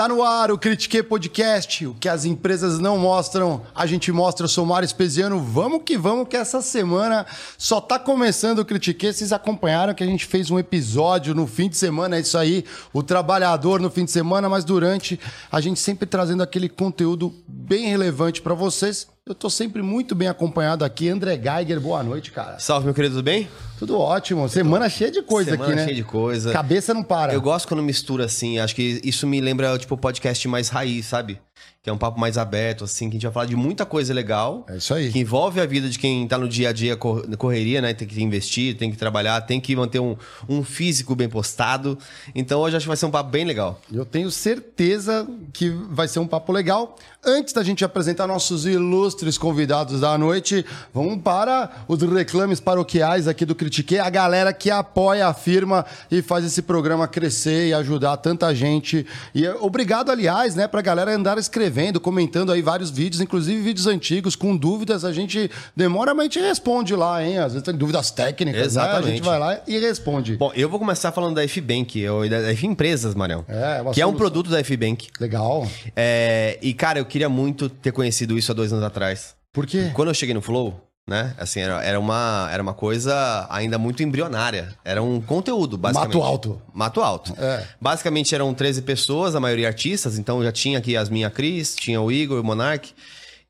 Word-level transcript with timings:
Tá 0.00 0.08
no 0.08 0.22
ar 0.22 0.50
o 0.50 0.56
Critique 0.56 1.02
Podcast, 1.02 1.86
o 1.86 1.92
que 1.92 2.08
as 2.08 2.24
empresas 2.24 2.78
não 2.78 2.96
mostram, 2.96 3.60
a 3.74 3.84
gente 3.84 4.10
mostra. 4.10 4.44
Eu 4.44 4.48
sou 4.48 4.64
Mário 4.64 4.86
Espesiano, 4.86 5.38
vamos 5.38 5.82
que 5.84 5.98
vamos, 5.98 6.26
que 6.26 6.38
essa 6.38 6.62
semana 6.62 7.26
só 7.58 7.82
tá 7.82 7.98
começando 7.98 8.60
o 8.60 8.64
Critique. 8.64 9.12
Vocês 9.12 9.30
acompanharam 9.30 9.92
que 9.92 10.02
a 10.02 10.06
gente 10.06 10.24
fez 10.24 10.50
um 10.50 10.58
episódio 10.58 11.34
no 11.34 11.46
fim 11.46 11.68
de 11.68 11.76
semana, 11.76 12.16
é 12.16 12.20
isso 12.20 12.38
aí, 12.38 12.64
o 12.94 13.02
trabalhador 13.02 13.78
no 13.78 13.90
fim 13.90 14.06
de 14.06 14.10
semana, 14.10 14.48
mas 14.48 14.64
durante 14.64 15.20
a 15.52 15.60
gente 15.60 15.78
sempre 15.78 16.06
trazendo 16.06 16.42
aquele 16.42 16.70
conteúdo 16.70 17.34
bem 17.46 17.86
relevante 17.88 18.40
para 18.40 18.54
vocês. 18.54 19.06
Eu 19.26 19.34
tô 19.34 19.50
sempre 19.50 19.82
muito 19.82 20.14
bem 20.14 20.28
acompanhado 20.28 20.84
aqui. 20.84 21.08
André 21.08 21.36
Geiger, 21.40 21.78
boa 21.78 22.02
noite, 22.02 22.32
cara. 22.32 22.58
Salve, 22.58 22.86
meu 22.86 22.94
querido, 22.94 23.16
tudo 23.16 23.24
bem? 23.24 23.48
Tudo 23.78 23.98
ótimo. 23.98 24.48
Semana 24.48 24.88
cheia 24.88 25.10
de 25.10 25.22
coisa 25.22 25.52
Semana 25.52 25.70
aqui, 25.70 25.76
né? 25.76 25.84
cheia 25.84 25.94
de 25.94 26.02
coisa. 26.02 26.52
Cabeça 26.52 26.94
não 26.94 27.02
para. 27.02 27.32
Eu 27.32 27.40
gosto 27.40 27.68
quando 27.68 27.82
mistura 27.82 28.24
assim, 28.24 28.58
acho 28.58 28.74
que 28.74 29.00
isso 29.04 29.26
me 29.26 29.40
lembra, 29.40 29.78
tipo, 29.78 29.96
podcast 29.96 30.48
mais 30.48 30.68
raiz, 30.68 31.06
sabe? 31.06 31.38
Que 31.82 31.88
é 31.88 31.92
um 31.92 31.96
papo 31.96 32.20
mais 32.20 32.36
aberto, 32.36 32.84
assim, 32.84 33.06
que 33.08 33.12
a 33.12 33.16
gente 33.16 33.22
vai 33.22 33.32
falar 33.32 33.46
de 33.46 33.56
muita 33.56 33.86
coisa 33.86 34.12
legal. 34.12 34.66
É 34.68 34.76
isso 34.76 34.92
aí. 34.92 35.10
Que 35.10 35.18
envolve 35.18 35.58
a 35.62 35.64
vida 35.64 35.88
de 35.88 35.98
quem 35.98 36.28
tá 36.28 36.36
no 36.36 36.46
dia 36.46 36.68
a 36.68 36.72
dia, 36.74 36.94
cor- 36.94 37.24
correria, 37.38 37.80
né? 37.80 37.94
Tem 37.94 38.06
que 38.06 38.22
investir, 38.22 38.76
tem 38.76 38.90
que 38.90 38.98
trabalhar, 38.98 39.40
tem 39.40 39.58
que 39.58 39.74
manter 39.74 39.98
um, 39.98 40.14
um 40.46 40.62
físico 40.62 41.14
bem 41.14 41.26
postado. 41.26 41.96
Então 42.34 42.60
hoje 42.60 42.76
acho 42.76 42.84
que 42.84 42.88
vai 42.88 42.98
ser 42.98 43.06
um 43.06 43.10
papo 43.10 43.30
bem 43.30 43.46
legal. 43.46 43.80
Eu 43.90 44.04
tenho 44.04 44.30
certeza 44.30 45.26
que 45.54 45.70
vai 45.70 46.06
ser 46.06 46.18
um 46.18 46.26
papo 46.26 46.52
legal. 46.52 46.96
Antes 47.24 47.54
da 47.54 47.62
gente 47.62 47.82
apresentar 47.82 48.26
nossos 48.26 48.66
ilustres 48.66 49.38
convidados 49.38 50.00
da 50.02 50.18
noite, 50.18 50.66
vamos 50.92 51.22
para 51.22 51.70
os 51.88 51.98
reclames 52.02 52.60
paroquiais 52.60 53.26
aqui 53.26 53.46
do 53.46 53.54
Critique, 53.54 53.98
a 53.98 54.10
galera 54.10 54.52
que 54.52 54.70
apoia 54.70 55.28
a 55.28 55.32
firma 55.34 55.86
e 56.10 56.20
faz 56.20 56.44
esse 56.44 56.60
programa 56.60 57.08
crescer 57.08 57.68
e 57.68 57.72
ajudar 57.74 58.18
tanta 58.18 58.54
gente. 58.54 59.06
E 59.34 59.46
eh, 59.46 59.54
obrigado, 59.60 60.10
aliás, 60.10 60.54
né, 60.54 60.68
pra 60.68 60.82
galera 60.82 61.14
andar 61.14 61.38
escrevendo, 61.38 61.69
comentando 62.00 62.52
aí 62.52 62.62
vários 62.62 62.90
vídeos, 62.90 63.20
inclusive 63.20 63.60
vídeos 63.60 63.86
antigos, 63.86 64.34
com 64.36 64.56
dúvidas, 64.56 65.04
a 65.04 65.12
gente 65.12 65.50
demora, 65.76 66.14
mas 66.14 66.22
a 66.26 66.28
gente 66.28 66.40
responde 66.40 66.94
lá, 66.94 67.24
hein? 67.24 67.38
Às 67.38 67.52
vezes 67.52 67.64
tem 67.64 67.74
dúvidas 67.74 68.10
técnicas, 68.10 68.60
né? 68.74 68.82
A 68.82 68.84
Exatamente. 68.86 69.16
gente 69.16 69.24
vai 69.24 69.38
lá 69.38 69.60
e 69.66 69.78
responde. 69.78 70.36
Bom, 70.36 70.52
eu 70.54 70.68
vou 70.68 70.78
começar 70.78 71.12
falando 71.12 71.34
da 71.34 71.44
F-Bank, 71.44 72.08
ou 72.08 72.28
da 72.28 72.52
F 72.52 72.66
Empresas, 72.66 73.14
Marião. 73.14 73.44
É, 73.48 73.80
uma 73.80 73.92
que 73.92 74.00
é 74.00 74.06
um 74.06 74.14
produto 74.14 74.50
da 74.50 74.60
F-Bank. 74.60 75.08
Legal. 75.20 75.66
É, 75.96 76.58
e, 76.60 76.74
cara, 76.74 76.98
eu 76.98 77.04
queria 77.04 77.28
muito 77.28 77.68
ter 77.68 77.92
conhecido 77.92 78.36
isso 78.36 78.52
há 78.52 78.54
dois 78.54 78.72
anos 78.72 78.84
atrás. 78.84 79.34
Por 79.52 79.66
quê? 79.66 79.90
Quando 79.94 80.08
eu 80.08 80.14
cheguei 80.14 80.34
no 80.34 80.40
Flow, 80.40 80.80
né? 81.10 81.34
Assim, 81.36 81.58
era, 81.58 81.82
era, 81.82 81.98
uma, 81.98 82.48
era 82.52 82.62
uma 82.62 82.72
coisa 82.72 83.44
ainda 83.50 83.76
muito 83.76 84.00
embrionária. 84.00 84.68
Era 84.84 85.02
um 85.02 85.20
conteúdo, 85.20 85.76
basicamente. 85.76 86.14
Mato 86.14 86.24
alto. 86.24 86.62
Mato 86.72 87.00
alto. 87.00 87.34
É. 87.36 87.66
Basicamente 87.80 88.32
eram 88.32 88.54
13 88.54 88.82
pessoas, 88.82 89.34
a 89.34 89.40
maioria 89.40 89.66
artistas. 89.66 90.16
Então 90.20 90.40
já 90.40 90.52
tinha 90.52 90.78
aqui 90.78 90.96
as 90.96 91.08
minha 91.08 91.28
Cris, 91.28 91.74
tinha 91.74 92.00
o 92.00 92.12
Igor, 92.12 92.40
o 92.40 92.44
Monark. 92.44 92.94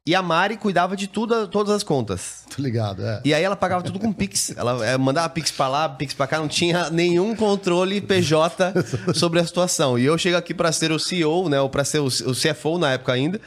E 0.06 0.14
a 0.14 0.22
Mari 0.22 0.56
cuidava 0.56 0.96
de 0.96 1.06
tudo, 1.06 1.46
todas 1.46 1.74
as 1.74 1.82
contas. 1.82 2.46
Tô 2.56 2.62
ligado, 2.62 3.04
é. 3.04 3.20
E 3.22 3.34
aí 3.34 3.44
ela 3.44 3.54
pagava 3.54 3.82
tudo 3.82 3.98
com 3.98 4.10
Pix. 4.10 4.54
Ela 4.56 4.86
eh, 4.86 4.96
mandava 4.96 5.28
Pix 5.28 5.50
pra 5.50 5.68
lá, 5.68 5.88
Pix 5.90 6.14
pra 6.14 6.26
cá, 6.26 6.38
não 6.38 6.48
tinha 6.48 6.88
nenhum 6.88 7.36
controle 7.36 8.00
PJ 8.00 8.72
sobre 9.14 9.40
a 9.40 9.46
situação. 9.46 9.98
E 9.98 10.06
eu 10.06 10.16
chego 10.16 10.38
aqui 10.38 10.54
pra 10.54 10.72
ser 10.72 10.90
o 10.90 10.98
CEO, 10.98 11.50
né? 11.50 11.60
Ou 11.60 11.68
pra 11.68 11.84
ser 11.84 11.98
o, 11.98 12.08
CFO 12.08 12.78
na 12.78 12.92
época 12.92 13.12
ainda. 13.12 13.38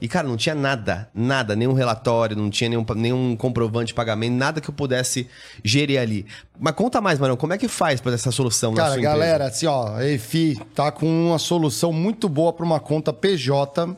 E, 0.00 0.08
cara, 0.08 0.26
não 0.26 0.36
tinha 0.36 0.54
nada, 0.54 1.08
nada, 1.14 1.54
nenhum 1.54 1.74
relatório, 1.74 2.36
não 2.36 2.50
tinha 2.50 2.68
nenhum, 2.68 2.84
nenhum 2.96 3.36
comprovante 3.36 3.86
de 3.86 3.94
pagamento, 3.94 4.34
nada 4.34 4.60
que 4.60 4.68
eu 4.68 4.74
pudesse 4.74 5.28
gerir 5.62 6.00
ali. 6.00 6.26
Mas 6.58 6.74
conta 6.74 7.00
mais, 7.00 7.20
Marão, 7.20 7.36
como 7.36 7.52
é 7.52 7.58
que 7.58 7.68
faz 7.68 8.00
pra 8.00 8.12
essa 8.12 8.32
solução 8.32 8.72
na 8.72 8.82
Cara, 8.82 8.94
sua 8.94 9.02
galera, 9.02 9.46
assim, 9.46 9.66
ó, 9.66 9.94
a 9.94 10.04
EFI 10.04 10.60
tá 10.74 10.90
com 10.90 11.06
uma 11.28 11.38
solução 11.38 11.92
muito 11.92 12.28
boa 12.28 12.52
para 12.52 12.66
uma 12.66 12.80
conta 12.80 13.12
PJ. 13.12 13.96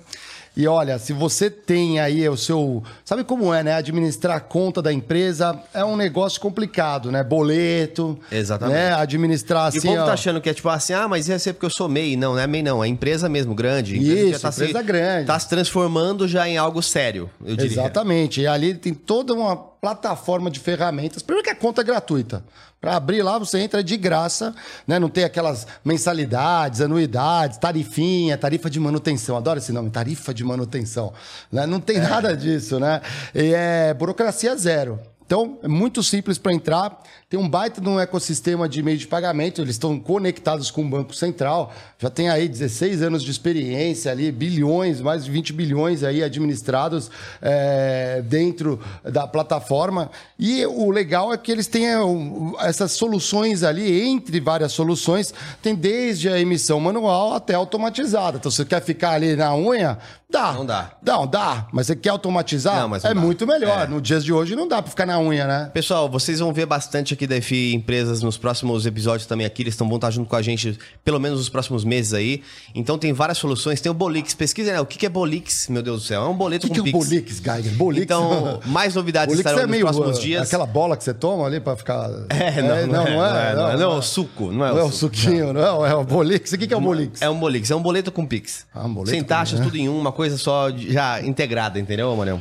E 0.54 0.66
olha, 0.66 0.98
se 0.98 1.12
você 1.14 1.48
tem 1.50 1.98
aí 1.98 2.28
o 2.28 2.36
seu. 2.36 2.82
Sabe 3.04 3.24
como 3.24 3.54
é, 3.54 3.62
né? 3.62 3.74
Administrar 3.74 4.36
a 4.36 4.40
conta 4.40 4.82
da 4.82 4.92
empresa 4.92 5.58
é 5.72 5.82
um 5.82 5.96
negócio 5.96 6.40
complicado, 6.40 7.10
né? 7.10 7.24
Boleto. 7.24 8.18
Exatamente. 8.30 8.76
Né? 8.76 8.92
Administrar 8.92 9.72
E 9.72 9.78
assim. 9.78 9.88
o 9.88 9.90
povo 9.92 10.02
ó, 10.02 10.06
tá 10.06 10.12
achando 10.12 10.40
que 10.42 10.50
é 10.50 10.54
tipo 10.54 10.68
assim, 10.68 10.92
ah, 10.92 11.08
mas 11.08 11.26
ia 11.28 11.38
ser 11.38 11.54
porque 11.54 11.66
eu 11.66 11.70
sou 11.70 11.88
MEI. 11.88 12.16
Não, 12.16 12.34
não 12.34 12.40
é 12.40 12.46
MEI, 12.46 12.62
não. 12.62 12.84
É 12.84 12.88
empresa 12.88 13.28
mesmo, 13.28 13.54
grande. 13.54 13.96
Empresa 13.96 14.30
Isso, 14.30 14.40
tá 14.40 14.48
empresa 14.50 14.78
se, 14.78 14.84
grande. 14.84 15.26
Tá 15.26 15.38
se 15.38 15.48
transformando 15.48 16.28
já 16.28 16.46
em 16.46 16.58
algo 16.58 16.82
sério, 16.82 17.30
eu 17.44 17.56
diria. 17.56 17.72
Exatamente. 17.72 18.42
E 18.42 18.46
ali 18.46 18.74
tem 18.74 18.92
toda 18.92 19.32
uma 19.32 19.71
plataforma 19.82 20.48
de 20.48 20.60
ferramentas. 20.60 21.24
Primeiro 21.24 21.42
que 21.42 21.50
a 21.50 21.56
conta 21.56 21.80
é 21.80 21.84
gratuita. 21.84 22.44
Para 22.80 22.94
abrir 22.94 23.20
lá, 23.20 23.36
você 23.36 23.58
entra 23.58 23.82
de 23.82 23.96
graça, 23.96 24.54
né? 24.86 24.96
Não 24.96 25.08
tem 25.08 25.24
aquelas 25.24 25.66
mensalidades, 25.84 26.80
anuidades, 26.80 27.58
tarifinha, 27.58 28.38
tarifa 28.38 28.70
de 28.70 28.78
manutenção. 28.78 29.36
Adoro 29.36 29.58
esse 29.58 29.72
nome, 29.72 29.90
tarifa 29.90 30.32
de 30.32 30.44
manutenção. 30.44 31.12
Né? 31.50 31.66
Não 31.66 31.80
tem 31.80 31.98
nada 31.98 32.36
disso, 32.36 32.78
né? 32.78 33.00
E 33.34 33.52
é 33.52 33.92
burocracia 33.92 34.54
zero. 34.56 35.00
Então, 35.24 35.58
é 35.62 35.68
muito 35.68 36.02
simples 36.02 36.38
para 36.38 36.52
entrar. 36.52 37.02
Tem 37.28 37.40
um 37.40 37.48
baita 37.48 37.80
de 37.80 37.88
um 37.88 37.98
ecossistema 37.98 38.68
de 38.68 38.82
meio 38.82 38.98
de 38.98 39.06
pagamento. 39.06 39.62
Eles 39.62 39.76
estão 39.76 39.98
conectados 39.98 40.70
com 40.70 40.82
o 40.82 40.88
Banco 40.88 41.14
Central. 41.14 41.72
Já 41.98 42.10
tem 42.10 42.28
aí 42.28 42.48
16 42.48 43.02
anos 43.02 43.22
de 43.22 43.30
experiência 43.30 44.12
ali, 44.12 44.30
bilhões, 44.30 45.00
mais 45.00 45.24
de 45.24 45.30
20 45.30 45.52
bilhões 45.52 46.02
aí 46.02 46.22
administrados 46.22 47.10
é, 47.40 48.22
dentro 48.26 48.78
da 49.04 49.26
plataforma. 49.26 50.10
E 50.38 50.66
o 50.66 50.90
legal 50.90 51.32
é 51.32 51.38
que 51.38 51.50
eles 51.50 51.66
têm 51.66 51.96
um, 51.96 52.54
essas 52.60 52.92
soluções 52.92 53.62
ali, 53.62 54.02
entre 54.02 54.38
várias 54.40 54.72
soluções, 54.72 55.32
tem 55.62 55.74
desde 55.74 56.28
a 56.28 56.38
emissão 56.38 56.78
manual 56.78 57.32
até 57.32 57.54
automatizada. 57.54 58.36
Então, 58.36 58.50
você 58.50 58.64
quer 58.64 58.82
ficar 58.82 59.12
ali 59.12 59.34
na 59.36 59.56
unha? 59.56 59.98
Dá. 60.32 60.52
Não 60.52 60.64
dá. 60.66 60.90
Não, 61.04 61.26
dá. 61.26 61.66
Mas 61.72 61.86
você 61.86 61.94
quer 61.96 62.08
automatizar? 62.08 62.80
Não, 62.80 62.88
mas 62.88 63.02
não 63.02 63.10
é 63.10 63.14
dá. 63.14 63.20
muito 63.20 63.46
melhor. 63.46 63.84
É. 63.84 63.86
No 63.86 64.00
dias 64.00 64.24
de 64.24 64.32
hoje 64.32 64.56
não 64.56 64.66
dá 64.66 64.80
para 64.80 64.90
ficar 64.90 65.06
na 65.06 65.20
unha, 65.20 65.46
né? 65.46 65.70
Pessoal, 65.72 66.08
vocês 66.08 66.40
vão 66.40 66.52
ver 66.52 66.66
bastante 66.66 67.14
aqui 67.14 67.26
da 67.26 67.40
FI 67.40 67.74
Empresas 67.74 68.22
nos 68.22 68.36
próximos 68.38 68.86
episódios 68.86 69.26
também 69.26 69.46
aqui. 69.46 69.62
Eles 69.62 69.74
estão 69.74 69.86
vão 69.86 69.96
estar 69.96 70.10
junto 70.10 70.28
com 70.28 70.36
a 70.36 70.42
gente 70.42 70.78
pelo 71.04 71.20
menos 71.20 71.38
nos 71.38 71.48
próximos 71.48 71.84
meses 71.84 72.14
aí. 72.14 72.42
Então 72.74 72.96
tem 72.96 73.12
várias 73.12 73.38
soluções. 73.38 73.80
Tem 73.80 73.90
o 73.90 73.94
Bolix. 73.94 74.34
Pesquisa, 74.34 74.72
né? 74.72 74.80
O 74.80 74.86
que 74.86 74.98
que 74.98 75.06
é 75.06 75.08
Bolix? 75.08 75.68
Meu 75.68 75.82
Deus 75.82 76.02
do 76.02 76.06
céu. 76.06 76.24
É 76.24 76.28
um 76.28 76.34
boleto 76.34 76.66
O 76.66 76.70
que, 76.70 76.78
com 76.80 76.84
que 76.84 76.90
é 76.90 76.98
o 76.98 77.00
Pix. 77.00 77.08
Bolix, 77.08 77.40
Geiger? 77.40 77.72
Bolix. 77.74 78.04
Então, 78.04 78.60
mais 78.66 78.94
novidades 78.94 79.34
Bolix 79.34 79.40
estarão 79.40 79.58
é 79.58 79.62
nos 79.62 79.70
meio 79.70 79.84
próximos 79.84 80.18
uh, 80.18 80.20
dias. 80.20 80.46
aquela 80.46 80.66
bola 80.66 80.96
que 80.96 81.04
você 81.04 81.12
toma 81.12 81.46
ali 81.46 81.60
para 81.60 81.76
ficar. 81.76 82.08
É, 82.30 82.62
não, 82.62 82.68
não, 82.68 82.76
é, 82.76 82.86
não, 82.86 83.06
é, 83.06 83.54
não, 83.54 83.68
é, 83.68 83.76
não, 83.76 83.92
é 83.92 83.96
o 83.98 84.02
suco, 84.02 84.50
não 84.50 84.64
é 84.64 84.70
Não 84.70 84.78
é 84.78 84.82
o 84.84 84.86
o 84.86 84.92
suquinho, 84.92 85.52
não. 85.52 85.84
É 85.84 85.94
o 85.94 86.04
Bolix. 86.04 86.52
O 86.52 86.58
que, 86.58 86.66
que 86.66 86.74
é 86.74 86.76
o 86.76 86.80
Bolix? 86.80 87.20
É 87.20 87.28
um 87.28 87.38
Bolix, 87.38 87.70
é 87.70 87.76
um 87.76 87.82
boleto 87.82 88.12
com 88.12 88.26
Pix. 88.26 88.66
Ah, 88.74 88.86
um 88.86 88.94
boleto 88.94 89.10
Sem 89.10 89.22
taxas, 89.22 89.58
né? 89.58 89.64
tudo 89.64 89.76
em 89.76 89.88
um, 89.88 89.98
uma 89.98 90.12
coisa 90.12 90.21
só 90.30 90.70
de- 90.70 90.92
já 90.92 91.20
integrada, 91.22 91.78
entendeu, 91.78 92.14
Marião? 92.16 92.40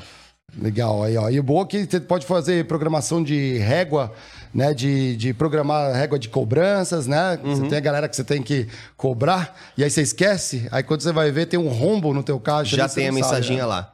Legal, 0.60 1.04
aí, 1.04 1.16
ó. 1.16 1.30
E 1.30 1.40
o 1.40 1.44
bom 1.44 1.62
é 1.62 1.66
que 1.66 1.86
você 1.86 2.00
pode 2.00 2.26
fazer 2.26 2.66
programação 2.66 3.24
de 3.24 3.58
régua, 3.58 4.12
né? 4.54 4.74
De, 4.74 5.16
de 5.16 5.34
programar 5.34 5.94
régua 5.94 6.20
de 6.20 6.28
cobranças, 6.28 7.08
né? 7.08 7.40
Uhum. 7.42 7.56
Você 7.56 7.68
tem 7.70 7.78
a 7.78 7.82
galera 7.82 8.10
que 8.10 8.16
você 8.16 8.24
tem 8.24 8.44
que 8.44 8.68
cobrar, 8.98 9.56
e 9.78 9.84
aí 9.84 9.90
você 9.90 10.02
esquece, 10.02 10.68
aí 10.72 10.84
quando 10.84 11.02
você 11.02 11.14
vai 11.14 11.32
ver, 11.32 11.46
tem 11.46 11.58
um 11.60 11.70
rombo 11.70 12.14
no 12.14 12.22
teu 12.22 12.38
caixa. 12.40 12.76
Já 12.76 12.88
você 12.88 12.96
tem 13.02 13.10
a 13.10 13.12
mensaginha 13.14 13.60
né? 13.60 13.66
lá. 13.66 13.94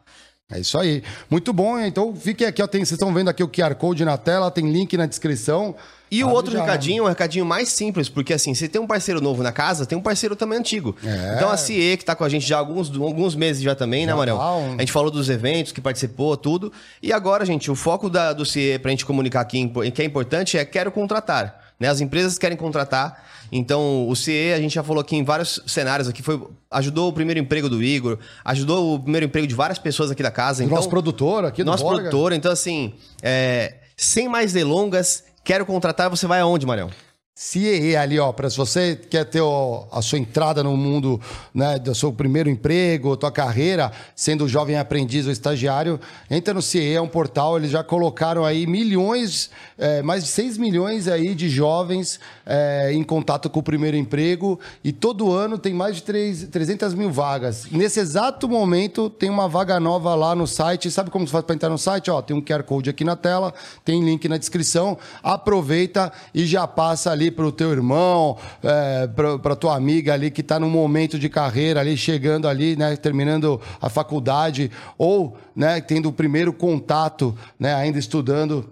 É 0.52 0.59
isso 0.59 0.78
aí. 0.80 1.04
Muito 1.30 1.52
bom, 1.54 1.78
então 1.78 2.16
fiquem 2.16 2.48
aqui, 2.48 2.64
ó. 2.64 2.68
Tem, 2.68 2.80
vocês 2.84 2.94
estão 2.94 3.14
vendo 3.14 3.30
aqui 3.30 3.44
o 3.44 3.50
QR 3.50 3.75
Code 3.75 4.04
na 4.04 4.18
tela, 4.18 4.50
tem 4.50 4.72
link 4.72 4.96
na 4.98 5.06
descrição. 5.06 5.75
E 6.09 6.23
o 6.23 6.29
outro 6.29 6.53
já. 6.53 6.62
recadinho, 6.62 7.03
um 7.03 7.07
recadinho 7.07 7.45
mais 7.45 7.69
simples, 7.69 8.07
porque 8.09 8.34
assim, 8.34 8.54
você 8.54 8.68
tem 8.68 8.80
um 8.81 8.88
parceiro 8.88 9.19
novo 9.19 9.44
na 9.44 9.51
casa, 9.51 9.86
tem 9.86 9.98
um 9.98 10.01
parceiro 10.01 10.36
também 10.36 10.57
antigo. 10.59 10.95
É. 11.04 11.36
Então 11.36 11.50
a 11.50 11.57
CIE, 11.57 11.98
que 11.98 12.06
tá 12.06 12.15
com 12.15 12.24
a 12.24 12.30
gente 12.30 12.48
já 12.48 12.56
há 12.56 12.59
alguns, 12.59 12.89
alguns 13.00 13.36
meses 13.36 13.62
já 13.62 13.75
também, 13.75 14.06
né, 14.06 14.12
Já 14.13 14.18
Marião? 14.18 14.38
tá 14.38 14.56
um- 14.56 14.75
A 14.75 14.80
gente 14.80 14.92
falou 14.92 15.12
dos 15.12 15.30
eventos, 15.30 15.71
que 15.71 15.81
participou, 15.81 16.38
tudo. 16.38 16.71
E 17.04 17.12
agora, 17.12 17.45
gente, 17.45 17.69
o 17.69 17.75
foco 17.75 18.09
da, 18.09 18.31
do 18.33 18.45
CIE 18.45 18.80
pra 18.80 18.92
gente 18.92 19.06
comunicar 19.06 19.42
aqui, 19.42 19.71
que 19.94 20.01
é 20.01 20.06
importante, 20.06 20.57
é 20.57 20.63
quero 20.63 20.92
contratar. 20.92 21.65
Né? 21.80 21.88
As 21.89 22.01
empresas 22.01 22.38
querem 22.38 22.57
contratar. 22.57 23.24
Então, 23.51 24.07
o 24.10 24.15
CIE, 24.15 24.53
a 24.53 24.60
gente 24.60 24.74
já 24.75 24.83
falou 24.83 25.00
aqui 25.01 25.15
em 25.15 25.24
vários 25.24 25.62
cenários 25.68 26.10
aqui, 26.10 26.21
foi, 26.24 26.42
ajudou 26.71 27.07
o 27.10 27.13
primeiro 27.13 27.39
emprego 27.39 27.69
do 27.69 27.81
Igor, 27.83 28.18
ajudou 28.44 28.95
o 28.95 29.00
primeiro 29.00 29.25
emprego 29.25 29.48
de 29.48 29.56
várias 29.56 29.77
pessoas 29.80 30.12
aqui 30.12 30.21
da 30.24 30.31
casa. 30.31 30.63
Então, 30.63 30.75
nosso 30.75 30.89
produtor 30.89 31.45
aqui 31.45 31.63
do 31.63 31.71
nosso 31.71 31.83
Borga. 31.83 32.00
produtor. 32.10 32.33
Então, 32.33 32.51
assim, 32.51 32.94
é, 33.21 33.75
sem 33.95 34.27
mais 34.27 34.51
delongas, 34.53 35.24
quero 35.48 35.66
contratar, 35.66 36.10
você 36.10 36.28
vai 36.28 36.42
aonde, 36.42 36.66
Marião? 36.66 36.90
CIE 37.39 37.95
ali, 37.95 38.18
ó, 38.18 38.31
para 38.31 38.50
se 38.50 38.57
você 38.57 38.95
quer 38.95 39.24
ter 39.24 39.42
ó, 39.42 39.86
a 39.92 40.01
sua 40.01 40.18
entrada 40.18 40.63
no 40.63 40.75
mundo, 40.75 41.22
né, 41.54 41.78
do 41.78 41.94
seu 41.94 42.12
primeiro 42.12 42.50
emprego, 42.50 43.16
tua 43.16 43.31
carreira, 43.31 43.92
sendo 44.16 44.48
jovem 44.48 44.75
aprendiz 44.75 45.28
ou 45.28 45.31
estagiário, 45.31 46.00
entra 46.31 46.51
no 46.51 46.63
CIE, 46.63 46.95
é 46.95 47.00
um 47.00 47.07
portal, 47.07 47.56
eles 47.56 47.69
já 47.69 47.84
colocaram 47.84 48.44
aí 48.44 48.66
milhões, 48.66 49.51
é, 49.78 50.01
mais 50.01 50.24
de 50.24 50.30
6 50.30 50.57
milhões 50.57 51.07
aí 51.07 51.36
de 51.36 51.48
jovens 51.48 52.19
é, 52.44 52.92
em 52.92 53.04
contato 53.04 53.51
com 53.51 53.60
o 53.60 53.63
primeiro 53.63 53.95
emprego 53.95 54.60
e 54.84 54.92
todo 54.92 55.31
ano 55.31 55.60
tem 55.60 55.75
mais 55.75 55.98
de 55.98 56.01
3, 56.01 56.45
300 56.45 56.95
mil 56.95 57.12
vagas. 57.12 57.68
Nesse 57.69 58.00
exato 58.00 58.50
momento 58.50 59.12
tem 59.12 59.30
uma 59.30 59.48
vaga 59.48 59.80
nova 59.80 60.16
lá 60.16 60.34
no 60.34 60.48
site, 60.48 60.89
sabe 60.89 61.12
como 61.12 61.28
se 61.28 61.31
faz 61.31 61.45
para 61.45 61.54
entrar 61.54 61.69
no 61.69 61.78
site? 61.78 62.10
Ó, 62.10 62.19
tem 62.19 62.36
um 62.36 62.42
QR 62.42 62.63
Code 62.63 62.89
aqui 62.89 63.04
na 63.04 63.16
tela, 63.16 63.54
tem 63.86 64.04
link 64.04 64.28
na 64.28 64.38
descrição, 64.38 64.98
aproveita 65.22 66.12
e 66.34 66.44
já 66.44 66.66
passa 66.66 67.12
ali 67.12 67.26
ali 67.27 67.31
pro 67.31 67.51
teu 67.51 67.71
irmão, 67.71 68.38
é, 68.63 69.07
pra 69.41 69.56
tua 69.56 69.75
amiga 69.75 70.13
ali 70.13 70.31
que 70.31 70.41
tá 70.41 70.59
num 70.59 70.69
momento 70.69 71.19
de 71.19 71.29
carreira 71.29 71.79
ali, 71.81 71.97
chegando 71.97 72.47
ali, 72.47 72.75
né, 72.75 72.95
terminando 72.95 73.59
a 73.81 73.89
faculdade, 73.89 74.71
ou, 74.97 75.38
né, 75.56 75.81
tendo 75.81 76.09
o 76.09 76.13
primeiro 76.13 76.53
contato, 76.53 77.38
né, 77.59 77.74
ainda 77.74 78.00
estudando 78.00 78.69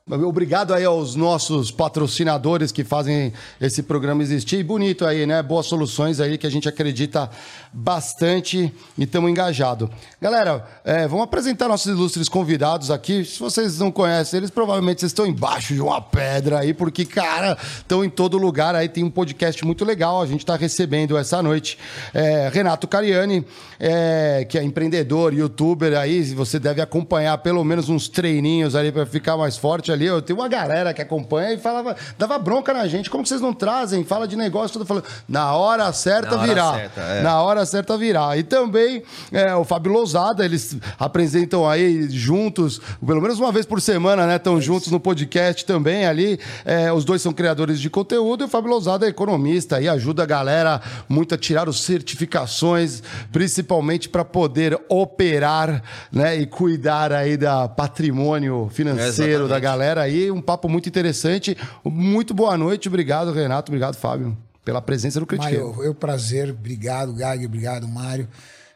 Obrigado 0.08 0.73
aí 0.73 0.85
aos 0.85 1.17
nossos 1.17 1.73
patrocinadores 1.73 2.70
que 2.70 2.85
fazem 2.85 3.32
esse 3.61 3.82
programa 3.82 4.23
existir. 4.23 4.61
E 4.61 4.62
bonito 4.62 5.05
aí, 5.05 5.26
né? 5.26 5.43
Boas 5.43 5.67
soluções 5.67 6.20
aí 6.20 6.38
que 6.38 6.47
a 6.47 6.50
gente 6.50 6.69
acredita 6.69 7.29
bastante 7.73 8.73
e 8.97 9.03
estamos 9.03 9.29
engajados. 9.29 9.88
Galera, 10.23 10.64
é, 10.85 11.08
vamos 11.08 11.25
apresentar 11.25 11.67
nossos 11.67 11.93
ilustres 11.93 12.29
convidados 12.29 12.88
aqui. 12.88 13.25
Se 13.25 13.41
vocês 13.41 13.81
não 13.81 13.91
conhecem 13.91 14.38
eles, 14.38 14.49
provavelmente 14.49 15.00
vocês 15.00 15.11
estão 15.11 15.26
embaixo 15.26 15.75
de 15.75 15.81
uma 15.81 16.00
pedra 16.00 16.61
aí, 16.61 16.73
porque, 16.73 17.05
cara, 17.05 17.59
estão 17.76 18.05
em 18.05 18.09
todo 18.09 18.38
lugar. 18.38 18.76
Aí 18.76 18.88
tem 18.88 19.02
um 19.02 19.11
podcast 19.11 19.64
muito 19.64 19.85
legal. 19.85 20.23
A 20.23 20.26
gente 20.26 20.43
está 20.43 20.55
recebendo 20.55 21.19
essa 21.19 21.43
noite 21.43 21.81
é, 22.14 22.49
Renato 22.49 22.87
Cariani, 22.87 23.44
é, 23.81 24.47
que 24.49 24.56
é 24.56 24.62
empreendedor, 24.62 25.35
youtuber 25.35 25.99
aí. 25.99 26.23
Você 26.32 26.61
deve 26.61 26.81
acompanhar 26.81 27.38
pelo 27.38 27.64
menos 27.64 27.88
uns 27.88 28.06
treininhos 28.09 28.76
ali 28.76 28.93
para 28.93 29.05
ficar 29.05 29.37
mais 29.37 29.56
forte 29.56 29.96
ali. 29.97 30.07
Eu 30.07 30.23
tenho 30.23 30.39
uma 30.39 30.49
galera 30.49 30.95
que 30.95 31.03
acompanha 31.03 31.53
e 31.53 31.59
falava, 31.59 31.97
dava 32.19 32.39
bronca 32.39 32.73
na 32.73 32.87
gente. 32.87 33.11
Como 33.11 33.27
vocês 33.27 33.41
não 33.41 33.53
trazem? 33.53 34.05
Fala 34.05 34.29
de 34.29 34.37
negócio, 34.37 34.75
tudo 34.75 34.87
falando. 34.87 35.05
Na 35.29 35.55
hora 35.55 35.93
certa 35.93 36.37
Na 36.37 36.37
hora 36.37 36.47
virar. 36.47 36.75
certa, 36.75 37.01
é. 37.01 37.23
Na 37.23 37.43
hora 37.43 37.67
certa 37.67 37.99
virar. 37.99 38.39
E 38.39 38.43
também 38.43 39.03
é, 39.33 39.55
o 39.55 39.65
Fábio 39.65 39.93
Lousada, 39.93 40.45
eles 40.45 40.77
apresentam 40.99 41.69
aí 41.69 42.09
juntos, 42.11 42.81
pelo 43.05 43.21
menos 43.21 43.39
uma 43.39 43.51
vez 43.51 43.65
por 43.67 43.81
semana, 43.81 44.27
né? 44.27 44.37
Estão 44.37 44.61
juntos 44.61 44.91
no 44.91 45.01
podcast 45.01 45.65
também 45.65 46.07
ali. 46.07 46.39
É, 46.65 46.93
os 46.93 47.05
dois 47.05 47.23
são 47.23 47.33
criadores 47.33 47.81
de 47.81 47.89
conteúdo 47.89 48.45
e 48.45 48.47
o 48.47 48.49
Fábio 48.49 48.71
Lousada 48.71 49.07
é 49.07 49.09
economista 49.09 49.81
e 49.81 49.89
ajuda 49.89 50.23
a 50.23 50.27
galera 50.27 50.81
muito 51.09 51.35
a 51.35 51.39
tirar 51.39 51.69
as 51.69 51.81
certificações, 51.81 53.03
principalmente 53.33 54.09
para 54.09 54.25
poder 54.25 54.79
operar, 54.89 55.83
né? 56.13 56.37
E 56.37 56.47
cuidar 56.47 57.13
aí 57.13 57.37
da 57.37 57.69
patrimônio 57.69 58.69
financeiro 58.73 59.47
da 59.49 59.59
galera 59.59 59.86
aí. 59.97 60.31
Um 60.31 60.41
papo 60.41 60.69
muito 60.69 60.88
interessante. 60.88 61.56
Muito 61.85 62.35
boa 62.35 62.56
noite. 62.56 62.88
Obrigado, 62.88 63.33
Renato. 63.33 63.71
Obrigado, 63.71 63.94
Fábio, 63.97 64.37
pela 64.65 64.83
presença 64.83 65.21
no 65.21 65.27
Critiquei. 65.27 65.59
Mário, 65.59 65.83
eu 65.85 65.94
prazer, 65.94 66.50
obrigado, 66.50 67.12
Gag, 67.12 67.44
obrigado, 67.47 67.87
Mário. 67.87 68.29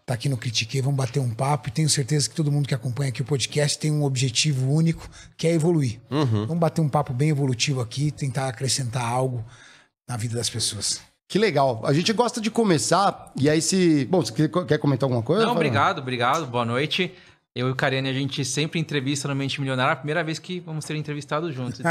Tá 0.06 0.14
aqui 0.14 0.28
no 0.28 0.36
Critiquei, 0.36 0.82
vamos 0.82 0.96
bater 0.96 1.20
um 1.20 1.30
papo 1.30 1.68
e 1.68 1.70
tenho 1.72 1.88
certeza 1.88 2.28
que 2.28 2.34
todo 2.34 2.50
mundo 2.50 2.66
que 2.66 2.74
acompanha 2.74 3.10
aqui 3.10 3.22
o 3.22 3.24
podcast 3.24 3.78
tem 3.78 3.92
um 3.92 4.02
objetivo 4.02 4.68
único, 4.72 5.08
que 5.36 5.46
é 5.46 5.52
evoluir. 5.52 6.00
Vamos 6.10 6.58
bater 6.58 6.80
um 6.80 6.88
papo 6.88 7.12
bem 7.12 7.28
evolutivo 7.30 7.80
aqui, 7.80 8.10
tentar 8.10 8.48
acrescentar 8.48 9.04
algo 9.04 9.44
na 10.08 10.16
vida 10.16 10.34
das 10.36 10.50
pessoas. 10.50 11.00
Que 11.28 11.38
legal. 11.38 11.80
A 11.84 11.92
gente 11.92 12.12
gosta 12.12 12.40
de 12.40 12.50
começar, 12.50 13.30
e 13.36 13.48
aí 13.48 13.62
se. 13.62 14.04
Bom, 14.06 14.20
você 14.20 14.48
quer- 14.66 14.78
comentar 14.78 15.06
alguma 15.06 15.22
coisa? 15.22 15.46
Não, 15.46 15.52
obrigado, 15.52 16.00
obrigado. 16.00 16.44
Boa 16.46 16.64
noite. 16.64 17.14
Eu 17.52 17.66
e 17.66 17.72
o 17.72 17.74
Karen, 17.74 18.08
a 18.08 18.12
gente 18.12 18.44
sempre 18.44 18.78
entrevista 18.78 19.26
no 19.26 19.34
Mente 19.34 19.60
Milionária. 19.60 19.90
É 19.90 19.92
a 19.94 19.96
primeira 19.96 20.22
vez 20.22 20.38
que 20.38 20.60
vamos 20.60 20.84
ser 20.84 20.94
entrevistados 20.94 21.52
juntos. 21.52 21.80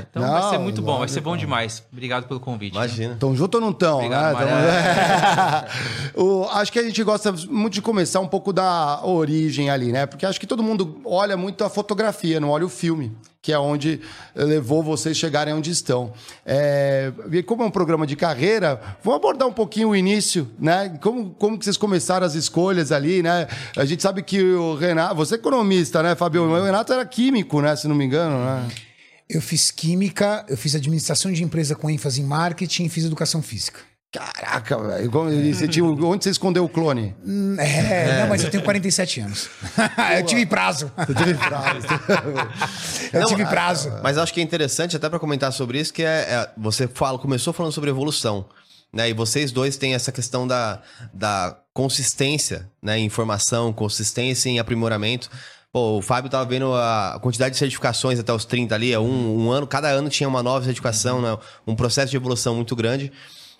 Então, 0.00 0.04
então 0.10 0.22
vai 0.22 0.42
ser 0.50 0.56
Não, 0.56 0.62
muito 0.64 0.80
bom, 0.80 0.98
vai 1.00 1.08
ser 1.08 1.20
bom 1.20 1.36
demais. 1.36 1.84
Obrigado 1.92 2.26
pelo 2.26 2.40
convite. 2.40 2.74
Imagina. 2.74 3.14
Tão 3.20 3.36
junto 3.36 3.56
ou 3.56 3.60
não 3.60 3.72
tão? 3.74 3.96
Obrigado, 3.96 4.38
né? 4.38 5.66
Tamo- 6.14 6.16
O- 6.44 6.48
acho 6.50 6.72
que 6.72 6.78
a 6.78 6.82
gente 6.82 7.02
gosta 7.04 7.30
muito 7.50 7.74
de 7.74 7.82
começar 7.82 8.20
um 8.20 8.26
pouco 8.28 8.52
da 8.54 9.04
origem 9.04 9.68
ali, 9.68 9.92
né? 9.92 10.06
Porque 10.06 10.24
acho 10.24 10.40
que 10.40 10.46
todo 10.46 10.62
mundo 10.62 10.98
olha 11.04 11.36
muito 11.36 11.62
a 11.62 11.68
fotografia, 11.68 12.40
não 12.40 12.48
olha 12.48 12.64
o 12.64 12.68
filme, 12.70 13.12
que 13.42 13.52
é 13.52 13.58
onde 13.58 14.00
levou 14.34 14.82
vocês 14.82 15.16
chegarem 15.16 15.54
onde 15.54 15.70
estão. 15.70 16.12
É, 16.44 17.10
e 17.32 17.42
como 17.42 17.62
é 17.62 17.66
um 17.66 17.70
programa 17.70 18.06
de 18.06 18.14
carreira, 18.14 18.80
vamos 19.02 19.18
abordar 19.18 19.48
um 19.48 19.52
pouquinho 19.52 19.90
o 19.90 19.96
início, 19.96 20.50
né? 20.58 20.90
Como, 21.00 21.30
como 21.30 21.58
que 21.58 21.64
vocês 21.64 21.76
começaram 21.76 22.26
as 22.26 22.34
escolhas 22.34 22.92
ali, 22.92 23.22
né? 23.22 23.48
A 23.76 23.84
gente 23.84 24.02
sabe 24.02 24.22
que 24.22 24.42
o 24.42 24.74
Renato, 24.74 25.14
você 25.14 25.36
é 25.36 25.38
economista, 25.38 26.02
né, 26.02 26.14
Fabio? 26.14 26.42
O 26.42 26.64
Renato 26.64 26.92
era 26.92 27.04
químico, 27.06 27.62
né? 27.62 27.74
Se 27.76 27.88
não 27.88 27.94
me 27.94 28.04
engano, 28.04 28.44
né? 28.44 28.68
Eu 29.28 29.40
fiz 29.40 29.70
química, 29.70 30.44
eu 30.48 30.56
fiz 30.56 30.74
administração 30.74 31.32
de 31.32 31.42
empresa 31.42 31.74
com 31.74 31.88
ênfase 31.88 32.20
em 32.20 32.24
marketing 32.24 32.86
e 32.86 32.88
fiz 32.88 33.04
educação 33.04 33.40
física. 33.40 33.89
Caraca, 34.12 34.76
velho. 34.76 35.10
Como- 35.10 35.30
você 35.30 35.68
tinha- 35.68 35.84
Onde 35.84 36.24
você 36.24 36.30
escondeu 36.30 36.64
o 36.64 36.68
clone? 36.68 37.14
Hum, 37.24 37.54
É, 37.58 38.22
não, 38.22 38.28
mas 38.28 38.42
eu 38.42 38.50
tenho 38.50 38.62
47 38.64 39.20
anos. 39.20 39.48
eu 40.18 40.26
tive 40.26 40.44
prazo. 40.46 40.90
Você 40.96 41.14
teve 41.14 41.34
prazo. 41.34 41.86
Eu 43.12 43.20
Não, 43.20 43.28
tive 43.28 43.44
prazo. 43.46 43.92
Mas 44.02 44.18
acho 44.18 44.32
que 44.32 44.40
é 44.40 44.42
interessante 44.42 44.96
até 44.96 45.08
para 45.08 45.18
comentar 45.18 45.52
sobre 45.52 45.78
isso, 45.80 45.92
que 45.92 46.02
é, 46.02 46.06
é- 46.28 46.50
você 46.56 46.88
fala, 46.88 47.18
começou 47.18 47.52
falando 47.52 47.72
sobre 47.72 47.90
evolução, 47.90 48.46
né? 48.92 49.08
E 49.10 49.12
vocês 49.12 49.50
dois 49.52 49.76
têm 49.76 49.94
essa 49.94 50.10
questão 50.12 50.46
da, 50.46 50.80
da 51.14 51.56
consistência, 51.72 52.68
né? 52.82 52.98
Em 52.98 53.04
informação, 53.04 53.72
consistência 53.72 54.48
em 54.48 54.58
aprimoramento. 54.58 55.30
Pô, 55.72 55.98
o 55.98 56.02
Fábio 56.02 56.28
tava 56.30 56.44
vendo 56.46 56.74
a 56.74 57.18
quantidade 57.22 57.52
de 57.52 57.58
certificações 57.58 58.18
até 58.18 58.32
os 58.32 58.44
30 58.44 58.74
ali, 58.74 58.92
é 58.92 58.98
um, 58.98 59.44
um 59.46 59.50
ano, 59.52 59.66
cada 59.68 59.88
ano 59.88 60.08
tinha 60.08 60.28
uma 60.28 60.42
nova 60.42 60.64
certificação, 60.64 61.22
né? 61.22 61.36
Um 61.64 61.76
processo 61.76 62.10
de 62.10 62.16
evolução 62.16 62.56
muito 62.56 62.74
grande. 62.74 63.12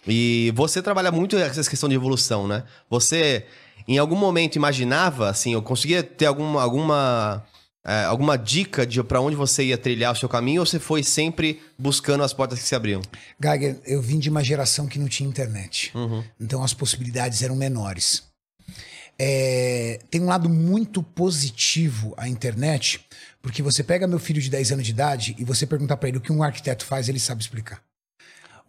E 0.07 0.53
você 0.55 0.81
trabalha 0.81 1.11
muito 1.11 1.37
essa 1.37 1.69
questão 1.69 1.89
de 1.89 1.95
evolução, 1.95 2.49
né? 2.49 2.65
Você, 2.89 3.45
em 3.87 3.99
algum 3.99 4.17
momento, 4.17 4.57
imaginava, 4.57 5.29
assim, 5.29 5.53
eu 5.53 5.63
conseguia 5.63 6.03
ter 6.03 6.27
alguma, 6.27 6.63
alguma, 6.63 7.45
é, 7.85 8.05
alguma 8.05 8.37
dica 8.37 8.87
de 8.87 9.03
para 9.03 9.21
onde 9.21 9.37
você 9.37 9.65
ia 9.65 9.79
trilhar 9.79 10.13
o 10.13 10.17
seu 10.17 10.29
caminho 10.29 10.61
ou 10.61 10.67
você 10.67 10.79
foi 10.79 11.03
sempre 11.03 11.61
buscando 11.79 12.23
as 12.23 12.33
portas 12.33 12.59
que 12.59 12.67
se 12.67 12.75
abriam? 12.75 13.03
Geiger, 13.43 13.81
eu 13.85 14.01
vim 14.01 14.19
de 14.19 14.31
uma 14.31 14.43
geração 14.43 14.87
que 14.87 14.99
não 14.99 15.09
tinha 15.09 15.29
internet. 15.29 15.93
Então 16.41 16.63
as 16.63 16.73
possibilidades 16.73 17.43
eram 17.43 17.57
menores. 17.57 18.23
É, 19.23 20.01
tem 20.11 20.23
um 20.23 20.27
lado 20.27 20.49
muito 20.49 21.03
positivo 21.03 22.15
à 22.17 22.27
internet, 22.27 23.05
porque 23.43 23.63
você 23.63 23.85
pega 23.85 24.07
meu 24.07 24.19
filho 24.19 24.41
de 24.41 24.49
10 24.49 24.73
anos 24.73 24.87
de 24.87 24.93
idade 24.93 25.37
e 25.39 25.45
você 25.45 25.67
perguntar 25.67 25.99
para 25.99 26.09
ele 26.09 26.17
o 26.17 26.23
que 26.23 26.33
um 26.33 26.43
arquiteto 26.43 26.87
faz, 26.87 27.07
ele 27.07 27.21
sabe 27.21 27.43
explicar. 27.43 27.83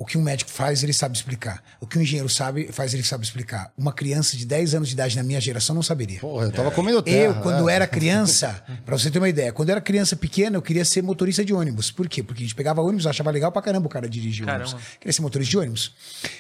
O 0.02 0.04
que 0.04 0.18
um 0.18 0.22
médico 0.24 0.50
faz, 0.50 0.82
ele 0.82 0.94
sabe 0.94 1.16
explicar. 1.16 1.64
O 1.80 1.86
que 1.86 1.96
um 1.96 2.02
engenheiro 2.02 2.28
sabe, 2.28 2.72
faz, 2.72 2.92
ele 2.92 3.04
sabe 3.04 3.24
explicar. 3.24 3.72
Uma 3.78 3.94
criança 3.94 4.36
de 4.36 4.48
10 4.48 4.74
anos 4.74 4.88
de 4.88 4.96
idade 4.96 5.16
na 5.16 5.22
minha 5.22 5.40
geração 5.40 5.76
não 5.76 5.84
saberia. 5.84 6.20
Porra, 6.20 6.46
eu 6.46 6.52
tava 6.52 6.72
comendo 6.72 7.04
terra. 7.04 7.36
Eu, 7.36 7.36
quando 7.36 7.68
né? 7.68 7.76
era 7.76 7.86
criança, 7.86 8.64
pra 8.84 8.98
você 8.98 9.12
ter 9.12 9.20
uma 9.20 9.30
ideia, 9.30 9.54
quando 9.54 9.70
eu 9.70 9.74
era 9.74 9.80
criança 9.80 10.16
pequena, 10.16 10.58
eu 10.58 10.62
queria 10.64 10.84
ser 10.84 11.04
motorista 11.04 11.46
de 11.46 11.54
ônibus. 11.54 11.92
Por 11.92 12.10
quê? 12.10 12.24
Porque 12.24 12.42
a 12.42 12.46
gente 12.48 12.56
pegava 12.56 12.82
ônibus, 12.82 13.06
achava 13.06 13.30
legal 13.30 13.52
pra 13.52 13.62
caramba 13.62 13.86
o 13.86 13.90
cara 13.92 14.10
dirigir 14.10 14.50
ônibus. 14.50 14.76
Queria 15.00 15.14
ser 15.14 15.22
motorista 15.22 15.52
de 15.52 15.58
ônibus. 15.60 15.94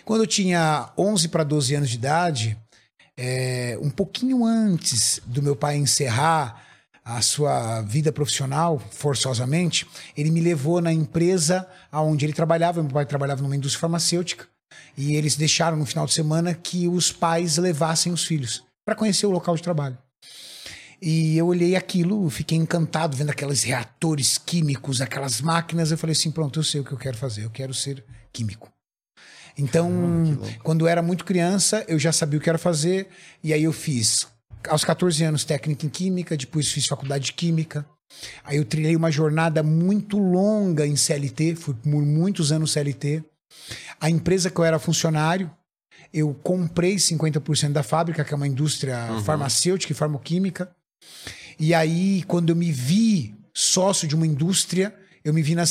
Quando 0.04 0.22
eu 0.22 0.28
tinha 0.28 0.90
11 0.98 1.28
para 1.28 1.44
12 1.44 1.76
anos 1.76 1.90
de 1.92 1.98
idade, 1.98 2.58
é, 3.16 3.78
um 3.80 3.92
pouquinho 3.92 4.44
antes 4.44 5.22
do 5.24 5.44
meu 5.44 5.56
pai 5.56 5.78
encerrar 5.78 6.64
a 7.04 7.22
sua 7.22 7.82
vida 7.82 8.12
profissional, 8.12 8.80
forçosamente, 8.92 9.88
ele 10.16 10.32
me 10.32 10.40
levou 10.40 10.80
na 10.82 10.94
empresa 10.94 11.68
onde 11.92 12.26
ele 12.26 12.34
trabalhava. 12.34 12.82
Meu 12.82 12.92
pai 12.92 13.06
trabalhava 13.06 13.42
numa 13.42 13.56
indústria 13.56 13.82
farmacêutica. 13.82 14.48
E 14.98 15.16
eles 15.16 15.36
deixaram 15.36 15.78
no 15.78 15.86
final 15.86 16.06
de 16.06 16.14
semana 16.14 16.54
que 16.54 16.88
os 16.88 17.12
pais 17.12 17.58
levassem 17.58 18.12
os 18.12 18.26
filhos 18.26 18.64
para 18.86 18.96
conhecer 18.96 19.26
o 19.26 19.32
local 19.32 19.56
de 19.56 19.64
trabalho. 19.64 19.98
E 21.02 21.36
eu 21.36 21.48
olhei 21.48 21.76
aquilo, 21.76 22.30
fiquei 22.30 22.58
encantado 22.58 23.18
vendo 23.18 23.32
aqueles 23.32 23.64
reatores 23.64 24.38
químicos, 24.38 25.02
aquelas 25.02 25.42
máquinas. 25.42 25.90
Eu 25.90 25.98
falei 25.98 26.12
assim: 26.12 26.30
pronto, 26.30 26.60
eu 26.60 26.64
sei 26.64 26.82
o 26.82 26.84
que 26.84 26.92
eu 26.92 26.98
quero 26.98 27.18
fazer, 27.18 27.44
eu 27.44 27.50
quero 27.50 27.74
ser 27.74 28.04
químico. 28.32 28.72
Então, 29.58 29.90
quando 30.64 30.86
eu 30.86 30.88
era 30.88 31.02
muito 31.02 31.26
criança, 31.26 31.84
eu 31.88 32.00
já 32.00 32.12
sabia 32.12 32.40
o 32.40 32.42
que 32.42 32.50
era 32.50 32.58
fazer, 32.58 33.10
e 33.44 33.52
aí 33.52 33.64
eu 33.64 33.74
fiz, 33.74 34.28
aos 34.70 34.84
14 34.84 35.24
anos, 35.24 35.44
técnica 35.44 35.86
em 35.86 35.90
química, 35.90 36.38
depois 36.38 36.72
fiz 36.72 36.86
faculdade 36.86 37.26
de 37.26 37.34
química. 37.34 37.86
Aí 38.44 38.58
eu 38.58 38.66
trilhei 38.66 38.96
uma 38.96 39.12
jornada 39.12 39.64
muito 39.64 40.18
longa 40.18 40.86
em 40.86 40.96
CLT, 40.96 41.56
fui 41.56 41.74
por 41.74 42.06
muitos 42.06 42.52
anos 42.52 42.72
CLT. 42.72 43.24
A 44.00 44.10
empresa 44.10 44.50
que 44.50 44.60
eu 44.60 44.66
era 44.66 44.80
funcionário, 44.80 45.50
eu 46.14 46.34
comprei 46.44 46.96
50% 46.96 47.72
da 47.72 47.84
fábrica, 47.84 48.24
que 48.24 48.34
é 48.34 48.38
uma 48.38 48.48
indústria 48.48 48.98
farmacêutica 49.24 49.94
e 49.94 49.96
farmoquímica. 49.96 50.70
E 51.60 51.74
aí, 51.74 52.24
quando 52.28 52.50
eu 52.50 52.56
me 52.56 52.72
vi 52.72 53.36
sócio 53.54 54.08
de 54.08 54.16
uma 54.16 54.28
indústria, 54.28 54.94
eu 55.24 55.34
me 55.34 55.42
vi 55.42 55.54
na 55.54 55.64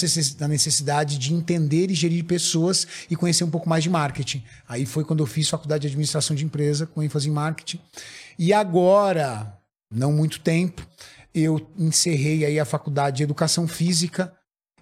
necessidade 0.49 1.19
de 1.19 1.35
entender 1.35 1.91
e 1.91 1.95
gerir 1.95 2.25
pessoas 2.25 2.87
e 3.11 3.17
conhecer 3.17 3.43
um 3.43 3.51
pouco 3.51 3.69
mais 3.69 3.83
de 3.83 3.91
marketing. 3.91 4.45
Aí 4.69 4.87
foi 4.87 5.05
quando 5.05 5.21
eu 5.21 5.27
fiz 5.27 5.49
faculdade 5.49 5.83
de 5.83 5.89
administração 5.89 6.37
de 6.37 6.45
empresa, 6.45 6.87
com 6.87 7.03
ênfase 7.03 7.29
em 7.29 7.33
marketing. 7.33 7.81
E 8.43 8.55
agora, 8.55 9.55
não 9.95 10.15
muito 10.15 10.41
tempo, 10.41 10.81
eu 11.35 11.61
encerrei 11.77 12.43
aí 12.43 12.59
a 12.59 12.65
faculdade 12.65 13.19
de 13.19 13.23
Educação 13.23 13.69
Física, 13.69 14.33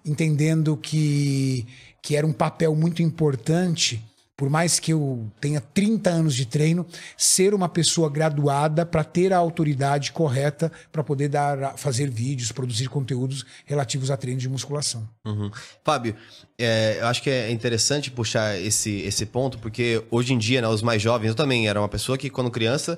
entendendo 0.05 0.77
que, 0.77 1.67
que 2.01 2.15
era 2.15 2.25
um 2.25 2.31
papel 2.31 2.73
muito 2.73 3.03
importante, 3.03 4.01
por 4.37 4.49
mais 4.49 4.79
que 4.79 4.93
eu 4.93 5.29
tenha 5.41 5.59
30 5.59 6.09
anos 6.09 6.35
de 6.35 6.45
treino, 6.45 6.85
ser 7.17 7.53
uma 7.53 7.67
pessoa 7.67 8.09
graduada 8.09 8.85
para 8.85 9.03
ter 9.03 9.33
a 9.33 9.37
autoridade 9.37 10.13
correta 10.13 10.71
para 10.89 11.03
poder 11.03 11.27
dar, 11.27 11.77
fazer 11.77 12.09
vídeos, 12.09 12.53
produzir 12.53 12.87
conteúdos 12.87 13.45
relativos 13.65 14.09
a 14.09 14.15
treino 14.15 14.39
de 14.39 14.47
musculação. 14.47 15.05
Uhum. 15.25 15.51
Fábio, 15.83 16.15
é, 16.57 16.99
eu 17.01 17.07
acho 17.07 17.21
que 17.21 17.29
é 17.29 17.51
interessante 17.51 18.09
puxar 18.09 18.57
esse, 18.57 19.01
esse 19.01 19.25
ponto, 19.25 19.59
porque 19.59 20.01
hoje 20.09 20.33
em 20.33 20.37
dia, 20.37 20.61
né, 20.61 20.69
os 20.69 20.81
mais 20.81 21.01
jovens, 21.01 21.27
eu 21.27 21.35
também 21.35 21.67
era 21.67 21.81
uma 21.81 21.89
pessoa 21.89 22.17
que, 22.17 22.29
quando 22.29 22.49
criança, 22.49 22.97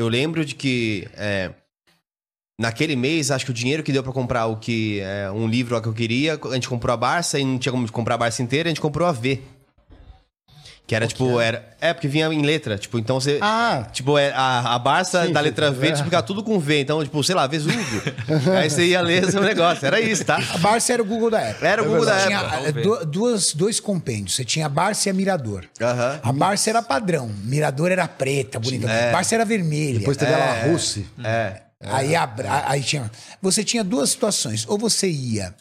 eu 0.00 0.08
lembro 0.08 0.44
de 0.44 0.54
que 0.54 1.06
é, 1.14 1.50
naquele 2.58 2.96
mês, 2.96 3.30
acho 3.30 3.44
que 3.44 3.50
o 3.50 3.54
dinheiro 3.54 3.82
que 3.82 3.92
deu 3.92 4.02
para 4.02 4.12
comprar 4.12 4.46
o 4.46 4.56
que 4.56 5.00
é, 5.00 5.30
um 5.30 5.46
livro 5.46 5.80
que 5.80 5.88
eu 5.88 5.92
queria, 5.92 6.40
a 6.42 6.54
gente 6.54 6.68
comprou 6.68 6.94
a 6.94 6.96
Barça 6.96 7.38
e 7.38 7.44
não 7.44 7.58
tinha 7.58 7.70
como 7.70 7.90
comprar 7.92 8.14
a 8.14 8.18
Barça 8.18 8.42
inteira, 8.42 8.68
a 8.68 8.70
gente 8.70 8.80
comprou 8.80 9.06
a 9.06 9.12
V. 9.12 9.42
Que 10.90 10.94
era, 10.96 11.06
tipo, 11.06 11.38
era. 11.40 11.64
É, 11.80 11.94
porque 11.94 12.08
vinha 12.08 12.26
em 12.26 12.42
letra. 12.42 12.76
Tipo, 12.76 12.98
então 12.98 13.20
você. 13.20 13.38
Ah. 13.40 13.86
Tipo, 13.92 14.18
é, 14.18 14.32
a, 14.32 14.74
a 14.74 14.78
Barça 14.80 15.24
Sim, 15.24 15.32
da 15.32 15.40
letra 15.40 15.70
V 15.70 15.86
é. 15.86 15.92
explicar 15.92 16.20
tudo 16.22 16.42
com 16.42 16.58
V. 16.58 16.80
Então, 16.80 17.00
tipo, 17.04 17.22
sei 17.22 17.36
lá, 17.36 17.46
Vesúvio. 17.46 18.02
Aí 18.58 18.68
você 18.68 18.86
ia 18.86 19.00
ler 19.00 19.22
esse 19.22 19.38
negócio. 19.38 19.86
Era 19.86 20.00
isso, 20.00 20.24
tá? 20.24 20.38
A 20.52 20.58
Barça 20.58 20.92
era 20.92 21.00
o 21.00 21.04
Google 21.04 21.30
da 21.30 21.40
época. 21.42 21.68
Era 21.68 21.80
o 21.80 21.84
Google 21.86 22.04
da 22.06 22.26
Tinha 22.26 22.38
época. 22.40 22.68
eh, 22.68 22.72
du- 22.72 23.06
duas, 23.06 23.54
dois 23.54 23.78
compêndios. 23.78 24.34
Você 24.34 24.44
tinha 24.44 24.66
a 24.66 24.68
Barça 24.68 25.08
e 25.08 25.10
a 25.10 25.14
Mirador. 25.14 25.64
Aham. 25.80 26.18
A 26.24 26.32
Barça 26.32 26.70
era 26.70 26.82
padrão, 26.82 27.30
Mirador 27.44 27.92
era 27.92 28.08
preta, 28.08 28.58
bonita. 28.58 28.90
É. 28.90 29.12
Barça 29.12 29.36
era 29.36 29.44
vermelha. 29.44 30.00
Depois 30.00 30.16
teve 30.16 30.34
a 30.34 30.38
La 30.38 30.62
Russe. 30.64 31.06
É. 31.22 31.60
Aí, 31.84 32.16
a- 32.16 32.24
a- 32.24 32.72
aí 32.72 32.82
tinha. 32.82 33.08
Você 33.40 33.62
tinha 33.62 33.84
duas 33.84 34.10
situações. 34.10 34.66
Ou 34.68 34.76
você 34.76 35.08
ia 35.08 35.54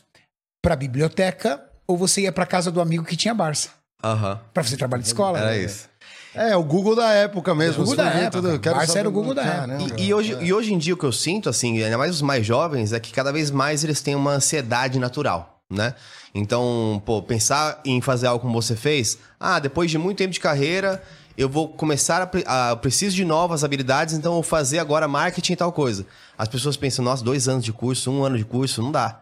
pra 0.60 0.76
biblioteca, 0.76 1.62
ou 1.86 1.96
você 1.96 2.22
ia 2.22 2.32
pra 2.32 2.48
casa 2.48 2.72
do 2.72 2.82
amigo 2.82 3.04
que 3.06 3.16
tinha 3.16 3.36
Barça. 3.36 3.78
Aham. 4.04 4.40
Pra 4.54 4.64
fazer 4.64 4.78
trabalho 4.78 5.04
de 5.04 5.10
escola. 5.10 5.40
Era 5.40 5.52
né? 5.52 5.64
isso. 5.64 5.90
É, 6.34 6.56
o 6.56 6.64
Google 6.64 6.96
da 6.96 7.12
época 7.12 7.54
mesmo. 7.56 7.84
O 7.84 7.86
Google 7.86 7.98
da 7.98 8.10
época. 8.12 8.32
tudo, 8.32 8.60
quero 8.60 8.76
Barça 8.76 8.88
saber- 8.88 9.00
era 9.00 9.10
o 9.10 9.12
Google 9.12 9.34
da 9.34 9.44
época. 9.44 9.96
E, 9.98 10.06
e 10.08 10.14
hoje, 10.14 10.38
e 10.40 10.54
hoje 10.54 10.74
em 10.74 10.78
dia 10.78 10.94
o 10.94 10.98
que 10.98 11.06
eu 11.06 11.12
sinto, 11.12 11.50
assim, 11.50 11.82
ainda 11.84 11.98
mais 11.98 12.12
os 12.16 12.22
mais 12.22 12.46
jovens, 12.46 12.94
é 12.94 13.00
que 13.00 13.12
cada 13.12 13.32
vez 13.32 13.50
mais 13.52 13.84
eles 13.84 14.02
têm 14.02 14.16
uma 14.16 14.32
ansiedade 14.32 15.00
natural, 15.00 15.60
né? 15.70 15.96
Então, 16.34 17.02
pô, 17.06 17.22
pensar 17.22 17.82
em 17.84 18.00
fazer 18.00 18.28
algo 18.28 18.42
como 18.44 18.62
você 18.62 18.76
fez, 18.76 19.18
ah, 19.40 19.60
depois 19.60 19.90
de 19.90 19.98
muito 19.98 20.20
tempo 20.20 20.32
de 20.32 20.40
carreira, 20.40 21.02
eu 21.36 21.50
vou 21.50 21.68
começar 21.68 22.22
a, 22.46 22.68
a 22.68 22.70
eu 22.72 22.78
preciso 22.78 23.16
de 23.16 23.26
novas 23.26 23.64
habilidades, 23.64 24.14
então 24.14 24.32
eu 24.32 24.36
vou 24.36 24.44
fazer 24.44 24.78
agora 24.78 25.08
marketing 25.08 25.54
e 25.54 25.56
tal 25.56 25.72
coisa. 25.72 26.06
As 26.38 26.48
pessoas 26.48 26.78
pensam, 26.78 27.04
nossa, 27.04 27.24
dois 27.24 27.48
anos 27.48 27.66
de 27.66 27.74
curso, 27.74 28.12
um 28.12 28.24
ano 28.24 28.38
de 28.38 28.46
curso, 28.46 28.84
não 28.84 28.92
dá. 28.92 29.20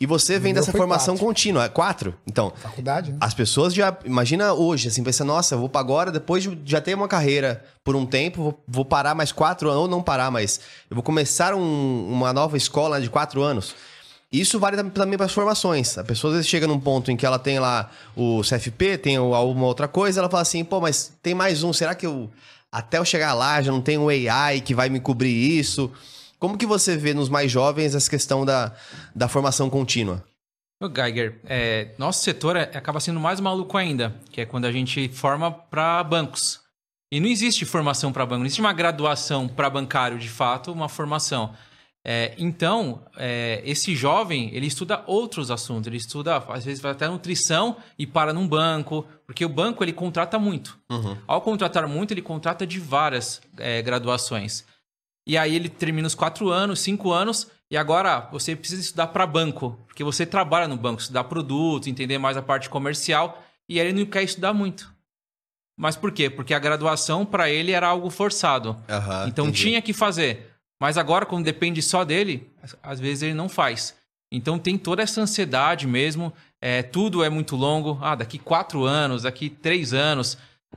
E 0.00 0.06
você 0.06 0.38
vem 0.38 0.54
dessa 0.54 0.70
formação 0.70 1.14
quatro. 1.14 1.26
contínua, 1.26 1.64
é 1.64 1.68
quatro? 1.68 2.14
Então, 2.26 2.52
Faculdade, 2.56 3.10
né? 3.12 3.18
as 3.20 3.34
pessoas 3.34 3.74
já. 3.74 3.96
Imagina 4.04 4.52
hoje, 4.54 4.88
assim, 4.88 5.02
pensa, 5.02 5.24
nossa, 5.24 5.54
eu 5.54 5.58
vou 5.58 5.68
pra 5.68 5.80
agora, 5.80 6.12
depois 6.12 6.44
de 6.44 6.56
já 6.64 6.80
ter 6.80 6.94
uma 6.94 7.08
carreira 7.08 7.64
por 7.82 7.96
um 7.96 8.06
tempo, 8.06 8.42
vou, 8.42 8.64
vou 8.68 8.84
parar 8.84 9.14
mais 9.14 9.32
quatro 9.32 9.68
anos, 9.68 9.82
ou 9.82 9.88
não 9.88 10.00
parar, 10.02 10.30
mas 10.30 10.60
eu 10.88 10.94
vou 10.94 11.02
começar 11.02 11.52
um- 11.54 12.08
uma 12.12 12.32
nova 12.32 12.56
escola 12.56 13.00
de 13.00 13.10
quatro 13.10 13.42
anos. 13.42 13.74
Isso 14.30 14.60
vale 14.60 14.76
tam- 14.76 14.90
também 14.90 15.16
para 15.16 15.26
as 15.26 15.32
formações. 15.32 15.96
A 15.98 16.04
pessoa 16.04 16.30
às 16.32 16.36
vezes 16.36 16.50
chega 16.50 16.66
num 16.66 16.78
ponto 16.78 17.10
em 17.10 17.16
que 17.16 17.24
ela 17.26 17.38
tem 17.38 17.58
lá 17.58 17.90
o 18.14 18.42
CFP, 18.44 18.98
tem 18.98 19.16
alguma 19.16 19.64
outra 19.66 19.88
coisa, 19.88 20.20
ela 20.20 20.28
fala 20.28 20.42
assim, 20.42 20.62
pô, 20.62 20.80
mas 20.80 21.12
tem 21.22 21.34
mais 21.34 21.62
um, 21.64 21.72
será 21.72 21.94
que 21.94 22.06
eu. 22.06 22.30
Até 22.70 22.98
eu 22.98 23.04
chegar 23.06 23.32
lá 23.32 23.62
já 23.62 23.72
não 23.72 23.80
tem 23.80 23.96
um 23.96 24.10
AI 24.10 24.60
que 24.60 24.74
vai 24.74 24.90
me 24.90 25.00
cobrir 25.00 25.30
isso? 25.32 25.90
Como 26.38 26.56
que 26.56 26.66
você 26.66 26.96
vê 26.96 27.12
nos 27.12 27.28
mais 27.28 27.50
jovens 27.50 27.94
essa 27.94 28.08
questão 28.08 28.44
da, 28.44 28.72
da 29.14 29.28
formação 29.28 29.68
contínua? 29.68 30.24
Ô, 30.80 30.88
Geiger, 30.88 31.40
é, 31.44 31.92
nosso 31.98 32.22
setor 32.22 32.54
é- 32.54 32.70
acaba 32.74 33.00
sendo 33.00 33.18
mais 33.18 33.40
maluco 33.40 33.76
ainda, 33.76 34.14
que 34.30 34.40
é 34.40 34.46
quando 34.46 34.64
a 34.64 34.72
gente 34.72 35.08
forma 35.08 35.50
para 35.50 36.02
bancos. 36.04 36.60
E 37.10 37.18
não 37.18 37.26
existe 37.28 37.64
formação 37.64 38.12
para 38.12 38.24
banco, 38.24 38.40
não 38.40 38.46
existe 38.46 38.60
uma 38.60 38.72
graduação 38.72 39.48
para 39.48 39.68
bancário, 39.68 40.18
de 40.18 40.28
fato, 40.28 40.70
uma 40.70 40.88
formação. 40.88 41.52
É, 42.06 42.34
então, 42.38 43.02
é, 43.16 43.60
esse 43.64 43.96
jovem, 43.96 44.50
ele 44.54 44.66
estuda 44.66 45.02
outros 45.06 45.50
assuntos, 45.50 45.88
ele 45.88 45.96
estuda, 45.96 46.36
às 46.36 46.64
vezes, 46.64 46.80
vai 46.80 46.92
até 46.92 47.08
nutrição 47.08 47.76
e 47.98 48.06
para 48.06 48.32
num 48.32 48.46
banco, 48.46 49.04
porque 49.26 49.44
o 49.44 49.48
banco, 49.48 49.82
ele 49.82 49.92
contrata 49.92 50.38
muito. 50.38 50.78
Ao 51.26 51.40
contratar 51.40 51.88
muito, 51.88 52.12
ele 52.12 52.22
contrata 52.22 52.66
de 52.66 52.78
várias 52.78 53.40
é, 53.58 53.82
graduações. 53.82 54.64
E 55.28 55.36
aí 55.36 55.54
ele 55.54 55.68
termina 55.68 56.06
os 56.06 56.14
quatro 56.14 56.48
anos, 56.48 56.80
cinco 56.80 57.12
anos, 57.12 57.48
e 57.70 57.76
agora 57.76 58.28
você 58.32 58.56
precisa 58.56 58.80
estudar 58.80 59.08
para 59.08 59.26
banco, 59.26 59.78
porque 59.86 60.02
você 60.02 60.24
trabalha 60.24 60.66
no 60.66 60.76
banco, 60.76 61.02
estudar 61.02 61.24
produto, 61.24 61.88
entender 61.88 62.16
mais 62.16 62.36
a 62.36 62.42
parte 62.42 62.70
comercial, 62.70 63.42
e 63.68 63.78
aí 63.78 63.88
ele 63.88 64.00
não 64.00 64.06
quer 64.10 64.22
estudar 64.22 64.54
muito. 64.54 64.90
Mas 65.78 65.94
por 65.96 66.10
quê? 66.10 66.28
Porque 66.30 66.54
a 66.54 66.58
graduação 66.58 67.24
para 67.26 67.50
ele 67.50 67.72
era 67.72 67.86
algo 67.86 68.08
forçado. 68.10 68.76
Aham, 68.88 69.26
então 69.28 69.44
entendi. 69.46 69.62
tinha 69.64 69.82
que 69.82 69.92
fazer. 69.92 70.50
Mas 70.80 70.96
agora, 70.96 71.26
quando 71.26 71.44
depende 71.44 71.82
só 71.82 72.04
dele, 72.04 72.50
às- 72.62 72.76
às 72.82 73.00
vezes 73.00 73.22
ele 73.22 73.34
não 73.34 73.48
faz. 73.48 73.94
Então 74.32 74.58
tem 74.58 74.76
toda 74.78 75.02
essa 75.02 75.20
ansiedade 75.20 75.86
mesmo. 75.86 76.32
É, 76.60 76.82
tudo 76.82 77.22
é 77.22 77.28
muito 77.30 77.54
longo. 77.54 77.98
Ah, 78.02 78.14
daqui 78.14 78.38
quatro 78.38 78.84
anos, 78.84 79.22
daqui 79.22 79.48
três 79.50 79.92
anos. 79.92 80.36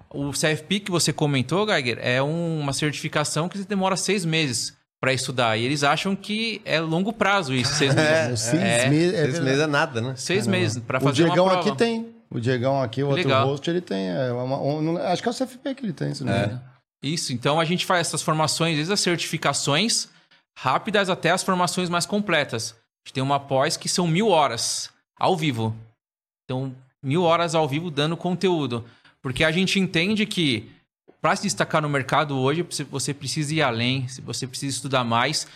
O 0.09 0.31
CFP 0.31 0.79
que 0.81 0.91
você 0.91 1.11
comentou, 1.13 1.65
Geiger, 1.67 1.97
é 2.01 2.21
um- 2.21 2.59
uma 2.59 2.73
certificação 2.73 3.47
que 3.49 3.57
demora 3.59 3.95
seis 3.95 4.23
meses 4.25 4.75
para 4.99 5.13
estudar. 5.13 5.57
E 5.57 5.63
eles 5.65 5.83
acham 5.83 6.15
que 6.15 6.61
é 6.63 6.79
longo 6.79 7.11
prazo 7.11 7.53
isso, 7.53 7.73
seis 7.75 7.93
meses. 7.95 8.39
Seis 8.39 8.61
É, 8.61 8.89
meses, 8.89 9.13
é 9.13 9.23
Seis 9.25 9.39
meses 9.39 9.59
é 9.61 9.67
nada, 9.67 10.01
né? 10.01 10.13
Seis 10.15 10.47
meses 10.47 10.81
para 10.83 10.97
O 10.99 11.01
fazer 11.01 11.23
Diegão 11.25 11.45
uma 11.45 11.51
prova. 11.53 11.69
aqui 11.69 11.77
tem. 11.77 12.07
O 12.29 12.39
Diegão 12.39 12.81
aqui, 12.81 13.03
o 13.03 13.07
outro 13.07 13.23
Legal. 13.23 13.45
host, 13.47 13.69
ele 13.69 13.81
tem. 13.81 14.07
é, 14.09 14.31
uma- 14.31 14.59
um- 14.61 14.97
acho 14.97 15.21
que 15.21 15.27
é 15.27 15.31
o 15.31 15.33
CFP 15.35 15.75
que 15.75 15.85
ele 15.85 15.93
tem, 15.93 16.13
se 16.13 16.23
não 16.23 16.31
me 16.33 16.39
engano. 16.39 16.61
Isso, 17.03 17.33
então 17.33 17.59
a 17.59 17.65
gente 17.65 17.85
faz 17.85 18.07
essas 18.07 18.21
formações, 18.21 18.75
desde 18.75 18.93
as 18.93 18.99
certificações 18.99 20.07
rápidas 20.57 21.09
até 21.09 21.31
as 21.31 21.41
formações 21.43 21.89
mais 21.89 22.05
completas. 22.05 22.71
A 22.71 23.07
gente 23.07 23.13
tem 23.15 23.23
uma 23.23 23.39
pós 23.39 23.75
que 23.75 23.89
são 23.89 24.05
mil 24.07 24.27
horas 24.29 24.89
ao 25.19 25.35
vivo. 25.35 25.75
Então, 26.45 26.75
mil 27.03 27.23
horas 27.23 27.55
ao 27.55 27.67
vivo 27.67 27.89
dando 27.89 28.15
conteúdo. 28.15 28.85
Porque 29.21 29.43
a 29.43 29.51
gente 29.51 29.79
entende 29.79 30.25
que 30.25 30.71
para 31.21 31.35
se 31.35 31.43
destacar 31.43 31.81
no 31.81 31.89
mercado 31.89 32.37
hoje, 32.37 32.63
você- 32.63 32.83
precisa 33.13 33.53
ir 33.53 33.61
além, 33.61 34.07
você 34.23 34.47
precisa 34.47 34.75
estudar 34.75 35.03
mais. 35.03 35.47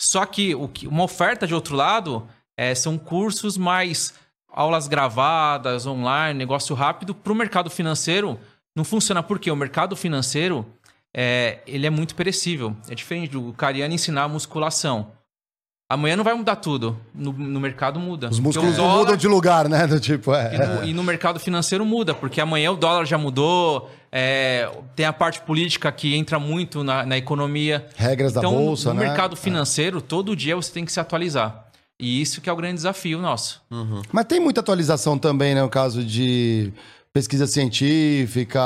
Só 0.00 0.24
que- 0.26 0.54
uma 0.86 1.04
oferta 1.04 1.46
de 1.46 1.54
outro 1.54 1.76
lado 1.76 2.28
é, 2.56 2.74
são 2.74 2.98
cursos 2.98 3.56
mais 3.56 4.12
aulas 4.48 4.88
gravadas, 4.88 5.86
online, 5.86 6.36
negócio 6.36 6.74
rápido. 6.74 7.14
Para 7.14 7.32
o 7.32 7.36
mercado 7.36 7.70
financeiro, 7.70 8.38
não 8.74 8.82
funciona 8.84 9.22
porque 9.22 9.48
o 9.50 9.56
mercado 9.56 9.94
financeiro 9.94 10.66
é, 11.14 11.60
ele 11.66 11.86
é 11.86 11.90
muito 11.90 12.14
perecível. 12.16 12.76
É 12.88 12.94
diferente 12.94 13.30
do 13.30 13.52
Cariano 13.52 13.94
ensinar 13.94 14.26
musculação. 14.28 15.12
Amanhã 15.90 16.16
não 16.16 16.24
vai 16.24 16.34
mudar 16.34 16.56
tudo. 16.56 16.98
No, 17.14 17.32
no 17.32 17.58
mercado 17.58 17.98
muda. 17.98 18.28
Os 18.28 18.38
músculos 18.38 18.76
dólar- 18.76 18.98
mudam 18.98 19.16
de 19.16 19.26
lugar, 19.26 19.68
né? 19.70 19.86
Do 19.86 19.98
tipo, 19.98 20.34
é. 20.34 20.54
e 20.54 20.58
no, 20.58 20.84
e 20.88 20.94
no 20.94 21.02
mercado 21.02 21.40
financeiro 21.40 21.84
muda, 21.86 22.12
porque 22.14 22.42
amanhã 22.42 22.70
o 22.72 22.76
dólar 22.76 23.06
já 23.06 23.16
mudou, 23.16 23.90
é, 24.12 24.68
tem 24.94 25.06
a 25.06 25.14
parte 25.14 25.40
política 25.40 25.90
que 25.90 26.14
entra 26.14 26.38
muito 26.38 26.84
na, 26.84 27.06
na 27.06 27.16
economia. 27.16 27.86
Regras 27.96 28.34
da 28.34 28.40
então, 28.40 28.52
bolsa, 28.52 28.92
no 28.92 29.00
né? 29.00 29.06
mercado 29.06 29.34
financeiro, 29.34 30.02
todo 30.02 30.36
dia 30.36 30.54
você 30.54 30.70
tem 30.70 30.84
que 30.84 30.92
se 30.92 31.00
atualizar. 31.00 31.64
E 31.98 32.20
isso 32.20 32.40
que 32.42 32.50
é 32.50 32.52
o 32.52 32.56
grande 32.56 32.74
desafio 32.74 33.18
nosso. 33.18 33.60
Mas 34.12 34.26
tem 34.26 34.38
muita 34.38 34.60
atualização 34.60 35.18
também, 35.18 35.54
né? 35.54 35.62
No 35.62 35.68
caso 35.70 36.04
de 36.04 36.70
pesquisa 37.12 37.46
científica, 37.46 38.60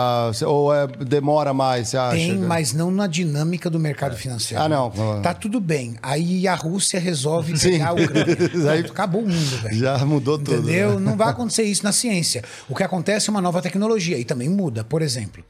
ou 0.46 0.75
é- 0.75 0.87
demora 0.87 1.54
mais, 1.54 1.88
você 1.88 1.96
acha? 1.96 2.16
Tem, 2.16 2.37
mas 2.37 2.72
não 2.72 2.90
na 2.90 3.06
dinâmica 3.06 3.70
do 3.70 3.78
mercado 3.78 4.16
financeiro. 4.16 4.62
Ah, 4.62 4.68
não. 4.68 4.90
Tá 5.22 5.32
tudo 5.32 5.61
bem. 5.61 5.96
Aí 6.02 6.46
a 6.46 6.54
Rússia 6.54 7.00
resolve 7.00 7.56
Sim. 7.56 7.72
pegar 7.72 7.88
a 7.88 7.92
Ucrânia. 7.92 8.37
Aí- 8.72 8.80
Acabou 8.80 9.22
o 9.22 9.28
mundo, 9.28 9.62
velho. 9.62 9.76
Já 9.78 9.99
mudou 10.04 10.38
tudo. 10.38 10.58
Entendeu? 10.70 10.99
né? 10.99 11.11
Não 11.11 11.16
vai 11.16 11.28
acontecer 11.28 11.62
isso 11.62 11.82
na 11.84 11.92
ciência. 11.92 12.42
O 12.68 12.75
que 12.75 12.82
acontece 12.82 13.28
é 13.28 13.30
uma 13.30 13.40
nova 13.40 13.62
tecnologia 13.62 14.18
e 14.18 14.25
também 14.25 14.49
muda. 14.49 14.84
Por 14.84 15.00
exemplo, 15.02 15.42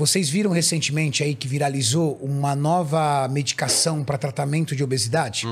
vocês 0.00 0.30
viram 0.30 0.50
recentemente 0.50 1.22
aí 1.22 1.34
que 1.34 1.46
viralizou 1.46 2.18
uma 2.22 2.56
nova 2.56 3.28
medicação 3.28 4.02
para 4.02 4.16
tratamento 4.16 4.74
de 4.74 4.82
obesidade? 4.82 5.46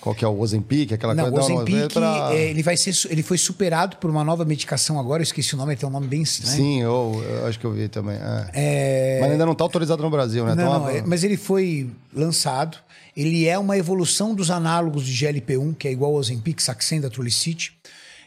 Qual 0.00 0.12
que 0.16 0.24
é 0.24 0.28
o 0.28 0.36
Ozempic? 0.40 0.92
Aquela 0.92 1.14
Não, 1.14 1.28
o 1.28 1.32
coisa? 1.32 1.54
Ozempic, 1.54 1.76
é 1.84 1.88
pra- 1.88 2.30
é, 2.34 2.50
ele, 2.50 2.60
vai 2.62 2.76
ser, 2.76 2.92
ele 3.08 3.22
foi 3.22 3.38
superado 3.38 3.96
por 3.98 4.10
uma 4.10 4.24
nova 4.24 4.44
medicação 4.44 4.98
agora, 4.98 5.22
eu 5.22 5.24
esqueci 5.24 5.54
o 5.54 5.56
nome, 5.56 5.72
ele 5.74 5.80
tem 5.80 5.88
um 5.88 5.92
nome 5.92 6.08
bem 6.08 6.22
estranho. 6.22 6.56
Sim, 6.56 6.82
eu, 6.82 7.24
eu 7.40 7.46
acho 7.46 7.58
que 7.58 7.64
eu 7.64 7.72
vi 7.72 7.86
também. 7.88 8.16
é. 8.16 8.50
É, 8.52 9.18
Mas 9.22 9.30
ainda 9.30 9.46
não 9.46 9.54
tá 9.54 9.62
autorizado 9.62 10.02
no 10.02 10.10
Brasil, 10.10 10.44
né? 10.44 10.56
Não, 10.56 10.64
Então, 10.64 10.78
não, 10.80 10.86
a- 10.86 10.92
é- 10.92 11.02
mas 11.06 11.22
ele 11.22 11.36
foi 11.36 11.88
lançado. 12.12 12.78
Ele 13.16 13.46
é 13.46 13.56
uma 13.56 13.78
evolução 13.78 14.34
dos 14.34 14.50
análogos 14.50 15.06
de 15.06 15.12
GLP-1, 15.12 15.72
que 15.78 15.86
é 15.86 15.92
igual 15.92 16.10
ao 16.10 16.18
Ozempic, 16.18 16.60
Saxenda, 16.60 17.08
Trulicity. 17.08 17.72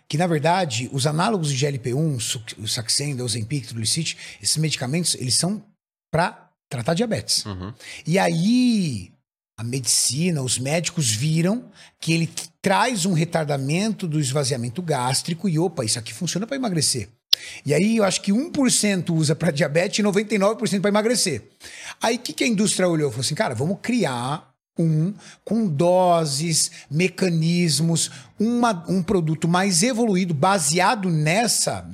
Que, 0.10 0.18
na 0.18 0.26
verdade, 0.28 0.90
os 0.94 1.06
análogos 1.06 1.50
de 1.52 1.58
GLP-1, 1.66 2.20
su- 2.20 2.42
o 2.58 2.68
Saxenda, 2.68 3.24
Ozempic, 3.24 3.68
Trulicity, 3.68 4.18
esses 4.42 4.56
medicamentos, 4.58 5.16
eles 5.16 5.36
são 5.36 5.62
para 6.12 6.50
tratar 6.70 6.94
diabetes. 6.94 7.44
E 8.06 8.18
aí, 8.18 9.12
a 9.60 9.64
medicina, 9.64 10.42
os 10.42 10.58
médicos 10.58 11.12
viram 11.12 11.70
que 12.00 12.14
ele 12.14 12.30
traz 12.62 13.06
um 13.06 13.14
retardamento 13.14 14.08
do 14.08 14.20
esvaziamento 14.20 14.82
gástrico 14.82 15.50
e, 15.50 15.58
opa, 15.60 15.84
isso 15.84 16.00
aqui 16.00 16.14
funciona 16.14 16.48
para 16.48 16.56
emagrecer. 16.56 17.10
E 17.66 17.74
aí 17.74 17.98
eu 17.98 18.04
acho 18.04 18.22
que 18.22 18.32
1% 18.32 19.10
usa 19.14 19.36
para 19.36 19.52
diabetes 19.52 20.00
e 20.00 20.04
99% 20.04 20.82
para 20.82 20.90
emagrecer. 20.90 21.44
Aí 22.02 22.16
o 22.16 22.20
que, 22.20 22.34
que 22.34 22.44
a 22.44 22.48
indústria 22.48 22.88
olhou? 22.88 23.12
Falou 23.12 23.22
assim, 23.26 23.36
cara, 23.36 23.54
vamos 23.54 23.78
criar 23.82 24.54
um 24.77 25.13
com 25.43 25.67
doses, 25.67 26.72
mecanismos, 26.89 28.12
uma- 28.39 28.84
um 28.88 29.01
produto 29.01 29.48
mais 29.48 29.84
evoluído, 29.84 30.34
baseado 30.34 31.10
nessa 31.10 31.89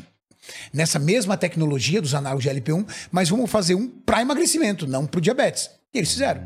nessa 0.74 1.00
mesma 1.00 1.38
tecnologia 1.38 2.02
dos 2.02 2.14
análogos 2.14 2.44
de 2.44 2.50
LP1, 2.50 2.86
mas 3.10 3.30
vamos 3.30 3.50
fazer 3.50 3.76
um 3.76 3.88
para 3.88 4.22
emagrecimento, 4.22 4.86
não 4.86 5.06
para 5.06 5.18
o 5.20 5.22
diabetes. 5.22 5.70
E 5.94 5.98
eles 6.00 6.12
fizeram. 6.12 6.46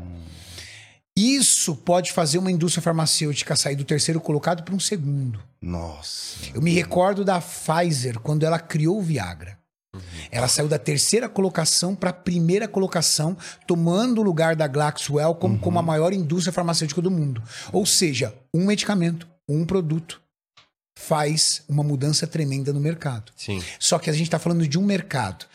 Isso 1.16 1.74
pode 1.74 2.12
fazer 2.12 2.38
uma 2.38 2.50
indústria 2.50 2.80
farmacêutica 2.80 3.56
sair 3.56 3.74
do 3.74 3.84
terceiro 3.84 4.20
colocado 4.20 4.62
para 4.62 4.72
um 4.74 4.78
segundo. 4.78 5.40
Nossa. 5.60 6.36
Eu 6.54 6.62
me 6.62 6.72
recordo 6.72 7.24
da 7.24 7.40
Pfizer 7.40 8.20
quando 8.20 8.46
ela 8.46 8.60
criou 8.60 8.98
o 8.98 9.02
Viagra. 9.02 9.57
Ela 10.30 10.48
saiu 10.48 10.68
da 10.68 10.78
terceira 10.78 11.28
colocação 11.28 11.94
para 11.94 12.10
a 12.10 12.12
primeira 12.12 12.68
colocação, 12.68 13.36
tomando 13.66 14.20
o 14.20 14.24
lugar 14.24 14.54
da 14.54 14.66
Glaxwell 14.66 15.34
como, 15.34 15.58
como 15.58 15.78
a 15.78 15.82
maior 15.82 16.12
indústria 16.12 16.52
farmacêutica 16.52 17.00
do 17.00 17.10
mundo. 17.10 17.42
Ou 17.72 17.86
seja, 17.86 18.34
um 18.52 18.66
medicamento, 18.66 19.26
um 19.48 19.64
produto 19.64 20.20
faz 20.98 21.62
uma 21.68 21.82
mudança 21.82 22.26
tremenda 22.26 22.72
no 22.72 22.80
mercado. 22.80 23.32
Sim. 23.36 23.62
Só 23.78 23.98
que 23.98 24.10
a 24.10 24.12
gente 24.12 24.24
está 24.24 24.38
falando 24.38 24.66
de 24.66 24.78
um 24.78 24.84
mercado. 24.84 25.46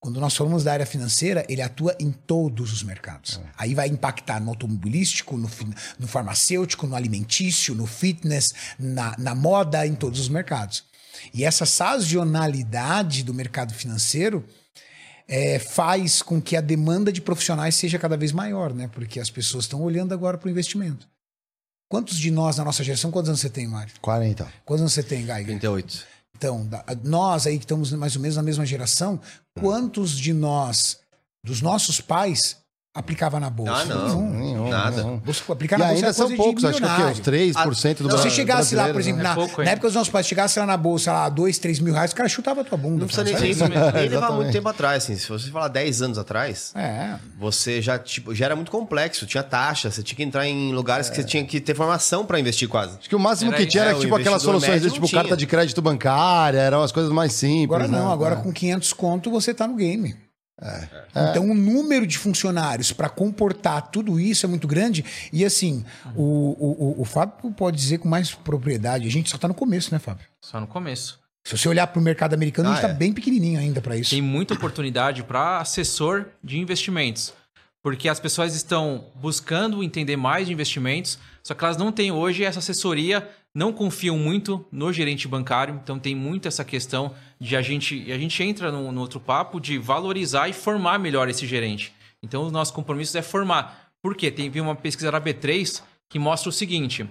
Quando 0.00 0.18
nós 0.18 0.34
falamos 0.34 0.64
da 0.64 0.72
área 0.72 0.86
financeira, 0.86 1.44
ele 1.48 1.60
atua 1.60 1.94
em 2.00 2.10
todos 2.10 2.72
os 2.72 2.82
mercados. 2.82 3.38
Aí 3.56 3.74
vai 3.74 3.86
impactar 3.86 4.40
no 4.40 4.48
automobilístico, 4.48 5.36
no, 5.36 5.48
no 5.98 6.08
farmacêutico, 6.08 6.86
no 6.86 6.96
alimentício, 6.96 7.74
no 7.74 7.86
fitness, 7.86 8.52
na, 8.78 9.14
na 9.18 9.34
moda, 9.34 9.86
em 9.86 9.94
todos 9.94 10.18
os 10.18 10.28
mercados. 10.28 10.84
E 11.32 11.44
essa 11.44 11.66
sazonalidade 11.66 13.22
do 13.22 13.34
mercado 13.34 13.74
financeiro 13.74 14.44
é, 15.28 15.58
faz 15.58 16.22
com 16.22 16.40
que 16.40 16.56
a 16.56 16.60
demanda 16.60 17.12
de 17.12 17.20
profissionais 17.20 17.74
seja 17.76 17.98
cada 17.98 18.16
vez 18.16 18.32
maior, 18.32 18.74
né? 18.74 18.88
Porque 18.92 19.20
as 19.20 19.30
pessoas 19.30 19.64
estão 19.64 19.82
olhando 19.82 20.12
agora 20.12 20.36
para 20.36 20.48
o 20.48 20.50
investimento. 20.50 21.08
Quantos 21.88 22.18
de 22.18 22.30
nós, 22.30 22.56
na 22.56 22.64
nossa 22.64 22.84
geração, 22.84 23.10
quantos 23.10 23.28
anos 23.28 23.40
você 23.40 23.50
tem, 23.50 23.66
Mário? 23.66 23.92
40. 24.00 24.52
Quantos 24.64 24.80
anos 24.82 24.92
você 24.92 25.02
tem, 25.02 25.26
Geiger? 25.26 25.46
38. 25.46 26.06
Então, 26.36 26.68
nós 27.04 27.46
aí 27.46 27.58
que 27.58 27.64
estamos 27.64 27.92
mais 27.92 28.16
ou 28.16 28.22
menos 28.22 28.36
na 28.36 28.42
mesma 28.42 28.64
geração, 28.64 29.20
quantos 29.58 30.16
de 30.16 30.32
nós, 30.32 30.98
dos 31.44 31.60
nossos 31.60 32.00
pais, 32.00 32.56
aplicava 33.00 33.40
na 33.40 33.50
bolsa? 33.50 33.72
Ah, 33.74 33.84
não. 33.84 34.06
Nenhum. 34.08 34.30
Nenhum, 34.40 34.68
Nada. 34.68 35.02
nenhum. 35.02 35.18
Bolsa, 35.18 35.52
aplicar 35.52 35.76
E 35.76 35.78
na 35.80 35.84
bolsa 35.86 35.96
ainda 35.98 36.08
é 36.08 36.12
são 36.12 36.36
poucos, 36.36 36.64
acho 36.64 36.78
que 36.78 36.84
o 36.84 36.86
quê? 36.86 36.92
milionário. 36.92 37.20
Uns 37.20 37.20
3% 37.20 38.02
do 38.02 38.10
Se 38.10 38.16
você 38.16 38.22
Bra- 38.22 38.30
chegasse 38.30 38.74
lá, 38.74 38.88
por 38.88 39.00
exemplo, 39.00 39.22
né? 39.22 39.28
na, 39.28 39.34
pouco 39.34 39.62
na 39.64 39.70
época 39.70 39.88
dos 39.88 39.94
nossos 39.94 40.10
pais, 40.10 40.26
chegasse 40.26 40.58
lá 40.58 40.66
na 40.66 40.76
bolsa, 40.76 41.12
lá, 41.12 41.28
2, 41.28 41.58
3 41.58 41.80
mil 41.80 41.92
reais, 41.94 42.12
o 42.12 42.14
cara 42.16 42.28
chutava 42.28 42.60
a 42.60 42.64
tua 42.64 42.78
bunda. 42.78 43.00
Não 43.00 43.06
precisa 43.06 43.24
nem, 43.24 43.54
Fala, 43.54 43.92
nem, 43.92 44.08
levar 44.08 44.30
muito 44.32 44.52
tempo 44.52 44.68
atrás, 44.68 45.02
assim. 45.04 45.16
Se 45.16 45.28
você 45.28 45.50
falar 45.50 45.68
10 45.68 46.02
anos 46.02 46.18
atrás, 46.18 46.72
É. 46.76 47.14
você 47.38 47.80
já, 47.82 47.98
tipo, 47.98 48.34
já 48.34 48.44
era 48.46 48.56
muito 48.56 48.70
complexo. 48.70 49.26
Tinha 49.26 49.42
taxa, 49.42 49.90
você 49.90 50.02
tinha 50.02 50.16
que 50.16 50.22
entrar 50.22 50.46
em 50.46 50.72
lugares 50.72 51.08
que 51.10 51.16
você 51.16 51.24
tinha 51.24 51.44
que 51.44 51.60
ter 51.60 51.74
formação 51.74 52.24
pra 52.24 52.38
investir 52.38 52.68
quase. 52.68 52.96
Acho 52.98 53.08
que 53.08 53.16
o 53.16 53.20
máximo 53.20 53.50
Era 53.50 53.56
que 53.56 53.62
isso. 53.64 53.70
tinha 53.72 53.84
era 53.84 53.96
É, 53.96 54.00
tipo 54.00 54.14
aquelas 54.14 54.42
soluções, 54.42 54.82
tipo 54.92 55.06
tinha. 55.06 55.20
carta 55.22 55.36
de 55.36 55.46
crédito 55.46 55.80
bancária, 55.80 56.58
eram 56.58 56.82
as 56.82 56.92
coisas 56.92 57.10
mais 57.12 57.32
simples. 57.32 57.64
Agora 57.64 57.88
não, 57.88 58.08
né? 58.08 58.12
agora 58.12 58.34
É. 58.34 58.42
com 58.42 58.52
500 58.52 58.92
conto 58.92 59.30
você 59.30 59.52
tá 59.54 59.66
no 59.66 59.74
game. 59.76 60.14
Então 61.30 61.50
o 61.50 61.54
número 61.54 62.06
de 62.06 62.18
funcionários 62.18 62.92
para 62.92 63.08
comportar 63.08 63.90
tudo 63.90 64.20
isso 64.20 64.44
é 64.44 64.48
muito 64.48 64.68
grande. 64.68 65.04
E 65.32 65.44
assim, 65.44 65.84
o, 66.14 66.22
o, 66.22 66.96
o- 66.98 67.02
o 67.02 67.04
Fábio 67.04 67.50
pode 67.52 67.76
dizer 67.76 67.98
com 67.98 68.08
mais 68.08 68.32
propriedade. 68.32 69.06
A 69.06 69.10
gente 69.10 69.30
só 69.30 69.38
tá 69.38 69.48
no 69.48 69.54
começo, 69.54 69.92
né, 69.92 69.98
Fábio? 69.98 70.26
Só 70.40 70.60
no 70.60 70.66
começo. 70.66 71.18
Se 71.44 71.56
você 71.56 71.68
olhar 71.68 71.86
para 71.86 71.98
o 71.98 72.02
mercado 72.02 72.34
americano, 72.34 72.68
a 72.68 72.72
gente 72.74 72.84
Ah, 72.84 72.88
tá 72.88 72.94
é. 72.94 72.96
bem 72.96 73.12
pequenininho 73.12 73.58
ainda 73.58 73.80
para 73.80 73.96
isso. 73.96 74.10
Tem 74.10 74.20
muita 74.20 74.52
oportunidade 74.54 75.22
para 75.22 75.58
assessor 75.58 76.26
de 76.44 76.58
investimentos. 76.58 77.32
Porque 77.82 78.10
as 78.10 78.20
pessoas 78.20 78.54
estão 78.54 79.06
buscando 79.14 79.82
entender 79.82 80.14
mais 80.14 80.46
de 80.46 80.52
investimentos, 80.52 81.18
só 81.42 81.54
que 81.54 81.64
elas 81.64 81.78
não 81.78 81.90
têm 81.90 82.12
hoje 82.12 82.44
essa 82.44 82.58
assessoria, 82.58 83.26
não 83.54 83.72
confiam 83.72 84.16
muito 84.16 84.64
no 84.70 84.92
gerente 84.92 85.26
bancário. 85.26 85.80
Então 85.82 85.98
tem 85.98 86.14
muito 86.14 86.46
essa 86.48 86.64
questão 86.64 87.14
de 87.40 87.56
a 87.56 87.62
gente. 87.62 88.10
A 88.12 88.18
gente 88.18 88.42
entra 88.42 88.70
no, 88.70 88.92
no 88.92 89.00
outro 89.00 89.18
papo 89.20 89.60
de 89.60 89.78
valorizar 89.78 90.48
e 90.48 90.52
formar 90.52 90.98
melhor 90.98 91.28
esse 91.28 91.46
gerente. 91.46 91.92
Então 92.22 92.46
o 92.46 92.50
nosso 92.50 92.72
compromisso 92.72 93.16
é 93.18 93.22
formar. 93.22 93.90
Por 94.02 94.14
quê? 94.14 94.30
Tem 94.30 94.50
uma 94.60 94.74
pesquisa 94.76 95.10
da 95.10 95.20
B3 95.20 95.82
que 96.08 96.18
mostra 96.18 96.48
o 96.48 96.52
seguinte: 96.52 97.08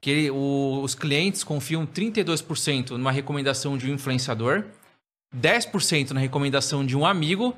que 0.00 0.10
ele- 0.10 0.30
o- 0.30 0.80
os 0.82 0.94
clientes 0.94 1.42
confiam 1.44 1.84
32% 1.86 2.90
numa 2.96 3.12
recomendação 3.12 3.76
de 3.76 3.90
um 3.90 3.94
influenciador, 3.94 4.64
10% 5.34 6.12
na 6.12 6.20
recomendação 6.20 6.84
de 6.84 6.96
um 6.96 7.04
amigo, 7.06 7.56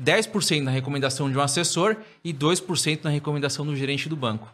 10% 0.00 0.62
na 0.64 0.70
recomendação 0.70 1.30
de 1.30 1.36
um 1.38 1.40
assessor 1.40 1.96
e 2.24 2.32
2% 2.32 3.04
na 3.04 3.10
recomendação 3.10 3.64
do 3.64 3.76
gerente 3.76 4.08
do 4.08 4.16
banco. 4.16 4.48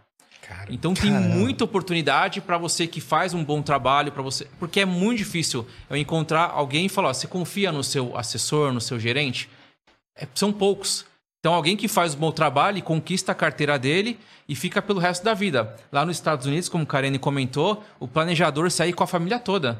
Cara, 0.50 0.66
Então 0.68 0.94
tem 0.94 1.12
muita 1.12 1.62
oportunidade 1.62 2.40
para 2.40 2.58
você 2.58 2.84
que 2.84 3.00
faz 3.00 3.32
um 3.32 3.44
bom 3.44 3.62
trabalho 3.62 4.10
para 4.10 4.20
você, 4.20 4.48
porque 4.58 4.80
é 4.80 4.84
muito 4.84 5.18
difícil 5.18 5.64
eu 5.88 5.96
encontrar 5.96 6.50
alguém 6.52 6.86
e 6.86 6.88
falar, 6.88 7.10
ó, 7.10 7.12
você 7.14 7.28
confia 7.28 7.70
no 7.70 7.84
seu 7.84 8.18
assessor, 8.18 8.72
no 8.72 8.80
seu 8.80 8.98
gerente? 8.98 9.48
É, 10.16 10.26
são 10.34 10.52
poucos. 10.52 11.06
Então 11.38 11.54
alguém 11.54 11.76
que 11.76 11.86
faz 11.86 12.16
um 12.16 12.18
bom 12.18 12.32
trabalho 12.32 12.78
e 12.78 12.82
conquista 12.82 13.30
a 13.30 13.34
carteira 13.34 13.78
dele 13.78 14.18
e 14.48 14.56
fica 14.56 14.82
pelo 14.82 14.98
resto 14.98 15.22
da 15.22 15.34
vida. 15.34 15.76
Lá 15.92 16.04
nos 16.04 16.16
Estados 16.16 16.46
Unidos, 16.46 16.68
como 16.68 16.82
o 16.82 16.86
Karine 16.86 17.18
comentou, 17.18 17.84
o 18.00 18.08
planejador 18.08 18.72
sai 18.72 18.92
com 18.92 19.04
a 19.04 19.06
família 19.06 19.38
toda. 19.38 19.78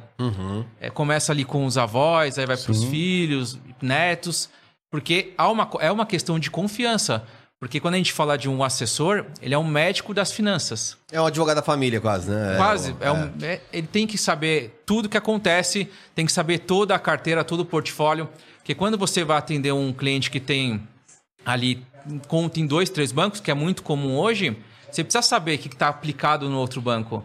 É, 0.81 0.89
começa 0.89 1.33
ali 1.33 1.45
com 1.45 1.67
os 1.67 1.77
avós, 1.77 2.39
aí 2.39 2.47
vai 2.47 2.57
para 2.57 2.71
os 2.71 2.85
filhos, 2.85 3.59
netos, 3.83 4.49
porque 4.89 5.35
há 5.37 5.51
uma, 5.51 5.69
é 5.81 5.91
uma 5.91 6.07
questão 6.07 6.39
de 6.39 6.49
confiança. 6.49 7.27
Porque 7.61 7.79
quando 7.79 7.95
a 7.95 7.97
gente 7.99 8.13
fala 8.15 8.39
de 8.39 8.49
um 8.49 8.65
assessor, 8.65 9.27
ele 9.43 9.53
é 9.53 9.59
um 9.59 9.67
médico 9.67 10.15
das 10.15 10.33
finanças. 10.33 10.97
É 11.13 11.21
um 11.21 11.27
advogado 11.27 11.57
da 11.57 11.63
família, 11.63 12.01
quase, 12.01 12.31
né? 12.31 12.57
Quase. 12.57 12.97
É, 12.99 13.07
É 13.07 13.13
um- 13.13 13.33
é- 13.43 13.61
ele 13.71 13.87
tem 13.87 14.07
que 14.07 14.17
saber 14.17 14.83
tudo 14.87 15.11
que 15.11 15.17
acontece, 15.17 15.87
tem 16.15 16.25
que 16.25 16.33
saber 16.33 16.61
toda 16.61 16.95
a 16.95 16.99
carteira, 16.99 17.45
todo 17.45 17.61
o 17.61 17.65
portfólio. 17.67 18.29
Porque 18.57 18.75
quando 18.75 18.97
você 18.97 19.23
vai 19.25 19.37
atender 19.37 19.73
um 19.73 19.93
cliente 19.93 20.31
que 20.31 20.41
tem 20.41 20.83
ali 21.45 21.85
conta 22.29 22.59
em 22.61 22.67
dois, 22.67 22.89
três 22.89 23.13
bancos, 23.13 23.41
que 23.41 23.51
é 23.51 23.55
muito 23.55 23.83
comum 23.83 24.17
hoje, 24.17 24.57
você 24.91 25.05
precisa 25.05 25.21
saber 25.21 25.57
o 25.57 25.59
que 25.59 25.69
está 25.69 25.89
aplicado 25.89 26.49
no 26.49 26.57
outro 26.59 26.81
banco. 26.81 27.23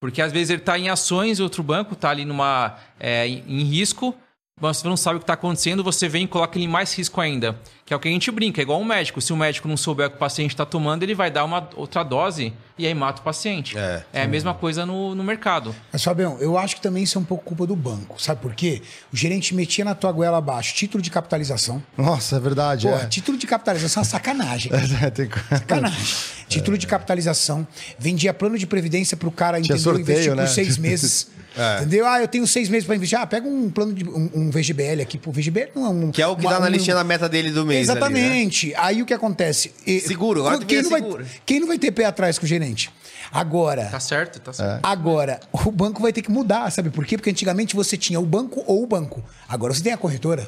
Porque 0.00 0.22
às 0.22 0.32
vezes 0.32 0.48
ele 0.48 0.60
está 0.62 0.78
em 0.78 0.88
ações 0.88 1.40
outro 1.40 1.62
banco 1.62 1.92
está 1.92 2.08
ali 2.08 2.24
numa, 2.24 2.74
é, 2.98 3.26
em 3.28 3.44
em 3.46 3.62
risco, 3.64 4.14
mas 4.58 4.78
você 4.78 4.88
não 4.88 4.96
sabe 4.96 5.16
o 5.16 5.18
que 5.20 5.24
está 5.24 5.34
acontecendo, 5.34 5.84
você 5.84 6.08
vem 6.08 6.24
e 6.24 6.28
coloca 6.28 6.56
ele 6.56 6.64
em 6.64 6.68
mais 6.68 6.94
risco 6.96 7.20
ainda. 7.20 7.58
Que 7.86 7.92
é 7.92 7.96
o 7.96 8.00
que 8.00 8.08
a 8.08 8.10
gente 8.10 8.30
brinca, 8.30 8.60
é 8.60 8.62
igual 8.62 8.80
um 8.80 8.84
médico. 8.84 9.20
Se 9.20 9.32
o 9.32 9.36
médico 9.36 9.68
não 9.68 9.76
souber 9.76 10.06
o 10.06 10.10
que 10.10 10.16
o 10.16 10.18
paciente 10.18 10.52
está 10.52 10.64
tomando, 10.64 11.02
ele 11.02 11.14
vai 11.14 11.30
dar 11.30 11.44
uma 11.44 11.68
outra 11.76 12.02
dose 12.02 12.50
e 12.78 12.86
aí 12.86 12.94
mata 12.94 13.20
o 13.20 13.24
paciente. 13.24 13.76
É. 13.76 14.22
a 14.22 14.26
mesma 14.26 14.54
coisa 14.54 14.86
no, 14.86 15.14
no 15.14 15.22
mercado. 15.22 15.74
Mas, 15.92 16.02
Fabião, 16.02 16.38
eu 16.40 16.56
acho 16.56 16.76
que 16.76 16.80
também 16.80 17.02
isso 17.02 17.18
é 17.18 17.20
um 17.20 17.24
pouco 17.24 17.44
culpa 17.44 17.66
do 17.66 17.76
banco. 17.76 18.20
Sabe 18.20 18.40
por 18.40 18.54
quê? 18.54 18.80
O 19.12 19.16
gerente 19.16 19.54
metia 19.54 19.84
na 19.84 19.94
tua 19.94 20.10
goela 20.12 20.38
abaixo 20.38 20.74
título 20.74 21.02
de 21.02 21.10
capitalização. 21.10 21.82
Nossa, 21.96 22.36
é 22.36 22.40
verdade. 22.40 22.88
Porra, 22.88 23.02
é. 23.02 23.06
título 23.06 23.36
de 23.36 23.46
capitalização 23.46 24.00
é 24.00 24.04
uma 24.04 24.10
sacanagem. 24.10 24.72
cara. 24.72 25.06
É, 25.06 25.10
tem 25.10 25.28
Sacanagem. 25.50 26.14
Título 26.48 26.78
de 26.78 26.86
capitalização. 26.86 27.66
Vendia 27.98 28.32
plano 28.32 28.58
de 28.58 28.66
previdência 28.66 29.16
pro 29.16 29.30
cara 29.30 29.60
Tinha 29.60 29.74
entendeu? 29.74 29.82
sorteio, 29.82 30.10
investir 30.10 30.34
né? 30.36 30.44
por 30.44 30.48
seis 30.48 30.78
meses. 30.78 31.30
É. 31.56 31.78
Entendeu? 31.78 32.06
Ah, 32.06 32.20
eu 32.20 32.26
tenho 32.28 32.46
seis 32.46 32.68
meses 32.68 32.84
para 32.86 32.96
investir. 32.96 33.18
Ah, 33.18 33.26
pega 33.26 33.46
um 33.48 33.70
plano 33.70 33.92
de 33.92 34.08
um, 34.08 34.30
um 34.34 34.50
VGBL 34.50 35.00
aqui. 35.02 35.16
Pô, 35.18 35.30
VGBL 35.30 35.70
não 35.74 35.86
é 35.86 35.88
um. 35.88 36.10
Que 36.10 36.20
é 36.22 36.26
o 36.26 36.34
que 36.34 36.42
uma- 36.42 36.52
dá 36.52 36.60
na 36.60 36.66
um- 36.66 36.70
listinha 36.70 36.96
da 36.96 37.04
meta 37.04 37.28
dele 37.28 37.50
do 37.50 37.64
mês. 37.64 37.88
ali, 37.88 38.00
né? 38.00 38.06
Exatamente. 38.06 38.74
Aí 38.76 39.02
o 39.02 39.06
que 39.06 39.14
acontece? 39.14 39.72
Seguro, 40.06 40.40
agora 40.46 40.64
quem 40.64 40.82
não, 40.82 40.90
vai, 40.90 41.00
seguro. 41.00 41.26
quem 41.46 41.60
não 41.60 41.66
vai 41.68 41.78
ter 41.78 41.92
pé 41.92 42.04
atrás 42.06 42.38
com 42.38 42.44
o 42.44 42.48
gerente? 42.48 42.90
Agora, 43.34 43.86
Tá 43.86 43.98
certo? 44.00 44.38
Tá 44.38 44.52
certo. 44.52 44.80
Agora, 44.82 45.40
o 45.52 45.70
banco 45.70 46.00
vai 46.00 46.12
ter 46.12 46.22
que 46.22 46.30
mudar, 46.30 46.70
sabe 46.70 46.88
por 46.90 47.04
quê? 47.04 47.16
Porque 47.16 47.30
antigamente 47.30 47.74
você 47.74 47.96
tinha 47.96 48.20
o 48.20 48.24
banco 48.24 48.62
ou 48.66 48.82
o 48.82 48.86
banco. 48.86 49.22
Agora 49.48 49.74
você 49.74 49.82
tem 49.82 49.92
a 49.92 49.96
corretora. 49.96 50.42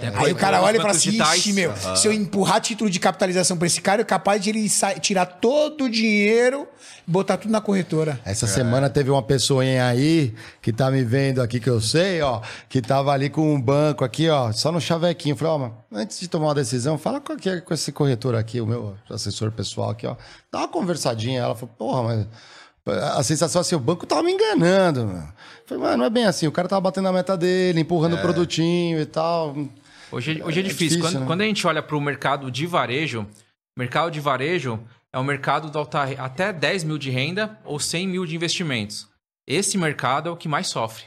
Tem 0.00 0.08
a 0.08 0.18
Aí 0.20 0.32
o 0.32 0.36
cara 0.36 0.60
olha 0.60 0.76
e 0.76 0.80
fala 0.80 0.90
assim. 0.90 1.10
Ixi, 1.10 1.52
meu, 1.52 1.72
se 1.96 2.08
eu 2.08 2.12
empurrar 2.12 2.60
título 2.60 2.90
de 2.90 2.98
capitalização 2.98 3.56
pra 3.56 3.66
esse 3.66 3.80
cara, 3.80 4.02
é 4.02 4.04
capaz 4.04 4.42
de 4.42 4.50
ele 4.50 4.68
tirar 5.00 5.26
todo 5.26 5.84
o 5.84 5.90
dinheiro 5.90 6.66
e 7.06 7.10
botar 7.10 7.36
tudo 7.36 7.50
na 7.52 7.60
corretora. 7.60 8.18
Essa 8.24 8.46
semana 8.46 8.90
teve 8.90 9.10
uma 9.10 9.22
pessoinha 9.22 9.86
aí 9.86 10.34
que 10.60 10.72
tá 10.72 10.90
me 10.90 11.04
vendo 11.04 11.40
aqui, 11.40 11.60
que 11.60 11.70
eu 11.70 11.80
sei, 11.80 12.20
ó, 12.20 12.40
que 12.68 12.82
tava 12.82 13.12
ali 13.12 13.30
com 13.30 13.54
um 13.54 13.60
banco 13.60 14.04
aqui, 14.04 14.28
ó, 14.28 14.50
só 14.52 14.72
no 14.72 14.80
chavequinho. 14.80 15.36
Falei, 15.36 15.52
ó, 15.54 15.58
mano, 15.58 15.76
antes 15.92 16.18
de 16.18 16.28
tomar 16.28 16.48
uma 16.48 16.54
decisão, 16.54 16.98
fala 16.98 17.20
com, 17.20 17.32
aqui, 17.32 17.60
com 17.60 17.72
esse 17.74 17.92
corretor 17.92 18.34
aqui, 18.34 18.60
o 18.60 18.66
meu 18.66 18.94
assessor 19.10 19.50
pessoal 19.52 19.90
aqui, 19.90 20.06
ó. 20.06 20.16
Dá 20.50 20.58
uma 20.60 20.68
conversadinha. 20.68 21.40
Ela 21.40 21.54
falou, 21.54 21.74
porra, 21.92 22.02
mas. 22.02 22.26
A 23.16 23.22
sensação 23.22 23.60
é 23.60 23.62
assim, 23.62 23.76
o 23.76 23.80
banco 23.80 24.06
tava 24.06 24.22
me 24.24 24.32
enganando. 24.32 25.06
Mano. 25.06 25.32
Falei, 25.66 25.82
mano, 25.84 25.96
não 25.98 26.04
é 26.06 26.10
bem 26.10 26.24
assim. 26.24 26.46
O 26.48 26.52
cara 26.52 26.66
tava 26.66 26.80
batendo 26.80 27.06
a 27.08 27.12
meta 27.12 27.36
dele, 27.36 27.80
empurrando 27.80 28.16
o 28.16 28.20
produtinho 28.20 29.00
e 29.00 29.06
tal. 29.06 29.54
Hoje, 30.10 30.42
hoje 30.42 30.60
é 30.60 30.64
É 30.64 30.66
difícil. 30.66 30.98
difícil, 30.98 31.00
quando, 31.00 31.20
né? 31.20 31.26
quando 31.26 31.40
a 31.42 31.44
gente 31.44 31.64
olha 31.66 31.80
para 31.82 31.96
o 31.96 32.00
mercado 32.00 32.50
de 32.50 32.66
varejo, 32.66 33.24
mercado 33.78 34.10
de 34.10 34.18
varejo, 34.20 34.80
é 35.12 35.18
o 35.18 35.22
mercado 35.24 35.70
do 35.70 35.78
alta, 35.78 36.02
até 36.18 36.52
10 36.52 36.82
mil 36.84 36.98
de 36.98 37.08
renda 37.08 37.56
ou 37.64 37.78
100 37.78 38.08
mil 38.08 38.26
de 38.26 38.34
investimentos. 38.34 39.06
Esse 39.46 39.78
mercado 39.78 40.28
é 40.28 40.32
o 40.32 40.36
que 40.36 40.48
mais 40.48 40.66
sofre. 40.66 41.04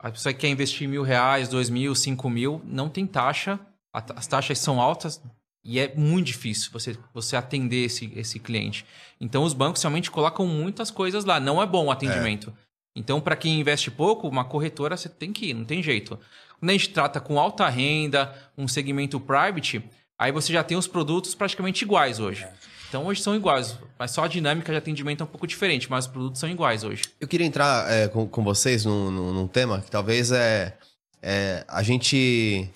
A 0.00 0.10
pessoa 0.10 0.32
que 0.32 0.40
quer 0.40 0.48
investir 0.48 0.88
mil 0.88 1.02
reais, 1.02 1.48
dois 1.48 1.70
mil, 1.70 1.94
cinco 1.94 2.28
mil, 2.28 2.60
não 2.64 2.88
tem 2.88 3.06
taxa. 3.06 3.60
As 3.92 4.26
taxas 4.26 4.58
são 4.58 4.80
altas 4.80 5.22
e 5.66 5.80
é 5.80 5.92
muito 5.94 6.26
difícil 6.26 6.70
você, 6.72 6.96
você 7.12 7.36
atender 7.36 7.84
esse, 7.84 8.12
esse 8.14 8.38
cliente. 8.38 8.86
Então, 9.20 9.42
os 9.42 9.52
bancos 9.52 9.82
realmente 9.82 10.10
colocam 10.10 10.46
muitas 10.46 10.90
coisas 10.90 11.24
lá. 11.24 11.40
Não 11.40 11.60
é 11.60 11.66
bom 11.66 11.86
o 11.86 11.90
atendimento. 11.90 12.50
É. 12.50 12.66
Então, 12.94 13.20
para 13.20 13.36
quem 13.36 13.60
investe 13.60 13.90
pouco, 13.90 14.28
uma 14.28 14.44
corretora 14.44 14.96
você 14.96 15.08
tem 15.08 15.32
que 15.32 15.46
ir, 15.46 15.54
não 15.54 15.64
tem 15.64 15.82
jeito. 15.82 16.18
Quando 16.58 16.70
a 16.70 16.72
gente 16.72 16.90
trata 16.90 17.20
com 17.20 17.38
alta 17.38 17.68
renda, 17.68 18.32
um 18.56 18.66
segmento 18.66 19.20
private, 19.20 19.82
aí 20.18 20.32
você 20.32 20.52
já 20.52 20.62
tem 20.62 20.76
os 20.76 20.86
produtos 20.86 21.34
praticamente 21.34 21.84
iguais 21.84 22.20
hoje. 22.20 22.44
É. 22.44 22.52
Então 22.88 23.04
hoje 23.04 23.20
são 23.20 23.34
iguais, 23.34 23.76
mas 23.98 24.12
só 24.12 24.24
a 24.24 24.28
dinâmica 24.28 24.72
de 24.72 24.78
atendimento 24.78 25.20
é 25.20 25.24
um 25.24 25.28
pouco 25.28 25.46
diferente, 25.46 25.90
mas 25.90 26.06
os 26.06 26.10
produtos 26.10 26.40
são 26.40 26.48
iguais 26.48 26.84
hoje. 26.84 27.02
Eu 27.20 27.26
queria 27.26 27.46
entrar 27.46 27.90
é, 27.90 28.08
com, 28.08 28.26
com 28.26 28.44
vocês 28.44 28.84
num, 28.84 29.10
num, 29.10 29.32
num, 29.34 29.48
tema 29.48 29.80
que 29.80 29.90
talvez 29.90 30.30
é, 30.30 30.76
é 31.20 31.64
a 31.68 31.82
gente. 31.82 32.70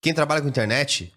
Quem 0.00 0.14
trabalha 0.14 0.40
com 0.40 0.48
internet, 0.48 1.12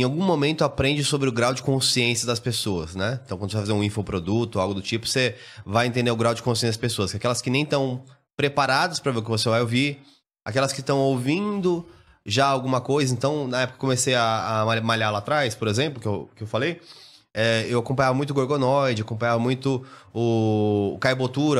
em 0.00 0.02
algum 0.02 0.22
momento 0.22 0.62
aprende 0.62 1.02
sobre 1.02 1.26
o 1.26 1.32
grau 1.32 1.54
de 1.54 1.62
consciência 1.62 2.26
das 2.26 2.38
pessoas, 2.38 2.94
né? 2.94 3.18
Então, 3.24 3.38
quando 3.38 3.50
você 3.50 3.56
vai 3.56 3.62
fazer 3.62 3.72
um 3.72 3.82
infoproduto, 3.82 4.60
algo 4.60 4.74
do 4.74 4.82
tipo, 4.82 5.06
você 5.06 5.34
vai 5.64 5.86
entender 5.86 6.10
o 6.10 6.16
grau 6.16 6.34
de 6.34 6.42
consciência 6.42 6.68
das 6.68 6.76
pessoas. 6.76 7.10
Que 7.10 7.16
aquelas 7.16 7.40
que 7.40 7.48
nem 7.48 7.62
estão 7.62 8.04
preparadas 8.36 9.00
para 9.00 9.10
ver 9.12 9.20
o 9.20 9.22
que 9.22 9.30
você 9.30 9.48
vai 9.48 9.60
ouvir, 9.62 9.98
aquelas 10.44 10.70
que 10.72 10.80
estão 10.80 10.98
ouvindo 10.98 11.86
já 12.26 12.46
alguma 12.46 12.78
coisa. 12.78 13.14
Então, 13.14 13.48
na 13.48 13.62
época 13.62 13.78
que 13.78 13.80
comecei 13.80 14.14
a, 14.14 14.60
a 14.60 14.80
malhar 14.82 15.10
lá 15.10 15.18
atrás, 15.18 15.54
por 15.54 15.66
exemplo, 15.66 15.98
que 15.98 16.06
eu, 16.06 16.28
que 16.36 16.42
eu 16.42 16.46
falei, 16.46 16.78
é, 17.32 17.64
eu 17.66 17.78
acompanhava 17.78 18.14
muito 18.14 18.32
o 18.32 18.34
Gorgonoide, 18.34 19.00
acompanhava 19.00 19.38
muito 19.38 19.82
o, 20.12 20.94
o 20.94 20.98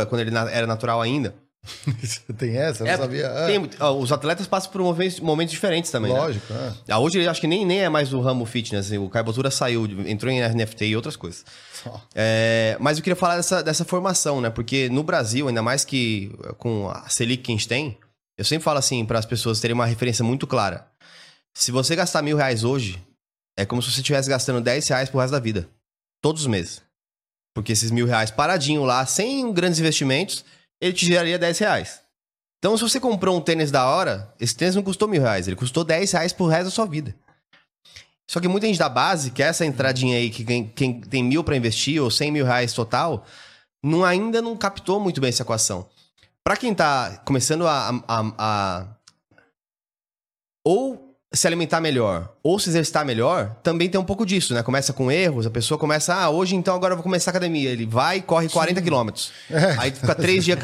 quando 0.07 0.21
ele 0.21 0.37
era 0.37 0.67
natural 0.67 1.01
ainda. 1.01 1.35
tem 2.37 2.57
essa? 2.57 2.85
Eu 2.85 2.87
é, 2.87 2.93
não 2.93 2.99
sabia. 2.99 3.31
Ah. 3.31 3.47
Tem, 3.47 3.71
ó, 3.81 3.93
os 3.97 4.13
atletas 4.13 4.47
passam 4.47 4.71
por 4.71 4.81
momentos, 4.81 5.21
momentos 5.21 5.53
diferentes 5.53 5.91
também. 5.91 6.13
Né? 6.13 6.19
Lógico. 6.19 6.53
Né? 6.53 6.75
É. 6.89 6.93
Ah, 6.93 6.99
hoje 6.99 7.27
acho 7.27 7.41
que 7.41 7.47
nem, 7.47 7.65
nem 7.65 7.81
é 7.81 7.89
mais 7.89 8.09
do 8.09 8.21
ramo 8.21 8.45
fitness. 8.45 8.87
Assim, 8.87 8.99
o 8.99 9.09
Caio 9.09 9.25
Botura 9.25 9.51
saiu, 9.51 9.85
entrou 10.07 10.33
em 10.33 10.41
NFT 10.41 10.87
e 10.87 10.97
outras 10.97 11.17
coisas. 11.17 11.45
É, 12.15 12.77
mas 12.81 12.99
eu 12.99 13.05
queria 13.05 13.17
falar 13.17 13.37
dessa, 13.37 13.63
dessa 13.63 13.85
formação, 13.85 14.41
né? 14.41 14.51
Porque 14.51 14.89
no 14.89 15.03
Brasil, 15.03 15.49
ainda 15.49 15.63
mais 15.63 15.85
que 15.85 16.33
com 16.59 16.89
a 16.89 17.09
Selic 17.09 17.43
que 17.43 17.53
a 17.53 17.55
gente 17.55 17.69
tem, 17.69 17.99
eu 18.39 18.45
sempre 18.45 18.65
falo 18.65 18.79
assim 18.79 19.05
para 19.05 19.19
as 19.19 19.27
pessoas 19.27 19.61
terem 19.61 19.75
uma 19.75 19.87
referência 19.87 20.25
muito 20.25 20.47
clara. 20.47 20.87
Se 21.57 21.73
você 21.73 21.97
gastar 21.97 22.23
mil 22.23 22.37
reais 22.37 22.65
hoje, 22.65 23.03
é 23.57 23.65
como 23.65 23.81
se 23.81 23.91
você 23.91 24.01
estivesse 24.01 24.29
gastando 24.29 24.61
10 24.61 24.87
reais 24.89 25.09
pro 25.09 25.21
resto 25.21 25.33
da 25.33 25.41
vida. 25.41 25.69
Todos 26.21 26.43
os 26.43 26.47
meses. 26.47 26.83
Porque 27.55 27.73
esses 27.73 27.91
mil 27.91 28.07
reais 28.07 28.31
paradinho 28.31 28.85
lá, 28.85 29.07
sem 29.07 29.51
grandes 29.53 29.81
investimentos, 29.81 30.45
ele 30.81 30.93
te 30.93 31.07
geraria 31.07 31.39
10 31.39 31.59
reais. 31.59 32.03
Então, 32.59 32.77
se 32.77 32.83
você 32.83 32.99
comprou 32.99 33.37
um 33.37 33.41
tênis 33.41 33.71
da 33.71 33.87
hora, 33.87 34.33
esse 34.41 34.57
tênis 34.57 34.75
não 34.75 34.83
custou 34.83 35.07
mil 35.07 35.23
reais, 35.23 35.47
ele 35.47 35.57
custou 35.57 35.85
10 35.85 36.13
reais 36.13 36.33
pro 36.33 36.47
resto 36.47 36.65
da 36.65 36.71
sua 36.71 36.87
vida. 36.87 37.15
Só 38.29 38.41
que 38.41 38.49
muita 38.49 38.67
gente 38.67 38.79
da 38.79 38.89
base, 38.89 39.31
que 39.31 39.43
é 39.43 39.47
essa 39.47 39.65
entradinha 39.65 40.17
aí, 40.17 40.31
que 40.31 40.45
quem, 40.45 40.69
quem 40.69 41.01
tem 41.01 41.23
mil 41.23 41.45
para 41.45 41.57
investir 41.57 42.03
ou 42.03 42.11
100 42.11 42.33
mil 42.33 42.45
reais 42.45 42.73
total, 42.73 43.25
não, 43.83 44.05
ainda 44.05 44.43
não 44.43 44.57
captou 44.57 44.99
muito 44.99 45.21
bem 45.21 45.29
essa 45.29 45.43
equação. 45.43 45.89
Para 46.43 46.57
quem 46.57 46.75
tá 46.75 47.23
começando 47.25 47.67
a, 47.67 47.89
a, 48.09 48.33
a, 48.39 48.87
ou 50.65 51.06
se 51.37 51.47
alimentar 51.47 51.81
melhor 51.81 52.33
ou 52.43 52.59
se 52.59 52.69
exercitar 52.69 53.05
melhor, 53.05 53.57
também 53.63 53.89
tem 53.89 54.01
um 54.01 54.05
pouco 54.05 54.25
disso, 54.25 54.55
né? 54.55 54.63
Começa 54.63 54.93
com 54.93 55.11
erros, 55.11 55.47
a 55.47 55.51
pessoa 55.51 55.77
começa, 55.77 56.15
ah, 56.15 56.31
hoje 56.31 56.55
então 56.55 56.75
agora 56.75 56.93
eu 56.93 56.97
vou 56.97 57.03
começar 57.03 57.31
a 57.31 57.33
academia. 57.33 57.71
Ele 57.71 57.85
vai 57.85 58.19
e 58.19 58.23
corre 58.23 58.49
40 58.49 58.81
quilômetros. 58.81 59.33
É. 59.51 59.77
Aí 59.79 59.91
fica 59.91 60.15
três 60.15 60.45
dias, 60.45 60.59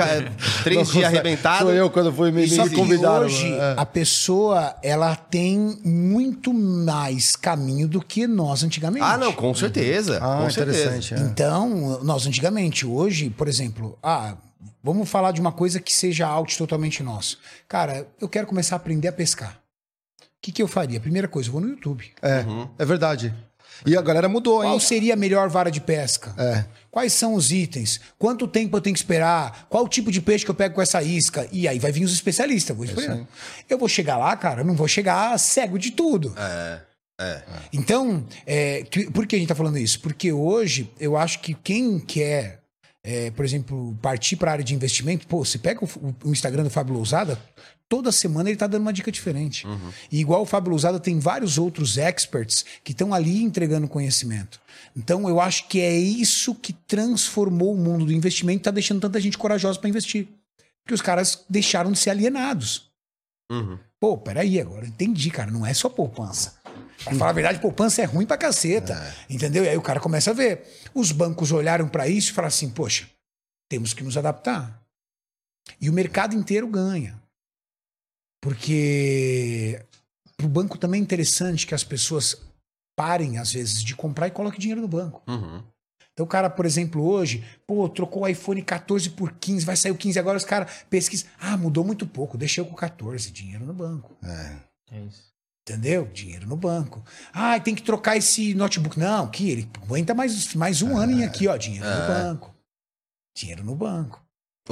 três 0.62 0.90
dias 0.90 1.04
arrebentado. 1.04 1.64
Sou 1.64 1.72
eu 1.72 1.90
quando 1.90 2.12
fui 2.12 2.30
me, 2.30 2.46
me 2.46 2.70
convidaram. 2.70 3.26
hoje 3.26 3.52
é. 3.52 3.74
a 3.76 3.84
pessoa, 3.84 4.74
ela 4.82 5.14
tem 5.16 5.78
muito 5.84 6.52
mais 6.54 7.36
caminho 7.36 7.88
do 7.88 8.00
que 8.00 8.26
nós 8.26 8.62
antigamente. 8.62 9.04
Ah, 9.04 9.18
não, 9.18 9.32
com 9.32 9.54
certeza. 9.54 10.18
Ah, 10.22 10.42
com 10.42 10.50
interessante. 10.50 11.08
Certeza. 11.08 11.28
É. 11.28 11.32
Então, 11.32 12.00
nós 12.02 12.26
antigamente, 12.26 12.86
hoje, 12.86 13.30
por 13.30 13.48
exemplo, 13.48 13.98
ah, 14.02 14.36
vamos 14.82 15.08
falar 15.08 15.32
de 15.32 15.40
uma 15.40 15.52
coisa 15.52 15.80
que 15.80 15.92
seja 15.92 16.26
out 16.26 16.56
totalmente 16.56 17.02
nosso. 17.02 17.38
Cara, 17.68 18.06
eu 18.20 18.28
quero 18.28 18.46
começar 18.46 18.76
a 18.76 18.78
aprender 18.78 19.08
a 19.08 19.12
pescar 19.12 19.61
que, 20.42 20.50
que 20.50 20.62
eu 20.62 20.68
faria? 20.68 21.00
Primeira 21.00 21.28
coisa, 21.28 21.48
eu 21.48 21.52
vou 21.52 21.60
no 21.60 21.68
YouTube. 21.68 22.10
É, 22.20 22.40
uhum. 22.40 22.68
é 22.78 22.84
verdade. 22.84 23.32
E 23.86 23.96
a 23.96 24.02
galera 24.02 24.28
mudou, 24.28 24.56
Qual 24.56 24.64
hein? 24.64 24.70
Qual 24.70 24.80
seria 24.80 25.14
a 25.14 25.16
melhor 25.16 25.48
vara 25.48 25.70
de 25.70 25.80
pesca? 25.80 26.34
É. 26.36 26.64
Quais 26.90 27.12
são 27.12 27.34
os 27.34 27.50
itens? 27.50 28.00
Quanto 28.18 28.46
tempo 28.46 28.76
eu 28.76 28.80
tenho 28.80 28.94
que 28.94 29.00
esperar? 29.00 29.66
Qual 29.68 29.88
tipo 29.88 30.10
de 30.10 30.20
peixe 30.20 30.44
que 30.44 30.50
eu 30.50 30.54
pego 30.54 30.74
com 30.74 30.82
essa 30.82 31.02
isca? 31.02 31.48
E 31.50 31.66
aí 31.66 31.78
vai 31.78 31.90
vir 31.90 32.04
os 32.04 32.12
especialistas. 32.12 32.76
Vou 32.76 32.86
é 32.86 33.26
eu 33.68 33.78
vou 33.78 33.88
chegar 33.88 34.18
lá, 34.18 34.36
cara, 34.36 34.62
não 34.62 34.74
vou 34.74 34.86
chegar 34.86 35.38
cego 35.38 35.78
de 35.78 35.92
tudo. 35.92 36.34
É. 36.36 36.80
É. 37.20 37.42
Então, 37.72 38.24
é, 38.46 38.84
por 39.12 39.26
que 39.26 39.36
a 39.36 39.38
gente 39.38 39.46
está 39.46 39.54
falando 39.54 39.78
isso? 39.78 40.00
Porque 40.00 40.32
hoje 40.32 40.90
eu 40.98 41.16
acho 41.16 41.38
que 41.40 41.54
quem 41.54 42.00
quer, 42.00 42.60
é, 43.02 43.30
por 43.30 43.44
exemplo, 43.44 43.96
partir 44.02 44.36
para 44.36 44.50
a 44.50 44.52
área 44.54 44.64
de 44.64 44.74
investimento, 44.74 45.26
pô, 45.26 45.44
você 45.44 45.58
pega 45.58 45.84
o, 45.84 45.88
o 46.24 46.32
Instagram 46.32 46.64
do 46.64 46.70
Fábio 46.70 46.94
Lousada, 46.94 47.38
toda 47.88 48.10
semana 48.10 48.48
ele 48.48 48.56
está 48.56 48.66
dando 48.66 48.82
uma 48.82 48.92
dica 48.92 49.12
diferente. 49.12 49.66
Uhum. 49.66 49.92
E 50.10 50.20
igual 50.20 50.42
o 50.42 50.46
Fábio 50.46 50.70
Lousada, 50.70 50.98
tem 50.98 51.18
vários 51.18 51.58
outros 51.58 51.98
experts 51.98 52.64
que 52.82 52.92
estão 52.92 53.12
ali 53.12 53.42
entregando 53.42 53.88
conhecimento. 53.88 54.60
Então 54.96 55.28
eu 55.28 55.40
acho 55.40 55.68
que 55.68 55.80
é 55.80 55.96
isso 55.96 56.54
que 56.54 56.72
transformou 56.72 57.74
o 57.74 57.78
mundo 57.78 58.06
do 58.06 58.12
investimento 58.12 58.58
e 58.58 58.60
está 58.60 58.70
deixando 58.70 59.00
tanta 59.00 59.20
gente 59.20 59.38
corajosa 59.38 59.78
para 59.78 59.88
investir. 59.88 60.28
Porque 60.82 60.94
os 60.94 61.02
caras 61.02 61.44
deixaram 61.48 61.92
de 61.92 61.98
ser 61.98 62.10
alienados. 62.10 62.90
Uhum. 63.50 63.78
Pô, 64.00 64.18
peraí, 64.18 64.60
agora 64.60 64.86
entendi, 64.86 65.30
cara. 65.30 65.50
Não 65.50 65.64
é 65.64 65.72
só 65.72 65.88
poupança. 65.88 66.60
Pra 67.04 67.14
falar 67.14 67.30
a 67.30 67.34
verdade, 67.34 67.60
poupança 67.60 68.02
é 68.02 68.04
ruim 68.04 68.26
pra 68.26 68.36
caceta. 68.36 68.94
É. 68.94 69.34
Entendeu? 69.34 69.64
E 69.64 69.68
aí 69.68 69.76
o 69.76 69.82
cara 69.82 70.00
começa 70.00 70.30
a 70.30 70.34
ver. 70.34 70.64
Os 70.94 71.12
bancos 71.12 71.52
olharam 71.52 71.88
para 71.88 72.08
isso 72.08 72.30
e 72.30 72.34
falaram 72.34 72.48
assim: 72.48 72.70
poxa, 72.70 73.08
temos 73.68 73.92
que 73.92 74.02
nos 74.02 74.16
adaptar. 74.16 74.82
E 75.80 75.88
o 75.88 75.92
mercado 75.92 76.34
inteiro 76.34 76.66
ganha. 76.66 77.21
Porque 78.42 79.80
para 80.36 80.46
o 80.46 80.48
banco 80.48 80.76
também 80.76 81.00
é 81.00 81.02
interessante 81.02 81.66
que 81.66 81.74
as 81.74 81.84
pessoas 81.84 82.36
parem, 82.96 83.38
às 83.38 83.52
vezes, 83.52 83.82
de 83.82 83.94
comprar 83.94 84.26
e 84.26 84.32
coloquem 84.32 84.60
dinheiro 84.60 84.82
no 84.82 84.88
banco. 84.88 85.22
Uhum. 85.28 85.62
Então, 86.12 86.26
o 86.26 86.28
cara, 86.28 86.50
por 86.50 86.66
exemplo, 86.66 87.02
hoje, 87.02 87.42
pô, 87.66 87.88
trocou 87.88 88.24
o 88.24 88.28
iPhone 88.28 88.60
14 88.60 89.10
por 89.10 89.32
15, 89.32 89.64
vai 89.64 89.76
sair 89.76 89.92
o 89.92 89.96
15, 89.96 90.18
agora 90.18 90.36
os 90.36 90.44
caras 90.44 90.84
pesquisam. 90.90 91.30
Ah, 91.40 91.56
mudou 91.56 91.84
muito 91.84 92.06
pouco, 92.06 92.36
deixei 92.36 92.62
com 92.62 92.74
14, 92.74 93.30
dinheiro 93.30 93.64
no 93.64 93.72
banco. 93.72 94.14
É. 94.22 94.56
É 94.90 95.00
isso. 95.04 95.32
Entendeu? 95.66 96.06
Dinheiro 96.12 96.46
no 96.46 96.56
banco. 96.56 97.02
Ah, 97.32 97.58
tem 97.58 97.74
que 97.74 97.82
trocar 97.82 98.16
esse 98.16 98.52
notebook. 98.52 98.98
Não, 98.98 99.28
que 99.28 99.48
ele 99.48 99.70
aguenta 99.80 100.12
mais, 100.12 100.54
mais 100.54 100.82
um 100.82 100.98
é. 100.98 101.04
ano 101.04 101.12
em 101.12 101.24
aqui, 101.24 101.46
ó. 101.46 101.56
Dinheiro 101.56 101.86
é. 101.86 102.00
no 102.00 102.06
banco. 102.08 102.54
Dinheiro 103.34 103.64
no 103.64 103.74
banco. 103.74 104.21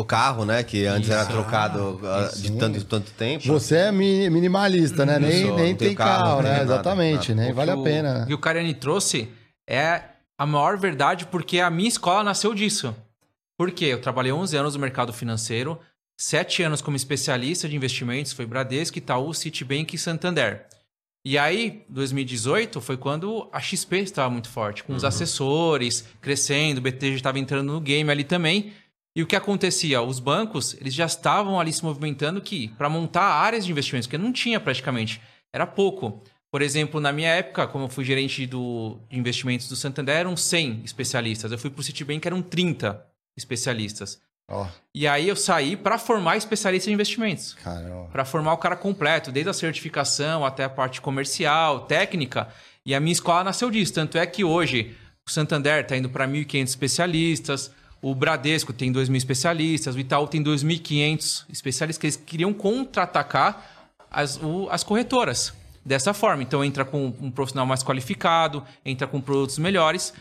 O 0.01 0.05
carro, 0.05 0.45
né? 0.45 0.63
Que 0.63 0.87
antes 0.87 1.11
era 1.11 1.27
trocado 1.27 2.01
ah, 2.05 2.31
de 2.35 2.53
tanto 2.53 2.79
e 2.79 2.85
tanto 2.85 3.11
tempo. 3.13 3.47
Você 3.47 3.77
é 3.77 3.93
minimalista, 3.93 5.05
né? 5.05 5.19
Nem, 5.19 5.47
sou, 5.47 5.57
nem 5.57 5.75
tem 5.75 5.95
carro, 5.95 6.25
carro 6.25 6.43
né? 6.43 6.63
Exatamente, 6.63 7.35
nada. 7.35 7.47
nem 7.47 7.53
vale 7.55 7.71
a 7.71 7.77
pena. 7.77 8.23
O 8.23 8.27
que 8.27 8.35
o 8.35 8.39
Cariani 8.39 8.75
trouxe 8.75 9.29
é 9.69 10.03
a 10.39 10.47
maior 10.47 10.79
verdade 10.79 11.27
porque 11.27 11.61
a 11.61 11.69
minha 11.69 11.89
escola 11.89 12.25
nasceu 12.25 12.55
disso. 12.55 12.97
Por 13.59 13.71
quê? 13.71 13.87
Eu 13.87 14.01
trabalhei 14.01 14.33
11 14.33 14.57
anos 14.57 14.75
no 14.75 14.81
mercado 14.81 15.13
financeiro, 15.13 15.79
7 16.17 16.63
anos 16.63 16.81
como 16.81 16.97
especialista 16.97 17.69
de 17.69 17.77
investimentos, 17.77 18.33
foi 18.33 18.47
Bradesco, 18.47 18.97
Itaú, 18.97 19.35
Citibank 19.35 19.95
e 19.95 19.99
Santander. 19.99 20.67
E 21.23 21.37
aí, 21.37 21.85
2018 21.91 22.81
foi 22.81 22.97
quando 22.97 23.47
a 23.53 23.61
XP 23.61 23.99
estava 23.99 24.31
muito 24.31 24.49
forte, 24.49 24.83
com 24.83 24.95
os 24.95 25.03
uhum. 25.03 25.09
assessores 25.11 26.07
crescendo, 26.23 26.79
o 26.79 26.81
BTG 26.81 27.17
estava 27.17 27.39
entrando 27.39 27.71
no 27.71 27.81
game 27.81 28.11
ali 28.11 28.25
também. 28.25 28.73
E 29.15 29.23
o 29.23 29.27
que 29.27 29.35
acontecia? 29.35 30.01
Os 30.01 30.21
bancos, 30.21 30.75
eles 30.81 30.95
já 30.95 31.07
estavam 31.07 31.59
ali 31.59 31.73
se 31.73 31.85
movimentando 31.85 32.41
que 32.41 32.69
para 32.69 32.89
montar 32.89 33.25
áreas 33.25 33.65
de 33.65 33.73
investimentos, 33.73 34.07
que 34.07 34.17
não 34.17 34.33
tinha 34.33 34.61
praticamente, 34.61 35.21
era 35.53 35.67
pouco. 35.67 36.23
Por 36.51 36.63
exemplo, 36.63 37.01
na 37.01 37.13
minha 37.13 37.31
época, 37.31 37.67
como 37.67 37.85
eu 37.85 37.89
fui 37.89 38.05
gerente 38.05 38.47
do, 38.47 38.99
de 39.09 39.19
investimentos 39.19 39.69
do 39.69 39.77
Santander, 39.77 40.17
eram 40.17 40.37
100 40.37 40.83
especialistas. 40.85 41.53
Eu 41.53 41.59
fui 41.59 41.71
para 41.71 41.81
o 41.81 41.85
Citibank, 41.85 42.27
eram 42.27 42.43
30 42.43 43.05
especialistas. 43.37 44.21
Oh. 44.49 44.67
E 44.93 45.07
aí 45.07 45.29
eu 45.29 45.37
saí 45.37 45.77
para 45.77 45.97
formar 45.97 46.37
especialista 46.37 46.91
em 46.91 46.95
investimentos. 46.95 47.57
Para 48.11 48.25
formar 48.25 48.53
o 48.53 48.59
cara 48.59 48.75
completo, 48.75 49.31
desde 49.31 49.49
a 49.49 49.55
certificação 49.55 50.45
até 50.45 50.65
a 50.65 50.69
parte 50.69 51.01
comercial, 51.01 51.87
técnica. 51.87 52.49
E 52.85 52.95
a 52.95 53.01
minha 53.01 53.13
escola 53.13 53.45
nasceu 53.45 53.71
disso. 53.71 53.93
Tanto 53.93 54.19
é 54.19 54.27
que 54.27 54.43
hoje 54.43 54.97
o 55.27 55.31
Santander 55.31 55.83
está 55.83 55.97
indo 55.97 56.11
para 56.11 56.27
1.500 56.27 56.65
especialistas, 56.65 57.71
o 58.03 58.15
Bradesco 58.15 58.73
tem 58.73 58.91
2 58.91 59.09
mil 59.09 59.19
especialistas, 59.19 59.95
o 59.95 59.99
Itaú 59.99 60.27
tem 60.27 60.43
2.500 60.43 61.45
especialistas 61.51 61.99
que 61.99 62.07
eles 62.07 62.17
queriam 62.17 62.53
contra-atacar 62.53 63.89
as, 64.11 64.39
o, 64.43 64.69
as 64.71 64.83
corretoras 64.83 65.53
dessa 65.85 66.15
forma. 66.15 66.43
Então 66.43 66.65
entra 66.65 66.85
com 66.85 67.07
um 67.21 67.31
profissional 67.31 67.67
mais 67.67 67.83
qualificado, 67.83 68.65
entra 68.85 69.07
com 69.07 69.21
produtos 69.21 69.59
melhores. 69.59 70.13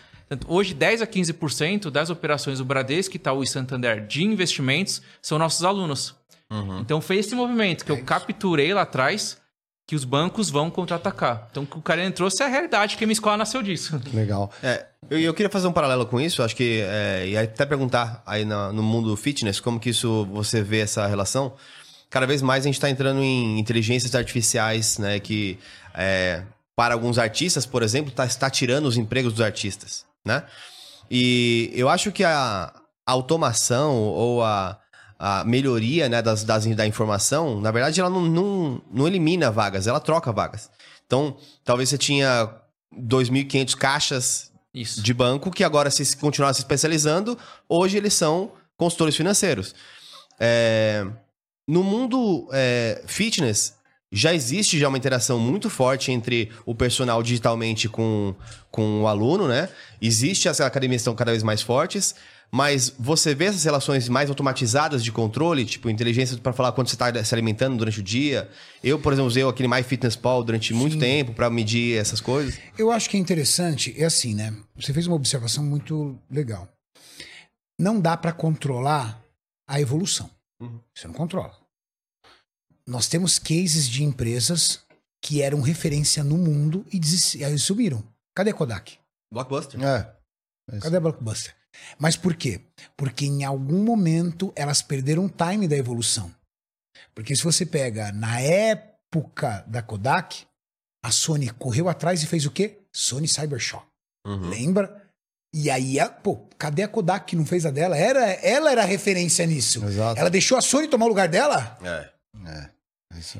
Hoje, 0.47 0.75
10 0.75 1.01
a 1.01 1.07
15% 1.07 1.89
das 1.89 2.09
operações 2.11 2.59
do 2.59 2.65
Bradesco, 2.65 3.15
Itaú 3.15 3.41
e 3.41 3.47
Santander 3.47 4.05
de 4.05 4.23
investimentos 4.23 5.01
são 5.21 5.39
nossos 5.39 5.63
alunos. 5.63 6.15
Então, 6.81 6.99
foi 6.99 7.17
esse 7.17 7.35
movimento 7.35 7.85
que 7.85 7.91
eu 7.91 8.03
capturei 8.03 8.73
lá 8.73 8.81
atrás 8.81 9.37
que 9.87 9.95
os 9.95 10.03
bancos 10.03 10.49
vão 10.51 10.69
contra-atacar. 10.69 11.47
Então, 11.49 11.63
o 11.63 11.65
que 11.65 11.77
o 11.77 11.81
cara 11.81 12.09
trouxe 12.11 12.43
é 12.43 12.45
a 12.45 12.49
realidade, 12.49 12.95
que 12.95 13.03
a 13.03 13.07
minha 13.07 13.13
escola 13.13 13.37
nasceu 13.37 13.61
disso. 13.63 13.99
Legal. 14.13 14.51
É, 14.61 14.85
eu, 15.09 15.19
eu 15.19 15.33
queria 15.33 15.49
fazer 15.49 15.67
um 15.67 15.71
paralelo 15.71 16.05
com 16.05 16.19
isso, 16.19 16.41
acho 16.43 16.55
que, 16.55 16.81
é, 16.83 17.27
e 17.27 17.37
até 17.37 17.65
perguntar 17.65 18.21
aí 18.25 18.45
na- 18.45 18.71
no 18.71 18.81
mundo 18.83 19.15
fitness, 19.15 19.59
como 19.59 19.79
que 19.79 19.89
isso 19.89 20.25
você 20.31 20.61
vê 20.61 20.79
essa 20.79 21.05
relação. 21.07 21.53
Cada 22.09 22.25
vez 22.25 22.41
mais 22.41 22.63
a 22.63 22.67
gente 22.67 22.75
está 22.75 22.89
entrando 22.89 23.21
em 23.21 23.59
inteligências 23.59 24.15
artificiais, 24.15 24.97
né, 24.97 25.19
que 25.19 25.57
é, 25.93 26.43
para 26.75 26.93
alguns 26.93 27.17
artistas, 27.17 27.65
por 27.65 27.83
exemplo, 27.83 28.11
tá, 28.11 28.25
está 28.25 28.49
tirando 28.49 28.85
os 28.85 28.97
empregos 28.97 29.33
dos 29.33 29.41
artistas, 29.41 30.05
né? 30.25 30.43
E 31.11 31.71
eu 31.73 31.89
acho 31.89 32.11
que 32.11 32.23
a 32.23 32.71
automação 33.05 33.95
ou 33.97 34.43
a, 34.43 34.79
a 35.17 35.43
melhoria 35.43 36.07
né, 36.07 36.21
das, 36.21 36.43
das- 36.43 36.65
da 36.67 36.85
informação, 36.87 37.59
na 37.59 37.71
verdade, 37.71 37.99
ela 37.99 38.09
não, 38.09 38.21
não, 38.21 38.81
não 38.91 39.07
elimina 39.07 39.51
vagas, 39.51 39.87
ela 39.87 39.99
troca 39.99 40.31
vagas. 40.31 40.69
Então, 41.05 41.35
talvez 41.65 41.89
você 41.89 41.97
tinha 41.97 42.49
2.500 42.95 43.75
caixas 43.75 44.48
Isso. 44.73 45.01
de 45.01 45.13
banco 45.13 45.51
que 45.51 45.63
agora, 45.63 45.89
se 45.89 46.15
continuar 46.17 46.53
se 46.53 46.61
especializando, 46.61 47.37
hoje 47.67 47.97
eles 47.97 48.13
são 48.13 48.51
consultores 48.77 49.15
financeiros. 49.15 49.73
É, 50.39 51.05
no 51.67 51.83
mundo 51.83 52.47
é, 52.51 53.03
fitness, 53.05 53.75
já 54.11 54.33
existe 54.33 54.79
já 54.79 54.87
uma 54.87 54.97
interação 54.97 55.37
muito 55.37 55.69
forte 55.69 56.11
entre 56.11 56.51
o 56.65 56.73
personal 56.73 57.21
digitalmente 57.21 57.87
com, 57.87 58.33
com 58.71 59.03
o 59.03 59.07
aluno, 59.07 59.47
né? 59.47 59.69
Existe 60.01 60.49
as 60.49 60.59
academias 60.59 61.01
estão 61.01 61.13
cada 61.13 61.31
vez 61.31 61.43
mais 61.43 61.61
fortes, 61.61 62.15
mas 62.51 62.93
você 62.97 63.35
vê 63.35 63.45
essas 63.45 63.63
relações 63.63 64.09
mais 64.09 64.29
automatizadas 64.29 65.03
de 65.03 65.11
controle, 65.11 65.65
tipo 65.65 65.89
inteligência 65.89 66.37
para 66.37 66.51
falar 66.53 66.71
quando 66.71 66.87
você 66.87 66.95
está 66.95 67.23
se 67.23 67.35
alimentando 67.35 67.77
durante 67.77 67.99
o 67.99 68.03
dia. 68.03 68.49
Eu, 68.83 68.99
por 68.99 69.13
exemplo, 69.13 69.27
usei 69.27 69.43
aquele 69.47 69.67
MyFitnessPal 69.69 70.43
durante 70.43 70.73
muito 70.73 70.97
tempo 70.97 71.33
para 71.33 71.49
medir 71.49 71.97
essas 71.97 72.19
coisas. 72.19 72.59
Eu 72.77 72.91
acho 72.91 73.09
que 73.09 73.17
é 73.17 73.19
interessante, 73.19 73.93
é 73.97 74.05
assim, 74.05 74.33
né? 74.33 74.55
Você 74.75 74.91
fez 74.93 75.05
uma 75.05 75.15
observação 75.15 75.63
muito 75.63 76.17
legal. 76.29 76.67
Não 77.79 77.99
dá 77.99 78.17
para 78.17 78.31
controlar 78.33 79.21
a 79.67 79.79
evolução. 79.79 80.29
Uhum. 80.59 80.79
Você 80.93 81.07
não 81.07 81.13
controla. 81.13 81.55
Nós 82.87 83.07
temos 83.07 83.37
cases 83.37 83.87
de 83.87 84.03
empresas 84.03 84.79
que 85.21 85.41
eram 85.41 85.61
referência 85.61 86.23
no 86.23 86.37
mundo 86.37 86.85
e 86.91 86.99
desis- 86.99 87.41
aí 87.43 87.57
sumiram. 87.59 88.03
Cadê 88.35 88.49
a 88.49 88.53
Kodak? 88.53 88.97
Blockbuster. 89.31 89.79
É. 89.83 90.11
Cadê 90.79 90.97
a 90.97 90.99
Blockbuster? 90.99 91.55
Mas 91.97 92.15
por 92.15 92.35
quê? 92.35 92.61
Porque 92.97 93.25
em 93.25 93.43
algum 93.43 93.83
momento 93.83 94.51
elas 94.55 94.81
perderam 94.81 95.25
o 95.25 95.29
time 95.29 95.67
da 95.67 95.75
evolução. 95.77 96.33
Porque 97.15 97.35
se 97.35 97.43
você 97.43 97.65
pega 97.65 98.11
na 98.11 98.39
época 98.41 99.63
da 99.67 99.81
Kodak, 99.81 100.45
a 101.03 101.11
Sony 101.11 101.49
correu 101.51 101.87
atrás 101.89 102.21
e 102.23 102.27
fez 102.27 102.45
o 102.45 102.51
quê? 102.51 102.79
Sony 102.93 103.27
Cybershock. 103.27 103.85
Uhum. 104.25 104.49
Lembra? 104.49 105.09
E 105.53 105.69
aí, 105.71 105.99
a- 105.99 106.09
pô, 106.09 106.35
cadê 106.57 106.83
a 106.83 106.87
Kodak 106.87 107.25
que 107.25 107.35
não 107.35 107.45
fez 107.45 107.65
a 107.65 107.71
dela? 107.71 107.97
Era, 107.97 108.25
ela 108.45 108.71
era 108.71 108.83
a 108.83 108.85
referência 108.85 109.45
nisso. 109.45 109.83
Exato. 109.85 110.19
Ela 110.19 110.29
deixou 110.29 110.57
a 110.57 110.61
Sony 110.61 110.87
tomar 110.87 111.05
o 111.05 111.09
lugar 111.09 111.27
dela? 111.27 111.77
É. 111.81 112.09
É. 112.47 112.69
Isso. 113.17 113.39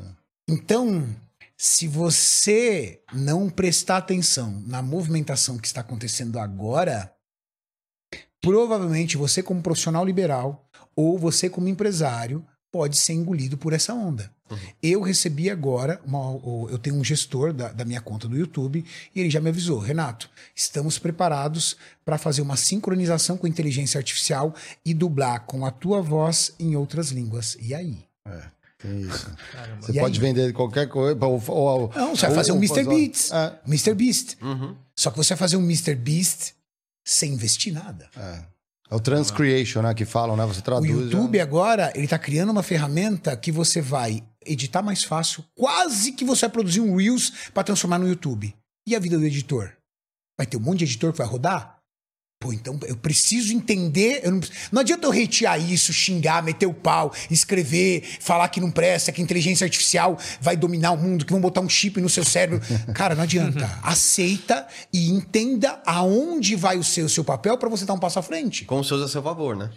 Então, 0.50 1.08
se 1.58 1.88
você 1.88 3.02
não 3.14 3.50
prestar 3.50 3.98
atenção 3.98 4.52
na 4.66 4.82
movimentação 4.82 5.58
que 5.58 5.68
está 5.68 5.82
acontecendo 5.82 6.40
agora, 6.40 7.14
provavelmente 8.42 9.18
você, 9.18 9.42
como 9.44 9.62
profissional 9.62 10.06
liberal, 10.06 10.66
ou 10.96 11.18
você, 11.18 11.50
como 11.50 11.68
empresário, 11.68 12.46
pode 12.72 12.98
ser 12.98 13.14
engolido 13.14 13.58
por 13.58 13.74
essa 13.74 13.94
onda. 13.94 14.32
Eu 14.82 15.02
recebi 15.02 15.48
agora, 15.48 16.02
uma- 16.04 16.40
eu 16.72 16.78
tenho 16.80 16.96
um 16.96 17.04
gestor 17.04 17.54
da, 17.54 17.72
da 17.72 17.86
minha 17.86 18.02
conta 18.02 18.28
do 18.28 18.36
YouTube, 18.36 18.84
e 19.14 19.20
ele 19.20 19.30
já 19.30 19.40
me 19.40 19.50
avisou: 19.50 19.78
Renato, 19.78 20.28
estamos 20.56 20.98
preparados 20.98 21.78
para 22.04 22.18
fazer 22.18 22.42
uma 22.42 22.58
sincronização 22.58 23.38
com 23.38 23.46
inteligência 23.46 24.00
artificial 24.00 24.56
e 24.84 24.92
dublar 24.94 25.46
com 25.46 25.66
a 25.68 25.72
tua 25.72 26.02
voz 26.02 26.52
em 26.60 26.76
outras 26.76 27.10
línguas. 27.10 27.58
E 27.62 27.76
aí? 27.76 28.00
Tem 28.80 29.02
isso. 29.02 29.30
Caramba. 29.52 29.82
Você 29.84 29.92
E 29.92 30.00
pode 30.00 30.20
aí? 30.20 30.26
vender 30.26 30.54
qualquer 30.54 30.88
coisa. 30.88 31.20
Ou, 31.26 31.44
ou, 31.48 31.92
Não, 31.96 32.16
você 32.16 32.26
vai 32.28 32.36
fazer 32.36 32.52
um 32.52 32.58
Mr. 32.58 32.84
Beats. 32.86 33.32
É, 33.32 33.60
Mr. 33.68 33.94
Beast. 33.94 34.38
Uhum. 34.42 34.76
Só 34.96 35.12
que 35.12 35.18
você 35.18 35.30
vai 35.36 35.38
fazer 35.40 35.58
um 35.58 35.64
Mr. 35.64 35.94
Beast 35.96 36.54
sem 37.12 37.34
investir 37.34 37.74
nada. 37.74 38.10
é. 38.16 38.44
É 38.92 38.96
o 38.96 39.00
transcreation, 39.00 39.84
né? 39.84 39.94
Que 39.94 40.04
falam, 40.04 40.36
né? 40.36 40.44
Você 40.48 40.62
O 40.62 40.64
traduz. 40.64 40.90
YouTube 40.90 41.38
já- 41.38 41.44
agora, 41.44 41.94
ele 41.96 42.08
tá 42.08 42.18
criando 42.18 42.52
uma 42.52 42.64
ferramenta 42.64 43.38
que 43.38 43.52
você 43.52 43.82
vai 43.82 44.24
editar 44.44 44.82
mais 44.82 45.04
fácil, 45.04 45.46
quase 45.54 46.12
que 46.14 46.26
você 46.26 46.48
vai 46.48 46.50
produzir 46.50 46.80
um 46.82 46.96
Reels 46.96 47.32
para 47.54 47.64
transformar 47.64 48.00
no 48.00 48.08
YouTube. 48.08 48.52
E 48.88 48.96
a 48.96 49.00
vida 49.00 49.16
do 49.20 49.24
editor? 49.26 49.72
Vai 50.36 50.48
ter 50.48 50.58
um 50.58 50.60
monte 50.60 50.80
de 50.80 50.86
editor 50.86 51.12
que 51.12 51.20
vai 51.20 51.28
rodar? 51.28 51.79
Pô, 52.42 52.54
então 52.54 52.80
eu 52.88 52.96
preciso 52.96 53.54
entender. 53.54 54.22
eu 54.24 54.32
não, 54.32 54.40
não 54.72 54.80
adianta 54.80 55.06
eu 55.08 55.12
hatear 55.12 55.60
isso, 55.60 55.92
xingar, 55.92 56.42
meter 56.42 56.68
o 56.68 56.74
pau, 56.74 57.14
escrever, 57.30 58.02
falar 58.22 58.48
que 58.48 58.62
não 58.62 58.72
presta, 58.72 59.12
que 59.12 59.20
a 59.20 59.24
inteligência 59.24 59.66
artificial 59.66 60.18
vai 60.40 60.56
dominar 60.56 60.92
o 60.92 60.98
mundo, 60.98 61.26
que 61.26 61.34
vão 61.34 61.42
botar 61.42 61.60
um 61.60 61.68
chip 61.68 62.00
no 62.00 62.08
seu 62.08 62.24
cérebro. 62.24 62.62
Cara, 62.96 63.14
não 63.14 63.24
adianta. 63.24 63.70
Aceita 63.84 64.66
e 64.94 65.10
entenda 65.10 65.82
aonde 65.86 66.56
vai 66.56 66.78
o 66.78 66.84
seu, 66.84 67.08
o 67.08 67.10
seu 67.10 67.26
papel 67.26 67.58
para 67.58 67.68
você 67.68 67.84
dar 67.84 67.94
um 67.94 68.00
passo 68.00 68.20
à 68.20 68.22
frente. 68.22 68.64
Como 68.64 68.86
se 68.86 68.94
usa 68.94 69.04
a 69.04 69.10
seu 69.10 69.22
favor, 69.22 69.58
né? 69.58 69.70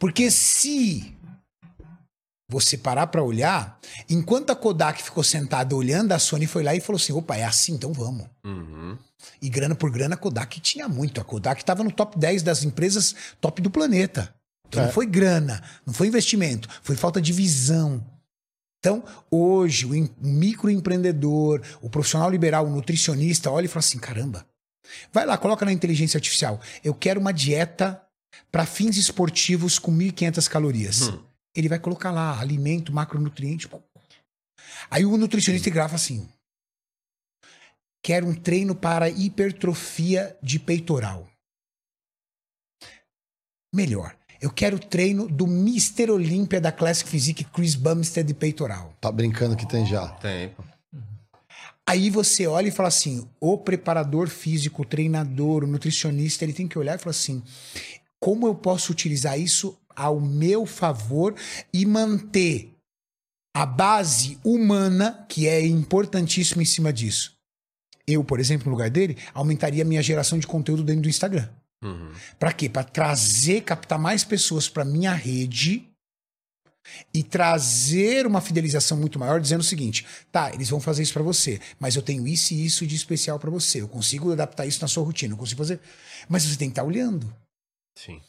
Porque 0.00 0.28
se 0.28 1.14
você 2.48 2.76
parar 2.76 3.06
pra 3.06 3.22
olhar, 3.22 3.78
enquanto 4.10 4.50
a 4.50 4.56
Kodak 4.56 5.02
ficou 5.02 5.22
sentada 5.22 5.74
olhando, 5.76 6.10
a 6.10 6.18
Sony 6.18 6.48
foi 6.48 6.64
lá 6.64 6.74
e 6.74 6.80
falou 6.80 7.00
assim: 7.00 7.12
opa, 7.12 7.36
é 7.36 7.44
assim, 7.44 7.74
então 7.74 7.92
vamos. 7.92 8.26
Uhum. 8.44 8.98
E 9.40 9.48
grana 9.48 9.74
por 9.74 9.90
grana, 9.90 10.14
a 10.14 10.18
Kodak 10.18 10.60
tinha 10.60 10.88
muito. 10.88 11.20
A 11.20 11.24
Kodak 11.24 11.60
estava 11.60 11.82
no 11.84 11.90
top 11.92 12.18
10 12.18 12.42
das 12.42 12.62
empresas 12.64 13.14
top 13.40 13.60
do 13.62 13.70
planeta. 13.70 14.34
Então 14.68 14.82
É. 14.82 14.86
não 14.86 14.92
foi 14.92 15.06
grana, 15.06 15.62
não 15.84 15.92
foi 15.92 16.06
investimento, 16.08 16.68
foi 16.82 16.96
falta 16.96 17.20
de 17.20 17.32
visão. 17.32 18.04
Então, 18.80 19.04
hoje, 19.30 19.86
o 19.86 19.94
em- 19.94 20.10
o 20.20 20.26
microempreendedor, 20.26 21.62
o 21.80 21.88
profissional 21.88 22.30
liberal, 22.30 22.66
o 22.66 22.70
nutricionista, 22.70 23.50
olha 23.50 23.66
e 23.66 23.68
fala 23.68 23.80
assim: 23.80 23.98
caramba, 23.98 24.44
vai 25.12 25.24
lá, 25.26 25.38
coloca 25.38 25.64
na 25.64 25.72
inteligência 25.72 26.18
artificial. 26.18 26.60
Eu 26.82 26.94
quero 26.94 27.20
uma 27.20 27.32
dieta 27.32 28.02
para 28.50 28.66
fins 28.66 28.96
esportivos 28.96 29.78
com 29.78 29.92
1.500 29.92 30.48
calorias. 30.48 31.02
Hum. 31.08 31.18
Ele 31.54 31.68
vai 31.68 31.78
colocar 31.78 32.10
lá 32.10 32.40
alimento, 32.40 32.92
macronutriente. 32.92 33.68
Aí 34.90 35.04
o 35.04 35.16
nutricionista 35.16 35.70
grava 35.70 35.94
assim: 35.96 36.28
quero 38.02 38.26
um 38.26 38.34
treino 38.34 38.74
para 38.74 39.08
hipertrofia 39.08 40.36
de 40.42 40.58
peitoral. 40.58 41.28
Melhor. 43.74 44.16
Eu 44.40 44.50
quero 44.50 44.78
treino 44.78 45.28
do 45.28 45.46
Mr. 45.46 46.10
Olímpia 46.10 46.60
da 46.60 46.72
Classic 46.72 47.08
Physique 47.08 47.44
Chris 47.44 47.76
Bumstead 47.76 48.26
de 48.26 48.34
peitoral. 48.34 48.92
Tá 49.00 49.10
brincando 49.10 49.56
que 49.56 49.66
tem 49.66 49.86
já. 49.86 50.08
Tem. 50.16 50.52
Aí 51.88 52.10
você 52.10 52.46
olha 52.46 52.68
e 52.68 52.72
fala 52.72 52.88
assim: 52.88 53.28
o 53.40 53.56
preparador 53.56 54.28
físico, 54.28 54.82
o 54.82 54.84
treinador, 54.84 55.62
o 55.62 55.66
nutricionista, 55.66 56.44
ele 56.44 56.52
tem 56.52 56.66
que 56.66 56.78
olhar 56.78 56.96
e 56.96 56.98
falar 56.98 57.12
assim: 57.12 57.42
como 58.20 58.46
eu 58.46 58.54
posso 58.54 58.90
utilizar 58.90 59.38
isso 59.38 59.78
ao 59.94 60.20
meu 60.20 60.66
favor 60.66 61.34
e 61.72 61.86
manter 61.86 62.72
a 63.54 63.64
base 63.64 64.38
humana, 64.42 65.24
que 65.28 65.46
é 65.46 65.64
importantíssima 65.64 66.62
em 66.62 66.66
cima 66.66 66.92
disso. 66.92 67.36
Eu, 68.06 68.24
por 68.24 68.40
exemplo, 68.40 68.66
no 68.66 68.72
lugar 68.72 68.90
dele, 68.90 69.16
aumentaria 69.32 69.82
a 69.82 69.86
minha 69.86 70.02
geração 70.02 70.38
de 70.38 70.46
conteúdo 70.46 70.82
dentro 70.82 71.02
do 71.02 71.08
Instagram. 71.08 71.48
Uhum. 71.82 72.12
Para 72.38 72.52
quê? 72.52 72.68
Para 72.68 72.84
trazer, 72.84 73.62
captar 73.62 73.98
mais 73.98 74.24
pessoas 74.24 74.68
para 74.68 74.84
minha 74.84 75.12
rede 75.12 75.88
e 77.14 77.22
trazer 77.22 78.26
uma 78.26 78.40
fidelização 78.40 78.96
muito 78.96 79.18
maior, 79.18 79.40
dizendo 79.40 79.60
o 79.60 79.64
seguinte: 79.64 80.06
tá, 80.30 80.52
eles 80.52 80.68
vão 80.68 80.80
fazer 80.80 81.02
isso 81.02 81.12
para 81.12 81.22
você, 81.22 81.60
mas 81.78 81.96
eu 81.96 82.02
tenho 82.02 82.26
isso 82.26 82.54
e 82.54 82.64
isso 82.64 82.86
de 82.86 82.94
especial 82.94 83.38
para 83.38 83.50
você. 83.50 83.80
Eu 83.80 83.88
consigo 83.88 84.32
adaptar 84.32 84.66
isso 84.66 84.80
na 84.80 84.88
sua 84.88 85.04
rotina, 85.04 85.34
eu 85.34 85.38
consigo 85.38 85.58
fazer. 85.58 85.80
Mas 86.28 86.44
você 86.44 86.56
tem 86.56 86.68
que 86.68 86.72
estar 86.72 86.84
olhando. 86.84 87.32
Sim. 87.96 88.20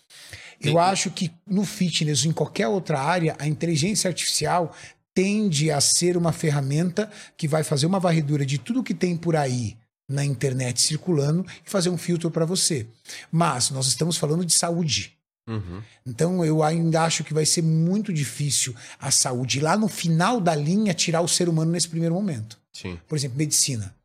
Eu 0.59 0.79
acho 0.79 1.11
que 1.11 1.31
no 1.45 1.65
fitness 1.65 2.23
ou 2.23 2.31
em 2.31 2.33
qualquer 2.33 2.67
outra 2.67 2.99
área, 2.99 3.35
a 3.37 3.47
inteligência 3.47 4.07
artificial 4.07 4.75
tende 5.13 5.71
a 5.71 5.79
ser 5.79 6.17
uma 6.17 6.31
ferramenta 6.31 7.11
que 7.37 7.47
vai 7.47 7.63
fazer 7.63 7.85
uma 7.85 7.99
varredura 7.99 8.45
de 8.45 8.57
tudo 8.57 8.83
que 8.83 8.93
tem 8.93 9.15
por 9.15 9.35
aí 9.35 9.77
na 10.09 10.25
internet 10.25 10.81
circulando 10.81 11.45
e 11.65 11.69
fazer 11.69 11.89
um 11.89 11.97
filtro 11.97 12.29
para 12.29 12.45
você. 12.45 12.87
Mas 13.31 13.69
nós 13.69 13.87
estamos 13.87 14.17
falando 14.17 14.45
de 14.45 14.53
saúde. 14.53 15.17
Uhum. 15.47 15.81
Então 16.05 16.43
eu 16.45 16.63
ainda 16.63 17.03
acho 17.03 17.23
que 17.23 17.33
vai 17.33 17.45
ser 17.45 17.61
muito 17.61 18.13
difícil 18.13 18.75
a 18.99 19.11
saúde 19.11 19.59
lá 19.59 19.77
no 19.77 19.87
final 19.87 20.39
da 20.39 20.55
linha 20.55 20.93
tirar 20.93 21.21
o 21.21 21.27
ser 21.27 21.49
humano 21.49 21.71
nesse 21.71 21.89
primeiro 21.89 22.15
momento. 22.15 22.57
Sim. 22.71 22.99
Por 23.07 23.17
exemplo, 23.17 23.37
medicina. 23.37 23.95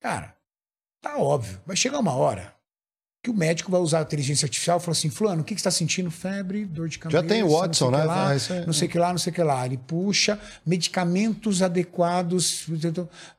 Cara, 0.00 0.36
tá 1.00 1.16
óbvio, 1.16 1.60
vai 1.66 1.76
chegar 1.76 1.98
uma 1.98 2.14
hora 2.14 2.54
que 3.22 3.30
o 3.30 3.34
médico 3.34 3.70
vai 3.70 3.80
usar 3.80 4.00
a 4.00 4.02
inteligência 4.02 4.46
artificial 4.46 4.78
e 4.78 4.80
fala 4.80 4.92
assim, 4.92 5.08
fulano, 5.08 5.42
o 5.42 5.44
que, 5.44 5.54
que 5.54 5.60
você 5.60 5.68
está 5.68 5.70
sentindo? 5.70 6.10
Febre, 6.10 6.64
dor 6.64 6.88
de 6.88 6.98
cabeça. 6.98 7.22
tem 7.22 7.42
o 7.44 7.50
Watson, 7.50 7.90
né? 7.92 8.02
Lá, 8.02 8.32
É 8.32 8.36
isso 8.36 8.52
aí. 8.52 8.66
não 8.66 8.72
sei 8.72 8.88
o 8.88 8.90
que 8.90 8.98
lá, 8.98 9.10
não 9.10 9.18
sei 9.18 9.30
o 9.30 9.34
que 9.34 9.42
lá. 9.44 9.64
Ele 9.64 9.78
puxa 9.78 10.40
medicamentos 10.66 11.62
adequados. 11.62 12.66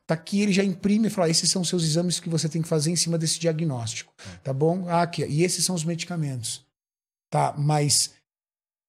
Tá 0.08 0.14
aqui, 0.14 0.42
ele 0.42 0.54
já 0.54 0.64
imprime 0.64 1.08
e 1.08 1.10
fala: 1.10 1.30
esses 1.30 1.52
são 1.52 1.62
os 1.62 1.68
seus 1.68 1.84
exames 1.84 2.18
que 2.18 2.30
você 2.30 2.48
tem 2.48 2.62
que 2.62 2.68
fazer 2.68 2.92
em 2.92 2.96
cima 2.96 3.18
desse 3.18 3.38
diagnóstico. 3.40 4.14
Tá 4.42 4.54
bom? 4.54 4.88
Ah, 4.88 5.02
aqui, 5.02 5.26
e 5.26 5.44
esses 5.44 5.66
são 5.66 5.76
os 5.76 5.84
medicamentos. 5.84 6.66
Tá, 7.30 7.54
mas 7.58 8.14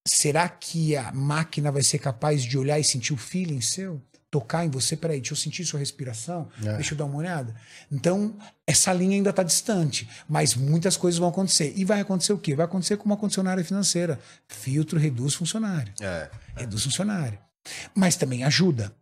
será 0.07 0.49
que 0.49 0.95
a 0.97 1.11
máquina 1.13 1.73
vai 1.73 1.83
ser 1.83 1.99
capaz 1.99 2.43
de 2.45 2.57
olhar 2.57 2.79
e 2.79 2.85
sentir 2.85 3.13
o 3.13 3.17
feeling 3.17 3.61
seu? 3.61 4.01
Tocar 4.35 4.65
em 4.67 4.69
você? 4.69 4.97
Peraí, 4.97 5.21
deixa 5.21 5.33
eu 5.33 5.37
sentir 5.37 5.65
sua 5.65 5.79
respiração. 5.79 6.49
É. 6.61 6.75
Deixa 6.75 6.93
eu 6.95 6.99
dar 6.99 7.05
uma 7.05 7.19
olhada. 7.19 7.55
Então, 7.93 8.37
essa 8.67 8.93
linha 8.93 9.15
ainda 9.15 9.31
está 9.31 9.45
distante, 9.45 10.09
mas 10.29 10.57
muitas 10.57 10.97
coisas 10.97 11.21
vão 11.21 11.29
acontecer. 11.29 11.73
E 11.77 11.85
vai 11.85 12.01
acontecer 12.01 12.33
o 12.33 12.39
quê? 12.39 12.57
Vai 12.57 12.65
acontecer 12.65 12.97
como 12.97 13.15
aconteceu 13.15 13.45
na 13.45 13.53
área 13.53 13.65
financeira. 13.65 14.19
Filtro 14.49 14.99
reduz 14.99 15.35
funcionário 15.35 15.93
É. 16.01 16.29
reduz 16.57 16.83
funcionário. 16.83 17.39
Mas 17.95 18.17
também 18.17 18.43
ajuda. 18.43 18.93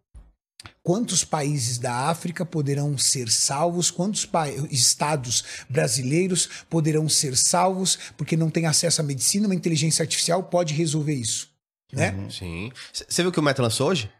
Quantos 0.82 1.24
países 1.24 1.78
da 1.78 2.10
África 2.10 2.44
poderão 2.44 2.98
ser 2.98 3.30
salvos? 3.30 3.90
Quantos 3.90 4.28
estados 4.70 5.44
brasileiros 5.68 6.46
poderão 6.68 7.08
ser 7.08 7.36
salvos 7.38 7.98
porque 8.18 8.36
não 8.36 8.50
têm 8.50 8.66
acesso 8.66 9.00
à 9.00 9.04
medicina? 9.04 9.46
Uma 9.48 9.54
inteligência 9.54 10.02
artificial 10.02 10.42
pode 10.42 10.74
resolver 10.74 11.14
isso, 11.14 11.48
né? 11.90 12.14
Sim. 12.30 12.70
C- 12.92 13.06
Você 13.08 13.22
viu 13.22 13.32
que 13.32 13.40
o 13.40 13.42
Meta 13.42 13.62
lançou 13.62 13.88
hoje? 13.88 14.10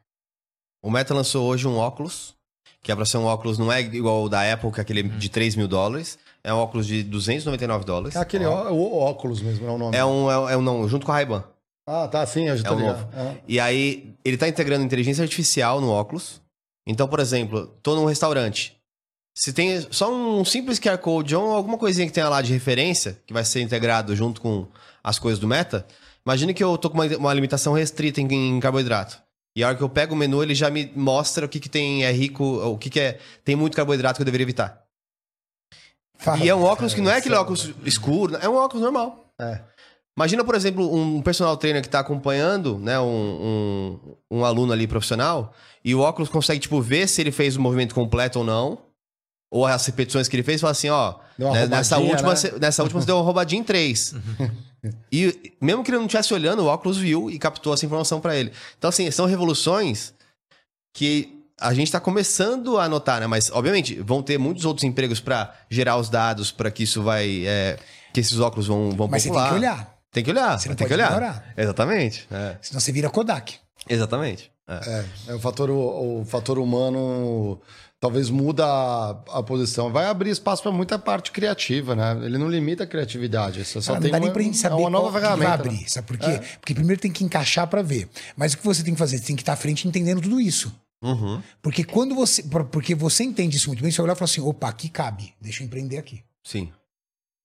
O 0.82 0.90
Meta 0.90 1.14
lançou 1.14 1.46
hoje 1.46 1.66
um 1.66 1.76
óculos, 1.76 2.34
que 2.82 2.90
é 2.90 2.96
pra 2.96 3.04
ser 3.04 3.16
um 3.18 3.24
óculos, 3.24 3.56
não 3.58 3.72
é 3.72 3.80
igual 3.80 4.24
o 4.24 4.28
da 4.28 4.52
Apple, 4.52 4.72
que 4.72 4.80
é 4.80 4.82
aquele 4.82 5.02
de 5.04 5.28
3 5.28 5.54
mil 5.54 5.68
dólares. 5.68 6.18
É 6.42 6.52
um 6.52 6.58
óculos 6.58 6.86
de 6.86 7.04
299 7.04 7.84
dólares. 7.84 8.16
É 8.16 8.18
aquele 8.18 8.44
ó, 8.46 8.70
o 8.72 8.98
óculos 8.98 9.40
mesmo, 9.40 9.66
é 9.66 9.70
o 9.70 9.78
nome. 9.78 9.96
É 9.96 10.04
um, 10.04 10.28
é 10.30 10.38
um, 10.38 10.48
é 10.50 10.56
um 10.56 10.62
não, 10.62 10.88
junto 10.88 11.06
com 11.06 11.12
a 11.12 11.14
Ray-Ban. 11.14 11.44
Ah, 11.86 12.08
tá, 12.08 12.26
sim, 12.26 12.48
eu 12.48 12.56
já 12.56 12.64
É 12.64 12.68
tô 12.68 12.74
ligado. 12.74 12.98
novo. 12.98 13.08
É. 13.16 13.36
E 13.46 13.60
aí, 13.60 14.12
ele 14.24 14.36
tá 14.36 14.48
integrando 14.48 14.84
inteligência 14.84 15.22
artificial 15.22 15.80
no 15.80 15.88
óculos. 15.90 16.40
Então, 16.84 17.06
por 17.06 17.20
exemplo, 17.20 17.68
tô 17.80 17.94
num 17.94 18.04
restaurante. 18.06 18.76
Se 19.38 19.52
tem 19.52 19.80
só 19.92 20.12
um 20.12 20.44
simples 20.44 20.80
QR 20.80 20.98
Code 20.98 21.34
ou 21.36 21.52
alguma 21.52 21.78
coisinha 21.78 22.06
que 22.08 22.12
tenha 22.12 22.28
lá 22.28 22.42
de 22.42 22.52
referência, 22.52 23.18
que 23.24 23.32
vai 23.32 23.44
ser 23.44 23.62
integrado 23.62 24.14
junto 24.16 24.40
com 24.40 24.66
as 25.02 25.18
coisas 25.18 25.38
do 25.38 25.46
Meta, 25.46 25.86
imagine 26.26 26.52
que 26.52 26.62
eu 26.62 26.76
tô 26.76 26.90
com 26.90 26.98
uma, 27.00 27.06
uma 27.16 27.32
limitação 27.34 27.72
restrita 27.72 28.20
em, 28.20 28.26
em 28.56 28.60
carboidrato. 28.60 29.21
E 29.54 29.62
a 29.62 29.68
hora 29.68 29.76
que 29.76 29.82
eu 29.82 29.88
pego 29.88 30.14
o 30.14 30.16
menu, 30.16 30.42
ele 30.42 30.54
já 30.54 30.70
me 30.70 30.90
mostra 30.96 31.44
o 31.44 31.48
que, 31.48 31.60
que 31.60 31.68
tem, 31.68 32.04
é 32.04 32.10
rico, 32.10 32.44
o 32.44 32.78
que, 32.78 32.88
que 32.88 33.00
é. 33.00 33.18
Tem 33.44 33.54
muito 33.54 33.76
carboidrato 33.76 34.16
que 34.16 34.22
eu 34.22 34.26
deveria 34.26 34.44
evitar. 34.44 34.82
Fala. 36.18 36.42
E 36.42 36.48
é 36.48 36.54
um 36.54 36.62
óculos 36.62 36.94
que 36.94 37.00
não 37.00 37.10
é 37.10 37.16
aquele 37.16 37.34
óculos 37.34 37.72
escuro, 37.84 38.36
é 38.36 38.48
um 38.48 38.54
óculos 38.54 38.82
normal. 38.82 39.26
É. 39.40 39.60
Imagina, 40.16 40.44
por 40.44 40.54
exemplo, 40.54 40.94
um 40.94 41.20
personal 41.22 41.56
trainer 41.56 41.82
que 41.82 41.88
está 41.88 42.00
acompanhando, 42.00 42.78
né, 42.78 43.00
um, 43.00 43.98
um, 44.30 44.38
um 44.38 44.44
aluno 44.44 44.72
ali 44.72 44.86
profissional, 44.86 45.54
e 45.84 45.94
o 45.94 46.00
óculos 46.00 46.28
consegue, 46.28 46.60
tipo, 46.60 46.80
ver 46.80 47.08
se 47.08 47.20
ele 47.20 47.32
fez 47.32 47.56
o 47.56 47.60
movimento 47.60 47.94
completo 47.94 48.38
ou 48.38 48.44
não, 48.44 48.78
ou 49.50 49.66
as 49.66 49.84
repetições 49.86 50.28
que 50.28 50.36
ele 50.36 50.42
fez, 50.42 50.58
e 50.58 50.60
fala 50.60 50.72
assim, 50.72 50.90
ó, 50.90 51.16
né, 51.38 51.66
nessa, 51.66 51.98
última, 51.98 52.34
né? 52.34 52.40
nessa 52.60 52.82
última 52.82 53.00
você 53.00 53.06
deu 53.06 53.16
uma 53.16 53.24
roubadinha 53.24 53.60
em 53.60 53.64
três. 53.64 54.14
e 55.12 55.52
mesmo 55.60 55.84
que 55.84 55.90
ele 55.90 55.98
não 55.98 56.06
estivesse 56.06 56.34
olhando, 56.34 56.62
o 56.62 56.66
óculos 56.66 56.98
viu 56.98 57.30
e 57.30 57.38
captou 57.38 57.72
essa 57.72 57.86
informação 57.86 58.20
para 58.20 58.36
ele. 58.36 58.52
Então, 58.76 58.88
assim, 58.88 59.10
são 59.10 59.26
revoluções 59.26 60.12
que 60.94 61.38
a 61.60 61.72
gente 61.72 61.86
está 61.86 62.00
começando 62.00 62.78
a 62.78 62.88
notar, 62.88 63.20
né? 63.20 63.26
Mas, 63.26 63.50
obviamente, 63.52 63.94
vão 64.00 64.22
ter 64.22 64.38
muitos 64.38 64.64
outros 64.64 64.82
empregos 64.84 65.20
para 65.20 65.54
gerar 65.70 65.96
os 65.96 66.08
dados 66.08 66.50
para 66.50 66.70
que 66.70 66.82
isso 66.82 67.02
vai... 67.02 67.46
é, 67.46 67.78
que 68.12 68.20
esses 68.20 68.40
óculos 68.40 68.66
vão, 68.66 68.90
vão 68.90 69.06
Mas 69.06 69.22
você 69.22 69.28
tem 69.28 69.38
popular. 69.38 69.48
que 69.50 69.54
olhar, 69.58 69.94
Tem 70.12 70.24
que 70.24 70.30
olhar, 70.30 70.58
Você 70.58 70.68
não 70.68 70.74
tem 70.76 70.86
que 70.86 70.92
olhar. 70.94 71.06
ignorar. 71.12 71.54
Exatamente. 71.56 72.26
é. 72.30 72.56
senão 72.60 72.80
você 72.80 72.90
vira 72.92 73.08
Kodak. 73.08 73.54
Exatamente. 73.88 74.50
é. 74.68 74.74
É, 75.28 75.32
é 75.32 75.34
o 75.34 75.38
fator, 75.38 75.70
o, 75.70 76.20
o 76.20 76.24
fator 76.24 76.58
humano 76.58 77.60
talvez 78.02 78.28
muda 78.30 78.66
a, 78.66 79.10
a 79.38 79.42
posição. 79.44 79.92
Vai 79.92 80.06
abrir 80.06 80.30
espaço 80.30 80.60
para 80.60 80.72
muita 80.72 80.98
parte 80.98 81.30
criativa, 81.30 81.94
né? 81.94 82.18
Ele 82.26 82.36
não 82.36 82.48
limita 82.50 82.82
a 82.82 82.86
criatividade. 82.86 83.60
Isso 83.60 83.80
só 83.80 83.92
tem 83.92 84.02
não 84.02 84.10
dá 84.10 84.18
nem 84.18 84.28
uma, 84.28 84.32
pra 84.34 84.42
gente 84.42 84.56
é 84.56 84.60
saber 84.60 84.74
uma 84.82 84.90
nova 84.90 85.20
que 85.20 85.24
vai 85.28 85.36
ferramenta. 85.38 85.54
abrir. 85.68 85.80
né? 85.82 85.86
Sabe 85.86 86.06
por 86.08 86.18
quê? 86.18 86.40
Porque 86.60 86.74
primeiro 86.74 87.00
tem 87.00 87.12
que 87.12 87.22
encaixar 87.22 87.68
para 87.68 87.80
ver. 87.80 88.08
Mas 88.36 88.54
o 88.54 88.58
que 88.58 88.64
você 88.64 88.82
tem 88.82 88.92
que 88.92 88.98
fazer? 88.98 89.18
Você 89.18 89.24
tem 89.26 89.36
que 89.36 89.42
estar 89.42 89.52
à 89.52 89.56
frente 89.56 89.86
entendendo 89.86 90.20
tudo 90.20 90.40
isso. 90.40 90.74
Uhum. 91.00 91.40
Porque 91.62 91.84
quando 91.84 92.14
você. 92.16 92.42
por- 92.42 92.64
Porque 92.64 92.92
você 92.94 93.22
entende 93.22 93.56
isso 93.56 93.68
muito 93.68 93.80
bem, 93.82 93.92
você 93.92 93.98
vai 93.98 94.06
olhar 94.06 94.14
e 94.14 94.18
falar 94.18 94.24
assim: 94.30 94.40
opa, 94.40 94.68
aqui 94.68 94.88
cabe, 94.88 95.32
deixa 95.40 95.62
eu 95.62 95.66
empreender 95.66 95.98
aqui. 95.98 96.22
Sim. 96.44 96.70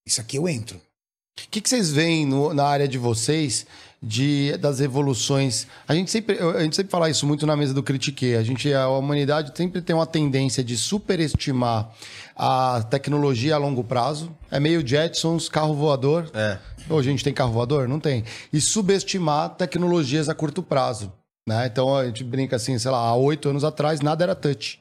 Isso 0.08 0.20
aqui 0.20 0.38
eu 0.38 0.50
entro. 0.50 0.78
O 0.78 1.50
que, 1.52 1.62
que 1.62 1.70
vocês 1.70 1.92
veem 1.92 2.26
no- 2.26 2.52
na 2.52 2.66
área 2.66 2.88
de 2.88 2.98
vocês 2.98 3.68
de, 4.02 4.56
das 4.58 4.80
evoluções? 4.80 5.68
A 5.88 5.94
gente, 5.96 6.12
sempre, 6.12 6.38
a 6.40 6.62
gente 6.64 6.76
sempre 6.76 6.92
fala 6.92 7.10
isso 7.10 7.26
muito 7.26 7.46
na 7.46 7.56
mesa 7.56 7.74
do 7.74 7.84
Critique. 7.84 8.36
A, 8.36 8.44
gente, 8.44 8.74
a 8.74 8.88
humanidade 8.90 9.52
sempre 9.56 9.82
tem 9.82 9.96
uma 9.96 10.06
tendência 10.06 10.64
de 10.64 10.78
superestimar 10.78 11.92
a 12.36 12.84
tecnologia 12.90 13.56
a 13.56 13.58
longo 13.58 13.84
prazo. 13.84 14.36
É 14.52 14.60
meio 14.60 14.86
Jetsons, 14.86 15.50
carro 15.50 15.74
voador. 15.74 16.30
É. 16.34 16.58
Hoje 16.90 17.10
a 17.10 17.12
gente 17.12 17.24
tem 17.24 17.34
carro 17.34 17.52
voador? 17.52 17.88
Não 17.88 18.00
tem. 18.00 18.24
E 18.54 18.62
subestimar 18.62 19.50
tecnologias 19.50 20.30
a 20.30 20.36
curto 20.36 20.64
prazo. 20.64 21.12
Né? 21.48 21.66
Então 21.66 21.96
a 21.96 22.06
gente 22.06 22.24
brinca 22.24 22.56
assim, 22.56 22.78
sei 22.78 22.92
lá, 22.92 23.00
há 23.00 23.16
oito 23.16 23.50
anos 23.50 23.64
atrás 23.64 24.02
nada 24.02 24.24
era 24.24 24.36
touch. 24.36 24.80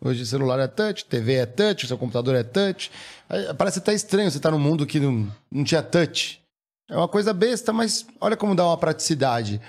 Hoje 0.00 0.24
celular 0.24 0.60
é 0.60 0.68
touch, 0.68 1.04
TV 1.04 1.34
é 1.34 1.46
touch, 1.46 1.86
seu 1.86 1.98
computador 1.98 2.34
é 2.36 2.42
touch. 2.44 2.90
Parece 3.56 3.80
até 3.80 3.92
estranho 3.92 4.30
você 4.30 4.36
estar 4.36 4.50
num 4.50 4.58
mundo 4.58 4.86
que 4.86 5.00
não, 5.00 5.28
não 5.50 5.64
tinha 5.64 5.82
touch. 5.82 6.37
É 6.88 6.96
uma 6.96 7.08
coisa 7.08 7.34
besta, 7.34 7.72
mas 7.72 8.06
olha 8.20 8.36
como 8.36 8.54
dá 8.54 8.66
uma 8.66 8.76
praticidade. 8.78 9.60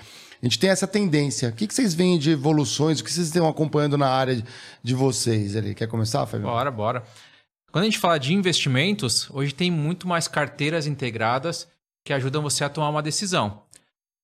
A 0.42 0.46
gente 0.46 0.58
tem 0.58 0.70
essa 0.70 0.86
tendência. 0.86 1.50
O 1.50 1.52
que, 1.52 1.66
vocês 1.66 1.92
veem 1.92 2.18
de 2.18 2.30
evoluções? 2.30 3.00
O 3.00 3.04
que 3.04 3.12
vocês 3.12 3.26
estão 3.26 3.46
acompanhando 3.46 3.98
na 3.98 4.08
área 4.08 4.42
de, 4.82 4.94
vocês? 4.94 5.54
ali? 5.54 5.74
Quer 5.74 5.86
começar, 5.86 6.24
Fabio? 6.24 6.46
Bora, 6.46 6.70
bora. 6.70 7.04
Quando 7.70 7.82
a 7.82 7.84
gente 7.84 7.98
fala 7.98 8.18
de 8.18 8.32
investimentos, 8.32 9.28
hoje 9.30 9.52
tem 9.52 9.70
muito 9.70 10.08
mais 10.08 10.26
carteiras 10.26 10.86
integradas 10.86 11.68
que 12.02 12.12
ajudam 12.14 12.42
você 12.42 12.64
a 12.64 12.70
tomar 12.70 12.88
uma 12.88 13.02
decisão. 13.02 13.62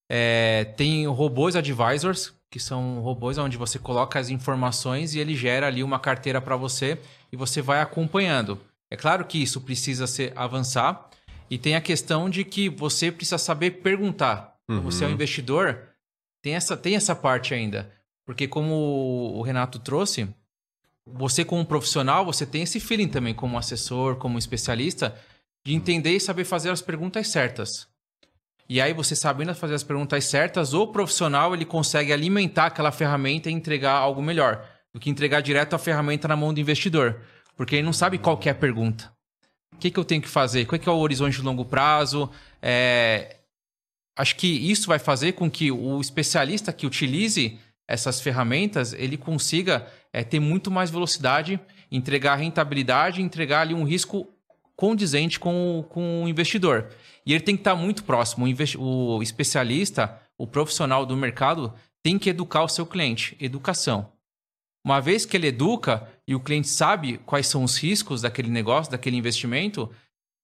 É, 0.09 0.65
tem 0.77 1.07
robôs 1.07 1.55
advisors, 1.55 2.33
que 2.51 2.59
são 2.59 3.01
robôs 3.01 3.37
onde 3.37 3.59
você 3.59 3.79
coloca 3.79 4.19
as 4.19 4.31
informações 4.31 5.15
e 5.15 5.19
ele 5.19 5.37
gera 5.37 5.67
ali 5.67 5.83
uma 5.83 5.99
carteira 5.99 6.41
para 6.41 6.57
você 6.57 6.99
e 7.31 7.37
você 7.37 7.61
vai 7.61 7.83
acompanhando. 7.83 8.59
É 8.91 8.97
claro 8.97 9.27
que 9.27 9.43
isso 9.43 9.61
precisa 9.61 10.07
ser 10.07 10.33
avançar 10.35 11.11
e 11.51 11.59
tem 11.59 11.75
a 11.77 11.81
questão 11.81 12.29
de 12.29 12.45
que 12.45 12.69
você 12.69 13.11
precisa 13.11 13.39
saber 13.39 13.83
perguntar. 13.83 14.57
Você 14.83 15.05
é 15.05 15.07
um 15.07 15.13
investidor, 15.13 15.81
tem 16.43 16.55
essa, 16.55 16.77
tem 16.77 16.97
essa 16.97 17.15
parte 17.15 17.55
ainda. 17.55 17.93
Porque 18.25 18.49
como 18.49 19.33
o 19.35 19.43
Renato 19.43 19.79
trouxe, 19.79 20.29
você 21.07 21.45
como 21.45 21.65
profissional, 21.65 22.25
você 22.25 22.45
tem 22.45 22.63
esse 22.63 22.81
feeling 22.81 23.09
também 23.09 23.33
como 23.33 23.57
assessor, 23.57 24.17
como 24.17 24.39
especialista, 24.39 25.17
de 25.65 25.75
entender 25.75 26.17
e 26.17 26.21
saber 26.21 26.45
fazer 26.45 26.71
as 26.71 26.83
perguntas 26.83 27.29
certas. 27.29 27.87
E 28.69 28.81
aí 28.81 28.93
você 28.93 29.15
sabendo 29.15 29.55
fazer 29.55 29.75
as 29.75 29.85
perguntas 29.85 30.25
certas, 30.25 30.75
o 30.75 30.89
profissional 30.89 31.55
ele 31.55 31.65
consegue 31.65 32.13
alimentar 32.13 32.67
aquela 32.67 32.91
ferramenta 32.91 33.49
e 33.49 33.53
entregar 33.53 33.93
algo 33.93 34.21
melhor 34.21 34.69
do 34.93 34.99
que 34.99 35.09
entregar 35.09 35.41
direto 35.41 35.75
a 35.75 35.79
ferramenta 35.79 36.27
na 36.27 36.35
mão 36.35 36.53
do 36.53 36.59
investidor, 36.59 37.21
porque 37.57 37.77
ele 37.77 37.85
não 37.85 37.93
sabe 37.93 38.19
qual 38.19 38.41
é 38.45 38.51
a 38.51 38.55
pergunta. 38.55 39.16
O 39.75 39.77
que, 39.79 39.91
que 39.91 39.99
eu 39.99 40.05
tenho 40.05 40.23
que 40.23 40.29
fazer? 40.29 40.65
Qual 40.67 40.79
que 40.79 40.89
é 40.89 40.93
o 40.93 40.97
horizonte 40.99 41.37
de 41.37 41.43
longo 41.43 41.65
prazo? 41.65 42.31
É, 42.63 43.37
Acho 44.19 44.35
que 44.37 44.47
isso 44.47 44.87
vai 44.89 44.99
fazer 44.99 45.33
com 45.33 45.51
que 45.51 45.71
o 45.71 46.01
especialista 46.01 46.73
que 46.73 46.87
utilize 46.87 47.59
essas 47.87 48.19
ferramentas, 48.19 48.95
ele 48.95 49.19
consiga 49.19 49.87
é, 50.11 50.25
ter 50.25 50.41
muito 50.41 50.71
mais 50.71 50.89
velocidade, 50.91 51.61
entregar 51.93 52.37
rentabilidade, 52.37 53.21
entregar 53.21 53.61
ali 53.61 53.75
um 53.75 53.85
risco 53.85 54.27
condizente 54.75 55.39
com, 55.39 55.81
o- 55.81 55.83
com 55.85 56.25
o 56.25 56.29
investidor. 56.29 56.89
E 57.27 57.33
ele 57.35 57.43
tem 57.45 57.55
que 57.57 57.61
estar 57.61 57.75
muito 57.75 58.05
próximo. 58.05 58.47
O, 58.79 59.17
o 59.19 59.23
especialista, 59.23 60.19
o 60.39 60.47
profissional 60.47 61.05
do 61.05 61.15
mercado, 61.15 61.75
tem 62.03 62.19
que 62.19 62.31
educar 62.31 62.63
o 62.63 62.69
seu 62.69 62.87
cliente. 62.87 63.37
Educação. 63.39 64.11
Uma 64.87 65.01
vez 65.01 65.27
que 65.27 65.37
ele 65.37 65.49
educa 65.49 66.09
e 66.29 66.33
o 66.37 66.39
cliente 66.39 66.69
sabe 66.69 67.19
quais 67.27 67.49
são 67.49 67.65
os 67.65 67.77
riscos 67.77 68.23
daquele 68.23 68.49
negócio, 68.49 68.93
daquele 68.93 69.17
investimento, 69.17 69.91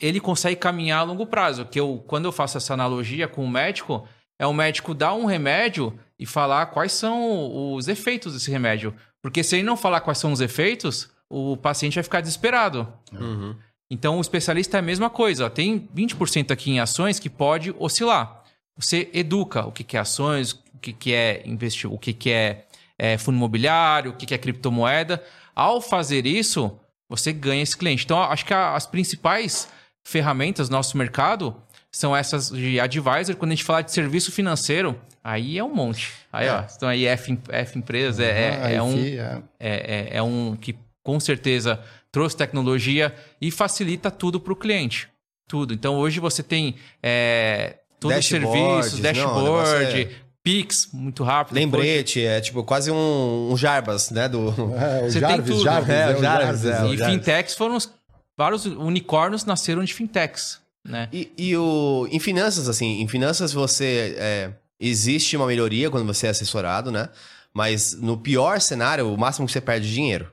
ele 0.01 0.19
consegue 0.19 0.57
caminhar 0.57 0.99
a 0.99 1.05
longo 1.05 1.25
prazo. 1.25 1.65
Que 1.65 1.79
eu, 1.79 2.03
quando 2.09 2.25
eu 2.25 2.33
faço 2.33 2.59
essa 2.59 2.75
analogia 2.75 3.29
com 3.29 3.45
o 3.45 3.49
médico, 3.49 4.05
é 4.41 4.45
o 4.45 4.53
médico 4.53 4.95
dar 4.95 5.15
um 5.15 5.27
remédio 5.27 5.97
e 6.19 6.27
falar 6.27 6.67
quais 6.67 6.91
são 6.91 7.73
os 7.73 7.87
efeitos 7.87 8.33
desse 8.33 8.51
remédio. 8.51 8.93
Porque 9.23 9.45
se 9.45 9.55
ele 9.55 9.63
não 9.63 9.77
falar 9.77 10.01
quais 10.01 10.19
são 10.19 10.33
os 10.33 10.41
efeitos, 10.41 11.09
o 11.31 11.57
paciente 11.57 11.95
vai 11.95 12.03
ficar 12.03 12.21
desesperado. 12.21 12.93
Uhum. 13.13 13.55
Então, 13.89 14.19
o 14.19 14.21
especialista 14.21 14.77
é 14.77 14.81
a 14.81 14.83
mesma 14.83 15.09
coisa. 15.09 15.49
Tem 15.49 15.89
20% 15.95 16.51
aqui 16.51 16.73
em 16.73 16.81
ações 16.81 17.21
que 17.21 17.31
pode 17.31 17.73
oscilar. 17.79 18.43
Você 18.77 19.09
educa 19.15 19.65
o 19.65 19.71
que 19.71 19.85
que 19.85 19.97
é 19.97 20.01
ações, 20.01 20.51
o 20.51 20.79
que 20.81 20.93
que 20.93 21.15
é 21.15 21.45
investir, 21.47 21.93
o 21.93 21.97
que 21.97 22.13
que 22.13 22.33
é, 22.33 22.67
é 23.05 23.19
fundo 23.19 23.37
imobiliário, 23.37 24.13
o 24.13 24.15
que 24.15 24.25
que 24.27 24.35
é 24.35 24.39
criptomoeda. 24.39 25.21
Ao 25.57 25.81
fazer 25.81 26.25
isso, 26.25 26.79
você 27.09 27.33
ganha 27.33 27.63
esse 27.63 27.77
cliente. 27.77 28.05
Então, 28.05 28.21
acho 28.23 28.45
que 28.47 28.55
a- 28.55 28.75
as 28.77 28.87
principais 28.87 29.69
ferramentas 30.07 30.69
do 30.69 30.73
nosso 30.73 30.97
mercado 30.97 31.57
são 31.91 32.15
essas 32.17 32.49
de 32.51 32.79
advisor. 32.79 33.35
Quando 33.37 33.51
a 33.53 33.55
gente 33.55 33.65
fala 33.65 33.83
de 33.83 33.91
serviço 33.93 34.31
financeiro, 34.31 34.99
aí 35.23 35.59
é 35.59 35.65
um 35.65 35.75
monte. 35.75 36.13
Aí, 36.33 36.49
ó, 36.49 36.63
então 36.77 36.89
aí 36.89 37.05
F, 37.07 37.39
F 37.49 37.79
empresa 37.79 38.25
é, 38.25 38.29
é, 38.29 38.59
Ah, 38.63 38.71
é 38.71 38.83
um, 38.83 38.97
é. 38.99 39.43
é, 39.61 39.71
é- 39.71 40.17
é 40.19 40.23
um 40.23 40.57
que 40.57 40.75
com 41.03 41.19
certeza 41.21 41.81
trouxe 42.11 42.37
tecnologia 42.37 43.15
e 43.41 43.51
facilita 43.51 44.11
tudo 44.11 44.39
para 44.41 44.53
o 44.53 44.57
cliente. 44.57 45.09
Tudo. 45.49 45.75
Então 45.75 45.97
hoje 45.97 46.21
você 46.21 46.43
tem 46.43 46.77
é, 47.03 47.77
todos 48.01 48.17
os 48.19 48.27
serviços, 48.27 48.93
não, 48.93 48.99
o 49.01 49.03
dashboard, 49.03 49.95
negócio 49.97 50.23
Pix, 50.43 50.89
muito 50.93 51.23
rápido. 51.23 51.55
Lembrete, 51.55 52.25
é 52.25 52.41
tipo 52.41 52.65
quase 52.65 52.91
um, 52.91 53.53
um 53.53 53.57
Jarbas, 53.57 54.11
né? 54.11 54.29
Do... 54.29 54.49
É, 54.77 55.05
o 55.07 55.11
Você 55.11 55.21
tem 55.21 55.29
Jarvis, 55.29 55.47
tudo. 55.51 55.63
Jarvis, 55.65 55.91
É, 55.91 56.03
é, 56.03 56.07
o 56.15 56.19
o 56.19 56.23
Jarvis, 56.23 56.61
Jarvis. 56.63 56.65
é, 56.65 56.85
o 56.85 56.95
E 56.95 56.97
Jarvis. 56.97 57.15
fintechs 57.17 57.55
foram 57.55 57.77
os, 57.77 57.91
vários 58.37 58.67
unicórnios 58.67 59.45
nasceram 59.45 59.85
de 59.85 59.95
fintechs, 59.95 60.59
né? 60.85 61.09
E, 61.13 61.31
e 61.39 61.57
o, 61.57 62.09
em 62.11 62.19
finanças, 62.19 62.69
assim, 62.69 63.01
em 63.01 63.07
finanças 63.09 63.53
você. 63.53 64.17
é, 64.19 64.51
existe 64.81 65.37
uma 65.37 65.47
melhoria 65.47 65.89
quando 65.91 66.05
você 66.07 66.27
é 66.27 66.31
assessorado, 66.31 66.91
né? 66.91 67.09
Mas 67.55 67.93
no 67.93 68.17
pior 68.19 68.61
cenário, 68.61 69.13
o 69.13 69.17
máximo 69.17 69.47
que 69.47 69.53
você 69.53 69.61
perde 69.61 69.87
é 69.89 69.93
dinheiro. 69.93 70.33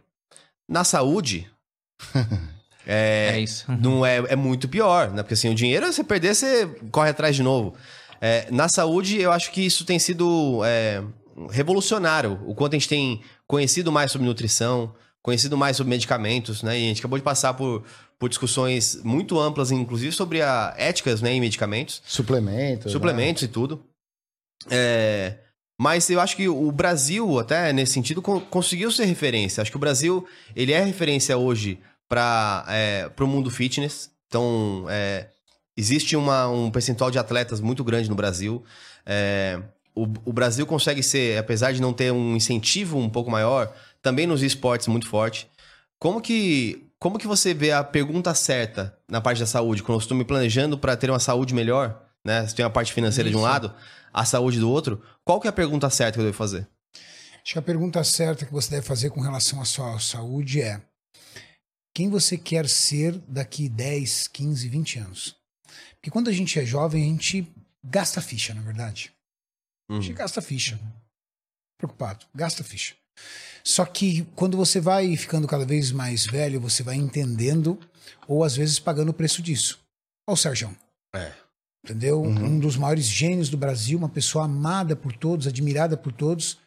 Na 0.67 0.83
saúde. 0.83 1.47
É, 2.91 3.33
é, 3.35 3.39
isso. 3.41 3.65
não 3.71 4.03
é, 4.03 4.17
é 4.29 4.35
muito 4.35 4.67
pior, 4.67 5.11
né? 5.11 5.21
Porque 5.21 5.35
assim, 5.35 5.47
o 5.51 5.53
dinheiro, 5.53 5.85
você 5.93 6.03
perder, 6.03 6.33
você 6.33 6.65
corre 6.89 7.11
atrás 7.11 7.35
de 7.35 7.43
novo. 7.43 7.75
É, 8.21 8.47
na 8.51 8.67
saúde, 8.67 9.19
eu 9.19 9.31
acho 9.31 9.51
que 9.51 9.61
isso 9.65 9.85
tem 9.85 9.97
sido 9.99 10.61
é, 10.65 11.01
revolucionário. 11.51 12.39
O 12.45 12.53
quanto 12.55 12.73
a 12.75 12.77
gente 12.79 12.89
tem 12.89 13.21
conhecido 13.47 13.91
mais 13.91 14.11
sobre 14.11 14.27
nutrição, 14.27 14.93
conhecido 15.21 15.57
mais 15.57 15.77
sobre 15.77 15.89
medicamentos, 15.89 16.61
né? 16.63 16.77
E 16.79 16.85
a 16.85 16.87
gente 16.89 16.99
acabou 16.99 17.17
de 17.17 17.23
passar 17.23 17.53
por, 17.53 17.83
por 18.17 18.29
discussões 18.29 19.01
muito 19.03 19.39
amplas, 19.39 19.71
inclusive 19.71 20.11
sobre 20.11 20.41
a 20.41 20.73
éticas 20.77 21.21
né, 21.21 21.31
em 21.31 21.39
medicamentos, 21.41 22.01
Suplementos. 22.05 22.91
suplementos 22.91 23.43
e 23.43 23.47
tudo. 23.47 23.83
É, 24.69 25.37
mas 25.79 26.09
eu 26.09 26.19
acho 26.19 26.35
que 26.35 26.49
o 26.49 26.71
Brasil, 26.71 27.39
até 27.39 27.71
nesse 27.71 27.93
sentido, 27.93 28.21
con- 28.21 28.41
conseguiu 28.41 28.91
ser 28.91 29.05
referência. 29.05 29.61
Acho 29.61 29.71
que 29.71 29.77
o 29.77 29.79
Brasil, 29.79 30.27
ele 30.55 30.73
é 30.73 30.83
referência 30.83 31.37
hoje 31.37 31.79
para 32.07 32.65
é, 32.67 33.09
o 33.17 33.27
mundo 33.27 33.49
fitness. 33.49 34.11
Então, 34.27 34.85
é, 34.89 35.27
existe 35.79 36.15
uma- 36.15 36.47
um 36.49 36.69
percentual 36.69 37.09
de 37.09 37.17
atletas 37.17 37.61
muito 37.61 37.83
grande 37.83 38.09
no 38.09 38.15
Brasil. 38.15 38.63
É, 39.05 39.61
o, 39.95 40.03
o 40.25 40.33
Brasil 40.33 40.65
consegue 40.65 41.01
ser, 41.01 41.37
apesar 41.37 41.71
de 41.71 41.81
não 41.81 41.93
ter 41.93 42.11
um 42.11 42.35
incentivo 42.35 42.97
um 42.97 43.09
pouco 43.09 43.31
maior, 43.31 43.73
também 44.01 44.27
nos 44.27 44.43
esportes 44.43 44.87
muito 44.87 45.07
forte. 45.07 45.49
Como 45.97 46.21
que, 46.21 46.85
como 46.99 47.17
que 47.17 47.27
você 47.27 47.53
vê 47.53 47.71
a 47.71 47.83
pergunta 47.83 48.33
certa 48.33 48.97
na 49.07 49.21
parte 49.21 49.39
da 49.39 49.45
saúde? 49.45 49.81
Quando 49.81 49.97
eu 49.97 50.01
estou 50.01 50.17
me 50.17 50.23
planejando 50.25 50.77
para 50.77 50.95
ter 50.95 51.09
uma 51.09 51.19
saúde 51.19 51.53
melhor, 51.53 52.01
né? 52.23 52.45
Você 52.45 52.55
tem 52.55 52.65
a 52.65 52.69
parte 52.69 52.93
financeira 52.93 53.29
de 53.29 53.35
um 53.35 53.39
Isso. 53.39 53.47
lado, 53.47 53.73
a 54.13 54.25
saúde 54.25 54.59
do 54.59 54.69
outro. 54.69 55.01
Qual 55.23 55.39
que 55.39 55.47
é 55.47 55.49
a 55.49 55.53
pergunta 55.53 55.89
certa 55.89 56.13
que 56.13 56.19
eu 56.19 56.25
devo 56.25 56.37
fazer? 56.37 56.67
Acho 57.43 57.53
que 57.53 57.59
a 57.59 57.61
pergunta 57.61 58.03
certa 58.03 58.45
que 58.45 58.51
você 58.51 58.69
deve 58.71 58.85
fazer 58.85 59.09
com 59.09 59.21
relação 59.21 59.61
à 59.61 59.65
sua 59.65 59.97
saúde 59.99 60.61
é: 60.61 60.81
quem 61.93 62.09
você 62.09 62.37
quer 62.37 62.67
ser 62.67 63.17
daqui 63.27 63.67
10, 63.67 64.27
15, 64.27 64.67
20 64.67 64.99
anos? 64.99 65.38
Porque 65.99 66.11
quando 66.11 66.29
a 66.29 66.33
gente 66.33 66.57
é 66.57 66.65
jovem, 66.65 67.03
a 67.03 67.07
gente 67.07 67.47
gasta 67.83 68.21
ficha, 68.21 68.53
na 68.53 68.61
verdade. 68.61 69.11
A 69.89 69.95
gente 69.95 70.13
gasta 70.13 70.41
ficha. 70.41 70.79
Preocupado, 71.77 72.25
gasta 72.33 72.63
ficha. 72.63 72.95
Só 73.63 73.85
que 73.85 74.23
quando 74.35 74.55
você 74.55 74.79
vai 74.79 75.15
ficando 75.17 75.47
cada 75.47 75.65
vez 75.65 75.91
mais 75.91 76.25
velho, 76.25 76.59
você 76.59 76.83
vai 76.83 76.95
entendendo, 76.95 77.79
ou 78.27 78.43
às 78.43 78.55
vezes 78.55 78.79
pagando 78.79 79.09
o 79.09 79.13
preço 79.13 79.41
disso. 79.41 79.79
Olha 80.27 80.33
o 80.33 80.37
Sérgio. 80.37 80.75
É. 81.13 81.33
Entendeu? 81.83 82.21
Um 82.21 82.59
dos 82.59 82.77
maiores 82.77 83.05
gênios 83.05 83.49
do 83.49 83.57
Brasil, 83.57 83.97
uma 83.97 84.09
pessoa 84.09 84.45
amada 84.45 84.95
por 84.95 85.13
todos, 85.15 85.47
admirada 85.47 85.97
por 85.97 86.11
todos, 86.11 86.59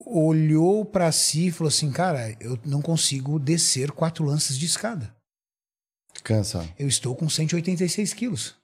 olhou 0.00 0.84
pra 0.84 1.12
si 1.12 1.48
e 1.48 1.50
falou 1.50 1.68
assim: 1.68 1.92
Cara, 1.92 2.36
eu 2.40 2.58
não 2.64 2.82
consigo 2.82 3.38
descer 3.38 3.90
quatro 3.92 4.24
lances 4.24 4.58
de 4.58 4.66
escada. 4.66 5.13
Cansa. 6.24 6.66
Eu 6.78 6.88
estou 6.88 7.14
com 7.14 7.28
186 7.28 8.14
quilos. 8.14 8.56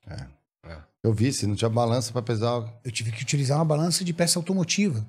Eu 1.03 1.15
vi, 1.15 1.33
se 1.33 1.47
não 1.47 1.55
tinha 1.55 1.69
balança 1.69 2.13
pra 2.13 2.23
pesar. 2.23 2.63
Eu 2.85 2.91
tive 2.91 3.13
que 3.13 3.23
utilizar 3.23 3.59
uma 3.59 3.65
balança 3.65 4.05
de 4.05 4.13
peça 4.13 4.39
automotiva. 4.39 5.07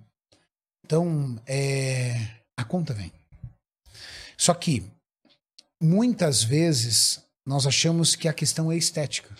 Então, 0.85 1.39
é, 1.45 2.13
a 2.57 2.63
conta 2.63 2.93
vem. 2.93 3.11
Só 4.37 4.53
que, 4.53 4.83
muitas 5.81 6.43
vezes, 6.43 7.23
nós 7.45 7.67
achamos 7.67 8.15
que 8.15 8.27
a 8.27 8.33
questão 8.33 8.71
é 8.71 8.77
estética. 8.77 9.35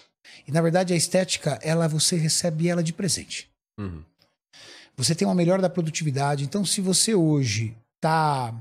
E, 0.48 0.52
na 0.52 0.62
verdade, 0.62 0.94
a 0.94 0.98
estética, 0.98 1.60
ela 1.62 1.88
você 1.88 2.16
recebe 2.16 2.68
ela 2.68 2.84
de 2.84 2.94
presente. 2.94 3.50
Uhum. 3.80 4.04
Você 4.98 5.16
tem 5.16 5.28
uma 5.28 5.36
melhora 5.36 5.62
da 5.62 5.70
produtividade. 5.70 6.44
Então, 6.44 6.66
se 6.66 6.82
você 6.82 7.16
hoje 7.16 7.76
está 7.96 8.54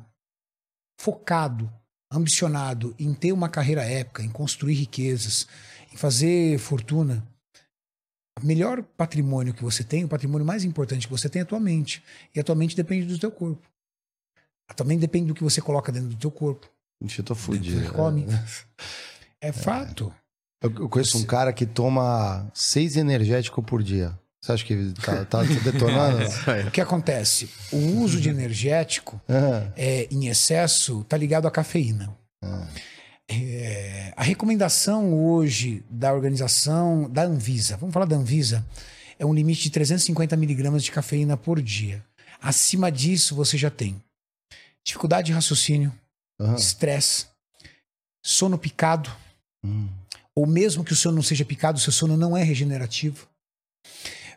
focado, 1.00 1.70
ambicionado 2.10 2.94
em 2.98 3.14
ter 3.14 3.32
uma 3.32 3.48
carreira 3.48 3.82
épica, 3.82 4.22
em 4.22 4.28
construir 4.28 4.74
riquezas, 4.74 5.46
em 5.92 5.96
fazer 5.96 6.58
fortuna, 6.58 7.26
o 8.42 8.46
melhor 8.46 8.82
patrimônio 8.82 9.54
que 9.54 9.62
você 9.62 9.84
tem, 9.84 10.04
o 10.04 10.08
patrimônio 10.08 10.46
mais 10.46 10.64
importante 10.64 11.06
que 11.06 11.12
você 11.12 11.28
tem 11.28 11.40
é 11.40 11.42
a 11.42 11.46
tua 11.46 11.60
mente. 11.60 12.02
E 12.34 12.40
a 12.40 12.44
tua 12.44 12.54
mente 12.54 12.74
depende 12.74 13.06
do 13.06 13.18
teu 13.18 13.30
corpo. 13.30 13.68
Também 14.74 14.98
depende 14.98 15.26
do 15.28 15.34
que 15.34 15.42
você 15.42 15.60
coloca 15.60 15.92
dentro 15.92 16.08
do 16.08 16.16
teu 16.16 16.30
corpo. 16.30 16.70
Ixi, 17.02 17.18
eu 17.18 17.24
tô 17.24 17.34
fudido. 17.34 17.80
do 17.80 17.86
que 17.86 17.92
come. 17.92 18.26
É 19.40 19.52
fato. 19.52 20.14
Eu, 20.62 20.70
eu 20.70 20.88
conheço 20.88 21.18
um 21.18 21.24
cara 21.24 21.52
que 21.52 21.66
toma 21.66 22.50
seis 22.54 22.96
energéticos 22.96 23.64
por 23.64 23.82
dia. 23.82 24.18
Você 24.42 24.52
acha 24.52 24.64
que 24.64 24.92
tá, 25.04 25.24
tá 25.24 25.42
detonando? 25.42 26.24
O 26.66 26.70
que 26.70 26.80
acontece? 26.80 27.50
O 27.70 27.76
uso 28.00 28.18
de 28.20 28.30
energético 28.30 29.20
Ah, 29.28 29.70
é, 29.76 30.08
em 30.10 30.28
excesso 30.28 31.02
está 31.02 31.16
ligado 31.16 31.46
à 31.46 31.50
cafeína. 31.50 32.16
É, 33.28 34.12
a 34.16 34.22
recomendação 34.22 35.14
hoje 35.14 35.84
da 35.88 36.12
organização 36.12 37.08
da 37.08 37.22
Anvisa, 37.22 37.76
vamos 37.76 37.92
falar 37.92 38.06
da 38.06 38.16
Anvisa, 38.16 38.66
é 39.18 39.26
um 39.26 39.34
limite 39.34 39.62
de 39.64 39.70
350 39.70 40.36
miligramas 40.36 40.82
de 40.82 40.90
cafeína 40.90 41.36
por 41.36 41.60
dia. 41.60 42.02
Acima 42.40 42.90
disso, 42.90 43.34
você 43.34 43.58
já 43.58 43.70
tem 43.70 44.02
dificuldade 44.82 45.26
de 45.26 45.32
raciocínio, 45.32 45.92
estresse, 46.56 47.26
sono 48.24 48.58
picado, 48.58 49.10
hum. 49.62 49.88
ou 50.34 50.46
mesmo 50.46 50.82
que 50.82 50.94
o 50.94 50.96
sono 50.96 51.16
não 51.16 51.22
seja 51.22 51.44
picado, 51.44 51.78
o 51.78 51.80
seu 51.80 51.92
sono 51.92 52.16
não 52.16 52.34
é 52.34 52.42
regenerativo. 52.42 53.28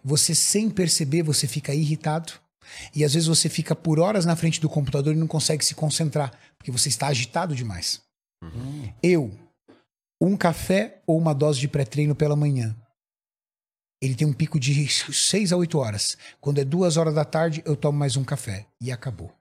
Você, 0.04 0.36
sem 0.36 0.70
perceber, 0.70 1.24
você 1.24 1.48
fica 1.48 1.74
irritado. 1.74 2.34
E 2.96 3.04
às 3.04 3.14
vezes 3.14 3.28
você 3.28 3.50
fica 3.50 3.76
por 3.76 4.00
horas 4.00 4.26
na 4.26 4.36
frente 4.36 4.60
do 4.60 4.70
computador 4.70 5.14
e 5.14 5.18
não 5.18 5.28
consegue 5.28 5.64
se 5.64 5.76
concentrar, 5.76 6.32
porque 6.58 6.72
você 6.72 6.90
está 6.90 7.08
agitado 7.08 7.56
demais. 7.56 8.02
Eu, 9.02 9.32
um 10.20 10.36
café 10.38 11.02
ou 11.06 11.18
uma 11.18 11.34
dose 11.34 11.60
de 11.60 11.68
pré-treino 11.68 12.16
pela 12.16 12.36
manhã. 12.36 12.76
Ele 14.02 14.16
tem 14.16 14.28
um 14.28 14.34
pico 14.34 14.60
de 14.60 14.88
6 14.88 15.54
a 15.54 15.58
8 15.58 15.78
horas. 15.78 16.18
Quando 16.42 16.60
é 16.60 16.66
duas 16.66 16.98
horas 16.98 17.16
da 17.16 17.24
tarde, 17.24 17.62
eu 17.66 17.76
tomo 17.76 17.98
mais 17.98 18.18
um 18.18 18.24
café. 18.24 18.66
E 18.82 18.92
acabou. 18.92 19.34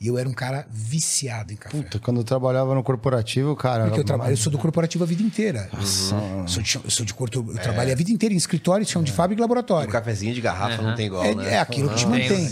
E 0.00 0.06
eu 0.06 0.16
era 0.18 0.28
um 0.28 0.32
cara 0.32 0.66
viciado 0.70 1.52
em 1.52 1.56
café. 1.56 1.76
Puta, 1.76 1.98
quando 1.98 2.18
eu 2.20 2.24
trabalhava 2.24 2.74
no 2.74 2.82
corporativo, 2.82 3.54
cara. 3.56 3.84
Porque 3.86 4.00
eu 4.00 4.04
trabalho, 4.04 4.32
eu 4.32 4.36
sou 4.36 4.50
do 4.52 4.58
corporativo 4.58 5.04
a 5.04 5.06
vida 5.06 5.22
inteira. 5.22 5.68
Nossa, 5.72 6.14
Eu 6.14 6.48
sou 6.48 6.62
de, 6.62 6.74
eu 6.76 6.90
sou 6.90 7.04
de 7.06 7.12
corpo, 7.14 7.36
eu 7.50 7.58
trabalhei 7.58 7.92
a 7.92 7.96
vida 7.96 8.10
inteira 8.10 8.34
em 8.34 8.38
escritório, 8.38 8.86
chão 8.86 9.02
de 9.02 9.12
fábrica 9.12 9.40
e 9.40 9.42
Um 9.42 9.44
laboratório. 9.44 9.90
cafezinho 9.90 10.34
de 10.34 10.40
garrafa 10.40 10.80
não 10.82 10.94
tem 10.94 11.06
igual, 11.06 11.24
É, 11.24 11.34
né? 11.34 11.54
é 11.54 11.58
aquilo 11.58 11.88
que 11.90 11.96
te 11.96 12.06
mantém. 12.06 12.46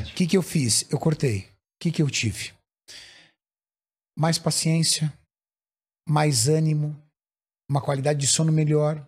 O 0.00 0.14
que, 0.14 0.26
que 0.26 0.36
eu 0.36 0.42
fiz? 0.42 0.84
Eu 0.90 0.98
cortei. 0.98 1.40
O 1.40 1.44
que, 1.80 1.90
que 1.90 2.02
eu 2.02 2.08
tive? 2.10 2.52
Mais 4.18 4.38
paciência, 4.38 5.12
mais 6.08 6.48
ânimo, 6.48 6.96
uma 7.70 7.80
qualidade 7.80 8.18
de 8.18 8.26
sono 8.26 8.50
melhor, 8.50 9.06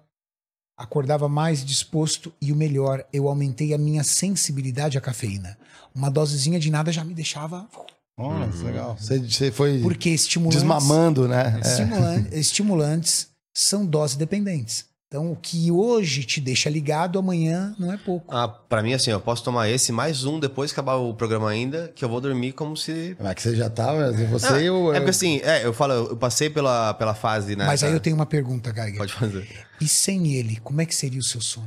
acordava 0.81 1.29
mais 1.29 1.65
disposto 1.65 2.33
e 2.41 2.51
o 2.53 2.57
melhor, 2.57 3.05
eu 3.13 3.29
aumentei 3.29 3.75
a 3.75 3.79
minha 3.79 4.03
sensibilidade 4.03 4.97
à 4.97 5.01
cafeína. 5.01 5.59
Uma 5.95 6.11
dosezinha 6.11 6.59
de 6.59 6.71
nada 6.71 6.91
já 6.91 7.05
me 7.05 7.13
deixava. 7.13 7.69
Nossa, 8.17 8.65
legal. 8.65 8.97
Você, 8.99 9.51
foi 9.53 9.81
Porque 9.81 10.11
estimulantes, 10.11 10.59
desmamando, 10.61 11.29
né? 11.29 11.61
É. 11.63 11.69
estimulan- 11.69 12.27
estimulantes 12.33 13.29
são 13.55 13.85
dose 13.85 14.17
dependentes. 14.17 14.87
Então, 15.13 15.33
o 15.33 15.35
que 15.35 15.73
hoje 15.73 16.23
te 16.23 16.41
deixa 16.41 16.71
ligado, 16.71 17.19
amanhã 17.19 17.75
não 17.77 17.93
é 17.93 17.97
pouco. 17.97 18.33
Ah, 18.33 18.47
pra 18.47 18.81
mim, 18.81 18.95
assim, 18.95 19.11
eu 19.11 19.21
posso 19.21 19.43
tomar 19.43 19.69
esse 19.69 19.91
mais 19.91 20.25
um 20.25 20.39
depois 20.39 20.71
que 20.71 20.79
acabar 20.79 20.95
o 20.99 21.13
programa 21.13 21.51
ainda, 21.51 21.91
que 21.97 22.05
eu 22.05 22.09
vou 22.09 22.21
dormir 22.21 22.53
como 22.53 22.77
se. 22.77 23.17
Mas 23.19 23.35
que 23.35 23.43
você 23.43 23.57
já 23.57 23.69
tava, 23.69 24.13
você 24.13 24.47
Ah, 24.47 24.63
e 24.63 24.71
o. 24.71 24.93
é 24.95 25.01
porque 25.01 25.11
assim, 25.11 25.41
é, 25.43 25.67
eu 25.67 25.73
falo, 25.73 25.95
eu 25.95 26.17
passei 26.17 26.49
pela, 26.49 26.95
pela 26.95 27.13
fase, 27.13 27.57
né? 27.57 27.67
Mas 27.67 27.83
aí 27.83 27.93
eu 27.93 27.99
tenho 27.99 28.15
uma 28.15 28.25
pergunta, 28.25 28.73
Geiger. 28.73 28.99
Pode 28.99 29.13
fazer. 29.13 29.49
E 29.81 29.89
sem 29.89 30.33
ele, 30.33 30.61
como 30.63 30.81
é 30.81 30.87
que 30.87 30.95
seria 30.95 31.19
o 31.19 31.25
seu 31.25 31.41
sono? 31.41 31.67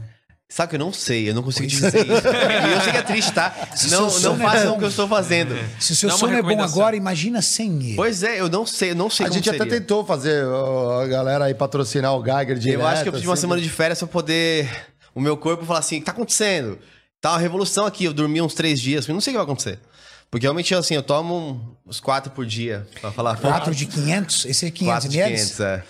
Sabe 0.54 0.70
que 0.70 0.76
eu 0.76 0.80
não 0.80 0.94
sei, 0.94 1.28
eu 1.28 1.34
não 1.34 1.42
consigo 1.42 1.66
dizer 1.66 1.88
isso. 1.88 2.28
E 2.28 2.72
eu 2.74 2.82
sei 2.82 2.92
que 2.92 2.98
é 3.00 3.02
triste, 3.02 3.32
tá? 3.34 3.52
Não, 3.72 3.76
seu 3.76 4.00
não 4.02 4.10
sono 4.12 4.44
é 4.44 4.46
façam 4.46 4.70
bom. 4.70 4.76
o 4.76 4.78
que 4.78 4.86
eu 4.86 4.90
estou 4.90 5.08
fazendo. 5.08 5.58
Se 5.80 5.94
o 5.94 5.96
seu 5.96 6.10
Dá 6.10 6.14
uma 6.14 6.20
sono 6.20 6.34
é 6.36 6.42
bom 6.44 6.62
agora, 6.62 6.96
imagina 6.96 7.42
sem 7.42 7.72
ele. 7.84 7.96
Pois 7.96 8.22
é, 8.22 8.40
eu 8.40 8.48
não 8.48 8.64
sei, 8.64 8.92
eu 8.92 8.96
não 8.96 9.10
sei 9.10 9.26
A 9.26 9.30
como 9.30 9.40
gente 9.40 9.50
até 9.50 9.58
seria. 9.58 9.80
tentou 9.80 10.06
fazer 10.06 10.46
ó, 10.46 11.02
a 11.02 11.08
galera 11.08 11.46
aí 11.46 11.56
patrocinar 11.56 12.14
o 12.14 12.24
Geiger 12.24 12.60
direto. 12.60 12.82
Eu 12.82 12.86
acho 12.86 13.02
que 13.02 13.10
eu 13.10 13.14
pedi 13.14 13.28
uma 13.28 13.34
assim. 13.34 13.42
semana 13.42 13.60
de 13.64 13.68
férias 13.68 13.98
pra 13.98 14.08
poder 14.08 14.70
o 15.16 15.20
meu 15.20 15.36
corpo 15.36 15.66
falar 15.66 15.80
assim, 15.80 15.96
o 15.96 16.00
que 16.02 16.06
tá 16.06 16.12
acontecendo? 16.12 16.78
Tá 17.20 17.32
uma 17.32 17.40
revolução 17.40 17.88
aqui, 17.88 18.06
eu 18.06 18.14
dormi 18.14 18.40
uns 18.40 18.54
três 18.54 18.80
dias, 18.80 19.08
eu 19.08 19.14
não 19.16 19.22
sei 19.22 19.32
o 19.32 19.34
que 19.34 19.38
vai 19.38 19.46
acontecer. 19.46 19.80
Porque 20.30 20.46
realmente, 20.46 20.76
assim, 20.76 20.94
eu 20.94 21.02
tomo 21.02 21.76
uns 21.84 22.00
quatro 22.00 22.32
por 22.32 22.46
dia, 22.46 22.86
pra 23.02 23.12
falar. 23.12 23.38
4 23.38 23.74
de 23.74 23.88
500? 23.88 24.46
Esse 24.46 24.68
é 24.68 24.70
500 24.72 24.94
Quatro 24.94 25.10
de 25.10 25.18
ml? 25.18 25.36
500, 25.36 25.60
é. 25.62 25.84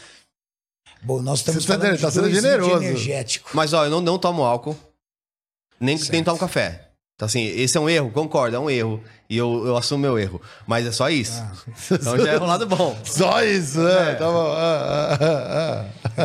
Bom, 1.03 1.21
nós 1.21 1.39
estamos 1.39 1.63
Você 1.65 1.73
tá 1.73 1.79
falando 1.79 1.99
tá 1.99 2.11
sendo 2.11 2.29
generoso. 2.33 2.83
energético. 2.83 3.49
Mas, 3.53 3.73
ó, 3.73 3.85
eu 3.85 3.89
não, 3.89 4.01
não 4.01 4.17
tomo 4.17 4.43
álcool, 4.43 4.75
nem, 5.79 5.97
Certo. 5.97 6.11
nem 6.13 6.23
tomo 6.23 6.37
café. 6.39 6.89
Então, 7.15 7.25
assim, 7.27 7.43
esse 7.45 7.77
é 7.77 7.79
um 7.79 7.87
erro, 7.89 8.09
concordo, 8.11 8.55
é 8.55 8.59
um 8.59 8.69
erro. 8.69 9.01
E 9.29 9.37
eu, 9.37 9.65
eu 9.67 9.77
assumo 9.77 10.01
meu 10.01 10.17
erro. 10.17 10.41
Mas 10.65 10.85
é 10.85 10.91
só 10.91 11.09
isso. 11.09 11.33
Ah. 11.41 11.51
Então 11.91 12.17
já 12.17 12.31
é 12.33 12.39
um 12.39 12.45
lado 12.45 12.65
bom. 12.67 12.97
Só 13.05 13.43
isso, 13.43 13.79
né? 13.81 14.15
Tá 14.15 14.25
bom. 14.25 14.47
Ah, 14.51 15.17
ah, 15.19 15.19
ah, 15.21 15.85
ah. 16.17 16.23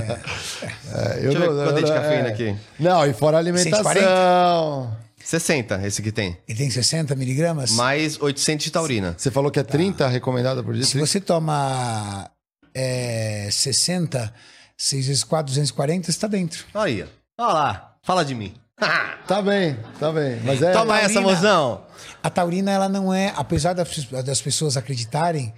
É, 1.10 1.20
Deixa 1.20 1.38
eu 1.38 1.40
ver 1.40 1.50
não- 1.50 1.64
quanto 1.64 1.76
de 1.76 1.82
não- 1.82 1.94
cafeína 1.94 2.28
é. 2.28 2.32
aqui. 2.32 2.56
Não, 2.80 3.06
e 3.06 3.12
fora 3.12 3.36
a 3.36 3.40
alimentação. 3.40 4.96
60, 5.24 5.86
esse 5.86 6.02
que 6.02 6.10
tem. 6.10 6.38
Ele 6.48 6.58
tem 6.58 6.70
60 6.70 7.14
miligramas? 7.14 7.70
Mais 7.72 8.20
800 8.20 8.64
de 8.64 8.70
taurina. 8.72 9.14
Você 9.16 9.30
falou 9.30 9.50
que 9.50 9.60
é 9.60 9.62
30 9.62 10.08
recomendada 10.08 10.62
por 10.62 10.72
dia? 10.74 10.84
Se 10.84 10.98
você 10.98 11.20
toma 11.20 12.30
é, 12.74 13.48
60, 13.50 14.32
6 14.78 15.06
vezes 15.08 15.24
4, 15.24 15.46
240, 15.46 16.08
está 16.08 16.26
dentro. 16.26 16.64
Aí, 16.72 17.02
ó. 17.02 17.06
Olha 17.44 17.52
lá, 17.52 17.96
fala 18.02 18.24
de 18.24 18.34
mim. 18.34 18.54
Tá 19.28 19.42
bem, 19.42 19.76
tá 20.00 20.10
bem. 20.10 20.40
Mas 20.42 20.62
é. 20.62 20.72
Toma 20.72 20.98
essa, 20.98 21.20
mozão. 21.20 21.84
A 22.22 22.30
taurina, 22.30 22.70
ela 22.70 22.88
não 22.88 23.12
é, 23.12 23.30
apesar 23.36 23.74
das, 23.74 24.06
das 24.24 24.40
pessoas 24.40 24.74
acreditarem, 24.74 25.52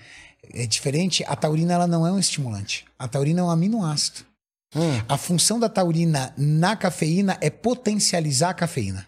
é 0.53 0.67
diferente, 0.67 1.25
a 1.29 1.37
taurina 1.37 1.75
ela 1.75 1.87
não 1.87 2.05
é 2.05 2.11
um 2.11 2.19
estimulante. 2.19 2.85
A 2.99 3.07
taurina 3.07 3.43
é 3.43 3.45
um 3.45 3.51
aminoácido. 3.51 4.25
A 5.09 5.17
função 5.17 5.59
da 5.61 5.69
taurina 5.69 6.33
na 6.37 6.75
cafeína 6.75 7.37
é 7.41 7.49
potencializar 7.49 8.51
a 8.51 8.55
cafeína. 8.55 9.07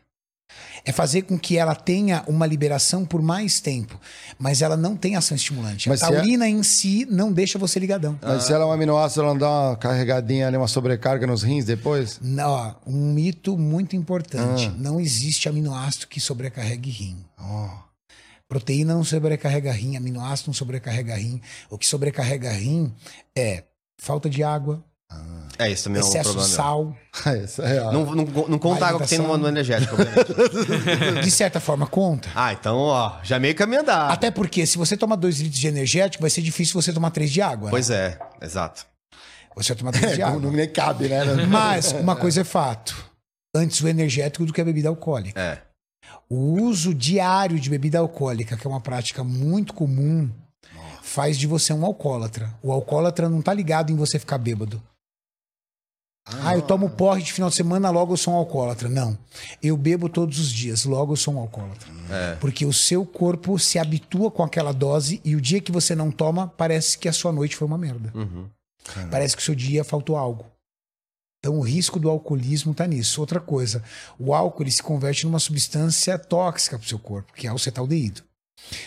É 0.84 0.90
fazer 0.90 1.22
com 1.22 1.38
que 1.38 1.56
ela 1.56 1.74
tenha 1.74 2.24
uma 2.26 2.46
liberação 2.46 3.04
por 3.04 3.22
mais 3.22 3.60
tempo. 3.60 4.00
Mas 4.38 4.62
ela 4.62 4.76
não 4.76 4.96
tem 4.96 5.14
ação 5.14 5.36
estimulante. 5.36 5.88
Mas 5.88 6.02
a 6.02 6.06
se 6.06 6.12
é- 6.12 6.16
taurina 6.16 6.48
em 6.48 6.62
si 6.62 7.06
não 7.08 7.32
deixa 7.32 7.58
você 7.58 7.78
ligadão. 7.78 8.18
Mas 8.20 8.44
se 8.44 8.52
ela 8.52 8.64
é 8.64 8.66
um 8.66 8.72
aminoácido, 8.72 9.22
ela 9.22 9.30
não 9.32 9.38
dá 9.38 9.48
uma 9.48 9.76
carregadinha 9.76 10.48
ali, 10.48 10.56
uma 10.56 10.68
sobrecarga 10.68 11.26
nos 11.26 11.42
rins 11.42 11.64
depois? 11.64 12.18
Não, 12.20 12.76
um 12.86 13.12
mito 13.12 13.56
muito 13.56 13.94
importante. 13.94 14.66
Ah. 14.66 14.74
Não 14.76 15.00
existe 15.00 15.48
aminoácido 15.48 16.06
que 16.08 16.20
sobrecarregue 16.20 16.90
rim. 16.90 17.24
Oh. 17.40 17.68
Proteína 18.48 18.94
não 18.94 19.04
sobrecarrega 19.04 19.72
rim, 19.72 19.96
aminoácido 19.96 20.48
não 20.48 20.54
sobrecarrega 20.54 21.14
rim. 21.14 21.40
O 21.70 21.78
que 21.78 21.86
sobrecarrega 21.86 22.52
rim 22.52 22.92
é 23.34 23.64
falta 23.96 24.28
de 24.28 24.42
água, 24.42 24.84
É, 25.58 25.70
isso 25.70 25.84
também 25.84 26.00
é 26.00 26.04
um 26.04 26.08
excesso 26.08 26.30
de 26.30 26.34
problema. 26.36 26.56
sal. 26.56 26.96
Isso 27.44 27.62
é 27.62 27.68
real. 27.74 27.92
Não, 27.92 28.14
não, 28.14 28.24
não 28.48 28.58
conta 28.58 28.84
a 28.84 28.88
água 28.88 29.00
que 29.02 29.08
tem 29.08 29.18
no, 29.18 29.36
no 29.36 29.46
energético, 29.46 29.94
obviamente. 29.94 31.22
De 31.22 31.30
certa 31.30 31.60
forma, 31.60 31.86
conta. 31.86 32.28
ah, 32.34 32.52
então, 32.52 32.76
ó, 32.78 33.18
já 33.22 33.38
meio 33.38 33.54
caminho 33.54 33.82
andado. 33.82 34.10
Até 34.12 34.30
porque 34.30 34.66
se 34.66 34.76
você 34.78 34.96
toma 34.96 35.16
2 35.16 35.40
litros 35.40 35.60
de 35.60 35.68
energético, 35.68 36.22
vai 36.22 36.30
ser 36.30 36.40
difícil 36.42 36.80
você 36.80 36.92
tomar 36.92 37.10
3 37.10 37.30
de 37.30 37.40
água. 37.42 37.66
né? 37.66 37.70
Pois 37.70 37.90
é, 37.90 38.18
exato. 38.40 38.86
Você 39.54 39.74
vai 39.74 39.78
tomar 39.78 39.92
3 39.92 40.14
de 40.14 40.22
É, 40.22 40.24
água. 40.24 40.40
não, 40.40 40.50
nem 40.50 40.68
cabe, 40.68 41.08
né? 41.08 41.22
Mas 41.46 41.92
uma 41.92 42.16
coisa 42.16 42.40
é 42.40 42.44
fato. 42.44 42.96
Antes 43.54 43.80
o 43.82 43.86
energético 43.88 44.46
do 44.46 44.52
que 44.52 44.60
a 44.60 44.64
bebida 44.64 44.88
alcoólica. 44.88 45.38
É. 45.38 45.58
O 46.28 46.62
uso 46.62 46.94
diário 46.94 47.60
de 47.60 47.68
bebida 47.68 47.98
alcoólica, 47.98 48.56
que 48.56 48.66
é 48.66 48.70
uma 48.70 48.80
prática 48.80 49.22
muito 49.22 49.74
comum, 49.74 50.30
faz 51.02 51.38
de 51.38 51.46
você 51.46 51.72
um 51.74 51.84
alcoólatra. 51.84 52.50
O 52.62 52.72
alcoólatra 52.72 53.28
não 53.28 53.42
tá 53.42 53.52
ligado 53.52 53.92
em 53.92 53.96
você 53.96 54.18
ficar 54.18 54.38
bêbado. 54.38 54.82
Ah, 56.24 56.54
eu 56.54 56.62
tomo 56.62 56.88
porre 56.88 57.22
de 57.22 57.32
final 57.32 57.50
de 57.50 57.56
semana, 57.56 57.90
logo 57.90 58.12
eu 58.12 58.16
sou 58.16 58.34
um 58.34 58.36
alcoólatra. 58.36 58.88
Não. 58.88 59.18
Eu 59.62 59.76
bebo 59.76 60.08
todos 60.08 60.38
os 60.38 60.52
dias, 60.52 60.84
logo 60.84 61.12
eu 61.12 61.16
sou 61.16 61.34
um 61.34 61.38
alcoólatra. 61.38 61.88
Porque 62.40 62.64
o 62.64 62.72
seu 62.72 63.04
corpo 63.04 63.58
se 63.58 63.78
habitua 63.78 64.30
com 64.30 64.42
aquela 64.42 64.72
dose 64.72 65.20
e 65.24 65.34
o 65.34 65.40
dia 65.40 65.60
que 65.60 65.72
você 65.72 65.94
não 65.94 66.10
toma, 66.10 66.48
parece 66.56 66.96
que 66.96 67.08
a 67.08 67.12
sua 67.12 67.32
noite 67.32 67.56
foi 67.56 67.66
uma 67.66 67.78
merda. 67.78 68.12
Parece 69.10 69.36
que 69.36 69.42
o 69.42 69.44
seu 69.44 69.54
dia 69.54 69.82
faltou 69.84 70.16
algo. 70.16 70.46
Então 71.44 71.58
o 71.58 71.62
risco 71.62 71.98
do 71.98 72.08
alcoolismo 72.08 72.70
está 72.70 72.86
nisso. 72.86 73.20
Outra 73.20 73.40
coisa, 73.40 73.82
o 74.16 74.32
álcool 74.32 74.62
ele 74.62 74.70
se 74.70 74.82
converte 74.82 75.26
numa 75.26 75.40
substância 75.40 76.16
tóxica 76.16 76.78
para 76.78 76.86
o 76.86 76.88
seu 76.88 77.00
corpo, 77.00 77.32
que 77.32 77.48
é 77.48 77.52
o 77.52 77.56
acetaldeído. 77.56 78.22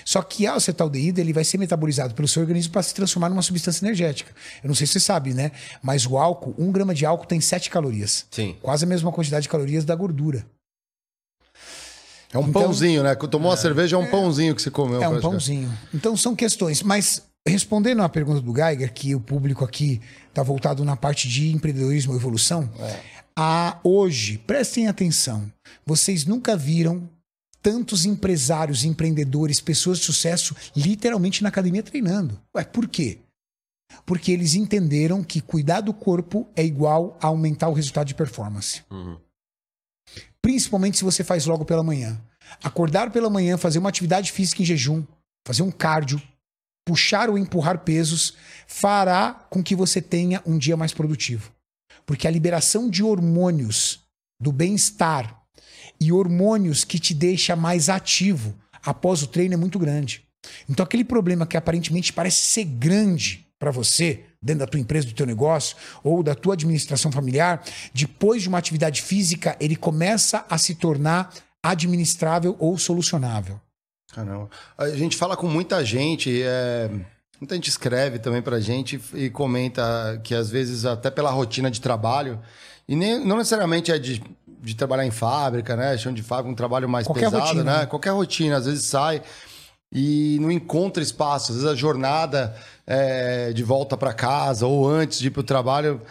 Só 0.03 0.21
que 0.21 0.47
a 0.47 0.53
acetaldeído 0.53 1.19
ele 1.21 1.31
vai 1.33 1.43
ser 1.43 1.57
metabolizado 1.57 2.13
pelo 2.15 2.27
seu 2.27 2.41
organismo 2.41 2.73
para 2.73 2.81
se 2.83 2.93
transformar 2.93 3.29
numa 3.29 3.41
substância 3.41 3.85
energética. 3.85 4.33
Eu 4.63 4.67
não 4.67 4.75
sei 4.75 4.87
se 4.87 4.93
você 4.93 4.99
sabe, 4.99 5.33
né? 5.33 5.51
Mas 5.81 6.05
o 6.05 6.17
álcool, 6.17 6.55
um 6.57 6.71
grama 6.71 6.93
de 6.93 7.05
álcool 7.05 7.25
tem 7.27 7.39
7 7.39 7.69
calorias. 7.69 8.25
Sim. 8.31 8.55
Quase 8.61 8.83
a 8.85 8.87
mesma 8.87 9.11
quantidade 9.11 9.43
de 9.43 9.49
calorias 9.49 9.85
da 9.85 9.93
gordura. 9.95 10.45
É 12.33 12.37
um 12.37 12.47
Então- 12.49 12.63
pãozinho, 12.63 13.03
né? 13.03 13.15
Tomou 13.15 13.51
uma 13.51 13.57
cerveja, 13.57 13.95
é 13.95 13.99
um 13.99 14.09
pãozinho 14.09 14.55
que 14.55 14.61
você 14.61 14.71
comeu. 14.71 15.01
É 15.01 15.07
um 15.07 15.21
pãozinho. 15.21 15.71
Então 15.93 16.17
são 16.17 16.35
questões. 16.35 16.81
Mas 16.81 17.21
respondendo 17.47 18.01
à 18.01 18.09
pergunta 18.09 18.41
do 18.41 18.53
Geiger, 18.53 18.91
que 18.93 19.15
o 19.15 19.19
público 19.19 19.63
aqui 19.63 20.01
está 20.29 20.43
voltado 20.43 20.83
na 20.83 20.95
parte 20.95 21.29
de 21.29 21.51
empreendedorismo 21.51 22.13
e 22.13 22.15
evolução, 22.17 22.69
a 23.37 23.79
hoje, 23.83 24.37
prestem 24.39 24.87
atenção, 24.87 25.49
vocês 25.85 26.25
nunca 26.25 26.57
viram 26.57 27.07
tantos 27.65 28.05
empresários, 28.05 28.85
empreendedores, 28.85 29.59
pessoas 29.59 29.97
de 29.97 30.05
sucesso 30.05 30.55
literalmente 30.75 31.41
na 31.41 31.49
academia 31.49 31.81
treinando. 31.81 32.39
Ué, 32.55 32.63
por 32.63 32.87
quê? 32.87 33.17
Porque 34.05 34.31
eles 34.31 34.53
entenderam 34.53 35.23
que 35.23 35.41
cuidar 35.41 35.81
do 35.81 35.91
corpo 35.91 36.47
é 36.55 36.63
igual 36.63 37.17
a 37.19 37.25
aumentar 37.25 37.67
o 37.69 37.73
resultado 37.73 38.05
de 38.05 38.13
performance. 38.13 38.83
Principalmente 40.43 40.99
se 40.99 41.03
você 41.03 41.23
faz 41.23 41.47
logo 41.47 41.65
pela 41.65 41.81
manhã. 41.81 42.21
Acordar 42.63 43.11
pela 43.11 43.31
manhã, 43.31 43.57
fazer 43.57 43.79
uma 43.79 43.89
atividade 43.89 44.31
física 44.31 44.61
em 44.61 44.65
jejum, 44.65 45.03
fazer 45.43 45.63
um 45.63 45.71
cardio, 45.71 46.21
puxar 46.85 47.31
ou 47.31 47.37
empurrar 47.37 47.79
pesos, 47.79 48.35
fará 48.67 49.33
com 49.49 49.63
que 49.63 49.75
você 49.75 49.99
tenha 49.99 50.39
um 50.45 50.55
dia 50.55 50.77
mais 50.77 50.93
produtivo. 50.93 51.51
Porque 52.05 52.27
a 52.27 52.31
liberação 52.31 52.91
de 52.91 53.01
hormônios 53.01 54.03
do 54.39 54.51
bem-estar 54.51 55.44
e 55.99 56.11
hormônios 56.11 56.83
que 56.83 56.99
te 56.99 57.13
deixa 57.13 57.55
mais 57.55 57.89
ativo 57.89 58.55
após 58.83 59.21
o 59.23 59.27
treino 59.27 59.53
é 59.53 59.57
muito 59.57 59.79
grande. 59.79 60.23
Então 60.69 60.83
aquele 60.83 61.03
problema 61.03 61.45
que 61.45 61.57
aparentemente 61.57 62.13
parece 62.13 62.41
ser 62.41 62.65
grande 62.65 63.45
para 63.57 63.71
você, 63.71 64.23
dentro 64.41 64.59
da 64.59 64.67
tua 64.67 64.79
empresa, 64.79 65.07
do 65.07 65.13
teu 65.13 65.25
negócio 65.25 65.75
ou 66.03 66.21
da 66.21 66.35
tua 66.35 66.53
administração 66.53 67.11
familiar, 67.11 67.63
depois 67.93 68.41
de 68.41 68.49
uma 68.49 68.57
atividade 68.57 69.01
física, 69.01 69.55
ele 69.59 69.75
começa 69.75 70.45
a 70.49 70.57
se 70.57 70.75
tornar 70.75 71.33
administrável 71.63 72.55
ou 72.59 72.77
solucionável. 72.77 73.59
Caramba. 74.13 74.49
A 74.77 74.89
gente 74.89 75.17
fala 75.17 75.35
com 75.35 75.47
muita 75.47 75.83
gente, 75.83 76.41
é, 76.43 76.89
muita 77.39 77.55
gente 77.55 77.69
escreve 77.69 78.19
também 78.19 78.41
pra 78.41 78.59
gente 78.59 79.01
e 79.13 79.29
comenta 79.29 80.19
que 80.23 80.35
às 80.35 80.49
vezes 80.49 80.85
até 80.85 81.09
pela 81.09 81.31
rotina 81.31 81.71
de 81.71 81.81
trabalho, 81.81 82.39
e 82.87 82.95
nem, 82.95 83.23
não 83.25 83.37
necessariamente 83.37 83.91
é 83.91 83.97
de, 83.97 84.21
de 84.61 84.75
trabalhar 84.75 85.05
em 85.05 85.11
fábrica, 85.11 85.75
né? 85.75 85.97
Chão 85.97 86.13
de 86.13 86.21
fábrica, 86.23 86.51
um 86.51 86.55
trabalho 86.55 86.87
mais 86.87 87.07
Qualquer 87.07 87.25
pesado, 87.25 87.43
rotina, 87.45 87.63
né? 87.63 87.77
né? 87.79 87.85
Qualquer 87.85 88.11
rotina, 88.11 88.57
às 88.57 88.65
vezes 88.65 88.85
sai 88.85 89.21
e 89.91 90.37
não 90.41 90.51
encontra 90.51 91.01
espaço. 91.01 91.51
Às 91.51 91.57
vezes 91.59 91.71
a 91.71 91.75
jornada 91.75 92.55
é, 92.85 93.51
de 93.53 93.63
volta 93.63 93.95
para 93.97 94.13
casa 94.13 94.67
ou 94.67 94.87
antes 94.89 95.19
de 95.19 95.27
ir 95.27 95.31
para 95.31 95.39
o 95.39 95.43
trabalho 95.43 96.01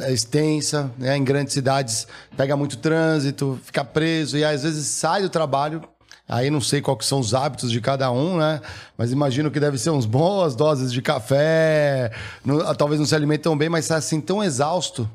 é 0.00 0.12
extensa, 0.12 0.90
né? 0.98 1.16
Em 1.16 1.24
grandes 1.24 1.52
cidades 1.54 2.06
pega 2.36 2.56
muito 2.56 2.76
trânsito, 2.76 3.58
fica 3.64 3.84
preso 3.84 4.36
e 4.36 4.44
às 4.44 4.62
vezes 4.62 4.86
sai 4.86 5.22
do 5.22 5.28
trabalho. 5.28 5.82
Aí 6.28 6.48
não 6.48 6.60
sei 6.60 6.80
que 6.80 7.04
são 7.04 7.18
os 7.18 7.34
hábitos 7.34 7.72
de 7.72 7.80
cada 7.80 8.08
um, 8.12 8.36
né? 8.38 8.60
Mas 8.96 9.10
imagino 9.10 9.50
que 9.50 9.58
deve 9.58 9.76
ser 9.78 9.90
uns 9.90 10.06
boas 10.06 10.54
doses 10.54 10.92
de 10.92 11.02
café, 11.02 12.12
não- 12.44 12.72
talvez 12.76 13.00
não 13.00 13.06
se 13.06 13.16
alimentam 13.16 13.58
bem, 13.58 13.68
mas 13.68 13.88
tá 13.88 13.96
assim 13.96 14.20
tão 14.20 14.40
exausto 14.40 15.10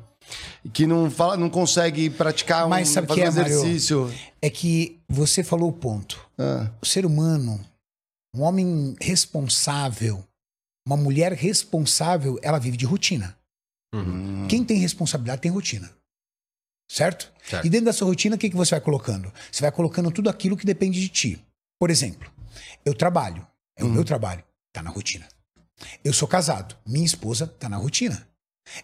que 0.72 0.86
não 0.86 1.10
fala, 1.10 1.36
não 1.36 1.48
consegue 1.48 2.10
praticar 2.10 2.68
Mas 2.68 2.90
um, 2.90 2.92
sabe 2.92 3.06
que 3.08 3.20
é, 3.20 3.24
um 3.24 3.28
exercício. 3.28 4.14
É 4.40 4.50
que 4.50 5.00
você 5.08 5.42
falou 5.42 5.68
o 5.68 5.72
ponto. 5.72 6.24
Ah, 6.38 6.70
O 6.82 6.86
ser 6.86 7.06
humano, 7.06 7.64
um 8.34 8.42
homem 8.42 8.96
responsável, 9.00 10.24
uma 10.86 10.96
mulher 10.96 11.32
responsável, 11.32 12.38
ela 12.42 12.58
vive 12.58 12.76
de 12.76 12.84
rotina. 12.86 13.36
Quem 14.48 14.62
tem 14.62 14.76
responsabilidade 14.76 15.40
tem 15.40 15.50
rotina. 15.50 15.90
Certo? 16.88 17.32
Certo. 17.42 17.66
E 17.66 17.70
dentro 17.70 17.86
da 17.86 17.92
sua 17.92 18.06
rotina, 18.06 18.36
o 18.36 18.38
que, 18.38 18.50
que 18.50 18.56
você 18.56 18.72
vai 18.72 18.80
colocando? 18.80 19.32
Você 19.50 19.62
vai 19.62 19.72
colocando 19.72 20.10
tudo 20.10 20.28
aquilo 20.28 20.56
que 20.56 20.66
depende 20.66 21.00
de 21.00 21.08
ti. 21.08 21.44
Por 21.80 21.90
exemplo, 21.90 22.30
eu 22.84 22.94
trabalho. 22.94 23.46
É 23.74 23.84
o 23.84 23.88
meu 23.88 24.04
trabalho. 24.04 24.44
Tá 24.72 24.82
na 24.82 24.90
rotina. 24.90 25.26
Eu 26.04 26.12
sou 26.12 26.28
casado. 26.28 26.76
Minha 26.86 27.06
esposa 27.06 27.46
tá 27.46 27.68
na 27.68 27.76
rotina. 27.76 28.26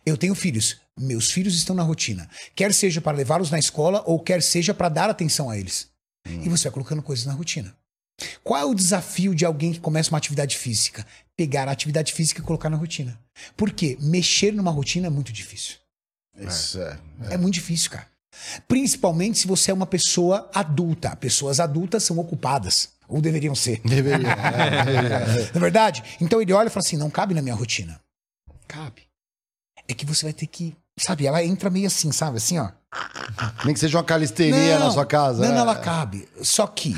Eu 0.04 0.16
tenho 0.16 0.34
filhos. 0.34 0.80
Meus 0.98 1.30
filhos 1.30 1.54
estão 1.54 1.74
na 1.74 1.82
rotina. 1.82 2.28
Quer 2.54 2.72
seja 2.72 3.00
para 3.00 3.16
levá-los 3.16 3.50
na 3.50 3.58
escola 3.58 4.02
ou 4.06 4.20
quer 4.20 4.42
seja 4.42 4.74
para 4.74 4.88
dar 4.88 5.10
atenção 5.10 5.50
a 5.50 5.58
eles. 5.58 5.88
E 6.26 6.48
você 6.48 6.64
vai 6.64 6.72
colocando 6.72 7.02
coisas 7.02 7.26
na 7.26 7.32
rotina. 7.32 7.74
Qual 8.44 8.60
é 8.60 8.64
o 8.64 8.74
desafio 8.74 9.34
de 9.34 9.44
alguém 9.44 9.72
que 9.72 9.80
começa 9.80 10.10
uma 10.10 10.18
atividade 10.18 10.56
física? 10.56 11.04
Pegar 11.36 11.68
a 11.68 11.72
atividade 11.72 12.12
física 12.12 12.40
e 12.40 12.44
colocar 12.44 12.70
na 12.70 12.76
rotina. 12.76 13.18
Por 13.56 13.70
quê? 13.72 13.96
Mexer 14.00 14.52
numa 14.52 14.70
rotina 14.70 15.08
é 15.08 15.10
muito 15.10 15.32
difícil. 15.32 15.76
Isso 16.38 16.80
é. 16.80 16.98
É 17.30 17.36
muito 17.36 17.54
difícil, 17.54 17.90
cara. 17.90 18.06
Principalmente 18.66 19.38
se 19.38 19.46
você 19.46 19.70
é 19.70 19.74
uma 19.74 19.86
pessoa 19.86 20.50
adulta. 20.54 21.14
Pessoas 21.16 21.60
adultas 21.60 22.04
são 22.04 22.18
ocupadas. 22.18 22.90
Ou 23.08 23.20
deveriam 23.20 23.54
ser. 23.54 23.80
Deveria. 23.84 24.28
é. 24.28 25.50
Não 25.52 25.56
é 25.56 25.60
verdade? 25.60 26.02
Então 26.20 26.40
ele 26.40 26.52
olha 26.52 26.68
e 26.68 26.70
fala 26.70 26.82
assim: 26.84 26.96
não 26.96 27.10
cabe 27.10 27.34
na 27.34 27.42
minha 27.42 27.54
rotina. 27.54 28.00
Cabe. 28.66 29.02
É 29.88 29.94
que 29.94 30.06
você 30.06 30.24
vai 30.24 30.32
ter 30.32 30.46
que. 30.46 30.76
Sabe, 30.98 31.26
ela 31.26 31.42
entra 31.42 31.70
meio 31.70 31.86
assim, 31.86 32.12
sabe? 32.12 32.36
Assim, 32.36 32.58
ó. 32.58 32.70
Nem 33.64 33.72
que 33.72 33.80
seja 33.80 33.96
uma 33.96 34.04
calistenia 34.04 34.78
na 34.78 34.90
sua 34.90 35.06
casa. 35.06 35.46
Não, 35.46 35.56
é. 35.56 35.58
ela 35.58 35.76
cabe. 35.76 36.28
Só 36.42 36.66
que 36.66 36.94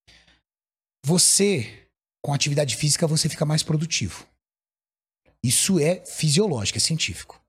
você, 1.04 1.86
com 2.22 2.32
atividade 2.32 2.76
física, 2.76 3.06
você 3.06 3.28
fica 3.28 3.44
mais 3.44 3.62
produtivo. 3.62 4.26
Isso 5.42 5.80
é 5.80 6.04
fisiológico, 6.04 6.76
é 6.76 6.80
científico. 6.80 7.40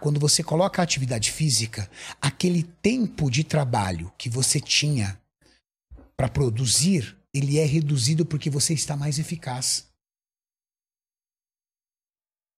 Quando 0.00 0.20
você 0.20 0.42
coloca 0.42 0.80
a 0.80 0.84
atividade 0.84 1.30
física, 1.30 1.90
aquele 2.20 2.62
tempo 2.62 3.30
de 3.30 3.44
trabalho 3.44 4.12
que 4.18 4.28
você 4.28 4.60
tinha 4.60 5.18
para 6.16 6.28
produzir, 6.28 7.16
ele 7.32 7.58
é 7.58 7.64
reduzido 7.64 8.24
porque 8.24 8.48
você 8.48 8.74
está 8.74 8.96
mais 8.96 9.18
eficaz. 9.18 9.86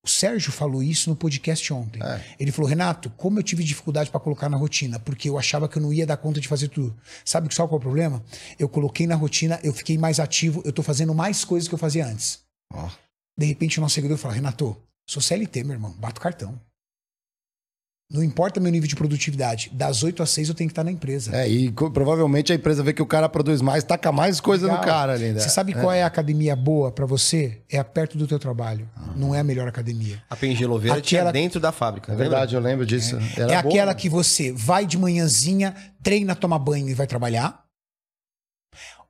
O 0.07 0.09
Sérgio 0.09 0.53
falou 0.53 0.85
isso 0.85 1.11
no 1.11 1.17
podcast 1.17 1.73
ontem. 1.73 2.01
É. 2.01 2.23
Ele 2.39 2.53
falou: 2.53 2.69
Renato, 2.69 3.11
como 3.11 3.41
eu 3.41 3.43
tive 3.43 3.65
dificuldade 3.65 4.09
para 4.09 4.21
colocar 4.21 4.49
na 4.49 4.57
rotina, 4.57 5.01
porque 5.01 5.29
eu 5.29 5.37
achava 5.37 5.69
que 5.69 5.79
eu 5.79 5.83
não 5.83 5.93
ia 5.93 6.07
dar 6.07 6.17
conta 6.17 6.41
de 6.41 6.47
fazer 6.47 6.69
tudo. 6.69 6.97
Sabe 7.25 7.53
só 7.53 7.67
qual 7.67 7.79
é 7.79 7.81
o 7.81 7.83
problema? 7.83 8.23
Eu 8.57 8.69
coloquei 8.69 9.05
na 9.05 9.17
rotina, 9.17 9.59
eu 9.65 9.75
fiquei 9.75 9.99
mais 9.99 10.21
ativo, 10.21 10.63
eu 10.65 10.73
tô 10.73 10.81
fazendo 10.81 11.13
mais 11.13 11.45
coisas 11.45 11.69
que 11.69 11.75
eu 11.75 11.79
fazia 11.79 12.07
antes. 12.07 12.39
Ó. 12.73 12.89
De 13.37 13.47
repente 13.47 13.79
o 13.79 13.83
nosso 13.83 13.97
seguidor 13.97 14.17
fala: 14.17 14.35
Renato, 14.35 14.77
sou 15.09 15.21
CLT, 15.21 15.65
meu 15.65 15.75
irmão, 15.75 15.91
bato 15.99 16.21
cartão. 16.21 16.57
Não 18.09 18.23
importa 18.23 18.61
meu 18.61 18.71
nível 18.71 18.89
de 18.89 18.95
produtividade, 18.95 19.69
das 19.75 20.05
8 20.05 20.23
às 20.23 20.31
6 20.31 20.49
eu 20.51 20.55
tenho 20.55 20.69
que 20.69 20.73
estar 20.73 20.85
na 20.85 20.93
empresa. 20.93 21.35
É, 21.37 21.49
e 21.49 21.73
provavelmente 21.73 22.53
a 22.53 22.55
empresa 22.55 22.81
vê 22.81 22.93
que 22.93 23.03
o 23.03 23.07
cara 23.07 23.29
produz 23.29 23.61
mais, 23.61 23.83
taca 23.83 24.13
mais 24.13 24.41
coisa 24.41 24.67
Legal. 24.67 24.81
no 24.81 24.87
cara 24.87 25.13
ali. 25.15 25.33
né? 25.33 25.41
Você 25.41 25.49
sabe 25.49 25.75
qual 25.75 25.91
é 25.91 26.05
a 26.05 26.07
academia 26.07 26.55
boa 26.55 26.93
para 26.93 27.05
você? 27.05 27.61
É 27.69 27.79
a 27.79 27.85
perto 27.85 28.17
do 28.17 28.25
teu 28.29 28.39
trabalho. 28.39 28.89
Não 29.17 29.35
é 29.35 29.41
a 29.41 29.45
melhor 29.45 29.67
academia. 29.67 30.23
A 30.31 30.37
Pengeloveira 30.37 31.01
tinha 31.01 31.21
Aquela- 31.23 31.33
dentro 31.33 31.59
da 31.59 31.73
fábrica. 31.73 32.13
É 32.13 32.15
lembra? 32.15 32.29
verdade, 32.31 32.55
eu 32.55 32.61
lembro 32.61 32.87
disso. 32.87 33.17
Era 33.37 33.55
é 33.55 33.63
boa, 33.63 33.73
aquela 33.75 33.93
né? 33.93 33.99
que 33.99 34.09
você 34.09 34.53
vai 34.53 34.87
de 34.87 34.97
manhãzinha, 34.97 35.75
treina, 36.01 36.37
toma 36.37 36.61
banho 36.61 36.89
e 36.89 36.95
vai 36.95 37.09
trabalhar. 37.09 37.65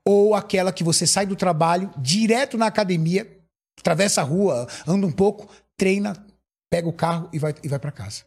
Ou 0.07 0.35
aquela 0.35 0.73
que 0.73 0.83
você 0.83 1.07
sai 1.07 1.27
do 1.27 1.37
trabalho, 1.37 1.91
direto 1.99 2.57
na 2.57 2.65
academia, 2.67 3.31
atravessa 3.79 4.23
a 4.23 4.25
rua, 4.25 4.67
anda 4.87 5.07
um 5.07 5.13
pouco, 5.13 5.49
treina, 5.77 6.17
pega 6.73 6.89
o 6.89 6.93
carro 6.95 7.29
e 7.31 7.39
vai, 7.39 7.55
e 7.63 7.69
vai 7.69 7.79
para 7.79 7.93
casa. 7.93 8.23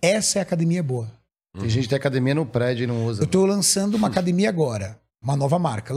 Essa 0.00 0.38
é 0.38 0.40
a 0.40 0.42
academia 0.42 0.82
boa. 0.82 1.10
Tem 1.58 1.68
gente 1.70 1.84
que 1.84 1.88
tem 1.90 1.96
academia 1.96 2.34
no 2.34 2.44
prédio 2.44 2.84
e 2.84 2.86
não 2.86 3.06
usa. 3.06 3.22
Eu 3.22 3.26
tô 3.26 3.46
lançando 3.46 3.94
uma 3.94 4.08
academia 4.08 4.48
agora. 4.48 5.00
Uma 5.22 5.34
nova 5.34 5.58
marca. 5.58 5.94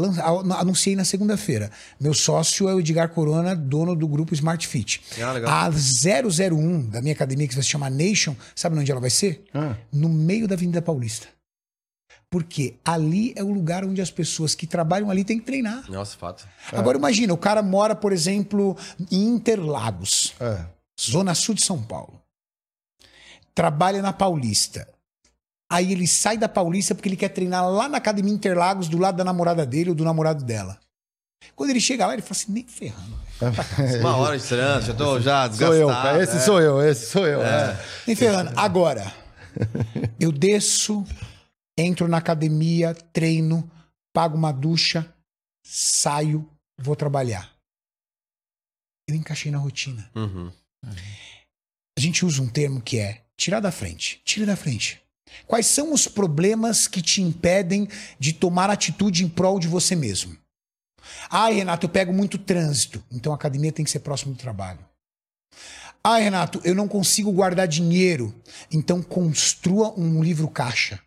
Anunciei 0.57 0.95
na 0.95 1.03
segunda-feira. 1.03 1.69
Meu 1.99 2.13
sócio 2.13 2.69
é 2.69 2.73
o 2.73 2.79
Edgar 2.79 3.09
Corona, 3.09 3.55
dono 3.55 3.93
do 3.95 4.07
grupo 4.07 4.33
Smart 4.33 4.65
Fit. 4.65 5.01
Ah, 5.21 5.33
legal. 5.33 5.51
A 5.51 5.69
001 5.69 6.89
da 6.89 7.01
minha 7.01 7.13
academia, 7.13 7.47
que 7.47 7.53
vai 7.53 7.61
se 7.63 7.69
chamar 7.69 7.91
Nation, 7.91 8.35
sabe 8.55 8.79
onde 8.79 8.89
ela 8.91 9.01
vai 9.01 9.09
ser? 9.09 9.43
Ah, 9.53 9.75
No 9.91 10.07
meio 10.09 10.47
da 10.47 10.55
Avenida 10.55 10.81
Paulista. 10.81 11.27
Porque 12.31 12.75
ali 12.85 13.33
é 13.35 13.43
o 13.43 13.51
lugar 13.51 13.83
onde 13.83 14.01
as 14.01 14.11
pessoas 14.11 14.53
que 14.55 14.65
trabalham 14.67 15.09
ali 15.09 15.23
têm 15.23 15.39
que 15.39 15.45
treinar. 15.45 15.89
Nossa, 15.91 16.15
fato. 16.15 16.47
Agora 16.71 16.97
imagina, 16.97 17.33
o 17.33 17.37
cara 17.37 17.61
mora, 17.61 17.95
por 17.95 18.13
exemplo, 18.13 18.77
em 19.11 19.27
Interlagos, 19.29 20.33
é. 20.39 20.63
zona 20.99 21.33
sul 21.33 21.55
de 21.55 21.63
São 21.63 21.81
Paulo. 21.81 22.21
Trabalha 23.59 24.01
na 24.01 24.13
Paulista. 24.13 24.87
Aí 25.69 25.91
ele 25.91 26.07
sai 26.07 26.37
da 26.37 26.47
Paulista 26.47 26.95
porque 26.95 27.09
ele 27.09 27.17
quer 27.17 27.27
treinar 27.27 27.69
lá 27.69 27.89
na 27.89 27.97
Academia 27.97 28.33
Interlagos, 28.33 28.87
do 28.87 28.97
lado 28.97 29.17
da 29.17 29.23
namorada 29.25 29.65
dele 29.65 29.89
ou 29.89 29.95
do 29.97 30.05
namorado 30.05 30.45
dela. 30.45 30.79
Quando 31.57 31.71
ele 31.71 31.81
chega 31.81 32.07
lá, 32.07 32.13
ele 32.13 32.21
fala 32.21 32.31
assim, 32.31 32.53
nem 32.53 32.65
ferrando. 32.65 33.19
Uma 33.99 34.15
hora 34.15 34.39
de 34.39 34.47
trânsito, 34.47 34.85
já 34.85 34.93
tô 34.93 35.19
já 35.19 35.45
É. 35.45 35.51
Sou 35.51 35.73
eu, 35.75 35.87
desgastado. 35.87 36.21
Esse 36.21 36.37
é. 36.37 36.39
sou 36.39 36.61
eu, 36.61 36.81
esse 36.89 37.05
sou 37.07 37.27
eu. 37.27 37.41
é. 37.41 37.77
Nem 38.07 38.15
ferrando. 38.15 38.57
Agora, 38.57 39.13
eu 40.17 40.31
desço, 40.31 41.05
entro 41.77 42.07
na 42.07 42.15
academia, 42.15 42.93
treino, 43.11 43.69
pago 44.15 44.37
uma 44.37 44.53
ducha, 44.53 45.05
saio, 45.65 46.49
vou 46.79 46.95
trabalhar. 46.95 47.53
Eu 49.09 49.15
encaixei 49.15 49.51
na 49.51 49.57
rotina. 49.57 50.09
Uhum. 50.15 50.49
A 50.85 51.99
gente 51.99 52.25
usa 52.25 52.41
um 52.41 52.47
termo 52.47 52.81
que 52.81 52.97
é 52.97 53.25
tirar 53.39 53.61
da 53.61 53.71
frente. 53.71 54.21
Tira 54.25 54.45
da 54.45 54.55
frente. 54.55 55.01
Quais 55.47 55.65
são 55.65 55.93
os 55.93 56.07
problemas 56.07 56.87
que 56.87 57.01
te 57.01 57.21
impedem 57.21 57.87
de 58.19 58.33
tomar 58.33 58.69
atitude 58.69 59.23
em 59.23 59.29
prol 59.29 59.59
de 59.59 59.67
você 59.67 59.95
mesmo? 59.95 60.37
Ai, 61.29 61.53
Renato, 61.53 61.85
eu 61.85 61.89
pego 61.89 62.13
muito 62.13 62.37
trânsito. 62.37 63.01
Então 63.09 63.31
a 63.31 63.35
academia 63.35 63.71
tem 63.71 63.85
que 63.85 63.91
ser 63.91 63.99
próximo 63.99 64.33
do 64.33 64.37
trabalho. 64.37 64.79
Ai, 66.03 66.23
Renato, 66.23 66.61
eu 66.63 66.75
não 66.75 66.87
consigo 66.87 67.31
guardar 67.31 67.67
dinheiro. 67.67 68.35
Então 68.71 69.01
construa 69.01 69.97
um 69.97 70.21
livro 70.21 70.47
caixa. 70.49 70.99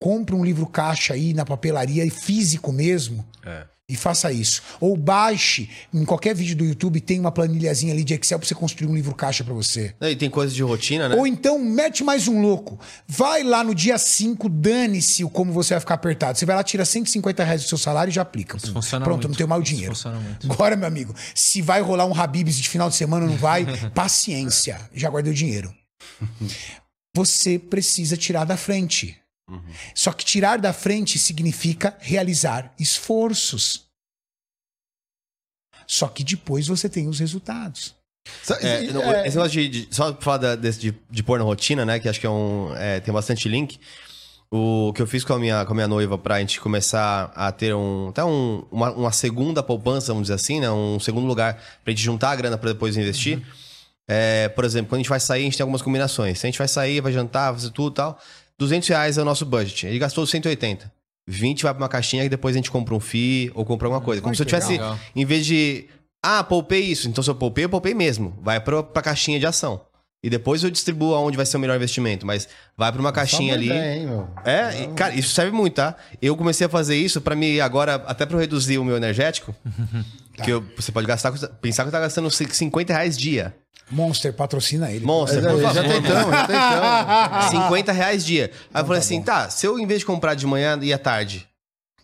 Compre 0.00 0.34
um 0.34 0.44
livro 0.44 0.66
caixa 0.66 1.14
aí 1.14 1.32
na 1.32 1.44
papelaria, 1.44 2.10
físico 2.10 2.72
mesmo, 2.72 3.24
É. 3.44 3.71
e 3.90 3.96
faça 3.96 4.32
isso. 4.32 4.62
Ou 4.80 4.96
baixe, 4.96 5.68
em 5.92 6.04
qualquer 6.04 6.34
vídeo 6.34 6.56
do 6.56 6.64
YouTube 6.64 7.00
tem 7.00 7.20
uma 7.20 7.30
planilhazinha 7.32 7.92
ali 7.92 8.04
de 8.04 8.14
Excel 8.14 8.38
pra 8.38 8.48
você 8.48 8.54
construir 8.54 8.88
um 8.88 8.94
livro 8.94 9.14
caixa 9.14 9.44
pra 9.44 9.52
você. 9.52 9.94
E 10.00 10.16
tem 10.16 10.30
coisa 10.30 10.54
de 10.54 10.62
rotina, 10.62 11.08
né? 11.08 11.16
Ou 11.16 11.26
então, 11.26 11.58
mete 11.58 12.02
mais 12.02 12.26
um 12.28 12.40
louco. 12.40 12.78
Vai 13.06 13.42
lá 13.42 13.62
no 13.62 13.74
dia 13.74 13.98
5, 13.98 14.48
dane-se 14.48 15.24
o 15.24 15.28
como 15.30 15.52
você 15.52 15.74
vai 15.74 15.80
ficar 15.80 15.94
apertado. 15.94 16.38
Você 16.38 16.46
vai 16.46 16.56
lá, 16.56 16.62
tira 16.62 16.84
150 16.84 17.44
reais 17.44 17.62
do 17.64 17.68
seu 17.68 17.76
salário 17.76 18.10
e 18.10 18.14
já 18.14 18.22
aplica. 18.22 18.56
Isso 18.56 18.72
funciona 18.72 19.04
Pronto, 19.04 19.22
muito. 19.22 19.28
não 19.30 19.36
tenho 19.36 19.48
mais 19.48 19.60
o 19.60 19.64
Isso 19.64 19.72
dinheiro. 19.74 19.94
funciona 19.94 20.18
muito. 20.20 20.50
Agora, 20.50 20.76
meu 20.76 20.86
amigo, 20.88 21.14
se 21.34 21.60
vai 21.60 21.80
rolar 21.82 22.06
um 22.06 22.14
Habibs 22.18 22.56
de 22.56 22.68
final 22.68 22.88
de 22.88 22.96
semana 22.96 23.24
ou 23.26 23.30
não 23.30 23.36
vai, 23.38 23.66
paciência. 23.94 24.80
Já 24.94 25.10
guardei 25.10 25.32
o 25.32 25.36
dinheiro. 25.36 25.74
Você 27.14 27.58
precisa 27.58 28.16
tirar 28.16 28.44
da 28.44 28.56
frente. 28.56 29.18
Só 29.94 30.12
que 30.12 30.24
tirar 30.24 30.58
da 30.58 30.72
frente 30.72 31.18
significa 31.18 31.96
realizar 32.00 32.72
esforços. 32.78 33.84
Só 35.86 36.08
que 36.08 36.24
depois 36.24 36.66
você 36.66 36.88
tem 36.88 37.08
os 37.08 37.18
resultados. 37.18 37.94
É, 38.60 38.82
não, 38.92 39.02
é, 39.02 39.26
Esse 39.26 39.36
negócio 39.36 39.50
de, 39.60 39.68
de- 39.86 39.94
Só 39.94 40.12
pra 40.12 40.22
falar 40.22 40.36
da- 40.38 40.54
desse 40.56 40.78
de, 40.78 40.94
de 41.10 41.22
pôr 41.22 41.38
na 41.38 41.44
rotina, 41.44 41.84
né? 41.84 41.98
Que 41.98 42.08
acho 42.08 42.20
que 42.20 42.26
é 42.26 42.30
um. 42.30 42.74
é, 42.76 43.00
tem 43.00 43.12
bastante 43.12 43.48
link. 43.48 43.78
O 44.50 44.92
que 44.94 45.00
eu 45.02 45.06
fiz 45.06 45.24
com 45.24 45.32
a 45.32 45.38
minha, 45.38 45.64
com 45.64 45.72
a 45.72 45.74
minha 45.74 45.88
noiva 45.88 46.16
pra 46.18 46.38
gente 46.38 46.60
começar 46.60 47.32
a 47.34 47.50
ter 47.50 47.74
um. 47.74 48.08
Até 48.10 48.24
um, 48.24 48.64
uma, 48.70 48.92
uma 48.92 49.12
segunda 49.12 49.62
poupança, 49.62 50.08
vamos 50.12 50.24
dizer 50.28 50.34
assim, 50.34 50.60
né? 50.60 50.70
Um 50.70 51.00
segundo 51.00 51.26
lugar 51.26 51.54
pra 51.82 51.90
gente 51.92 52.02
juntar 52.02 52.30
a 52.30 52.36
grana 52.36 52.56
pra 52.56 52.72
depois 52.72 52.96
investir. 52.96 53.42
É, 54.08 54.48
por 54.50 54.64
exemplo, 54.64 54.90
quando 54.90 55.00
a 55.00 55.02
gente 55.02 55.08
vai 55.10 55.20
sair, 55.20 55.40
a 55.42 55.44
gente 55.44 55.56
tem 55.56 55.64
algumas 55.64 55.82
combinações. 55.82 56.38
Se 56.38 56.46
a 56.46 56.48
gente 56.48 56.58
vai 56.58 56.68
sair, 56.68 57.00
vai 57.00 57.12
jantar, 57.12 57.52
fazer 57.54 57.70
tudo 57.70 57.92
e 57.92 57.96
tal. 57.96 58.20
200 58.58 58.88
reais 58.88 59.18
é 59.18 59.22
o 59.22 59.24
nosso 59.24 59.44
budget. 59.46 59.86
Ele 59.86 59.98
gastou 59.98 60.26
180. 60.26 60.90
20 61.28 61.62
vai 61.62 61.72
pra 61.72 61.82
uma 61.82 61.88
caixinha 61.88 62.24
e 62.24 62.28
depois 62.28 62.54
a 62.54 62.58
gente 62.58 62.70
compra 62.70 62.94
um 62.94 63.00
FII 63.00 63.52
ou 63.54 63.64
compra 63.64 63.86
alguma 63.86 64.00
coisa. 64.04 64.20
Como 64.20 64.34
se 64.34 64.42
eu 64.42 64.46
tivesse, 64.46 64.72
legal. 64.72 64.98
em 65.14 65.24
vez 65.24 65.46
de, 65.46 65.86
ah, 66.24 66.42
poupei 66.42 66.80
isso. 66.82 67.08
Então 67.08 67.22
se 67.22 67.30
eu 67.30 67.34
poupei, 67.34 67.64
eu 67.64 67.68
poupei 67.68 67.94
mesmo. 67.94 68.36
Vai 68.42 68.60
pra, 68.60 68.82
pra 68.82 69.02
caixinha 69.02 69.38
de 69.38 69.46
ação. 69.46 69.80
E 70.24 70.30
depois 70.30 70.62
eu 70.62 70.70
distribuo 70.70 71.14
aonde 71.14 71.36
vai 71.36 71.44
ser 71.46 71.56
o 71.56 71.60
melhor 71.60 71.74
investimento. 71.76 72.24
Mas 72.26 72.48
vai 72.76 72.90
pra 72.92 73.00
uma 73.00 73.12
caixinha 73.12 73.54
ali. 73.54 73.66
ideia, 73.66 73.96
hein, 73.96 74.06
meu? 74.06 74.28
É, 74.44 74.86
cara, 74.94 75.14
isso 75.14 75.30
serve 75.34 75.50
muito, 75.50 75.74
tá? 75.74 75.96
Eu 76.20 76.36
comecei 76.36 76.64
a 76.66 76.70
fazer 76.70 76.96
isso 76.96 77.20
pra 77.20 77.34
me 77.34 77.60
agora, 77.60 77.94
até 78.06 78.24
pra 78.26 78.36
eu 78.36 78.40
reduzir 78.40 78.78
o 78.78 78.84
meu 78.84 78.96
energético. 78.96 79.54
que 80.44 80.50
eu- 80.50 80.64
você 80.76 80.90
pode 80.92 81.06
gastar, 81.06 81.32
pensar 81.60 81.82
que 81.82 81.88
eu 81.88 81.92
tá 81.92 82.00
gastando 82.00 82.30
50 82.30 82.92
reais 82.92 83.16
dia. 83.18 83.54
Monster 83.90 84.32
patrocina 84.32 84.90
ele. 84.90 85.04
Monster, 85.04 85.42
por 85.42 85.58
é, 85.58 85.62
favor. 85.62 85.74
já 85.74 85.82
tentamos, 85.82 86.30
já 86.30 86.46
tentamos. 86.46 87.64
50 87.66 87.92
reais 87.92 88.24
dia. 88.24 88.50
Aí 88.72 88.82
eu 88.82 88.86
falei 88.86 89.00
assim, 89.00 89.18
bom. 89.18 89.24
tá, 89.24 89.50
se 89.50 89.66
eu 89.66 89.78
em 89.78 89.86
vez 89.86 90.00
de 90.00 90.06
comprar 90.06 90.34
de 90.34 90.46
manhã 90.46 90.78
e 90.80 90.92
à 90.92 90.98
tarde, 90.98 91.46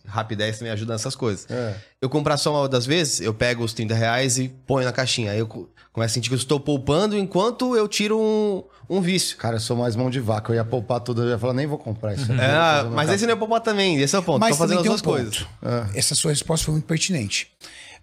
rapidez 0.05 0.57
também 0.59 0.71
ajuda 0.73 0.93
nessas 0.93 1.15
coisas. 1.15 1.45
É. 1.49 1.75
Eu 2.01 2.09
comprar 2.09 2.37
só 2.37 2.53
uma 2.61 2.69
das 2.69 2.85
vezes, 2.85 3.21
eu 3.21 3.33
pego 3.33 3.63
os 3.63 3.73
30 3.73 3.93
reais 3.95 4.37
e 4.37 4.47
ponho 4.47 4.85
na 4.85 4.91
caixinha. 4.91 5.31
Aí 5.31 5.39
eu 5.39 5.47
co- 5.47 5.67
começo 5.91 6.11
a 6.11 6.15
sentir 6.15 6.29
que 6.29 6.35
eu 6.35 6.39
estou 6.39 6.59
poupando 6.59 7.17
enquanto 7.17 7.75
eu 7.75 7.87
tiro 7.87 8.19
um, 8.19 8.63
um 8.89 9.01
vício. 9.01 9.35
Cara, 9.37 9.55
eu 9.55 9.59
sou 9.59 9.75
mais 9.75 9.95
mão 9.95 10.09
de 10.09 10.19
vaca. 10.19 10.51
Eu 10.51 10.55
ia 10.57 10.65
poupar 10.65 10.99
tudo, 10.99 11.23
eu 11.23 11.29
ia 11.29 11.39
falar, 11.39 11.53
nem 11.53 11.65
vou 11.67 11.77
comprar 11.77 12.13
isso. 12.13 12.31
aqui, 12.31 12.41
É, 12.41 12.83
mas 12.91 13.09
esse 13.09 13.25
não 13.25 13.33
é 13.33 13.35
poupar 13.35 13.61
também, 13.61 13.99
esse 13.99 14.15
é 14.15 14.19
o 14.19 14.23
ponto. 14.23 14.39
Mas 14.39 14.51
Tô 14.51 14.57
fazendo 14.57 14.77
as 14.77 14.83
tem 14.83 14.91
um 14.91 14.93
duas 14.93 15.01
ponto. 15.01 15.15
coisas. 15.15 15.47
É. 15.93 15.99
Essa 15.99 16.15
sua 16.15 16.31
resposta 16.31 16.65
foi 16.65 16.73
muito 16.73 16.85
pertinente. 16.85 17.47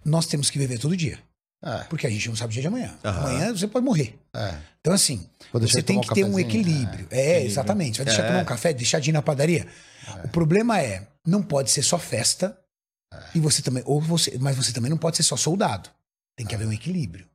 Nós 0.04 0.26
temos 0.26 0.50
que 0.50 0.58
viver 0.58 0.78
todo 0.78 0.96
dia. 0.96 1.18
É. 1.66 1.84
Porque 1.84 2.06
a 2.06 2.10
gente 2.10 2.28
não 2.28 2.36
sabe 2.36 2.50
o 2.50 2.52
dia 2.52 2.62
de 2.62 2.68
amanhã. 2.68 2.94
Aham. 3.04 3.18
Amanhã 3.20 3.52
você 3.52 3.66
pode 3.66 3.84
morrer. 3.84 4.16
É. 4.34 4.54
Então, 4.80 4.94
assim, 4.94 5.26
você 5.52 5.82
tem 5.82 6.00
que 6.00 6.10
um 6.12 6.14
ter 6.14 6.24
um 6.24 6.38
equilíbrio. 6.38 7.08
É, 7.10 7.42
exatamente. 7.42 7.96
Vai 7.98 8.06
deixar 8.06 8.22
É. 8.22 8.26
tomar 8.28 8.42
um 8.42 8.44
café, 8.44 8.72
deixar 8.72 9.00
de 9.00 9.10
ir 9.10 9.12
na 9.12 9.20
padaria. 9.20 9.66
O 10.24 10.28
problema 10.28 10.80
é, 10.80 11.08
não 11.26 11.42
pode 11.42 11.70
ser 11.72 11.82
só 11.82 11.98
festa. 11.98 12.56
E 13.34 13.40
você 13.40 13.62
também, 13.62 13.82
ou 13.86 14.00
você, 14.00 14.36
mas 14.38 14.56
você 14.56 14.72
também 14.72 14.90
não 14.90 14.98
pode 14.98 15.16
ser 15.16 15.22
só 15.24 15.36
soldado. 15.36 15.88
Tem 16.36 16.46
que 16.46 16.54
haver 16.54 16.66
um 16.68 16.72
equilíbrio. 16.72 17.26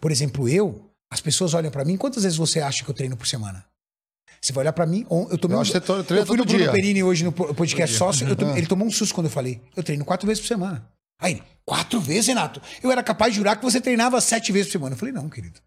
Por 0.00 0.10
exemplo, 0.12 0.48
eu, 0.48 0.90
as 1.12 1.20
pessoas 1.20 1.54
olham 1.54 1.70
pra 1.70 1.84
mim, 1.84 1.96
quantas 1.96 2.22
vezes 2.22 2.38
você 2.38 2.60
acha 2.60 2.82
que 2.84 2.90
eu 2.90 2.94
treino 2.94 3.16
por 3.16 3.26
semana? 3.26 3.64
Você 4.40 4.52
vai 4.52 4.62
olhar 4.62 4.72
pra 4.72 4.86
mim, 4.86 5.04
eu 5.30 5.36
tomei 5.36 5.56
Eu 5.56 5.60
um, 5.60 5.64
você 5.64 5.78
eu 5.78 6.26
fui 6.26 6.36
no 6.36 6.44
Bruno 6.44 6.58
dia. 6.58 6.70
Perini 6.70 7.02
hoje 7.02 7.24
no 7.24 7.32
po- 7.32 7.52
podcast 7.54 7.96
sócio, 7.96 8.36
tomei- 8.36 8.58
ele 8.58 8.66
tomou 8.66 8.86
um 8.86 8.90
susto 8.90 9.12
quando 9.14 9.26
eu 9.26 9.30
falei, 9.32 9.60
eu 9.74 9.82
treino 9.82 10.04
quatro 10.04 10.26
vezes 10.26 10.40
por 10.40 10.46
semana. 10.46 10.86
Aí, 11.20 11.42
quatro 11.64 12.00
vezes, 12.00 12.28
Renato? 12.28 12.60
Eu 12.82 12.90
era 12.90 13.02
capaz 13.02 13.32
de 13.32 13.38
jurar 13.38 13.56
que 13.56 13.64
você 13.64 13.80
treinava 13.80 14.20
sete 14.20 14.52
vezes 14.52 14.68
por 14.68 14.72
semana. 14.72 14.94
Eu 14.94 14.98
falei, 14.98 15.12
não, 15.12 15.28
querido. 15.28 15.60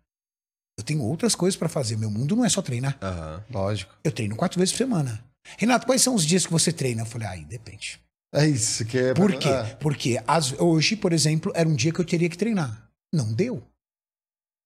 Eu 0.78 0.84
tenho 0.84 1.04
outras 1.04 1.36
coisas 1.36 1.58
pra 1.58 1.68
fazer. 1.70 1.98
Meu 1.98 2.10
mundo 2.10 2.36
não 2.36 2.46
é 2.46 2.50
só 2.50 2.62
treinar. 2.62 2.98
Aham. 3.02 3.44
Lógico. 3.50 3.94
Eu 4.04 4.12
treino 4.12 4.36
quatro 4.36 4.58
vezes 4.60 4.72
por 4.72 4.78
semana. 4.80 5.24
Renato, 5.58 5.86
quais 5.86 6.02
são 6.02 6.16
os 6.16 6.26
dias 6.26 6.46
que 6.46 6.52
você 6.52 6.72
treina? 6.72 7.02
Eu 7.02 7.06
falei, 7.06 7.28
aí 7.28 7.46
depende. 7.46 8.02
É 8.34 8.48
isso 8.48 8.86
que 8.86 8.98
é. 8.98 9.14
Por 9.14 9.36
quê? 9.38 9.50
É. 9.50 9.76
Porque 9.76 10.24
as- 10.26 10.54
hoje, 10.54 10.96
por 10.96 11.12
exemplo, 11.12 11.52
era 11.54 11.68
um 11.68 11.76
dia 11.76 11.92
que 11.92 12.00
eu 12.00 12.06
teria 12.06 12.30
que 12.30 12.38
treinar. 12.38 12.90
Não 13.14 13.34
deu. 13.34 13.62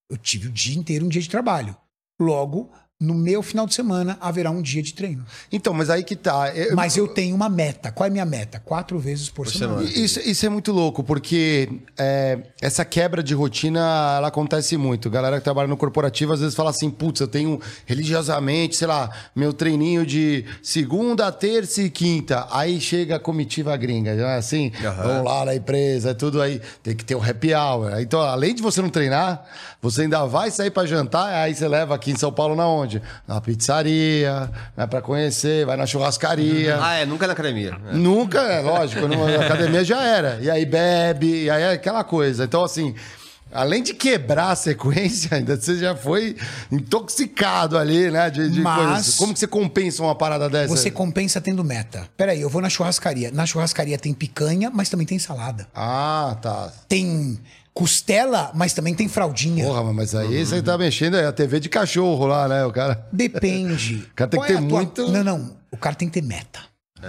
Eu 0.08 0.16
tive 0.16 0.46
o 0.48 0.52
dia 0.52 0.78
inteiro 0.78 1.04
um 1.04 1.08
dia 1.08 1.20
de 1.20 1.28
trabalho. 1.28 1.76
Logo, 2.20 2.72
no 2.98 3.12
meu 3.12 3.42
final 3.42 3.66
de 3.66 3.74
semana, 3.74 4.16
haverá 4.22 4.50
um 4.50 4.62
dia 4.62 4.82
de 4.82 4.94
treino. 4.94 5.22
Então, 5.52 5.74
mas 5.74 5.90
aí 5.90 6.02
que 6.02 6.16
tá. 6.16 6.50
Eu- 6.54 6.74
Mas 6.74 6.96
eu 6.96 7.06
tenho 7.06 7.36
uma 7.36 7.48
meta. 7.48 7.92
Qual 7.92 8.06
é 8.06 8.08
a 8.08 8.12
minha 8.12 8.24
meta? 8.24 8.58
Quatro 8.58 8.98
vezes 8.98 9.28
por, 9.28 9.44
Por 9.44 9.52
semana. 9.52 9.82
semana. 9.86 9.98
Isso, 10.04 10.18
isso 10.20 10.46
é 10.46 10.48
muito 10.48 10.72
louco, 10.72 11.04
porque 11.04 11.68
é, 11.98 12.38
essa 12.60 12.86
quebra 12.86 13.22
de 13.22 13.34
rotina, 13.34 13.80
ela 14.16 14.28
acontece 14.28 14.78
muito. 14.78 15.10
Galera 15.10 15.36
que 15.36 15.44
trabalha 15.44 15.68
no 15.68 15.76
corporativo, 15.76 16.32
às 16.32 16.40
vezes 16.40 16.54
fala 16.54 16.70
assim, 16.70 16.88
putz, 16.90 17.20
eu 17.20 17.28
tenho 17.28 17.60
religiosamente, 17.84 18.76
sei 18.76 18.86
lá, 18.86 19.10
meu 19.34 19.52
treininho 19.52 20.06
de 20.06 20.46
segunda, 20.62 21.30
terça 21.30 21.82
e 21.82 21.90
quinta. 21.90 22.46
Aí 22.50 22.80
chega 22.80 23.16
a 23.16 23.20
comitiva 23.20 23.76
gringa, 23.76 24.14
não 24.14 24.24
é 24.24 24.36
assim? 24.38 24.72
Vão 25.02 25.22
lá 25.22 25.44
na 25.44 25.54
empresa, 25.54 26.10
é 26.10 26.14
tudo 26.14 26.40
aí. 26.40 26.62
Tem 26.82 26.96
que 26.96 27.04
ter 27.04 27.14
o 27.14 27.22
happy 27.22 27.52
hour. 27.52 28.00
Então, 28.00 28.20
além 28.22 28.54
de 28.54 28.62
você 28.62 28.80
não 28.80 28.88
treinar, 28.88 29.44
você 29.82 30.02
ainda 30.02 30.24
vai 30.24 30.50
sair 30.50 30.70
pra 30.70 30.86
jantar, 30.86 31.26
aí 31.30 31.54
você 31.54 31.68
leva 31.68 31.94
aqui 31.94 32.10
em 32.10 32.16
São 32.16 32.32
Paulo 32.32 32.56
na 32.56 32.66
onde? 32.66 32.85
Na 33.26 33.40
pizzaria, 33.40 34.50
vai 34.76 34.86
pra 34.86 35.00
conhecer, 35.02 35.66
vai 35.66 35.76
na 35.76 35.86
churrascaria. 35.86 36.78
Ah, 36.80 36.94
é, 36.94 37.06
nunca 37.06 37.26
na 37.26 37.32
academia. 37.32 37.76
É. 37.90 37.94
Nunca, 37.94 38.40
é 38.40 38.60
lógico, 38.60 39.06
na 39.08 39.44
academia 39.44 39.84
já 39.84 40.02
era. 40.02 40.38
E 40.40 40.50
aí 40.50 40.64
bebe, 40.64 41.44
e 41.44 41.50
aí 41.50 41.62
é 41.62 41.72
aquela 41.72 42.04
coisa. 42.04 42.44
Então, 42.44 42.64
assim, 42.64 42.94
além 43.52 43.82
de 43.82 43.94
quebrar 43.94 44.50
a 44.50 44.56
sequência, 44.56 45.30
ainda 45.36 45.56
você 45.56 45.76
já 45.78 45.94
foi 45.94 46.36
intoxicado 46.70 47.76
ali, 47.76 48.10
né? 48.10 48.30
De, 48.30 48.48
de 48.50 48.60
Mas- 48.60 48.86
coisas. 48.86 49.14
Como 49.16 49.32
que 49.32 49.38
você 49.40 49.46
compensa 49.46 50.02
uma 50.02 50.14
parada 50.14 50.48
dessa? 50.48 50.68
Você 50.74 50.90
compensa 50.90 51.40
tendo 51.40 51.62
meta. 51.64 52.08
Peraí, 52.16 52.40
eu 52.40 52.48
vou 52.48 52.62
na 52.62 52.68
churrascaria. 52.68 53.30
Na 53.32 53.44
churrascaria 53.46 53.98
tem 53.98 54.14
picanha, 54.14 54.70
mas 54.72 54.88
também 54.88 55.06
tem 55.06 55.18
salada. 55.18 55.66
Ah, 55.74 56.36
tá. 56.40 56.72
Tem 56.88 57.38
costela, 57.80 58.50
mas 58.54 58.72
também 58.72 58.94
tem 58.94 59.06
fraldinha. 59.06 59.62
Porra, 59.66 59.92
mas 59.92 60.14
aí 60.14 60.44
você 60.46 60.62
tá 60.62 60.78
mexendo 60.78 61.14
aí, 61.16 61.26
a 61.26 61.32
TV 61.32 61.60
de 61.60 61.68
cachorro 61.68 62.24
lá, 62.26 62.48
né? 62.48 62.64
O 62.64 62.72
cara. 62.72 63.06
Depende. 63.12 63.96
O 64.10 64.14
cara 64.16 64.30
tem 64.30 64.40
Qual 64.40 64.46
que 64.46 64.52
é 64.52 64.56
ter 64.56 64.66
tua- 64.68 64.78
muito- 64.78 65.12
Não, 65.12 65.22
não. 65.22 65.56
O 65.70 65.76
cara 65.76 65.94
tem 65.94 66.08
que 66.08 66.14
ter 66.14 66.26
meta. 66.26 66.60
O 66.98 67.02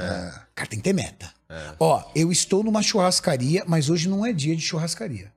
cara 0.54 0.70
tem 0.70 0.78
que 0.80 0.84
ter 0.84 0.92
meta. 0.94 1.32
Ó, 1.80 2.04
eu 2.14 2.30
estou 2.34 2.62
numa 2.64 2.84
churrascaria, 2.84 3.64
mas 3.66 3.90
hoje 3.90 4.10
não 4.10 4.26
é 4.26 4.34
dia 4.34 4.54
de 4.54 4.62
churrascaria. 4.62 5.32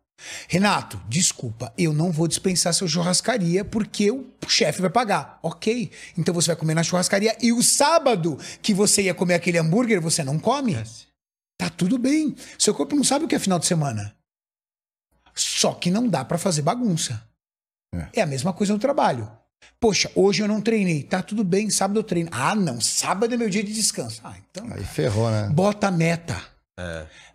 Renato, 0.48 1.00
desculpa, 1.08 1.72
eu 1.78 1.92
não 1.94 2.10
vou 2.10 2.26
dispensar 2.26 2.74
sua 2.74 2.88
churrascaria 2.88 3.64
porque 3.64 4.10
o 4.10 4.26
chefe 4.48 4.80
vai 4.82 4.90
pagar. 4.90 5.38
Ok. 5.44 5.92
Então 6.18 6.34
você 6.34 6.48
vai 6.48 6.56
comer 6.56 6.74
na 6.74 6.82
churrascaria 6.82 7.36
e 7.40 7.52
o 7.52 7.62
sábado 7.62 8.36
que 8.60 8.74
você 8.74 9.02
ia 9.02 9.14
comer 9.14 9.34
aquele 9.34 9.58
hambúrguer, 9.58 10.00
você 10.00 10.24
não 10.24 10.38
come? 10.40 10.76
Tá 11.56 11.70
tudo 11.70 11.96
bem. 11.98 12.34
Seu 12.58 12.74
corpo 12.74 12.96
não 12.96 13.04
sabe 13.04 13.24
o 13.24 13.28
que 13.28 13.34
é 13.36 13.38
final 13.38 13.58
de 13.60 13.66
semana. 13.66 14.12
Só 15.42 15.72
que 15.72 15.90
não 15.90 16.08
dá 16.08 16.24
pra 16.24 16.38
fazer 16.38 16.62
bagunça. 16.62 17.22
É. 18.14 18.22
a 18.22 18.26
mesma 18.26 18.52
coisa 18.52 18.72
no 18.72 18.78
trabalho. 18.78 19.28
Poxa, 19.80 20.10
hoje 20.14 20.42
eu 20.42 20.48
não 20.48 20.60
treinei. 20.60 21.02
Tá 21.02 21.22
tudo 21.22 21.42
bem, 21.42 21.68
sábado 21.70 21.98
eu 21.98 22.04
treino. 22.04 22.30
Ah, 22.32 22.54
não, 22.54 22.80
sábado 22.80 23.34
é 23.34 23.36
meu 23.36 23.50
dia 23.50 23.64
de 23.64 23.72
descanso. 23.72 24.20
Ah, 24.22 24.36
então 24.50 24.66
Aí 24.70 24.84
ferrou, 24.84 25.28
né? 25.30 25.48
bota 25.52 25.88
a 25.88 25.90
meta. 25.90 26.40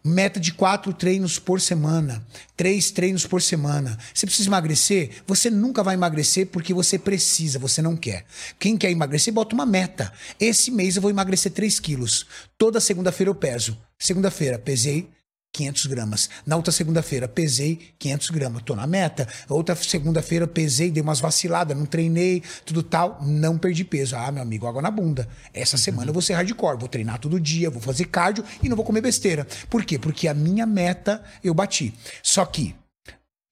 Meta 0.03 0.39
de 0.39 0.51
quatro 0.53 0.91
treinos 0.93 1.37
por 1.37 1.61
semana, 1.61 2.25
três 2.57 2.89
treinos 2.89 3.27
por 3.27 3.41
semana. 3.41 3.95
Você 4.13 4.25
precisa 4.25 4.49
emagrecer? 4.49 5.21
Você 5.27 5.51
nunca 5.51 5.83
vai 5.83 5.93
emagrecer 5.93 6.47
porque 6.47 6.73
você 6.73 6.97
precisa, 6.97 7.59
você 7.59 7.79
não 7.81 7.95
quer. 7.95 8.25
Quem 8.59 8.75
quer 8.77 8.89
emagrecer, 8.89 9.31
bota 9.33 9.53
uma 9.53 9.65
meta. 9.65 10.11
Esse 10.39 10.71
mês 10.71 10.95
eu 10.95 11.01
vou 11.01 11.11
emagrecer 11.11 11.51
3 11.51 11.79
quilos. 11.79 12.25
Toda 12.57 12.79
segunda-feira 12.79 13.29
eu 13.29 13.35
peso. 13.35 13.77
Segunda-feira, 13.99 14.57
pesei 14.57 15.09
500 15.55 15.85
gramas. 15.85 16.29
Na 16.45 16.57
outra 16.57 16.71
segunda-feira, 16.71 17.27
pesei 17.27 17.93
500 17.97 18.29
gramas. 18.29 18.61
Tô 18.63 18.75
na 18.75 18.85
meta. 18.85 19.27
Outra 19.47 19.73
segunda-feira, 19.75 20.45
pesei, 20.45 20.91
dei 20.91 21.01
umas 21.01 21.21
vaciladas, 21.21 21.77
não 21.77 21.85
treinei, 21.85 22.43
tudo 22.65 22.83
tal. 22.83 23.19
Não 23.21 23.57
perdi 23.57 23.85
peso. 23.85 24.17
Ah, 24.17 24.31
meu 24.31 24.43
amigo, 24.43 24.67
água 24.67 24.81
na 24.81 24.91
bunda. 24.91 25.27
Essa 25.53 25.77
semana 25.77 26.09
eu 26.09 26.13
vou 26.13 26.21
ser 26.21 26.33
hardcore. 26.33 26.77
Vou 26.77 26.89
treinar 26.89 27.19
todo 27.19 27.39
dia, 27.39 27.69
vou 27.69 27.81
fazer 27.81 28.05
cardio 28.05 28.43
e 28.61 28.67
não 28.67 28.75
vou 28.75 28.85
comer 28.85 29.01
besteira. 29.01 29.47
Por 29.69 29.85
quê? 29.85 29.97
Porque 29.97 30.27
a 30.27 30.33
minha 30.33 30.65
meta 30.65 31.23
eu 31.41 31.53
bati. 31.53 31.93
Só 32.21 32.45
que, 32.45 32.75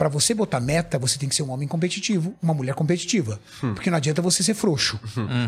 Pra 0.03 0.09
você 0.09 0.33
botar 0.33 0.59
meta, 0.59 0.99
você 0.99 1.17
tem 1.17 1.29
que 1.29 1.35
ser 1.35 1.43
um 1.43 1.49
homem 1.49 1.65
competitivo, 1.65 2.35
uma 2.41 2.53
mulher 2.53 2.75
competitiva. 2.75 3.39
Porque 3.61 3.89
não 3.89 3.95
adianta 3.95 4.21
você 4.21 4.43
ser 4.43 4.53
frouxo. 4.53 4.99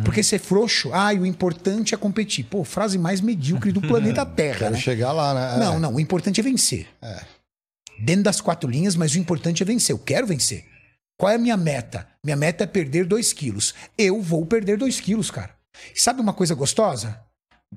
Porque 0.06 0.24
ser 0.24 0.39
frouxo, 0.39 0.93
ah, 0.93 1.10
o 1.10 1.26
importante 1.26 1.93
é 1.93 1.97
competir. 1.97 2.45
Pô, 2.45 2.64
frase 2.64 2.97
mais 2.97 3.20
medíocre 3.20 3.74
do 3.74 3.82
planeta 3.86 4.26
Terra. 4.26 4.60
Quero 4.60 4.76
né? 4.76 4.80
chegar 4.80 5.12
lá, 5.12 5.34
né? 5.34 5.56
É. 5.56 5.60
Não, 5.60 5.78
não, 5.78 5.95
o 5.95 5.99
importante 5.99 6.39
é 6.39 6.43
vencer. 6.43 6.88
Dentro 7.99 8.24
das 8.24 8.39
quatro 8.39 8.70
linhas, 8.70 8.95
mas 8.95 9.14
o 9.14 9.20
importante 9.20 9.62
é 9.62 9.66
vencer. 9.66 9.93
Eu 9.93 9.99
quero 9.99 10.26
vencer. 10.26 10.64
Qual 11.20 11.30
é 11.30 11.36
a 11.36 11.38
minha 11.38 11.58
meta? 11.58 12.08
Minha 12.24 12.38
meta 12.38 12.64
é 12.64 12.68
perder 12.68 13.06
dois 13.06 13.34
quilos. 13.34 13.76
Eu 13.97 14.22
vou 14.22 14.45
perder 14.45 14.78
dois 14.78 15.01
quilos, 15.01 15.30
cara. 15.30 15.49
E 15.93 15.99
sabe 15.99 16.22
uma 16.22 16.32
coisa 16.32 16.56
gostosa? 16.56 17.20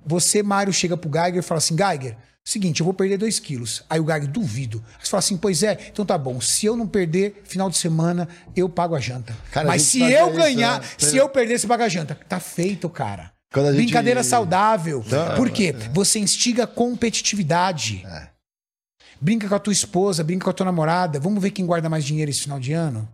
Você, 0.07 0.43
Mário, 0.43 0.73
chega 0.73 0.97
pro 0.97 1.11
Geiger 1.11 1.39
e 1.39 1.43
fala 1.43 1.59
assim: 1.59 1.77
Geiger, 1.77 2.17
seguinte, 2.45 2.81
eu 2.81 2.85
vou 2.85 2.95
perder 2.95 3.19
dois 3.19 3.39
quilos. 3.39 3.85
Aí 3.91 4.01
o 4.01 4.05
Geiger, 4.07 4.29
duvido. 4.29 4.83
Aí 4.99 5.05
você 5.05 5.11
fala 5.11 5.19
assim: 5.19 5.37
pois 5.37 5.63
é, 5.63 5.79
então 5.93 6.05
tá 6.07 6.17
bom. 6.17 6.41
Se 6.41 6.67
eu 6.67 6.77
não 6.77 6.87
perder, 6.87 7.43
final 7.45 7.69
de 7.71 7.77
semana, 7.77 8.29
eu 8.57 8.69
pago 8.69 8.95
a 8.95 9.01
janta. 9.01 9.37
Cara, 9.51 9.69
a 9.69 9.71
Mas 9.73 9.83
gente 9.83 9.91
se 9.91 10.13
eu 10.13 10.29
isso, 10.29 10.37
ganhar, 10.37 10.81
né? 10.81 10.87
se 10.99 11.17
eu 11.17 11.29
perder, 11.29 11.59
você 11.59 11.67
paga 11.67 11.85
a 11.85 11.89
janta. 11.89 12.15
Tá 12.29 12.41
feito, 12.41 12.89
cara. 12.89 13.33
A 13.53 13.61
gente- 13.73 13.77
Brincadeira 13.77 14.23
saudável. 14.23 15.03
Não, 15.09 15.35
Por 15.37 15.51
quê? 15.51 15.75
Você 15.93 16.19
instiga 16.19 16.65
a 16.65 16.67
competitividade. 16.67 18.05
É. 18.07 18.29
Brinca 19.21 19.49
com 19.49 19.55
a 19.55 19.59
tua 19.59 19.73
esposa, 19.73 20.23
brinca 20.23 20.45
com 20.45 20.51
a 20.51 20.53
tua 20.53 20.67
namorada. 20.67 21.19
Vamos 21.19 21.43
ver 21.43 21.51
quem 21.51 21.67
guarda 21.67 21.89
mais 21.89 22.05
dinheiro 22.05 22.31
esse 22.31 22.43
final 22.43 22.61
de 22.61 22.73
ano? 22.73 23.09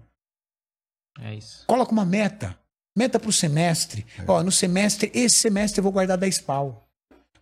É 1.21 1.35
isso. 1.35 1.65
Coloca 1.67 1.93
uma 1.93 2.05
meta. 2.05 2.59
Meta 2.97 3.19
pro 3.19 3.33
semestre. 3.33 4.07
É. 4.19 4.25
Ó, 4.27 4.43
no 4.43 4.53
semestre, 4.53 5.11
esse 5.15 5.37
semestre 5.37 5.81
eu 5.81 5.83
vou 5.83 5.93
guardar 5.93 6.17
10 6.17 6.41
pau. 6.41 6.87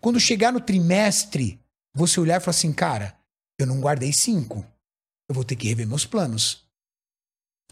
Quando 0.00 0.18
chegar 0.18 0.52
no 0.52 0.60
trimestre, 0.60 1.60
você 1.94 2.18
olhar 2.18 2.40
e 2.40 2.44
falar 2.44 2.50
assim, 2.50 2.72
cara, 2.72 3.14
eu 3.58 3.66
não 3.66 3.80
guardei 3.80 4.12
5. 4.12 4.64
Eu 5.28 5.34
vou 5.34 5.44
ter 5.44 5.56
que 5.56 5.68
rever 5.68 5.86
meus 5.86 6.04
planos. 6.04 6.64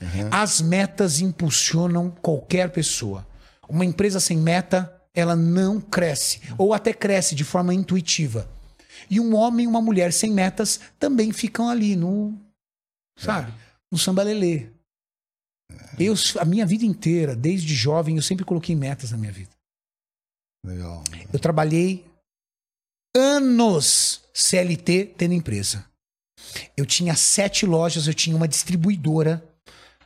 Uhum. 0.01 0.28
As 0.31 0.61
metas 0.61 1.20
impulsionam 1.20 2.11
qualquer 2.11 2.70
pessoa. 2.70 3.26
Uma 3.68 3.85
empresa 3.85 4.20
sem 4.20 4.37
meta, 4.37 4.95
ela 5.14 5.35
não 5.37 5.81
cresce. 5.81 6.41
Ou 6.57 6.72
até 6.72 6.93
cresce 6.93 7.35
de 7.35 7.45
forma 7.45 7.74
intuitiva. 7.74 8.49
E 9.09 9.18
um 9.18 9.35
homem 9.35 9.64
e 9.64 9.68
uma 9.68 9.81
mulher 9.81 10.12
sem 10.12 10.31
metas 10.31 10.81
também 10.99 11.33
ficam 11.33 11.68
ali 11.68 11.97
no. 11.97 12.39
Sabe? 13.16 13.53
No 13.91 13.99
sambalelê. 13.99 14.68
Eu, 15.99 16.14
a 16.39 16.45
minha 16.45 16.64
vida 16.64 16.85
inteira, 16.85 17.37
desde 17.37 17.75
jovem, 17.75 18.16
eu 18.16 18.23
sempre 18.23 18.45
coloquei 18.45 18.75
metas 18.75 19.11
na 19.11 19.18
minha 19.18 19.33
vida. 19.33 19.51
Legal. 20.64 21.05
Eu 21.33 21.39
trabalhei 21.39 22.05
anos 23.16 24.23
CLT 24.33 25.14
tendo 25.16 25.35
empresa. 25.35 25.85
Eu 26.77 26.87
tinha 26.87 27.14
sete 27.14 27.66
lojas, 27.66 28.07
eu 28.07 28.14
tinha 28.14 28.37
uma 28.37 28.49
distribuidora, 28.49 29.45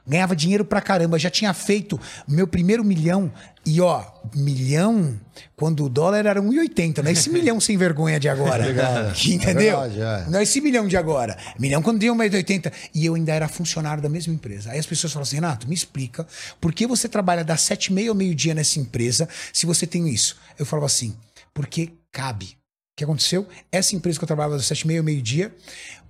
ganhava 0.07 0.37
dinheiro 0.37 0.65
pra 0.65 0.81
caramba, 0.81 1.19
já 1.19 1.31
tinha 1.31 1.53
feito 1.55 2.01
meu 2.29 2.47
primeiro 2.47 2.85
milhão. 2.85 3.33
E 3.67 3.81
ó, 3.81 4.05
milhão, 4.35 5.19
quando 5.57 5.85
o 5.85 5.89
dólar 5.89 6.27
era 6.27 6.41
1,80, 6.41 6.99
não 6.99 7.09
é 7.09 7.13
esse 7.13 7.31
milhão 7.31 7.59
sem 7.59 7.79
vergonha 7.79 8.21
de 8.21 8.29
agora. 8.29 8.65
Entendeu? 9.25 9.81
É 9.81 9.89
verdade, 9.89 10.01
é. 10.01 10.31
Não 10.31 10.39
é 10.39 10.43
esse 10.43 10.61
milhão 10.61 10.87
de 10.87 10.97
agora. 10.97 11.37
Milhão 11.59 11.81
quando 11.81 11.99
deu 11.99 12.15
1,80. 12.15 12.71
E 12.95 13.07
eu 13.07 13.15
ainda 13.15 13.33
era 13.33 13.49
funcionário 13.49 14.03
da 14.03 14.09
mesma 14.09 14.35
empresa. 14.35 14.73
Aí 14.73 14.79
as 14.79 14.87
pessoas 14.87 15.13
falam 15.13 15.23
assim, 15.23 15.37
Renato, 15.37 15.67
me 15.67 15.75
explica, 15.75 16.27
por 16.61 16.75
que 16.75 16.87
você 16.87 17.09
trabalha 17.09 17.43
das 17.43 17.63
sete 17.63 17.87
e 17.87 17.93
meia 17.93 18.11
ao 18.11 18.15
meio-dia 18.15 18.55
nessa 18.55 18.79
empresa 18.79 19.29
se 19.53 19.65
você 19.65 19.87
tem 19.87 20.09
isso? 20.09 20.37
Eu 20.59 20.67
falava 20.67 20.87
assim, 20.87 21.17
porque 21.55 21.93
cabe. 22.13 22.57
O 22.93 22.97
que 22.97 23.05
aconteceu? 23.05 23.49
Essa 23.73 23.97
empresa 23.97 24.19
que 24.19 24.25
eu 24.25 24.29
trabalhava 24.29 24.57
das 24.57 24.67
sete 24.67 24.83
e 24.83 24.87
meia 24.87 25.01
ao 25.01 25.05
meio-dia, 25.05 25.53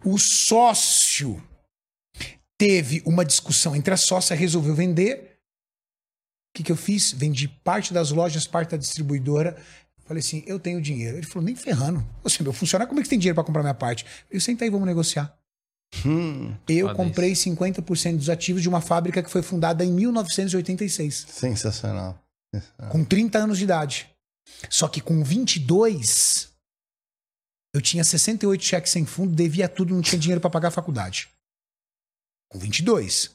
o 0.05 0.19
sócio 0.19 1.41
Teve 2.59 3.03
uma 3.05 3.25
discussão 3.25 3.75
entre 3.75 3.93
a 3.93 3.97
sócia, 3.97 4.37
resolveu 4.37 4.75
vender. 4.75 5.39
O 6.51 6.57
que, 6.57 6.63
que 6.63 6.73
eu 6.73 6.77
fiz? 6.77 7.13
Vendi 7.13 7.49
parte 7.49 7.93
das 7.93 8.11
lojas, 8.11 8.47
parte 8.47 8.71
da 8.71 8.77
distribuidora. 8.77 9.57
Falei 10.05 10.21
assim, 10.21 10.45
eu 10.47 10.61
tenho 10.61 10.81
dinheiro. 10.81 11.17
Ele 11.17 11.27
falou, 11.27 11.45
nem 11.45 11.57
ferrando. 11.57 12.07
Você, 12.23 12.43
meu 12.43 12.53
funcionário, 12.53 12.89
como 12.89 13.01
é 13.01 13.03
que 13.03 13.09
você 13.09 13.11
tem 13.11 13.19
dinheiro 13.19 13.35
para 13.35 13.45
comprar 13.45 13.63
minha 13.63 13.75
parte? 13.75 14.05
Eu 14.31 14.41
senta 14.41 14.65
aí, 14.65 14.71
vamos 14.71 14.87
negociar. 14.87 15.37
Hum, 16.05 16.55
Eu 16.69 16.89
Foda 16.89 16.97
comprei 16.97 17.33
50% 17.33 18.17
dos 18.17 18.29
ativos 18.29 18.63
de 18.63 18.69
uma 18.69 18.81
fábrica 18.81 19.23
que 19.23 19.31
foi 19.31 19.43
fundada 19.43 19.85
em 19.85 19.93
1986, 19.93 21.27
sensacional. 21.29 22.21
com 22.91 23.05
30 23.05 23.39
anos 23.39 23.59
de 23.59 23.65
idade. 23.65 24.11
Só 24.69 24.89
que 24.89 25.01
com 25.01 25.23
22, 25.25 26.51
eu 27.75 27.81
tinha 27.81 28.05
68 28.05 28.63
cheques 28.63 28.93
sem 28.93 29.07
fundo, 29.07 29.35
devia 29.35 29.69
tudo, 29.69 29.95
não 29.95 30.03
tinha 30.03 30.19
dinheiro 30.19 30.41
para 30.41 30.51
pagar 30.51 30.69
a 30.69 30.73
faculdade. 30.73 31.29
Com 32.55 32.59
22. 32.61 33.31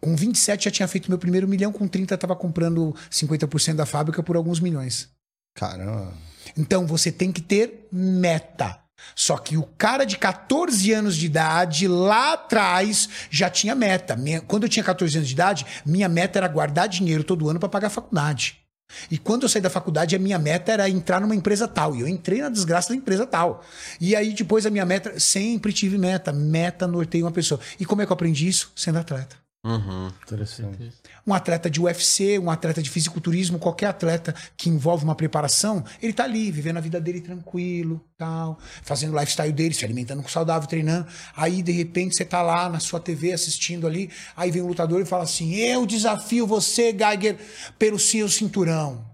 Com 0.00 0.16
27 0.16 0.64
já 0.64 0.70
tinha 0.70 0.88
feito 0.88 1.10
meu 1.10 1.18
primeiro 1.18 1.46
milhão, 1.46 1.70
com 1.70 1.86
30 1.86 2.14
estava 2.14 2.34
comprando 2.34 2.94
50% 3.10 3.74
da 3.74 3.84
fábrica 3.86 4.22
por 4.22 4.34
alguns 4.34 4.60
milhões. 4.60 5.10
Caramba. 5.54 6.14
Então 6.56 6.86
você 6.86 7.12
tem 7.12 7.30
que 7.30 7.42
ter 7.42 7.86
meta. 7.92 8.78
Só 9.14 9.36
que 9.36 9.56
o 9.56 9.64
cara 9.64 10.04
de 10.04 10.16
14 10.16 10.90
anos 10.92 11.16
de 11.16 11.26
idade, 11.26 11.86
lá 11.86 12.32
atrás, 12.34 13.08
já 13.30 13.50
tinha 13.50 13.74
meta. 13.74 14.16
Minha- 14.16 14.40
quando 14.40 14.62
eu 14.62 14.68
tinha 14.68 14.84
14 14.84 15.16
anos 15.18 15.28
de 15.28 15.34
idade, 15.34 15.66
minha 15.84 16.08
meta 16.08 16.38
era 16.38 16.48
guardar 16.48 16.88
dinheiro 16.88 17.22
todo 17.24 17.48
ano 17.50 17.60
para 17.60 17.68
pagar 17.68 17.88
a 17.88 17.90
faculdade. 17.90 18.61
E 19.10 19.18
quando 19.18 19.42
eu 19.42 19.48
saí 19.48 19.62
da 19.62 19.70
faculdade, 19.70 20.14
a 20.16 20.18
minha 20.18 20.38
meta 20.38 20.72
era 20.72 20.88
entrar 20.88 21.20
numa 21.20 21.34
empresa 21.34 21.66
tal. 21.66 21.94
E 21.96 22.00
eu 22.00 22.08
entrei 22.08 22.40
na 22.40 22.48
desgraça 22.48 22.90
da 22.90 22.94
empresa 22.94 23.26
tal. 23.26 23.64
E 24.00 24.14
aí 24.14 24.32
depois 24.32 24.66
a 24.66 24.70
minha 24.70 24.84
meta, 24.84 25.18
sempre 25.18 25.72
tive 25.72 25.98
meta. 25.98 26.32
Meta 26.32 26.86
norteia 26.86 27.24
uma 27.24 27.32
pessoa. 27.32 27.60
E 27.78 27.84
como 27.84 28.02
é 28.02 28.06
que 28.06 28.12
eu 28.12 28.14
aprendi 28.14 28.48
isso? 28.48 28.72
Sendo 28.76 28.98
atleta. 28.98 29.41
Uhum. 29.64 30.10
Interessante. 30.24 30.92
Um 31.24 31.32
atleta 31.32 31.70
de 31.70 31.80
UFC, 31.80 32.36
um 32.36 32.50
atleta 32.50 32.82
de 32.82 32.90
fisiculturismo, 32.90 33.60
qualquer 33.60 33.86
atleta 33.86 34.34
que 34.56 34.68
envolve 34.68 35.04
uma 35.04 35.14
preparação, 35.14 35.84
ele 36.02 36.12
tá 36.12 36.24
ali, 36.24 36.50
vivendo 36.50 36.78
a 36.78 36.80
vida 36.80 37.00
dele 37.00 37.20
tranquilo, 37.20 38.04
tal, 38.18 38.58
fazendo 38.82 39.14
o 39.14 39.20
lifestyle 39.20 39.52
dele, 39.52 39.72
se 39.72 39.84
alimentando 39.84 40.20
com 40.20 40.28
saudável, 40.28 40.68
treinando. 40.68 41.06
Aí, 41.36 41.62
de 41.62 41.70
repente, 41.70 42.16
você 42.16 42.24
tá 42.24 42.42
lá 42.42 42.68
na 42.68 42.80
sua 42.80 42.98
TV 42.98 43.32
assistindo 43.32 43.86
ali, 43.86 44.10
aí 44.36 44.50
vem 44.50 44.62
um 44.62 44.66
lutador 44.66 45.00
e 45.00 45.06
fala 45.06 45.22
assim: 45.22 45.54
Eu 45.54 45.86
desafio 45.86 46.44
você, 46.44 46.92
Geiger, 46.92 47.38
pelo 47.78 48.00
seu 48.00 48.28
cinturão. 48.28 49.12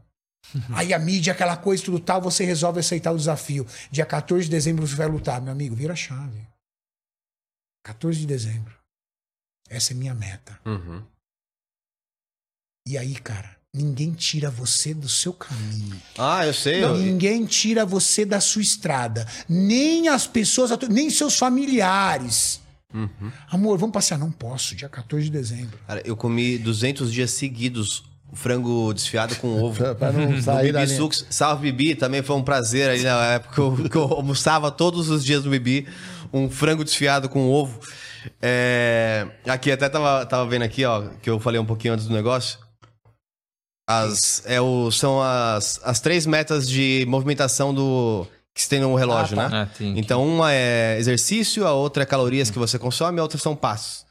Aí 0.73 0.95
a 0.95 0.99
mídia, 0.99 1.35
aquela 1.35 1.59
coisa, 1.59 1.85
tudo 1.85 2.01
tal, 2.01 2.23
você 2.23 2.43
resolve 2.43 2.81
aceitar 2.81 3.13
o 3.13 3.19
desafio. 3.19 3.67
Dia 3.91 4.07
14 4.07 4.45
de 4.45 4.51
dezembro 4.51 4.87
você 4.87 4.95
vai 4.95 5.07
lutar, 5.07 5.43
meu 5.43 5.53
amigo, 5.53 5.77
vira 5.77 5.93
a 5.93 5.97
chave. 5.97 6.41
14 7.85 8.21
de 8.21 8.27
dezembro. 8.27 8.78
Essa 9.69 9.93
é 9.93 9.97
minha 9.97 10.15
meta. 10.15 10.59
Uhum. 10.65 11.03
E 12.87 12.97
aí, 12.97 13.15
cara, 13.17 13.51
ninguém 13.75 14.13
tira 14.13 14.51
você 14.51 14.95
do 14.95 15.09
seu 15.09 15.33
caminho. 15.33 16.01
Ah, 16.17 16.47
eu 16.47 16.55
sei. 16.55 16.83
eu- 16.83 16.97
Ninguém 16.97 17.45
tira 17.45 17.85
você 17.85 18.25
da 18.25 18.41
sua 18.41 18.63
estrada. 18.63 19.27
Nem 19.49 20.09
as 20.09 20.27
pessoas, 20.27 20.71
nem 20.89 21.11
seus 21.11 21.37
familiares. 21.39 22.61
Uhum. 22.95 23.31
Amor, 23.51 23.77
vamos 23.77 23.93
passear? 23.93 24.17
Não 24.19 24.33
posso, 24.33 24.75
dia 24.75 24.89
14 24.89 25.27
de 25.27 25.31
dezembro. 25.31 25.79
Cara, 25.87 26.01
eu 26.07 26.17
comi 26.17 26.57
200 26.57 27.13
dias 27.13 27.31
seguidos 27.33 28.03
frango 28.33 28.93
desfiado 28.95 29.37
com 29.37 29.63
ovo. 29.63 29.83
Pra, 29.97 30.11
não 30.11 30.31
No 30.33 30.43
sair 30.43 30.73
da 30.73 30.81
Bibi. 30.81 30.97
Sucos. 30.97 31.27
Salve, 31.29 31.71
Bibi. 31.71 31.95
Também 31.95 32.23
foi 32.23 32.37
um 32.37 32.43
prazer 32.43 32.89
aí 32.89 33.03
na 33.03 33.25
época 33.35 33.55
que 33.55 33.61
eu, 33.61 33.89
que 33.91 33.97
eu 33.97 34.03
almoçava 34.05 34.71
todos 34.71 35.11
os 35.11 35.23
dias 35.23 35.45
no 35.45 35.51
Bibi. 35.51 35.87
Um 36.33 36.49
frango 36.51 36.83
desfiado 36.85 37.29
com 37.29 37.51
ovo. 37.51 37.79
É, 38.43 39.27
Aqui, 39.47 39.71
até 39.73 39.89
tava, 39.89 40.25
tava 40.27 40.47
vendo 40.49 40.63
aqui, 40.63 40.85
ó, 40.85 41.03
que 41.23 41.29
eu 41.31 41.39
falei 41.41 41.61
um 41.61 41.65
pouquinho 41.67 41.95
antes 41.95 42.07
do 42.07 42.15
negócio. 42.15 42.59
As, 43.89 44.43
é 44.47 44.61
o, 44.61 44.91
são 44.91 45.23
as, 45.23 45.81
as 45.83 45.99
três 46.01 46.27
metas 46.27 46.69
de 46.69 47.07
movimentação 47.09 47.73
do 47.73 48.27
que 48.55 48.63
você 48.63 48.69
tem 48.69 48.81
no 48.81 48.95
relógio, 48.95 49.39
Ah, 49.41 49.43
tá. 49.45 49.49
né? 49.49 49.63
Ah, 49.63 49.67
tem 49.79 49.95
que- 49.95 50.01
Então, 50.01 50.27
uma 50.27 50.53
é 50.53 50.99
exercício, 50.99 51.67
a 51.67 51.73
outra 51.73 52.03
é 52.03 52.07
calorias 52.07 52.51
que 52.51 52.59
você 52.59 52.79
consome, 52.79 53.19
a 53.19 53.23
outra 53.23 53.39
são 53.39 53.57
passos. 53.57 54.05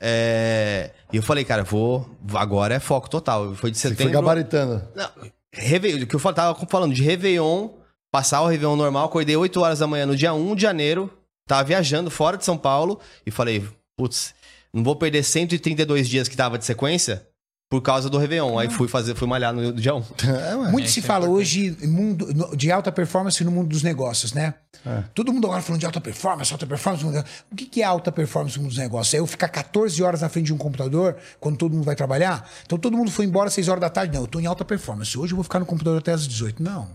É, 0.00 0.90
E 1.12 1.16
eu 1.16 1.22
falei, 1.22 1.44
cara, 1.44 1.62
vou. 1.62 2.10
Agora 2.34 2.74
é 2.74 2.80
foco 2.80 3.08
total. 3.08 3.54
Foi 3.54 3.70
de 3.70 3.78
Você 3.78 3.88
foi 3.88 3.96
setembro. 3.96 4.14
gabaritando. 4.14 4.82
Não, 4.96 5.08
Réveillon, 5.52 6.02
o 6.02 6.06
que 6.08 6.16
eu 6.16 6.18
fal- 6.18 6.34
tava 6.34 6.66
falando 6.66 6.92
de 6.92 7.02
Réveillon, 7.02 7.68
passar 8.10 8.40
o 8.42 8.48
Réveillon 8.48 8.74
normal, 8.74 9.04
acordei 9.06 9.36
8 9.36 9.60
horas 9.60 9.78
da 9.78 9.86
manhã 9.86 10.04
no 10.06 10.16
dia 10.16 10.34
1 10.34 10.56
de 10.56 10.62
janeiro, 10.62 11.08
tava 11.46 11.64
viajando 11.64 12.10
fora 12.10 12.36
de 12.36 12.44
São 12.44 12.56
Paulo 12.56 13.00
e 13.26 13.30
falei, 13.30 13.66
putz, 13.96 14.34
não 14.72 14.82
vou 14.82 14.96
perder 14.96 15.22
132 15.22 16.08
dias 16.08 16.28
que 16.28 16.36
tava 16.36 16.58
de 16.58 16.64
sequência 16.64 17.26
por 17.70 17.80
causa 17.80 18.08
do 18.08 18.18
Réveillon. 18.18 18.58
Aí 18.58 18.68
fui 18.68 18.86
fazer, 18.86 19.14
fui 19.14 19.26
malhar 19.26 19.52
no 19.52 19.72
dia 19.72 19.94
1. 19.94 20.02
É. 20.24 20.70
Muito 20.70 20.86
É, 20.86 20.88
se 20.88 21.00
é 21.00 21.02
fala 21.02 21.24
importante. 21.26 21.70
hoje 21.70 21.86
mundo, 21.88 22.56
de 22.56 22.70
alta 22.70 22.92
performance 22.92 23.42
no 23.42 23.50
mundo 23.50 23.68
dos 23.68 23.82
negócios, 23.82 24.32
né? 24.32 24.54
É. 24.86 25.02
Todo 25.14 25.32
mundo 25.32 25.46
agora 25.46 25.62
falando 25.62 25.80
de 25.80 25.86
alta 25.86 26.00
performance, 26.00 26.52
alta 26.52 26.66
performance. 26.66 27.04
O 27.50 27.56
que 27.56 27.66
que 27.66 27.82
é 27.82 27.84
alta 27.84 28.12
performance 28.12 28.56
no 28.56 28.62
mundo 28.64 28.72
dos 28.72 28.78
negócios? 28.78 29.14
É 29.14 29.18
eu 29.18 29.26
ficar 29.26 29.48
14 29.48 30.02
horas 30.02 30.20
na 30.20 30.28
frente 30.28 30.46
de 30.46 30.52
um 30.54 30.58
computador 30.58 31.16
quando 31.40 31.56
todo 31.56 31.72
mundo 31.72 31.84
vai 31.84 31.96
trabalhar? 31.96 32.48
Então 32.64 32.78
todo 32.78 32.96
mundo 32.96 33.10
foi 33.10 33.24
embora 33.24 33.48
às 33.48 33.54
6 33.54 33.68
horas 33.68 33.80
da 33.80 33.90
tarde. 33.90 34.14
Não, 34.14 34.22
eu 34.22 34.28
tô 34.28 34.38
em 34.38 34.46
alta 34.46 34.64
performance. 34.64 35.16
Hoje 35.18 35.32
eu 35.32 35.36
vou 35.36 35.44
ficar 35.44 35.58
no 35.58 35.66
computador 35.66 35.98
até 35.98 36.12
às 36.12 36.28
18. 36.28 36.62
Não, 36.62 36.88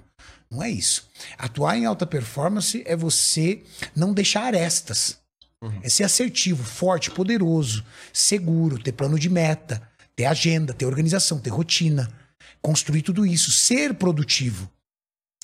não 0.51 0.63
é 0.63 0.69
isso. 0.69 1.07
Atuar 1.37 1.77
em 1.77 1.85
alta 1.85 2.05
performance 2.05 2.83
é 2.85 2.95
você 2.95 3.63
não 3.95 4.13
deixar 4.13 4.43
arestas. 4.43 5.19
É 5.83 5.89
ser 5.89 6.05
assertivo, 6.05 6.63
forte, 6.63 7.11
poderoso, 7.11 7.83
seguro, 8.13 8.81
ter 8.81 8.93
plano 8.93 9.19
de 9.19 9.29
meta, 9.29 9.81
ter 10.15 10.25
agenda, 10.25 10.73
ter 10.73 10.85
organização, 10.85 11.39
ter 11.39 11.49
rotina. 11.49 12.09
Construir 12.61 13.01
tudo 13.01 13.25
isso, 13.25 13.51
ser 13.51 13.93
produtivo. 13.93 14.71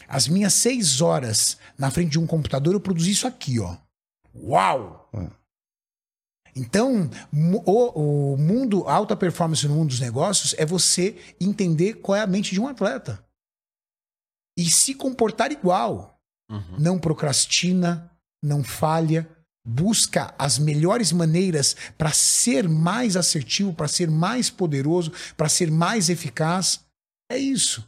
As 0.08 0.28
minhas 0.28 0.53
seis 0.53 1.01
horas 1.01 1.58
na 1.78 1.91
frente 1.91 2.12
de 2.12 2.20
um 2.20 2.28
computador, 2.28 2.74
eu 2.74 2.80
produzi 2.80 3.12
isso 3.12 3.28
aqui, 3.28 3.60
ó. 3.60 3.78
Uau! 4.34 5.10
É. 5.14 5.28
Então, 6.56 7.10
o, 7.66 8.34
o 8.34 8.38
mundo, 8.38 8.88
a 8.88 8.93
alta 8.93 9.16
performance 9.16 9.68
no 9.68 9.76
mundo 9.76 9.89
dos 9.89 9.99
negócios 9.99 10.56
é 10.58 10.66
você 10.66 11.18
entender 11.39 11.95
qual 11.95 12.16
é 12.16 12.22
a 12.22 12.28
mente 12.28 12.53
de 12.53 12.62
um 12.62 12.68
atleta. 12.68 13.24
E 14.58 14.70
se 14.70 14.93
comportar 14.95 15.51
igual. 15.51 16.18
Não 16.78 16.99
procrastina, 16.99 18.12
não 18.43 18.64
falha, 18.64 19.28
busca 19.68 20.34
as 20.38 20.60
melhores 20.60 21.12
maneiras 21.12 21.76
para 21.97 22.12
ser 22.12 22.70
mais 22.70 23.18
assertivo, 23.18 23.74
para 23.74 23.88
ser 23.88 24.10
mais 24.12 24.49
poderoso, 24.49 25.12
para 25.36 25.49
ser 25.49 25.72
mais 25.72 26.08
eficaz. 26.10 26.82
É 27.32 27.38
isso. 27.38 27.84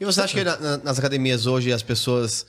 E 0.00 0.04
você 0.04 0.20
acha 0.20 0.34
que 0.34 0.42
na- 0.44 0.56
na- 0.58 0.78
nas 0.78 0.98
academias 0.98 1.46
hoje 1.46 1.72
as 1.72 1.82
pessoas 1.82 2.46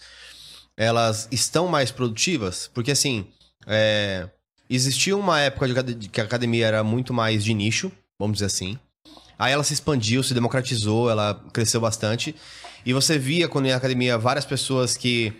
elas 0.76 1.28
estão 1.32 1.68
mais 1.68 1.91
produtivas? 1.91 2.68
Porque 2.74 2.91
assim, 2.91 3.28
é, 3.68 4.28
existia 4.70 5.16
uma 5.16 5.39
época 5.39 5.84
de 5.84 6.10
que 6.10 6.20
a 6.20 6.24
academia 6.24 6.66
era 6.66 6.84
muito 6.84 7.14
mais 7.14 7.44
de 7.44 7.54
nicho, 7.54 7.91
vamos 8.20 8.38
dizer 8.38 8.46
assim. 8.48 8.80
Aí 9.38 9.52
ela 9.52 9.64
se 9.64 9.74
expandiu, 9.74 10.24
se 10.24 10.34
democratizou, 10.34 11.10
ela 11.10 11.42
cresceu 11.52 11.82
bastante. 11.82 12.36
E 12.86 12.94
você 12.94 13.18
via 13.18 13.48
quando 13.48 13.68
ia 13.68 13.74
à 13.74 13.78
academia 13.78 14.18
várias 14.18 14.46
pessoas 14.46 14.98
que 14.98 15.34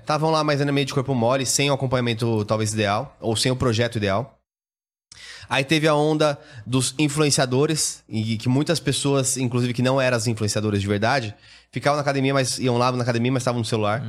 estavam 0.00 0.30
lá 0.30 0.44
mais 0.44 0.60
ainda 0.60 0.72
meio 0.72 0.86
de 0.86 0.94
corpo 0.94 1.14
mole, 1.14 1.44
sem 1.44 1.70
o 1.70 1.74
acompanhamento 1.74 2.44
talvez 2.44 2.72
ideal, 2.72 3.16
ou 3.20 3.34
sem 3.36 3.50
o 3.50 3.56
projeto 3.56 3.96
ideal. 3.96 4.38
Aí 5.48 5.64
teve 5.64 5.86
a 5.86 5.94
onda 5.94 6.38
dos 6.64 6.94
influenciadores, 6.98 8.02
e 8.08 8.38
que 8.38 8.48
muitas 8.48 8.80
pessoas, 8.80 9.36
inclusive 9.36 9.74
que 9.74 9.82
não 9.82 10.00
eram 10.00 10.16
as 10.16 10.26
influenciadoras 10.26 10.80
de 10.80 10.86
verdade, 10.86 11.34
ficavam 11.72 11.96
na 11.96 12.02
academia, 12.02 12.34
mas 12.34 12.58
iam 12.58 12.76
lá 12.76 12.92
na 12.92 13.02
academia, 13.02 13.32
mas 13.32 13.40
estavam 13.42 13.60
no 13.60 13.64
celular. 13.64 14.02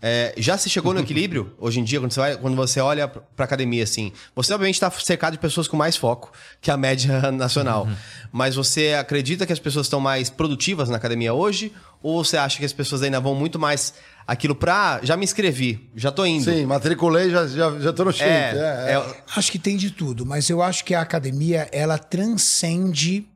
É, 0.00 0.34
já 0.36 0.56
se 0.58 0.68
chegou 0.70 0.92
no 0.94 1.00
equilíbrio, 1.00 1.54
hoje 1.58 1.78
em 1.80 1.84
dia, 1.84 2.00
quando 2.00 2.12
você, 2.12 2.20
vai- 2.20 2.36
quando 2.36 2.56
você 2.56 2.80
olha 2.80 3.06
pra 3.08 3.44
academia, 3.44 3.84
assim, 3.84 4.12
você 4.34 4.52
obviamente 4.52 4.74
está 4.76 4.90
cercado 4.90 5.32
de 5.32 5.38
pessoas 5.38 5.68
com 5.68 5.76
mais 5.76 5.96
foco 5.96 6.32
que 6.60 6.70
a 6.70 6.76
média 6.76 7.30
nacional. 7.32 7.86
Mas 8.30 8.54
você 8.54 8.94
acredita 8.94 9.46
que 9.46 9.52
as 9.52 9.58
pessoas 9.58 9.86
estão 9.86 10.00
mais 10.00 10.28
produtivas 10.30 10.88
na 10.88 10.96
academia 10.96 11.32
hoje? 11.34 11.72
Ou 12.02 12.24
você 12.24 12.36
acha 12.36 12.58
que 12.58 12.64
as 12.64 12.72
pessoas 12.72 13.02
ainda 13.02 13.20
vão 13.20 13.34
muito 13.34 13.58
mais 13.58 13.94
aquilo 14.26 14.54
pra. 14.56 14.98
Já 15.02 15.16
me 15.16 15.24
inscrevi, 15.24 15.88
já 15.94 16.10
tô 16.10 16.24
indo. 16.26 16.44
Sim, 16.44 16.66
matriculei, 16.66 17.30
já, 17.30 17.46
já, 17.46 17.78
já 17.78 17.92
tô 17.92 18.04
no 18.04 18.12
shape. 18.12 18.28
É, 18.30 18.86
É, 18.88 18.92
é. 18.92 18.94
é- 18.96 19.22
Acho 19.36 19.52
que 19.52 19.58
tem 19.58 19.76
de 19.76 19.90
tudo, 19.90 20.26
mas 20.26 20.50
eu 20.50 20.60
acho 20.62 20.84
que 20.84 20.94
a 20.94 21.00
academia 21.00 21.68
ela 21.70 21.96
transcende 21.98 23.26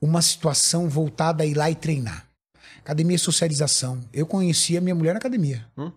uma 0.00 0.22
situação 0.22 0.88
voltada 0.88 1.42
a 1.42 1.46
ir 1.46 1.54
lá 1.54 1.70
e 1.70 1.74
treinar. 1.74 2.26
Academia 2.80 3.14
é 3.14 3.18
socialização. 3.18 4.00
Eu 4.12 4.26
conheci 4.26 4.76
a 4.76 4.80
minha 4.80 4.94
mulher 4.94 5.12
na 5.12 5.18
academia. 5.18 5.66
Hum. 5.76 5.92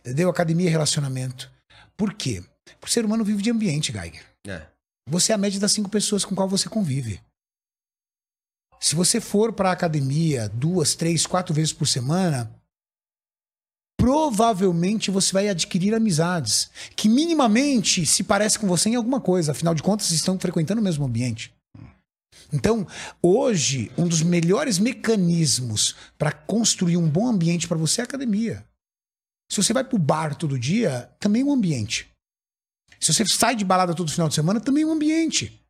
Entendeu? 0.00 0.28
Academia 0.30 0.68
é 0.68 0.70
relacionamento. 0.70 1.50
Por 1.96 2.14
quê? 2.14 2.42
Porque 2.78 2.86
o 2.86 2.92
ser 2.92 3.04
humano 3.04 3.24
vive 3.24 3.42
de 3.42 3.50
ambiente, 3.50 3.92
Geiger. 3.92 4.24
é. 4.46 4.66
Você 5.10 5.32
é 5.32 5.34
a 5.34 5.38
média 5.38 5.58
das 5.58 5.72
cinco 5.72 5.88
pessoas 5.88 6.22
com 6.22 6.34
qual 6.34 6.46
você 6.46 6.68
convive. 6.68 7.18
Se 8.78 8.94
você 8.94 9.22
for 9.22 9.54
para 9.54 9.70
a 9.70 9.72
academia 9.72 10.50
duas, 10.50 10.94
três, 10.94 11.26
quatro 11.26 11.54
vezes 11.54 11.72
por 11.72 11.88
semana, 11.88 12.54
provavelmente 13.98 15.10
você 15.10 15.32
vai 15.32 15.48
adquirir 15.48 15.94
amizades 15.94 16.70
que 16.94 17.08
minimamente 17.08 18.04
se 18.04 18.22
parecem 18.22 18.60
com 18.60 18.68
você 18.68 18.90
em 18.90 18.94
alguma 18.96 19.20
coisa. 19.20 19.52
Afinal 19.52 19.74
de 19.74 19.82
contas, 19.82 20.10
estão 20.10 20.38
frequentando 20.38 20.80
o 20.80 20.84
mesmo 20.84 21.06
ambiente. 21.06 21.54
Então, 22.52 22.86
hoje, 23.22 23.90
um 23.96 24.06
dos 24.08 24.22
melhores 24.22 24.78
mecanismos 24.78 25.94
para 26.16 26.32
construir 26.32 26.96
um 26.96 27.08
bom 27.08 27.26
ambiente 27.28 27.68
para 27.68 27.76
você 27.76 28.00
é 28.00 28.04
a 28.04 28.06
academia. 28.06 28.64
Se 29.50 29.62
você 29.62 29.72
vai 29.72 29.84
pro 29.84 29.98
bar 29.98 30.34
todo 30.34 30.58
dia, 30.58 31.10
também 31.20 31.42
é 31.42 31.44
um 31.44 31.52
ambiente. 31.52 32.10
Se 33.00 33.12
você 33.12 33.24
sai 33.26 33.54
de 33.54 33.64
balada 33.64 33.94
todo 33.94 34.10
final 34.10 34.28
de 34.28 34.34
semana, 34.34 34.60
também 34.60 34.82
é 34.82 34.86
um 34.86 34.92
ambiente. 34.92 35.60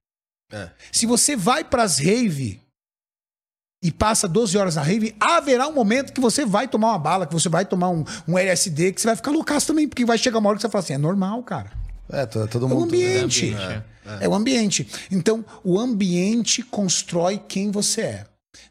É. 0.53 0.71
Se 0.93 1.05
você 1.05 1.37
vai 1.37 1.63
pras 1.63 1.99
rave 1.99 2.61
e 3.85 3.93
passa 3.93 4.27
12 4.27 4.57
horas 4.59 4.75
na 4.77 4.83
rave, 4.83 5.15
haverá 5.21 5.69
um 5.69 5.73
momento 5.73 6.13
que 6.13 6.21
você 6.21 6.45
vai 6.45 6.67
tomar 6.67 6.89
uma 6.89 6.99
bala, 6.99 7.27
que 7.27 7.33
você 7.35 7.49
vai 7.49 7.65
tomar 7.65 7.91
um, 7.91 8.05
um 8.27 8.37
LSD, 8.39 8.93
que 8.93 9.01
você 9.01 9.07
vai 9.09 9.17
ficar 9.17 9.31
loucaço 9.31 9.67
também, 9.67 9.87
porque 9.89 10.05
vai 10.05 10.19
chegar 10.19 10.39
uma 10.39 10.49
hora 10.49 10.57
que 10.59 10.63
você 10.63 10.69
fala 10.71 10.83
assim, 10.83 10.95
é 10.95 10.99
normal, 10.99 11.43
cara. 11.43 11.71
É, 12.11 12.25
to- 12.27 12.49
todo 12.49 12.65
É 12.65 12.67
o 12.67 12.71
mundo. 12.71 12.85
ambiente. 12.85 13.51
ambiente, 13.53 13.63
É. 13.73 13.85
o 14.29 14.35
ambiente. 14.35 14.87
Então, 15.11 15.45
o 15.65 15.79
ambiente 15.79 16.63
constrói 16.63 17.41
quem 17.47 17.71
você 17.71 18.01
é. 18.03 18.25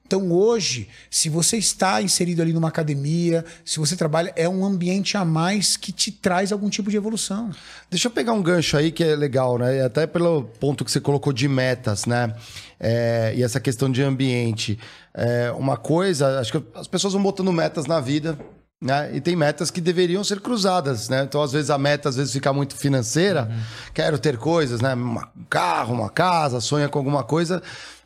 Então, 0.08 0.32
hoje, 0.32 0.88
se 1.12 1.28
você 1.28 1.58
está 1.58 2.02
inserido 2.02 2.42
ali 2.42 2.54
numa 2.54 2.70
academia, 2.70 3.44
se 3.66 3.78
você 3.78 3.94
trabalha, 3.94 4.32
é 4.38 4.48
um 4.48 4.66
ambiente 4.66 5.18
a 5.18 5.26
mais 5.26 5.76
que 5.76 5.92
te 5.92 6.14
traz 6.14 6.54
algum 6.54 6.70
tipo 6.70 6.90
de 6.90 6.96
evolução. 6.96 7.52
Deixa 7.90 8.08
eu 8.08 8.12
pegar 8.12 8.32
um 8.32 8.42
gancho 8.42 8.78
aí 8.78 8.90
que 8.90 9.04
é 9.04 9.18
legal, 9.18 9.58
né? 9.58 9.84
Até 9.84 10.08
pelo 10.08 10.44
ponto 10.62 10.86
que 10.86 10.92
você 10.92 11.02
colocou 11.02 11.34
de 11.34 11.50
metas, 11.50 12.06
né? 12.06 12.34
É, 12.80 13.34
e 13.36 13.44
essa 13.44 13.60
questão 13.60 13.92
de 13.92 14.02
ambiente. 14.02 14.80
É, 15.14 15.52
uma 15.52 15.76
coisa, 15.76 16.40
acho 16.40 16.54
que 16.54 16.64
as 16.74 16.88
pessoas 16.88 17.12
vão 17.12 17.22
botando 17.22 17.52
metas 17.52 17.86
na 17.86 18.00
vida, 18.00 18.40
né? 18.82 19.10
E 19.14 19.20
tem 19.20 19.36
metas 19.36 19.72
que 19.72 19.82
deveriam 19.82 20.24
ser 20.24 20.40
cruzadas, 20.40 21.10
né? 21.10 21.24
Então, 21.24 21.42
às 21.42 21.52
vezes, 21.52 21.70
a 21.70 21.78
meta 21.78 22.10
às 22.10 22.16
vezes 22.16 22.32
fica 22.32 22.54
muito 22.54 22.76
financeira. 22.76 23.50
Quero 23.94 24.20
ter 24.20 24.38
coisas, 24.38 24.82
né? 24.82 24.94
Um 24.96 25.20
carro, 25.50 25.94
uma 25.94 26.10
casa, 26.10 26.62
sonha 26.62 26.88
com 26.88 27.00
alguma 27.00 27.24
coisa. 27.24 27.62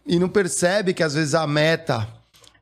E 0.05 0.17
não 0.17 0.30
percebe 0.30 0.93
que 0.93 1.03
às 1.03 1.13
vezes 1.13 1.36
a 1.36 1.45
meta 1.45 2.07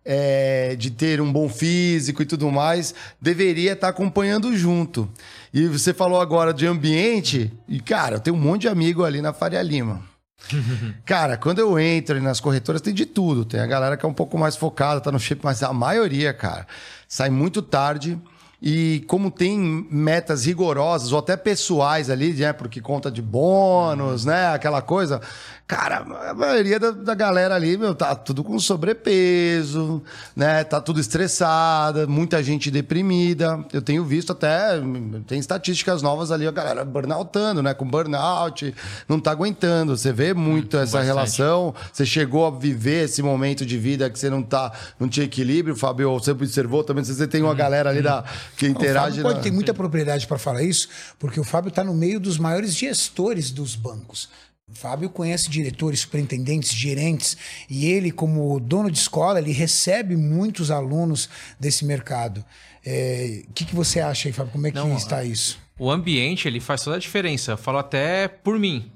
é, 0.04 0.76
de 0.76 0.90
ter 0.90 1.22
um 1.22 1.32
bom 1.32 1.48
físico 1.48 2.24
e 2.24 2.26
tudo 2.26 2.52
mais, 2.52 2.96
deveria 3.22 3.74
estar 3.74 3.90
acompanhando 3.90 4.56
junto. 4.58 5.08
E 5.54 5.68
você 5.68 5.94
falou 5.94 6.20
agora 6.20 6.54
de 6.54 6.66
ambiente, 6.66 7.54
e 7.68 7.80
cara, 7.80 8.16
eu 8.16 8.20
tenho 8.20 8.36
um 8.36 8.40
monte 8.40 8.62
de 8.62 8.70
amigo 8.70 9.04
ali 9.04 9.22
na 9.22 9.34
Faria 9.34 9.62
Lima. 9.62 10.09
Cara, 11.06 11.38
quando 11.38 11.60
eu 11.60 11.80
entro 11.80 12.22
nas 12.22 12.40
corretoras, 12.40 12.82
tem 12.82 12.94
de 12.94 13.06
tudo. 13.06 13.46
Tem 13.46 13.60
a 13.60 13.68
galera 13.68 13.98
que 13.98 14.06
é 14.06 14.10
um 14.10 14.14
pouco 14.14 14.38
mais 14.38 14.56
focada, 14.56 15.02
tá 15.02 15.12
no 15.12 15.20
shape, 15.20 15.42
mas 15.44 15.62
a 15.64 15.74
maioria, 15.74 16.34
cara, 16.34 16.68
sai 17.08 17.30
muito 17.30 17.62
tarde. 17.62 18.20
E 18.62 19.06
como 19.08 19.32
tem 19.32 19.58
metas 19.90 20.46
rigorosas 20.46 21.14
ou 21.14 21.20
até 21.20 21.38
pessoais 21.38 22.10
ali, 22.10 22.34
né? 22.34 22.52
Porque 22.52 22.82
conta 22.82 23.10
de 23.10 23.22
bônus, 23.22 24.26
né? 24.26 24.54
Aquela 24.54 24.82
coisa. 24.82 25.22
Cara, 25.70 25.98
a 26.28 26.34
maioria 26.34 26.80
da, 26.80 26.90
da 26.90 27.14
galera 27.14 27.54
ali, 27.54 27.78
meu, 27.78 27.94
tá 27.94 28.16
tudo 28.16 28.44
com 28.44 28.58
sobrepeso, 28.60 30.02
né? 30.36 30.64
Tá 30.64 30.82
tudo 30.82 31.00
estressada, 31.00 32.08
muita 32.08 32.42
gente 32.42 32.72
deprimida. 32.72 33.64
Eu 33.72 33.80
tenho 33.80 34.04
visto 34.04 34.32
até, 34.32 34.82
tem 35.28 35.38
estatísticas 35.38 36.02
novas 36.02 36.32
ali, 36.32 36.48
a 36.48 36.52
galera 36.52 36.84
burnoutando, 36.84 37.62
né? 37.62 37.76
Com 37.76 37.86
burnout, 37.88 38.74
não 39.08 39.20
tá 39.20 39.30
aguentando. 39.30 39.96
Você 39.96 40.12
vê 40.12 40.34
muito 40.34 40.76
essa 40.76 40.98
bastante. 40.98 41.06
relação. 41.06 41.76
Você 41.94 42.04
chegou 42.04 42.48
a 42.48 42.50
viver 42.50 43.06
esse 43.06 43.22
momento 43.22 43.64
de 43.64 43.78
vida 43.78 44.10
que 44.10 44.18
você 44.18 44.28
não 44.28 44.42
tá, 44.42 44.72
não 45.00 45.08
tinha 45.08 45.28
equilíbrio, 45.28 45.76
Fábio. 45.76 46.12
Você 46.14 46.32
observou 46.32 46.84
também, 46.84 47.04
você 47.04 47.28
tem 47.28 47.44
uma 47.44 47.54
galera 47.54 47.92
ali 47.92 48.02
da, 48.02 48.24
que 48.58 48.66
O 48.66 48.70
interage. 48.70 49.18
Fábio 49.18 49.22
pode 49.22 49.36
na- 49.38 49.44
ter 49.44 49.52
muita 49.52 49.72
propriedade 49.72 50.26
para 50.26 50.40
falar 50.40 50.64
isso, 50.64 50.90
porque 51.20 51.40
o 51.40 51.44
Fábio 51.44 51.70
está 51.70 51.84
no 51.84 51.94
meio 51.94 52.20
dos 52.20 52.40
maiores 52.40 52.74
gestores 52.74 53.52
dos 53.52 53.76
bancos. 53.76 54.28
Fábio 54.74 55.10
conhece 55.10 55.50
diretores, 55.50 56.02
superintendentes, 56.02 56.72
gerentes, 56.74 57.38
e 57.70 57.88
ele, 57.88 58.12
como 58.12 58.60
dono 58.60 58.90
de 58.90 58.98
escola, 58.98 59.40
ele 59.40 59.52
recebe 59.52 60.16
muitos 60.16 60.72
alunos 60.72 61.30
desse 61.60 61.86
mercado. 61.86 62.44
É, 62.86 63.44
O 63.50 63.54
que, 63.54 63.66
que 63.66 63.76
você 63.76 64.00
acha 64.00 64.30
aí, 64.30 64.34
Fábio? 64.34 64.52
Como 64.52 64.68
é 64.68 64.72
que 64.72 64.78
Não, 64.78 64.96
está 64.96 65.24
isso? 65.24 65.60
O 65.78 65.90
ambiente, 65.90 66.48
ele 66.48 66.60
faz 66.60 66.84
toda 66.84 66.98
a 66.98 67.00
diferença. 67.00 67.54
Eu 67.54 67.58
falo 67.58 67.78
até 67.78 68.28
por 68.28 68.60
mim. 68.60 68.92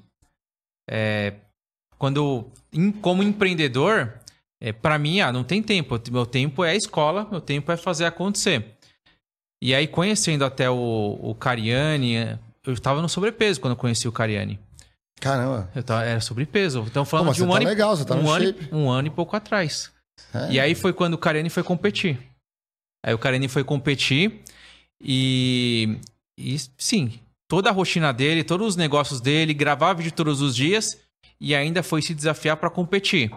É, 0.88 1.34
quando, 1.98 2.50
como 3.00 3.22
empreendedor, 3.22 4.12
é, 4.60 4.72
para 4.72 4.98
mim, 4.98 5.20
ah, 5.20 5.32
não 5.32 5.44
tem 5.44 5.62
tempo. 5.62 5.98
Meu 6.10 6.26
tempo 6.26 6.64
é 6.64 6.70
a 6.70 6.74
escola, 6.74 7.26
meu 7.30 7.40
tempo 7.40 7.70
é 7.72 7.76
fazer 7.76 8.04
acontecer. 8.04 8.74
E 9.62 9.74
aí, 9.74 9.86
conhecendo 9.86 10.44
até 10.44 10.68
o, 10.68 11.18
o 11.22 11.34
Cariani, 11.34 12.38
eu 12.66 12.72
estava 12.72 13.00
no 13.00 13.08
sobrepeso 13.08 13.60
quando 13.60 13.72
eu 13.72 13.78
conheci 13.78 14.06
o 14.06 14.12
Cariani. 14.12 14.58
Caramba. 15.20 15.70
Eu 15.74 15.82
tava, 15.82 16.04
era 16.04 16.20
sobrepeso. 16.20 16.84
Então, 16.86 17.04
falando 17.04 17.28
Pô, 17.28 17.32
de 17.32 17.42
um 17.42 17.48
tá 17.48 17.56
ano, 17.56 17.66
legal, 17.66 17.96
você 17.96 18.04
tá 18.04 18.14
um, 18.14 18.22
no 18.22 18.30
ano, 18.30 18.44
shape. 18.46 18.68
um 18.72 18.90
ano 18.90 19.08
e 19.08 19.10
pouco 19.10 19.36
atrás. 19.36 19.90
É. 20.32 20.52
E 20.52 20.60
aí 20.60 20.74
foi 20.74 20.92
quando 20.92 21.14
o 21.14 21.18
Karene 21.18 21.48
foi 21.50 21.62
competir. 21.62 22.18
Aí 23.04 23.14
o 23.14 23.18
Karene 23.18 23.48
foi 23.48 23.64
competir 23.64 24.42
e, 25.02 25.98
e 26.38 26.56
sim, 26.78 27.20
toda 27.48 27.68
a 27.68 27.72
rotina 27.72 28.12
dele, 28.12 28.42
todos 28.42 28.68
os 28.68 28.76
negócios 28.76 29.20
dele, 29.20 29.52
gravar 29.52 29.92
vídeo 29.92 30.12
todos 30.12 30.40
os 30.40 30.56
dias 30.56 30.98
e 31.40 31.54
ainda 31.54 31.82
foi 31.82 32.00
se 32.00 32.14
desafiar 32.14 32.56
para 32.56 32.70
competir. 32.70 33.30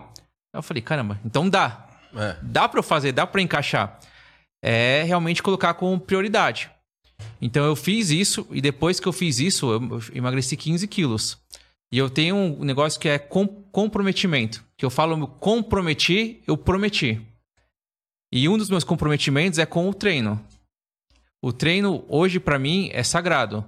Eu 0.54 0.64
falei, 0.64 0.82
caramba, 0.82 1.20
então 1.26 1.50
dá. 1.50 1.88
É. 2.16 2.38
Dá 2.42 2.68
para 2.70 2.80
eu 2.80 2.84
fazer, 2.84 3.12
dá 3.12 3.28
para 3.28 3.42
encaixar. 3.42 4.00
É 4.64 5.04
realmente 5.04 5.44
colocar 5.44 5.74
como 5.74 6.00
prioridade. 6.00 6.72
Então 7.42 7.66
eu 7.66 7.76
fiz 7.76 8.10
isso 8.10 8.48
e 8.52 8.62
depois 8.62 9.00
que 9.00 9.08
eu 9.08 9.14
fiz 9.14 9.40
isso, 9.40 9.70
eu 9.70 10.02
emagreci 10.14 10.56
15 10.56 10.88
quilos. 10.88 11.38
E 11.92 11.98
eu 11.98 12.10
tenho 12.10 12.36
um 12.36 12.64
negócio 12.64 13.00
que 13.00 13.08
é 13.08 13.18
com- 13.18 13.48
comprometimento. 13.72 14.64
Que 14.78 14.86
eu 14.86 14.90
falo, 14.90 15.28
comprometi, 15.28 16.42
eu 16.46 16.58
prometi. 16.58 17.22
E 18.34 18.50
um 18.50 18.58
dos 18.58 18.70
meus 18.70 18.84
comprometimentos 18.84 19.58
é 19.58 19.66
com 19.66 19.90
o 19.90 19.94
treino. 19.94 20.44
O 21.42 21.54
treino, 21.54 22.04
hoje, 22.10 22.40
pra 22.40 22.60
mim, 22.60 22.90
é 22.92 23.04
sagrado. 23.04 23.64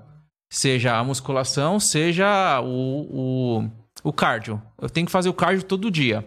Seja 0.51 0.97
a 0.97 1.03
musculação, 1.03 1.79
seja 1.79 2.59
o, 2.61 3.61
o, 3.61 3.71
o 4.03 4.11
cardio. 4.13 4.61
Eu 4.81 4.89
tenho 4.89 5.05
que 5.05 5.11
fazer 5.11 5.29
o 5.29 5.33
cardio 5.33 5.63
todo 5.63 5.91
dia. 5.91 6.25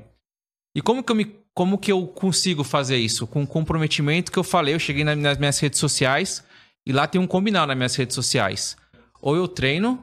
E 0.74 0.80
como 0.80 1.02
que 1.02 1.12
eu, 1.12 1.16
me, 1.16 1.36
como 1.52 1.76
que 1.76 1.92
eu 1.92 2.06
consigo 2.06 2.64
fazer 2.64 2.96
isso? 2.96 3.26
Com 3.26 3.42
o 3.42 3.46
comprometimento 3.46 4.32
que 4.32 4.38
eu 4.38 4.44
falei, 4.44 4.74
eu 4.74 4.78
cheguei 4.78 5.04
na- 5.04 5.16
nas 5.16 5.36
minhas 5.36 5.58
redes 5.58 5.78
sociais 5.78 6.42
e 6.86 6.92
lá 6.92 7.06
tem 7.06 7.20
um 7.20 7.26
combinado 7.26 7.66
nas 7.66 7.76
minhas 7.76 7.94
redes 7.96 8.14
sociais. 8.14 8.76
Ou 9.20 9.36
eu 9.36 9.46
treino, 9.46 10.02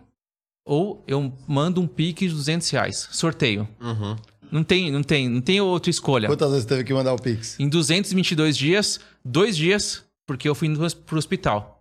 ou 0.66 1.04
eu 1.08 1.32
mando 1.48 1.82
um 1.82 1.88
pique 1.88 2.28
de 2.28 2.34
200 2.34 2.70
reais. 2.70 3.08
Sorteio. 3.12 3.68
Uhum. 3.82 4.16
Não 4.52 4.64
tem, 4.64 4.92
não 4.92 5.04
tem, 5.04 5.30
não 5.30 5.42
tem 5.42 5.62
outra 5.62 5.90
escolha. 5.92 6.28
Quantas 6.28 6.50
vezes 6.52 6.66
teve 6.66 6.84
que 6.84 6.92
mandar 6.94 7.14
o 7.14 7.22
Pix? 7.22 7.56
Em 7.60 7.70
222 7.70 8.58
dias, 8.58 9.00
dois 9.24 9.56
dias, 9.56 10.04
porque 10.26 10.50
eu 10.50 10.56
fui 10.56 10.68
pro 11.06 11.18
hospital. 11.20 11.76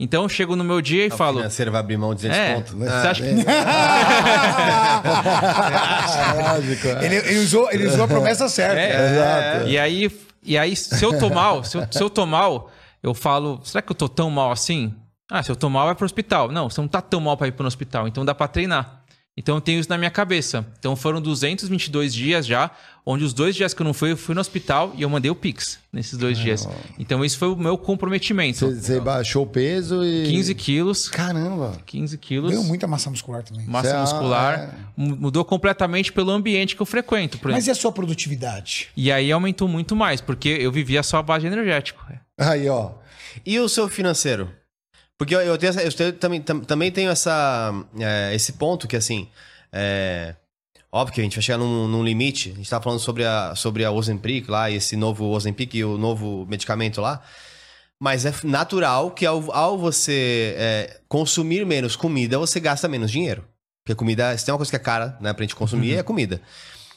Então 0.00 0.22
eu 0.24 0.28
chego 0.28 0.54
no 0.56 0.62
meu 0.64 0.80
dia 0.80 1.04
e 1.06 1.08
O 1.08 1.16
falo. 1.16 1.38
financeiro 1.38 1.70
vai 1.72 1.80
abrir 1.80 1.96
mão 1.96 2.14
de 2.14 2.22
200 2.28 2.38
É, 2.38 2.54
conto. 2.54 2.76
você 2.76 2.88
Ah, 2.88 3.10
acha 3.10 3.22
que 3.22 3.30
Lógico. 6.42 6.88
é. 6.88 7.04
Ele, 7.06 7.16
ele 7.16 7.38
usou, 7.40 7.70
ele 7.72 7.86
usou 7.86 8.04
a 8.04 8.08
promessa 8.08 8.48
certa. 8.48 8.78
É, 8.80 9.12
Exato. 9.12 9.68
E 9.68 9.78
aí, 9.78 10.10
e 10.44 10.58
aí, 10.58 10.76
se 10.76 11.04
eu 11.04 11.18
tô 11.18 11.28
mal, 11.30 11.64
se 11.64 11.76
eu, 11.76 11.86
se 11.90 12.02
eu 12.02 12.08
tô 12.10 12.24
mal, 12.26 12.70
eu 13.02 13.12
falo, 13.14 13.60
será 13.64 13.82
que 13.82 13.90
eu 13.90 13.96
tô 13.96 14.08
tão 14.08 14.30
mal 14.30 14.50
assim? 14.52 14.94
Ah, 15.30 15.42
se 15.42 15.50
eu 15.50 15.56
tô 15.56 15.68
mal, 15.68 15.86
vai 15.86 15.94
pro 15.94 16.04
hospital. 16.06 16.50
Não, 16.50 16.70
você 16.70 16.80
não 16.80 16.88
tá 16.88 17.00
tão 17.02 17.20
mal 17.20 17.36
pra 17.36 17.48
ir 17.48 17.52
pro 17.52 17.66
hospital, 17.66 18.08
então 18.08 18.24
dá 18.24 18.34
pra 18.34 18.48
treinar. 18.48 19.02
Então 19.36 19.54
eu 19.54 19.60
tenho 19.60 19.78
isso 19.78 19.88
na 19.88 19.96
minha 19.96 20.10
cabeça. 20.10 20.66
Então 20.80 20.96
foram 20.96 21.20
222 21.20 22.12
dias 22.12 22.44
já, 22.44 22.72
onde 23.06 23.22
os 23.22 23.32
dois 23.32 23.54
dias 23.54 23.72
que 23.72 23.80
eu 23.80 23.84
não 23.84 23.94
fui, 23.94 24.10
eu 24.10 24.16
fui 24.16 24.34
no 24.34 24.40
hospital 24.40 24.92
e 24.96 25.02
eu 25.02 25.08
mandei 25.08 25.30
o 25.30 25.34
Pix 25.34 25.78
nesses 25.92 26.18
dois 26.18 26.36
dias. 26.36 26.68
Então 26.98 27.24
isso 27.24 27.38
foi 27.38 27.46
o 27.46 27.54
meu 27.54 27.78
comprometimento. 27.78 28.68
Você, 28.74 28.98
baixou 28.98 29.44
o 29.44 29.46
peso 29.46 30.04
e. 30.04 30.26
15 30.28 30.54
quilos, 30.56 31.08
Caramba. 31.08 31.78
15 31.86 32.18
quilos. 32.18 32.50
Ganhou 32.50 32.64
muita 32.64 32.88
massa 32.88 33.10
muscular 33.10 33.44
também. 33.44 33.64
Massa 33.64 33.90
Cê- 33.90 33.94
ah, 33.96 34.00
muscular. 34.00 34.74
mu- 34.96 35.16
Mudou 35.16 35.44
completamente 35.44 36.12
pelo 36.12 36.32
ambiente 36.32 36.74
que 36.74 36.82
eu 36.82 36.86
frequento. 36.86 37.38
por 37.38 37.52
Mas 37.52 37.68
e 37.68 37.70
a 37.70 37.76
sua 37.76 37.92
produtividade? 37.92 38.88
E 38.96 39.12
aí 39.12 39.30
aumentou 39.30 39.68
muito 39.68 39.94
mais, 39.94 40.20
porque 40.20 40.48
eu 40.48 40.72
vivia 40.72 41.02
só 41.04 41.18
a 41.18 41.22
base 41.22 41.46
de 41.48 41.52
energético. 41.54 42.04
Aí, 42.36 42.68
ó. 42.68 42.90
E 43.46 43.60
o 43.60 43.68
seu 43.68 43.88
financeiro? 43.88 44.50
Porque 45.18 45.34
eu, 45.34 45.40
eu 45.40 45.58
tenho 45.58 45.70
essa- 45.70 45.82
eu 45.82 45.92
tenho- 45.92 46.12
também, 46.12 46.40
tam- 46.40 46.60
também 46.60 46.90
tenho 46.92 47.10
essa, 47.10 47.72
é, 47.98 48.34
esse 48.34 48.52
ponto 48.52 48.86
que, 48.86 48.96
assim, 48.96 49.28
é, 49.72 50.34
óbvio 50.92 51.14
que 51.14 51.20
a 51.20 51.24
gente 51.24 51.34
vai 51.36 51.42
chegar 51.42 51.58
num, 51.58 51.88
num 51.88 52.04
limite. 52.04 52.52
A 52.52 52.54
gente 52.54 52.70
tá 52.70 52.80
falando 52.80 53.00
sobre 53.00 53.24
a, 53.24 53.54
sobre 53.56 53.84
a 53.84 53.90
Ozempic 53.90 54.48
lá, 54.48 54.70
esse 54.70 54.96
novo 54.96 55.24
Ozempic 55.26 55.74
e 55.74 55.84
o 55.84 55.98
novo 55.98 56.46
medicamento 56.48 57.00
lá. 57.00 57.20
Mas 58.00 58.24
é 58.24 58.32
natural 58.44 59.10
que 59.10 59.26
ao, 59.26 59.52
ao 59.52 59.76
você 59.76 60.54
é, 60.56 61.00
consumir 61.08 61.66
menos 61.66 61.96
comida, 61.96 62.38
você 62.38 62.60
gasta 62.60 62.86
menos 62.86 63.10
dinheiro. 63.10 63.44
Porque 63.84 63.96
comida, 63.96 64.36
se 64.38 64.44
tem 64.44 64.52
uma 64.52 64.58
coisa 64.58 64.70
que 64.70 64.76
é 64.76 64.78
cara, 64.78 65.16
né, 65.20 65.32
pra 65.32 65.42
gente 65.42 65.56
consumir, 65.56 65.96
é 65.96 66.02
comida. 66.04 66.40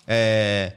É, 0.05 0.73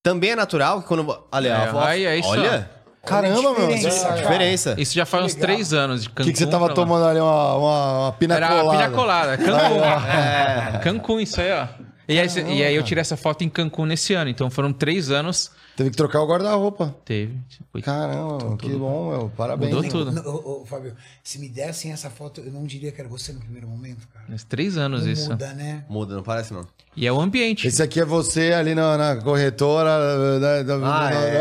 também 0.00 0.30
é 0.30 0.36
natural 0.36 0.80
que 0.82 0.86
quando... 0.86 1.26
Olha, 1.32 1.48
É, 1.48 1.72
ó, 1.72 1.80
aí, 1.84 2.06
aí 2.06 2.22
só. 2.22 2.28
olha... 2.28 2.70
Caramba, 3.04 3.40
meu. 3.42 3.52
diferença, 3.68 3.90
Você- 3.90 4.04
cara. 4.06 4.20
Diferença. 4.22 4.74
Isso 4.78 4.94
já 4.94 5.04
faz 5.04 5.24
uns 5.24 5.34
Legal. 5.34 5.48
três 5.50 5.72
anos 5.72 6.02
de 6.02 6.08
O 6.08 6.12
Cancún. 6.12 6.24
que, 6.24 6.32
que 6.32 6.38
você 6.38 6.46
tava 6.46 6.66
pra 6.66 6.74
lá. 6.74 6.74
tomando 6.74 7.04
ali? 7.06 7.20
Uma, 7.20 7.56
uma, 7.56 7.98
uma 8.04 8.12
pina 8.12 8.36
Era 8.36 8.48
colada? 8.48 8.70
pilha 8.78 8.90
colada. 8.90 9.38
Cancún. 9.38 9.84
É. 9.84 10.80
Cancún, 10.82 11.20
isso 11.20 11.40
aí, 11.40 11.52
ó. 11.52 11.66
E 12.08 12.18
aí, 12.18 12.28
cê- 12.28 12.42
e 12.42 12.62
aí 12.64 12.74
eu 12.74 12.82
tirei 12.82 13.00
essa 13.00 13.16
foto 13.16 13.42
em 13.42 13.48
Cancún 13.48 13.86
nesse 13.86 14.12
ano. 14.14 14.28
Então 14.28 14.50
foram 14.50 14.72
três 14.72 15.10
anos. 15.10 15.50
Teve 15.76 15.90
que 15.90 15.96
trocar 15.96 16.20
o 16.20 16.26
guarda-roupa. 16.26 16.94
Teve. 17.04 17.34
Foi- 17.70 17.80
Caramba, 17.80 18.38
meu, 18.44 18.56
que 18.58 18.68
bom, 18.70 19.10
meu. 19.10 19.32
Parabéns. 19.36 19.72
Mudou 19.74 19.90
tudo. 19.90 20.12
Não, 20.12 20.22
ô, 20.30 20.62
ô, 20.62 20.66
Fábio, 20.66 20.94
se 21.24 21.38
me 21.38 21.48
dessem 21.48 21.92
essa 21.92 22.10
foto, 22.10 22.42
eu 22.44 22.52
não 22.52 22.64
diria 22.64 22.92
que 22.92 23.00
era 23.00 23.08
você 23.08 23.32
no 23.32 23.40
primeiro 23.40 23.66
momento, 23.66 24.06
cara. 24.12 24.26
Uns 24.28 24.44
três 24.44 24.76
anos 24.76 25.04
Não 25.04 25.12
isso. 25.12 25.30
muda, 25.30 25.54
né? 25.54 25.84
Muda, 25.88 26.14
não 26.14 26.22
parece 26.22 26.52
não. 26.52 26.66
E 26.94 27.06
é 27.06 27.12
o 27.12 27.18
ambiente. 27.20 27.66
Esse 27.66 27.82
aqui 27.82 28.00
é 28.00 28.04
você 28.04 28.52
ali 28.52 28.74
na, 28.74 28.98
na 28.98 29.16
corretora. 29.22 30.38
né, 30.38 30.62
da- 30.64 30.74
Ah, 30.76 31.10
da- 31.10 31.16
é. 31.16 31.32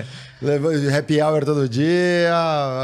é. 0.00 0.06
Levando 0.40 0.88
happy 0.94 1.20
hour 1.22 1.44
todo 1.44 1.68
dia. 1.68 2.34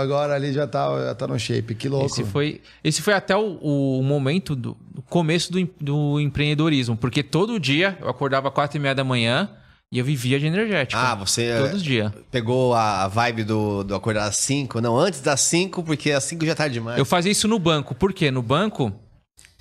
Agora 0.00 0.34
ali 0.34 0.53
já 0.53 0.66
tá, 0.66 0.88
já 1.05 1.14
tá 1.14 1.26
no 1.26 1.38
shape. 1.38 1.74
Que 1.74 1.88
louco. 1.88 2.07
Esse 2.07 2.24
foi, 2.24 2.61
esse 2.82 3.03
foi 3.03 3.14
até 3.14 3.36
o, 3.36 3.59
o 3.98 4.03
momento 4.03 4.57
do 4.57 4.76
do 4.92 5.00
começo 5.03 5.50
do, 5.50 5.68
do 5.80 6.20
empreendedorismo. 6.20 6.96
Porque 6.96 7.22
todo 7.22 7.59
dia 7.59 7.96
eu 8.00 8.09
acordava 8.09 8.48
às 8.48 8.55
quatro 8.55 8.76
e 8.76 8.80
meia 8.80 8.94
da 8.94 9.03
manhã 9.03 9.48
e 9.90 9.98
eu 9.98 10.05
vivia 10.05 10.38
de 10.38 10.46
energético. 10.46 11.00
Ah, 11.00 11.14
você 11.14 11.57
Todos 11.59 11.76
os 11.76 11.82
dias. 11.82 12.12
pegou 12.30 12.74
a 12.74 13.09
vibe 13.09 13.44
do, 13.44 13.82
do 13.84 13.94
acordar 13.94 14.26
às 14.26 14.36
5? 14.36 14.80
Não, 14.80 14.98
antes 14.98 15.20
das 15.20 15.40
5, 15.40 15.82
porque 15.82 16.12
às 16.12 16.24
5 16.24 16.44
já 16.44 16.55
tá 16.55 16.68
demais. 16.68 16.98
Eu 16.98 17.05
fazia 17.05 17.32
isso 17.32 17.48
no 17.48 17.59
banco. 17.59 17.94
Por 17.94 18.12
quê? 18.12 18.30
No 18.30 18.42
banco 18.42 18.92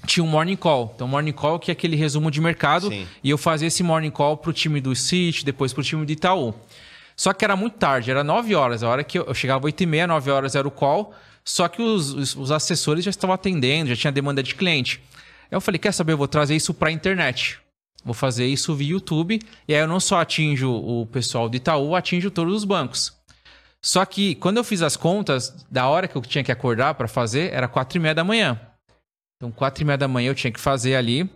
tinha 0.06 0.24
um 0.24 0.28
morning 0.28 0.56
call. 0.56 0.92
Então, 0.96 1.08
morning 1.08 1.32
call 1.32 1.60
que 1.60 1.72
é 1.72 1.74
aquele 1.74 1.96
resumo 1.96 2.30
de 2.30 2.42
mercado. 2.42 2.90
Sim. 2.90 3.08
E 3.24 3.30
eu 3.30 3.38
fazia 3.38 3.68
esse 3.68 3.84
morning 3.84 4.12
call 4.12 4.38
pro 4.38 4.52
time 4.52 4.82
do 4.82 4.96
City, 4.96 5.46
depois 5.46 5.72
pro 5.74 5.84
time 5.84 6.06
do 6.06 6.12
Itaú. 6.12 6.54
Só 7.22 7.34
que 7.34 7.46
era 7.46 7.56
muito 7.56 7.78
tarde, 7.78 8.10
era 8.10 8.24
9 8.24 8.56
horas. 8.56 8.82
A 8.82 8.90
hora 8.90 9.04
que 9.04 9.20
eu, 9.20 9.26
eu 9.26 9.34
chegava 9.36 9.66
8 9.66 9.84
e 9.84 9.86
meia, 9.86 10.08
9 10.08 10.32
horas 10.32 10.56
era 10.56 10.68
o 10.68 10.72
call. 10.72 11.14
Só 11.46 11.68
que 11.68 11.80
os, 11.80 12.12
os, 12.16 12.36
os 12.36 12.52
assessores 12.52 13.06
já 13.06 13.12
estavam 13.12 13.36
atendendo, 13.36 13.92
já 13.92 13.96
tinha 13.96 14.12
demanda 14.12 14.42
de 14.42 14.56
cliente. 14.56 15.00
Aí 15.44 15.52
eu 15.52 15.62
falei, 15.62 15.78
quer 15.78 15.92
saber, 15.92 16.14
eu 16.14 16.18
vou 16.18 16.28
trazer 16.28 16.56
isso 16.56 16.74
pra 16.74 16.90
internet. 16.90 17.60
Vou 18.04 18.16
fazer 18.16 18.48
isso 18.48 18.74
via 18.74 18.94
YouTube. 18.94 19.40
E 19.68 19.76
aí 19.76 19.80
eu 19.80 19.88
não 19.88 20.00
só 20.00 20.20
atinjo 20.20 20.72
o 20.74 21.06
pessoal 21.06 21.48
do 21.48 21.56
Itaú, 21.56 21.96
atinjo 21.96 22.32
todos 22.32 22.56
os 22.56 22.64
bancos. 22.64 23.14
Só 23.80 24.04
que 24.04 24.34
quando 24.34 24.58
eu 24.58 24.64
fiz 24.64 24.82
as 24.82 24.98
contas, 24.98 25.64
da 25.70 25.88
hora 25.88 26.08
que 26.08 26.16
eu 26.16 26.24
tinha 26.24 26.44
que 26.44 26.52
acordar 26.52 26.96
para 26.96 27.08
fazer, 27.08 27.54
era 27.54 27.68
quatro 27.68 28.00
e 28.00 28.02
meia 28.02 28.16
da 28.16 28.24
manhã. 28.24 28.60
Então, 29.38 29.52
quatro 29.52 29.84
e 29.84 29.86
meia 29.86 29.98
da 30.00 30.08
manhã 30.08 30.32
eu 30.32 30.36
tinha 30.36 30.52
que 30.52 30.60
fazer 30.60 30.96
ali, 30.96 31.30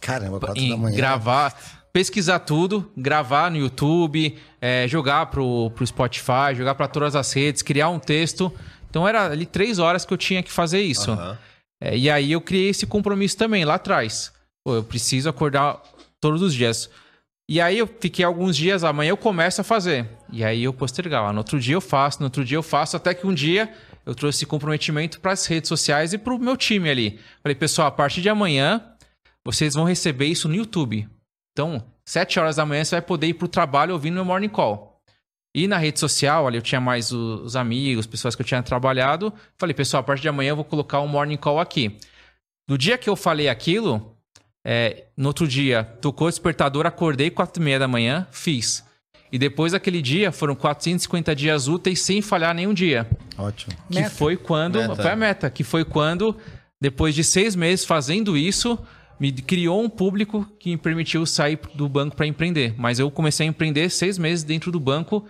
Caramba, 0.00 0.40
quatro 0.40 0.68
da 0.68 0.76
manhã. 0.76 0.96
gravar, 0.96 1.77
pesquisar 1.98 2.38
tudo, 2.38 2.88
gravar 2.96 3.50
no 3.50 3.56
YouTube, 3.56 4.38
é, 4.60 4.86
jogar 4.86 5.26
pro, 5.26 5.68
pro 5.72 5.84
Spotify, 5.84 6.54
jogar 6.54 6.76
para 6.76 6.86
todas 6.86 7.16
as 7.16 7.32
redes, 7.32 7.60
criar 7.60 7.88
um 7.88 7.98
texto. 7.98 8.52
Então, 8.88 9.06
era 9.06 9.32
ali 9.32 9.44
três 9.44 9.80
horas 9.80 10.04
que 10.04 10.14
eu 10.14 10.16
tinha 10.16 10.40
que 10.40 10.52
fazer 10.52 10.80
isso. 10.80 11.10
Aham. 11.10 11.36
É, 11.82 11.98
e 11.98 12.08
aí 12.08 12.30
eu 12.30 12.40
criei 12.40 12.68
esse 12.68 12.86
compromisso 12.86 13.36
também 13.36 13.64
lá 13.64 13.74
atrás. 13.74 14.32
Pô, 14.64 14.76
eu 14.76 14.84
preciso 14.84 15.28
acordar 15.28 15.82
todos 16.20 16.40
os 16.40 16.54
dias. 16.54 16.88
E 17.50 17.60
aí 17.60 17.78
eu 17.78 17.88
fiquei 17.88 18.24
alguns 18.24 18.56
dias, 18.56 18.84
amanhã 18.84 19.10
eu 19.10 19.16
começo 19.16 19.60
a 19.60 19.64
fazer. 19.64 20.08
E 20.32 20.44
aí 20.44 20.62
eu 20.62 20.72
postergava. 20.72 21.32
No 21.32 21.38
outro 21.38 21.58
dia 21.58 21.74
eu 21.74 21.80
faço, 21.80 22.20
no 22.20 22.26
outro 22.26 22.44
dia 22.44 22.58
eu 22.58 22.62
faço, 22.62 22.96
até 22.96 23.12
que 23.12 23.26
um 23.26 23.34
dia 23.34 23.72
eu 24.06 24.14
trouxe 24.14 24.38
esse 24.38 24.46
comprometimento 24.46 25.18
para 25.18 25.32
as 25.32 25.44
redes 25.46 25.66
sociais 25.66 26.12
e 26.12 26.18
para 26.18 26.32
o 26.32 26.38
meu 26.38 26.56
time 26.56 26.88
ali. 26.88 27.18
Falei, 27.42 27.56
pessoal, 27.56 27.88
a 27.88 27.92
partir 27.92 28.20
de 28.20 28.28
amanhã 28.28 28.84
vocês 29.44 29.74
vão 29.74 29.84
receber 29.84 30.26
isso 30.26 30.48
no 30.48 30.54
YouTube. 30.54 31.08
Então, 31.58 31.82
sete 32.04 32.38
horas 32.38 32.54
da 32.54 32.64
manhã 32.64 32.84
você 32.84 32.94
vai 32.94 33.02
poder 33.02 33.26
ir 33.26 33.34
para 33.34 33.46
o 33.46 33.48
trabalho 33.48 33.92
ouvindo 33.92 34.14
meu 34.14 34.24
morning 34.24 34.48
call. 34.48 35.02
E 35.52 35.66
na 35.66 35.76
rede 35.76 35.98
social, 35.98 36.46
ali 36.46 36.56
eu 36.56 36.62
tinha 36.62 36.80
mais 36.80 37.10
os 37.10 37.56
amigos, 37.56 38.06
pessoas 38.06 38.36
que 38.36 38.42
eu 38.42 38.46
tinha 38.46 38.62
trabalhado. 38.62 39.32
Falei, 39.56 39.74
pessoal, 39.74 40.00
a 40.02 40.04
partir 40.04 40.22
de 40.22 40.28
amanhã 40.28 40.50
eu 40.50 40.56
vou 40.56 40.64
colocar 40.64 41.00
um 41.00 41.08
morning 41.08 41.36
call 41.36 41.58
aqui. 41.58 41.98
No 42.68 42.78
dia 42.78 42.96
que 42.96 43.10
eu 43.10 43.16
falei 43.16 43.48
aquilo, 43.48 44.14
é, 44.64 45.06
no 45.16 45.26
outro 45.26 45.48
dia, 45.48 45.82
tocou 46.00 46.28
o 46.28 46.30
despertador, 46.30 46.86
acordei 46.86 47.28
quatro 47.28 47.60
e 47.60 47.64
meia 47.64 47.78
da 47.80 47.88
manhã, 47.88 48.24
fiz. 48.30 48.84
E 49.32 49.36
depois 49.36 49.72
daquele 49.72 50.00
dia, 50.00 50.30
foram 50.30 50.54
450 50.54 51.34
dias 51.34 51.66
úteis 51.66 52.00
sem 52.00 52.22
falhar 52.22 52.54
nenhum 52.54 52.72
dia. 52.72 53.04
Ótimo. 53.36 53.74
Que 53.90 53.96
Meta. 53.96 54.10
foi 54.10 54.36
quando. 54.36 54.78
Meta. 54.78 54.94
Foi 54.94 55.10
a 55.10 55.16
meta. 55.16 55.50
Que 55.50 55.64
foi 55.64 55.84
quando, 55.84 56.36
depois 56.80 57.16
de 57.16 57.24
seis 57.24 57.56
meses 57.56 57.84
fazendo 57.84 58.36
isso, 58.36 58.78
me 59.18 59.32
criou 59.32 59.82
um 59.82 59.88
público 59.88 60.44
que 60.58 60.70
me 60.70 60.76
permitiu 60.76 61.26
sair 61.26 61.58
do 61.74 61.88
banco 61.88 62.16
para 62.16 62.26
empreender. 62.26 62.74
Mas 62.78 62.98
eu 62.98 63.10
comecei 63.10 63.46
a 63.46 63.48
empreender 63.50 63.90
seis 63.90 64.18
meses 64.18 64.44
dentro 64.44 64.70
do 64.70 64.78
banco 64.78 65.26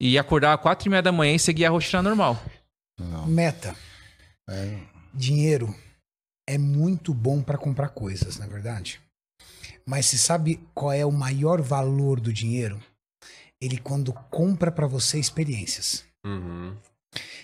e 0.00 0.18
acordar 0.18 0.54
às 0.54 0.60
quatro 0.60 0.88
e 0.88 0.90
meia 0.90 1.02
da 1.02 1.12
manhã 1.12 1.34
e 1.34 1.38
seguir 1.38 1.64
a 1.64 1.70
rotina 1.70 2.02
normal. 2.02 2.42
Meta. 3.26 3.76
É. 4.48 4.78
Dinheiro 5.14 5.74
é 6.48 6.56
muito 6.56 7.12
bom 7.12 7.42
para 7.42 7.58
comprar 7.58 7.90
coisas, 7.90 8.38
na 8.38 8.46
é 8.46 8.48
verdade. 8.48 9.00
Mas 9.86 10.06
você 10.06 10.18
sabe 10.18 10.60
qual 10.74 10.92
é 10.92 11.04
o 11.04 11.12
maior 11.12 11.60
valor 11.60 12.20
do 12.20 12.32
dinheiro? 12.32 12.80
Ele 13.60 13.78
quando 13.78 14.12
compra 14.30 14.70
para 14.70 14.86
você 14.86 15.18
experiências. 15.18 16.04
Uhum. 16.24 16.76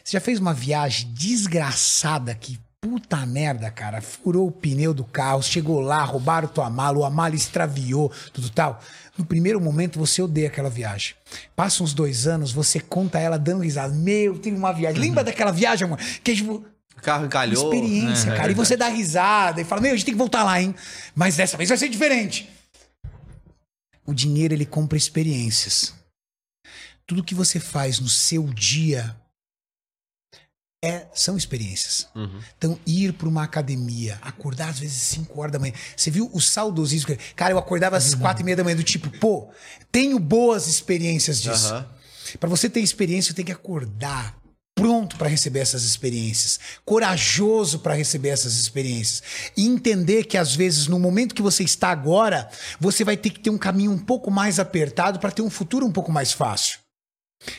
Você 0.03 0.13
já 0.13 0.21
fez 0.21 0.39
uma 0.39 0.55
viagem 0.55 1.13
desgraçada 1.13 2.35
que 2.35 2.61
puta 2.85 3.25
merda, 3.25 3.71
cara, 3.71 4.03
furou 4.03 4.47
o 4.47 4.53
pneu 4.53 4.93
do 4.93 5.05
carro, 5.05 5.43
chegou 5.43 5.81
lá, 5.81 6.05
roubaram 6.05 6.47
tua 6.47 6.69
mala, 6.69 7.07
a 7.07 7.11
mala 7.11 7.35
extraviou, 7.35 8.13
tudo 8.31 8.51
tal. 8.51 8.79
No 9.17 9.25
primeiro 9.25 9.59
momento 9.59 9.99
você 9.99 10.21
odeia 10.21 10.49
aquela 10.49 10.69
viagem. 10.69 11.15
Passa 11.57 11.83
uns 11.83 11.95
dois 11.95 12.27
anos, 12.27 12.53
você 12.53 12.79
conta 12.79 13.19
ela 13.19 13.39
dando 13.39 13.63
risada. 13.63 13.95
Meu, 13.95 14.39
teve 14.39 14.55
uma 14.55 14.71
viagem. 14.71 15.01
Lembra 15.01 15.25
daquela 15.25 15.51
viagem, 15.51 15.87
amor? 15.87 15.97
Que 16.23 16.35
tipo, 16.37 16.63
O 16.95 17.01
carro 17.01 17.25
encalhou. 17.25 17.73
experiência, 17.73 18.31
É, 18.33 18.37
cara. 18.37 18.53
E 18.53 18.55
você 18.55 18.77
dá 18.77 18.89
risada 18.89 19.63
e 19.63 19.65
fala, 19.65 19.81
meu, 19.81 19.93
a 19.93 19.97
gente 19.97 20.05
tem 20.05 20.13
que 20.15 20.19
voltar 20.19 20.45
lá, 20.45 20.61
hein? 20.61 20.75
Mas 21.15 21.37
dessa 21.37 21.57
vez 21.57 21.71
vai 21.71 21.79
ser 21.79 21.89
diferente. 21.89 22.51
O 24.05 24.13
dinheiro, 24.13 24.53
ele 24.53 24.67
compra 24.67 24.99
experiências. 24.99 25.95
Tudo 27.07 27.25
que 27.25 27.35
você 27.35 27.59
faz 27.59 27.99
no 27.99 28.11
seu 28.11 28.43
dia 28.49 29.17
é, 30.85 31.07
são 31.15 31.37
experiências. 31.37 32.09
Uhum. 32.15 32.41
Então, 32.59 32.79
ir 32.87 33.15
para 33.15 33.29
uma 33.29 33.43
academia, 33.43 34.19
acordar 34.21 34.69
às 34.69 34.79
vezes 34.79 35.01
5 35.03 35.41
horas 35.41 35.53
da 35.53 35.59
manhã. 35.59 35.73
Você 35.97 36.11
viu 36.11 36.31
o 36.33 36.41
saudosismo? 36.41 37.17
Cara, 37.35 37.53
eu 37.53 37.59
acordava 37.59 37.97
às 37.97 38.15
4 38.15 38.43
e 38.43 38.45
meia 38.45 38.57
da 38.57 38.65
manhã, 38.65 38.77
do 38.77 38.85
tipo, 38.85 39.11
pô, 39.19 39.49
tenho 39.91 40.19
boas 40.19 40.67
experiências 40.67 41.41
disso. 41.41 41.69
Aham. 41.69 41.87
Para 42.39 42.49
você 42.49 42.69
ter 42.69 42.81
experiência, 42.81 43.31
você 43.31 43.37
tem 43.37 43.45
que 43.45 43.53
acordar 43.53 44.37
pronto 44.75 45.17
para 45.17 45.29
receber 45.29 45.61
essas 45.61 45.85
experiências, 45.85 46.59
corajoso 46.85 47.79
para 47.79 47.95
receber 47.95 48.31
essas 48.31 48.55
experiências 48.59 49.23
e 49.57 49.67
entender 49.67 50.25
que 50.25 50.37
às 50.37 50.55
vezes 50.55 50.89
no 50.89 50.99
momento 50.99 51.35
que 51.35 51.43
você 51.43 51.63
está 51.63 51.91
agora, 51.91 52.51
você 52.81 53.05
vai 53.05 53.17
ter 53.17 53.31
que 53.31 53.41
ter 53.41 53.51
um 53.51 53.59
caminho 53.59 53.93
um 53.93 53.99
pouco 53.99 54.31
mais 54.31 54.59
apertado 54.59 55.19
para 55.19 55.31
ter 55.31 55.43
um 55.43 55.51
futuro 55.51 55.87
um 55.87 55.93
pouco 55.93 56.11
mais 56.11 56.33
fácil. 56.33 56.84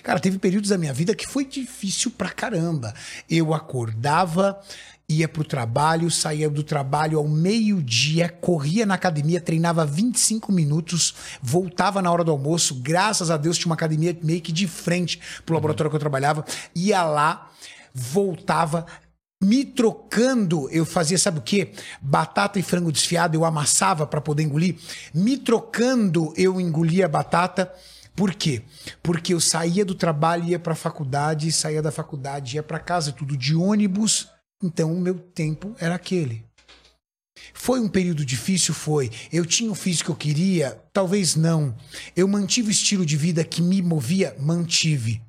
Cara, 0.03 0.19
teve 0.19 0.37
períodos 0.39 0.69
da 0.69 0.77
minha 0.77 0.93
vida 0.93 1.15
que 1.15 1.27
foi 1.27 1.45
difícil 1.45 2.11
pra 2.11 2.29
caramba. 2.29 2.93
Eu 3.29 3.53
acordava, 3.53 4.59
ia 5.07 5.27
pro 5.27 5.43
trabalho, 5.43 6.09
saía 6.09 6.49
do 6.49 6.63
trabalho 6.63 7.17
ao 7.17 7.27
meio-dia, 7.27 8.29
corria 8.29 8.85
na 8.85 8.95
academia, 8.95 9.39
treinava 9.39 9.85
25 9.85 10.51
minutos, 10.51 11.13
voltava 11.41 12.01
na 12.01 12.11
hora 12.11 12.23
do 12.23 12.31
almoço. 12.31 12.75
Graças 12.81 13.29
a 13.29 13.37
Deus 13.37 13.57
tinha 13.57 13.69
uma 13.69 13.75
academia 13.75 14.17
meio 14.23 14.41
que 14.41 14.51
de 14.51 14.67
frente 14.67 15.19
pro 15.45 15.55
laboratório 15.55 15.89
que 15.89 15.95
eu 15.95 15.99
trabalhava. 15.99 16.43
Ia 16.75 17.03
lá, 17.03 17.51
voltava, 17.93 18.85
me 19.43 19.63
trocando, 19.63 20.69
eu 20.71 20.85
fazia, 20.85 21.17
sabe 21.17 21.39
o 21.39 21.41
quê? 21.41 21.71
Batata 22.01 22.57
e 22.57 22.63
frango 22.63 22.91
desfiado, 22.91 23.35
eu 23.35 23.45
amassava 23.45 24.07
para 24.07 24.21
poder 24.21 24.43
engolir. 24.43 24.75
Me 25.13 25.37
trocando, 25.37 26.33
eu 26.35 26.59
engolia 26.59 27.05
a 27.05 27.09
batata. 27.09 27.71
Por 28.15 28.33
quê? 28.33 28.63
Porque 29.03 29.33
eu 29.33 29.41
saía 29.41 29.83
do 29.83 29.93
trabalho, 29.93 30.45
ia 30.45 30.59
para 30.59 30.73
a 30.73 30.75
faculdade, 30.75 31.51
saía 31.51 31.81
da 31.81 31.91
faculdade, 31.91 32.55
ia 32.55 32.63
para 32.63 32.79
casa, 32.79 33.11
tudo 33.11 33.35
de 33.35 33.55
ônibus. 33.55 34.29
Então 34.63 34.93
o 34.93 35.01
meu 35.01 35.15
tempo 35.15 35.75
era 35.79 35.95
aquele. 35.95 36.45
Foi 37.53 37.79
um 37.79 37.89
período 37.89 38.25
difícil? 38.25 38.73
Foi. 38.73 39.11
Eu 39.31 39.45
tinha 39.45 39.69
o 39.69 39.75
físico 39.75 40.05
que 40.05 40.11
eu 40.11 40.15
queria? 40.15 40.81
Talvez 40.93 41.35
não. 41.35 41.75
Eu 42.15 42.27
mantive 42.27 42.69
o 42.69 42.71
estilo 42.71 43.05
de 43.05 43.17
vida 43.17 43.43
que 43.43 43.61
me 43.61 43.81
movia? 43.81 44.35
Mantive. 44.39 45.21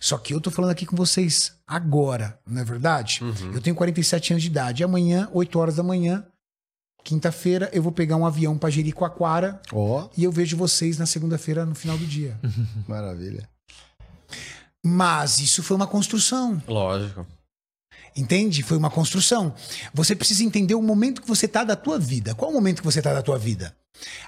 Só 0.00 0.18
que 0.18 0.34
eu 0.34 0.40
tô 0.40 0.50
falando 0.50 0.70
aqui 0.70 0.84
com 0.84 0.96
vocês 0.96 1.56
agora, 1.66 2.38
não 2.46 2.60
é 2.60 2.64
verdade? 2.64 3.20
Eu 3.52 3.60
tenho 3.60 3.74
47 3.74 4.32
anos 4.32 4.42
de 4.42 4.48
idade. 4.48 4.84
Amanhã, 4.84 5.28
8 5.32 5.58
horas 5.58 5.76
da 5.76 5.82
manhã, 5.82 6.24
quinta-feira, 7.04 7.70
eu 7.72 7.82
vou 7.82 7.92
pegar 7.92 8.16
um 8.16 8.26
avião 8.26 8.56
para 8.56 8.70
Jericoacoara 8.70 9.60
Ó, 9.72 10.08
e 10.16 10.24
eu 10.24 10.32
vejo 10.32 10.56
vocês 10.56 10.98
na 10.98 11.06
segunda-feira 11.06 11.66
no 11.66 11.74
final 11.74 11.98
do 11.98 12.06
dia. 12.06 12.38
maravilha. 12.88 13.48
Mas 14.84 15.38
isso 15.38 15.62
foi 15.62 15.76
uma 15.76 15.86
construção. 15.86 16.60
Lógico. 16.66 17.26
Entende? 18.14 18.62
Foi 18.62 18.76
uma 18.76 18.90
construção. 18.90 19.54
Você 19.94 20.14
precisa 20.14 20.44
entender 20.44 20.74
o 20.74 20.82
momento 20.82 21.22
que 21.22 21.28
você 21.28 21.46
está 21.46 21.64
da 21.64 21.76
tua 21.76 21.98
vida. 21.98 22.34
Qual 22.34 22.50
o 22.50 22.54
momento 22.54 22.80
que 22.80 22.84
você 22.84 22.98
está 22.98 23.12
da 23.12 23.22
tua 23.22 23.38
vida? 23.38 23.74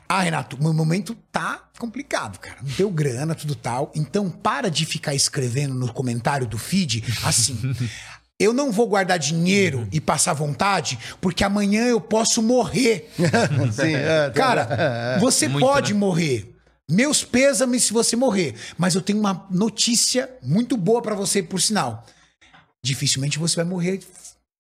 Ah, 0.09 0.21
Renato, 0.21 0.63
meu 0.63 0.73
momento 0.73 1.17
tá 1.33 1.69
complicado, 1.79 2.39
cara. 2.39 2.59
Não 2.63 2.71
deu 2.77 2.91
grana, 2.91 3.35
tudo 3.35 3.55
tal. 3.55 3.91
Então 3.95 4.31
para 4.31 4.71
de 4.71 4.87
ficar 4.87 5.15
escrevendo 5.15 5.75
no 5.75 5.93
comentário 5.93 6.47
do 6.47 6.59
feed 6.59 7.05
assim. 7.25 7.59
Eu 8.40 8.52
não 8.52 8.73
vou 8.73 8.89
guardar 8.89 9.19
dinheiro 9.19 9.86
e 9.93 10.01
passar 10.01 10.32
vontade, 10.32 10.98
porque 11.20 11.44
amanhã 11.44 11.85
eu 11.86 12.01
posso 12.01 12.43
morrer. 12.43 13.09
Sim, 13.73 13.94
é, 13.94 14.31
Cara, 14.35 15.19
você 15.20 15.47
Muito, 15.47 15.65
pode 15.65 15.93
né? 15.94 15.98
morrer. 16.01 16.51
Meus 16.90 17.24
pêsames 17.24 17.85
se 17.85 17.93
você 17.93 18.16
morrer. 18.16 18.55
Mas 18.77 18.94
eu 18.94 19.01
tenho 19.01 19.19
uma 19.20 19.47
notícia 19.51 20.28
muito 20.43 20.77
boa 20.77 21.01
pra 21.01 21.15
você, 21.15 21.43
por 21.43 21.61
sinal. 21.61 22.05
Dificilmente 22.85 23.39
você 23.39 23.56
vai 23.56 23.65
morrer. 23.65 24.01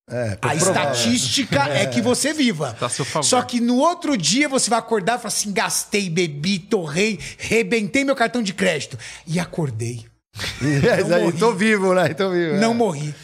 é, 0.08 0.38
A 0.40 0.54
estatística 0.54 1.64
é 1.68 1.84
que 1.86 2.00
você 2.00 2.32
viva. 2.32 2.74
Tá 2.78 2.88
seu 2.88 3.04
favor. 3.04 3.26
Só 3.26 3.42
que 3.42 3.60
no 3.60 3.76
outro 3.76 4.16
dia 4.16 4.48
você 4.48 4.70
vai 4.70 4.78
acordar 4.78 5.14
e 5.18 5.22
falar 5.22 5.28
assim: 5.28 5.52
gastei, 5.52 6.08
bebi, 6.08 6.58
torrei, 6.60 7.18
rebentei 7.38 8.04
meu 8.04 8.14
cartão 8.16 8.42
de 8.42 8.54
crédito. 8.54 8.96
E 9.26 9.38
acordei. 9.40 10.04
É, 10.84 10.94
aí, 10.94 11.04
morri. 11.24 11.38
tô 11.38 11.52
vivo, 11.52 11.92
né? 11.94 12.08
Tô 12.14 12.30
vivo. 12.30 12.56
Não 12.56 12.70
é. 12.70 12.74
morri. 12.74 13.14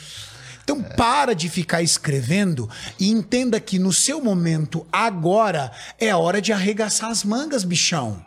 Então 0.71 0.85
para 0.85 1.35
de 1.35 1.49
ficar 1.49 1.83
escrevendo 1.83 2.71
e 2.97 3.11
entenda 3.11 3.59
que 3.59 3.77
no 3.77 3.93
seu 3.93 4.23
momento 4.23 4.87
agora 4.93 5.73
é 5.99 6.11
a 6.11 6.17
hora 6.17 6.41
de 6.41 6.53
arregaçar 6.53 7.11
as 7.11 7.25
mangas, 7.25 7.65
bichão. 7.65 8.25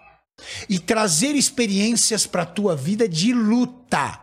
E 0.68 0.78
trazer 0.78 1.36
experiências 1.36 2.28
pra 2.28 2.46
tua 2.46 2.76
vida 2.76 3.08
de 3.08 3.32
luta. 3.32 4.20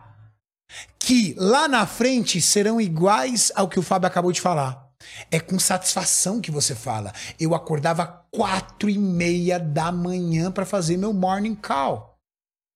Que 0.99 1.33
lá 1.35 1.67
na 1.67 1.87
frente 1.87 2.39
serão 2.39 2.79
iguais 2.79 3.51
ao 3.55 3.67
que 3.67 3.79
o 3.79 3.83
Fábio 3.83 4.05
acabou 4.05 4.31
de 4.31 4.39
falar. 4.39 4.87
É 5.31 5.39
com 5.39 5.57
satisfação 5.57 6.39
que 6.39 6.51
você 6.51 6.75
fala. 6.75 7.11
Eu 7.39 7.55
acordava 7.55 8.05
quatro 8.29 8.87
e 8.87 8.99
meia 8.99 9.59
da 9.59 9.91
manhã 9.91 10.51
pra 10.51 10.63
fazer 10.63 10.95
meu 10.95 11.11
morning 11.11 11.55
call. 11.55 12.19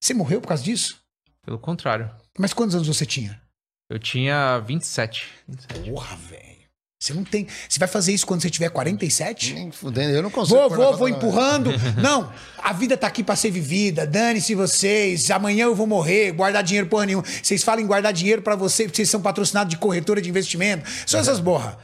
Você 0.02 0.16
morreu 0.16 0.42
por 0.42 0.48
causa 0.48 0.64
disso? 0.64 1.00
Pelo 1.46 1.60
contrário. 1.60 2.10
Mas 2.36 2.52
quantos 2.52 2.74
anos 2.74 2.88
você 2.88 3.06
tinha? 3.06 3.45
Eu 3.90 4.00
tinha 4.00 4.60
27. 4.60 5.28
27. 5.48 5.90
Porra, 5.92 6.16
velho. 6.16 6.56
Você 7.06 7.14
não 7.14 7.24
tem. 7.24 7.46
Você 7.70 7.78
vai 7.78 7.88
fazer 7.88 8.14
isso 8.14 8.26
quando 8.26 8.42
você 8.42 8.50
tiver 8.50 8.70
47? 8.70 9.54
Nem 9.54 9.70
fudendo, 9.70 10.16
eu 10.16 10.24
não 10.24 10.32
consigo. 10.32 10.58
Vou, 10.58 10.70
vou, 10.72 10.98
vou 10.98 11.10
empurrando. 11.10 11.70
Não, 12.02 12.32
a 12.58 12.74
vida 12.74 12.98
tá 12.98 13.06
aqui 13.06 13.24
pra 13.24 13.36
ser 13.36 13.52
vivida. 13.52 14.08
Dane-se 14.08 14.56
vocês. 14.56 15.30
Amanhã 15.30 15.66
eu 15.66 15.76
vou 15.76 15.86
morrer, 15.86 16.32
guardar 16.32 16.64
dinheiro 16.64 16.88
porra 16.88 17.06
nenhuma. 17.06 17.24
Vocês 17.44 17.64
falam 17.64 17.84
em 17.84 17.86
guardar 17.86 18.12
dinheiro 18.12 18.42
pra 18.42 18.56
você, 18.56 18.86
porque 18.86 18.96
vocês 18.96 19.10
são 19.10 19.22
patrocinados 19.22 19.70
de 19.70 19.78
corretora 19.78 20.20
de 20.20 20.30
investimento. 20.30 20.90
Só 21.06 21.20
essas 21.20 21.40
borra. 21.40 21.78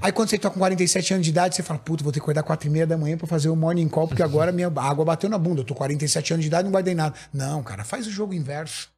Aí 0.00 0.10
quando 0.10 0.30
você 0.30 0.38
tá 0.38 0.48
com 0.48 0.58
47 0.58 1.12
anos 1.12 1.24
de 1.24 1.30
idade, 1.30 1.54
você 1.54 1.62
fala, 1.62 1.78
puta, 1.78 2.02
vou 2.02 2.10
ter 2.12 2.20
que 2.20 2.24
acordar 2.24 2.42
4 2.42 2.66
e 2.66 2.70
meia 2.70 2.86
da 2.86 2.96
manhã 2.96 3.18
pra 3.18 3.26
fazer 3.26 3.50
o 3.50 3.56
morning 3.56 3.88
call, 3.88 4.08
porque 4.08 4.22
agora 4.22 4.52
minha 4.52 4.68
água 4.68 5.04
bateu 5.04 5.28
na 5.28 5.36
bunda. 5.36 5.60
Eu 5.60 5.64
tô 5.64 5.74
com 5.74 5.78
47 5.78 6.32
anos 6.32 6.44
de 6.44 6.48
idade 6.48 6.62
e 6.62 6.64
não 6.64 6.72
guardei 6.72 6.94
nada. 6.94 7.14
Não, 7.30 7.62
cara, 7.62 7.84
faz 7.84 8.06
o 8.06 8.10
jogo 8.10 8.32
inverso. 8.32 8.95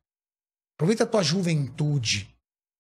Aproveita 0.79 1.03
a 1.03 1.07
tua 1.09 1.25
juventude, 1.25 2.29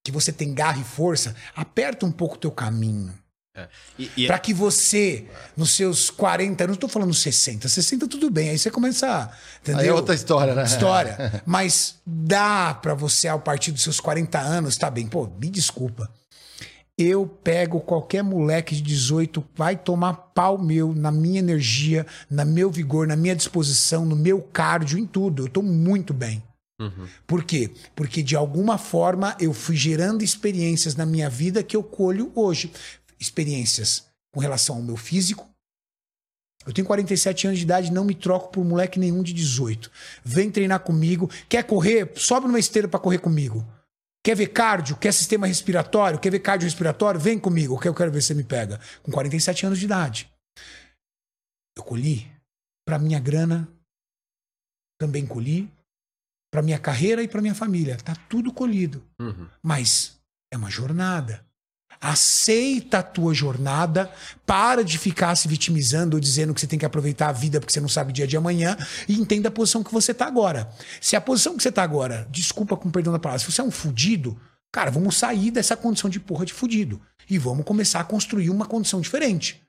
que 0.04 0.12
você 0.12 0.30
tem 0.32 0.54
garra 0.54 0.80
e 0.80 0.84
força, 0.84 1.34
aperta 1.56 2.06
um 2.06 2.12
pouco 2.12 2.36
o 2.36 2.38
teu 2.38 2.52
caminho. 2.52 3.12
E, 3.98 4.08
e- 4.16 4.26
Pra 4.28 4.38
que 4.38 4.54
você, 4.54 5.26
nos 5.56 5.72
seus 5.74 6.08
40, 6.10 6.64
não 6.68 6.76
tô 6.76 6.86
falando 6.86 7.12
60, 7.12 7.68
60 7.68 8.06
tudo 8.06 8.30
bem, 8.30 8.50
aí 8.50 8.58
você 8.58 8.70
começa 8.70 9.08
a. 9.08 9.72
É 9.72 9.92
outra 9.92 10.14
história, 10.14 10.54
né? 10.54 10.62
História. 10.62 11.42
Mas 11.44 11.96
dá 12.06 12.72
pra 12.72 12.94
você, 12.94 13.26
ao 13.26 13.40
partir 13.40 13.72
dos 13.72 13.82
seus 13.82 13.98
40 13.98 14.38
anos, 14.38 14.76
tá 14.76 14.88
bem, 14.88 15.08
pô, 15.08 15.26
me 15.40 15.50
desculpa. 15.50 16.08
Eu 16.96 17.26
pego 17.26 17.80
qualquer 17.80 18.22
moleque 18.22 18.76
de 18.76 18.82
18, 18.82 19.44
vai 19.56 19.76
tomar 19.76 20.14
pau 20.14 20.56
meu 20.56 20.94
na 20.94 21.10
minha 21.10 21.40
energia, 21.40 22.06
na 22.30 22.44
meu 22.44 22.70
vigor, 22.70 23.08
na 23.08 23.16
minha 23.16 23.34
disposição, 23.34 24.04
no 24.06 24.14
meu 24.14 24.40
cardio, 24.40 24.98
em 25.00 25.06
tudo. 25.06 25.44
Eu 25.46 25.48
tô 25.48 25.62
muito 25.62 26.14
bem. 26.14 26.42
Por 27.26 27.44
quê? 27.44 27.72
Porque 27.96 28.22
de 28.22 28.36
alguma 28.36 28.78
forma 28.78 29.36
eu 29.40 29.52
fui 29.52 29.76
gerando 29.76 30.22
experiências 30.22 30.94
na 30.94 31.05
minha 31.05 31.28
vida 31.28 31.62
que 31.62 31.76
eu 31.76 31.82
colho 31.82 32.30
hoje. 32.34 32.72
Experiências 33.18 34.06
com 34.32 34.40
relação 34.40 34.76
ao 34.76 34.82
meu 34.82 34.96
físico. 34.96 35.48
Eu 36.66 36.72
tenho 36.72 36.86
47 36.86 37.46
anos 37.46 37.59
de 37.59 37.64
idade, 37.64 37.90
não 37.90 38.05
me 38.05 38.14
troco 38.14 38.52
por 38.52 38.64
moleque 38.64 38.98
nenhum 38.98 39.22
de 39.22 39.32
18. 39.32 39.90
Vem 40.22 40.50
treinar 40.50 40.80
comigo. 40.80 41.30
Quer 41.48 41.64
correr? 41.64 42.12
Sobe 42.16 42.46
numa 42.46 42.59
esteira 42.59 42.86
pra 42.86 43.00
correr 43.00 43.18
comigo. 43.18 43.66
Quer 44.24 44.36
ver 44.36 44.48
cardio? 44.48 44.96
Quer 44.96 45.12
sistema 45.12 45.46
respiratório? 45.46 46.18
Quer 46.18 46.30
ver 46.30 46.40
cardiorrespiratório? 46.40 47.18
Vem 47.18 47.38
comigo, 47.38 47.78
que 47.80 47.88
eu 47.88 47.94
quero 47.94 48.12
ver 48.12 48.20
se 48.20 48.28
você 48.28 48.34
me 48.34 48.44
pega. 48.44 48.78
Com 49.02 49.10
47 49.10 49.66
anos 49.66 49.78
de 49.78 49.86
idade. 49.86 50.30
Eu 51.76 51.82
colhi. 51.82 52.30
Pra 52.84 52.98
minha 52.98 53.18
grana, 53.18 53.68
também 54.98 55.26
colhi. 55.26 55.70
Pra 56.50 56.62
minha 56.62 56.78
carreira 56.78 57.22
e 57.22 57.28
pra 57.28 57.42
minha 57.42 57.54
família. 57.54 57.96
Tá 57.96 58.16
tudo 58.28 58.52
colhido. 58.52 59.04
Mas 59.62 60.18
é 60.52 60.56
uma 60.56 60.70
jornada. 60.70 61.44
Aceita 62.00 62.98
a 62.98 63.02
tua 63.02 63.34
jornada, 63.34 64.08
para 64.46 64.84
de 64.84 64.96
ficar 64.98 65.34
se 65.34 65.48
vitimizando 65.48 66.16
ou 66.16 66.20
dizendo 66.20 66.54
que 66.54 66.60
você 66.60 66.66
tem 66.66 66.78
que 66.78 66.86
aproveitar 66.86 67.28
a 67.28 67.32
vida 67.32 67.58
porque 67.58 67.72
você 67.72 67.80
não 67.80 67.88
sabe 67.88 68.10
o 68.10 68.12
dia 68.12 68.26
de 68.26 68.36
amanhã 68.36 68.76
e 69.08 69.18
entenda 69.18 69.48
a 69.48 69.52
posição 69.52 69.82
que 69.82 69.92
você 69.92 70.14
tá 70.14 70.26
agora. 70.26 70.70
Se 71.00 71.16
a 71.16 71.20
posição 71.20 71.56
que 71.56 71.62
você 71.62 71.72
tá 71.72 71.82
agora, 71.82 72.28
desculpa 72.30 72.76
com 72.76 72.90
perdão 72.90 73.12
da 73.12 73.18
palavra, 73.18 73.44
se 73.44 73.50
você 73.50 73.60
é 73.60 73.64
um 73.64 73.70
fudido, 73.70 74.40
cara, 74.72 74.92
vamos 74.92 75.16
sair 75.16 75.50
dessa 75.50 75.76
condição 75.76 76.08
de 76.08 76.20
porra 76.20 76.46
de 76.46 76.52
fudido 76.52 77.00
e 77.28 77.36
vamos 77.36 77.64
começar 77.64 77.98
a 77.98 78.04
construir 78.04 78.48
uma 78.48 78.66
condição 78.66 79.00
diferente. 79.00 79.60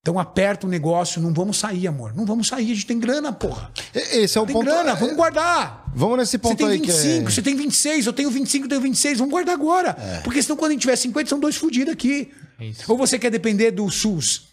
Então 0.00 0.18
aperta 0.18 0.66
o 0.66 0.70
negócio, 0.70 1.20
não 1.20 1.34
vamos 1.34 1.58
sair, 1.58 1.86
amor. 1.86 2.14
Não 2.14 2.24
vamos 2.24 2.46
sair, 2.48 2.64
a 2.70 2.74
gente 2.74 2.86
tem 2.86 2.98
grana, 2.98 3.32
porra. 3.32 3.70
E- 3.94 4.18
Esse 4.20 4.38
é 4.38 4.40
o 4.40 4.46
Tem 4.46 4.54
ponto. 4.54 4.64
grana, 4.64 4.94
vamos 4.94 5.16
guardar. 5.16 5.90
Vamos 5.94 6.16
nesse 6.18 6.32
Você 6.32 6.38
ponto 6.38 6.56
tem 6.56 6.66
aí 6.68 6.78
25, 6.78 7.02
que 7.26 7.28
é... 7.28 7.30
você 7.34 7.42
tem 7.42 7.54
26, 7.56 8.06
eu 8.06 8.12
tenho 8.12 8.30
25, 8.30 8.64
eu 8.64 8.68
tenho 8.68 8.80
26. 8.80 9.18
Vamos 9.18 9.32
guardar 9.32 9.54
agora. 9.54 9.94
Porque 10.24 10.42
senão 10.42 10.56
quando 10.56 10.70
a 10.70 10.74
gente 10.74 10.82
tiver 10.82 10.96
50, 10.96 11.28
são 11.28 11.40
dois 11.40 11.56
fudidos 11.56 11.92
aqui. 11.92 12.30
É 12.58 12.66
isso. 12.66 12.84
Ou 12.90 12.96
você 12.96 13.18
quer 13.18 13.30
depender 13.30 13.70
do 13.72 13.90
SUS? 13.90 14.48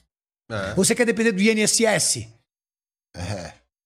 Você 0.76 0.94
quer 0.94 1.06
depender 1.06 1.32
do 1.32 1.42
INSS? 1.42 2.28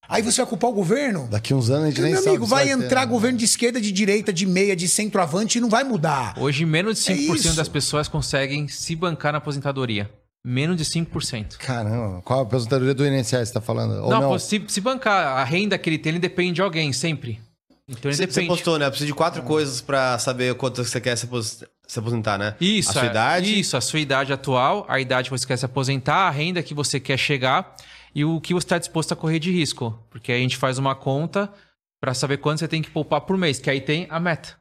Aí 0.07 0.23
você 0.23 0.37
vai 0.41 0.47
culpar 0.49 0.71
o 0.71 0.73
governo? 0.73 1.27
Daqui 1.29 1.53
uns 1.53 1.69
anos 1.69 1.83
a 1.83 1.89
gente 1.89 2.01
nem 2.01 2.13
Meu 2.13 2.19
sabe 2.23 2.29
amigo, 2.29 2.45
vai 2.47 2.65
ter, 2.65 2.71
entrar 2.71 3.01
né? 3.01 3.05
governo 3.05 3.37
de 3.37 3.45
esquerda, 3.45 3.79
de 3.79 3.91
direita, 3.91 4.33
de 4.33 4.45
meia, 4.47 4.75
de 4.75 4.87
centroavante 4.89 5.59
e 5.59 5.61
não 5.61 5.69
vai 5.69 5.83
mudar. 5.83 6.33
Hoje, 6.39 6.65
menos 6.65 7.03
de 7.03 7.11
É 7.11 7.15
5% 7.15 7.35
isso. 7.35 7.55
das 7.55 7.67
pessoas 7.67 8.07
conseguem 8.07 8.67
se 8.67 8.95
bancar 8.95 9.31
na 9.33 9.37
aposentadoria. 9.37 10.09
Menos 10.43 10.77
de 10.77 10.85
5%. 10.85 11.57
Caramba, 11.57 12.21
qual 12.21 12.39
a 12.39 12.43
aposentadoria 12.43 12.93
do 12.93 13.05
INSS 13.05 13.49
você 13.49 13.53
tá 13.53 13.61
falando? 13.61 14.03
Ou 14.03 14.09
não, 14.09 14.21
não? 14.21 14.29
pô, 14.29 14.39
Se, 14.39 14.63
se 14.67 14.79
bancar, 14.79 15.37
a 15.37 15.43
renda 15.43 15.77
que 15.77 15.89
ele 15.89 15.97
tem, 15.97 16.11
ele 16.11 16.19
depende 16.19 16.53
de 16.53 16.61
alguém, 16.61 16.93
sempre. 16.93 17.41
Então 17.87 18.09
ele 18.09 18.27
Você, 18.27 18.43
postou, 18.45 18.77
né? 18.77 18.85
Eu 18.85 18.89
preciso 18.89 19.07
de 19.07 19.13
quatro 19.13 19.41
coisas 19.43 19.81
pra 19.81 20.17
saber 20.19 20.53
quanto 20.55 20.83
você 20.83 21.01
quer 21.01 21.17
se 21.17 21.27
aposentar, 21.97 22.37
né? 22.37 22.55
Isso, 22.61 22.91
A 22.91 22.93
sua 22.93 23.05
é- 23.05 23.09
idade. 23.09 23.59
Isso, 23.59 23.75
a 23.75 23.81
sua 23.81 23.99
idade 23.99 24.31
atual, 24.31 24.85
a 24.87 24.99
idade 24.99 25.29
que 25.29 25.37
você 25.37 25.45
quer 25.47 25.57
se 25.57 25.65
aposentar, 25.65 26.27
a 26.27 26.29
renda 26.29 26.61
que 26.61 26.73
você 26.73 26.99
quer 26.99 27.17
chegar 27.17 27.75
e 28.13 28.23
o 28.23 28.39
que 28.39 28.53
você 28.53 28.65
está 28.65 28.77
disposto 28.77 29.11
a 29.11 29.15
correr 29.15 29.39
de 29.39 29.51
risco. 29.51 29.99
Porque 30.09 30.31
aí 30.31 30.37
a 30.37 30.41
gente 30.41 30.55
faz 30.55 30.77
uma 30.77 30.93
conta 30.95 31.51
para 31.99 32.13
saber 32.13 32.37
quanto 32.37 32.59
você 32.59 32.67
tem 32.67 32.81
que 32.81 32.91
poupar 32.91 33.21
por 33.21 33.35
mês, 33.37 33.59
que 33.59 33.69
aí 33.69 33.81
tem 33.81 34.05
a 34.09 34.19
meta. 34.19 34.58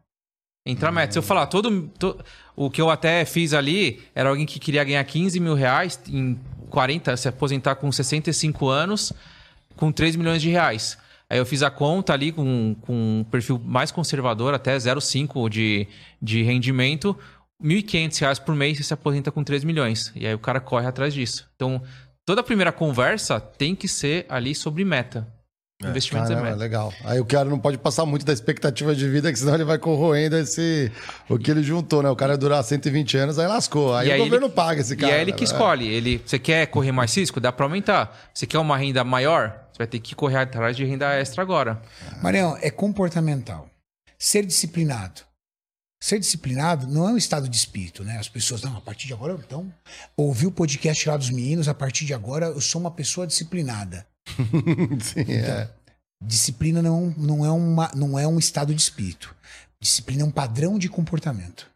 Entra 0.67 0.91
a 0.91 0.93
meta. 0.93 1.13
Se 1.13 1.19
eu 1.19 1.23
falar, 1.23 1.47
todo, 1.47 1.89
to- 1.99 2.19
o 2.55 2.71
que 2.71 2.81
eu 2.81 2.91
até 2.91 3.25
fiz 3.25 3.55
ali 3.55 4.03
era 4.15 4.29
alguém 4.29 4.45
que 4.45 4.59
queria 4.59 4.85
ganhar 4.85 5.03
15 5.05 5.41
mil 5.41 5.55
reais 5.55 5.99
em 6.09 6.39
40, 6.69 7.17
se 7.17 7.29
aposentar 7.29 7.77
com 7.77 7.91
65 7.91 8.69
anos, 8.69 9.13
com 9.77 9.91
3 9.91 10.17
milhões 10.17 10.43
de 10.43 10.51
reais. 10.51 10.99
Aí 11.31 11.39
eu 11.39 11.47
fiz 11.47 11.63
a 11.63 11.71
conta 11.71 12.13
ali 12.13 12.33
com, 12.33 12.75
com 12.83 13.21
um 13.21 13.25
perfil 13.25 13.59
mais 13.65 13.91
conservador, 13.91 14.55
até 14.55 14.77
0,5 14.77 15.49
de, 15.49 15.87
de 16.21 16.43
rendimento. 16.43 17.17
1.500 17.63 18.21
reais 18.21 18.39
por 18.39 18.55
mês 18.55 18.77
você 18.79 18.85
se 18.85 18.95
aposenta 18.95 19.31
com 19.31 19.43
3 19.43 19.65
milhões. 19.65 20.13
E 20.15 20.27
aí 20.27 20.35
o 20.35 20.39
cara 20.39 20.61
corre 20.61 20.87
atrás 20.87 21.13
disso. 21.15 21.49
Então, 21.57 21.83
toda 22.25 22.41
a 22.41 22.45
primeira 22.45 22.73
conversa 22.73 23.41
tem 23.41 23.75
que 23.75 23.89
ser 23.89 24.27
ali 24.29 24.55
sobre 24.55 24.85
meta. 24.85 25.27
Investimentos 25.81 26.29
é, 26.31 26.35
Caramba, 26.35 26.51
meta. 26.51 26.61
legal. 26.61 26.93
Aí 27.05 27.21
o 27.21 27.25
cara 27.25 27.49
não 27.49 27.59
pode 27.59 27.79
passar 27.79 28.05
muito 28.05 28.27
da 28.27 28.33
expectativa 28.33 28.97
de 28.97 29.09
vida, 29.09 29.33
que 29.33 29.39
senão 29.39 29.55
ele 29.55 29.63
vai 29.63 29.79
corroendo 29.79 30.37
esse, 30.37 30.91
o 31.29 31.39
que 31.39 31.53
ele 31.53 31.63
juntou, 31.63 32.03
né? 32.03 32.11
O 32.11 32.17
cara 32.17 32.37
durar 32.37 32.65
120 32.65 33.17
anos, 33.17 33.39
aí 33.39 33.47
lascou. 33.47 33.95
Aí 33.95 34.09
E 34.09 34.11
o 34.11 34.15
aí 34.15 34.19
governo 34.19 34.47
ele- 34.47 34.55
paga 34.55 34.81
esse 34.81 34.97
cara. 34.97 35.13
E 35.13 35.17
é 35.17 35.21
ele 35.23 35.33
que 35.33 35.43
né? 35.43 35.45
escolhe. 35.45 35.87
Ele, 35.87 36.21
você 36.27 36.37
quer 36.37 36.67
correr 36.67 36.91
mais 36.91 37.17
risco? 37.17 37.39
Dá 37.41 37.53
para 37.53 37.65
aumentar. 37.65 38.29
Você 38.35 38.45
quer 38.45 38.59
uma 38.59 38.77
renda 38.77 39.05
maior? 39.05 39.51
Você 39.73 39.79
vai 39.79 39.87
ter 39.87 40.01
que 40.01 40.17
correr 40.17 40.39
atrás 40.39 40.77
de 40.77 40.85
renda 40.85 41.15
extra 41.15 41.43
agora. 41.43 41.81
Marião, 42.21 42.59
é 42.61 42.71
comportamental. 42.73 43.71
Ser 44.19 44.45
disciplinado. 44.45 45.21
Ser 46.03 46.19
disciplinado 46.19 46.89
não 46.89 47.09
é 47.09 47.13
um 47.13 47.17
estado 47.17 47.49
de 47.49 47.57
espírito, 47.57 48.03
né? 48.03 48.19
As 48.19 48.29
pessoas, 48.29 48.63
não, 48.63 48.77
a 48.77 48.81
partir 48.81 49.07
de 49.07 49.13
agora, 49.13 49.35
então, 49.35 49.73
ouvi 50.17 50.47
o 50.47 50.51
podcast 50.51 51.09
lá 51.09 51.17
dos 51.17 51.31
meninos, 51.31 51.69
a 51.69 51.75
partir 51.75 52.05
de 52.05 52.15
agora 52.15 52.47
eu 52.47 52.61
sou 52.61 52.81
uma 52.81 52.91
pessoa 52.91 53.27
disciplinada. 53.29 54.05
Sim, 55.01 55.33
é. 55.33 55.71
Disciplina 56.23 56.83
não, 56.83 57.15
não, 57.17 57.45
é 57.45 57.51
uma, 57.51 57.91
não 57.95 58.19
é 58.19 58.27
um 58.27 58.39
estado 58.39 58.75
de 58.75 58.81
espírito. 58.81 59.35
Disciplina 59.81 60.23
é 60.23 60.27
um 60.27 60.31
padrão 60.31 60.79
de 60.79 60.89
comportamento. 60.89 61.71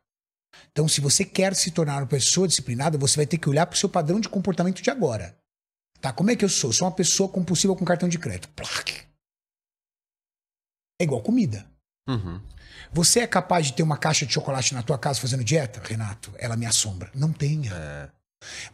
Então, 0.73 0.89
se 0.89 1.01
você 1.01 1.25
quer 1.25 1.55
se 1.55 1.71
tornar 1.71 1.99
uma 1.99 2.07
pessoa 2.07 2.49
disciplinada, 2.49 2.99
você 2.99 3.17
vai 3.17 3.27
ter 3.27 3.39
que 3.39 3.49
olhar 3.49 3.67
para 3.67 3.75
o 3.75 3.79
seu 3.79 3.89
padrão 3.89 4.19
de 4.19 4.29
comportamento 4.29 4.83
de 4.83 4.91
agora. 4.91 5.37
Tá, 6.01 6.13
como 6.13 6.31
é 6.31 6.37
que 6.37 6.45
eu 6.45 6.49
sou? 6.49 6.71
Eu 6.71 6.75
sou 6.75 6.89
uma 6.89 6.95
pessoa 6.95 7.29
compulsiva 7.29 7.77
com 7.77 7.85
cartão 7.85 8.09
de 8.09 8.19
crédito. 8.19 8.49
Plac. 8.49 9.07
É 11.01 11.05
igual 11.05 11.23
comida. 11.23 11.67
Uhum. 12.09 12.41
Você 12.93 13.21
é 13.21 13.27
capaz 13.27 13.67
de 13.67 13.75
ter 13.75 13.83
uma 13.83 13.97
caixa 13.97 14.27
de 14.27 14.33
chocolate 14.33 14.75
na 14.75 14.83
tua 14.83 14.99
casa 14.99 15.21
fazendo 15.21 15.45
dieta? 15.45 15.81
Renato, 15.85 16.33
ela 16.37 16.57
me 16.57 16.67
assombra. 16.67 17.11
Não 17.15 17.33
tenha. 17.33 18.13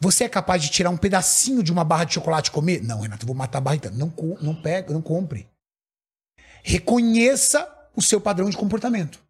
Você 0.01 0.25
é 0.25 0.29
capaz 0.29 0.63
de 0.63 0.71
tirar 0.71 0.91
um 0.91 0.97
pedacinho 0.97 1.63
de 1.63 1.73
uma 1.73 1.85
barra 1.85 2.05
de 2.05 2.15
chocolate 2.15 2.51
e 2.51 2.53
comer? 2.53 2.83
Não, 2.83 3.01
Renato, 3.01 3.25
eu 3.25 3.29
vou 3.29 3.37
matar 3.37 3.59
a 3.59 3.61
barra 3.61 3.77
inteira. 3.77 3.97
Não, 3.97 4.13
não 4.41 4.55
pega, 4.55 4.93
não 4.93 5.03
compre. 5.03 5.49
Reconheça 6.63 7.69
o 7.95 8.03
seu 8.03 8.21
padrão 8.21 8.49
de 8.49 8.57
comportamento. 8.57 9.21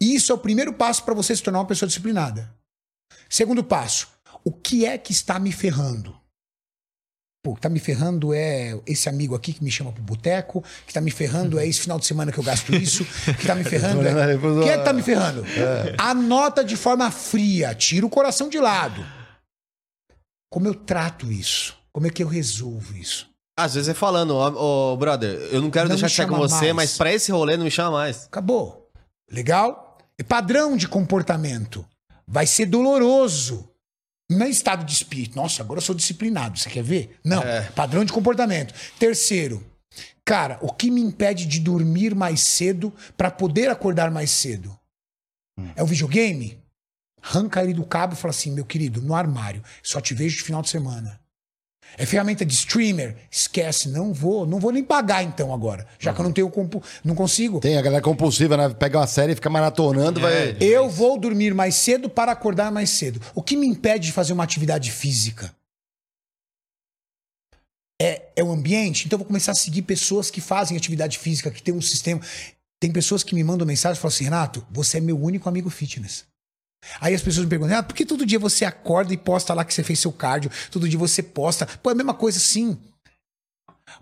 Isso 0.00 0.32
é 0.32 0.34
o 0.34 0.38
primeiro 0.38 0.72
passo 0.72 1.04
para 1.04 1.14
você 1.14 1.34
se 1.34 1.42
tornar 1.42 1.60
uma 1.60 1.66
pessoa 1.66 1.86
disciplinada. 1.86 2.52
Segundo 3.28 3.62
passo, 3.62 4.08
o 4.44 4.52
que 4.52 4.84
é 4.84 4.98
que 4.98 5.12
está 5.12 5.38
me 5.38 5.52
ferrando? 5.52 6.18
Pô, 7.44 7.50
o 7.50 7.54
que 7.54 7.60
tá 7.60 7.68
me 7.68 7.78
ferrando 7.78 8.32
é 8.32 8.80
esse 8.86 9.06
amigo 9.06 9.34
aqui 9.34 9.52
que 9.52 9.62
me 9.62 9.70
chama 9.70 9.92
pro 9.92 10.02
boteco, 10.02 10.64
que 10.86 10.94
tá 10.94 11.00
me 11.02 11.10
ferrando 11.10 11.58
é 11.58 11.66
esse 11.66 11.78
final 11.80 11.98
de 11.98 12.06
semana 12.06 12.32
que 12.32 12.38
eu 12.38 12.42
gasto 12.42 12.74
isso, 12.74 13.04
que 13.38 13.46
tá 13.46 13.54
me 13.54 13.62
ferrando 13.68 14.00
é... 14.08 14.34
O 14.34 14.62
que 14.62 14.70
é 14.70 14.78
que 14.78 14.84
tá 14.84 14.94
me 14.94 15.02
ferrando? 15.02 15.44
Anota 15.98 16.64
de 16.64 16.74
forma 16.74 17.10
fria, 17.10 17.74
tira 17.74 18.06
o 18.06 18.08
coração 18.08 18.48
de 18.48 18.58
lado. 18.58 19.04
Como 20.50 20.66
eu 20.66 20.74
trato 20.74 21.30
isso? 21.30 21.76
Como 21.92 22.06
é 22.06 22.10
que 22.10 22.22
eu 22.22 22.28
resolvo 22.28 22.96
isso? 22.96 23.28
Às 23.58 23.74
vezes 23.74 23.90
é 23.90 23.94
falando, 23.94 24.34
ô, 24.34 24.96
brother, 24.96 25.38
eu 25.52 25.60
não 25.60 25.70
quero 25.70 25.86
Não 25.86 25.96
deixar 25.96 26.06
de 26.06 26.14
sair 26.14 26.26
com 26.26 26.38
você, 26.38 26.72
mais. 26.72 26.92
mas 26.92 26.96
pra 26.96 27.12
esse 27.12 27.30
rolê 27.30 27.58
não 27.58 27.64
me 27.64 27.70
chama 27.70 27.90
mais. 27.90 28.24
Acabou. 28.24 28.88
Legal? 29.30 29.98
É 30.18 30.22
padrão 30.22 30.78
de 30.78 30.88
comportamento. 30.88 31.84
Vai 32.26 32.46
ser 32.46 32.64
doloroso. 32.64 33.68
Não 34.34 34.46
é 34.46 34.48
estado 34.48 34.84
de 34.84 34.92
espírito. 34.92 35.36
Nossa, 35.36 35.62
agora 35.62 35.78
eu 35.78 35.82
sou 35.82 35.94
disciplinado. 35.94 36.58
Você 36.58 36.68
quer 36.68 36.82
ver? 36.82 37.18
Não. 37.24 37.42
Padrão 37.74 38.04
de 38.04 38.12
comportamento. 38.12 38.74
Terceiro, 38.98 39.64
cara, 40.24 40.58
o 40.60 40.72
que 40.72 40.90
me 40.90 41.00
impede 41.00 41.46
de 41.46 41.60
dormir 41.60 42.14
mais 42.14 42.40
cedo 42.40 42.92
para 43.16 43.30
poder 43.30 43.70
acordar 43.70 44.10
mais 44.10 44.30
cedo? 44.30 44.78
É 45.76 45.82
o 45.82 45.86
videogame? 45.86 46.62
Arranca 47.22 47.62
ele 47.62 47.72
do 47.72 47.84
cabo 47.86 48.12
e 48.12 48.16
fala 48.16 48.30
assim, 48.30 48.50
meu 48.50 48.64
querido, 48.64 49.00
no 49.00 49.14
armário. 49.14 49.62
Só 49.82 50.00
te 50.00 50.12
vejo 50.12 50.36
de 50.36 50.42
final 50.42 50.60
de 50.60 50.68
semana. 50.68 51.20
É 51.96 52.06
ferramenta 52.06 52.44
de 52.44 52.52
streamer? 52.52 53.16
Esquece, 53.30 53.88
não 53.88 54.12
vou, 54.12 54.46
não 54.46 54.58
vou 54.58 54.72
nem 54.72 54.82
pagar 54.82 55.22
então 55.22 55.52
agora, 55.52 55.86
já 55.98 56.12
que 56.12 56.20
eu 56.20 56.24
não 56.24 56.32
tenho 56.32 56.50
compu, 56.50 56.82
não 57.04 57.14
consigo. 57.14 57.60
Tem 57.60 57.76
a 57.76 57.82
galera 57.82 58.02
compulsiva, 58.02 58.56
né? 58.56 58.68
Pega 58.68 58.98
uma 58.98 59.06
série 59.06 59.32
e 59.32 59.34
fica 59.34 59.50
maratonando, 59.50 60.20
vai. 60.20 60.56
Eu 60.60 60.88
vou 60.88 61.18
dormir 61.18 61.54
mais 61.54 61.74
cedo 61.74 62.08
para 62.08 62.32
acordar 62.32 62.72
mais 62.72 62.90
cedo. 62.90 63.20
O 63.34 63.42
que 63.42 63.56
me 63.56 63.66
impede 63.66 64.06
de 64.06 64.12
fazer 64.12 64.32
uma 64.32 64.44
atividade 64.44 64.90
física? 64.90 65.54
É, 68.00 68.22
é 68.36 68.42
o 68.42 68.50
ambiente? 68.50 69.06
Então 69.06 69.16
eu 69.16 69.18
vou 69.18 69.26
começar 69.26 69.52
a 69.52 69.54
seguir 69.54 69.82
pessoas 69.82 70.30
que 70.30 70.40
fazem 70.40 70.76
atividade 70.76 71.18
física, 71.18 71.50
que 71.50 71.62
tem 71.62 71.72
um 71.72 71.80
sistema. 71.80 72.20
Tem 72.80 72.90
pessoas 72.90 73.22
que 73.22 73.34
me 73.34 73.44
mandam 73.44 73.66
mensagem 73.66 73.98
e 73.98 74.00
falam 74.00 74.14
assim: 74.14 74.24
Renato, 74.24 74.66
você 74.70 74.98
é 74.98 75.00
meu 75.00 75.18
único 75.18 75.48
amigo 75.48 75.70
fitness. 75.70 76.24
Aí 77.00 77.14
as 77.14 77.22
pessoas 77.22 77.44
me 77.44 77.50
perguntam, 77.50 77.70
Renato, 77.70 77.88
por 77.88 77.94
que 77.94 78.06
todo 78.06 78.26
dia 78.26 78.38
você 78.38 78.64
acorda 78.64 79.12
e 79.12 79.16
posta 79.16 79.54
lá 79.54 79.64
que 79.64 79.72
você 79.72 79.82
fez 79.82 79.98
seu 79.98 80.12
cardio? 80.12 80.50
Todo 80.70 80.88
dia 80.88 80.98
você 80.98 81.22
posta. 81.22 81.66
Pô, 81.66 81.90
é 81.90 81.92
a 81.92 81.96
mesma 81.96 82.14
coisa 82.14 82.38
sim. 82.38 82.78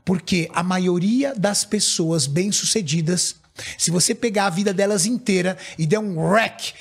Porque 0.04 0.48
a 0.52 0.62
maioria 0.62 1.34
das 1.34 1.64
pessoas 1.64 2.26
bem-sucedidas, 2.26 3.36
se 3.78 3.90
você 3.90 4.14
pegar 4.14 4.46
a 4.46 4.50
vida 4.50 4.72
delas 4.72 5.06
inteira 5.06 5.56
e 5.78 5.86
der 5.86 5.98
um 5.98 6.20
wreck 6.20 6.74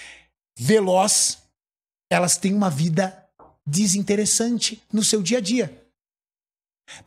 veloz, 0.58 1.40
elas 2.12 2.38
têm 2.38 2.54
uma 2.54 2.70
vida 2.70 3.18
desinteressante 3.66 4.82
no 4.92 5.04
seu 5.04 5.22
dia 5.22 5.38
a 5.38 5.42
dia. 5.42 5.81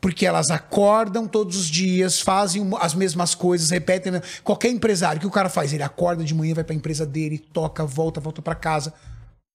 Porque 0.01 0.27
elas 0.27 0.51
acordam 0.51 1.27
todos 1.27 1.57
os 1.57 1.67
dias, 1.67 2.21
fazem 2.21 2.69
as 2.81 2.95
mesmas 2.95 3.35
coisas, 3.35 3.71
repetem. 3.71 4.13
né? 4.13 4.23
Qualquer 4.43 4.69
empresário, 4.69 5.19
o 5.19 5.21
que 5.21 5.27
o 5.27 5.31
cara 5.31 5.49
faz? 5.49 5.73
Ele 5.73 5.83
acorda 5.83 6.25
de 6.25 6.35
manhã, 6.35 6.55
vai 6.55 6.65
pra 6.65 6.75
empresa 6.75 7.05
dele, 7.07 7.39
toca, 7.39 7.85
volta, 7.85 8.21
volta 8.21 8.43
pra 8.43 8.55
casa. 8.55 8.93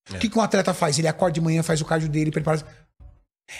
O 0.10 0.18
que, 0.18 0.30
que 0.30 0.38
um 0.38 0.42
atleta 0.42 0.74
faz? 0.74 0.98
Ele 0.98 1.08
acorda 1.08 1.34
de 1.34 1.42
manhã, 1.42 1.62
faz 1.62 1.82
o 1.82 1.86
cardio 1.86 2.10
dele, 2.10 2.32
prepara. 2.32 2.66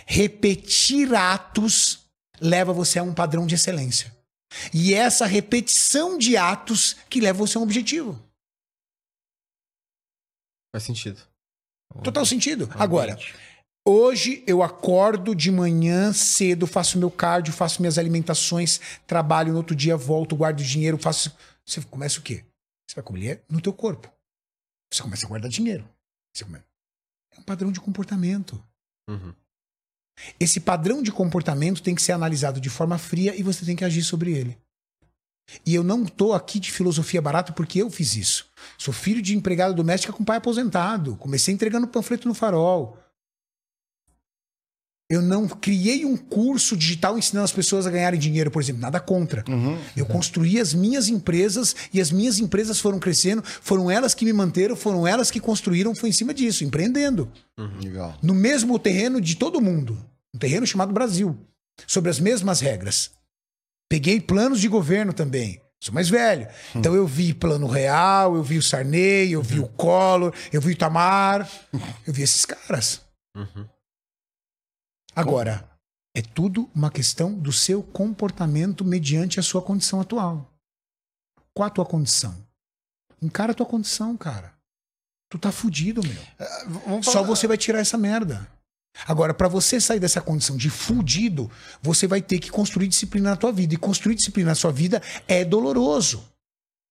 Repetir 0.06 1.14
atos 1.14 2.08
leva 2.42 2.74
você 2.74 3.00
a 3.00 3.04
um 3.04 3.14
padrão 3.14 3.46
de 3.46 3.56
excelência. 3.56 4.16
E 4.74 4.94
é 4.94 4.98
essa 4.98 5.26
repetição 5.26 6.18
de 6.18 6.36
atos 6.36 6.96
que 7.10 7.22
leva 7.22 7.38
você 7.38 7.58
a 7.58 7.62
um 7.62 7.64
objetivo. 7.64 8.20
Faz 10.74 10.84
sentido. 10.84 11.22
Total 12.04 12.26
sentido. 12.26 12.70
Agora, 12.76 13.18
hoje 13.86 14.44
eu 14.48 14.62
acordo 14.62 15.36
de 15.36 15.52
manhã 15.52 16.14
cedo, 16.14 16.68
faço 16.68 16.98
meu 16.98 17.10
cardio, 17.12 17.54
faço 17.54 17.82
minhas 17.82 17.98
alimentações, 17.98 18.80
trabalho 19.06 19.52
no 19.52 19.58
outro 19.58 19.76
dia, 19.76 19.98
volto, 19.98 20.36
guardo 20.36 20.64
dinheiro, 20.64 20.98
faço. 20.98 21.36
Você 21.66 21.82
começa 21.82 22.20
o 22.20 22.24
quê? 22.24 22.46
Você 22.88 22.96
vai 22.96 23.04
comer 23.04 23.44
no 23.50 23.62
teu 23.62 23.74
corpo. 23.74 24.12
Você 24.92 25.04
começa 25.04 25.26
a 25.26 25.30
guardar 25.30 25.50
dinheiro. 25.50 25.88
É 27.36 27.40
um 27.40 27.44
padrão 27.44 27.72
de 27.72 27.80
comportamento. 27.80 28.62
Uhum. 29.08 29.34
Esse 30.40 30.60
padrão 30.60 31.02
de 31.02 31.12
comportamento 31.12 31.82
tem 31.82 31.96
que 31.96 32.02
ser 32.02 32.12
analisado 32.12 32.60
de 32.60 32.70
forma 32.70 32.98
fria 32.98 33.36
e 33.36 33.44
você 33.44 33.66
tem 33.66 33.76
que 33.76 33.86
agir 33.86 34.04
sobre 34.04 34.34
ele. 34.34 34.58
E 35.66 35.74
eu 35.74 35.84
não 35.84 36.06
tô 36.06 36.34
aqui 36.34 36.60
de 36.60 36.72
filosofia 36.72 37.22
barata 37.22 37.54
porque 37.54 37.82
eu 37.82 37.90
fiz 37.90 38.16
isso. 38.16 38.48
Sou 38.78 38.94
filho 38.94 39.22
de 39.22 39.36
empregada 39.36 39.74
doméstica 39.74 40.14
com 40.14 40.24
pai 40.24 40.38
aposentado. 40.38 41.16
Comecei 41.16 41.54
entregando 41.54 41.88
panfleto 41.88 42.28
no 42.28 42.34
farol. 42.34 42.98
Eu 45.12 45.24
não 45.24 45.48
criei 45.48 46.06
um 46.06 46.16
curso 46.16 46.78
digital 46.78 47.18
ensinando 47.18 47.46
as 47.46 47.52
pessoas 47.52 47.88
a 47.88 47.90
ganharem 47.90 48.20
dinheiro, 48.20 48.52
por 48.52 48.62
exemplo. 48.62 48.82
Nada 48.82 49.00
contra. 49.00 49.44
Eu 49.98 50.06
construí 50.06 50.60
as 50.60 50.72
minhas 50.72 51.08
empresas 51.08 51.76
e 51.92 52.00
as 52.00 52.12
minhas 52.12 52.38
empresas 52.38 52.80
foram 52.80 53.00
crescendo. 53.00 53.42
Foram 53.44 53.90
elas 53.90 54.14
que 54.14 54.24
me 54.24 54.32
manteram, 54.32 54.76
foram 54.76 55.08
elas 55.08 55.32
que 55.32 55.40
construíram. 55.40 55.96
Foi 55.96 56.10
em 56.10 56.12
cima 56.12 56.32
disso, 56.32 56.64
empreendendo 56.64 57.32
Legal. 57.82 58.16
no 58.22 58.36
mesmo 58.36 58.78
terreno 58.78 59.20
de 59.20 59.36
todo 59.36 59.60
mundo, 59.60 59.98
um 60.32 60.38
terreno 60.38 60.68
chamado 60.68 60.94
Brasil, 60.94 61.36
sobre 61.88 62.12
as 62.12 62.20
mesmas 62.20 62.60
regras. 62.60 63.10
Peguei 63.90 64.22
planos 64.22 64.62
de 64.62 64.68
governo 64.68 65.12
também. 65.12 65.60
Sou 65.82 65.94
mais 65.94 66.08
velho. 66.10 66.48
Então 66.76 66.94
eu 66.94 67.08
vi 67.08 67.34
Plano 67.34 67.66
Real, 67.66 68.36
eu 68.36 68.44
vi 68.44 68.60
o 68.60 68.62
Sarney, 68.62 69.32
eu 69.32 69.42
vi 69.42 69.60
o 69.60 69.68
Collor, 69.68 70.34
eu 70.54 70.62
vi 70.62 70.68
o 70.68 70.72
Itamar, 70.72 71.50
eu 72.06 72.14
vi 72.14 72.22
esses 72.22 72.46
caras. 72.46 73.02
Agora, 75.20 75.70
é 76.16 76.22
tudo 76.22 76.70
uma 76.74 76.90
questão 76.90 77.34
do 77.34 77.52
seu 77.52 77.84
comportamento 77.84 78.86
mediante 78.86 79.40
a 79.40 79.44
sua 79.44 79.62
condição 79.62 80.00
atual. 80.00 80.52
Qual 81.54 81.68
a 81.68 81.70
tua 81.70 81.86
condição? 81.86 82.36
Encara 83.22 83.52
a 83.52 83.56
tua 83.56 83.66
condição, 83.66 84.16
cara. 84.16 84.54
Tu 85.30 85.38
tá 85.38 85.52
fudido, 85.52 86.02
meu. 86.02 86.24
Vamos 86.88 87.06
Só 87.06 87.24
você 87.24 87.48
vai 87.48 87.58
tirar 87.58 87.80
essa 87.80 87.98
merda. 87.98 88.50
Agora, 89.06 89.34
para 89.34 89.48
você 89.48 89.80
sair 89.80 90.00
dessa 90.00 90.22
condição 90.22 90.58
de 90.58 90.70
fudido, 90.70 91.52
você 91.82 92.08
vai 92.08 92.22
ter 92.22 92.40
que 92.40 92.50
construir 92.50 92.88
disciplina 92.88 93.32
na 93.32 93.36
tua 93.36 93.52
vida. 93.52 93.74
E 93.74 93.78
construir 93.78 94.16
disciplina 94.16 94.52
na 94.52 94.56
sua 94.56 94.72
vida 94.72 95.02
é 95.28 95.46
doloroso. 95.46 96.24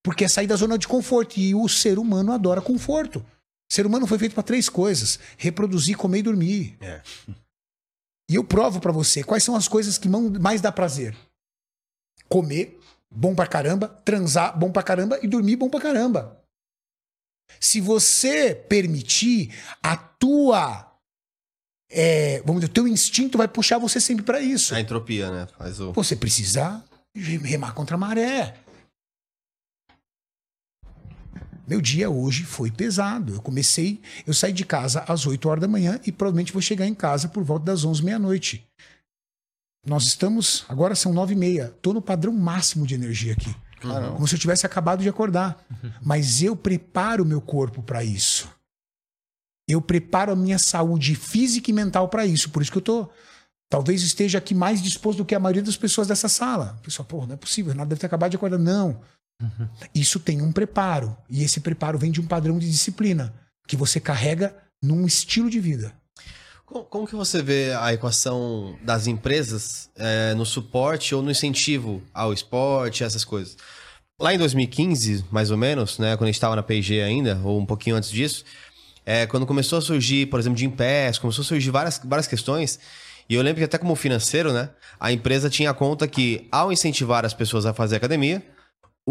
Porque 0.05 0.25
é 0.25 0.29
sair 0.29 0.47
da 0.47 0.55
zona 0.57 0.79
de 0.79 0.87
conforto. 0.87 1.41
E 1.41 1.55
o 1.55 1.69
ser 1.69 1.99
humano 1.99 2.33
adora 2.33 2.61
conforto. 2.61 3.19
O 3.71 3.75
ser 3.75 3.87
humano 3.87 4.07
foi 4.07 4.19
feito 4.19 4.35
para 4.35 4.43
três 4.43 4.69
coisas: 4.69 5.19
reproduzir, 5.37 5.97
comer 5.97 6.19
e 6.19 6.23
dormir. 6.23 6.77
É. 6.81 7.03
E 8.29 8.35
eu 8.35 8.45
provo 8.45 8.81
para 8.81 8.93
você 8.93 9.25
quais 9.25 9.43
são 9.43 9.57
as 9.57 9.67
coisas 9.67 9.97
que 9.97 10.09
mais 10.09 10.61
dá 10.61 10.71
prazer: 10.71 11.17
comer, 12.29 12.79
bom 13.11 13.35
pra 13.35 13.47
caramba, 13.47 13.89
transar, 14.05 14.59
bom 14.59 14.71
pra 14.71 14.83
caramba 14.83 15.19
e 15.23 15.27
dormir, 15.27 15.57
bom 15.57 15.71
pra 15.71 15.81
caramba. 15.81 16.39
Se 17.59 17.81
você 17.81 18.55
permitir, 18.55 19.55
a 19.83 19.97
tua. 19.97 20.93
é, 21.91 22.41
vamos 22.41 22.61
dizer, 22.61 22.71
o 22.71 22.75
teu 22.75 22.87
instinto 22.87 23.39
vai 23.39 23.49
puxar 23.49 23.79
você 23.79 23.99
sempre 24.01 24.25
para 24.25 24.41
isso. 24.41 24.75
A 24.75 24.81
entropia, 24.81 25.31
né? 25.31 25.49
Faz 25.57 25.81
o. 25.81 25.93
Você 25.93 26.15
precisa 26.15 26.85
remar 27.15 27.73
contra 27.73 27.97
a 27.97 27.99
maré. 27.99 28.55
Meu 31.69 31.83
dia 31.83 32.09
hoje 32.09 32.45
foi 32.45 32.71
pesado. 32.71 33.35
Eu 33.35 33.43
comecei, 33.43 34.01
eu 34.27 34.33
saí 34.33 34.53
de 34.53 34.65
casa 34.65 35.05
às 35.07 35.27
8 35.27 35.49
horas 35.49 35.61
da 35.61 35.69
manhã 35.69 36.01
e 36.07 36.11
provavelmente 36.11 36.53
vou 36.53 36.63
chegar 36.63 36.87
em 36.87 36.95
casa 36.95 37.29
por 37.29 37.45
volta 37.45 37.67
das 37.67 37.85
11 37.85 38.03
meia-noite. 38.03 38.67
Nós 39.87 40.05
estamos, 40.05 40.65
agora 40.67 40.95
são 40.95 41.13
9 41.13 41.35
e 41.35 41.37
meia. 41.37 41.75
Tô 41.83 41.93
no 41.93 42.01
padrão 42.01 42.33
máximo 42.33 42.87
de 42.87 42.95
energia 42.95 43.35
aqui. 43.35 43.55
Como 44.15 44.27
se 44.27 44.35
eu 44.35 44.39
tivesse 44.39 44.65
acabado 44.65 45.03
de 45.03 45.09
acordar. 45.09 45.63
Mas 46.03 46.43
eu 46.43 46.57
preparo 46.57 47.23
o 47.23 47.27
meu 47.27 47.41
corpo 47.41 47.83
para 47.83 48.03
isso. 48.03 48.49
Eu 49.69 49.83
preparo 49.83 50.33
a 50.33 50.37
minha 50.37 50.59
saúde 50.59 51.15
física 51.15 51.71
e 51.71 51.75
mental 51.75 52.09
para 52.09 52.25
isso. 52.25 52.49
Por 52.49 52.63
isso 52.63 52.73
que 52.73 52.79
eu 52.79 52.83
tô 52.83 53.11
talvez 53.71 54.03
esteja 54.03 54.39
aqui 54.39 54.55
mais 54.55 54.83
disposto 54.83 55.19
do 55.19 55.25
que 55.27 55.35
a 55.35 55.41
maioria 55.41 55.63
das 55.63 55.77
pessoas 55.77 56.09
dessa 56.09 56.29
sala. 56.29 56.77
O 56.81 56.85
pessoal, 56.85 57.07
pô, 57.07 57.27
não 57.27 57.35
é 57.35 57.37
possível, 57.37 57.75
nada 57.75 57.91
deve 57.91 58.01
ter 58.01 58.07
acabado 58.07 58.31
de 58.31 58.37
acordar. 58.37 58.59
Não. 58.59 59.01
Isso 59.95 60.19
tem 60.19 60.43
um 60.43 60.53
preparo. 60.53 61.17
E 61.29 61.43
esse 61.45 61.61
preparo 61.61 61.99
vem 61.99 62.11
de 62.11 62.21
um 62.21 62.27
padrão 62.27 62.59
de 62.59 62.69
disciplina 62.71 63.33
que 63.67 63.77
você 63.77 64.01
carrega 64.01 64.55
num 64.83 65.07
estilo 65.07 65.51
de 65.51 65.61
vida. 65.61 65.93
Co- 66.67 66.85
Como 66.85 67.07
que 67.07 67.15
você 67.15 67.43
vê 67.43 67.73
a 67.79 67.93
equação 67.93 68.77
das 68.83 69.07
empresas 69.07 69.91
é, 69.97 70.35
no 70.35 70.45
suporte 70.45 71.15
ou 71.15 71.23
no 71.23 71.31
incentivo 71.31 72.03
ao 72.13 72.33
esporte, 72.33 73.05
essas 73.05 73.25
coisas? 73.25 73.57
Lá 74.21 74.35
em 74.35 74.39
2015, 74.39 75.25
mais 75.31 75.51
ou 75.51 75.57
menos, 75.57 75.99
né, 75.99 76.17
quando 76.17 76.25
a 76.25 76.27
gente 76.27 76.35
estava 76.35 76.57
na 76.57 76.63
P&G 76.63 77.01
ainda, 77.03 77.41
ou 77.45 77.59
um 77.61 77.65
pouquinho 77.67 77.95
antes 77.97 78.11
disso, 78.11 78.45
é, 79.07 79.27
quando 79.27 79.47
começou 79.47 79.79
a 79.79 79.83
surgir, 79.83 80.27
por 80.27 80.41
exemplo, 80.41 80.59
de 80.59 80.67
Impés, 80.67 81.19
começou 81.19 81.43
a 81.43 81.47
surgir 81.47 81.71
várias, 81.71 82.01
várias 82.05 82.27
questões, 82.27 82.81
e 83.29 83.35
eu 83.35 83.43
lembro 83.43 83.59
que 83.61 83.65
até 83.65 83.79
como 83.79 83.95
financeiro, 83.95 84.53
né, 84.53 84.71
a 84.99 85.13
empresa 85.13 85.49
tinha 85.49 85.73
conta 85.73 86.09
que, 86.09 86.49
ao 86.51 86.73
incentivar 86.73 87.25
as 87.25 87.33
pessoas 87.33 87.65
a 87.65 87.73
fazer 87.73 87.95
academia, 87.97 88.43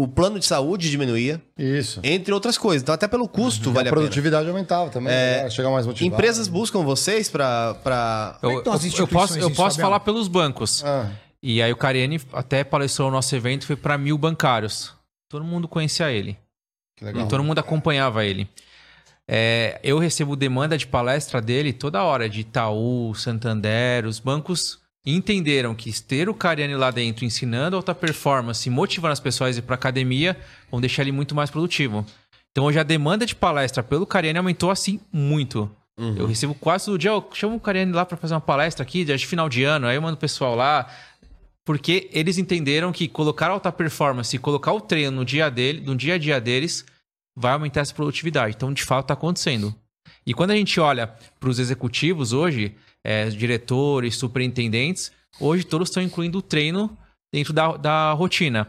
o 0.00 0.06
plano 0.06 0.38
de 0.38 0.46
saúde 0.46 0.90
diminuía, 0.90 1.42
Isso. 1.58 2.00
entre 2.04 2.32
outras 2.32 2.56
coisas. 2.56 2.82
Então, 2.82 2.94
até 2.94 3.08
pelo 3.08 3.28
custo, 3.28 3.70
a 3.70 3.72
vale 3.72 3.88
a 3.88 3.92
pena. 3.92 4.00
produtividade 4.02 4.48
aumentava 4.48 4.90
também. 4.90 5.12
É, 5.12 5.48
chegar 5.50 5.70
mais 5.70 5.86
motivado. 5.86 6.14
Empresas 6.14 6.46
buscam 6.46 6.82
vocês 6.84 7.28
para 7.28 7.74
pra... 7.82 8.38
Eu, 8.42 8.50
é 8.50 8.52
eu- 8.54 8.62
eu 8.98 9.08
posso, 9.08 9.38
eu 9.38 9.50
posso 9.50 9.80
falar 9.80 10.00
pelos 10.00 10.28
bancos. 10.28 10.84
Ah, 10.84 11.10
E 11.42 11.60
aí 11.62 11.72
o 11.72 11.76
Cariani 11.76 12.20
até 12.32 12.62
palestrou 12.64 13.08
no 13.10 13.16
nosso 13.16 13.34
evento, 13.34 13.66
foi 13.66 13.76
para 13.76 13.98
mil 13.98 14.16
bancários. 14.18 14.92
Todo 15.28 15.44
mundo 15.44 15.66
conhecia 15.68 16.10
ele. 16.12 16.36
que 16.96 17.04
legal. 17.04 17.26
Todo 17.28 17.42
mundo 17.44 17.58
acompanhava 17.58 18.24
ele. 18.24 18.48
É, 19.30 19.78
eu 19.82 19.98
recebo 19.98 20.34
demanda 20.34 20.78
de 20.78 20.86
palestra 20.86 21.40
dele 21.40 21.72
toda 21.72 22.02
hora, 22.02 22.28
de 22.28 22.40
Itaú, 22.40 23.14
Santander, 23.14 24.06
os 24.06 24.18
bancos 24.18 24.78
entenderam 25.14 25.74
que 25.74 25.92
ter 26.02 26.28
o 26.28 26.34
Cariani 26.34 26.74
lá 26.74 26.90
dentro 26.90 27.24
ensinando 27.24 27.76
alta 27.76 27.94
performance, 27.94 28.68
motivando 28.68 29.12
as 29.12 29.20
pessoas 29.20 29.56
a 29.56 29.58
ir 29.58 29.62
para 29.62 29.74
academia, 29.74 30.36
vão 30.70 30.80
deixar 30.80 31.02
ele 31.02 31.12
muito 31.12 31.34
mais 31.34 31.50
produtivo. 31.50 32.04
Então 32.50 32.64
hoje 32.64 32.78
a 32.78 32.82
demanda 32.82 33.24
de 33.24 33.34
palestra 33.34 33.82
pelo 33.82 34.06
Cariani 34.06 34.38
aumentou 34.38 34.70
assim 34.70 35.00
muito. 35.12 35.70
Eu 36.16 36.26
recebo 36.26 36.54
quase 36.54 36.84
todo 36.84 36.96
dia, 36.96 37.10
eu 37.10 37.28
chamo 37.32 37.56
o 37.56 37.60
Cariani 37.60 37.92
lá 37.92 38.06
para 38.06 38.16
fazer 38.16 38.32
uma 38.32 38.40
palestra 38.40 38.84
aqui, 38.84 39.04
de 39.04 39.26
final 39.26 39.48
de 39.48 39.64
ano, 39.64 39.88
aí 39.88 39.96
eu 39.96 40.02
mando 40.02 40.14
o 40.14 40.20
pessoal 40.20 40.54
lá, 40.54 40.88
porque 41.64 42.08
eles 42.12 42.38
entenderam 42.38 42.92
que 42.92 43.08
colocar 43.08 43.50
alta 43.50 43.72
performance 43.72 44.34
e 44.34 44.38
colocar 44.38 44.72
o 44.72 44.80
treino 44.80 45.10
no 45.10 45.24
dia 45.24 45.50
dele, 45.50 45.80
no 45.80 45.96
dia 45.96 46.14
a 46.14 46.18
dia 46.18 46.40
deles, 46.40 46.84
vai 47.36 47.52
aumentar 47.52 47.80
essa 47.80 47.92
produtividade. 47.92 48.54
Então, 48.56 48.72
de 48.72 48.84
fato, 48.84 49.06
está 49.06 49.14
acontecendo. 49.14 49.74
E 50.24 50.32
quando 50.32 50.52
a 50.52 50.56
gente 50.56 50.78
olha 50.78 51.08
para 51.40 51.48
os 51.48 51.58
executivos 51.58 52.32
hoje, 52.32 52.76
é, 53.08 53.30
diretores, 53.30 54.16
superintendentes, 54.16 55.10
hoje 55.40 55.64
todos 55.64 55.88
estão 55.88 56.02
incluindo 56.02 56.36
o 56.36 56.42
treino 56.42 56.94
dentro 57.32 57.54
da, 57.54 57.74
da 57.74 58.12
rotina. 58.12 58.68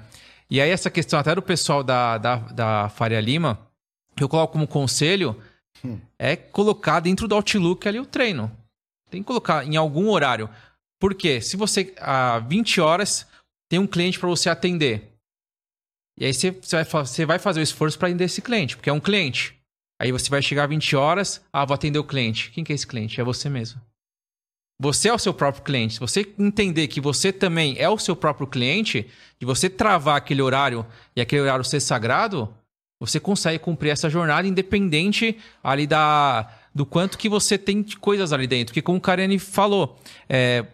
E 0.49 0.61
aí, 0.61 0.70
essa 0.70 0.90
questão 0.90 1.20
até 1.20 1.36
do 1.36 1.41
pessoal 1.41 1.84
da, 1.84 2.18
da, 2.18 2.36
da 2.38 2.90
Faria 2.90 3.20
Lima, 3.20 3.60
que 4.16 4.24
eu 4.24 4.30
coloco 4.30 4.53
como 4.53 4.66
conselho, 4.66 5.36
é 6.18 6.38
colocar 6.38 7.02
dentro 7.02 7.28
do 7.28 7.36
Outlook 7.36 7.86
ali 7.86 7.99
o 7.99 8.06
treino. 8.06 8.49
Tem 9.11 9.22
que 9.22 9.28
colocar 9.28 9.66
em 9.66 9.76
algum 9.76 10.10
horário. 10.10 10.49
Por 11.02 11.14
quê? 11.16 11.41
Se 11.41 11.57
você, 11.57 11.94
há 11.99 12.40
20 12.40 12.80
horas, 12.80 13.28
tem 13.70 13.78
um 13.78 13.88
cliente 13.88 14.18
para 14.18 14.30
você 14.30 14.49
atender. 14.49 15.11
E 16.18 16.24
aí 16.24 16.34
você, 16.34 16.52
você 16.52 16.78
vai, 16.78 16.86
você 16.86 17.26
vai 17.26 17.40
fazer 17.40 17.60
o 17.60 17.64
esforço 17.64 17.99
para 17.99 18.07
atender 18.07 18.24
esse 18.24 18.41
cliente, 18.41 18.78
porque 18.78 18.90
é 18.90 18.94
um 18.94 19.02
cliente. 19.02 19.60
Aí 20.02 20.14
você 20.14 20.30
vai 20.30 20.41
chegar 20.41 20.66
20 20.66 20.95
horas, 20.95 21.44
ah, 21.52 21.66
vou 21.66 21.76
atender 21.76 21.99
o 21.99 22.06
cliente. 22.06 22.52
Quem 22.52 22.64
que 22.64 22.72
é 22.72 22.76
esse 22.76 22.88
cliente? 22.88 23.20
É 23.20 23.24
você 23.24 23.49
mesmo. 23.49 23.89
Você 24.81 25.10
é 25.10 25.14
o 25.14 25.19
seu 25.19 25.34
próprio 25.34 25.64
cliente. 25.64 25.95
Se 25.95 25.99
você 25.99 26.27
entender 26.39 26.88
que 26.88 27.01
você 27.01 27.34
também 27.34 27.76
é 27.77 27.89
o 27.89 27.97
seu 27.97 28.15
próprio 28.15 28.47
cliente, 28.47 29.06
e 29.41 29.45
você 29.45 29.69
travar 29.69 30.18
aquele 30.18 30.41
horário 30.41 30.85
e 31.15 31.22
aquele 31.22 31.41
horário 31.41 31.64
ser 31.65 31.80
sagrado, 31.80 32.53
você 32.99 33.19
consegue 33.19 33.60
cumprir 33.60 33.89
essa 33.89 34.10
jornada 34.10 34.47
independente 34.47 35.38
ali 35.64 35.88
da 35.88 36.49
do 36.73 36.85
quanto 36.85 37.18
que 37.18 37.27
você 37.27 37.57
tem 37.57 37.81
de 37.81 37.97
coisas 37.97 38.31
ali 38.31 38.45
dentro. 38.47 38.68
Porque 38.68 38.81
como 38.81 38.99
o 38.99 39.01
Kariane 39.01 39.39
falou, 39.39 39.97
é, 40.30 40.65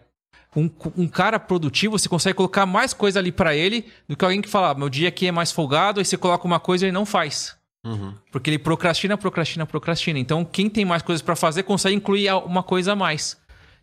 um, 0.54 0.70
um 0.96 1.08
cara 1.08 1.38
produtivo, 1.40 1.98
você 1.98 2.08
consegue 2.08 2.36
colocar 2.36 2.66
mais 2.66 2.92
coisa 2.92 3.18
ali 3.18 3.32
pra 3.32 3.56
ele 3.56 3.86
do 4.06 4.16
que 4.16 4.24
alguém 4.24 4.42
que 4.42 4.48
fala, 4.48 4.70
"Ah, 4.70 4.74
meu 4.74 4.88
dia 4.88 5.08
aqui 5.08 5.26
é 5.26 5.32
mais 5.32 5.50
folgado, 5.50 5.98
aí 5.98 6.04
você 6.04 6.16
coloca 6.16 6.44
uma 6.46 6.60
coisa 6.60 6.84
e 6.84 6.88
ele 6.88 6.92
não 6.92 7.06
faz. 7.06 7.56
Porque 8.30 8.50
ele 8.50 8.58
procrastina, 8.58 9.16
procrastina, 9.16 9.64
procrastina. 9.64 10.18
Então, 10.18 10.44
quem 10.44 10.68
tem 10.68 10.84
mais 10.84 11.02
coisas 11.02 11.22
pra 11.22 11.36
fazer 11.36 11.62
consegue 11.62 11.96
incluir 11.96 12.30
uma 12.44 12.62
coisa 12.62 12.92
a 12.92 12.96
mais. 12.96 13.36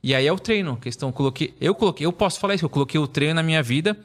E 0.04 0.14
aí 0.14 0.28
é 0.28 0.34
o 0.34 0.38
treino. 0.38 0.76
Questão, 0.78 1.10
eu 1.10 1.14
coloquei, 1.14 1.54
eu 1.62 1.74
coloquei, 1.74 2.06
eu 2.06 2.12
posso 2.12 2.40
falar 2.40 2.56
isso, 2.56 2.66
eu 2.66 2.70
coloquei 2.70 3.00
o 3.00 3.08
treino 3.08 3.36
na 3.36 3.44
minha 3.44 3.64
vida 3.64 3.98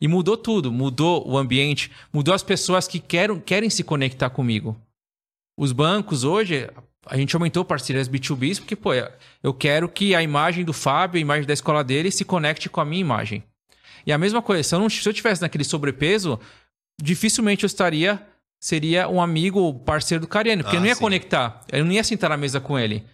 e 0.00 0.08
mudou 0.08 0.36
tudo. 0.36 0.72
Mudou 0.72 1.26
o 1.28 1.38
ambiente, 1.38 1.90
mudou 2.12 2.34
as 2.34 2.42
pessoas 2.42 2.88
que 2.88 2.98
querem, 2.98 3.38
querem 3.40 3.70
se 3.70 3.84
conectar 3.84 4.30
comigo. 4.30 4.76
Os 5.56 5.72
bancos 5.72 6.24
hoje, 6.24 6.68
a 7.06 7.16
gente 7.16 7.34
aumentou 7.36 7.64
parcerias 7.64 8.08
B2B, 8.08 8.58
porque, 8.58 8.76
pô, 8.76 8.90
eu 9.42 9.54
quero 9.54 9.88
que 9.88 10.14
a 10.14 10.22
imagem 10.22 10.64
do 10.64 10.72
Fábio, 10.72 11.18
a 11.18 11.20
imagem 11.20 11.46
da 11.46 11.54
escola 11.54 11.82
dele, 11.84 12.10
se 12.10 12.24
conecte 12.24 12.68
com 12.68 12.80
a 12.80 12.84
minha 12.84 13.00
imagem. 13.00 13.42
E 14.06 14.12
a 14.12 14.18
mesma 14.18 14.40
coisa, 14.42 14.62
se 14.62 14.74
eu, 14.74 14.78
não, 14.78 14.88
se 14.88 15.06
eu 15.08 15.12
tivesse 15.12 15.42
naquele 15.42 15.64
sobrepeso, 15.64 16.38
dificilmente 17.00 17.64
eu 17.64 17.66
estaria, 17.66 18.24
seria 18.60 19.08
um 19.08 19.20
amigo, 19.20 19.74
parceiro 19.80 20.20
do 20.20 20.28
Cariano, 20.28 20.62
porque 20.62 20.76
Ah, 20.76 20.78
eu 20.78 20.80
não 20.80 20.88
ia 20.88 20.94
sim. 20.94 21.00
conectar, 21.00 21.60
eu 21.70 21.84
não 21.84 21.92
ia 21.92 22.04
sentar 22.04 22.30
na 22.30 22.36
mesa 22.36 22.60
com 22.60 22.78
ele, 22.78 23.04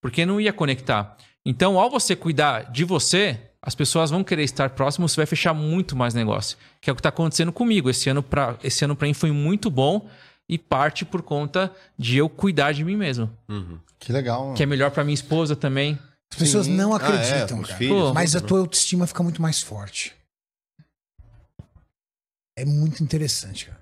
porque 0.00 0.24
não 0.24 0.40
ia 0.40 0.52
conectar. 0.52 1.16
Então, 1.44 1.78
ao 1.78 1.90
você 1.90 2.14
cuidar 2.14 2.70
de 2.70 2.84
você, 2.84 3.40
as 3.62 3.74
pessoas 3.74 4.10
vão 4.10 4.22
querer 4.22 4.42
estar 4.44 4.70
próximas, 4.70 5.12
você 5.12 5.16
vai 5.16 5.26
fechar 5.26 5.54
muito 5.54 5.96
mais 5.96 6.14
negócio. 6.14 6.56
Que 6.80 6.90
é 6.90 6.92
o 6.92 6.96
que 6.96 7.00
está 7.00 7.08
acontecendo 7.08 7.52
comigo. 7.52 7.88
Esse 7.90 8.08
ano 8.10 8.22
para 8.22 8.58
esse 8.62 8.84
ano 8.84 8.94
para 8.96 9.06
mim 9.08 9.14
foi 9.14 9.30
muito 9.32 9.70
bom 9.70 10.08
e 10.48 10.58
parte 10.58 11.04
por 11.04 11.22
conta 11.22 11.74
de 11.98 12.16
eu 12.18 12.28
cuidar 12.28 12.72
de 12.72 12.84
mim 12.84 12.96
mesmo. 12.96 13.30
Que 13.98 14.12
legal. 14.12 14.52
Que 14.54 14.62
é 14.62 14.66
melhor 14.66 14.90
para 14.90 15.04
minha 15.04 15.14
esposa 15.14 15.54
também. 15.56 15.98
As 16.32 16.38
pessoas 16.38 16.66
Sim. 16.66 16.76
não 16.76 16.92
Ah, 16.94 16.98
é, 17.00 17.06
acreditam, 17.06 17.62
cara. 17.62 17.76
filhos, 17.76 18.12
Mas 18.12 18.36
a 18.36 18.40
tudo, 18.40 18.48
tua 18.48 18.58
autoestima 18.60 19.06
fica 19.06 19.22
muito 19.22 19.40
mais 19.42 19.62
forte. 19.62 20.14
É 22.56 22.64
muito 22.64 23.02
interessante, 23.02 23.66
cara. 23.66 23.80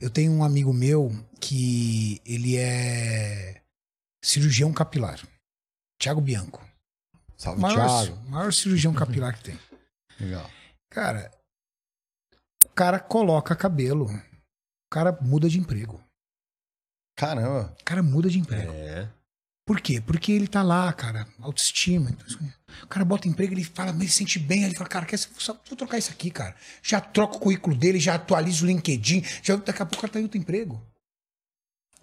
Eu 0.00 0.08
tenho 0.08 0.32
um 0.32 0.42
amigo 0.44 0.72
meu 0.72 1.12
que 1.40 2.20
ele 2.24 2.56
é 2.56 3.60
cirurgião 4.22 4.72
capilar. 4.72 5.20
Tiago 5.98 6.20
Bianco. 6.20 6.64
Salve, 7.40 7.58
Maior, 7.58 8.04
Thiago. 8.04 8.30
maior 8.30 8.52
cirurgião 8.52 8.92
capilar 8.92 9.34
que 9.34 9.44
tem. 9.44 9.58
Legal. 10.20 10.50
Cara, 10.90 11.30
o 12.66 12.68
cara 12.74 13.00
coloca 13.00 13.56
cabelo. 13.56 14.04
O 14.04 14.90
cara 14.90 15.16
muda 15.22 15.48
de 15.48 15.58
emprego. 15.58 16.04
Caramba. 17.16 17.74
O 17.80 17.84
cara 17.84 18.02
muda 18.02 18.28
de 18.28 18.38
emprego. 18.38 18.70
É. 18.70 19.08
Por 19.66 19.80
quê? 19.80 20.02
Porque 20.02 20.32
ele 20.32 20.48
tá 20.48 20.62
lá, 20.62 20.92
cara, 20.92 21.26
autoestima. 21.40 22.10
então, 22.10 22.26
O 22.82 22.86
cara 22.88 23.06
bota 23.06 23.26
emprego, 23.26 23.54
ele 23.54 23.64
fala, 23.64 23.90
mas 23.90 24.02
ele 24.02 24.10
sente 24.10 24.38
bem. 24.38 24.64
Aí 24.64 24.70
ele 24.70 24.76
fala, 24.76 24.90
cara, 24.90 25.06
quer, 25.06 25.16
só, 25.16 25.58
vou 25.66 25.76
trocar 25.78 25.96
isso 25.96 26.10
aqui, 26.10 26.30
cara. 26.30 26.54
Já 26.82 27.00
troca 27.00 27.36
o 27.36 27.40
currículo 27.40 27.74
dele, 27.74 27.98
já 27.98 28.16
atualiza 28.16 28.64
o 28.64 28.66
LinkedIn. 28.66 29.24
Já, 29.42 29.56
daqui 29.56 29.80
a 29.80 29.86
pouco 29.86 29.96
o 29.96 30.00
cara 30.02 30.12
tá 30.12 30.20
em 30.20 30.24
outro 30.24 30.36
emprego. 30.38 30.84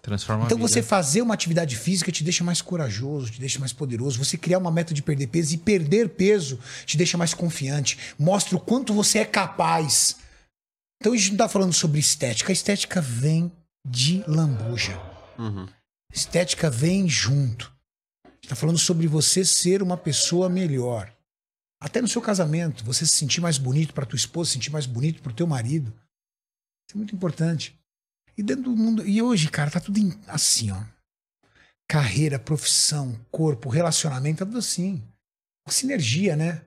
Transforma 0.08 0.46
Então 0.46 0.56
a 0.56 0.60
vida. 0.60 0.68
você 0.68 0.82
fazer 0.82 1.20
uma 1.20 1.34
atividade 1.34 1.76
física 1.76 2.10
te 2.10 2.24
deixa 2.24 2.42
mais 2.42 2.62
corajoso, 2.62 3.30
te 3.30 3.38
deixa 3.38 3.58
mais 3.58 3.74
poderoso. 3.74 4.18
Você 4.18 4.38
criar 4.38 4.58
uma 4.58 4.70
meta 4.70 4.94
de 4.94 5.02
perder 5.02 5.26
peso 5.26 5.54
e 5.54 5.58
perder 5.58 6.08
peso 6.08 6.58
te 6.86 6.96
deixa 6.96 7.18
mais 7.18 7.34
confiante. 7.34 7.98
Mostra 8.18 8.56
o 8.56 8.60
quanto 8.60 8.94
você 8.94 9.18
é 9.18 9.24
capaz. 9.26 10.16
Então 10.98 11.12
a 11.12 11.16
gente 11.16 11.30
não 11.30 11.36
tá 11.36 11.48
falando 11.48 11.74
sobre 11.74 12.00
estética. 12.00 12.50
A 12.50 12.54
estética 12.54 13.00
vem 13.00 13.52
de 13.86 14.24
lambuja. 14.26 14.98
Estética 16.12 16.70
vem 16.70 17.06
junto. 17.06 17.70
A 18.24 18.30
gente 18.30 18.48
tá 18.48 18.56
falando 18.56 18.78
sobre 18.78 19.06
você 19.06 19.44
ser 19.44 19.82
uma 19.82 19.96
pessoa 19.96 20.48
melhor. 20.48 21.12
Até 21.80 22.00
no 22.00 22.08
seu 22.08 22.20
casamento, 22.20 22.84
você 22.84 23.06
se 23.06 23.12
sentir 23.12 23.40
mais 23.40 23.58
bonito 23.58 23.94
para 23.94 24.06
tua 24.06 24.16
esposa, 24.16 24.48
se 24.48 24.54
sentir 24.54 24.72
mais 24.72 24.86
bonito 24.86 25.22
pro 25.22 25.32
teu 25.32 25.46
marido. 25.46 25.92
Isso 26.88 26.94
é 26.94 26.96
muito 26.96 27.14
importante. 27.14 27.77
E 28.38 28.42
dentro 28.42 28.62
do 28.62 28.76
mundo. 28.76 29.04
E 29.04 29.20
hoje, 29.20 29.50
cara, 29.50 29.68
tá 29.68 29.80
tudo 29.80 30.00
assim, 30.28 30.70
ó. 30.70 30.80
Carreira, 31.88 32.38
profissão, 32.38 33.18
corpo, 33.32 33.68
relacionamento, 33.68 34.38
tá 34.38 34.46
tudo 34.46 34.58
assim. 34.58 35.02
Sinergia, 35.68 36.36
né? 36.36 36.62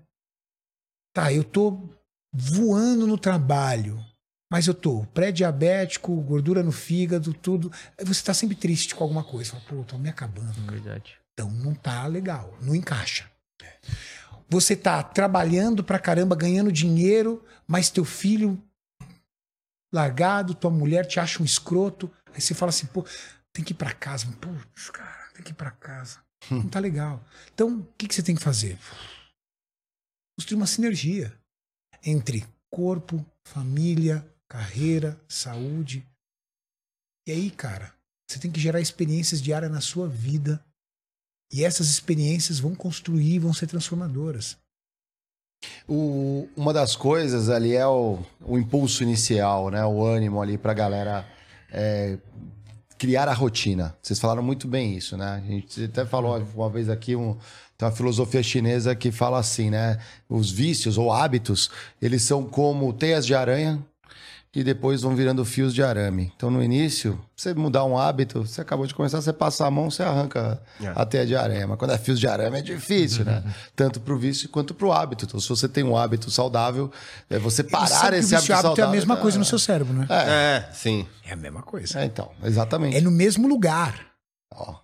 Tá, 1.15 1.31
eu 1.31 1.43
tô 1.45 1.89
voando 2.33 3.07
no 3.07 3.17
trabalho, 3.17 4.03
mas 4.51 4.67
eu 4.67 4.73
tô 4.73 5.05
pré-diabético, 5.13 6.13
gordura 6.21 6.61
no 6.61 6.73
fígado, 6.73 7.33
tudo. 7.33 7.71
Você 8.03 8.21
tá 8.21 8.33
sempre 8.33 8.55
triste 8.55 8.93
com 8.93 9.03
alguma 9.03 9.23
coisa. 9.23 9.51
Fala, 9.51 9.63
pô, 9.63 9.83
tô 9.83 9.97
me 9.97 10.09
acabando. 10.09 10.53
Verdade. 10.69 11.17
Então 11.33 11.49
não 11.49 11.73
tá 11.73 12.05
legal, 12.05 12.57
não 12.61 12.75
encaixa. 12.75 13.31
Você 14.49 14.75
tá 14.75 15.01
trabalhando 15.01 15.83
pra 15.83 15.97
caramba, 15.97 16.35
ganhando 16.35 16.71
dinheiro, 16.71 17.43
mas 17.65 17.89
teu 17.89 18.03
filho 18.03 18.61
largado, 19.93 20.55
tua 20.55 20.71
mulher 20.71 21.05
te 21.05 21.19
acha 21.19 21.41
um 21.41 21.45
escroto. 21.45 22.11
Aí 22.33 22.41
você 22.41 22.53
fala 22.53 22.69
assim, 22.69 22.87
pô, 22.87 23.05
tem 23.53 23.63
que 23.63 23.73
ir 23.73 23.75
pra 23.75 23.93
casa. 23.93 24.27
Putz, 24.39 24.89
cara, 24.89 25.29
tem 25.33 25.43
que 25.43 25.51
ir 25.51 25.55
pra 25.55 25.71
casa. 25.71 26.19
Não 26.49 26.67
tá 26.67 26.79
legal. 26.79 27.23
Então, 27.53 27.79
o 27.79 27.93
que, 27.97 28.07
que 28.07 28.15
você 28.15 28.23
tem 28.23 28.35
que 28.35 28.41
fazer? 28.43 28.77
Construir 30.37 30.57
uma 30.57 30.67
sinergia 30.67 31.37
entre 32.03 32.45
corpo, 32.71 33.23
família, 33.45 34.25
carreira, 34.49 35.21
saúde. 35.27 36.07
E 37.27 37.31
aí, 37.31 37.51
cara, 37.51 37.93
você 38.29 38.39
tem 38.39 38.51
que 38.51 38.59
gerar 38.59 38.81
experiências 38.81 39.41
diárias 39.41 39.71
na 39.71 39.81
sua 39.81 40.07
vida 40.07 40.63
E 41.53 41.65
essas 41.65 41.89
experiências 41.89 42.59
vão 42.59 42.73
construir, 42.73 43.39
vão 43.39 43.53
ser 43.53 43.67
transformadoras. 43.67 44.57
O- 45.87 46.47
uma 46.55 46.73
das 46.73 46.95
coisas 46.95 47.49
ali 47.49 47.75
é 47.75 47.85
o, 47.85 48.19
o 48.41 48.57
impulso 48.57 49.03
inicial, 49.03 49.69
né? 49.69 49.85
O 49.85 50.03
ânimo 50.03 50.41
ali 50.41 50.57
pra 50.57 50.73
galera 50.73 51.25
é, 51.71 52.17
criar 52.97 53.27
a 53.27 53.33
rotina. 53.33 53.95
Vocês 54.01 54.19
falaram 54.19 54.43
muito 54.43 54.67
bem 54.67 54.95
isso, 54.95 55.17
né? 55.17 55.41
A 55.43 55.47
gente 55.51 55.85
até 55.85 56.05
falou 56.05 56.41
uma 56.55 56.69
vez 56.69 56.89
aqui, 56.89 57.15
um, 57.15 57.35
tem 57.77 57.87
uma 57.87 57.91
filosofia 57.91 58.43
chinesa 58.43 58.95
que 58.95 59.11
fala 59.11 59.39
assim, 59.39 59.69
né? 59.69 59.97
Os 60.29 60.51
vícios 60.51 60.97
ou 60.97 61.11
hábitos, 61.11 61.69
eles 62.01 62.23
são 62.23 62.43
como 62.43 62.91
teias 62.93 63.25
de 63.25 63.33
aranha 63.35 63.79
que 64.53 64.65
depois 64.65 65.01
vão 65.01 65.15
virando 65.15 65.45
fios 65.45 65.73
de 65.73 65.81
arame. 65.81 66.33
Então, 66.35 66.51
no 66.51 66.61
início, 66.61 67.13
pra 67.13 67.23
você 67.37 67.53
mudar 67.53 67.85
um 67.85 67.97
hábito, 67.97 68.45
você 68.45 68.59
acabou 68.59 68.85
de 68.85 68.93
começar, 68.93 69.21
você 69.21 69.31
passa 69.31 69.65
a 69.65 69.71
mão, 69.71 69.89
você 69.89 70.03
arranca 70.03 70.61
a 70.93 71.05
teia 71.05 71.25
de 71.25 71.33
aranha. 71.35 71.65
Mas 71.67 71.77
quando 71.79 71.91
é 71.91 71.97
fios 71.97 72.19
de 72.19 72.27
arame 72.27 72.57
é 72.59 72.61
difícil, 72.61 73.23
né? 73.23 73.41
Tanto 73.77 74.01
pro 74.01 74.19
vício 74.19 74.49
quanto 74.49 74.73
pro 74.73 74.91
hábito. 74.91 75.23
Então, 75.23 75.39
se 75.39 75.47
você 75.47 75.69
tem 75.69 75.85
um 75.85 75.95
hábito 75.95 76.29
saudável, 76.29 76.91
é 77.29 77.39
você 77.39 77.61
E 77.61 77.65
parar 77.65 78.11
esse 78.13 78.35
o 78.35 78.37
vício 78.39 78.53
hábito 78.53 78.53
hábito 78.53 78.61
saudável. 78.67 78.83
é 78.83 78.87
a 78.87 78.91
mesma 78.91 79.15
coisa 79.17 79.39
no 79.39 79.45
seu 79.45 79.57
cérebro, 79.57 79.93
né? 79.93 80.05
É, 80.09 80.69
sim. 80.73 81.07
É 81.23 81.31
a 81.31 81.37
mesma 81.37 81.61
coisa. 81.63 82.01
É, 82.01 82.05
então, 82.05 82.29
exatamente. 82.43 82.97
É 82.97 82.99
no 83.01 83.11
mesmo 83.11 83.47
lugar. 83.47 84.05
Ó, 84.53 84.75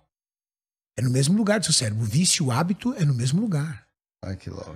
É 0.96 1.02
no 1.02 1.10
mesmo 1.10 1.36
lugar 1.36 1.60
do 1.60 1.66
seu 1.66 1.74
cérebro. 1.74 2.02
O 2.04 2.06
vício 2.06 2.42
e 2.42 2.46
o 2.46 2.50
hábito 2.50 2.94
é 2.96 3.04
no 3.04 3.12
mesmo 3.12 3.38
lugar. 3.38 3.84
ai, 4.24 4.34
que 4.34 4.48
louco. 4.48 4.74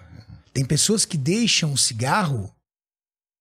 Tem 0.53 0.67
pessoas 0.67 1.07
que 1.07 1.17
deixam 1.17 1.73
o 1.73 1.79
cigarro 1.79 2.55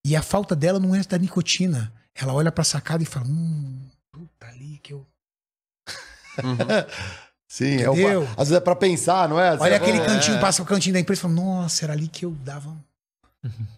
e 0.06 0.15
a 0.15 0.22
falta 0.22 0.56
dela 0.56 0.80
não 0.80 0.95
é 0.95 1.03
da 1.03 1.18
nicotina. 1.18 1.94
Ela 2.15 2.34
olha 2.34 2.52
pra 2.52 2.64
sacada 2.64 3.03
e 3.03 3.06
fala: 3.06 3.28
Hum, 3.28 3.90
puta 4.11 4.48
ali 4.48 4.80
que 4.80 4.94
eu. 4.94 5.06
Sim, 7.48 7.82
é 7.82 7.90
o, 7.90 8.23
às 8.38 8.48
vezes 8.48 8.53
é 8.53 8.60
pra 8.61 8.76
pensar, 8.76 9.28
não 9.28 9.38
é? 9.40 9.57
Olha 9.57 9.76
aquele 9.76 9.98
é. 9.98 10.06
cantinho, 10.06 10.40
passa 10.40 10.64
o 10.64 10.65
cantinho 10.65 10.94
da 10.94 10.99
empresa 10.99 11.19
e 11.19 11.23
fala: 11.23 11.34
Nossa, 11.34 11.86
era 11.86 11.94
ali 11.94 12.07
que 12.07 12.26
eu 12.26 12.32
dava. 12.32 12.76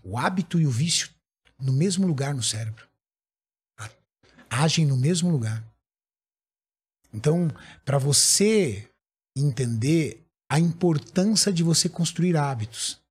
O 0.03 0.17
hábito 0.17 0.59
e 0.59 0.67
o 0.67 0.71
vício 0.71 1.09
no 1.59 1.73
mesmo 1.73 2.05
lugar 2.05 2.33
no 2.33 2.43
cérebro. 2.43 2.87
Agem 4.49 4.85
no 4.85 4.95
mesmo 4.95 5.31
lugar. 5.31 5.63
Então, 7.11 7.49
para 7.83 7.97
você 7.97 8.87
entender 9.35 10.23
a 10.49 10.59
importância 10.59 11.51
de 11.51 11.63
você 11.63 11.89
construir 11.89 12.37
hábitos. 12.37 13.01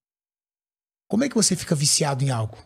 Como 1.08 1.24
é 1.24 1.28
que 1.28 1.34
você 1.34 1.56
fica 1.56 1.74
viciado 1.74 2.22
em 2.22 2.30
algo? 2.30 2.56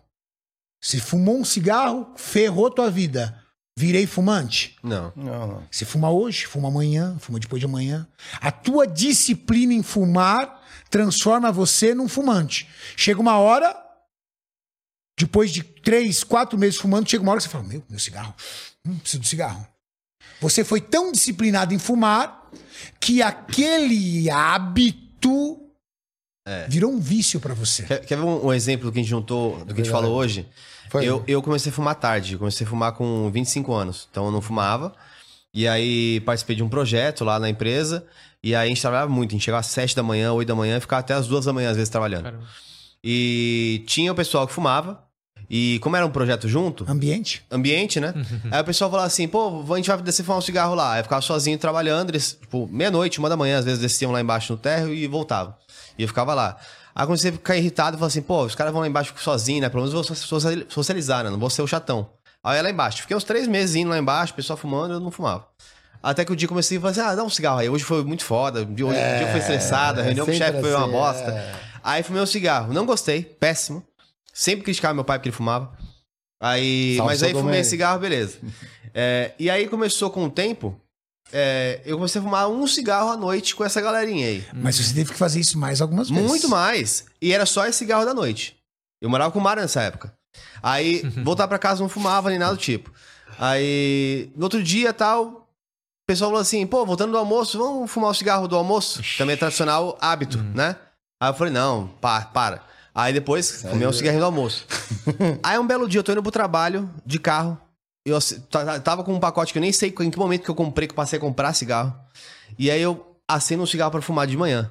Você 0.87 1.01
fumou 1.01 1.37
um 1.37 1.45
cigarro, 1.45 2.13
ferrou 2.15 2.71
tua 2.71 2.89
vida. 2.89 3.37
Virei 3.77 4.07
fumante? 4.07 4.77
Não. 4.85 5.13
Não, 5.17 5.47
não. 5.49 5.63
Você 5.69 5.85
fuma 5.85 6.13
hoje, 6.13 6.47
fuma 6.47 6.69
amanhã, 6.69 7.17
fuma 7.19 7.41
depois 7.41 7.59
de 7.59 7.67
amanhã. 7.67 8.07
A 8.41 8.53
tua 8.53 8.87
disciplina 8.87 9.75
em 9.75 9.83
fumar 9.83 10.63
transforma 10.89 11.51
você 11.51 11.93
num 11.93 12.07
fumante. 12.07 12.69
Chega 12.97 13.21
uma 13.21 13.37
hora, 13.37 13.77
depois 15.19 15.51
de 15.51 15.65
três, 15.65 16.23
quatro 16.23 16.57
meses 16.57 16.79
fumando, 16.79 17.11
chega 17.11 17.21
uma 17.21 17.33
hora 17.33 17.41
que 17.41 17.45
você 17.45 17.51
fala: 17.51 17.65
Meu, 17.65 17.83
meu 17.91 17.99
cigarro, 17.99 18.33
hum, 18.87 18.97
preciso 18.99 19.23
do 19.23 19.27
cigarro. 19.27 19.67
Você 20.41 20.63
foi 20.63 20.81
tão 20.81 21.11
disciplinado 21.11 21.75
em 21.75 21.81
fumar 21.81 22.49
que 23.01 23.23
aquele 23.23 24.31
hábito 24.31 25.61
virou 26.69 26.93
um 26.93 27.01
vício 27.01 27.41
pra 27.41 27.55
você. 27.55 27.83
Quer, 27.83 28.07
quer 28.07 28.17
ver 28.17 28.25
um, 28.25 28.47
um 28.47 28.53
exemplo 28.53 28.87
do 28.87 28.93
que 28.93 29.01
a 29.01 29.03
gente 29.03 29.11
juntou, 29.11 29.65
do 29.65 29.75
que 29.75 29.81
a 29.81 29.85
gente 29.85 29.93
falou 29.93 30.15
hoje? 30.15 30.49
Foi. 30.91 31.05
Eu, 31.05 31.25
eu 31.27 31.43
comecei 31.43 31.71
a 31.71 31.75
fumar 31.75 31.95
tarde, 31.95 32.35
eu 32.35 32.39
comecei 32.39 32.67
a 32.67 32.71
fumar 32.71 32.93
com 32.93 33.31
25 33.31 33.73
anos. 33.73 34.09
Então 34.11 34.27
eu 34.27 34.31
não 34.31 34.41
fumava. 34.41 34.93
E 35.53 35.67
aí 35.67 36.21
participei 36.21 36.55
de 36.55 36.63
um 36.63 36.69
projeto 36.69 37.25
lá 37.25 37.39
na 37.39 37.49
empresa. 37.49 38.07
E 38.43 38.55
aí 38.55 38.67
a 38.67 38.69
gente 38.69 38.81
trabalhava 38.81 39.11
muito. 39.11 39.31
A 39.31 39.33
gente 39.33 39.45
chegava 39.45 39.61
às 39.61 39.67
7 39.67 39.97
da 39.97 40.03
manhã, 40.03 40.33
8 40.33 40.47
da 40.47 40.55
manhã 40.55 40.77
e 40.77 40.81
ficava 40.81 41.01
até 41.01 41.15
às 41.15 41.27
2 41.27 41.47
da 41.47 41.53
manhã, 41.53 41.71
às 41.71 41.77
vezes, 41.77 41.89
trabalhando. 41.89 42.25
Caramba. 42.25 42.45
E 43.03 43.85
tinha 43.87 44.13
o 44.13 44.15
pessoal 44.15 44.47
que 44.47 44.53
fumava. 44.53 45.03
E 45.49 45.79
como 45.79 45.95
era 45.97 46.05
um 46.05 46.11
projeto 46.11 46.49
junto, 46.49 46.85
Ambiente? 46.91 47.45
ambiente, 47.51 48.01
né? 48.01 48.13
aí 48.51 48.61
o 48.61 48.65
pessoal 48.65 48.91
falava 48.91 49.07
assim, 49.07 49.29
pô, 49.29 49.65
a 49.73 49.77
gente 49.77 49.87
vai 49.89 50.03
descer 50.03 50.25
fumar 50.25 50.39
um 50.39 50.43
cigarro 50.43 50.75
lá. 50.75 50.95
Aí 50.95 51.01
eu 51.01 51.05
ficava 51.05 51.23
sozinho 51.23 51.57
trabalhando, 51.57 52.11
eles, 52.11 52.37
tipo, 52.41 52.67
meia-noite, 52.67 53.21
uma 53.21 53.29
da 53.29 53.37
manhã, 53.37 53.59
às 53.59 53.65
vezes 53.65 53.79
desciam 53.79 54.11
lá 54.11 54.21
embaixo 54.21 54.53
no 54.53 54.59
térreo 54.59 54.93
e 54.93 55.07
voltavam. 55.07 55.55
E 55.97 56.03
eu 56.03 56.09
ficava 56.09 56.35
lá. 56.35 56.59
Aí 56.97 57.05
comecei 57.05 57.29
a 57.31 57.33
ficar 57.35 57.57
irritado 57.59 57.97
e 57.97 57.99
falei 57.99 58.09
assim, 58.09 58.23
pô, 58.23 58.43
os 58.45 58.55
caras 58.55 58.73
vão 58.73 58.81
lá 58.81 58.89
embaixo 58.89 59.13
sozinho, 59.19 59.61
né? 59.61 59.69
Pelo 59.69 59.83
menos 59.83 59.93
eu 59.93 60.03
vou 60.03 60.17
social- 60.17 60.65
socializar, 60.71 61.23
né? 61.25 61.29
Não 61.29 61.39
vou 61.39 61.51
ser 61.51 61.61
o 61.61 61.67
chatão. 61.67 62.09
Aí 62.43 62.63
lá 62.63 62.71
embaixo. 62.71 63.03
Fiquei 63.03 63.15
uns 63.15 63.23
três 63.25 63.47
meses 63.47 63.77
indo 63.77 63.91
lá 63.91 63.99
embaixo, 63.99 64.33
o 64.33 64.37
pessoal 64.37 64.57
fumando, 64.57 64.95
eu 64.95 65.01
não 65.01 65.11
fumava. 65.11 65.47
Até 66.03 66.25
que 66.25 66.33
o 66.33 66.37
dia 66.37 66.49
comecei 66.49 66.79
a 66.79 66.81
falar 66.81 66.91
assim, 66.93 67.01
ah, 67.01 67.15
dá 67.15 67.23
um 67.23 67.29
cigarro 67.29 67.59
aí. 67.59 67.69
Hoje 67.69 67.85
foi 67.85 68.03
muito 68.03 68.25
foda, 68.25 68.63
o 68.63 68.65
dia, 68.65 68.87
o 68.87 68.93
dia 68.93 69.29
foi 69.31 69.41
estressado, 69.41 70.01
a 70.01 70.05
é 70.05 70.07
reunião 70.07 70.25
com 70.25 70.33
o 70.33 70.35
chefe 70.35 70.61
foi 70.61 70.73
uma 70.75 70.85
assim, 70.85 70.93
bosta. 70.93 71.31
é. 71.33 71.55
Aí 71.85 72.03
fumei 72.03 72.23
um 72.23 72.27
cigarro. 72.27 72.73
Não 72.73 72.87
gostei, 72.87 73.23
péssimo. 73.23 73.83
Sempre 74.33 74.65
criticava 74.65 74.95
meu 74.95 75.05
pai 75.05 75.19
porque 75.19 75.29
ele 75.29 75.37
fumava. 75.37 75.73
Aí, 76.41 76.97
Salve, 76.97 77.11
mas 77.13 77.23
aí 77.23 77.33
fumei 77.33 77.63
cigarro, 77.65 77.99
beleza. 77.99 78.39
É, 78.95 79.33
e 79.39 79.51
aí 79.51 79.69
começou 79.69 80.09
com 80.11 80.25
o 80.25 80.31
tempo, 80.31 80.81
é, 81.33 81.81
eu 81.85 81.97
comecei 81.97 82.21
a 82.21 82.25
fumar 82.25 82.49
um 82.49 82.67
cigarro 82.67 83.11
à 83.11 83.17
noite 83.17 83.55
com 83.57 83.65
essa 83.65 83.81
galerinha 83.81 84.27
aí. 84.29 84.47
Mas 84.55 84.77
você 84.77 84.95
teve 84.95 85.13
que 85.13 85.19
fazer 85.19 85.41
isso 85.41 85.59
mais 85.59 85.81
algumas 85.81 86.09
vezes. 86.09 86.25
Muito 86.27 86.49
mais. 86.49 87.07
E 87.21 87.33
era 87.33 87.45
só 87.47 87.67
esse 87.67 87.79
cigarro 87.79 88.05
da 88.05 88.15
noite. 88.15 88.57
Eu 89.03 89.11
morava 89.11 89.31
com 89.31 89.39
o 89.39 89.43
Mara 89.43 89.61
nessa 89.63 89.83
época. 89.83 90.13
Aí, 90.63 91.03
voltar 91.25 91.49
pra 91.49 91.59
casa 91.59 91.83
não 91.83 91.89
fumava 91.89 92.31
nem 92.31 92.39
nada 92.39 92.53
do 92.55 92.59
tipo. 92.61 92.93
Aí, 93.39 94.31
no 94.37 94.45
outro 94.45 94.63
dia 94.63 94.93
tal, 94.93 95.25
o 95.27 96.07
pessoal 96.07 96.31
falou 96.31 96.41
assim: 96.43 96.67
pô, 96.67 96.85
voltando 96.87 97.13
do 97.13 97.19
almoço, 97.19 97.59
vamos 97.59 97.91
fumar 97.91 98.11
o 98.11 98.15
cigarro 98.15 98.49
do 98.49 98.57
almoço? 98.57 99.03
Também 99.19 99.35
é 99.35 99.37
tradicional 99.37 99.97
hábito, 100.01 100.39
né? 100.55 100.77
Aí 101.23 101.31
eu 101.31 101.35
falei: 101.35 101.53
não, 101.53 101.89
pa- 102.01 102.23
para. 102.23 102.63
Aí 102.95 103.13
depois, 103.13 103.61
fumei 103.63 103.87
um 103.87 103.93
cigarrinho 103.93 104.23
do 104.23 104.27
almoço. 104.27 104.65
Aí 105.43 105.59
um 105.59 105.67
belo 105.67 105.87
dia 105.89 105.99
eu 106.01 106.05
tô 106.05 106.13
indo 106.13 106.23
pro 106.23 106.33
trabalho 106.33 106.89
de 107.05 107.19
carro. 107.19 107.61
Eu 108.07 108.21
tava 108.85 109.03
com 109.03 109.13
um 109.13 109.19
pacote 109.19 109.53
que 109.53 109.59
eu 109.59 109.61
nem 109.61 109.73
sei 109.73 109.93
em 110.01 110.11
que 110.11 110.19
momento 110.19 110.45
que 110.45 110.49
eu 110.49 110.55
comprei, 110.55 110.87
que 110.87 110.93
eu 110.93 110.97
passei 110.97 111.19
a 111.19 111.21
comprar 111.21 111.53
cigarro. 111.55 111.93
E 112.57 112.71
aí 112.71 112.81
eu 112.81 113.17
acendo 113.27 113.65
um 113.65 113.67
cigarro 113.67 113.91
pra 113.91 114.01
fumar 114.01 114.29
de 114.29 114.37
manhã. 114.37 114.71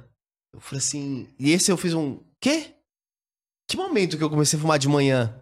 Eu 0.53 0.61
falei 0.61 0.79
assim. 0.79 1.27
E 1.37 1.51
esse 1.51 1.69
eu 1.69 1.75
fiz 1.75 1.93
um. 1.93 2.17
Quê? 2.39 2.73
Que 3.69 3.75
momento 3.75 4.17
que 4.17 4.23
eu 4.23 4.29
comecei 4.29 4.57
a 4.57 4.61
fumar 4.61 4.79
de 4.79 4.87
manhã? 4.87 5.35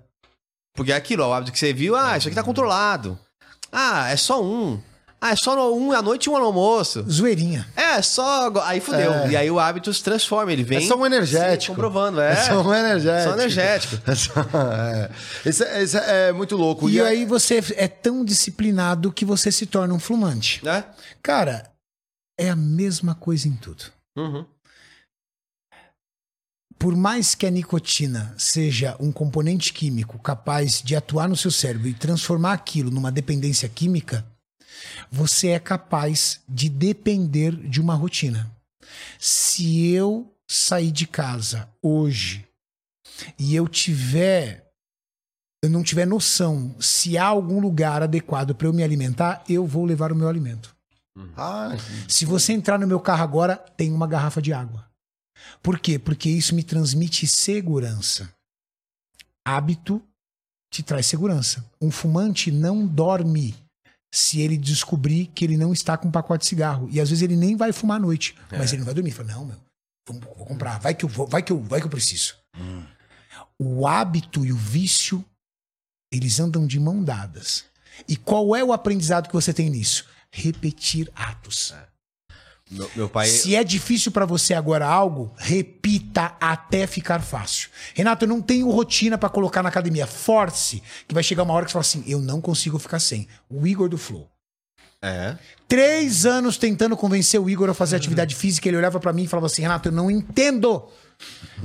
Porque 0.76 0.92
é 0.92 0.96
aquilo, 0.96 1.24
ó, 1.24 1.30
o 1.30 1.34
hábito 1.34 1.52
que 1.52 1.60
você 1.60 1.72
viu, 1.72 1.96
ah, 1.96 2.18
isso 2.18 2.28
aqui 2.28 2.36
tá 2.36 2.42
controlado. 2.42 3.20
Ah, 3.72 4.10
é 4.10 4.18
só 4.18 4.44
um. 4.44 4.82
Ah, 5.26 5.32
é 5.32 5.36
só 5.38 5.56
no- 5.56 5.74
um 5.74 5.94
à 5.94 6.02
noite 6.02 6.26
e 6.26 6.30
um 6.30 6.38
no 6.38 6.44
almoço. 6.44 7.06
Zoeirinha. 7.10 7.66
É, 7.78 8.02
só. 8.02 8.52
Aí 8.64 8.82
fudeu. 8.82 9.14
É. 9.14 9.30
E 9.30 9.38
aí 9.38 9.50
o 9.50 9.58
hábito 9.58 9.94
se 9.94 10.04
transforma, 10.04 10.52
ele 10.52 10.64
vem. 10.66 10.80
É 10.84 10.88
só 10.88 10.98
um 10.98 11.06
energético. 11.06 11.74
comprovando, 11.74 12.20
é. 12.20 12.34
É 12.34 12.36
só 12.36 12.62
um 12.62 12.74
energético. 12.74 13.30
Só 13.30 13.36
energético. 13.36 13.96
É 14.12 14.16
só- 14.16 14.42
é. 14.42 15.10
Esse, 15.46 15.64
é- 15.64 15.82
esse 15.82 15.98
é 15.98 16.34
muito 16.34 16.58
louco. 16.58 16.90
E 16.90 17.00
aí 17.02 17.26
você 17.26 17.64
é 17.78 17.88
tão 17.88 18.26
disciplinado 18.26 19.14
que 19.14 19.24
você 19.24 19.50
se 19.50 19.66
torna 19.66 19.94
um 19.94 20.00
fumante. 20.00 20.60
Né? 20.64 20.84
Cara, 21.22 21.72
é 22.38 22.50
a 22.50 22.56
mesma 22.56 23.16
coisa 23.16 23.48
em 23.48 23.54
tudo. 23.56 23.86
Uhum. 24.18 24.46
Por 26.78 26.96
mais 26.98 27.34
que 27.34 27.46
a 27.46 27.50
nicotina 27.52 28.34
seja 28.38 28.98
um 29.00 29.10
componente 29.12 29.72
químico 29.72 30.20
capaz 30.20 30.82
de 30.82 30.96
atuar 30.98 31.30
no 31.30 31.36
seu 31.38 31.50
cérebro 31.50 31.88
e 31.88 31.94
transformar 31.94 32.52
aquilo 32.54 32.92
numa 32.92 33.10
dependência 33.12 33.70
química, 33.70 34.26
você 35.12 35.50
é 35.50 35.60
capaz 35.60 36.42
de 36.48 36.70
depender 36.70 37.56
de 37.56 37.82
uma 37.82 37.96
rotina. 37.96 38.52
Se 39.20 39.88
eu 39.90 40.34
sair 40.48 40.92
de 40.92 41.08
casa 41.08 41.70
hoje 41.82 42.48
e 43.38 43.56
eu 43.56 43.68
tiver 43.68 44.64
eu 45.64 45.70
não 45.70 45.82
tiver 45.82 46.06
noção 46.06 46.76
se 46.78 47.18
há 47.18 47.26
algum 47.26 47.62
lugar 47.62 48.04
adequado 48.04 48.54
para 48.54 48.68
eu 48.68 48.74
me 48.74 48.84
alimentar, 48.84 49.42
eu 49.48 49.66
vou 49.66 49.86
levar 49.86 50.12
o 50.12 50.16
meu 50.16 50.28
alimento. 50.28 50.76
Ah, 51.38 51.70
Se 52.08 52.26
você 52.26 52.52
entrar 52.52 52.78
no 52.78 52.86
meu 52.86 53.00
carro 53.00 53.24
agora, 53.24 53.56
tem 53.56 53.94
uma 53.94 54.06
garrafa 54.06 54.42
de 54.42 54.52
água. 54.52 54.86
Por 55.62 55.80
quê? 55.80 55.98
Porque 55.98 56.30
isso 56.30 56.54
me 56.54 56.64
transmite 56.64 57.26
segurança. 57.26 58.30
Hábito 59.46 60.02
te 60.70 60.84
traz 60.84 61.06
segurança. 61.06 61.64
Um 61.80 61.92
fumante 61.92 62.52
não 62.52 62.86
dorme 62.86 63.56
se 64.16 64.40
ele 64.42 64.58
descobrir 64.58 65.26
que 65.34 65.44
ele 65.44 65.58
não 65.58 65.74
está 65.74 65.98
com 65.98 66.08
um 66.08 66.12
pacote 66.12 66.42
de 66.44 66.50
cigarro. 66.50 66.88
E 66.92 67.02
às 67.02 67.10
vezes 67.10 67.24
ele 67.24 67.36
nem 67.36 67.56
vai 67.56 67.74
fumar 67.74 67.98
à 67.98 68.00
noite, 68.00 68.36
mas 68.60 68.72
ele 68.72 68.82
não 68.82 68.86
vai 68.86 68.94
dormir. 68.94 69.10
Fala, 69.10 69.30
não, 69.34 69.46
meu, 69.46 69.58
vamos- 70.08 70.24
vou 70.38 70.46
comprar. 70.46 70.80
Vai 70.80 70.94
que 70.94 71.04
eu 71.04 71.10
vou, 71.10 71.26
vai 71.26 71.42
que 71.42 71.52
eu, 71.52 71.60
vai 71.64 71.80
que 71.80 71.88
eu 71.88 71.90
preciso. 71.90 72.36
O 73.60 73.88
hábito 73.88 74.46
e 74.46 74.52
o 74.54 74.56
vício, 74.56 75.26
eles 76.14 76.40
andam 76.40 76.68
de 76.68 76.80
mão 76.80 77.04
dadas. 77.04 77.66
E 78.08 78.16
qual 78.16 78.56
é 78.56 78.64
o 78.64 78.72
aprendizado 78.72 79.28
que 79.28 79.34
você 79.34 79.52
tem 79.52 79.68
nisso? 79.70 80.06
Repetir 80.32 81.10
atos. 81.16 81.74
Meu, 82.74 82.92
meu 82.96 83.10
pai. 83.10 83.28
Se 83.28 83.56
é 83.56 83.64
difícil 83.64 84.12
pra 84.12 84.26
você 84.26 84.54
agora 84.54 84.86
algo, 84.86 85.32
repita 85.38 86.36
até 86.42 86.88
ficar 86.88 87.22
fácil. 87.22 87.70
Renato, 87.94 88.26
eu 88.26 88.30
não 88.30 88.42
tenho 88.42 88.70
rotina 88.70 89.18
pra 89.18 89.30
colocar 89.30 89.62
na 89.62 89.70
academia. 89.70 90.08
Force, 90.08 90.82
que 91.08 91.14
vai 91.14 91.24
chegar 91.24 91.44
uma 91.44 91.54
hora 91.54 91.66
que 91.66 91.72
você 91.72 91.74
fala 91.74 91.82
assim: 91.82 92.04
eu 92.08 92.20
não 92.20 92.42
consigo 92.42 92.80
ficar 92.80 93.00
sem. 93.00 93.28
O 93.50 93.66
Igor 93.68 93.88
do 93.88 93.98
Flow. 93.98 94.28
É. 95.02 95.38
Três 95.68 96.26
anos 96.26 96.58
tentando 96.58 96.96
convencer 96.96 97.40
o 97.40 97.50
Igor 97.50 97.70
a 97.70 97.74
fazer 97.74 97.96
atividade 97.96 98.34
física. 98.36 98.68
Ele 98.68 98.78
olhava 98.78 99.00
pra 99.00 99.14
mim 99.14 99.24
e 99.24 99.28
falava 99.28 99.48
assim: 99.48 99.62
Renato, 99.62 99.90
eu 99.90 99.92
não 99.92 100.10
entendo 100.10 100.84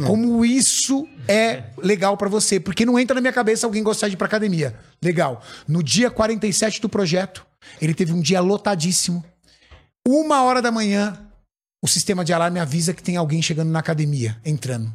como 0.06 0.44
isso 0.44 1.08
é 1.26 1.64
legal 1.78 2.16
pra 2.16 2.28
você. 2.28 2.60
Porque 2.60 2.84
não 2.84 2.98
entra 2.98 3.14
na 3.14 3.20
minha 3.20 3.32
cabeça 3.32 3.66
alguém 3.66 3.82
gostar 3.82 4.08
de 4.08 4.14
ir 4.14 4.16
pra 4.16 4.26
academia. 4.26 4.78
Legal. 5.02 5.42
No 5.66 5.82
dia 5.82 6.10
47 6.10 6.80
do 6.80 6.88
projeto, 6.88 7.46
ele 7.80 7.94
teve 7.94 8.12
um 8.12 8.20
dia 8.20 8.40
lotadíssimo. 8.40 9.24
Uma 10.10 10.42
hora 10.42 10.62
da 10.62 10.72
manhã, 10.72 11.20
o 11.84 11.86
sistema 11.86 12.24
de 12.24 12.32
alarme 12.32 12.58
avisa 12.58 12.94
que 12.94 13.02
tem 13.02 13.18
alguém 13.18 13.42
chegando 13.42 13.68
na 13.68 13.78
academia, 13.78 14.40
entrando. 14.42 14.90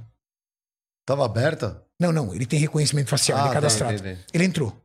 Tava 1.05 1.23
aberta? 1.23 1.83
Não, 1.99 2.11
não, 2.11 2.33
ele 2.33 2.47
tem 2.47 2.59
reconhecimento 2.59 3.11
facial, 3.11 3.37
Ah, 3.37 3.41
ele 3.41 3.49
é 3.49 3.51
tá, 3.51 3.55
cadastrado. 3.57 3.93
entendi. 3.93 4.19
Ele 4.33 4.43
entrou. 4.43 4.75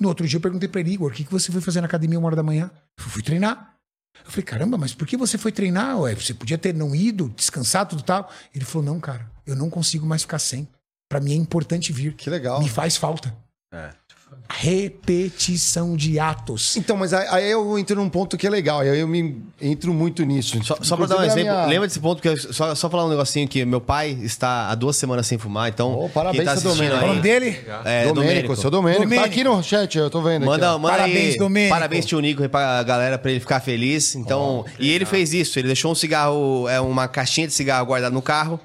No 0.00 0.08
outro 0.08 0.26
dia 0.26 0.38
eu 0.38 0.40
perguntei 0.40 0.68
pra 0.68 0.80
ele, 0.80 0.94
Igor, 0.94 1.12
o 1.12 1.14
que, 1.14 1.22
que 1.22 1.30
você 1.30 1.52
foi 1.52 1.60
fazer 1.60 1.80
na 1.80 1.86
academia 1.86 2.18
uma 2.18 2.26
hora 2.26 2.34
da 2.34 2.42
manhã? 2.42 2.72
Eu 2.98 3.04
fui 3.04 3.22
treinar. 3.22 3.76
Eu 4.24 4.30
falei, 4.32 4.42
caramba, 4.44 4.76
mas 4.76 4.92
por 4.94 5.06
que 5.06 5.16
você 5.16 5.38
foi 5.38 5.52
treinar? 5.52 5.96
Ué, 6.00 6.12
você 6.16 6.34
podia 6.34 6.58
ter 6.58 6.74
não 6.74 6.92
ido, 6.92 7.28
descansado, 7.28 7.90
tudo 7.90 8.02
tal. 8.02 8.28
Ele 8.52 8.64
falou, 8.64 8.84
não, 8.84 8.98
cara, 8.98 9.30
eu 9.46 9.54
não 9.54 9.70
consigo 9.70 10.04
mais 10.04 10.22
ficar 10.22 10.40
sem. 10.40 10.68
Pra 11.08 11.20
mim 11.20 11.30
é 11.30 11.36
importante 11.36 11.92
vir. 11.92 12.14
Que 12.16 12.28
legal. 12.28 12.60
Me 12.60 12.68
faz 12.68 12.96
falta. 12.96 13.32
É. 13.72 13.90
Repetição 14.54 15.96
de 15.96 16.18
atos. 16.18 16.76
Então, 16.76 16.96
mas 16.96 17.12
aí, 17.12 17.26
aí 17.30 17.50
eu 17.50 17.78
entro 17.78 17.96
num 17.96 18.08
ponto 18.08 18.36
que 18.36 18.46
é 18.46 18.50
legal. 18.50 18.80
Aí 18.80 18.98
eu 19.00 19.08
me 19.08 19.42
entro 19.60 19.92
muito 19.92 20.24
nisso. 20.24 20.62
Só, 20.64 20.76
só 20.82 20.96
pra 20.96 21.06
dar 21.06 21.18
um 21.18 21.22
exemplo, 21.22 21.42
minha- 21.42 21.66
lembra 21.66 21.86
desse 21.88 21.98
ponto 22.00 22.20
que 22.22 22.28
eu, 22.28 22.36
só, 22.36 22.74
só 22.74 22.88
falar 22.90 23.06
um 23.06 23.08
negocinho 23.08 23.46
que 23.48 23.64
meu 23.64 23.80
pai 23.80 24.10
está 24.22 24.68
há 24.70 24.74
duas 24.74 24.96
semanas 24.96 25.26
sem 25.26 25.38
fumar, 25.38 25.68
então. 25.68 25.92
Ô, 25.98 26.08
parabéns, 26.08 26.44
tá 26.44 26.56
seu 26.56 26.70
Domênico. 26.74 27.02
O 27.04 27.06
nome 27.08 27.20
dele? 27.20 27.58
É, 27.84 28.04
Domênico, 28.04 28.14
Domênico. 28.14 28.56
seu 28.56 28.70
Domênico. 28.70 29.02
Domênico. 29.02 29.28
Tá 29.28 29.32
aqui 29.32 29.44
no 29.44 29.62
chat, 29.62 29.98
eu 29.98 30.10
tô 30.10 30.20
vendo. 30.22 30.46
Manda, 30.46 30.78
manda 30.78 30.96
Parabéns, 30.96 31.32
aí, 31.34 31.38
Domênico. 31.38 31.74
Parabéns, 31.74 32.04
tio 32.06 32.20
Nico, 32.20 32.48
pra 32.48 32.82
galera, 32.82 33.18
pra 33.18 33.30
ele 33.30 33.40
ficar 33.40 33.60
feliz. 33.60 34.14
Então, 34.14 34.64
e 34.78 34.90
ele 34.90 35.04
fez 35.04 35.32
isso, 35.32 35.58
ele 35.58 35.66
deixou 35.68 35.90
um 35.92 35.94
cigarro, 35.94 36.68
é 36.68 36.80
uma 36.80 37.08
caixinha 37.08 37.46
de 37.46 37.52
cigarro 37.52 37.86
guardada 37.86 38.14
no 38.14 38.22
carro. 38.22 38.60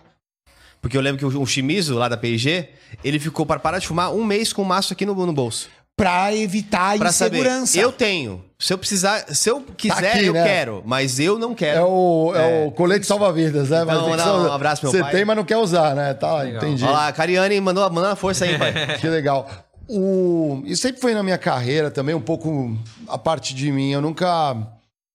Porque 0.79 0.95
eu 0.95 1.01
lembro 1.01 1.17
que 1.17 1.25
o, 1.37 1.41
o 1.41 1.45
Shimizu, 1.45 1.95
lá 1.95 2.07
da 2.07 2.15
P&G, 2.15 2.69
ele 3.03 3.19
ficou 3.19 3.45
para 3.45 3.59
parar 3.59 3.79
de 3.79 3.87
fumar 3.87 4.13
um 4.13 4.23
mês 4.23 4.53
com 4.53 4.61
o 4.61 4.65
maço 4.65 4.93
aqui 4.93 5.05
no, 5.07 5.13
no 5.25 5.33
bolso. 5.33 5.69
Pra 5.97 6.31
evitar 6.35 6.95
a 6.95 6.97
Pra 6.99 7.11
saber, 7.11 7.39
insegurança. 7.39 7.79
eu 7.79 7.91
tenho. 7.91 8.45
Se 8.59 8.71
eu 8.71 8.77
precisar, 8.77 9.25
se 9.33 9.49
eu 9.49 9.61
quiser, 9.75 10.13
aqui, 10.17 10.25
eu 10.27 10.33
né? 10.33 10.43
quero. 10.43 10.83
Mas 10.85 11.19
eu 11.19 11.39
não 11.39 11.55
quero. 11.55 11.79
É 11.79 11.83
o, 11.83 12.31
é 12.35 12.65
o 12.67 12.71
colete 12.71 13.05
salva-vidas, 13.07 13.69
né? 13.71 13.81
Então, 13.81 14.15
não, 14.15 14.43
ser- 14.43 14.49
um 14.49 14.51
abraço, 14.53 14.83
meu 14.85 14.91
Você 14.91 14.99
pai. 15.01 15.11
tem, 15.11 15.25
mas 15.25 15.35
não 15.35 15.43
quer 15.43 15.57
usar, 15.57 15.95
né? 15.95 16.13
Tá, 16.13 16.43
Legal. 16.43 16.63
entendi. 16.63 16.83
Olha 16.83 16.93
lá, 16.93 17.07
a 17.07 17.11
Cariane 17.11 17.59
mandou, 17.59 17.83
mandou 17.89 18.09
uma 18.11 18.15
força 18.15 18.45
aí, 18.45 18.57
pai. 18.59 18.73
Que 19.01 19.07
legal. 19.09 19.49
O... 19.89 20.61
Isso 20.65 20.83
sempre 20.83 21.01
foi 21.01 21.13
na 21.15 21.23
minha 21.23 21.37
carreira 21.37 21.89
também, 21.89 22.13
um 22.13 22.21
pouco 22.21 22.77
a 23.07 23.17
parte 23.17 23.55
de 23.55 23.71
mim. 23.71 23.91
Eu 23.91 24.01
nunca. 24.01 24.55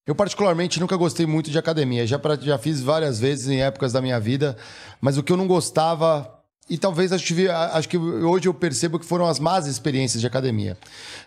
Eu, 0.05 0.13
particularmente, 0.15 0.81
nunca 0.81 0.97
gostei 0.97 1.25
muito 1.25 1.49
de 1.49 1.57
academia. 1.57 2.05
Já, 2.05 2.19
pra- 2.19 2.35
já 2.35 2.57
fiz 2.57 2.81
várias 2.81 3.19
vezes 3.21 3.47
em 3.47 3.61
épocas 3.61 3.93
da 3.93 4.01
minha 4.01 4.19
vida, 4.19 4.57
mas 4.99 5.17
o 5.17 5.23
que 5.23 5.31
eu 5.31 5.37
não 5.37 5.47
gostava. 5.47 6.29
E 6.69 6.77
talvez 6.77 7.11
acho 7.11 7.33
que, 7.33 7.49
acho 7.49 7.89
que 7.89 7.97
hoje 7.97 8.47
eu 8.47 8.53
percebo 8.53 8.97
que 8.97 9.05
foram 9.05 9.27
as 9.27 9.37
más 9.37 9.67
experiências 9.67 10.21
de 10.21 10.27
academia. 10.27 10.77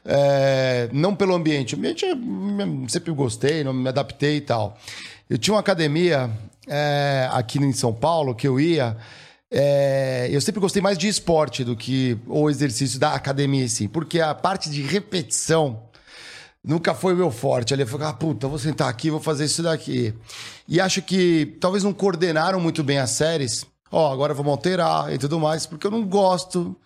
É, 0.05 0.89
não 0.93 1.15
pelo 1.15 1.35
ambiente. 1.35 1.75
O 1.75 1.79
ambiente 1.79 2.07
eu 2.07 2.17
sempre 2.89 3.13
gostei, 3.13 3.63
não 3.63 3.73
me 3.73 3.89
adaptei 3.89 4.37
e 4.37 4.41
tal. 4.41 4.79
Eu 5.29 5.37
tinha 5.37 5.55
uma 5.55 5.61
academia 5.61 6.31
é, 6.67 7.29
aqui 7.33 7.59
em 7.59 7.73
São 7.73 7.93
Paulo 7.93 8.35
que 8.35 8.49
eu 8.49 8.59
ia. 8.59 8.97
É, 9.51 10.29
eu 10.31 10.41
sempre 10.41 10.61
gostei 10.61 10.83
mais 10.83 10.97
de 10.97 11.07
esporte 11.07 11.63
do 11.63 11.77
que 11.77 12.19
o 12.27 12.49
exercício 12.51 12.99
da 12.99 13.13
academia 13.13 13.65
em 13.65 13.89
porque 13.89 14.21
a 14.21 14.35
parte 14.35 14.71
de 14.71 14.83
repetição 14.83 15.83
nunca 16.65 16.95
foi 16.95 17.15
meu 17.15 17.31
forte. 17.31 17.73
Ali 17.73 17.83
eu 17.83 17.87
falei, 17.87 18.09
ah, 18.09 18.13
puta, 18.13 18.49
vou 18.49 18.59
sentar 18.59 18.89
aqui, 18.89 19.11
vou 19.11 19.21
fazer 19.21 19.45
isso 19.45 19.63
daqui. 19.63 20.13
E 20.67 20.81
acho 20.81 21.01
que 21.03 21.57
talvez 21.61 21.85
não 21.85 21.93
coordenaram 21.93 22.59
muito 22.59 22.83
bem 22.83 22.99
as 22.99 23.11
séries. 23.11 23.65
Ó, 23.91 24.13
agora 24.13 24.35
vamos 24.35 24.53
alterar 24.53 25.13
e 25.13 25.19
tudo 25.19 25.39
mais, 25.39 25.67
porque 25.67 25.87
eu 25.87 25.91
não 25.91 26.05
gosto 26.05 26.77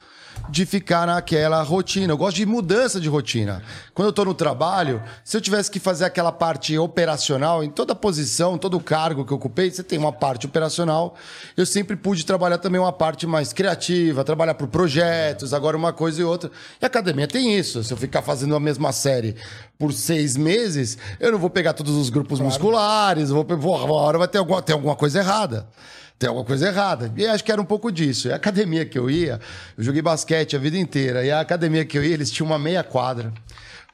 de 0.48 0.64
ficar 0.64 1.06
naquela 1.06 1.62
rotina. 1.62 2.12
Eu 2.12 2.16
gosto 2.16 2.36
de 2.36 2.47
mudança 2.47 3.01
de 3.01 3.09
rotina. 3.09 3.62
Quando 3.94 4.09
eu 4.09 4.12
tô 4.12 4.24
no 4.24 4.35
trabalho, 4.35 5.02
se 5.24 5.36
eu 5.36 5.40
tivesse 5.40 5.70
que 5.70 5.78
fazer 5.78 6.05
aquela 6.05 6.32
parte 6.32 6.77
operacional, 6.78 7.62
em 7.62 7.70
toda 7.70 7.94
posição, 7.94 8.56
todo 8.56 8.81
cargo 8.81 9.24
que 9.24 9.32
eu 9.32 9.36
ocupei, 9.36 9.70
você 9.70 9.82
tem 9.82 9.98
uma 9.98 10.12
parte 10.12 10.47
operacional. 10.47 11.14
Eu 11.56 11.66
sempre 11.66 11.97
pude 11.97 12.24
trabalhar 12.24 12.59
também 12.59 12.81
uma 12.81 12.93
parte 12.93 13.27
mais 13.27 13.52
criativa, 13.52 14.24
trabalhar 14.24 14.55
por 14.55 14.68
projetos, 14.68 15.52
agora 15.55 15.77
uma 15.77 15.93
coisa 15.93 16.20
e 16.20 16.24
outra. 16.24 16.51
E 16.81 16.85
a 16.85 16.89
academia 16.89 17.28
tem 17.28 17.56
isso. 17.56 17.82
Se 17.85 17.93
eu 17.93 17.97
ficar 17.97 18.22
fazendo 18.22 18.55
a 18.55 18.60
mesma 18.60 18.93
série 18.93 19.36
por 19.78 19.93
seis 19.93 20.36
meses, 20.36 20.98
eu 21.18 21.32
não 21.32 21.39
vou 21.39 21.51
pegar 21.51 21.72
todos 21.72 21.94
os 21.94 22.10
grupos 22.10 22.40
musculares, 22.40 23.31
eu 23.31 23.44
vou, 23.44 23.56
vou, 23.56 23.85
uma 23.85 23.94
hora 23.94 24.18
vai 24.18 24.28
ter 24.28 24.39
alguma, 24.39 24.60
tem 24.60 24.74
alguma 24.74 24.97
coisa 24.97 25.20
errada. 25.20 25.68
Tem 26.20 26.28
alguma 26.28 26.44
coisa 26.44 26.68
errada. 26.68 27.10
E 27.16 27.26
acho 27.26 27.42
que 27.42 27.51
era 27.51 27.62
um 27.62 27.64
pouco 27.64 27.90
disso. 27.90 28.28
E 28.28 28.32
a 28.32 28.36
academia 28.36 28.84
que 28.84 28.98
eu 28.98 29.09
ia, 29.09 29.40
eu 29.76 29.82
joguei 29.82 30.02
basquete 30.02 30.55
a 30.55 30.59
vida 30.59 30.76
inteira. 30.76 31.24
E 31.24 31.30
a 31.30 31.40
academia 31.40 31.82
que 31.82 31.97
eu 31.97 32.05
ia, 32.05 32.12
eles 32.12 32.30
tinham 32.30 32.47
uma 32.47 32.59
meia 32.59 32.84
quadra. 32.84 33.32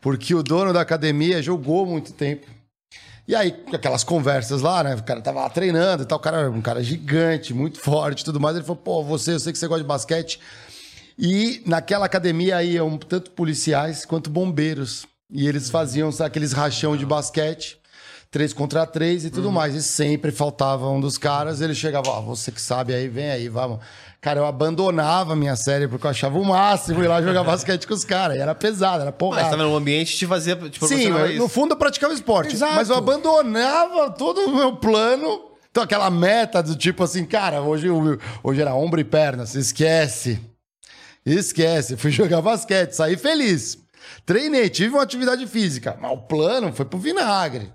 Porque 0.02 0.34
o 0.34 0.42
dono 0.42 0.72
da 0.72 0.80
academia 0.80 1.40
jogou 1.40 1.86
muito 1.86 2.12
tempo. 2.12 2.44
E 3.28 3.34
aí, 3.36 3.54
aquelas 3.72 4.02
conversas 4.02 4.60
lá, 4.60 4.82
né? 4.82 4.96
O 4.96 5.04
cara 5.04 5.20
tava 5.20 5.38
lá 5.40 5.48
treinando 5.48 6.02
e 6.02 6.06
tal. 6.06 6.18
O 6.18 6.20
cara 6.20 6.38
era 6.38 6.50
um 6.50 6.60
cara 6.60 6.82
gigante, 6.82 7.54
muito 7.54 7.78
forte 7.78 8.24
tudo 8.24 8.40
mais. 8.40 8.56
Ele 8.56 8.64
falou: 8.64 8.82
pô, 8.82 9.04
você, 9.04 9.34
eu 9.34 9.38
sei 9.38 9.52
que 9.52 9.58
você 9.60 9.68
gosta 9.68 9.84
de 9.84 9.88
basquete. 9.88 10.40
E 11.16 11.62
naquela 11.64 12.06
academia 12.06 12.60
iam 12.60 12.98
tanto 12.98 13.30
policiais 13.30 14.04
quanto 14.04 14.30
bombeiros. 14.30 15.06
E 15.30 15.46
eles 15.46 15.70
faziam 15.70 16.10
sabe, 16.10 16.26
aqueles 16.26 16.52
rachão 16.52 16.96
de 16.96 17.06
basquete, 17.06 17.78
três 18.30 18.52
contra 18.52 18.86
três 18.86 19.24
e 19.24 19.30
tudo 19.30 19.50
mais. 19.50 19.74
E 19.74 19.82
sempre 19.82 20.30
faltava 20.30 20.88
um 20.88 21.00
dos 21.00 21.18
caras. 21.18 21.60
Ele 21.60 21.74
chegava, 21.74 22.08
ó, 22.10 22.20
você 22.20 22.50
que 22.50 22.60
sabe 22.60 22.94
aí, 22.94 23.08
vem 23.08 23.30
aí, 23.30 23.48
vamos. 23.48 23.78
Cara, 24.20 24.40
eu 24.40 24.46
abandonava 24.46 25.34
a 25.34 25.36
minha 25.36 25.54
série 25.54 25.86
porque 25.86 26.04
eu 26.06 26.10
achava 26.10 26.38
o 26.38 26.44
máximo 26.44 27.02
ir 27.02 27.06
lá 27.06 27.22
jogar 27.22 27.44
basquete 27.44 27.86
com 27.86 27.94
os 27.94 28.04
caras. 28.04 28.36
E 28.36 28.40
era 28.40 28.54
pesado, 28.54 29.02
era 29.02 29.10
Mas 29.10 29.18
porrada. 29.18 29.50
tava 29.50 29.62
no 29.62 29.76
ambiente 29.76 30.16
te 30.16 30.26
fazia. 30.26 30.56
Te 30.56 30.84
Sim, 30.86 31.10
mas 31.10 31.30
isso. 31.30 31.38
no 31.38 31.48
fundo 31.48 31.74
eu 31.74 31.76
praticava 31.76 32.12
esporte. 32.12 32.54
Exato. 32.54 32.74
Mas 32.74 32.88
eu 32.90 32.96
abandonava 32.96 34.10
todo 34.10 34.40
o 34.40 34.56
meu 34.56 34.76
plano. 34.76 35.42
Então, 35.70 35.84
aquela 35.84 36.10
meta 36.10 36.62
do 36.62 36.74
tipo 36.74 37.04
assim, 37.04 37.24
cara, 37.24 37.60
hoje, 37.60 37.86
hoje 38.42 38.60
era 38.60 38.74
ombro 38.74 38.98
e 38.98 39.04
perna, 39.04 39.44
se 39.44 39.58
esquece. 39.58 40.40
Esquece. 41.24 41.96
Fui 41.96 42.10
jogar 42.12 42.40
basquete, 42.40 42.92
saí 42.92 43.16
feliz. 43.16 43.78
Treinei, 44.24 44.68
tive 44.68 44.94
uma 44.94 45.02
atividade 45.02 45.46
física, 45.46 45.96
mas 46.00 46.10
o 46.10 46.16
plano 46.16 46.72
foi 46.72 46.84
pro 46.84 46.98
vinagre. 46.98 47.72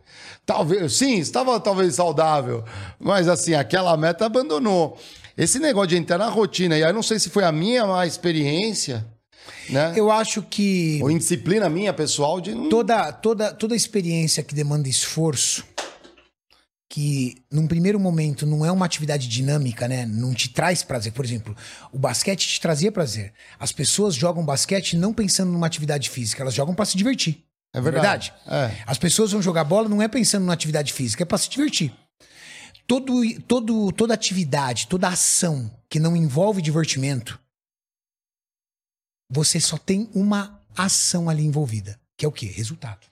Talvez, 0.52 0.94
sim, 0.98 1.18
estava 1.18 1.58
talvez 1.62 1.96
saudável, 1.96 2.62
mas 3.00 3.30
assim, 3.30 3.54
aquela 3.54 3.96
meta 3.96 4.26
abandonou. 4.26 4.98
Esse 5.38 5.60
negócio 5.60 5.88
de 5.88 5.98
entrar 5.98 6.18
na 6.18 6.28
rotina, 6.28 6.78
e 6.78 6.84
aí 6.84 6.92
não 6.92 7.02
sei 7.02 7.20
se 7.20 7.30
foi 7.30 7.46
a 7.46 7.54
minha 7.54 7.86
má 7.86 8.06
experiência, 8.06 9.08
né? 9.70 9.94
Eu 9.96 10.12
acho 10.12 10.42
que 10.44 11.00
Ou 11.02 11.10
indisciplina 11.10 11.70
minha 11.70 11.94
pessoal 11.94 12.42
de 12.42 12.54
toda, 12.70 13.14
toda, 13.14 13.54
toda 13.54 13.78
experiência 13.78 14.44
que 14.44 14.54
demanda 14.54 14.90
esforço, 14.90 15.64
que 16.90 17.38
num 17.50 17.66
primeiro 17.66 17.98
momento 17.98 18.46
não 18.46 18.66
é 18.66 18.72
uma 18.74 18.86
atividade 18.86 19.30
dinâmica, 19.30 19.88
né? 19.88 20.06
Não 20.06 20.34
te 20.34 20.50
traz 20.50 20.84
prazer. 20.84 21.14
Por 21.14 21.24
exemplo, 21.24 21.56
o 21.94 21.98
basquete 21.98 22.46
te 22.46 22.60
trazia 22.60 22.92
prazer. 22.92 23.32
As 23.58 23.72
pessoas 23.72 24.16
jogam 24.16 24.44
basquete 24.44 24.98
não 24.98 25.14
pensando 25.14 25.50
numa 25.50 25.66
atividade 25.66 26.10
física, 26.10 26.44
elas 26.44 26.54
jogam 26.54 26.76
para 26.76 26.84
se 26.84 26.98
divertir. 26.98 27.46
É 27.74 27.80
verdade. 27.80 28.34
É. 28.46 28.84
As 28.86 28.98
pessoas 28.98 29.32
vão 29.32 29.42
jogar 29.42 29.64
bola 29.64 29.88
não 29.88 30.02
é 30.02 30.08
pensando 30.08 30.44
numa 30.44 30.54
atividade 30.54 30.92
física, 30.92 31.24
é 31.24 31.26
para 31.26 31.38
se 31.38 31.50
divertir. 31.50 31.94
Todo, 32.86 33.22
todo, 33.44 33.92
toda 33.94 34.14
atividade, 34.14 34.88
toda 34.88 35.08
ação 35.08 35.72
que 35.90 36.00
não 36.00 36.16
envolve 36.16 36.62
divertimento, 36.62 37.40
você 39.32 39.62
só 39.62 39.78
tem 39.78 40.10
uma 40.14 40.62
ação 40.76 41.30
ali 41.30 41.44
envolvida, 41.44 42.00
que 42.18 42.26
é 42.26 42.28
o 42.28 42.32
quê? 42.32 42.48
Resultado. 42.48 43.08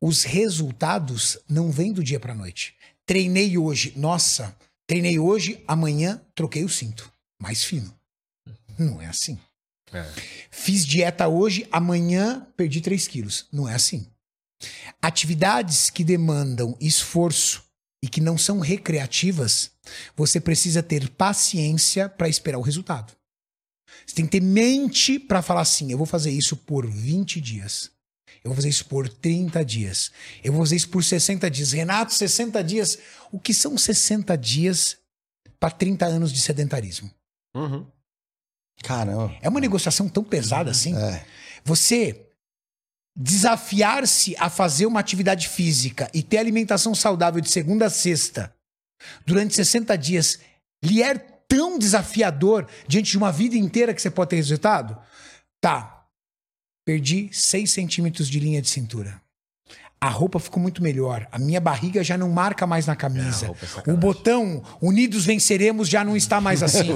Os 0.00 0.24
resultados 0.24 1.38
não 1.48 1.70
vêm 1.70 1.92
do 1.92 2.04
dia 2.04 2.20
para 2.20 2.34
noite. 2.34 2.76
Treinei 3.06 3.56
hoje, 3.56 3.94
nossa, 3.96 4.54
treinei 4.86 5.18
hoje, 5.18 5.64
amanhã 5.66 6.20
troquei 6.34 6.64
o 6.64 6.68
cinto, 6.68 7.10
mais 7.40 7.64
fino. 7.64 7.92
Não 8.78 9.00
é 9.00 9.06
assim. 9.06 9.38
Fiz 10.50 10.84
dieta 10.84 11.28
hoje, 11.28 11.66
amanhã 11.70 12.46
perdi 12.56 12.80
3 12.80 13.06
quilos. 13.06 13.46
Não 13.52 13.68
é 13.68 13.74
assim. 13.74 14.06
Atividades 15.00 15.90
que 15.90 16.02
demandam 16.02 16.76
esforço 16.80 17.64
e 18.02 18.08
que 18.08 18.20
não 18.20 18.36
são 18.38 18.60
recreativas, 18.60 19.72
você 20.16 20.40
precisa 20.40 20.82
ter 20.82 21.08
paciência 21.10 22.08
para 22.08 22.28
esperar 22.28 22.58
o 22.58 22.62
resultado. 22.62 23.12
Você 24.06 24.14
tem 24.14 24.24
que 24.24 24.32
ter 24.32 24.40
mente 24.40 25.18
para 25.18 25.42
falar 25.42 25.62
assim: 25.62 25.90
eu 25.90 25.98
vou 25.98 26.06
fazer 26.06 26.30
isso 26.30 26.56
por 26.56 26.86
20 26.86 27.40
dias. 27.40 27.90
Eu 28.44 28.50
vou 28.50 28.54
fazer 28.54 28.68
isso 28.68 28.84
por 28.86 29.08
30 29.08 29.64
dias. 29.64 30.12
Eu 30.44 30.52
vou 30.52 30.62
fazer 30.62 30.76
isso 30.76 30.88
por 30.88 31.02
60 31.02 31.50
dias. 31.50 31.72
Renato, 31.72 32.14
60 32.14 32.62
dias. 32.62 32.98
O 33.32 33.38
que 33.38 33.52
são 33.52 33.76
60 33.76 34.36
dias 34.38 34.96
para 35.58 35.70
30 35.70 36.06
anos 36.06 36.32
de 36.32 36.40
sedentarismo? 36.40 37.10
Uhum. 37.54 37.86
Caramba. 38.82 39.34
É 39.40 39.48
uma 39.48 39.60
negociação 39.60 40.08
tão 40.08 40.24
pesada 40.24 40.70
assim. 40.70 40.96
É. 40.96 41.24
Você 41.64 42.24
desafiar-se 43.16 44.36
a 44.38 44.48
fazer 44.48 44.86
uma 44.86 45.00
atividade 45.00 45.48
física 45.48 46.08
e 46.14 46.22
ter 46.22 46.38
alimentação 46.38 46.94
saudável 46.94 47.40
de 47.40 47.50
segunda 47.50 47.86
a 47.86 47.90
sexta 47.90 48.54
durante 49.26 49.54
60 49.54 49.96
dias 49.98 50.38
lhe 50.84 51.02
é 51.02 51.14
tão 51.14 51.78
desafiador 51.78 52.68
diante 52.86 53.10
de 53.10 53.18
uma 53.18 53.32
vida 53.32 53.56
inteira 53.56 53.92
que 53.92 54.00
você 54.00 54.10
pode 54.10 54.30
ter 54.30 54.36
resultado? 54.36 54.96
Tá. 55.60 56.06
Perdi 56.86 57.28
6 57.32 57.70
centímetros 57.70 58.28
de 58.28 58.38
linha 58.38 58.62
de 58.62 58.68
cintura. 58.68 59.20
A 60.00 60.08
roupa 60.08 60.38
ficou 60.38 60.62
muito 60.62 60.80
melhor. 60.82 61.26
A 61.32 61.38
minha 61.38 61.60
barriga 61.60 62.04
já 62.04 62.16
não 62.16 62.30
marca 62.30 62.66
mais 62.66 62.86
na 62.86 62.94
camisa. 62.94 63.48
roupa 63.48 63.66
é 63.86 63.92
o 63.92 63.96
botão 63.96 64.62
Unidos 64.80 65.24
Venceremos 65.26 65.88
já 65.88 66.04
não 66.04 66.16
está 66.16 66.40
mais 66.40 66.62
assim. 66.62 66.90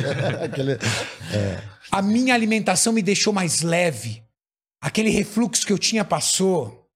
Aquele- 0.42 0.78
A 1.90 2.00
minha 2.00 2.34
alimentação 2.34 2.92
me 2.94 3.02
deixou 3.02 3.32
mais 3.32 3.60
leve. 3.60 4.24
Aquele 4.80 5.10
refluxo 5.10 5.66
que 5.66 5.72
eu 5.72 5.78
tinha 5.78 6.04
passou. 6.04 6.88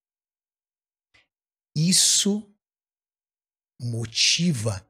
Isso 1.76 2.46
motiva. 3.80 4.84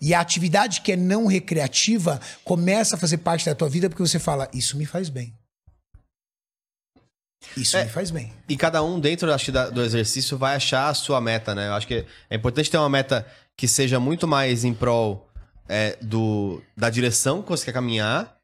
E 0.00 0.14
a 0.14 0.20
atividade 0.20 0.80
que 0.80 0.92
é 0.92 0.96
não 0.96 1.26
recreativa 1.26 2.20
começa 2.44 2.94
a 2.94 2.98
fazer 2.98 3.18
parte 3.18 3.44
da 3.46 3.54
tua 3.54 3.68
vida 3.68 3.88
porque 3.90 4.02
você 4.02 4.18
fala: 4.18 4.48
Isso 4.54 4.76
me 4.76 4.86
faz 4.86 5.08
bem. 5.08 5.36
Isso 7.56 7.76
É. 7.76 7.84
me 7.84 7.90
faz 7.90 8.10
bem. 8.10 8.32
E 8.48 8.56
cada 8.56 8.82
um 8.82 8.98
dentro 8.98 9.32
acho, 9.32 9.52
do 9.52 9.82
exercício 9.82 10.36
vai 10.36 10.56
achar 10.56 10.88
a 10.88 10.94
sua 10.94 11.20
meta, 11.20 11.54
né? 11.54 11.68
Eu 11.68 11.74
acho 11.74 11.86
que 11.86 12.04
é 12.28 12.36
importante 12.36 12.70
ter 12.70 12.78
uma 12.78 12.88
meta 12.88 13.26
que 13.56 13.68
seja 13.68 14.00
muito 14.00 14.26
mais 14.26 14.64
em 14.64 14.74
prol 14.74 15.28
é, 15.68 15.96
do, 16.02 16.62
da 16.76 16.90
direção 16.90 17.42
que 17.42 17.48
você 17.50 17.64
quer 17.64 17.72
caminhar 17.72 18.34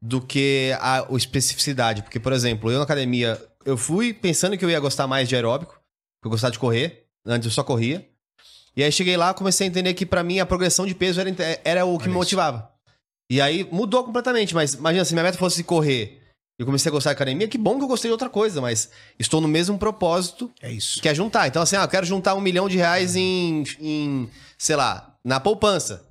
do 0.00 0.20
que 0.20 0.72
a, 0.80 1.00
a 1.00 1.16
especificidade. 1.16 2.02
Porque, 2.02 2.20
por 2.20 2.32
exemplo, 2.32 2.70
eu 2.70 2.78
na 2.78 2.84
academia, 2.84 3.40
eu 3.64 3.76
fui 3.76 4.12
pensando 4.12 4.56
que 4.56 4.64
eu 4.64 4.70
ia 4.70 4.78
gostar 4.78 5.06
mais 5.06 5.28
de 5.28 5.34
aeróbico, 5.34 5.74
que 6.22 6.26
eu 6.26 6.30
gostava 6.30 6.52
de 6.52 6.58
correr, 6.58 7.06
antes 7.26 7.46
eu 7.46 7.52
só 7.52 7.64
corria. 7.64 8.06
E 8.76 8.84
aí 8.84 8.92
cheguei 8.92 9.16
lá, 9.16 9.34
comecei 9.34 9.66
a 9.66 9.70
entender 9.70 9.94
que 9.94 10.06
pra 10.06 10.22
mim 10.22 10.38
a 10.38 10.46
progressão 10.46 10.86
de 10.86 10.94
peso 10.94 11.20
era, 11.20 11.30
era 11.64 11.84
o 11.84 11.98
que 11.98 12.08
me 12.08 12.14
motivava. 12.14 12.70
E 13.28 13.40
aí 13.40 13.66
mudou 13.70 14.04
completamente, 14.04 14.54
mas 14.54 14.74
imagina 14.74 15.04
se 15.04 15.12
minha 15.14 15.24
meta 15.24 15.38
fosse 15.38 15.64
correr 15.64 16.19
eu 16.62 16.66
comecei 16.66 16.90
a 16.90 16.92
gostar 16.92 17.10
de 17.10 17.14
academia, 17.14 17.48
que 17.48 17.56
bom 17.58 17.78
que 17.78 17.84
eu 17.84 17.88
gostei 17.88 18.08
de 18.08 18.12
outra 18.12 18.28
coisa, 18.28 18.60
mas 18.60 18.90
estou 19.18 19.40
no 19.40 19.48
mesmo 19.48 19.78
propósito 19.78 20.50
É 20.62 20.70
isso. 20.70 21.00
que 21.00 21.08
é 21.08 21.14
juntar. 21.14 21.46
Então, 21.48 21.62
assim, 21.62 21.76
ah, 21.76 21.82
eu 21.82 21.88
quero 21.88 22.04
juntar 22.06 22.34
um 22.34 22.40
milhão 22.40 22.68
de 22.68 22.76
reais 22.76 23.16
em, 23.16 23.64
em 23.80 24.30
sei 24.58 24.76
lá, 24.76 25.14
na 25.24 25.40
poupança. 25.40 26.04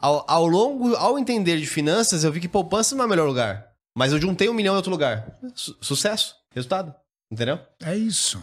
Ao, 0.00 0.24
ao 0.26 0.46
longo, 0.46 0.94
ao 0.96 1.18
entender 1.18 1.58
de 1.58 1.66
finanças, 1.66 2.24
eu 2.24 2.32
vi 2.32 2.40
que 2.40 2.48
poupança 2.48 2.94
não 2.96 3.04
é 3.04 3.06
o 3.06 3.10
melhor 3.10 3.26
lugar. 3.28 3.68
Mas 3.96 4.12
eu 4.12 4.20
juntei 4.20 4.48
um 4.48 4.54
milhão 4.54 4.74
em 4.74 4.76
outro 4.76 4.90
lugar. 4.90 5.38
Su- 5.54 5.76
sucesso, 5.80 6.34
resultado. 6.54 6.94
Entendeu? 7.30 7.58
É 7.84 7.94
isso. 7.96 8.42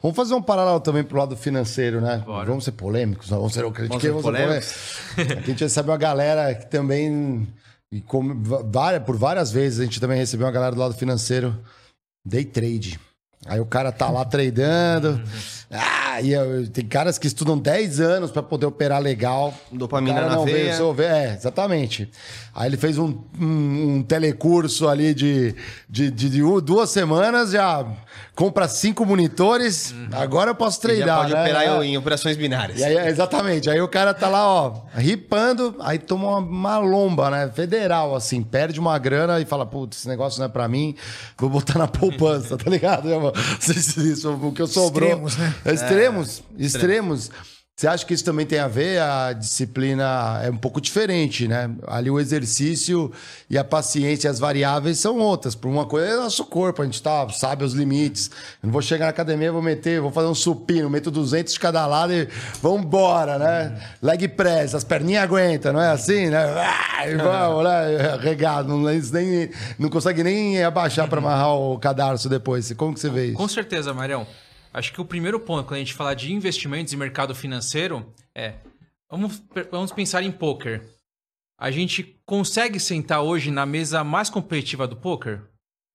Vamos 0.00 0.16
fazer 0.16 0.32
um 0.34 0.40
paralelo 0.40 0.80
também 0.80 1.04
pro 1.04 1.18
lado 1.18 1.36
financeiro, 1.36 2.00
né? 2.00 2.22
Bora. 2.24 2.46
Vamos 2.46 2.64
ser 2.64 2.72
polêmicos, 2.72 3.28
vamos 3.28 3.52
ser 3.52 3.62
críticos, 3.70 3.88
Vamos 3.88 4.02
ser 4.02 4.10
vamos 4.12 4.24
ser 4.24 4.76
polêmicos. 5.18 5.32
Aqui 5.38 5.42
a 5.42 5.46
gente 5.52 5.64
recebe 5.64 5.90
uma 5.90 5.96
galera 5.98 6.54
que 6.54 6.66
também, 6.70 7.46
e 7.92 8.00
como, 8.00 8.34
várias, 8.70 9.02
por 9.02 9.16
várias 9.16 9.50
vezes, 9.50 9.80
a 9.80 9.84
gente 9.84 10.00
também 10.00 10.16
recebeu 10.16 10.46
uma 10.46 10.52
galera 10.52 10.74
do 10.74 10.80
lado 10.80 10.94
financeiro, 10.94 11.58
day 12.24 12.44
trade. 12.44 13.00
Aí 13.46 13.58
o 13.58 13.66
cara 13.66 13.90
tá 13.90 14.08
lá 14.10 14.24
tradando. 14.24 15.20
Ah, 15.72 16.20
e 16.20 16.32
eu- 16.32 16.68
tem 16.68 16.84
caras 16.84 17.16
que 17.16 17.28
estudam 17.28 17.56
10 17.56 18.00
anos 18.00 18.32
pra 18.32 18.42
poder 18.42 18.66
operar 18.66 19.00
legal. 19.00 19.54
Dopamina 19.70 20.12
O 20.12 20.16
cara 20.16 20.28
na 20.28 20.34
não 20.36 20.44
veio 20.44 20.56
veia. 20.56 20.70
resolver. 20.72 21.04
É, 21.04 21.34
exatamente. 21.34 22.10
Aí 22.52 22.68
ele 22.68 22.76
fez 22.76 22.98
um, 22.98 23.16
um, 23.40 23.94
um 23.98 24.02
telecurso 24.02 24.88
ali 24.88 25.14
de, 25.14 25.54
de, 25.88 26.10
de- 26.10 26.28
de 26.28 26.40
duas 26.60 26.90
semanas, 26.90 27.52
já 27.52 27.86
compra 28.34 28.66
cinco 28.66 29.06
monitores. 29.06 29.94
Agora 30.10 30.50
eu 30.50 30.54
posso 30.56 30.78
Uhum. 30.78 30.82
Treinar. 30.82 31.18
pode 31.20 31.34
né? 31.34 31.40
operar 31.40 31.62
É. 31.62 31.84
em, 31.86 31.92
em 31.92 31.96
operações 31.96 32.36
binárias. 32.36 32.80
E 32.80 32.84
aí, 32.84 32.96
exatamente. 33.08 33.70
Aí 33.70 33.80
o 33.80 33.86
cara 33.86 34.12
tá 34.12 34.26
lá, 34.28 34.44
ó, 34.48 34.72
ripando, 34.96 35.76
aí 35.80 35.98
toma 35.98 36.38
uma, 36.38 36.38
uma 36.38 36.78
lomba, 36.78 37.30
né? 37.30 37.48
Federal, 37.54 38.16
assim, 38.16 38.42
perde 38.42 38.80
uma 38.80 38.98
grana 38.98 39.38
e 39.40 39.44
fala, 39.44 39.64
putz, 39.64 39.98
esse 39.98 40.08
negócio 40.08 40.40
não 40.40 40.46
é 40.46 40.48
pra 40.48 40.66
mim, 40.66 40.96
vou 41.38 41.48
botar 41.48 41.78
na 41.78 41.86
poupança, 41.88 42.56
tá 42.58 42.68
ligado? 42.68 43.08
Isso, 43.60 44.00
isso, 44.00 44.32
o 44.32 44.52
que 44.52 44.62
eu 44.62 44.66
sobrou. 44.66 45.08
Extremos, 45.08 45.36
né? 45.36 45.54
É, 45.64 45.72
Extremos, 45.72 46.42
extremos. 46.58 47.30
Você 47.80 47.88
acha 47.88 48.04
que 48.04 48.12
isso 48.12 48.26
também 48.26 48.44
tem 48.44 48.58
a 48.58 48.68
ver? 48.68 49.00
A 49.00 49.32
disciplina 49.32 50.38
é 50.44 50.50
um 50.50 50.56
pouco 50.58 50.82
diferente, 50.82 51.48
né? 51.48 51.70
Ali 51.86 52.10
o 52.10 52.20
exercício 52.20 53.10
e 53.48 53.56
a 53.56 53.64
paciência 53.64 54.28
as 54.28 54.38
variáveis 54.38 54.98
são 54.98 55.16
outras. 55.16 55.54
Por 55.54 55.68
uma 55.68 55.86
coisa 55.86 56.08
é 56.08 56.16
nosso 56.16 56.44
corpo, 56.44 56.82
a 56.82 56.84
gente 56.84 57.02
tá, 57.02 57.26
sabe 57.30 57.64
os 57.64 57.72
limites. 57.72 58.30
Eu 58.62 58.66
não 58.66 58.70
vou 58.70 58.82
chegar 58.82 59.06
na 59.06 59.10
academia, 59.12 59.50
vou 59.50 59.62
meter, 59.62 59.98
vou 59.98 60.10
fazer 60.10 60.26
um 60.26 60.34
supino, 60.34 60.90
meto 60.90 61.10
200 61.10 61.54
de 61.54 61.58
cada 61.58 61.86
lado 61.86 62.12
e 62.12 62.28
vambora, 62.60 63.38
né? 63.38 63.80
Leg 64.02 64.28
press, 64.28 64.74
as 64.74 64.84
perninhas 64.84 65.24
aguentam, 65.24 65.72
não 65.72 65.80
é 65.80 65.88
assim, 65.88 66.26
né? 66.26 66.38
Ah, 66.38 67.08
e 67.08 67.16
vamos, 67.16 67.64
né? 67.64 68.18
Regado, 68.20 68.68
não, 68.68 68.80
nem, 68.82 69.50
não 69.78 69.88
consegue 69.88 70.22
nem 70.22 70.62
abaixar 70.62 71.08
para 71.08 71.16
amarrar 71.16 71.54
o 71.54 71.78
cadarço 71.78 72.28
depois. 72.28 72.70
Como 72.74 72.92
que 72.92 73.00
você 73.00 73.08
vê 73.08 73.28
isso? 73.28 73.36
Com 73.36 73.48
certeza, 73.48 73.94
Marião. 73.94 74.26
Acho 74.72 74.92
que 74.92 75.00
o 75.00 75.04
primeiro 75.04 75.40
ponto, 75.40 75.66
quando 75.66 75.76
a 75.76 75.80
gente 75.80 75.94
falar 75.94 76.14
de 76.14 76.32
investimentos 76.32 76.92
e 76.92 76.96
mercado 76.96 77.34
financeiro, 77.34 78.06
é. 78.34 78.54
Vamos, 79.10 79.42
vamos 79.70 79.90
pensar 79.92 80.22
em 80.22 80.30
poker. 80.30 80.82
A 81.58 81.70
gente 81.70 82.16
consegue 82.24 82.78
sentar 82.78 83.20
hoje 83.22 83.50
na 83.50 83.66
mesa 83.66 84.04
mais 84.04 84.30
competitiva 84.30 84.86
do 84.86 84.96
poker? 84.96 85.42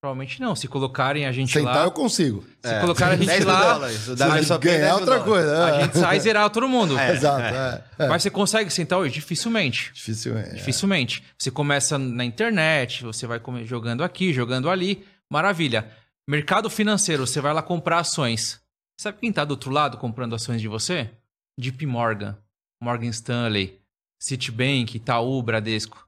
Provavelmente 0.02 0.40
não. 0.40 0.56
Se 0.56 0.68
colocarem 0.68 1.26
a 1.26 1.32
gente 1.32 1.52
Sentar 1.54 1.78
lá. 1.78 1.84
eu 1.86 1.92
consigo. 1.92 2.46
Se 2.64 2.80
colocarem 2.82 3.16
a 3.16 3.18
gente 3.18 3.28
10 3.28 3.40
mil 3.40 3.48
lá, 3.48 3.74
dólares. 3.74 4.08
O 4.08 4.12
é 4.12 4.16
10 4.16 4.50
Ganhar 4.60 4.94
outra 4.94 5.06
dólares. 5.06 5.26
coisa. 5.26 5.66
a 5.66 5.70
é. 5.70 5.84
gente 5.84 5.98
sai 5.98 6.18
e 6.18 6.20
zerar 6.20 6.50
todo 6.52 6.70
mundo. 6.70 7.00
Exato, 7.00 7.42
é. 7.42 7.84
é. 7.98 8.08
Mas 8.08 8.22
você 8.22 8.30
consegue 8.30 8.70
sentar 8.70 9.00
hoje? 9.00 9.16
Dificilmente. 9.16 9.92
Difícil, 9.94 10.38
é. 10.38 10.50
Dificilmente. 10.50 11.24
Você 11.40 11.50
começa 11.50 11.98
na 11.98 12.24
internet, 12.24 13.04
você 13.04 13.26
vai 13.26 13.42
jogando 13.64 14.04
aqui, 14.04 14.32
jogando 14.32 14.70
ali. 14.70 15.04
Maravilha. 15.32 15.90
Mercado 16.30 16.70
financeiro, 16.70 17.26
você 17.26 17.42
vai 17.42 17.54
lá 17.54 17.64
comprar 17.64 18.00
ações. 18.00 18.60
Sabe 18.98 19.20
quem 19.20 19.32
tá 19.32 19.44
do 19.44 19.52
outro 19.52 19.72
lado 19.72 19.98
comprando 19.98 20.36
ações 20.36 20.62
de 20.62 20.68
você? 20.68 21.10
JP 21.60 21.86
Morgan, 21.86 22.38
Morgan 22.82 23.10
Stanley, 23.10 23.80
Citibank, 24.20 24.96
Itaú, 24.98 25.42
Bradesco. 25.42 26.06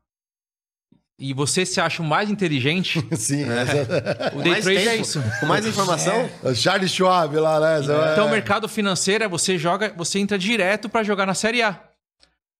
E 1.19 1.33
você 1.33 1.65
se 1.65 1.81
acha 1.81 2.01
o 2.03 2.05
mais 2.05 2.29
inteligente? 2.29 2.99
Sim, 3.17 3.41
exato. 3.41 4.37
O 4.37 4.41
day 4.43 4.61
trade 4.61 4.87
é 4.87 4.95
isso. 4.97 5.19
Com 5.39 5.47
mais 5.47 5.65
informação. 5.65 6.29
O 6.43 6.53
Charles 6.53 6.91
Schwab 6.91 7.35
lá, 7.37 7.59
né? 7.59 7.79
Então, 8.13 8.25
o 8.25 8.29
É. 8.29 8.31
mercado 8.31 8.67
financeiro 8.69 9.23
é 9.23 9.27
você 9.27 9.57
joga, 9.57 9.91
você 9.97 10.19
entra 10.19 10.37
direto 10.37 10.87
para 10.87 11.03
jogar 11.03 11.25
na 11.25 11.33
Série 11.33 11.63
A. 11.63 11.81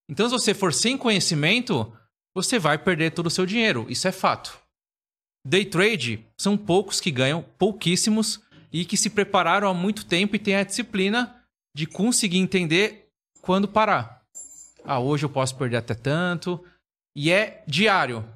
Então, 0.09 0.27
se 0.27 0.31
você 0.31 0.53
for 0.55 0.73
sem 0.73 0.97
conhecimento, 0.97 1.93
você 2.33 2.57
vai 2.57 2.77
perder 2.79 3.11
todo 3.11 3.27
o 3.27 3.31
seu 3.31 3.45
dinheiro. 3.45 3.85
Isso 3.89 4.07
é 4.07 4.11
fato. 4.11 4.57
Day 5.45 5.63
trade 5.65 6.25
são 6.35 6.57
poucos 6.57 6.99
que 6.99 7.11
ganham, 7.11 7.45
pouquíssimos, 7.59 8.39
e 8.71 8.85
que 8.85 8.97
se 8.97 9.09
prepararam 9.09 9.67
há 9.67 9.73
muito 9.73 10.05
tempo 10.05 10.35
e 10.35 10.39
têm 10.39 10.55
a 10.55 10.63
disciplina 10.63 11.43
de 11.75 11.85
conseguir 11.85 12.37
entender 12.37 13.09
quando 13.41 13.67
parar. 13.67 14.23
Ah, 14.83 14.99
hoje 14.99 15.25
eu 15.25 15.29
posso 15.29 15.55
perder 15.57 15.77
até 15.77 15.93
tanto. 15.93 16.63
E 17.15 17.31
é 17.31 17.63
diário. 17.67 18.27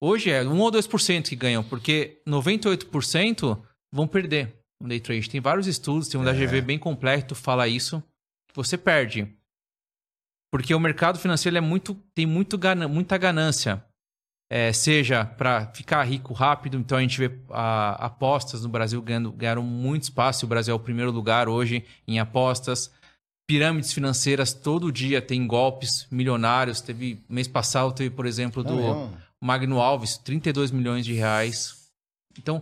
Hoje 0.00 0.30
é 0.30 0.42
1 0.42 0.58
ou 0.58 0.70
2% 0.70 1.28
que 1.28 1.36
ganham, 1.36 1.62
porque 1.62 2.20
98% 2.26 3.62
vão 3.92 4.08
perder 4.08 4.58
no 4.80 4.88
day 4.88 4.98
trade. 4.98 5.30
Tem 5.30 5.40
vários 5.40 5.66
estudos, 5.66 6.08
tem 6.08 6.20
um 6.20 6.24
da 6.24 6.32
GV 6.32 6.60
bem 6.60 6.78
completo, 6.78 7.34
fala 7.34 7.68
isso, 7.68 8.02
que 8.48 8.56
você 8.56 8.76
perde. 8.76 9.32
Porque 10.50 10.74
o 10.74 10.80
mercado 10.80 11.18
financeiro 11.18 11.56
é 11.56 11.60
muito, 11.60 11.94
tem 12.14 12.26
muito 12.26 12.58
muita 12.90 13.16
ganância. 13.16 13.84
É, 14.54 14.70
seja 14.70 15.24
para 15.24 15.64
ficar 15.68 16.02
rico 16.02 16.34
rápido, 16.34 16.76
então 16.76 16.98
a 16.98 17.00
gente 17.00 17.18
vê 17.18 17.30
a- 17.48 18.04
apostas 18.04 18.62
no 18.62 18.68
Brasil 18.68 19.00
ganhando, 19.00 19.32
ganharam 19.32 19.62
muito 19.62 20.02
espaço. 20.02 20.44
O 20.44 20.48
Brasil 20.48 20.72
é 20.72 20.76
o 20.76 20.78
primeiro 20.78 21.10
lugar 21.10 21.48
hoje 21.48 21.82
em 22.06 22.18
apostas. 22.20 22.90
Pirâmides 23.48 23.94
financeiras, 23.94 24.52
todo 24.52 24.92
dia 24.92 25.22
tem 25.22 25.46
golpes 25.46 26.06
milionários. 26.10 26.82
Teve 26.82 27.24
mês 27.30 27.48
passado, 27.48 27.94
teve, 27.94 28.10
por 28.10 28.26
exemplo, 28.26 28.62
do 28.62 28.74
mesmo? 28.76 29.16
Magno 29.40 29.80
Alves, 29.80 30.18
32 30.18 30.70
milhões 30.70 31.06
de 31.06 31.14
reais. 31.14 31.81
Então, 32.38 32.60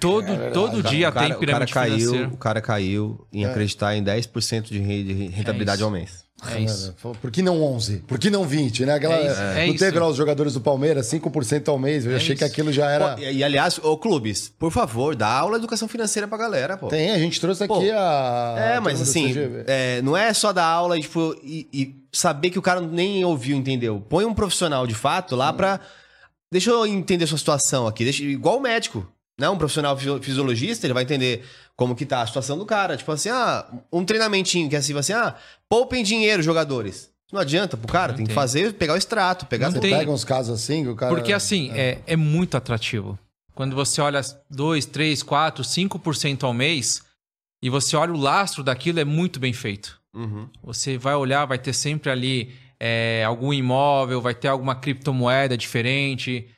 todo, 0.00 0.26
todo 0.52 0.82
dia 0.82 1.08
o 1.08 1.12
cara, 1.12 1.26
tem 1.26 1.34
o 1.36 1.38
cara 1.40 1.66
pirâmide 1.66 1.72
caiu, 1.72 1.96
financeira. 1.98 2.28
o 2.28 2.36
cara 2.36 2.60
caiu 2.60 3.26
em 3.32 3.44
acreditar 3.44 3.94
em 3.96 4.02
10% 4.02 4.62
de 4.68 4.78
re- 4.78 5.02
de 5.04 5.12
rentabilidade 5.28 5.76
isso. 5.78 5.84
ao 5.84 5.90
mês. 5.90 6.26
É 6.54 6.60
isso. 6.60 6.94
Por 7.22 7.30
que 7.30 7.40
não 7.40 7.62
11? 7.62 8.00
Por 8.06 8.18
que 8.18 8.28
não 8.28 8.44
20, 8.44 8.84
né? 8.84 8.94
Aquela, 8.94 9.14
É 9.14 9.26
isso, 9.32 9.40
é 9.40 9.66
não 9.66 9.74
isso. 9.74 9.84
teve 9.84 9.98
lá 9.98 10.06
os 10.06 10.16
jogadores 10.18 10.52
do 10.52 10.60
Palmeiras, 10.60 11.06
5% 11.06 11.66
ao 11.68 11.78
mês. 11.78 12.04
Eu 12.04 12.12
É 12.12 12.16
achei 12.16 12.36
que 12.36 12.44
isso. 12.44 12.52
aquilo 12.52 12.70
já 12.70 12.90
era... 12.90 13.14
Pô, 13.14 13.22
e, 13.22 13.36
e, 13.36 13.42
aliás, 13.44 13.78
ô 13.82 13.96
clubes, 13.96 14.52
por 14.58 14.70
favor, 14.70 15.16
dá 15.16 15.28
aula 15.28 15.52
de 15.58 15.64
educação 15.64 15.88
financeira 15.88 16.28
pra 16.28 16.36
galera, 16.36 16.76
pô. 16.76 16.88
Tem, 16.88 17.10
a 17.10 17.18
gente 17.18 17.40
trouxe 17.40 17.64
aqui 17.64 17.72
Pô, 17.72 17.80
a... 17.94 18.54
É, 18.58 18.80
mas 18.80 19.00
assim, 19.00 19.34
é, 19.66 20.02
não 20.02 20.14
é 20.14 20.32
só 20.34 20.52
dar 20.52 20.66
aula 20.66 20.98
e, 20.98 21.00
tipo, 21.02 21.34
e, 21.42 21.68
e 21.72 21.94
saber 22.12 22.50
que 22.50 22.58
o 22.58 22.62
cara 22.62 22.82
nem 22.82 23.24
ouviu, 23.24 23.56
entendeu? 23.56 24.04
Põe 24.06 24.26
um 24.26 24.34
profissional 24.34 24.86
de 24.86 24.94
fato 24.94 25.34
lá 25.34 25.52
pra. 25.54 25.80
Deixa 26.56 26.70
eu 26.70 26.86
entender 26.86 27.26
sua 27.26 27.38
situação 27.38 27.86
aqui. 27.86 28.04
Deixa, 28.04 28.22
igual 28.24 28.56
o 28.58 28.60
médico. 28.60 29.06
Né? 29.38 29.46
Um 29.50 29.58
profissional 29.58 29.94
fisi- 29.98 30.18
fisiologista, 30.22 30.86
ele 30.86 30.94
vai 30.94 31.02
entender 31.02 31.44
como 31.76 31.94
que 31.94 32.06
tá 32.06 32.22
a 32.22 32.26
situação 32.26 32.56
do 32.56 32.64
cara. 32.64 32.96
Tipo 32.96 33.12
assim, 33.12 33.28
ah, 33.28 33.66
um 33.92 34.02
treinamentinho 34.04 34.68
que 34.70 34.74
é 34.74 34.78
assim, 34.78 34.96
assim, 34.96 35.12
ah, 35.12 35.34
poupem 35.68 36.02
dinheiro, 36.02 36.42
jogadores. 36.42 37.10
Não 37.30 37.40
adianta 37.40 37.76
pro 37.76 37.86
cara, 37.92 38.12
Não 38.12 38.16
tem 38.18 38.26
que 38.26 38.32
fazer, 38.32 38.72
pegar 38.74 38.94
o 38.94 38.96
extrato, 38.96 39.44
pegar... 39.46 39.66
Não 39.66 39.74
Você 39.74 39.80
tem- 39.80 39.90
pega 39.98 40.10
uns 40.10 40.24
casos 40.24 40.54
assim 40.62 40.84
que 40.84 40.88
o 40.90 40.96
cara. 40.96 41.14
Porque 41.14 41.32
assim, 41.34 41.70
é, 41.74 41.98
é 42.06 42.16
muito 42.16 42.56
atrativo. 42.56 43.18
Quando 43.54 43.74
você 43.76 44.00
olha 44.00 44.20
2, 44.48 44.86
3, 44.86 45.22
4, 45.22 45.62
5% 45.64 46.44
ao 46.44 46.54
mês 46.54 47.02
e 47.62 47.68
você 47.68 47.94
olha 47.96 48.12
o 48.12 48.16
lastro 48.16 48.62
daquilo, 48.62 49.00
é 49.00 49.04
muito 49.04 49.38
bem 49.40 49.52
feito. 49.52 50.00
Uhum. 50.14 50.48
Você 50.62 50.96
vai 50.96 51.14
olhar, 51.14 51.44
vai 51.44 51.58
ter 51.58 51.72
sempre 51.74 52.10
ali 52.10 52.54
é, 52.78 53.24
algum 53.24 53.52
imóvel, 53.52 54.20
vai 54.20 54.34
ter 54.34 54.48
alguma 54.48 54.74
criptomoeda 54.74 55.56
diferente, 55.56 56.48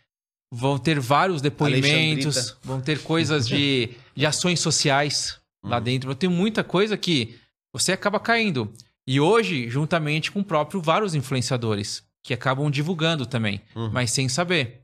vão 0.52 0.78
ter 0.78 0.98
vários 0.98 1.40
depoimentos, 1.40 2.56
vão 2.62 2.80
ter 2.80 3.02
coisas 3.02 3.46
de, 3.46 3.90
de 4.14 4.26
ações 4.26 4.60
sociais 4.60 5.38
lá 5.64 5.78
dentro. 5.78 6.14
Tem 6.14 6.28
muita 6.28 6.64
coisa 6.64 6.96
que 6.96 7.36
você 7.72 7.92
acaba 7.92 8.18
caindo. 8.18 8.72
E 9.06 9.20
hoje, 9.20 9.68
juntamente 9.68 10.30
com 10.30 10.40
o 10.40 10.44
próprio 10.44 10.80
vários 10.80 11.14
influenciadores, 11.14 12.02
que 12.22 12.34
acabam 12.34 12.70
divulgando 12.70 13.24
também, 13.24 13.60
mas 13.92 14.10
sem 14.10 14.28
saber. 14.28 14.82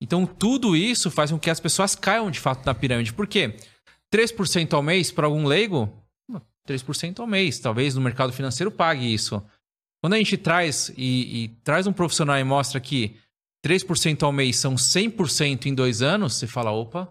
Então, 0.00 0.26
tudo 0.26 0.74
isso 0.74 1.10
faz 1.10 1.30
com 1.30 1.38
que 1.38 1.50
as 1.50 1.60
pessoas 1.60 1.94
caiam 1.94 2.30
de 2.30 2.40
fato 2.40 2.64
na 2.66 2.74
pirâmide. 2.74 3.12
Por 3.12 3.26
quê? 3.26 3.56
3% 4.12 4.72
ao 4.72 4.82
mês 4.82 5.12
para 5.12 5.26
algum 5.26 5.46
leigo, 5.46 5.92
3% 6.68 7.20
ao 7.20 7.26
mês. 7.26 7.58
Talvez 7.58 7.94
no 7.94 8.00
mercado 8.00 8.32
financeiro 8.32 8.70
pague 8.70 9.12
isso. 9.12 9.42
Quando 10.02 10.14
a 10.14 10.18
gente 10.18 10.36
traz 10.36 10.92
e, 10.96 11.44
e 11.44 11.48
traz 11.62 11.86
um 11.86 11.92
profissional 11.92 12.36
e 12.36 12.42
mostra 12.42 12.80
que 12.80 13.16
3% 13.64 14.24
ao 14.24 14.32
mês 14.32 14.56
são 14.56 14.74
100% 14.74 15.66
em 15.66 15.74
dois 15.74 16.02
anos, 16.02 16.34
você 16.34 16.48
fala, 16.48 16.72
opa, 16.72 17.08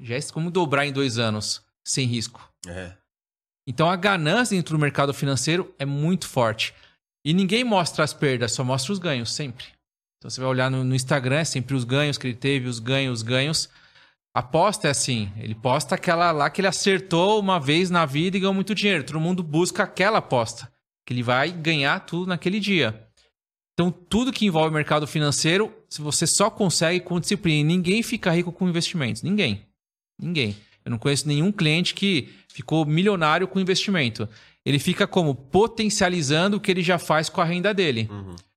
já 0.00 0.16
é 0.16 0.22
como 0.32 0.50
dobrar 0.50 0.86
em 0.86 0.92
dois 0.92 1.18
anos, 1.18 1.62
sem 1.84 2.06
risco. 2.06 2.50
É. 2.66 2.94
Então 3.68 3.90
a 3.90 3.96
ganância 3.96 4.56
dentro 4.56 4.76
do 4.76 4.80
mercado 4.80 5.12
financeiro 5.12 5.74
é 5.78 5.84
muito 5.84 6.26
forte. 6.26 6.74
E 7.24 7.34
ninguém 7.34 7.64
mostra 7.64 8.02
as 8.02 8.14
perdas, 8.14 8.52
só 8.52 8.64
mostra 8.64 8.92
os 8.92 8.98
ganhos, 8.98 9.34
sempre. 9.34 9.66
Então 10.18 10.30
você 10.30 10.40
vai 10.40 10.48
olhar 10.48 10.70
no, 10.70 10.84
no 10.84 10.94
Instagram, 10.94 11.40
é 11.40 11.44
sempre 11.44 11.74
os 11.74 11.84
ganhos 11.84 12.16
que 12.16 12.26
ele 12.28 12.36
teve, 12.36 12.66
os 12.66 12.78
ganhos, 12.78 13.18
os 13.18 13.22
ganhos. 13.22 13.68
Aposta 14.34 14.88
é 14.88 14.90
assim, 14.90 15.30
ele 15.36 15.54
posta 15.54 15.94
aquela 15.94 16.30
lá 16.30 16.48
que 16.48 16.60
ele 16.60 16.68
acertou 16.68 17.40
uma 17.40 17.58
vez 17.58 17.90
na 17.90 18.06
vida 18.06 18.36
e 18.36 18.40
ganhou 18.40 18.54
muito 18.54 18.74
dinheiro. 18.74 19.04
Todo 19.04 19.20
mundo 19.20 19.42
busca 19.42 19.82
aquela 19.82 20.18
aposta, 20.18 20.70
que 21.06 21.14
ele 21.14 21.22
vai 21.22 21.50
ganhar 21.50 22.00
tudo 22.00 22.26
naquele 22.26 22.60
dia. 22.60 23.08
Então 23.72 23.90
tudo 23.90 24.32
que 24.32 24.44
envolve 24.44 24.74
mercado 24.74 25.06
financeiro, 25.06 25.72
se 25.88 26.02
você 26.02 26.26
só 26.26 26.50
consegue 26.50 27.00
com 27.00 27.20
disciplina. 27.20 27.66
Ninguém 27.66 28.02
fica 28.02 28.32
rico 28.32 28.50
com 28.50 28.68
investimentos, 28.68 29.22
ninguém. 29.22 29.64
Ninguém. 30.20 30.56
Eu 30.84 30.90
não 30.90 30.98
conheço 30.98 31.28
nenhum 31.28 31.52
cliente 31.52 31.94
que 31.94 32.28
ficou 32.48 32.84
milionário 32.84 33.46
com 33.46 33.60
investimento. 33.60 34.28
Ele 34.64 34.78
fica 34.78 35.06
como? 35.06 35.34
Potencializando 35.34 36.56
o 36.56 36.60
que 36.60 36.70
ele 36.70 36.82
já 36.82 36.98
faz 36.98 37.28
com 37.28 37.40
a 37.40 37.44
renda 37.44 37.72
dele. 37.72 38.08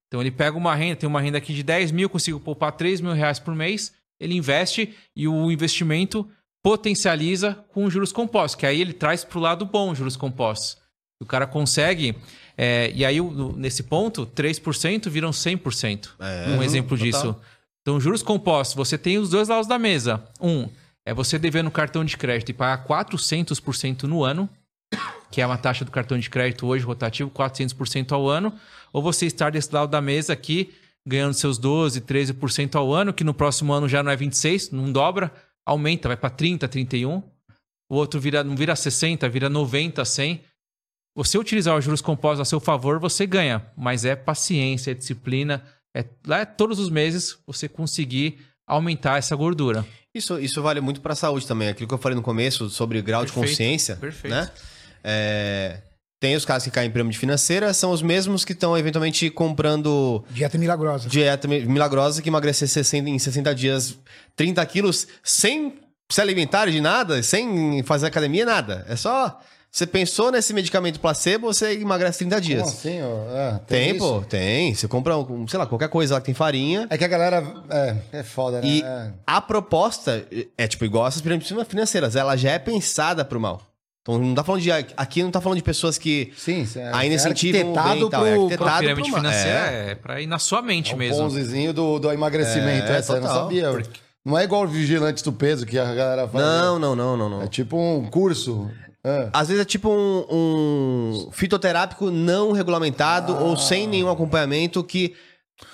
Então 0.08 0.20
ele 0.20 0.32
pega 0.32 0.58
uma 0.58 0.74
renda, 0.74 0.96
tem 0.96 1.08
uma 1.08 1.22
renda 1.22 1.38
aqui 1.38 1.54
de 1.54 1.62
10 1.62 1.92
mil, 1.92 2.10
consigo 2.10 2.40
poupar 2.40 2.72
3 2.72 3.00
mil 3.00 3.14
reais 3.14 3.38
por 3.38 3.54
mês, 3.54 3.94
ele 4.20 4.36
investe 4.36 4.96
e 5.16 5.28
o 5.28 5.52
investimento 5.52 6.28
potencializa 6.64 7.54
com 7.70 7.90
juros 7.90 8.12
compostos, 8.12 8.60
que 8.60 8.66
aí 8.66 8.82
ele 8.82 8.94
traz 8.94 9.24
para 9.24 9.38
o 9.38 9.42
lado 9.42 9.66
bom 9.66 9.94
juros 9.94 10.18
compostos. 10.18 10.79
O 11.22 11.26
cara 11.26 11.46
consegue, 11.46 12.16
é, 12.58 12.92
e 12.96 13.04
aí 13.04 13.18
nesse 13.58 13.84
ponto, 13.84 14.26
3% 14.26 15.10
viram 15.10 15.32
100%. 15.32 16.12
É, 16.20 16.50
um 16.52 16.64
exemplo 16.64 16.98
total. 16.98 17.12
disso. 17.12 17.36
Então, 17.82 18.00
juros 18.00 18.24
compostos, 18.24 18.76
você 18.76 18.98
tem 18.98 19.18
os 19.18 19.30
dois 19.30 19.48
lados 19.48 19.68
da 19.68 19.78
mesa. 19.78 20.24
Um, 20.40 20.70
é 21.06 21.14
você 21.14 21.40
dever 21.40 21.64
no 21.64 21.72
cartão 21.72 22.06
de 22.06 22.16
crédito 22.16 22.50
e 22.50 22.54
pagar 22.54 22.86
400% 22.86 24.04
no 24.04 24.24
ano, 24.24 24.50
que 25.32 25.42
é 25.42 25.46
uma 25.46 25.58
taxa 25.58 25.84
do 25.84 25.92
cartão 25.92 26.18
de 26.18 26.30
crédito 26.30 26.68
hoje 26.68 26.86
rotativo, 26.86 27.30
400% 27.32 28.12
ao 28.12 28.28
ano, 28.28 28.54
ou 28.94 29.02
você 29.02 29.26
estar 29.26 29.52
desse 29.52 29.74
lado 29.74 29.90
da 29.90 30.02
mesa 30.02 30.34
aqui, 30.34 30.74
ganhando 31.06 31.34
seus 31.34 31.58
12, 31.58 32.02
13% 32.02 32.76
ao 32.76 32.94
ano, 32.94 33.14
que 33.14 33.24
no 33.24 33.34
próximo 33.34 33.74
ano 33.74 33.90
já 33.90 34.04
não 34.04 34.12
é 34.12 34.16
26, 34.16 34.72
não 34.72 34.92
dobra, 34.92 35.32
aumenta, 35.66 36.08
vai 36.08 36.18
para 36.18 36.30
30, 36.30 36.68
31. 36.68 37.24
O 37.90 37.96
outro 37.96 38.20
vira, 38.20 38.44
não 38.44 38.56
vira 38.56 38.76
60, 38.76 39.28
vira 39.30 39.50
90, 39.50 40.06
100. 40.06 40.42
Você 41.22 41.38
utilizar 41.38 41.78
os 41.78 41.84
juros 41.84 42.00
compostos 42.00 42.40
a 42.40 42.46
seu 42.46 42.62
favor, 42.62 42.98
você 42.98 43.28
ganha, 43.28 43.62
mas 43.76 44.06
é 44.06 44.16
paciência, 44.16 44.92
é 44.92 44.94
disciplina, 44.94 45.62
é 45.94 46.06
lá 46.26 46.40
é 46.40 46.46
todos 46.46 46.80
os 46.80 46.90
meses 46.90 47.38
você 47.46 47.68
conseguir 47.68 48.38
aumentar 48.66 49.18
essa 49.18 49.36
gordura. 49.36 49.86
Isso, 50.16 50.40
isso 50.40 50.62
vale 50.62 50.80
muito 50.80 51.02
pra 51.02 51.16
saúde 51.16 51.46
também. 51.46 51.68
Aquilo 51.68 51.90
que 51.90 51.94
eu 51.94 51.98
falei 51.98 52.16
no 52.16 52.22
começo 52.22 52.70
sobre 52.70 53.02
grau 53.02 53.26
de 53.26 53.34
Perfeito, 53.34 53.50
consciência. 53.50 53.96
perfeito. 53.98 54.34
Né? 54.34 54.50
É, 55.04 55.82
tem 56.22 56.38
os 56.38 56.46
caras 56.46 56.64
que 56.64 56.72
caem 56.72 56.88
em 56.88 56.92
pirâmide 56.92 57.18
financeira, 57.18 57.74
são 57.74 57.92
os 57.92 58.02
mesmos 58.02 58.46
que 58.46 58.54
estão 58.54 58.78
eventualmente 58.78 59.30
comprando 59.30 60.24
Dieta 60.30 60.58
milagrosa. 60.58 61.10
dieta 61.10 61.48
mi- 61.50 61.66
milagrosa 61.66 62.22
que 62.22 62.30
emagrecer 62.30 62.68
60, 62.70 63.10
em 63.10 63.20
60 63.20 63.54
dias 63.54 63.98
30 64.38 64.66
quilos 64.66 65.06
sem 65.22 65.80
se 66.10 66.22
alimentar 66.22 66.68
de 66.72 66.80
nada, 66.80 67.22
sem 67.22 67.84
fazer 67.84 68.08
academia, 68.08 68.46
nada. 68.46 68.86
É 68.88 68.96
só. 68.96 69.38
Você 69.72 69.86
pensou 69.86 70.32
nesse 70.32 70.52
medicamento 70.54 71.00
placebo, 71.00 71.48
você 71.54 71.74
emagrece 71.80 72.20
30 72.20 72.42
dias. 72.42 72.62
Como 72.64 72.74
assim, 72.74 73.02
ó? 73.04 73.38
É, 73.38 73.60
Tem, 73.68 73.90
isso? 73.96 74.00
pô, 74.00 74.22
tem. 74.22 74.74
Você 74.74 74.88
compra, 74.88 75.16
um, 75.18 75.48
sei 75.48 75.60
lá, 75.60 75.68
qualquer 75.68 75.90
coisa 75.90 76.16
lá 76.16 76.20
que 76.20 76.26
tem 76.26 76.34
farinha. 76.34 76.88
É 76.90 76.98
que 76.98 77.04
a 77.04 77.08
galera. 77.08 77.44
É, 77.70 77.96
é 78.14 78.24
foda, 78.24 78.62
né? 78.62 78.68
E 78.68 78.82
É. 78.84 79.12
a 79.28 79.40
proposta 79.40 80.26
é 80.58 80.68
tipo 80.68 80.86
igual 80.86 81.06
essas 81.08 81.22
pirâmides 81.22 81.52
financeiras, 81.68 82.16
ela 82.16 82.36
já 82.36 82.52
é 82.52 82.58
pensada 82.60 83.24
pro 83.24 83.40
mal. 83.40 83.62
Então 84.02 84.18
não 84.18 84.34
tá 84.34 84.44
falando 84.44 84.62
de 84.62 84.72
aqui 84.72 85.22
não 85.22 85.30
tá 85.30 85.40
falando 85.42 85.58
de 85.58 85.64
pessoas 85.64 85.98
que 86.00 86.34
Sim, 86.36 86.66
sim, 86.66 86.80
é- 86.80 86.90
ainda 86.94 87.14
é 87.14 87.18
incentivam 87.18 87.72
o 87.72 87.74
bem 87.76 87.78
arquitetado 87.84 88.08
e 88.08 88.10
tal, 88.10 88.26
é 88.26 88.32
pro- 88.32 88.42
arquitetado 88.44 88.70
A 88.70 88.74
pro 88.74 88.82
pirâmide 88.82 89.12
mal. 89.12 89.20
financeira 89.20 89.60
É. 89.72 89.92
é, 89.92 89.96
pra 89.96 90.22
ir 90.22 90.26
na 90.26 90.40
sua 90.40 90.62
mente 90.64 90.94
É 90.94 90.96
o 90.96 90.98
mesmo. 90.98 91.22
ponzizinho 91.22 91.74
do, 91.74 92.00
do 92.00 92.12
emagrecimento. 92.12 92.92
É, 92.92 92.98
essa 92.98 93.14
eu 93.14 93.22
não 93.22 93.28
total. 93.28 93.44
sabia. 93.44 93.84
Não 94.26 94.38
é 94.38 94.44
igual 94.46 94.64
o 94.64 94.68
vigilante 94.68 95.24
do 95.24 95.32
peso 95.32 95.64
que 95.66 95.78
a 95.78 95.94
galera 95.94 96.28
faz. 96.28 96.44
Não, 96.44 96.80
não, 96.80 96.96
não, 96.96 97.16
não, 97.18 97.30
não. 97.30 97.42
É 97.44 97.48
tipo 97.48 97.78
um 97.78 98.06
curso. 98.08 98.70
É. 99.04 99.30
Às 99.32 99.48
vezes 99.48 99.62
é 99.62 99.66
tipo 99.66 99.90
um, 99.90 100.26
um 100.30 101.32
fitoterápico 101.32 102.12
não 102.12 102.52
regulamentado 102.52 103.34
ou 103.36 103.56
sem 103.56 103.88
nenhum 103.88 104.10
acompanhamento 104.10 104.84
que 104.84 105.16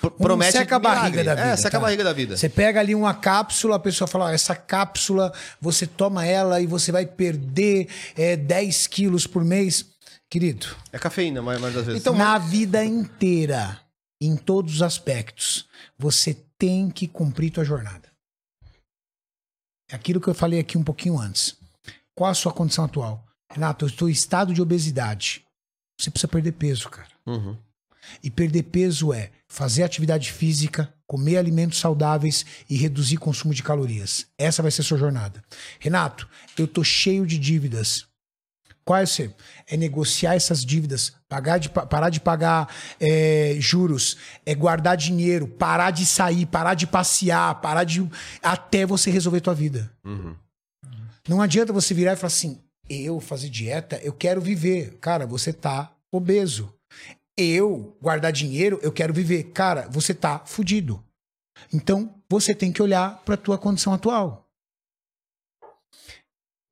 pr- 0.00 0.10
promete 0.10 0.52
seca 0.52 0.76
a 0.76 0.78
barriga 0.78 1.24
da 1.24 1.34
vida, 1.34 1.46
É, 1.48 1.56
seca 1.56 1.70
tá? 1.72 1.78
a 1.78 1.80
barriga 1.80 2.04
da 2.04 2.12
vida. 2.12 2.36
Você 2.36 2.48
pega 2.48 2.78
ali 2.78 2.94
uma 2.94 3.14
cápsula, 3.14 3.76
a 3.76 3.80
pessoa 3.80 4.06
fala: 4.06 4.26
ó, 4.26 4.28
essa 4.30 4.54
cápsula, 4.54 5.32
você 5.60 5.86
toma 5.86 6.24
ela 6.24 6.60
e 6.60 6.66
você 6.66 6.92
vai 6.92 7.04
perder 7.04 7.88
é, 8.16 8.36
10 8.36 8.86
quilos 8.86 9.26
por 9.26 9.44
mês. 9.44 9.84
Querido, 10.28 10.66
É 10.92 10.98
cafeína, 10.98 11.40
mas 11.40 11.60
das 11.60 11.72
vezes. 11.86 12.00
Então, 12.00 12.12
na 12.14 12.36
vida 12.36 12.84
inteira, 12.84 13.80
em 14.20 14.36
todos 14.36 14.74
os 14.76 14.82
aspectos, 14.82 15.66
você 15.96 16.36
tem 16.58 16.90
que 16.90 17.06
cumprir 17.06 17.50
tua 17.50 17.64
jornada. 17.64 18.08
É 19.88 19.94
aquilo 19.94 20.20
que 20.20 20.26
eu 20.28 20.34
falei 20.34 20.58
aqui 20.58 20.76
um 20.76 20.82
pouquinho 20.82 21.16
antes. 21.18 21.54
Qual 22.16 22.30
a 22.30 22.34
sua 22.34 22.52
condição 22.52 22.84
atual? 22.86 23.24
Renato, 23.52 23.84
eu 23.84 23.88
estou 23.88 24.08
em 24.08 24.12
estado 24.12 24.52
de 24.52 24.60
obesidade. 24.62 25.44
Você 26.00 26.10
precisa 26.10 26.28
perder 26.28 26.52
peso, 26.52 26.88
cara. 26.88 27.08
Uhum. 27.26 27.56
E 28.22 28.30
perder 28.30 28.64
peso 28.64 29.12
é 29.12 29.30
fazer 29.48 29.82
atividade 29.82 30.32
física, 30.32 30.92
comer 31.06 31.36
alimentos 31.36 31.78
saudáveis 31.78 32.44
e 32.68 32.76
reduzir 32.76 33.16
consumo 33.18 33.52
de 33.54 33.62
calorias. 33.62 34.26
Essa 34.38 34.62
vai 34.62 34.70
ser 34.70 34.80
a 34.82 34.84
sua 34.84 34.98
jornada. 34.98 35.42
Renato, 35.78 36.28
eu 36.58 36.66
tô 36.66 36.82
cheio 36.82 37.26
de 37.26 37.38
dívidas. 37.38 38.06
Qual 38.84 38.98
é 39.00 39.02
o 39.02 39.06
seu? 39.06 39.34
É 39.66 39.76
negociar 39.76 40.36
essas 40.36 40.64
dívidas, 40.64 41.12
pagar 41.28 41.58
de, 41.58 41.68
pa- 41.68 41.84
parar 41.86 42.08
de 42.08 42.20
pagar 42.20 42.72
é, 43.00 43.56
juros, 43.58 44.16
é 44.44 44.54
guardar 44.54 44.96
dinheiro, 44.96 45.48
parar 45.48 45.90
de 45.90 46.06
sair, 46.06 46.46
parar 46.46 46.74
de 46.74 46.86
passear, 46.86 47.60
parar 47.60 47.82
de. 47.82 48.08
até 48.40 48.86
você 48.86 49.10
resolver 49.10 49.40
tua 49.40 49.54
vida. 49.54 49.92
Não 51.28 51.42
adianta 51.42 51.72
você 51.72 51.92
virar 51.92 52.12
e 52.12 52.16
falar 52.16 52.28
assim: 52.28 52.60
eu 52.88 53.20
fazer 53.20 53.48
dieta, 53.48 54.00
eu 54.02 54.12
quero 54.12 54.40
viver. 54.40 54.98
Cara, 54.98 55.26
você 55.26 55.52
tá 55.52 55.92
obeso. 56.12 56.72
Eu 57.36 57.96
guardar 58.00 58.32
dinheiro, 58.32 58.78
eu 58.82 58.92
quero 58.92 59.12
viver. 59.12 59.44
Cara, 59.52 59.88
você 59.90 60.14
tá 60.14 60.38
fudido. 60.46 61.04
Então, 61.72 62.14
você 62.28 62.54
tem 62.54 62.72
que 62.72 62.82
olhar 62.82 63.22
para 63.24 63.36
tua 63.36 63.58
condição 63.58 63.92
atual. 63.92 64.48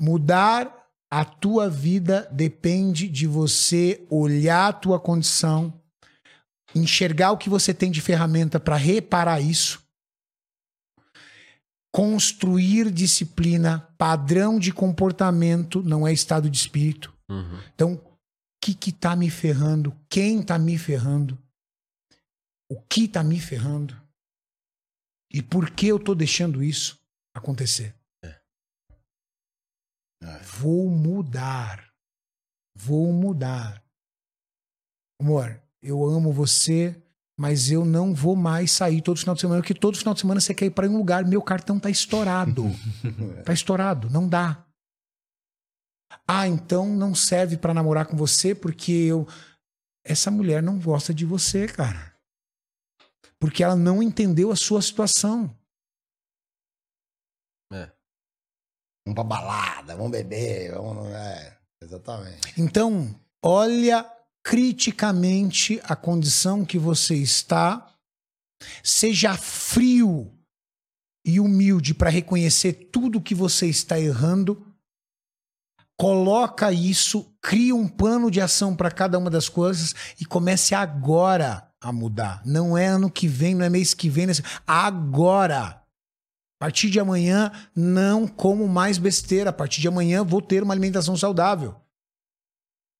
Mudar 0.00 0.84
a 1.10 1.24
tua 1.24 1.68
vida 1.68 2.28
depende 2.32 3.08
de 3.08 3.26
você 3.26 4.04
olhar 4.10 4.68
a 4.68 4.72
tua 4.72 4.98
condição, 4.98 5.72
enxergar 6.74 7.30
o 7.30 7.38
que 7.38 7.48
você 7.48 7.72
tem 7.72 7.90
de 7.90 8.00
ferramenta 8.00 8.58
para 8.58 8.76
reparar 8.76 9.40
isso, 9.40 9.83
construir 11.94 12.90
disciplina, 12.90 13.82
padrão 13.96 14.58
de 14.58 14.72
comportamento, 14.72 15.80
não 15.80 16.04
é 16.04 16.12
estado 16.12 16.50
de 16.50 16.58
espírito. 16.58 17.16
Uhum. 17.30 17.60
Então, 17.72 17.94
o 17.94 18.18
que 18.60 18.74
que 18.74 18.90
tá 18.90 19.14
me 19.14 19.30
ferrando? 19.30 19.96
Quem 20.10 20.42
tá 20.42 20.58
me 20.58 20.76
ferrando? 20.76 21.38
O 22.68 22.82
que 22.82 23.06
tá 23.06 23.22
me 23.22 23.38
ferrando? 23.38 23.96
E 25.32 25.40
por 25.40 25.70
que 25.70 25.86
eu 25.86 26.00
tô 26.00 26.16
deixando 26.16 26.64
isso 26.64 27.00
acontecer? 27.32 27.94
É. 28.24 28.40
Vou 30.58 30.90
mudar. 30.90 31.94
Vou 32.76 33.12
mudar. 33.12 33.80
Amor, 35.20 35.62
eu 35.80 36.04
amo 36.04 36.32
você, 36.32 37.00
mas 37.38 37.70
eu 37.70 37.84
não 37.84 38.14
vou 38.14 38.36
mais 38.36 38.70
sair 38.70 39.02
todo 39.02 39.18
final 39.18 39.34
de 39.34 39.40
semana, 39.40 39.60
porque 39.60 39.74
todo 39.74 39.98
final 39.98 40.14
de 40.14 40.20
semana 40.20 40.40
você 40.40 40.54
quer 40.54 40.66
ir 40.66 40.70
para 40.70 40.88
um 40.88 40.96
lugar, 40.96 41.24
meu 41.24 41.42
cartão 41.42 41.78
tá 41.78 41.90
estourado. 41.90 42.64
tá 43.44 43.52
estourado, 43.52 44.08
não 44.10 44.28
dá. 44.28 44.64
Ah, 46.26 46.46
então 46.46 46.86
não 46.86 47.14
serve 47.14 47.56
para 47.56 47.74
namorar 47.74 48.06
com 48.06 48.16
você 48.16 48.54
porque 48.54 48.92
eu 48.92 49.26
essa 50.04 50.30
mulher 50.30 50.62
não 50.62 50.78
gosta 50.78 51.14
de 51.14 51.24
você, 51.24 51.66
cara. 51.66 52.14
Porque 53.38 53.64
ela 53.64 53.74
não 53.74 54.02
entendeu 54.02 54.52
a 54.52 54.56
sua 54.56 54.80
situação. 54.80 55.54
Vamos 59.06 59.16
pra 59.16 59.24
balada, 59.24 59.96
vamos 59.96 60.12
beber, 60.12 60.72
vamos. 60.72 61.08
É, 61.08 61.58
exatamente. 61.82 62.54
Então, 62.58 63.14
olha 63.42 64.10
criticamente 64.44 65.80
a 65.84 65.96
condição 65.96 66.64
que 66.64 66.78
você 66.78 67.14
está, 67.14 67.90
seja 68.82 69.34
frio 69.36 70.30
e 71.26 71.40
humilde 71.40 71.94
para 71.94 72.10
reconhecer 72.10 72.90
tudo 72.92 73.20
que 73.20 73.34
você 73.34 73.66
está 73.66 73.98
errando. 73.98 74.66
Coloca 75.98 76.70
isso, 76.70 77.34
cria 77.40 77.74
um 77.74 77.88
plano 77.88 78.30
de 78.30 78.40
ação 78.40 78.76
para 78.76 78.90
cada 78.90 79.18
uma 79.18 79.30
das 79.30 79.48
coisas 79.48 79.94
e 80.20 80.26
comece 80.26 80.74
agora 80.74 81.66
a 81.80 81.90
mudar. 81.90 82.42
Não 82.44 82.76
é 82.76 82.86
ano 82.86 83.10
que 83.10 83.26
vem, 83.26 83.54
não 83.54 83.64
é 83.64 83.70
mês 83.70 83.94
que 83.94 84.10
vem, 84.10 84.26
é... 84.28 84.32
agora. 84.66 85.80
A 86.60 86.66
partir 86.66 86.90
de 86.90 87.00
amanhã, 87.00 87.50
não 87.74 88.26
como 88.26 88.68
mais 88.68 88.98
besteira. 88.98 89.50
A 89.50 89.52
partir 89.52 89.80
de 89.80 89.88
amanhã, 89.88 90.22
vou 90.24 90.42
ter 90.42 90.62
uma 90.62 90.74
alimentação 90.74 91.16
saudável. 91.16 91.83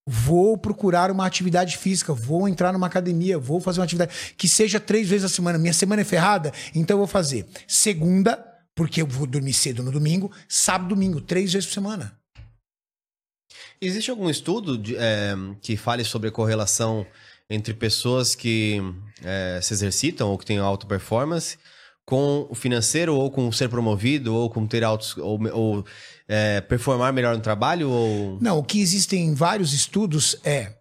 Vou 0.06 0.59
procurar 0.59 1.10
uma 1.10 1.26
atividade 1.26 1.78
física, 1.78 2.12
vou 2.12 2.47
entrar 2.47 2.72
numa 2.72 2.86
academia, 2.86 3.39
vou 3.39 3.59
fazer 3.59 3.81
uma 3.81 3.85
atividade 3.85 4.35
que 4.36 4.47
seja 4.47 4.78
três 4.78 5.09
vezes 5.09 5.24
a 5.24 5.28
semana. 5.28 5.59
Minha 5.59 5.72
semana 5.72 6.02
é 6.02 6.05
ferrada, 6.05 6.52
então 6.74 6.94
eu 6.94 6.98
vou 6.98 7.06
fazer 7.06 7.47
segunda, 7.66 8.44
porque 8.74 9.01
eu 9.01 9.06
vou 9.06 9.26
dormir 9.26 9.55
cedo 9.55 9.82
no 9.82 9.90
domingo, 9.90 10.31
sábado, 10.47 10.90
domingo, 10.90 11.20
três 11.22 11.52
vezes 11.52 11.66
por 11.66 11.74
semana. 11.74 12.18
Existe 13.81 14.10
algum 14.10 14.28
estudo 14.28 14.76
de, 14.76 14.94
é, 14.97 15.35
que 15.62 15.76
fale 15.76 16.05
sobre 16.05 16.28
a 16.28 16.32
correlação 16.32 17.06
entre 17.48 17.72
pessoas 17.72 18.35
que 18.35 18.81
é, 19.22 19.59
se 19.62 19.72
exercitam 19.72 20.31
ou 20.31 20.39
que 20.39 20.47
têm 20.47 20.59
alta 20.59 20.86
performance 20.86 21.59
com 22.05 22.47
o 22.51 22.55
financeiro 22.55 23.14
ou 23.14 23.31
com 23.31 23.51
ser 23.51 23.68
promovido 23.68 24.35
ou 24.35 24.51
com 24.51 24.66
ter 24.66 24.85
altos 24.85 25.16
ou, 25.16 25.40
ou 25.52 25.86
é, 26.29 26.61
performar 26.61 27.13
melhor 27.13 27.37
no 27.37 27.43
trabalho 27.43 27.91
ou 27.91 28.39
não 28.41 28.59
o 28.59 28.65
que 28.65 28.81
existem 28.81 29.35
vários 29.35 29.73
estudos 29.73 30.37
é 30.45 30.73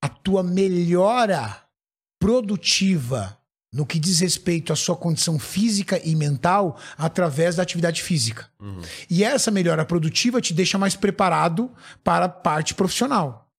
a 0.00 0.08
tua 0.08 0.42
melhora 0.42 1.62
produtiva 2.18 3.38
no 3.72 3.84
que 3.84 3.98
diz 3.98 4.20
respeito 4.20 4.72
à 4.72 4.76
sua 4.76 4.96
condição 4.96 5.36
física 5.38 6.00
e 6.04 6.14
mental 6.14 6.78
através 6.96 7.56
da 7.56 7.64
atividade 7.64 8.02
física. 8.02 8.48
Uhum. 8.60 8.80
E 9.10 9.24
essa 9.24 9.50
melhora 9.50 9.84
produtiva 9.84 10.40
te 10.40 10.54
deixa 10.54 10.78
mais 10.78 10.94
preparado 10.94 11.70
para 12.04 12.26
a 12.26 12.28
parte 12.28 12.72
profissional. 12.72 13.50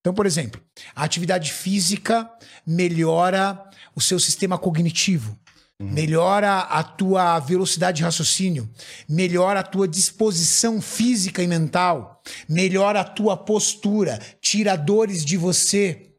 Então, 0.00 0.14
por 0.14 0.26
exemplo, 0.26 0.60
a 0.94 1.02
atividade 1.02 1.52
física 1.52 2.30
melhora 2.64 3.68
o 3.96 4.00
seu 4.00 4.20
sistema 4.20 4.56
cognitivo, 4.58 5.36
Uhum. 5.80 5.90
Melhora 5.90 6.60
a 6.60 6.84
tua 6.84 7.38
velocidade 7.40 7.98
de 7.98 8.04
raciocínio, 8.04 8.70
melhora 9.08 9.60
a 9.60 9.64
tua 9.64 9.88
disposição 9.88 10.80
física 10.80 11.42
e 11.42 11.48
mental, 11.48 12.22
melhora 12.48 13.00
a 13.00 13.04
tua 13.04 13.36
postura, 13.36 14.20
tira 14.40 14.76
dores 14.76 15.24
de 15.24 15.36
você, 15.36 16.12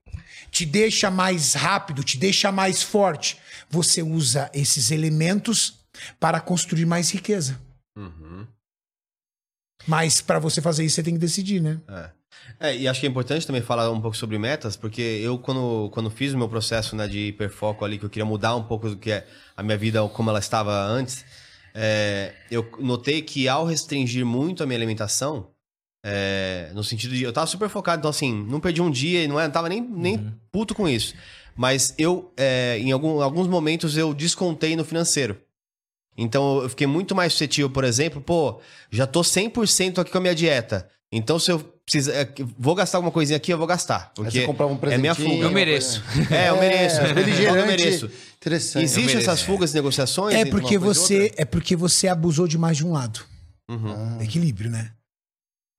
te 0.51 0.65
deixa 0.65 1.09
mais 1.09 1.53
rápido, 1.53 2.03
te 2.03 2.17
deixa 2.17 2.51
mais 2.51 2.83
forte. 2.83 3.37
Você 3.69 4.01
usa 4.01 4.49
esses 4.53 4.91
elementos 4.91 5.79
para 6.19 6.39
construir 6.41 6.85
mais 6.85 7.11
riqueza. 7.11 7.59
Uhum. 7.95 8.45
Mas 9.87 10.21
para 10.21 10.39
você 10.39 10.61
fazer 10.61 10.83
isso, 10.83 10.95
você 10.95 11.03
tem 11.03 11.13
que 11.13 11.19
decidir, 11.19 11.61
né? 11.61 11.79
É. 11.87 12.09
É, 12.59 12.75
e 12.75 12.87
acho 12.87 12.99
que 12.99 13.05
é 13.05 13.09
importante 13.09 13.45
também 13.45 13.61
falar 13.61 13.89
um 13.91 13.99
pouco 13.99 14.15
sobre 14.15 14.37
metas, 14.37 14.77
porque 14.77 15.01
eu, 15.01 15.37
quando, 15.37 15.89
quando 15.91 16.09
fiz 16.09 16.33
o 16.33 16.37
meu 16.37 16.47
processo 16.47 16.95
né, 16.95 17.07
de 17.07 17.27
hiperfoco 17.27 17.83
ali, 17.83 17.97
que 17.97 18.05
eu 18.05 18.09
queria 18.09 18.25
mudar 18.25 18.55
um 18.55 18.63
pouco 18.63 18.89
do 18.89 18.97
que 18.97 19.11
é 19.11 19.27
a 19.55 19.61
minha 19.61 19.77
vida 19.77 20.07
como 20.09 20.29
ela 20.29 20.39
estava 20.39 20.73
antes, 20.73 21.25
é, 21.73 22.33
eu 22.49 22.65
notei 22.79 23.21
que 23.21 23.49
ao 23.49 23.65
restringir 23.65 24.25
muito 24.25 24.63
a 24.63 24.65
minha 24.65 24.77
alimentação, 24.77 25.49
é, 26.07 26.71
no 26.73 26.83
sentido 26.83 27.15
de. 27.15 27.23
Eu 27.23 27.33
tava 27.33 27.47
super 27.47 27.67
focado, 27.67 27.99
então 27.99 28.09
assim, 28.09 28.31
não 28.47 28.59
perdi 28.59 28.81
um 28.81 28.91
dia, 28.91 29.23
é, 29.23 29.27
não 29.27 29.49
tava 29.49 29.67
nem, 29.67 29.81
nem 29.81 30.15
uhum. 30.17 30.33
puto 30.51 30.75
com 30.75 30.87
isso. 30.87 31.15
Mas 31.55 31.93
eu, 31.97 32.31
é, 32.37 32.77
em 32.79 32.91
algum, 32.91 33.21
alguns 33.21 33.47
momentos, 33.47 33.97
eu 33.97 34.13
descontei 34.13 34.75
no 34.75 34.85
financeiro. 34.85 35.41
Então 36.17 36.61
eu 36.61 36.69
fiquei 36.69 36.87
muito 36.87 37.13
mais 37.13 37.33
suscetível, 37.33 37.69
por 37.69 37.83
exemplo, 37.83 38.21
pô, 38.21 38.61
já 38.89 39.05
tô 39.05 39.21
100% 39.21 39.99
aqui 39.99 40.11
com 40.11 40.17
a 40.17 40.21
minha 40.21 40.35
dieta. 40.35 40.89
Então 41.11 41.37
se 41.37 41.51
eu 41.51 41.74
precisa, 41.85 42.13
é, 42.13 42.27
vou 42.57 42.73
gastar 42.73 42.97
alguma 42.97 43.11
coisinha 43.11 43.37
aqui, 43.37 43.53
eu 43.53 43.57
vou 43.57 43.67
gastar. 43.67 44.11
Porque 44.15 44.45
um 44.45 44.91
é 44.91 44.97
minha 44.97 45.13
fuga. 45.13 45.45
Eu 45.45 45.51
mereço. 45.51 46.03
É, 46.31 46.49
eu 46.49 46.59
mereço. 46.59 47.01
É, 47.01 47.61
eu 47.61 47.65
mereço. 47.67 48.11
Interessante. 48.37 48.83
Existem 48.83 49.17
essas 49.17 49.41
fugas 49.41 49.71
e 49.71 49.75
negociações? 49.75 50.35
É 50.35 50.45
porque 50.45 50.77
você 50.77 51.31
é 51.37 51.45
porque 51.45 51.75
você 51.75 52.07
abusou 52.07 52.47
de 52.47 52.57
mais 52.57 52.77
de 52.77 52.85
um 52.85 52.91
lado. 52.91 53.23
Uhum. 53.69 54.21
Equilíbrio, 54.21 54.69
né? 54.69 54.91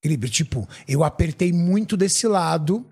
Equilíbrio. 0.01 0.31
Tipo, 0.31 0.67
eu 0.87 1.03
apertei 1.03 1.51
muito 1.51 1.95
desse 1.95 2.27
lado 2.27 2.85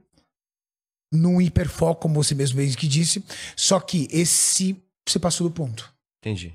num 1.13 1.41
hiperfoco, 1.41 2.01
como 2.01 2.21
você 2.21 2.35
mesmo 2.35 2.57
mesmo 2.57 2.77
que 2.77 2.87
disse. 2.87 3.23
Só 3.55 3.79
que 3.79 4.07
esse 4.11 4.81
você 5.07 5.19
passou 5.19 5.47
do 5.47 5.53
ponto. 5.53 5.93
Entendi. 6.21 6.53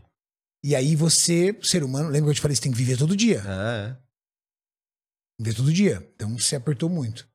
E 0.64 0.74
aí 0.74 0.94
você, 0.94 1.56
ser 1.62 1.82
humano, 1.82 2.08
lembra 2.08 2.26
que 2.26 2.30
eu 2.30 2.34
te 2.34 2.40
falei, 2.40 2.54
você 2.54 2.62
tem 2.62 2.72
que 2.72 2.76
viver 2.76 2.98
todo 2.98 3.16
dia. 3.16 3.42
Ah, 3.46 3.96
é 3.96 4.09
vê 5.40 5.54
todo 5.54 5.72
dia. 5.72 6.06
Então 6.14 6.38
você 6.38 6.56
apertou 6.56 6.88
muito. 6.88 7.26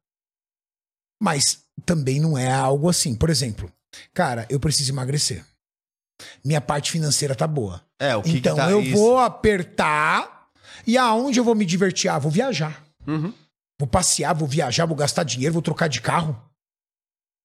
Mas 1.21 1.63
também 1.85 2.19
não 2.19 2.37
é 2.37 2.51
algo 2.51 2.87
assim. 2.87 3.15
Por 3.15 3.29
exemplo, 3.29 3.71
cara, 4.13 4.45
eu 4.49 4.59
preciso 4.59 4.91
emagrecer. 4.91 5.45
Minha 6.43 6.61
parte 6.61 6.91
financeira 6.91 7.35
tá 7.35 7.47
boa. 7.47 7.83
É, 7.99 8.15
o 8.15 8.21
que 8.21 8.37
Então 8.37 8.55
que 8.55 8.61
tá 8.61 8.71
eu 8.71 8.81
isso? 8.81 8.97
vou 8.97 9.17
apertar. 9.17 10.49
E 10.85 10.97
aonde 10.97 11.39
eu 11.39 11.43
vou 11.43 11.55
me 11.55 11.65
divertir? 11.65 12.09
Ah, 12.09 12.19
vou 12.19 12.31
viajar. 12.31 12.85
Uhum. 13.07 13.33
Vou 13.79 13.87
passear, 13.87 14.33
vou 14.33 14.47
viajar, 14.47 14.85
vou 14.85 14.95
gastar 14.95 15.23
dinheiro, 15.23 15.53
vou 15.53 15.61
trocar 15.61 15.87
de 15.87 15.99
carro. 15.99 16.39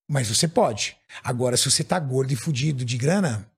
Mas 0.09 0.29
você 0.29 0.47
pode. 0.47 0.97
Agora, 1.23 1.57
se 1.57 1.71
você 1.71 1.83
tá 1.83 1.99
gordo 1.99 2.33
e 2.33 2.37
fudido 2.37 2.85
de 2.85 2.99
grana, 2.99 3.49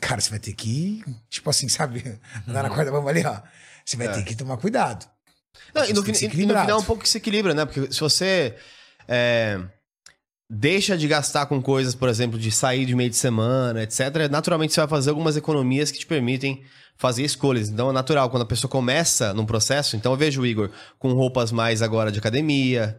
cara, 0.00 0.20
você 0.20 0.30
vai 0.30 0.38
ter 0.38 0.52
que, 0.52 1.02
tipo 1.28 1.48
assim, 1.50 1.68
sabe? 1.68 2.18
Andar 2.46 2.62
na 2.62 2.70
corda, 2.70 2.90
vamos 2.90 3.08
ali, 3.08 3.24
ó. 3.24 3.40
Você 3.84 3.96
vai 3.96 4.06
é. 4.06 4.12
ter 4.12 4.24
que 4.24 4.36
tomar 4.36 4.56
cuidado. 4.58 5.06
Não, 5.74 5.84
e, 5.84 5.92
no, 5.92 6.06
e, 6.06 6.22
no, 6.28 6.30
final 6.30 6.68
é 6.70 6.74
um 6.74 6.82
pouco 6.82 7.02
que 7.02 7.08
se 7.08 7.18
equilibra, 7.18 7.54
né? 7.54 7.64
Porque 7.64 7.92
se 7.92 8.00
você 8.00 8.54
é, 9.08 9.60
deixa 10.48 10.96
de 10.96 11.08
gastar 11.08 11.46
com 11.46 11.60
coisas, 11.60 11.94
por 11.94 12.08
exemplo, 12.08 12.38
de 12.38 12.50
sair 12.50 12.84
de 12.86 12.94
meio 12.94 13.10
de 13.10 13.16
semana, 13.16 13.82
etc., 13.82 14.28
naturalmente 14.30 14.72
você 14.72 14.80
vai 14.80 14.88
fazer 14.88 15.10
algumas 15.10 15.36
economias 15.36 15.90
que 15.90 15.98
te 15.98 16.06
permitem 16.06 16.62
fazer 16.96 17.22
escolhas. 17.22 17.68
Então 17.68 17.90
é 17.90 17.92
natural, 17.92 18.30
quando 18.30 18.42
a 18.42 18.46
pessoa 18.46 18.70
começa 18.70 19.34
num 19.34 19.44
processo, 19.44 19.96
então 19.96 20.12
eu 20.12 20.18
vejo 20.18 20.42
o 20.42 20.46
Igor 20.46 20.70
com 20.98 21.12
roupas 21.12 21.52
mais 21.52 21.82
agora 21.82 22.10
de 22.10 22.18
academia, 22.18 22.98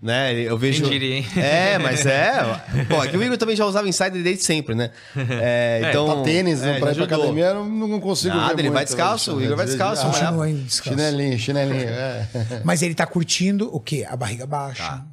né? 0.00 0.34
Eu 0.34 0.56
vejo. 0.56 0.82
Quem 0.82 0.90
diria, 0.90 1.16
hein? 1.16 1.26
É, 1.36 1.78
mas 1.78 2.04
é. 2.06 2.42
Pô, 2.88 3.02
é 3.02 3.08
que 3.08 3.16
o 3.16 3.22
Igor 3.22 3.36
também 3.36 3.56
já 3.56 3.64
usava 3.66 3.88
insider 3.88 4.22
desde 4.22 4.44
sempre, 4.44 4.74
né? 4.74 4.90
É, 5.16 5.80
é 5.82 5.90
então. 5.90 6.06
Tá 6.06 6.22
tênis, 6.22 6.62
é, 6.62 6.78
pra 6.78 6.92
ir 6.92 6.94
pra 6.94 7.04
academia, 7.04 7.46
eu 7.46 7.64
não 7.64 8.00
consigo. 8.00 8.34
Nada, 8.34 8.54
ver 8.54 8.60
ele 8.60 8.68
muito, 8.68 8.74
vai 8.74 8.84
descalço, 8.84 9.34
o 9.34 9.42
Igor 9.42 9.56
vai 9.56 9.66
descalço. 9.66 10.06
Ah, 10.06 10.10
continua 10.10 10.48
descalço. 10.48 10.98
Chinelinho, 10.98 11.38
chinelinho. 11.38 11.88
É. 11.88 12.28
Mas 12.64 12.82
ele 12.82 12.94
tá 12.94 13.06
curtindo 13.06 13.68
o 13.74 13.80
quê? 13.80 14.06
A 14.08 14.16
barriga 14.16 14.46
baixa. 14.46 14.82
Tá. 14.82 15.06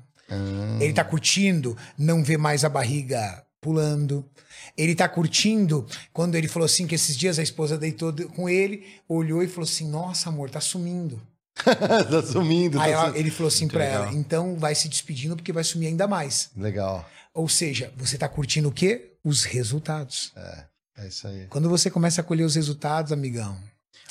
Ele 0.79 0.93
tá 0.93 1.03
curtindo 1.03 1.77
não 1.97 2.23
ver 2.23 2.37
mais 2.37 2.63
a 2.65 2.69
barriga 2.69 3.43
pulando. 3.61 4.25
Ele 4.77 4.95
tá 4.95 5.07
curtindo 5.07 5.85
quando 6.11 6.35
ele 6.35 6.47
falou 6.47 6.65
assim 6.65 6.87
que 6.87 6.95
esses 6.95 7.15
dias 7.15 7.37
a 7.37 7.43
esposa 7.43 7.77
deitou 7.77 8.13
com 8.29 8.49
ele, 8.49 8.85
olhou 9.07 9.43
e 9.43 9.47
falou 9.47 9.65
assim: 9.65 9.89
"Nossa, 9.89 10.29
amor, 10.29 10.49
tá 10.49 10.59
sumindo". 10.59 11.21
tá 11.63 12.23
sumindo. 12.23 12.79
Aí 12.79 12.91
tá 12.91 12.97
ela, 13.07 13.17
ele 13.17 13.29
falou 13.29 13.47
assim 13.47 13.67
para 13.67 13.83
ela: 13.83 14.13
"Então 14.13 14.55
vai 14.57 14.73
se 14.73 14.89
despedindo 14.89 15.35
porque 15.35 15.53
vai 15.53 15.63
sumir 15.63 15.87
ainda 15.87 16.07
mais". 16.07 16.49
Legal. 16.57 17.07
Ou 17.33 17.49
seja, 17.49 17.91
você 17.97 18.17
tá 18.17 18.27
curtindo 18.27 18.69
o 18.69 18.71
quê? 18.71 19.13
Os 19.23 19.43
resultados. 19.43 20.31
É, 20.35 20.63
é 20.99 21.07
isso 21.07 21.27
aí. 21.27 21.47
Quando 21.49 21.69
você 21.69 21.89
começa 21.89 22.21
a 22.21 22.23
colher 22.23 22.43
os 22.43 22.55
resultados, 22.55 23.11
amigão. 23.11 23.57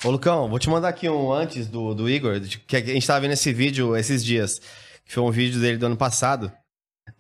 Ô, 0.05 0.11
Lucão, 0.11 0.49
vou 0.49 0.59
te 0.59 0.69
mandar 0.69 0.89
aqui 0.89 1.09
um 1.09 1.33
antes 1.33 1.69
do, 1.69 1.95
do 1.95 2.11
Igor, 2.11 2.41
que 2.67 2.77
a 2.77 2.81
gente 2.85 3.07
tava 3.07 3.21
vendo 3.21 3.33
esse 3.33 3.53
vídeo 3.53 3.97
esses 3.97 4.25
dias, 4.25 4.61
que 5.05 5.13
foi 5.13 5.23
um 5.23 5.31
vídeo 5.31 5.61
dele 5.61 5.79
do 5.79 5.87
ano 5.87 5.97
passado. 5.97 6.51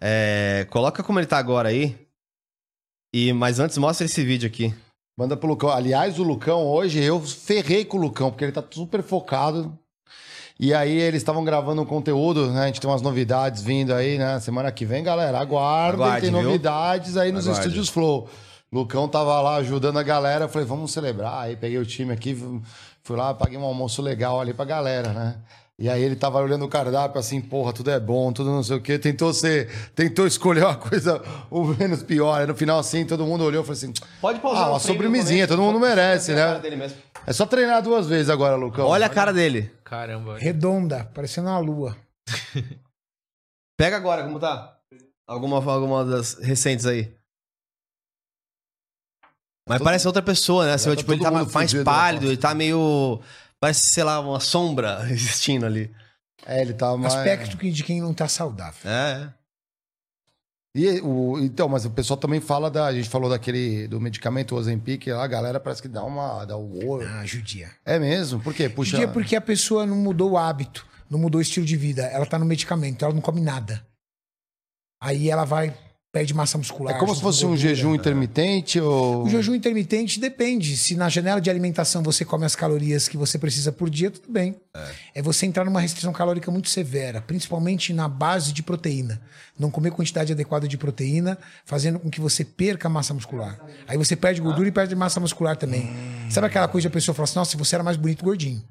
É, 0.01 0.67
coloca 0.69 1.03
como 1.03 1.21
ele 1.21 1.27
tá 1.27 1.39
agora 1.39 1.69
aí. 1.69 1.97
E, 3.15 3.33
mas 3.33 3.59
antes, 3.59 3.77
mostra 3.79 4.07
esse 4.07 4.25
vídeo 4.25 4.47
aqui. 4.47 4.75
Manda 5.19 5.37
pro 5.37 5.49
Lucão. 5.49 5.69
Aliás, 5.71 6.19
o 6.19 6.23
Lucão 6.23 6.67
hoje, 6.67 7.03
eu 7.03 7.21
ferrei 7.21 7.85
com 7.85 7.99
o 7.99 8.01
Lucão, 8.01 8.31
porque 8.31 8.45
ele 8.45 8.53
tá 8.53 8.65
super 8.71 9.03
focado. 9.03 9.77
E 10.59 10.73
aí 10.73 10.93
eles 10.97 11.21
estavam 11.21 11.45
gravando 11.45 11.83
um 11.83 11.85
conteúdo, 11.85 12.51
né? 12.51 12.63
A 12.63 12.67
gente 12.67 12.81
tem 12.81 12.89
umas 12.89 13.03
novidades 13.03 13.63
vindo 13.63 13.93
aí, 13.93 14.17
né? 14.17 14.39
Semana 14.41 14.71
que 14.71 14.85
vem, 14.85 15.03
galera, 15.03 15.39
aguardem, 15.39 16.05
Aguarde, 16.05 16.21
tem 16.23 16.31
viu? 16.31 16.43
novidades 16.43 17.17
aí 17.17 17.33
nos 17.33 17.47
Aguarde. 17.47 17.67
estúdios 17.67 17.89
Flow. 17.89 18.29
Lucão 18.73 19.07
tava 19.07 19.41
lá 19.41 19.57
ajudando 19.57 19.99
a 19.99 20.03
galera, 20.03 20.45
eu 20.45 20.49
falei, 20.49 20.67
vamos 20.67 20.93
celebrar. 20.93 21.43
Aí 21.43 21.57
peguei 21.57 21.79
o 21.79 21.85
time 21.85 22.13
aqui, 22.13 22.35
fui 23.03 23.17
lá, 23.17 23.35
paguei 23.35 23.59
um 23.59 23.65
almoço 23.65 24.01
legal 24.01 24.41
ali 24.41 24.55
pra 24.55 24.65
galera, 24.65 25.13
né? 25.13 25.37
E 25.79 25.89
aí 25.89 26.03
ele 26.03 26.15
tava 26.15 26.39
olhando 26.41 26.65
o 26.65 26.69
cardápio 26.69 27.19
assim, 27.19 27.41
porra, 27.41 27.73
tudo 27.73 27.91
é 27.91 27.99
bom, 27.99 28.33
tudo 28.33 28.51
não 28.51 28.63
sei 28.63 28.77
o 28.77 28.81
quê. 28.81 28.99
Tentou 28.99 29.33
ser, 29.33 29.69
tentou 29.95 30.27
escolher 30.27 30.65
uma 30.65 30.77
coisa 30.79 31.23
o 31.51 31.65
menos 31.65 32.03
pior. 32.03 32.41
Aí 32.41 32.47
no 32.47 32.55
final, 32.55 32.79
assim, 32.79 33.05
todo 33.07 33.27
mundo 33.27 33.43
olhou 33.45 33.63
e 33.63 33.67
falou 33.67 33.77
assim: 33.77 33.93
Pode 34.21 34.39
pausar 34.41 34.65
Ah, 34.65 34.71
uma 34.71 34.79
sobremesinha, 34.79 35.49
todo 35.49 35.63
mundo 35.63 35.81
merece, 35.81 36.35
né? 36.35 36.61
É 37.27 37.33
só 37.33 37.47
treinar 37.47 37.83
duas 37.83 38.07
vezes 38.07 38.31
agora, 38.31 38.55
Lucão. 38.55 38.87
Olha 38.87 39.07
a 39.07 39.11
cara 39.11 39.33
dele. 39.33 39.73
Caramba. 39.85 40.39
Redonda, 40.39 41.05
parecendo 41.15 41.49
uma 41.49 41.59
lua. 41.59 41.97
Pega 43.79 43.97
agora, 43.97 44.23
como 44.25 44.39
tá? 44.39 44.79
Alguma, 45.27 45.57
alguma 45.57 46.05
das 46.05 46.35
recentes 46.35 46.87
aí. 46.87 47.15
Mas 49.69 49.81
parece 49.81 50.07
outra 50.07 50.23
pessoa, 50.23 50.67
né? 50.67 50.77
Tá 50.77 50.97
tipo, 50.97 51.13
ele 51.13 51.23
tá 51.23 51.31
mais 51.31 51.51
fudido 51.51 51.79
na 51.79 51.85
pálido, 51.85 52.27
ele 52.27 52.37
tá 52.37 52.53
meio. 52.55 53.21
Parece, 53.63 53.87
sei 53.87 54.03
lá, 54.03 54.19
uma 54.19 54.41
sombra 54.41 55.07
existindo 55.09 55.65
ali. 55.65 55.89
É, 56.45 56.61
ele 56.61 56.75
tá 56.75 56.97
mais. 56.97 57.15
Aspecto 57.15 57.57
que- 57.57 57.71
de 57.71 57.85
quem 57.85 58.01
não 58.01 58.13
tá 58.13 58.27
saudável. 58.27 58.91
É. 58.91 59.33
E 60.75 61.01
o, 61.03 61.39
então, 61.39 61.69
mas 61.69 61.85
o 61.85 61.91
pessoal 61.91 62.17
também 62.17 62.41
fala 62.41 62.69
da. 62.69 62.87
A 62.87 62.93
gente 62.93 63.09
falou 63.09 63.31
daquele 63.31 63.87
do 63.87 64.01
medicamento 64.01 64.57
Ozempic, 64.57 65.07
lá 65.07 65.23
a 65.23 65.29
galera 65.29 65.61
parece 65.61 65.81
que 65.81 65.87
dá 65.87 66.03
uma. 66.03 66.45
dá 66.45 66.57
o 66.57 66.85
ouro. 66.85 67.07
Ah, 67.07 67.25
judia. 67.25 67.71
É 67.85 68.01
mesmo? 68.01 68.41
Por 68.41 68.53
quê? 68.53 68.69
Puxa. 68.69 68.93
Judia 68.97 69.07
porque 69.07 69.37
a 69.37 69.41
pessoa 69.41 69.87
não 69.87 69.95
mudou 69.97 70.33
o 70.33 70.39
hábito, 70.39 70.85
não 71.09 71.21
mudou 71.21 71.39
o 71.39 71.43
estilo 71.43 71.65
de 71.65 71.77
vida. 71.77 72.03
Ela 72.07 72.27
tá 72.27 72.39
no 72.41 72.45
medicamento, 72.45 73.05
ela 73.05 73.15
não 73.15 73.21
come 73.21 73.41
nada. 73.41 73.87
Aí 75.01 75.31
ela 75.31 75.45
vai, 75.45 75.77
perde 76.13 76.35
massa 76.35 76.59
muscular. 76.59 76.95
É 76.95 76.99
como 76.99 77.15
se 77.15 77.23
fosse 77.23 77.45
um 77.47 77.49
gordura. 77.49 77.69
jejum 77.71 77.95
intermitente 77.95 78.79
ou. 78.79 79.25
O 79.25 79.31
jejum 79.31 79.55
intermitente 79.55 80.21
depende. 80.21 80.77
Se 80.77 80.95
na 80.95 81.09
janela 81.09 81.41
de 81.41 81.49
alimentação 81.49 82.03
você 82.03 82.23
come 82.23 82.45
as 82.45 82.55
calorias 82.55 83.09
que 83.09 83.17
você 83.17 83.39
precisa 83.39 83.73
por 83.73 83.89
dia, 83.89 84.11
tudo 84.11 84.31
bem. 84.31 84.55
É, 85.15 85.23
você 85.23 85.47
entrar 85.47 85.65
numa 85.65 85.81
restrição 85.81 86.13
calórica 86.13 86.51
muito 86.51 86.69
severa, 86.69 87.23
principalmente 87.23 87.95
na 87.95 88.07
base 88.09 88.53
de 88.53 88.63
proteína. 88.63 89.21
Não 89.59 89.71
comer 89.71 89.91
quantidade 89.91 90.33
adequada 90.33 90.69
de 90.69 90.77
proteína, 90.77 91.39
fazendo 91.65 91.99
com 91.99 92.11
que 92.11 92.21
você 92.21 92.45
perca 92.45 92.89
massa 92.89 93.15
muscular. 93.15 93.59
Aí 93.89 93.97
você 93.97 94.15
perde 94.15 94.41
gordura 94.41 94.69
e 94.69 94.73
perde 94.73 94.95
massa 94.95 95.19
muscular 95.19 95.57
também. 95.57 95.91
Sabe 96.31 96.47
aquela 96.47 96.69
coisa 96.69 96.83
de 96.83 96.89
a 96.89 96.91
pessoa 96.91 97.15
fala 97.15 97.25
assim: 97.25 97.39
nossa, 97.39 97.57
você 97.57 97.75
era 97.75 97.83
mais 97.83 97.97
bonito 97.97 98.23
gordinho. 98.23 98.63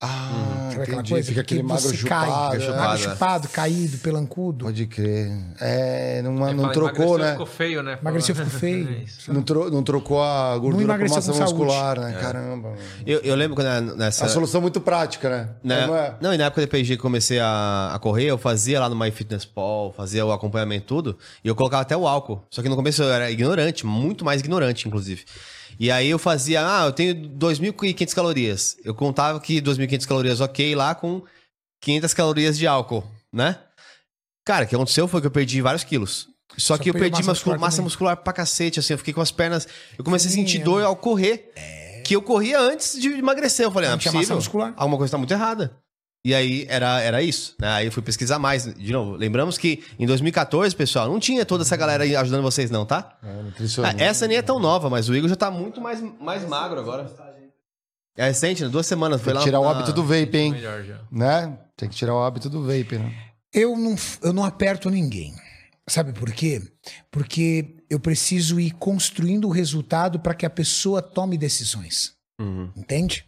Ah, 0.00 0.68
Sabe 0.70 0.82
aquela 0.82 0.96
entendi. 0.98 1.10
coisa? 1.12 1.28
Fica 1.28 1.40
aquele 1.40 1.60
que 1.62 1.66
magro 1.66 1.82
você 1.82 1.96
chupado. 1.96 2.26
cai, 2.30 2.58
né? 2.58 2.64
chupado, 2.64 2.78
magro 2.82 2.94
é. 3.04 3.10
chupado, 3.12 3.48
caído, 3.48 3.98
pelancudo. 3.98 4.64
Pode 4.66 4.86
crer. 4.86 5.32
É, 5.60 6.20
não, 6.20 6.46
É, 6.46 6.52
não 6.52 6.68
trocou, 6.72 7.16
emagreceu, 7.16 7.18
né? 7.18 7.30
Ficou 7.32 7.46
feio, 7.46 7.82
né? 7.82 7.98
Emagreceu, 8.02 8.34
ficou 8.34 8.50
feio. 8.50 8.88
É 8.94 9.04
isso. 9.04 9.32
Não, 9.32 9.40
tro- 9.42 9.70
não 9.70 9.82
trocou 9.82 10.22
a 10.22 10.58
gordura 10.58 10.84
emagreceu 10.84 11.16
massa 11.16 11.32
com 11.32 11.38
muscular, 11.38 11.96
É. 11.96 12.00
né? 12.00 12.18
Caramba. 12.20 12.74
Eu, 13.06 13.20
eu 13.20 13.34
lembro 13.34 13.54
quando 13.54 13.68
era 13.68 13.80
nessa. 13.80 14.26
A 14.26 14.28
solução 14.28 14.60
muito 14.60 14.80
prática, 14.80 15.30
né? 15.30 15.48
né? 15.62 15.86
Não 15.86 15.96
é? 15.96 16.14
Não, 16.20 16.34
e 16.34 16.38
na 16.38 16.44
época 16.46 16.60
do 16.62 16.68
PG 16.68 16.96
que 16.96 17.02
comecei 17.02 17.38
a, 17.40 17.92
a 17.94 17.98
correr, 17.98 18.24
eu 18.26 18.36
fazia 18.36 18.80
lá 18.80 18.88
no 18.90 18.96
MyFitnessPal, 18.96 19.94
fazia 19.96 20.26
o 20.26 20.32
acompanhamento 20.32 20.84
tudo, 20.86 21.18
e 21.42 21.48
eu 21.48 21.54
colocava 21.54 21.82
até 21.82 21.96
o 21.96 22.06
álcool. 22.06 22.44
Só 22.50 22.60
que 22.62 22.68
no 22.68 22.76
começo 22.76 23.02
eu 23.02 23.10
era 23.12 23.30
ignorante, 23.30 23.86
muito 23.86 24.22
mais 24.24 24.40
ignorante, 24.40 24.86
inclusive. 24.86 25.24
E 25.78 25.90
aí 25.90 26.08
eu 26.08 26.18
fazia, 26.18 26.62
ah, 26.64 26.86
eu 26.86 26.92
tenho 26.92 27.14
2.500 27.14 28.14
calorias. 28.14 28.76
Eu 28.84 28.94
contava 28.94 29.40
que 29.40 29.60
2.500 29.60 30.06
calorias 30.06 30.40
ok 30.40 30.74
lá 30.74 30.94
com 30.94 31.22
500 31.80 32.14
calorias 32.14 32.56
de 32.58 32.66
álcool, 32.66 33.04
né? 33.32 33.58
Cara, 34.44 34.64
o 34.64 34.68
que 34.68 34.74
aconteceu 34.74 35.08
foi 35.08 35.20
que 35.20 35.26
eu 35.26 35.30
perdi 35.30 35.60
vários 35.60 35.84
quilos. 35.84 36.28
Só, 36.56 36.76
Só 36.76 36.82
que 36.82 36.90
eu 36.90 36.94
perdi 36.94 37.18
massa 37.18 37.30
muscular 37.30 37.58
massa 37.58 37.82
muscular 37.82 38.16
pra 38.18 38.32
cacete, 38.32 38.78
assim, 38.78 38.92
eu 38.94 38.98
fiquei 38.98 39.12
com 39.12 39.20
as 39.20 39.32
pernas. 39.32 39.66
Eu 39.98 40.04
comecei 40.04 40.30
Sim, 40.30 40.42
a 40.42 40.46
sentir 40.46 40.60
é. 40.60 40.64
dor 40.64 40.82
ao 40.84 40.94
correr. 40.94 41.52
Que 42.04 42.14
eu 42.14 42.20
corria 42.22 42.60
antes 42.60 43.00
de 43.00 43.08
emagrecer. 43.08 43.64
Eu 43.64 43.72
falei, 43.72 43.88
não, 43.88 43.96
Não 43.96 44.00
é 44.00 44.12
possível. 44.12 44.36
muscular. 44.36 44.74
Alguma 44.76 44.98
coisa 44.98 45.12
tá 45.12 45.18
muito 45.18 45.32
errada. 45.32 45.74
E 46.24 46.34
aí 46.34 46.64
era, 46.70 47.00
era 47.02 47.22
isso, 47.22 47.54
né? 47.60 47.68
Aí 47.68 47.86
eu 47.86 47.92
fui 47.92 48.02
pesquisar 48.02 48.38
mais. 48.38 48.64
De 48.74 48.92
novo, 48.92 49.14
lembramos 49.14 49.58
que 49.58 49.84
em 49.98 50.06
2014, 50.06 50.74
pessoal, 50.74 51.06
não 51.06 51.20
tinha 51.20 51.44
toda 51.44 51.62
essa 51.64 51.76
galera 51.76 52.04
aí 52.04 52.16
ajudando 52.16 52.42
vocês, 52.42 52.70
não, 52.70 52.86
tá? 52.86 53.18
É, 53.22 53.84
Ah, 53.84 53.94
essa 53.98 54.26
nem 54.26 54.38
é 54.38 54.42
tão 54.42 54.58
nova, 54.58 54.88
mas 54.88 55.06
o 55.08 55.14
Igor 55.14 55.28
já 55.28 55.36
tá 55.36 55.50
muito 55.50 55.82
mais, 55.82 56.02
mais 56.18 56.48
magro 56.48 56.80
agora. 56.80 57.12
É 58.16 58.26
recente, 58.26 58.62
né? 58.62 58.70
Duas 58.70 58.86
semanas. 58.86 59.20
Foi 59.20 59.32
Tem 59.32 59.34
lá 59.34 59.40
que 59.40 59.44
tirar 59.46 59.60
o 59.60 59.68
hábito 59.68 59.92
do 59.92 60.02
vape, 60.02 60.36
hein? 60.36 60.52
Melhor 60.52 60.82
já. 60.84 61.00
Né? 61.10 61.58
Tem 61.76 61.88
que 61.88 61.96
tirar 61.96 62.14
o 62.14 62.22
hábito 62.22 62.48
do 62.48 62.62
vape, 62.62 62.96
né? 62.96 63.12
Eu 63.52 63.76
não, 63.76 63.94
eu 64.22 64.32
não 64.32 64.44
aperto 64.44 64.88
ninguém. 64.88 65.34
Sabe 65.86 66.12
por 66.12 66.32
quê? 66.32 66.62
Porque 67.10 67.76
eu 67.90 68.00
preciso 68.00 68.58
ir 68.58 68.70
construindo 68.70 69.46
o 69.46 69.50
resultado 69.50 70.18
para 70.18 70.34
que 70.34 70.46
a 70.46 70.50
pessoa 70.50 71.02
tome 71.02 71.36
decisões. 71.36 72.14
Uhum. 72.40 72.70
Entende? 72.74 73.26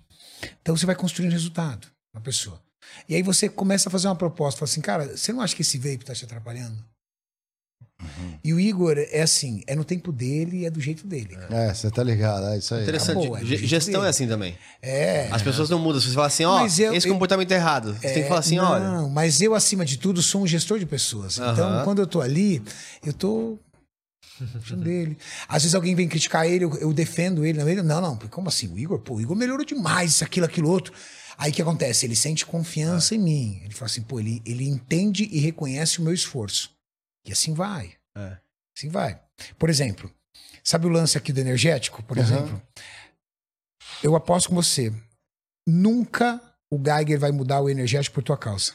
Então 0.62 0.74
você 0.74 0.86
vai 0.86 0.94
construindo 0.94 1.32
resultado 1.32 1.88
na 2.14 2.20
pessoa. 2.20 2.60
E 3.08 3.14
aí 3.14 3.22
você 3.22 3.48
começa 3.48 3.88
a 3.88 3.92
fazer 3.92 4.08
uma 4.08 4.16
proposta. 4.16 4.58
Fala 4.60 4.70
assim, 4.70 4.80
cara, 4.80 5.16
você 5.16 5.32
não 5.32 5.40
acha 5.40 5.54
que 5.54 5.62
esse 5.62 5.78
vape 5.78 6.04
tá 6.04 6.14
te 6.14 6.24
atrapalhando? 6.24 6.76
E 8.44 8.52
o 8.52 8.60
Igor 8.60 8.96
é 8.98 9.22
assim, 9.22 9.62
é 9.66 9.74
no 9.74 9.82
tempo 9.84 10.12
dele 10.12 10.58
e 10.58 10.66
é 10.66 10.70
do 10.70 10.80
jeito 10.80 11.06
dele. 11.06 11.36
É, 11.50 11.72
você 11.72 11.90
tá 11.90 12.02
ligado, 12.02 12.46
é 12.48 12.58
isso 12.58 12.74
aí. 12.74 12.82
Interessante. 12.82 13.18
Acabou, 13.26 13.38
é 13.38 13.44
Gestão 13.44 13.94
dele. 13.94 14.06
é 14.06 14.08
assim 14.10 14.28
também. 14.28 14.56
É. 14.82 15.28
As 15.32 15.40
pessoas 15.42 15.70
não 15.70 15.78
mudam. 15.78 16.00
Se 16.00 16.08
você 16.08 16.14
fala 16.14 16.26
assim, 16.26 16.44
ó, 16.44 16.60
eu- 16.60 16.66
esse 16.66 17.08
eu- 17.08 17.12
comportamento 17.12 17.50
é 17.52 17.54
errado. 17.54 17.94
Você 17.94 18.12
tem 18.12 18.22
que 18.22 18.28
falar 18.28 18.40
assim, 18.40 18.56
não, 18.56 18.70
olha. 18.70 19.08
mas 19.08 19.40
eu, 19.40 19.54
acima 19.54 19.84
de 19.84 19.96
tudo, 19.96 20.20
sou 20.22 20.42
um 20.42 20.46
gestor 20.46 20.78
de 20.78 20.84
pessoas. 20.86 21.38
Então, 21.38 21.68
Aham. 21.68 21.84
quando 21.84 22.00
eu 22.00 22.06
tô 22.06 22.20
ali, 22.20 22.62
eu 23.04 23.12
tô 23.14 23.58
dele. 24.76 25.16
Às 25.48 25.62
vezes 25.62 25.74
alguém 25.74 25.94
vem 25.94 26.06
criticar 26.06 26.46
ele, 26.46 26.64
eu, 26.64 26.74
eu 26.76 26.92
defendo 26.92 27.44
ele. 27.46 27.58
Não, 27.58 27.68
ele, 27.68 27.82
não, 27.82 28.00
não, 28.00 28.16
como 28.30 28.48
assim? 28.48 28.68
O 28.68 28.78
Igor, 28.78 28.98
pô, 28.98 29.14
o 29.14 29.20
Igor 29.20 29.34
melhorou 29.34 29.64
demais, 29.64 30.10
isso, 30.12 30.24
aquilo, 30.24 30.44
aquilo, 30.44 30.68
outro. 30.68 30.92
Aí 31.38 31.50
o 31.50 31.54
que 31.54 31.62
acontece? 31.62 32.06
Ele 32.06 32.16
sente 32.16 32.46
confiança 32.46 33.14
em 33.14 33.18
mim. 33.18 33.60
Ele 33.64 33.74
fala 33.74 33.86
assim, 33.86 34.02
pô, 34.02 34.18
ele, 34.18 34.42
ele 34.44 34.66
entende 34.66 35.24
e 35.24 35.38
reconhece 35.38 35.98
o 35.98 36.02
meu 36.02 36.12
esforço. 36.14 36.74
E 37.26 37.32
assim 37.32 37.52
vai. 37.52 37.94
É. 38.16 38.38
Assim 38.76 38.88
vai. 38.88 39.20
Por 39.58 39.68
exemplo, 39.68 40.10
sabe 40.64 40.86
o 40.86 40.90
lance 40.90 41.18
aqui 41.18 41.32
do 41.32 41.40
energético, 41.40 42.02
por 42.02 42.18
Aham. 42.18 42.26
exemplo? 42.26 42.62
Eu 44.02 44.16
aposto 44.16 44.48
com 44.48 44.54
você. 44.54 44.92
Nunca 45.66 46.40
o 46.70 46.78
Geiger 46.82 47.18
vai 47.18 47.32
mudar 47.32 47.60
o 47.60 47.68
energético 47.68 48.14
por 48.14 48.22
tua 48.22 48.36
causa. 48.36 48.74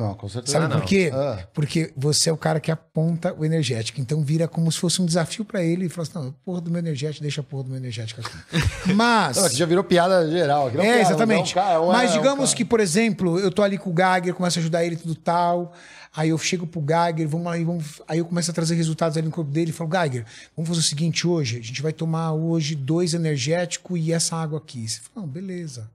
Não, 0.00 0.14
com 0.14 0.28
certeza. 0.28 0.58
Sabe 0.58 0.72
não. 0.72 0.80
por 0.80 0.88
quê? 0.88 1.10
Ah. 1.12 1.46
Porque 1.52 1.92
você 1.94 2.30
é 2.30 2.32
o 2.32 2.36
cara 2.36 2.58
que 2.58 2.70
aponta 2.70 3.34
o 3.34 3.44
energético. 3.44 4.00
Então 4.00 4.24
vira 4.24 4.48
como 4.48 4.72
se 4.72 4.78
fosse 4.78 5.02
um 5.02 5.04
desafio 5.04 5.44
pra 5.44 5.62
ele 5.62 5.86
e 5.86 5.88
fala 5.90 6.08
assim: 6.08 6.18
não, 6.18 6.32
porra 6.44 6.62
do 6.62 6.70
meu 6.70 6.78
energético, 6.78 7.22
deixa 7.22 7.42
a 7.42 7.44
porra 7.44 7.64
do 7.64 7.68
meu 7.68 7.78
energético 7.78 8.22
aqui. 8.22 8.32
Mas. 8.94 9.36
Não, 9.36 9.44
aqui 9.44 9.56
já 9.56 9.66
virou 9.66 9.84
piada 9.84 10.30
geral. 10.30 10.68
É, 10.68 10.72
piada, 10.72 11.00
exatamente. 11.00 11.54
cara, 11.54 11.82
um 11.82 11.90
é- 11.90 11.96
Mas 11.96 12.10
é 12.10 12.14
um 12.14 12.16
digamos 12.16 12.54
que, 12.54 12.64
por 12.64 12.80
exemplo, 12.80 13.38
eu 13.38 13.50
tô 13.50 13.62
ali 13.62 13.76
com 13.76 13.90
o 13.90 13.94
Geiger, 13.94 14.34
começo 14.34 14.58
a 14.58 14.60
ajudar 14.60 14.84
ele 14.84 14.96
tudo 14.96 15.14
tal. 15.14 15.74
Aí 16.16 16.30
eu 16.30 16.38
chego 16.38 16.66
pro 16.66 16.80
Geiger, 16.80 17.28
vamos 17.28 17.46
lá, 17.46 17.52
vamos... 17.58 18.02
aí 18.08 18.18
eu 18.18 18.24
começo 18.24 18.50
a 18.50 18.54
trazer 18.54 18.74
resultados 18.74 19.16
ali 19.16 19.26
no 19.26 19.32
corpo 19.32 19.50
dele 19.50 19.70
e 19.70 19.72
falo, 19.72 19.90
Geiger, 19.90 20.24
vamos 20.56 20.68
fazer 20.68 20.80
o 20.80 20.82
seguinte 20.82 21.24
hoje, 21.24 21.58
a 21.58 21.62
gente 21.62 21.80
vai 21.80 21.92
tomar 21.92 22.32
hoje 22.32 22.74
dois 22.74 23.14
energéticos 23.14 24.00
e 24.00 24.12
essa 24.12 24.34
água 24.34 24.58
aqui. 24.58 24.88
Você 24.88 25.00
fala, 25.00 25.24
não, 25.24 25.32
beleza. 25.32 25.88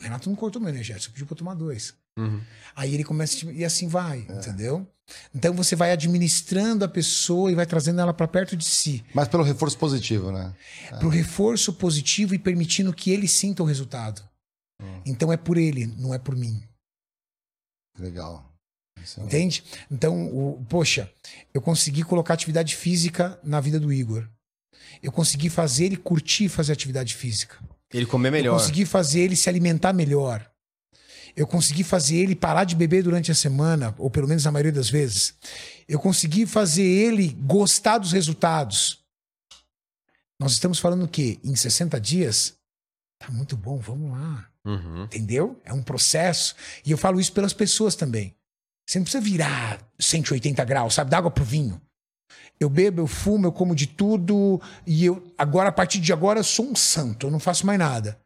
O 0.00 0.04
Renato 0.04 0.28
não 0.28 0.36
cortou 0.36 0.60
meu 0.60 0.70
energético, 0.70 1.12
pediu 1.12 1.26
pra 1.26 1.34
eu 1.34 1.38
tomar 1.38 1.54
dois. 1.54 1.94
Uhum. 2.18 2.40
Aí 2.76 2.94
ele 2.94 3.04
começa, 3.04 3.34
a 3.36 3.38
te- 3.40 3.50
e 3.52 3.64
assim 3.64 3.88
vai, 3.88 4.20
entendeu? 4.28 4.86
Então 5.34 5.54
você 5.54 5.74
vai 5.74 5.90
administrando 5.90 6.84
a 6.84 6.88
pessoa 6.88 7.50
e 7.50 7.54
vai 7.54 7.64
trazendo 7.66 8.00
ela 8.00 8.12
pra 8.12 8.28
perto 8.28 8.56
de 8.56 8.64
si. 8.64 9.04
Mas 9.14 9.26
pelo 9.28 9.42
reforço 9.42 9.78
positivo, 9.78 10.30
né? 10.30 10.54
Pro 10.98 11.08
reforço 11.08 11.72
positivo 11.72 12.34
e 12.34 12.38
permitindo 12.38 12.92
que 12.92 13.10
ele 13.10 13.26
sinta 13.26 13.62
o 13.62 13.66
resultado. 13.66 14.22
Então 15.06 15.32
é 15.32 15.36
por 15.36 15.56
ele, 15.56 15.86
não 15.86 16.12
é 16.14 16.18
por 16.18 16.36
mim. 16.36 16.62
Legal. 17.98 18.44
É- 19.16 19.20
Entende? 19.22 19.64
Então, 19.90 20.26
o, 20.26 20.64
poxa, 20.68 21.10
eu 21.54 21.60
consegui 21.62 22.02
colocar 22.02 22.34
atividade 22.34 22.76
física 22.76 23.38
na 23.42 23.60
vida 23.60 23.80
do 23.80 23.92
Igor. 23.92 24.28
Eu 25.02 25.10
consegui 25.12 25.48
fazer 25.48 25.86
ele 25.86 25.96
curtir 25.96 26.48
fazer 26.48 26.72
atividade 26.72 27.14
física. 27.14 27.56
Ele 27.92 28.06
comer 28.06 28.28
Eu 28.28 28.32
melhor. 28.32 28.58
consegui 28.58 28.84
fazer 28.84 29.20
ele 29.20 29.36
se 29.36 29.48
alimentar 29.48 29.92
melhor. 29.92 30.48
Eu 31.38 31.46
consegui 31.46 31.84
fazer 31.84 32.16
ele 32.16 32.34
parar 32.34 32.64
de 32.64 32.74
beber 32.74 33.04
durante 33.04 33.30
a 33.30 33.34
semana, 33.34 33.94
ou 33.96 34.10
pelo 34.10 34.26
menos 34.26 34.44
na 34.44 34.50
maioria 34.50 34.72
das 34.72 34.90
vezes. 34.90 35.34
Eu 35.86 36.00
consegui 36.00 36.44
fazer 36.46 36.82
ele 36.82 37.28
gostar 37.28 37.98
dos 37.98 38.10
resultados. 38.10 38.98
Nós 40.40 40.50
estamos 40.50 40.80
falando 40.80 41.04
o 41.04 41.08
quê? 41.08 41.38
Em 41.44 41.54
60 41.54 42.00
dias? 42.00 42.54
Tá 43.20 43.30
muito 43.30 43.56
bom, 43.56 43.78
vamos 43.78 44.10
lá. 44.10 44.48
Uhum. 44.64 45.04
Entendeu? 45.04 45.56
É 45.64 45.72
um 45.72 45.80
processo. 45.80 46.56
E 46.84 46.90
eu 46.90 46.98
falo 46.98 47.20
isso 47.20 47.32
pelas 47.32 47.52
pessoas 47.52 47.94
também. 47.94 48.34
Você 48.84 48.98
não 48.98 49.04
precisa 49.04 49.22
virar 49.22 49.78
180 49.96 50.64
graus, 50.64 50.94
sabe? 50.94 51.08
Da 51.08 51.18
água 51.18 51.30
pro 51.30 51.44
vinho. 51.44 51.80
Eu 52.58 52.68
bebo, 52.68 53.02
eu 53.02 53.06
fumo, 53.06 53.46
eu 53.46 53.52
como 53.52 53.76
de 53.76 53.86
tudo. 53.86 54.60
E 54.84 55.04
eu, 55.04 55.32
agora, 55.38 55.68
a 55.68 55.72
partir 55.72 56.00
de 56.00 56.12
agora, 56.12 56.40
eu 56.40 56.44
sou 56.44 56.68
um 56.68 56.74
santo. 56.74 57.28
Eu 57.28 57.30
não 57.30 57.38
faço 57.38 57.64
mais 57.64 57.78
nada. 57.78 58.20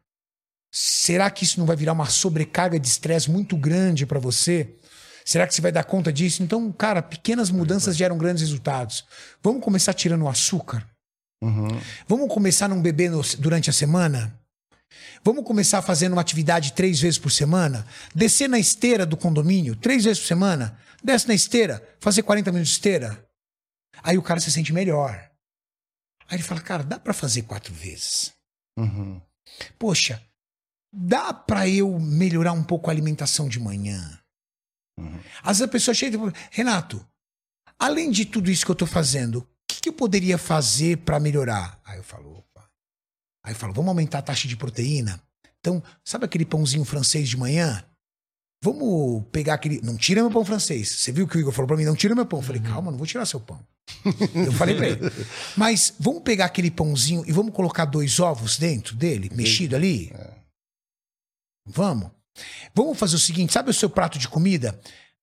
Será 0.75 1.29
que 1.29 1.43
isso 1.43 1.59
não 1.59 1.67
vai 1.67 1.75
virar 1.75 1.93
uma 1.93 2.07
sobrecarga 2.09 2.79
de 2.79 2.87
estresse 2.87 3.29
muito 3.29 3.55
grande 3.55 4.07
para 4.07 4.19
você? 4.19 4.75
Será 5.23 5.45
que 5.47 5.53
você 5.53 5.61
vai 5.61 5.71
dar 5.71 5.83
conta 5.83 6.11
disso? 6.11 6.41
Então, 6.41 6.71
cara, 6.71 7.01
pequenas 7.01 7.51
mudanças 7.51 7.95
geram 7.95 8.17
grandes 8.17 8.41
resultados. 8.41 9.05
Vamos 9.43 9.63
começar 9.63 9.93
tirando 9.93 10.23
o 10.23 10.27
açúcar? 10.29 10.89
Uhum. 11.43 11.67
Vamos 12.07 12.33
começar 12.33 12.67
não 12.67 12.81
beber 12.81 13.11
no- 13.11 13.21
durante 13.37 13.69
a 13.69 13.73
semana? 13.73 14.37
Vamos 15.23 15.43
começar 15.45 15.81
fazendo 15.81 16.13
uma 16.13 16.21
atividade 16.21 16.73
três 16.73 16.99
vezes 16.99 17.19
por 17.19 17.29
semana? 17.31 17.85
Descer 18.15 18.49
na 18.49 18.57
esteira 18.59 19.05
do 19.05 19.15
condomínio 19.15 19.75
três 19.75 20.03
vezes 20.03 20.19
por 20.21 20.27
semana? 20.27 20.77
Desce 21.03 21.27
na 21.27 21.33
esteira, 21.35 21.87
fazer 21.99 22.23
40 22.23 22.51
minutos 22.51 22.69
de 22.69 22.75
esteira. 22.75 23.23
Aí 24.01 24.17
o 24.17 24.21
cara 24.23 24.39
se 24.39 24.51
sente 24.51 24.73
melhor. 24.73 25.29
Aí 26.27 26.37
ele 26.37 26.43
fala, 26.43 26.61
cara, 26.61 26.83
dá 26.83 26.97
pra 26.97 27.13
fazer 27.13 27.43
quatro 27.43 27.73
vezes. 27.73 28.33
Uhum. 28.77 29.21
Poxa, 29.77 30.21
dá 30.93 31.33
pra 31.33 31.67
eu 31.67 31.99
melhorar 31.99 32.53
um 32.53 32.63
pouco 32.63 32.89
a 32.89 32.93
alimentação 32.93 33.49
de 33.49 33.59
manhã? 33.59 34.19
Às 35.41 35.57
vezes 35.57 35.61
a 35.63 35.67
pessoa 35.67 35.95
chega 35.95 36.15
e 36.15 36.19
fala, 36.19 36.33
Renato, 36.51 37.05
além 37.79 38.11
de 38.11 38.25
tudo 38.25 38.51
isso 38.51 38.63
que 38.63 38.71
eu 38.71 38.75
tô 38.75 38.85
fazendo, 38.85 39.39
o 39.39 39.47
que, 39.67 39.81
que 39.81 39.89
eu 39.89 39.93
poderia 39.93 40.37
fazer 40.37 40.97
pra 40.99 41.19
melhorar? 41.19 41.79
Aí 41.83 41.97
eu 41.97 42.03
falo, 42.03 42.37
opa. 42.37 42.69
Aí 43.43 43.53
eu 43.53 43.57
falo, 43.57 43.73
vamos 43.73 43.89
aumentar 43.89 44.19
a 44.19 44.21
taxa 44.21 44.47
de 44.47 44.55
proteína? 44.55 45.19
Então, 45.59 45.81
sabe 46.05 46.25
aquele 46.25 46.45
pãozinho 46.45 46.85
francês 46.85 47.27
de 47.27 47.37
manhã? 47.37 47.83
Vamos 48.63 49.25
pegar 49.31 49.55
aquele. 49.55 49.81
Não 49.81 49.97
tira 49.97 50.21
meu 50.21 50.31
pão 50.31 50.45
francês. 50.45 50.89
Você 50.89 51.11
viu 51.11 51.27
que 51.27 51.35
o 51.35 51.39
Igor 51.39 51.51
falou 51.51 51.67
pra 51.67 51.75
mim, 51.75 51.83
não 51.83 51.95
tira 51.95 52.15
meu 52.15 52.25
pão. 52.25 52.39
Eu 52.39 52.43
falei, 52.43 52.61
calma, 52.61 52.91
não 52.91 52.97
vou 52.97 53.07
tirar 53.07 53.25
seu 53.25 53.39
pão. 53.39 53.59
Eu 54.33 54.53
falei 54.53 54.75
pra 54.75 54.87
ele. 54.87 54.99
Mas 55.57 55.93
vamos 55.99 56.23
pegar 56.23 56.45
aquele 56.45 56.71
pãozinho 56.71 57.23
e 57.27 57.31
vamos 57.31 57.53
colocar 57.53 57.83
dois 57.83 58.21
ovos 58.21 58.57
dentro 58.57 58.95
dele, 58.95 59.29
mexido 59.33 59.75
ali? 59.75 60.13
Vamos. 61.65 62.11
Vamos 62.73 62.97
fazer 62.97 63.15
o 63.15 63.19
seguinte: 63.19 63.53
sabe 63.53 63.69
o 63.69 63.73
seu 63.73 63.89
prato 63.89 64.17
de 64.17 64.27
comida? 64.27 64.79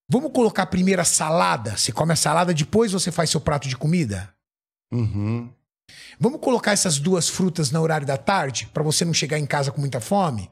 Vamos 0.08 0.32
colocar 0.32 0.66
primeiro 0.66 1.00
a 1.00 1.04
salada. 1.04 1.76
Você 1.76 1.92
come 1.92 2.12
a 2.12 2.16
salada, 2.16 2.52
depois 2.52 2.92
você 2.92 3.12
faz 3.12 3.30
seu 3.30 3.40
prato 3.40 3.68
de 3.68 3.76
comida? 3.76 4.34
Uhum. 4.92 5.52
Vamos 6.18 6.40
colocar 6.40 6.72
essas 6.72 6.98
duas 6.98 7.28
frutas 7.28 7.70
no 7.70 7.80
horário 7.80 8.06
da 8.06 8.16
tarde, 8.16 8.66
pra 8.72 8.82
você 8.82 9.04
não 9.04 9.14
chegar 9.14 9.38
em 9.38 9.46
casa 9.46 9.72
com 9.72 9.80
muita 9.80 10.00
fome? 10.00 10.50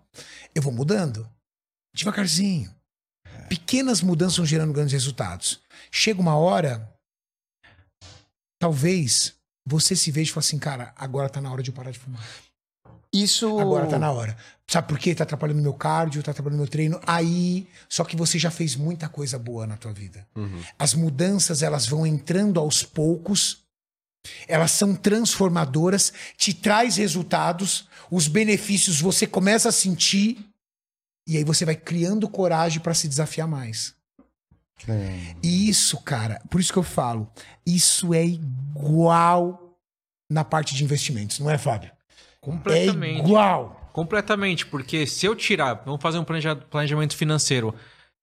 Eu 0.55 0.63
vou 0.63 0.73
mudando. 0.73 1.29
Devagarzinho. 1.95 2.75
Pequenas 3.49 4.01
mudanças 4.01 4.37
vão 4.37 4.47
gerando 4.47 4.73
grandes 4.73 4.93
resultados. 4.93 5.61
Chega 5.91 6.21
uma 6.21 6.37
hora, 6.37 6.93
talvez 8.61 9.35
você 9.67 9.97
se 9.97 10.11
veja 10.11 10.31
e 10.31 10.35
fale 10.35 10.45
assim, 10.45 10.59
cara, 10.59 10.93
agora 10.97 11.29
tá 11.29 11.41
na 11.41 11.51
hora 11.51 11.63
de 11.63 11.71
eu 11.71 11.75
parar 11.75 11.91
de 11.91 11.99
fumar. 11.99 12.25
Isso. 13.13 13.59
Agora 13.59 13.87
tá 13.87 13.99
na 13.99 14.11
hora. 14.13 14.37
Sabe 14.71 14.87
por 14.87 14.99
quê? 14.99 15.15
Tá 15.15 15.25
atrapalhando 15.25 15.63
meu 15.63 15.73
cardio, 15.73 16.23
tá 16.23 16.31
atrapalhando 16.31 16.61
meu 16.61 16.69
treino. 16.69 17.01
Aí, 17.07 17.67
só 17.89 18.05
que 18.05 18.15
você 18.15 18.39
já 18.39 18.51
fez 18.51 18.77
muita 18.77 19.09
coisa 19.09 19.39
boa 19.39 19.67
na 19.67 19.79
tua 19.79 19.95
vida. 19.95 20.29
As 20.79 20.93
mudanças, 20.93 21.63
elas 21.63 21.87
vão 21.87 22.07
entrando 22.07 22.61
aos 22.61 22.83
poucos. 22.83 23.65
Elas 24.47 24.73
são 24.73 24.95
transformadoras, 24.95 26.13
te 26.37 26.53
traz 26.53 26.97
resultados, 26.97 27.89
os 28.11 28.29
benefícios 28.29 29.01
você 29.01 29.27
começa 29.27 29.71
a 29.71 29.73
sentir 29.73 30.45
e 31.27 31.39
aí 31.39 31.45
você 31.45 31.65
vai 31.65 31.77
criando 31.77 32.29
coragem 32.29 32.81
para 32.81 32.93
se 32.93 33.09
desafiar 33.09 33.49
mais. 33.49 33.95
É. 34.87 35.35
E 35.43 35.69
isso, 35.69 35.97
cara, 36.03 36.43
por 36.51 36.61
isso 36.61 36.73
que 36.73 36.79
eu 36.79 36.83
falo, 36.83 37.31
isso 37.65 38.13
é 38.13 38.27
igual 38.27 39.79
na 40.29 40.45
parte 40.45 40.75
de 40.75 40.85
investimentos, 40.85 41.39
não 41.39 41.51
é, 41.51 41.57
Fábio? 41.57 41.91
Completamente. 42.41 43.21
É 43.21 43.25
igual. 43.25 43.78
Completamente, 43.93 44.67
porque 44.67 45.07
se 45.07 45.27
eu 45.27 45.35
tirar, 45.35 45.83
vamos 45.85 46.01
fazer 46.01 46.19
um 46.19 46.25
planeja- 46.25 46.57
planejamento 46.57 47.17
financeiro. 47.17 47.75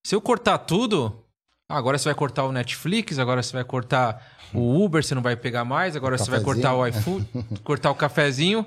Se 0.05 0.15
eu 0.15 0.21
cortar 0.21 0.57
tudo, 0.59 1.23
agora 1.69 1.97
você 1.97 2.05
vai 2.05 2.15
cortar 2.15 2.43
o 2.45 2.51
Netflix, 2.51 3.17
agora 3.19 3.41
você 3.41 3.53
vai 3.53 3.63
cortar 3.63 4.23
o 4.53 4.83
Uber, 4.83 5.03
você 5.03 5.15
não 5.15 5.21
vai 5.21 5.35
pegar 5.35 5.65
mais, 5.65 5.95
agora 5.95 6.17
você 6.17 6.29
vai 6.29 6.39
cortar 6.41 6.75
o 6.75 6.85
iFood, 6.87 7.27
cortar 7.63 7.91
o 7.91 7.95
cafezinho. 7.95 8.65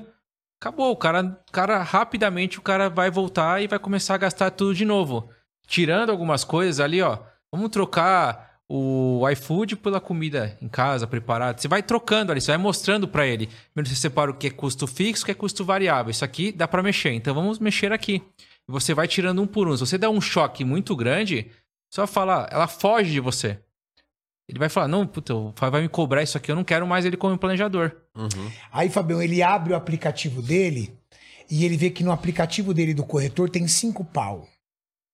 Acabou, 0.60 0.90
o 0.90 0.96
cara, 0.96 1.40
cara 1.52 1.82
rapidamente 1.82 2.58
o 2.58 2.62
cara 2.62 2.90
vai 2.90 3.10
voltar 3.10 3.62
e 3.62 3.68
vai 3.68 3.78
começar 3.78 4.14
a 4.14 4.18
gastar 4.18 4.50
tudo 4.50 4.74
de 4.74 4.84
novo. 4.84 5.30
Tirando 5.66 6.10
algumas 6.10 6.42
coisas 6.42 6.80
ali, 6.80 7.00
ó. 7.00 7.18
Vamos 7.52 7.70
trocar 7.70 8.47
o 8.68 9.26
iFood 9.30 9.76
pela 9.76 10.00
comida 10.00 10.58
em 10.60 10.68
casa, 10.68 11.06
preparada. 11.06 11.58
Você 11.58 11.66
vai 11.66 11.82
trocando 11.82 12.30
ali, 12.30 12.40
você 12.40 12.50
vai 12.50 12.58
mostrando 12.58 13.08
pra 13.08 13.26
ele. 13.26 13.48
Primeiro 13.72 13.88
você 13.88 13.96
separa 13.96 14.30
o 14.30 14.34
que 14.34 14.48
é 14.48 14.50
custo 14.50 14.86
fixo, 14.86 15.22
o 15.22 15.26
que 15.26 15.32
é 15.32 15.34
custo 15.34 15.64
variável. 15.64 16.10
Isso 16.10 16.24
aqui 16.24 16.52
dá 16.52 16.68
pra 16.68 16.82
mexer, 16.82 17.12
então 17.12 17.34
vamos 17.34 17.58
mexer 17.58 17.92
aqui. 17.92 18.22
Você 18.66 18.92
vai 18.92 19.08
tirando 19.08 19.40
um 19.40 19.46
por 19.46 19.66
um. 19.66 19.76
Se 19.76 19.86
você 19.86 19.96
der 19.96 20.10
um 20.10 20.20
choque 20.20 20.64
muito 20.64 20.94
grande, 20.94 21.50
só 21.90 22.06
falar, 22.06 22.48
ela 22.52 22.68
foge 22.68 23.10
de 23.10 23.20
você. 23.20 23.58
Ele 24.46 24.58
vai 24.58 24.68
falar, 24.68 24.88
não, 24.88 25.06
puta, 25.06 25.34
o 25.34 25.52
Fábio 25.56 25.72
vai 25.72 25.82
me 25.82 25.88
cobrar 25.88 26.22
isso 26.22 26.36
aqui, 26.36 26.50
eu 26.50 26.56
não 26.56 26.64
quero 26.64 26.86
mais 26.86 27.04
ele 27.04 27.18
como 27.18 27.36
planejador. 27.36 27.92
Aí, 28.72 28.88
Fabião, 28.88 29.22
ele 29.22 29.42
abre 29.42 29.72
o 29.74 29.76
aplicativo 29.76 30.40
dele 30.40 30.94
e 31.50 31.64
ele 31.64 31.76
vê 31.76 31.90
que 31.90 32.04
no 32.04 32.12
aplicativo 32.12 32.72
dele 32.72 32.94
do 32.94 33.04
corretor 33.04 33.50
tem 33.50 33.66
cinco 33.68 34.04
pau. 34.04 34.48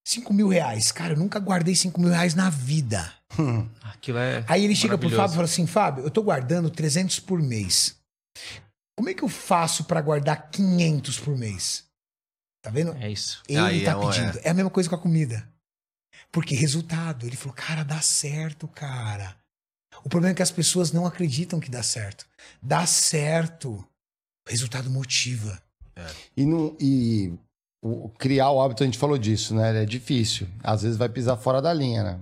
Cinco 0.06 0.34
mil 0.34 0.48
reais. 0.48 0.92
Cara, 0.92 1.14
eu 1.14 1.18
nunca 1.18 1.40
guardei 1.40 1.74
cinco 1.74 2.00
mil 2.00 2.10
reais 2.10 2.34
na 2.34 2.50
vida. 2.50 3.12
Aquilo 3.82 4.18
é. 4.18 4.44
Aí 4.46 4.64
ele 4.64 4.76
chega 4.76 4.98
pro. 4.98 5.08
Fábio 5.08 5.32
e 5.32 5.36
fala 5.36 5.44
assim: 5.44 5.66
Fábio, 5.66 6.04
eu 6.04 6.10
tô 6.10 6.22
guardando 6.22 6.70
300 6.70 7.20
por 7.20 7.40
mês. 7.40 7.96
Como 8.96 9.08
é 9.08 9.14
que 9.14 9.24
eu 9.24 9.28
faço 9.28 9.84
pra 9.84 10.00
guardar 10.00 10.50
500 10.50 11.18
por 11.18 11.36
mês? 11.36 11.84
Tá 12.62 12.70
vendo? 12.70 12.92
É 13.00 13.10
isso. 13.10 13.42
Ele 13.48 13.58
Aí 13.58 13.84
tá 13.84 13.92
é 13.92 14.00
pedindo. 14.00 14.40
É 14.44 14.50
a 14.50 14.54
mesma 14.54 14.70
coisa 14.70 14.88
com 14.88 14.94
a 14.94 15.00
comida. 15.00 15.48
Porque 16.30 16.54
resultado. 16.54 17.26
Ele 17.26 17.36
falou, 17.36 17.54
cara, 17.54 17.82
dá 17.82 18.00
certo, 18.00 18.68
cara. 18.68 19.36
O 20.04 20.08
problema 20.08 20.32
é 20.32 20.36
que 20.36 20.42
as 20.42 20.50
pessoas 20.50 20.92
não 20.92 21.06
acreditam 21.06 21.60
que 21.60 21.70
dá 21.70 21.82
certo. 21.82 22.26
Dá 22.62 22.86
certo. 22.86 23.72
O 24.46 24.50
resultado 24.50 24.90
motiva. 24.90 25.60
E, 26.36 26.44
não, 26.44 26.76
e 26.80 27.32
o- 27.84 28.08
criar 28.18 28.50
o 28.50 28.60
hábito, 28.62 28.82
a 28.82 28.86
gente 28.86 28.96
falou 28.98 29.18
disso, 29.18 29.54
né? 29.54 29.82
É 29.82 29.84
difícil. 29.84 30.46
Às 30.62 30.82
vezes 30.82 30.96
vai 30.96 31.08
pisar 31.08 31.36
fora 31.36 31.60
da 31.60 31.72
linha, 31.72 32.02
né? 32.02 32.18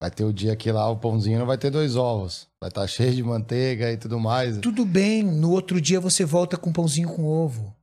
Vai 0.00 0.10
ter 0.10 0.24
o 0.24 0.32
dia 0.32 0.56
que 0.56 0.70
lá 0.72 0.90
o 0.90 0.96
pãozinho 0.96 1.38
não 1.38 1.46
vai 1.46 1.56
ter 1.56 1.70
dois 1.70 1.94
ovos. 1.96 2.48
Vai 2.60 2.68
estar 2.68 2.86
cheio 2.88 3.14
de 3.14 3.22
manteiga 3.22 3.92
e 3.92 3.96
tudo 3.96 4.18
mais. 4.18 4.58
Tudo 4.58 4.84
bem, 4.84 5.22
no 5.22 5.50
outro 5.52 5.80
dia 5.80 6.00
você 6.00 6.24
volta 6.24 6.56
com 6.56 6.72
pãozinho 6.72 7.08
com 7.08 7.24
ovo. 7.24 7.75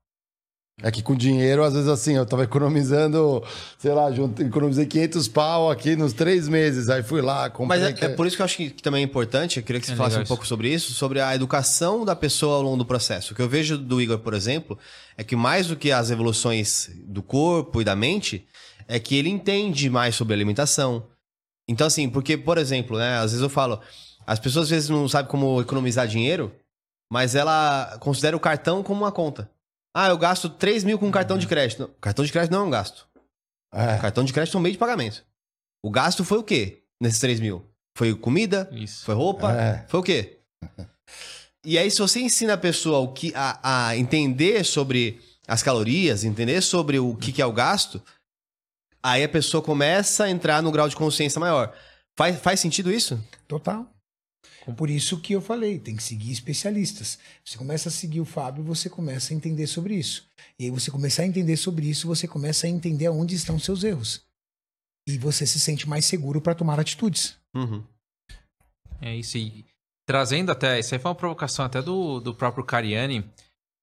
É 0.81 0.89
que 0.89 1.03
com 1.03 1.15
dinheiro, 1.15 1.63
às 1.63 1.73
vezes 1.73 1.87
assim, 1.87 2.15
eu 2.15 2.25
tava 2.25 2.43
economizando, 2.43 3.43
sei 3.77 3.91
lá, 3.91 4.11
junto, 4.11 4.41
economizei 4.41 4.87
500 4.87 5.27
pau 5.27 5.69
aqui 5.69 5.95
nos 5.95 6.13
três 6.13 6.47
meses. 6.47 6.89
Aí 6.89 7.03
fui 7.03 7.21
lá, 7.21 7.47
comprei. 7.49 7.79
Mas 7.79 8.01
é, 8.01 8.05
é 8.05 8.09
por 8.09 8.25
isso 8.25 8.35
que 8.35 8.41
eu 8.41 8.45
acho 8.45 8.57
que, 8.57 8.69
que 8.71 8.81
também 8.81 9.01
é 9.01 9.05
importante, 9.05 9.57
eu 9.57 9.63
queria 9.63 9.79
que 9.79 9.85
você 9.85 9.93
É 9.93 9.95
falasse 9.95 10.17
um 10.17 10.25
pouco 10.25 10.47
sobre 10.47 10.73
isso, 10.73 10.91
sobre 10.93 11.19
a 11.19 11.35
educação 11.35 12.03
da 12.03 12.15
pessoa 12.15 12.55
ao 12.55 12.61
longo 12.63 12.77
do 12.77 12.85
processo. 12.85 13.33
O 13.33 13.35
que 13.35 13.41
eu 13.41 13.47
vejo 13.47 13.77
do 13.77 14.01
Igor, 14.01 14.17
por 14.17 14.33
exemplo, 14.33 14.77
é 15.15 15.23
que 15.23 15.35
mais 15.35 15.67
do 15.67 15.75
que 15.75 15.91
as 15.91 16.09
evoluções 16.09 16.89
do 17.05 17.21
corpo 17.21 17.79
e 17.79 17.83
da 17.83 17.95
mente, 17.95 18.45
é 18.87 18.99
que 18.99 19.15
ele 19.15 19.29
entende 19.29 19.89
mais 19.91 20.15
sobre 20.15 20.33
alimentação. 20.33 21.05
Então, 21.67 21.85
assim, 21.85 22.09
porque, 22.09 22.35
por 22.35 22.57
exemplo, 22.57 22.97
né, 22.97 23.17
às 23.17 23.31
vezes 23.31 23.41
eu 23.41 23.49
falo, 23.49 23.79
as 24.25 24.39
pessoas 24.39 24.63
às 24.65 24.69
vezes 24.71 24.89
não 24.89 25.07
sabem 25.07 25.29
como 25.29 25.61
economizar 25.61 26.07
dinheiro, 26.07 26.51
mas 27.11 27.35
ela 27.35 27.95
considera 27.99 28.35
o 28.35 28.39
cartão 28.39 28.81
como 28.81 29.03
uma 29.03 29.11
conta. 29.11 29.49
Ah, 29.93 30.09
eu 30.09 30.17
gasto 30.17 30.49
3 30.49 30.83
mil 30.83 30.97
com 30.97 31.11
cartão 31.11 31.37
de 31.37 31.47
crédito. 31.47 31.79
Não, 31.79 31.89
cartão 32.01 32.25
de 32.25 32.31
crédito 32.31 32.51
não 32.51 32.61
é 32.61 32.63
um 32.63 32.69
gasto. 32.69 33.07
É. 33.71 33.97
Cartão 33.99 34.23
de 34.23 34.33
crédito 34.33 34.55
é 34.55 34.59
um 34.59 34.63
meio 34.63 34.73
de 34.73 34.79
pagamento. 34.79 35.23
O 35.83 35.91
gasto 35.91 36.23
foi 36.23 36.37
o 36.39 36.43
quê 36.43 36.83
nesses 36.99 37.19
3 37.19 37.39
mil? 37.39 37.63
Foi 37.95 38.15
comida? 38.15 38.69
Isso. 38.71 39.05
Foi 39.05 39.13
roupa? 39.13 39.51
É. 39.51 39.85
Foi 39.87 39.99
o 39.99 40.03
quê? 40.03 40.39
E 41.65 41.77
aí, 41.77 41.89
se 41.89 41.99
você 41.99 42.19
ensina 42.19 42.55
a 42.55 42.57
pessoa 42.57 42.99
o 42.99 43.13
que, 43.13 43.31
a, 43.33 43.87
a 43.87 43.97
entender 43.97 44.65
sobre 44.65 45.21
as 45.47 45.63
calorias, 45.63 46.25
entender 46.25 46.61
sobre 46.61 46.99
o 46.99 47.15
que, 47.15 47.31
que 47.31 47.41
é 47.41 47.45
o 47.45 47.53
gasto, 47.53 48.01
aí 49.01 49.23
a 49.23 49.29
pessoa 49.29 49.63
começa 49.63 50.25
a 50.25 50.29
entrar 50.29 50.61
no 50.61 50.71
grau 50.73 50.89
de 50.89 50.95
consciência 50.97 51.39
maior. 51.39 51.73
Faz, 52.17 52.37
faz 52.41 52.59
sentido 52.59 52.91
isso? 52.91 53.17
Total. 53.47 53.87
Por 54.71 54.89
isso 54.89 55.19
que 55.19 55.33
eu 55.33 55.41
falei, 55.41 55.77
tem 55.77 55.95
que 55.95 56.03
seguir 56.03 56.31
especialistas. 56.31 57.19
Você 57.43 57.57
começa 57.57 57.89
a 57.89 57.91
seguir 57.91 58.21
o 58.21 58.25
Fábio, 58.25 58.63
você 58.63 58.89
começa 58.89 59.33
a 59.33 59.35
entender 59.35 59.67
sobre 59.67 59.95
isso. 59.95 60.25
E 60.57 60.65
aí 60.65 60.71
você 60.71 60.89
começar 60.89 61.23
a 61.23 61.25
entender 61.25 61.57
sobre 61.57 61.87
isso, 61.87 62.07
você 62.07 62.27
começa 62.27 62.65
a 62.65 62.69
entender 62.69 63.09
onde 63.09 63.35
estão 63.35 63.59
seus 63.59 63.83
erros. 63.83 64.21
E 65.07 65.17
você 65.17 65.45
se 65.45 65.59
sente 65.59 65.87
mais 65.89 66.05
seguro 66.05 66.39
para 66.39 66.55
tomar 66.55 66.79
atitudes. 66.79 67.35
Uhum. 67.53 67.83
É 69.01 69.13
isso. 69.13 69.37
E 69.37 69.65
trazendo 70.05 70.51
até, 70.51 70.79
isso 70.79 70.95
aí 70.95 70.99
foi 70.99 71.09
uma 71.09 71.15
provocação 71.15 71.65
até 71.65 71.81
do, 71.81 72.21
do 72.21 72.33
próprio 72.33 72.63
Cariani. 72.63 73.29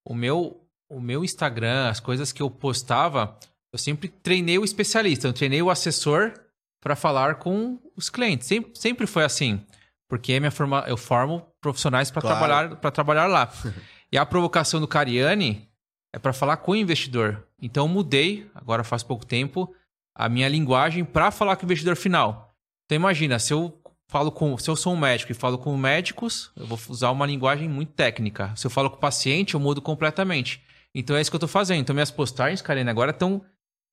O 0.07 0.15
meu, 0.15 0.59
o 0.89 0.98
meu 0.98 1.23
Instagram, 1.23 1.90
as 1.90 2.01
coisas 2.01 2.32
que 2.32 2.40
eu 2.40 2.51
postava, 2.51 3.39
eu 3.70 3.78
sempre 3.78 4.09
treinei 4.09 4.59
o 4.59 4.65
especialista, 4.65 5.28
eu 5.28 5.32
treinei 5.35 5.61
o 5.61 5.69
assessor 5.69 6.32
para 6.81 6.97
falar 6.97 7.35
com 7.35 7.78
os 7.94 8.09
clientes. 8.09 8.47
Sempre, 8.47 8.70
sempre 8.74 9.07
foi 9.07 9.24
assim. 9.24 9.62
Porque 10.11 10.39
minha 10.41 10.51
forma, 10.51 10.85
eu 10.89 10.97
formo 10.97 11.47
profissionais 11.61 12.11
para 12.11 12.20
Claro. 12.20 12.37
trabalhar, 12.37 12.77
para 12.77 12.91
trabalhar 12.91 13.27
lá. 13.28 13.51
e 14.12 14.19
a 14.19 14.27
provocação 14.27 14.81
do 14.81 14.89
Cariani 14.89 15.69
é 16.12 16.19
para 16.19 16.32
falar 16.32 16.57
com 16.57 16.73
o 16.73 16.77
investidor. 16.77 17.47
Então 17.62 17.85
eu 17.85 17.89
mudei, 17.89 18.51
agora 18.53 18.82
faz 18.82 19.05
pouco 19.05 19.24
tempo, 19.24 19.73
a 20.15 20.28
minha 20.28 20.49
linguagem 20.49 21.05
para 21.05 21.31
falar 21.31 21.55
com 21.55 21.62
o 21.62 21.66
investidor 21.66 21.95
final. 21.95 22.53
Então 22.85 22.97
imagina, 22.97 23.39
se 23.39 23.53
eu 23.53 23.81
falo 24.09 24.32
com, 24.32 24.59
se 24.59 24.69
eu 24.69 24.74
sou 24.74 24.93
um 24.93 24.97
médico 24.97 25.31
e 25.31 25.35
falo 25.35 25.57
com 25.57 25.77
médicos, 25.77 26.51
eu 26.57 26.66
vou 26.66 26.77
usar 26.89 27.12
uma 27.12 27.24
linguagem 27.24 27.69
muito 27.69 27.93
técnica. 27.93 28.53
Se 28.57 28.66
eu 28.66 28.70
falo 28.70 28.91
com 28.91 28.97
o 28.97 29.01
paciente, 29.01 29.55
eu 29.55 29.61
mudo 29.61 29.81
completamente. 29.81 30.61
Então 30.93 31.15
é 31.15 31.20
isso 31.20 31.31
que 31.31 31.37
eu 31.37 31.39
estou 31.39 31.49
fazendo. 31.49 31.78
Então 31.82 31.95
minhas 31.95 32.11
postagens, 32.11 32.61
Karina, 32.61 32.91
agora 32.91 33.12
estão 33.12 33.41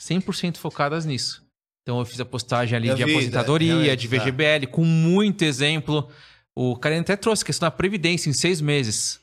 100% 0.02 0.58
focadas 0.58 1.06
nisso. 1.06 1.47
Então 1.88 2.00
eu 2.00 2.06
fiz 2.06 2.20
a 2.20 2.26
postagem 2.26 2.76
ali 2.76 2.94
de 2.94 3.02
aposentadoria, 3.02 3.72
realmente, 3.72 4.10
de 4.10 4.10
tá. 4.10 4.22
VGBL, 4.22 4.68
com 4.70 4.84
muito 4.84 5.44
exemplo. 5.44 6.10
O 6.54 6.76
Karina 6.76 7.00
até 7.00 7.16
trouxe 7.16 7.44
a 7.44 7.46
questão 7.46 7.66
da 7.66 7.72
previdência 7.72 8.30
em 8.30 8.34
seis 8.34 8.60
meses. 8.60 9.22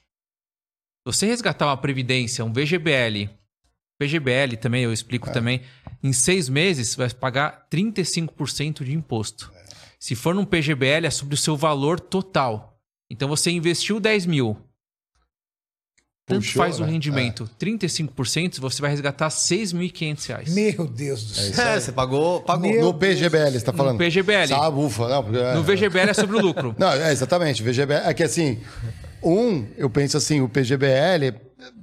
Você 1.05 1.27
resgatar 1.27 1.67
uma 1.67 1.77
previdência, 1.77 2.43
um 2.43 2.51
VGBL, 2.51 3.29
VGBL 4.01 4.57
também, 4.59 4.83
eu 4.83 4.95
explico 4.95 5.31
também, 5.31 5.61
em 6.03 6.15
seis 6.15 6.49
meses 6.49 6.89
você 6.89 6.97
vai 6.97 7.11
pagar 7.11 7.69
35% 7.71 8.83
de 8.83 8.95
imposto. 8.95 9.53
Se 10.01 10.15
for 10.15 10.35
num 10.35 10.47
PGBL, 10.47 11.05
é 11.05 11.11
sobre 11.11 11.35
o 11.35 11.39
seu 11.39 11.59
valor 11.59 12.01
total. 12.01 12.81
Então 13.11 13.29
você 13.29 13.51
investiu 13.51 14.01
10 14.01 14.25
mil. 14.25 14.57
Tanto 16.27 16.41
Puxou, 16.41 16.63
faz 16.63 16.81
o 16.81 16.87
né? 16.87 16.93
rendimento. 16.93 17.49
35%, 17.61 18.59
você 18.59 18.81
vai 18.81 18.91
resgatar 18.91 19.29
6.500 19.29 20.27
reais. 20.29 20.55
Meu 20.55 20.87
Deus 20.87 21.23
do 21.23 21.35
céu. 21.35 21.67
É, 21.67 21.79
você 21.79 21.93
pagou, 21.93 22.41
pagou. 22.41 22.71
Meu 22.71 22.81
No 22.83 22.95
PGBL, 22.95 23.51
você 23.53 23.61
tá 23.61 23.73
falando? 23.75 23.99
PGBL. 23.99 24.47
Sabe, 24.49 24.79
ufa, 24.79 25.07
não. 25.09 25.23
porque- 25.23 25.39
No 25.53 25.63
VGBL 25.63 26.09
é 26.11 26.15
sobre 26.15 26.37
o 26.37 26.41
lucro. 26.41 26.75
Não, 26.81 26.91
é 26.93 27.13
exatamente. 27.13 27.63
VGBL. 27.63 28.09
É 28.09 28.15
que 28.15 28.23
assim, 28.23 28.59
um, 29.23 29.67
eu 29.77 29.91
penso 29.91 30.17
assim, 30.17 30.41
o 30.41 30.49
PGBL 30.49 31.35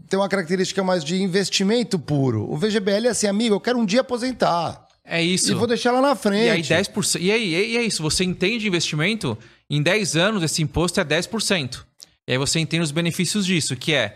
tem 0.10 0.20
uma 0.20 0.28
característica 0.28 0.84
mais 0.84 1.04
de 1.04 1.22
investimento 1.22 2.00
puro. 2.00 2.52
O 2.52 2.58
VGBL 2.58 3.08
é 3.08 3.10
assim, 3.12 3.28
amigo, 3.28 3.54
eu 3.56 3.60
quero 3.60 3.78
um 3.78 3.86
dia 3.86 4.02
aposentar. 4.02 4.88
É 5.06 5.22
isso. 5.22 5.52
E 5.52 5.56
vou 5.56 5.68
deixar 5.68 5.92
lá 5.92 6.02
na 6.02 6.10
E 6.34 6.50
aí 6.50 6.64
frente. 6.64 6.74
10%. 6.74 7.20
E 7.22 7.32
aí, 7.32 7.54
e 7.74 7.78
é 7.78 7.84
isso. 7.84 8.02
Você 8.02 8.24
entende 8.24 8.68
investimento, 8.68 9.38
em 9.70 9.84
10 9.84 10.16
anos 10.16 10.42
esse 10.42 10.64
imposto 10.64 11.00
é 11.00 11.06
10%. 11.06 11.84
E 12.28 12.32
aí 12.32 12.38
você 12.40 12.60
entende 12.60 12.84
os 12.84 12.92
benefícios 12.92 13.46
disso, 13.46 13.76
que 13.76 13.94
é 13.94 14.16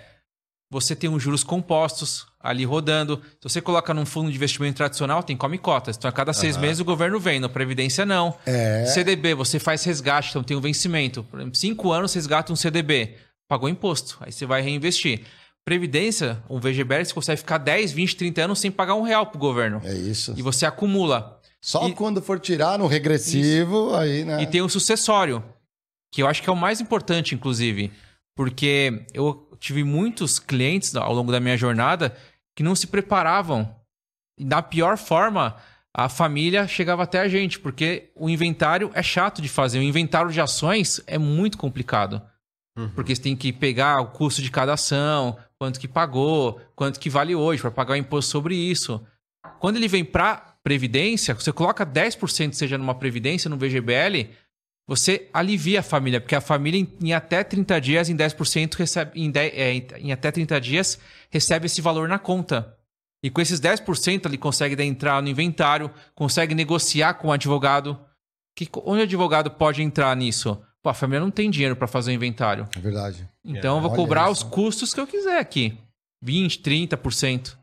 você 0.70 0.96
tem 0.96 1.10
os 1.10 1.22
juros 1.22 1.44
compostos 1.44 2.26
ali 2.40 2.64
rodando. 2.66 3.22
Se 3.42 3.50
você 3.50 3.62
coloca 3.62 3.94
num 3.94 4.06
fundo 4.06 4.30
de 4.30 4.36
investimento 4.38 4.78
tradicional, 4.78 5.24
tem 5.24 5.36
come 5.38 5.58
cotas. 5.58 5.96
Então, 5.98 6.10
a 6.10 6.12
cada 6.12 6.34
seis 6.34 6.58
meses 6.58 6.80
o 6.80 6.86
governo 6.86 7.20
vem. 7.20 7.40
Na 7.40 7.48
Previdência, 7.50 8.06
não. 8.06 8.36
É. 8.46 8.86
CDB, 8.86 9.34
você 9.34 9.60
faz 9.60 9.84
resgate, 9.84 10.30
então 10.30 10.44
tem 10.44 10.56
um 10.58 10.62
vencimento. 10.62 11.24
Por 11.24 11.40
exemplo, 11.40 11.56
cinco 11.58 11.92
anos 11.92 12.12
você 12.12 12.20
resgata 12.20 12.52
um 12.52 12.56
CDB. 12.56 13.16
Pagou 13.48 13.70
imposto. 13.70 14.18
Aí 14.22 14.32
você 14.32 14.46
vai 14.46 14.62
reinvestir. 14.62 15.22
Previdência, 15.64 16.44
um 16.50 16.60
VGBL, 16.60 17.06
você 17.06 17.14
consegue 17.14 17.40
ficar 17.40 17.58
10, 17.58 17.92
20, 17.92 18.16
30 18.18 18.42
anos 18.44 18.60
sem 18.60 18.70
pagar 18.72 18.94
um 18.96 19.02
real 19.02 19.26
pro 19.28 19.40
governo. 19.40 19.82
É 19.84 19.94
isso. 19.94 20.34
E 20.38 20.42
você 20.42 20.66
acumula. 20.66 21.40
Só 21.60 21.88
e- 21.88 21.94
quando 21.94 22.22
for 22.22 22.40
tirar 22.40 22.78
no 22.78 22.86
regressivo, 22.86 23.96
aí, 23.96 24.24
né? 24.24 24.44
E 24.44 24.46
tem 24.48 24.62
o 24.62 24.70
sucessório, 24.70 25.44
que 26.14 26.22
eu 26.22 26.28
acho 26.28 26.44
que 26.44 26.50
é 26.50 26.54
o 26.54 26.56
mais 26.56 26.80
importante, 26.80 27.34
inclusive. 27.34 27.92
Porque 28.36 29.06
eu 29.14 29.45
tive 29.60 29.84
muitos 29.84 30.40
clientes 30.40 30.96
ao 30.96 31.14
longo 31.14 31.32
da 31.32 31.40
minha 31.40 31.58
jornada 31.58 32.16
que 32.56 32.64
não 32.64 32.76
se 32.76 32.88
preparavam. 32.88 33.76
E 34.38 34.44
da 34.44 34.62
pior 34.62 34.98
forma, 34.98 35.56
a 35.94 36.10
família 36.10 36.68
chegava 36.68 37.04
até 37.04 37.20
a 37.20 37.28
gente, 37.28 37.60
porque 37.60 38.12
o 38.16 38.30
inventário 38.30 38.92
é 38.94 39.02
chato 39.02 39.42
de 39.42 39.50
fazer. 39.50 39.80
O 39.80 39.84
inventário 39.84 40.32
de 40.32 40.42
ações 40.42 41.02
é 41.08 41.18
muito 41.18 41.58
complicado. 41.58 42.22
Porque 42.94 43.16
você 43.16 43.22
tem 43.22 43.36
que 43.38 43.54
pegar 43.54 44.02
o 44.02 44.08
custo 44.08 44.42
de 44.42 44.52
cada 44.52 44.74
ação, 44.74 45.38
quanto 45.58 45.80
que 45.80 45.88
pagou, 45.88 46.60
quanto 46.76 47.00
que 47.00 47.10
vale 47.10 47.34
hoje, 47.34 47.62
para 47.62 47.72
pagar 47.72 47.94
o 47.94 47.98
imposto 47.98 48.30
sobre 48.30 48.56
isso. 48.56 49.02
Quando 49.60 49.78
ele 49.78 49.88
vem 49.88 50.04
para 50.04 50.58
previdência, 50.62 51.34
você 51.34 51.54
coloca 51.54 51.86
10%, 51.86 52.54
seja 52.54 52.78
numa 52.78 52.96
previdência, 52.96 53.50
no 53.50 53.56
VGBL, 53.56 54.30
você 54.88 55.30
alivia 55.34 55.80
a 55.80 55.84
família, 55.84 56.22
porque 56.22 56.36
a 56.36 56.42
família 56.42 56.80
em, 56.80 56.88
em 57.02 57.14
até 57.14 57.44
30 57.44 57.80
dias, 57.82 58.10
em 58.10 58.16
10%, 58.16 58.76
recebe, 58.76 59.20
em, 59.20 59.32
10 59.32 59.54
é, 59.56 59.74
em- 59.74 59.88
em 59.98 60.12
até 60.12 60.32
30 60.32 60.60
dias, 60.62 61.00
recebe 61.30 61.66
esse 61.66 61.82
valor 61.82 62.08
na 62.08 62.20
conta. 62.20 62.76
E 63.24 63.30
com 63.32 63.42
esses 63.42 63.60
10% 63.60 64.26
ele 64.28 64.38
consegue 64.38 64.82
entrar 64.84 65.22
no 65.22 65.28
inventário, 65.28 65.90
consegue 66.14 66.54
negociar 66.54 67.16
com 67.16 67.30
o 67.30 67.32
advogado. 67.32 68.00
Que, 68.56 68.70
onde 68.86 69.02
o 69.02 69.04
advogado 69.04 69.50
pode 69.52 69.82
entrar 69.82 70.16
nisso? 70.16 70.62
Pô, 70.84 70.90
a 70.90 70.94
família 70.94 71.20
não 71.20 71.32
tem 71.32 71.50
dinheiro 71.50 71.76
para 71.76 71.88
fazer 71.88 72.12
o 72.12 72.14
inventário. 72.14 72.70
É 72.76 72.80
verdade. 72.80 73.28
Então 73.44 73.78
eu 73.78 73.82
vou 73.82 73.90
Olha 73.90 74.00
cobrar 74.00 74.32
isso. 74.32 74.44
os 74.46 74.52
custos 74.52 74.94
que 74.94 75.00
eu 75.00 75.08
quiser 75.08 75.40
aqui. 75.40 75.76
20, 76.22 76.60
30%. 76.60 77.58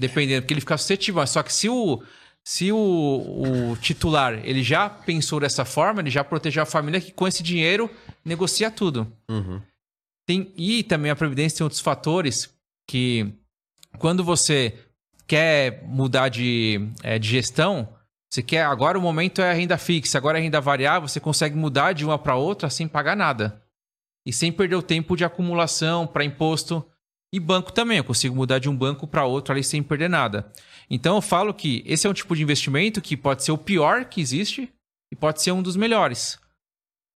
Dependendo, 0.00 0.42
porque 0.42 0.54
ele 0.54 0.60
fica 0.60 0.76
suscetível. 0.78 1.24
Só 1.26 1.42
que 1.42 1.52
se 1.52 1.68
o, 1.68 2.02
se 2.46 2.70
o, 2.70 2.76
o 2.76 3.76
titular 3.76 4.34
ele 4.44 4.62
já 4.62 4.88
pensou 4.90 5.40
dessa 5.40 5.64
forma, 5.64 6.00
ele 6.00 6.10
já 6.10 6.22
protegeu 6.22 6.62
a 6.62 6.66
família 6.66 7.00
que 7.00 7.10
com 7.10 7.26
esse 7.26 7.42
dinheiro 7.42 7.90
negocia 8.22 8.70
tudo. 8.70 9.10
Uhum. 9.30 9.62
Tem, 10.26 10.52
e 10.56 10.82
também 10.82 11.10
a 11.10 11.16
Previdência 11.16 11.58
tem 11.58 11.64
outros 11.64 11.80
fatores 11.80 12.54
que, 12.86 13.32
quando 13.98 14.22
você 14.22 14.78
quer 15.26 15.82
mudar 15.84 16.28
de, 16.28 16.88
eh, 17.02 17.18
de 17.18 17.28
gestão, 17.28 17.88
você 18.30 18.42
quer. 18.42 18.64
Agora 18.64 18.98
o 18.98 19.02
momento 19.02 19.40
é 19.40 19.50
a 19.50 19.54
renda 19.54 19.78
fixa, 19.78 20.18
agora 20.18 20.38
é 20.38 20.40
a 20.40 20.44
renda 20.44 20.60
variável, 20.60 21.08
você 21.08 21.20
consegue 21.20 21.56
mudar 21.56 21.92
de 21.92 22.04
uma 22.04 22.18
para 22.18 22.36
outra 22.36 22.68
sem 22.68 22.86
pagar 22.86 23.16
nada. 23.16 23.62
E 24.26 24.32
sem 24.32 24.50
perder 24.50 24.76
o 24.76 24.82
tempo 24.82 25.16
de 25.16 25.24
acumulação 25.24 26.06
para 26.06 26.24
imposto. 26.24 26.84
E 27.32 27.38
banco 27.38 27.72
também, 27.72 27.98
eu 27.98 28.04
consigo 28.04 28.34
mudar 28.34 28.58
de 28.58 28.68
um 28.68 28.76
banco 28.76 29.06
para 29.06 29.24
outro 29.24 29.52
ali 29.52 29.62
sem 29.62 29.82
perder 29.82 30.08
nada. 30.08 30.50
Então 30.90 31.16
eu 31.16 31.22
falo 31.22 31.54
que 31.54 31.82
esse 31.86 32.06
é 32.06 32.10
um 32.10 32.14
tipo 32.14 32.36
de 32.36 32.42
investimento 32.42 33.00
que 33.00 33.16
pode 33.16 33.42
ser 33.42 33.52
o 33.52 33.58
pior 33.58 34.04
que 34.04 34.20
existe 34.20 34.70
e 35.12 35.16
pode 35.16 35.42
ser 35.42 35.52
um 35.52 35.62
dos 35.62 35.76
melhores. 35.76 36.38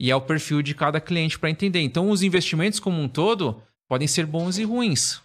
E 0.01 0.11
é 0.11 0.17
o 0.17 0.21
perfil 0.21 0.63
de 0.63 0.75
cada 0.75 1.01
cliente 1.01 1.39
para 1.39 1.51
entender. 1.51 1.81
Então, 1.81 2.11
os 2.11 2.23
investimentos 2.23 2.79
como 2.79 3.01
um 3.01 3.09
todo 3.09 3.61
podem 3.89 4.07
ser 4.07 4.27
bons 4.27 4.59
e 4.59 4.65
ruins. 4.65 5.21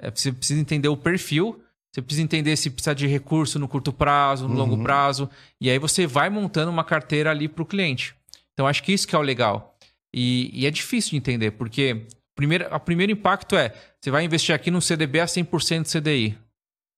É, 0.00 0.10
você 0.10 0.32
precisa 0.32 0.60
entender 0.60 0.88
o 0.88 0.96
perfil, 0.96 1.62
você 1.92 2.00
precisa 2.00 2.22
entender 2.22 2.56
se 2.56 2.70
precisa 2.70 2.94
de 2.94 3.06
recurso 3.06 3.58
no 3.58 3.68
curto 3.68 3.92
prazo, 3.92 4.48
no 4.48 4.54
longo 4.54 4.82
prazo. 4.82 5.28
E 5.60 5.68
aí 5.68 5.78
você 5.78 6.06
vai 6.06 6.30
montando 6.30 6.70
uma 6.70 6.84
carteira 6.84 7.30
ali 7.30 7.48
para 7.48 7.62
o 7.62 7.66
cliente. 7.66 8.14
Então, 8.54 8.66
acho 8.66 8.82
que 8.82 8.92
isso 8.92 9.06
que 9.06 9.14
é 9.14 9.18
o 9.18 9.22
legal. 9.22 9.76
E, 10.14 10.50
e 10.54 10.66
é 10.66 10.70
difícil 10.70 11.10
de 11.10 11.16
entender, 11.18 11.50
porque 11.52 12.06
primeiro, 12.34 12.74
o 12.74 12.80
primeiro 12.80 13.12
impacto 13.12 13.56
é: 13.56 13.74
você 14.00 14.10
vai 14.10 14.24
investir 14.24 14.54
aqui 14.54 14.70
num 14.70 14.80
CDB 14.80 15.20
a 15.20 15.26
100% 15.26 16.00
CDI. 16.00 16.38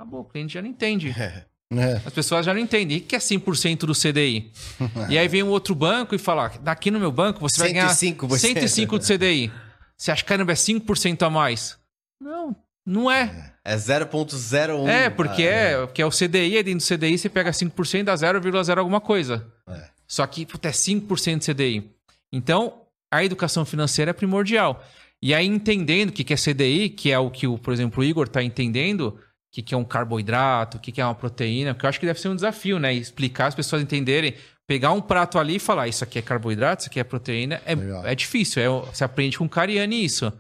Acabou, 0.01 0.21
o 0.21 0.25
cliente 0.25 0.55
já 0.55 0.63
não 0.63 0.69
entende. 0.69 1.15
É. 1.73 2.03
As 2.05 2.13
pessoas 2.13 2.45
já 2.45 2.53
não 2.53 2.61
entendem. 2.61 2.99
O 2.99 3.01
que 3.03 3.15
é 3.15 3.19
100% 3.21 3.87
do 3.87 3.95
CDI? 3.95 4.51
e 5.09 5.17
aí 5.17 5.29
vem 5.29 5.45
um 5.45 5.51
outro 5.51 5.73
banco 5.73 6.17
e 6.17 6.19
fala: 6.19 6.47
"Ah, 6.47 6.59
daqui 6.61 6.91
no 6.91 6.99
meu 6.99 7.13
banco 7.13 7.39
você 7.39 7.61
vai 7.61 7.73
ganhar 7.73 7.87
105%. 7.87 8.39
105 8.39 8.99
do 8.99 9.05
CDI. 9.05 9.53
Você 9.97 10.11
acha 10.11 10.21
que 10.25 10.29
caramba, 10.29 10.51
é 10.51 10.57
5% 10.57 11.23
a 11.23 11.31
mais? 11.31 11.79
Não, 12.21 12.57
não 12.85 13.09
é. 13.09 13.55
É 13.65 13.77
0.01. 13.77 14.89
É, 14.89 15.09
porque 15.09 15.43
Ah, 15.43 15.47
é, 15.47 15.87
porque 15.87 16.03
é 16.03 16.07
o 16.07 16.11
CDI, 16.11 16.57
aí 16.57 16.63
dentro 16.65 16.85
do 16.85 16.99
CDI 16.99 17.17
você 17.17 17.29
pega 17.29 17.53
5% 17.53 18.03
dá 18.03 18.15
0,0 18.15 18.77
alguma 18.77 19.01
coisa. 19.01 19.47
É. 19.69 19.91
Só 20.09 20.27
que 20.27 20.45
puta, 20.45 20.71
é 20.71 20.73
5% 20.73 21.39
de 21.39 21.55
CDI. 21.55 21.91
Então, 22.33 22.83
a 23.13 23.25
educação 23.25 23.65
financeira 23.65 24.11
é 24.11 24.13
primordial. 24.13 24.85
E 25.23 25.33
aí, 25.33 25.47
entendendo 25.47 26.09
o 26.09 26.13
que 26.13 26.25
que 26.25 26.35
é 26.35 26.37
CDI, 26.37 26.89
que 26.89 27.13
é 27.13 27.19
o 27.21 27.31
que, 27.31 27.47
o, 27.47 27.57
por 27.57 27.73
exemplo, 27.73 28.01
o 28.01 28.05
Igor 28.05 28.27
está 28.27 28.43
entendendo, 28.43 29.17
o 29.51 29.53
que 29.53 29.63
que 29.63 29.75
é 29.75 29.77
um 29.77 29.85
carboidrato, 29.85 30.77
o 30.77 30.81
que 30.81 30.93
que 30.93 31.01
é 31.01 31.05
uma 31.05 31.15
proteína, 31.15 31.75
que 31.75 31.85
eu 31.85 31.89
acho 31.89 31.99
que 31.99 32.07
deve 32.07 32.21
ser 32.21 32.29
um 32.29 32.37
desafio, 32.37 32.79
né? 32.79 32.95
Explicar 32.95 33.49
as 33.49 33.55
pessoas 33.55 33.83
entenderem, 33.83 34.35
pegar 34.65 34.93
um 34.93 35.01
prato 35.01 35.41
ali 35.41 35.57
e 35.57 35.59
falar, 35.59 35.89
isso 35.89 36.05
aqui 36.05 36.21
é 36.21 36.23
carboidrato, 36.23 36.83
isso 36.83 36.89
aqui 36.89 37.01
é 37.01 37.05
proteína, 37.05 37.61
é, 37.67 37.75
Legal. 37.75 38.07
é 38.07 38.15
difícil. 38.15 38.63
É, 38.63 38.69
você 38.69 39.03
aprende 39.03 39.37
com 39.37 39.45
o 39.45 39.49
Cariani 39.49 40.05
isso. 40.05 40.33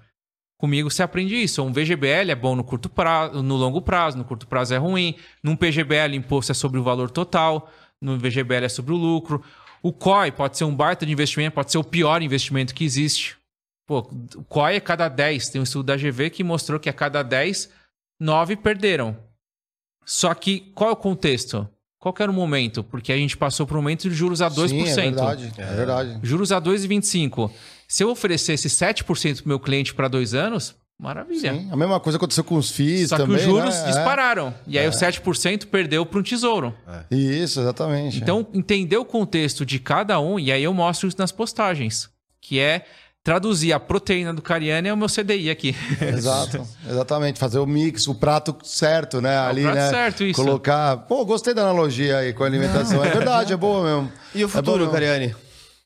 Comigo 0.56 0.88
você 0.90 1.02
aprende 1.02 1.34
isso. 1.34 1.62
Um 1.62 1.72
VGBL 1.72 2.30
é 2.30 2.34
bom 2.36 2.54
no 2.54 2.62
curto 2.62 2.88
prazo, 2.88 3.42
no 3.42 3.56
longo 3.56 3.82
prazo, 3.82 4.16
no 4.16 4.24
curto 4.24 4.46
prazo 4.46 4.74
é 4.74 4.76
ruim. 4.76 5.16
Num 5.42 5.56
PGBL, 5.56 6.14
imposto 6.14 6.52
é 6.52 6.54
sobre 6.54 6.78
o 6.78 6.82
valor 6.82 7.10
total. 7.10 7.72
No 8.00 8.16
VGBL 8.18 8.66
é 8.66 8.68
sobre 8.68 8.92
o 8.92 8.96
lucro. 8.96 9.42
O 9.82 9.92
COI 9.92 10.30
pode 10.30 10.58
ser 10.58 10.64
um 10.64 10.76
baita 10.76 11.04
de 11.04 11.12
investimento, 11.12 11.54
pode 11.54 11.72
ser 11.72 11.78
o 11.78 11.84
pior 11.84 12.22
investimento 12.22 12.74
que 12.74 12.84
existe. 12.84 13.38
Pô, 13.86 14.00
o 14.36 14.44
COI 14.44 14.76
é 14.76 14.80
cada 14.80 15.08
10. 15.08 15.48
Tem 15.48 15.60
um 15.60 15.64
estudo 15.64 15.86
da 15.86 15.96
GV 15.96 16.28
que 16.28 16.44
mostrou 16.44 16.78
que 16.78 16.88
a 16.88 16.92
cada 16.92 17.22
10, 17.22 17.70
9 18.20 18.56
perderam. 18.56 19.16
Só 20.04 20.34
que 20.34 20.70
qual 20.74 20.90
é 20.90 20.92
o 20.92 20.96
contexto? 20.96 21.66
Qual 21.98 22.12
que 22.14 22.22
era 22.22 22.30
o 22.30 22.34
momento? 22.34 22.82
Porque 22.84 23.12
a 23.12 23.16
gente 23.16 23.36
passou 23.36 23.66
por 23.66 23.76
um 23.76 23.80
momento 23.80 24.08
de 24.08 24.14
juros 24.14 24.40
a 24.40 24.50
2%. 24.50 24.68
Sim, 24.68 24.82
é 24.82 24.94
verdade. 24.94 25.52
É 25.56 25.74
verdade. 25.74 26.18
Juros 26.22 26.52
a 26.52 26.60
2,25. 26.60 27.50
Se 27.88 28.02
eu 28.04 28.10
oferecesse 28.10 28.68
7% 28.68 29.38
pro 29.38 29.48
meu 29.48 29.60
cliente 29.60 29.94
para 29.94 30.08
dois 30.08 30.32
anos, 30.32 30.74
maravilha. 30.98 31.52
Sim. 31.52 31.68
A 31.70 31.76
mesma 31.76 32.00
coisa 32.00 32.16
aconteceu 32.16 32.42
com 32.44 32.56
os 32.56 32.70
FIIs 32.70 33.10
Só 33.10 33.16
também. 33.18 33.36
que 33.36 33.42
os 33.42 33.48
juros 33.48 33.74
né? 33.74 33.82
É. 33.82 33.86
dispararam. 33.86 34.54
E 34.66 34.78
aí 34.78 34.88
o 34.88 34.92
7% 34.92 35.66
perdeu 35.66 36.06
para 36.06 36.18
um 36.18 36.22
tesouro. 36.22 36.74
Isso, 37.10 37.60
exatamente. 37.60 38.16
Então, 38.16 38.46
entender 38.54 38.96
o 38.96 39.04
contexto 39.04 39.66
de 39.66 39.78
cada 39.78 40.18
um, 40.20 40.38
e 40.38 40.50
aí 40.50 40.62
eu 40.62 40.72
mostro 40.72 41.06
isso 41.06 41.18
nas 41.18 41.32
postagens. 41.32 42.08
Que 42.40 42.58
é 42.58 42.86
traduzir 43.22 43.72
a 43.72 43.80
proteína 43.80 44.32
do 44.32 44.40
Cariani 44.42 44.88
é 44.88 44.92
o 44.92 44.96
meu 44.96 45.08
CDI 45.08 45.50
aqui. 45.50 45.76
Exato, 46.00 46.66
exatamente. 46.88 47.38
Fazer 47.38 47.58
o 47.58 47.66
mix, 47.66 48.06
o 48.08 48.14
prato 48.14 48.56
certo, 48.64 49.20
né? 49.20 49.38
Ali, 49.38 49.62
prato 49.62 49.74
né? 49.76 49.90
certo, 49.90 50.24
isso. 50.24 50.42
Colocar. 50.42 50.96
Pô, 50.98 51.24
gostei 51.24 51.52
da 51.54 51.62
analogia 51.62 52.18
aí 52.18 52.32
com 52.32 52.42
a 52.42 52.46
alimentação. 52.46 53.04
É 53.04 53.10
verdade, 53.10 53.52
é 53.52 53.56
boa 53.56 53.82
mesmo. 53.84 54.12
E 54.34 54.44
o 54.44 54.46
É 54.46 54.48
futuro, 54.48 54.72
bom 54.72 54.78
mesmo. 54.84 54.92
Cariani? 54.92 55.34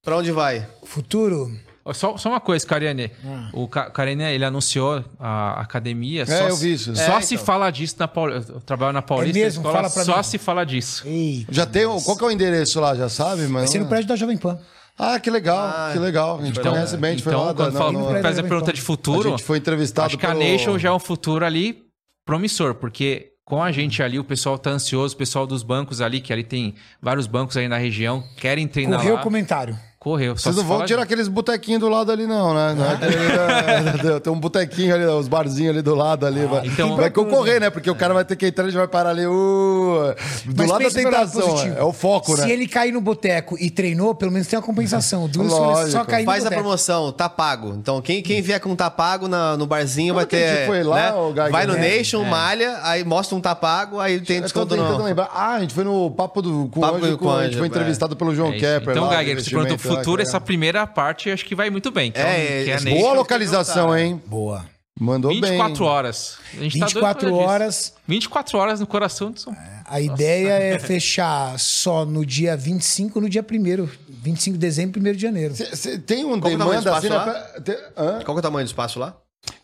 Pra 0.03 0.17
onde 0.19 0.31
vai? 0.31 0.67
Futuro, 0.85 1.51
Só, 1.95 2.17
só 2.19 2.29
uma 2.29 2.41
coisa, 2.41 2.65
Cariani. 2.67 3.11
Ah. 3.25 3.49
O 3.55 3.67
Ca- 3.67 3.91
Cariani, 3.91 4.23
ele 4.25 4.45
anunciou 4.45 5.03
a 5.19 5.61
academia. 5.63 6.23
É, 6.23 6.27
só 6.27 6.49
eu 6.49 6.57
vi 6.57 6.75
isso. 6.75 6.95
Só 6.95 7.19
É, 7.19 7.21
se 7.23 7.35
então. 7.35 7.47
fala 7.47 7.71
disso 7.71 7.97
na 7.99 8.07
Paulista. 8.07 8.53
Eu 8.53 8.61
trabalho 8.61 8.93
na 8.93 9.01
Paulista. 9.03 9.39
É 9.39 9.43
mesmo? 9.45 9.61
escola, 9.63 9.75
Fala 9.77 9.91
pra 9.91 10.05
só 10.05 10.17
mim. 10.19 10.23
se 10.23 10.39
fala 10.39 10.65
disso. 10.65 11.03
ei, 11.07 11.47
Já 11.51 11.65
tem. 11.67 11.87
o- 11.87 12.01
Qual 12.03 12.17
que 12.19 12.25
é 12.25 12.27
o 12.27 12.31
endereço 12.31 12.79
lá? 12.81 12.95
Já 12.95 13.09
sabe, 13.09 13.43
mano? 13.43 13.59
vai 13.61 13.67
ser 13.67 13.79
no 13.81 13.87
prédio 13.87 14.09
da 14.09 14.17
Jovem 14.17 14.37
Pan. 14.37 14.59
Ah, 14.99 15.19
que 15.19 15.29
legal, 15.31 15.59
Ah, 15.59 15.91
que 15.93 15.99
legal. 15.99 16.39
A 16.41 16.45
gente 16.45 16.59
então- 16.59 16.73
conhece 16.73 16.97
bem, 16.97 17.11
a 17.11 17.13
gente 17.15 17.23
foi 17.25 17.33
Então, 17.33 17.45
lá. 17.47 17.55
quando 17.55 17.73
da- 17.73 17.79
fala, 17.79 17.93
no- 17.93 18.23
faz 18.23 18.39
a 18.39 18.43
pergunta 18.43 18.73
de 18.73 18.81
a 18.81 18.85
futuro, 18.85 19.31
gente 19.31 19.43
foi 19.43 19.59
entrevistado 19.59 20.07
acho 20.07 20.19
que 20.19 20.25
a 20.27 20.31
pelo- 20.31 20.41
Nation 20.41 20.79
já 20.79 20.89
é 20.89 20.93
um 20.93 20.99
futuro 21.01 21.45
ali 21.45 21.83
promissor, 22.25 22.75
porque 22.75 23.33
com 23.45 23.63
a 23.63 23.71
gente 23.73 24.03
ali, 24.03 24.19
o 24.19 24.25
pessoal 24.25 24.57
tá 24.57 24.71
ansioso, 24.71 25.15
o 25.15 25.19
pessoal 25.19 25.47
dos 25.47 25.63
bancos 25.63 26.01
ali, 26.01 26.21
que 26.21 26.33
ali 26.33 26.45
tem 26.45 26.75
vários 27.03 27.27
bancos 27.27 27.57
aí 27.57 27.69
na 27.69 27.77
região, 27.77 28.23
querem 28.37 28.67
treinar 28.69 28.99
Correu 29.01 29.15
lá. 29.17 29.21
o 29.21 29.23
comentário. 29.23 29.77
Correu. 30.05 30.37
Vocês 30.37 30.55
se 30.55 30.61
não 30.61 30.69
vão 30.69 30.85
tirar 30.85 31.03
aqueles 31.03 31.29
botequinhos 31.29 31.81
do 31.81 31.89
lado 31.89 32.13
ali, 32.13 32.27
não, 32.27 32.53
né? 32.53 32.75
Não 32.77 32.85
é 32.85 32.93
aquele- 32.93 34.17
é, 34.17 34.21
tem 34.21 34.31
um 34.31 34.39
botequinho 34.39 34.95
ali, 34.95 35.07
os 35.07 35.27
barzinhos 35.29 35.71
ali 35.71 35.81
do 35.81 35.95
lado 35.95 36.27
ali. 36.27 36.45
vai, 36.45 36.67
então- 36.67 36.95
vai 36.95 37.11
concorrer, 37.11 37.59
né? 37.59 37.71
Porque 37.71 37.91
o 37.91 37.95
cara 37.95 38.13
vai 38.13 38.23
ter 38.23 38.37
que 38.37 38.47
entrar 38.47 38.69
e 38.69 38.71
vai 38.71 38.87
parar 38.87 39.11
ali. 39.11 39.27
Uh, 39.27 40.15
do 40.45 40.55
Mas 40.59 40.69
lado 40.71 40.85
da 40.85 40.91
tentação. 40.91 41.59
É 41.75 41.83
o 41.83 41.91
foco, 41.91 42.37
Se 42.37 42.43
né? 42.43 42.51
ele 42.53 42.69
cair 42.69 42.93
no 42.93 43.01
boteco 43.01 43.57
e 43.59 43.71
treinou, 43.71 44.15
pelo 44.15 44.31
menos 44.31 44.47
tem 44.47 44.59
uma 44.59 44.65
compensação. 44.65 45.27
Duas 45.33 45.49
Lógico. 45.51 45.91
só 45.93 46.05
cair 46.05 46.25
no 46.25 46.31
Faz 46.31 46.43
a 46.43 46.45
boteco. 46.51 46.61
promoção, 46.63 47.11
tá 47.11 47.29
pago. 47.31 47.75
Então, 47.75 48.03
quem, 48.03 48.23
quem 48.23 48.43
vier 48.43 48.61
com 48.61 48.77
tá 48.77 48.91
pago 48.91 49.27
na- 49.27 49.57
no 49.57 49.67
barzinho 49.67 50.13
Quando 50.13 50.17
vai 50.31 50.41
a 50.41 50.45
ter. 50.45 50.55
gente 50.59 50.67
foi 50.67 50.83
lá, 50.83 50.97
né? 51.13 51.13
Geiger? 51.35 51.51
Vai 51.51 51.67
no 51.67 51.77
É. 51.77 51.79
Nation, 51.81 52.25
malha, 52.25 52.79
aí 52.83 53.03
mostra 53.05 53.35
um 53.37 53.41
tá 53.41 53.55
pago, 53.55 53.99
aí 54.01 54.21
tem 54.21 54.37
Eu 54.37 54.43
tô 54.43 54.45
desconto 54.49 54.75
tentando 54.77 54.99
no. 54.99 55.05
lembrar. 55.05 55.31
Ah, 55.35 55.55
a 55.55 55.61
gente 55.61 55.73
foi 55.73 55.85
no 55.85 56.11
Papo 56.11 56.43
do 56.43 56.69
com 56.71 56.81
Papo 56.81 56.99
o 56.99 57.05
Anjo, 57.05 57.17
com 57.17 57.27
o 57.27 57.33
a 57.33 57.45
gente 57.45 57.57
foi 57.57 57.67
é. 57.67 57.69
entrevistado 57.69 58.15
pelo 58.15 58.35
João 58.35 58.51
É 58.53 58.57
isso. 58.57 58.61
Kepper. 58.67 58.91
Então, 58.97 59.09
Geiger, 59.09 59.43
você 59.43 59.51
perguntou 59.51 59.94
futuro, 59.97 60.23
essa 60.23 60.41
primeira 60.41 60.87
parte 60.87 61.31
acho 61.31 61.45
que 61.45 61.55
vai 61.55 61.71
muito 61.71 61.91
bem. 61.91 62.11
Que 62.13 62.19
É, 62.21 62.63
que 62.65 62.71
a 62.73 62.75
esse- 62.77 62.85
Nation. 62.85 63.01
Boa 63.01 63.15
localização, 63.15 63.97
hein? 63.97 64.21
Boa. 64.27 64.65
Mandou 64.99 65.33
24 65.33 65.75
bem. 65.75 65.89
horas. 65.89 66.39
A 66.57 66.63
gente 66.63 66.79
tá 66.79 66.87
doido 66.87 66.95
24 66.95 67.01
por 67.19 67.21
causa 67.31 67.43
disso. 67.43 67.51
horas. 67.51 67.95
24 68.07 68.59
horas 68.59 68.81
no 68.81 68.87
coração 68.87 69.33
de 69.33 69.41
São 69.41 69.53
Paulo. 69.53 69.69
A 69.87 70.01
ideia 70.01 70.51
é 70.53 70.79
fechar 70.79 71.59
só 71.59 72.05
no 72.05 72.25
dia 72.25 72.57
25 72.57 73.21
no 73.21 73.29
dia 73.29 73.43
1 73.43 73.89
25 74.09 74.55
de 74.55 74.59
dezembro 74.61 75.01
e 75.05 75.11
1 75.11 75.13
de 75.15 75.21
janeiro. 75.21 75.55
Cê- 75.57 75.75
cê 75.77 75.99
tem 75.99 76.25
um 76.25 76.39
Qual 76.39 76.43
que 76.43 76.53
é 76.53 76.55
o 76.55 76.59
tamanho 76.59 76.81
do 76.81 76.85
demanda 76.85 76.97
assim, 76.99 77.07
espaço 77.09 77.27
né? 77.27 77.41
pra- 77.53 77.61
tem- 77.61 77.77
hã? 77.97 78.13
Qual 78.25 78.25
que 78.25 78.31
é 78.31 78.35
o 78.39 78.43
tamanho 78.43 78.65
do 78.65 78.69
espaço 78.69 78.99
lá? 79.01 79.17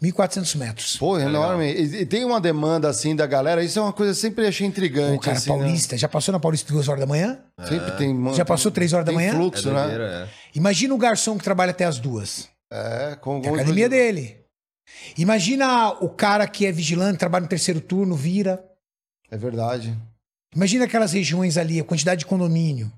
1.400 0.03 0.57
metros. 0.57 0.97
Pô, 0.97 1.19
é 1.19 1.25
enorme. 1.25 1.73
E, 1.73 2.03
e 2.03 2.07
tem 2.07 2.25
uma 2.25 2.41
demanda 2.41 2.89
assim 2.89 3.15
da 3.15 3.27
galera. 3.27 3.63
Isso 3.63 3.79
é 3.79 3.83
uma 3.83 3.93
coisa 3.93 4.13
que 4.13 4.17
eu 4.19 4.21
sempre 4.21 4.47
achei 4.47 4.67
intrigante. 4.67 5.17
O 5.19 5.21
cara 5.21 5.37
assim, 5.37 5.51
né? 5.51 5.57
paulista, 5.59 5.97
já 5.99 6.09
passou 6.09 6.33
na 6.33 6.41
Paulista 6.41 6.73
duas 6.73 6.89
horas 6.89 7.01
da 7.01 7.07
manhã? 7.07 7.39
Sempre 7.69 7.91
tem. 7.93 8.15
mano, 8.15 8.37
Já 8.37 8.45
passou 8.45 8.71
três 8.71 8.93
horas 8.93 9.05
da 9.07 9.11
tem 9.13 9.17
manhã? 9.17 9.33
fluxo, 9.35 9.71
né? 9.71 9.81
doideira, 9.81 10.29
é. 10.29 10.29
Imagina 10.55 10.95
o 10.95 10.99
garçom 10.99 11.37
que 11.39 11.45
trabalha 11.45 11.71
até 11.71 11.85
as 11.85 11.99
duas. 11.99 12.49
É, 12.73 13.17
com, 13.21 13.37
É 13.37 13.41
a 13.41 13.49
com- 13.51 13.55
academia 13.55 13.89
dele. 13.89 14.39
Imagina 15.17 15.91
o 16.01 16.09
cara 16.09 16.47
que 16.47 16.67
é 16.67 16.73
vigilante, 16.73 17.19
trabalha 17.19 17.43
no 17.43 17.49
terceiro 17.49 17.81
turno, 17.81 18.15
vira. 18.17 18.65
É 19.31 19.37
verdade. 19.37 19.97
Imagina 20.55 20.85
aquelas 20.85 21.13
regiões 21.13 21.57
ali, 21.57 21.79
a 21.79 21.85
quantidade 21.85 22.21
de 22.21 22.27
condomínio. 22.27 22.93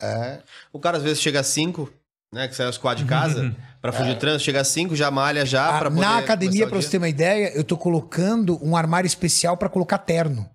É. 0.00 0.42
O 0.72 0.78
cara 0.78 0.98
às 0.98 1.02
vezes 1.02 1.20
chega 1.20 1.40
às 1.40 1.46
5, 1.48 1.90
né? 2.36 2.46
Que 2.48 2.54
sai 2.54 2.66
às 2.66 2.78
4 2.78 3.02
de 3.02 3.08
casa, 3.08 3.56
pra 3.80 3.92
fugir 3.92 4.14
do 4.14 4.20
trânsito, 4.20 4.44
chega 4.44 4.60
às 4.60 4.68
5, 4.68 4.94
já 4.94 5.10
malha 5.10 5.44
já 5.44 5.68
Ah, 5.76 5.78
pra 5.80 5.90
poder. 5.90 6.00
na 6.02 6.18
academia, 6.18 6.68
pra 6.68 6.80
você 6.80 6.90
ter 6.90 6.98
uma 6.98 7.08
ideia, 7.08 7.52
eu 7.56 7.64
tô 7.64 7.76
colocando 7.76 8.58
um 8.64 8.76
armário 8.76 9.06
especial 9.06 9.56
pra 9.56 9.68
colocar 9.68 9.98
terno. 9.98 10.48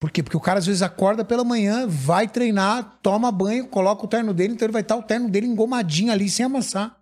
Por 0.00 0.10
quê? 0.10 0.22
Porque 0.22 0.36
o 0.36 0.40
cara 0.40 0.58
às 0.58 0.66
vezes 0.66 0.80
acorda 0.80 1.24
pela 1.24 1.44
manhã, 1.44 1.86
vai 1.86 2.26
treinar, 2.26 2.98
toma 3.02 3.30
banho, 3.30 3.66
coloca 3.68 4.04
o 4.04 4.08
terno 4.08 4.32
dele, 4.32 4.54
então 4.54 4.64
ele 4.64 4.72
vai 4.72 4.80
estar 4.82 4.96
o 4.96 5.02
terno 5.02 5.28
dele 5.28 5.46
engomadinho 5.46 6.10
ali 6.10 6.30
sem 6.30 6.46
amassar. 6.46 6.96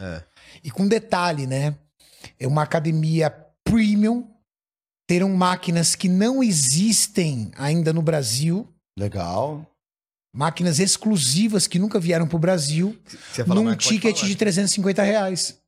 É. 0.00 0.22
E 0.64 0.70
com 0.70 0.88
detalhe, 0.88 1.46
né? 1.46 1.74
É 2.40 2.46
uma 2.46 2.62
academia 2.62 3.30
premium, 3.64 4.30
terão 5.06 5.28
máquinas 5.30 5.94
que 5.94 6.08
não 6.08 6.42
existem 6.42 7.50
ainda 7.58 7.92
no 7.92 8.00
Brasil, 8.00 8.66
Legal. 8.98 9.66
Máquinas 10.34 10.78
exclusivas 10.78 11.66
que 11.66 11.78
nunca 11.78 12.00
vieram 12.00 12.26
pro 12.26 12.38
Brasil, 12.38 12.96
Você 13.32 13.44
fala 13.44 13.60
num 13.60 13.74
ticket 13.74 14.16
falar. 14.16 14.28
de 14.28 14.36
350 14.36 15.02
reais. 15.02 15.58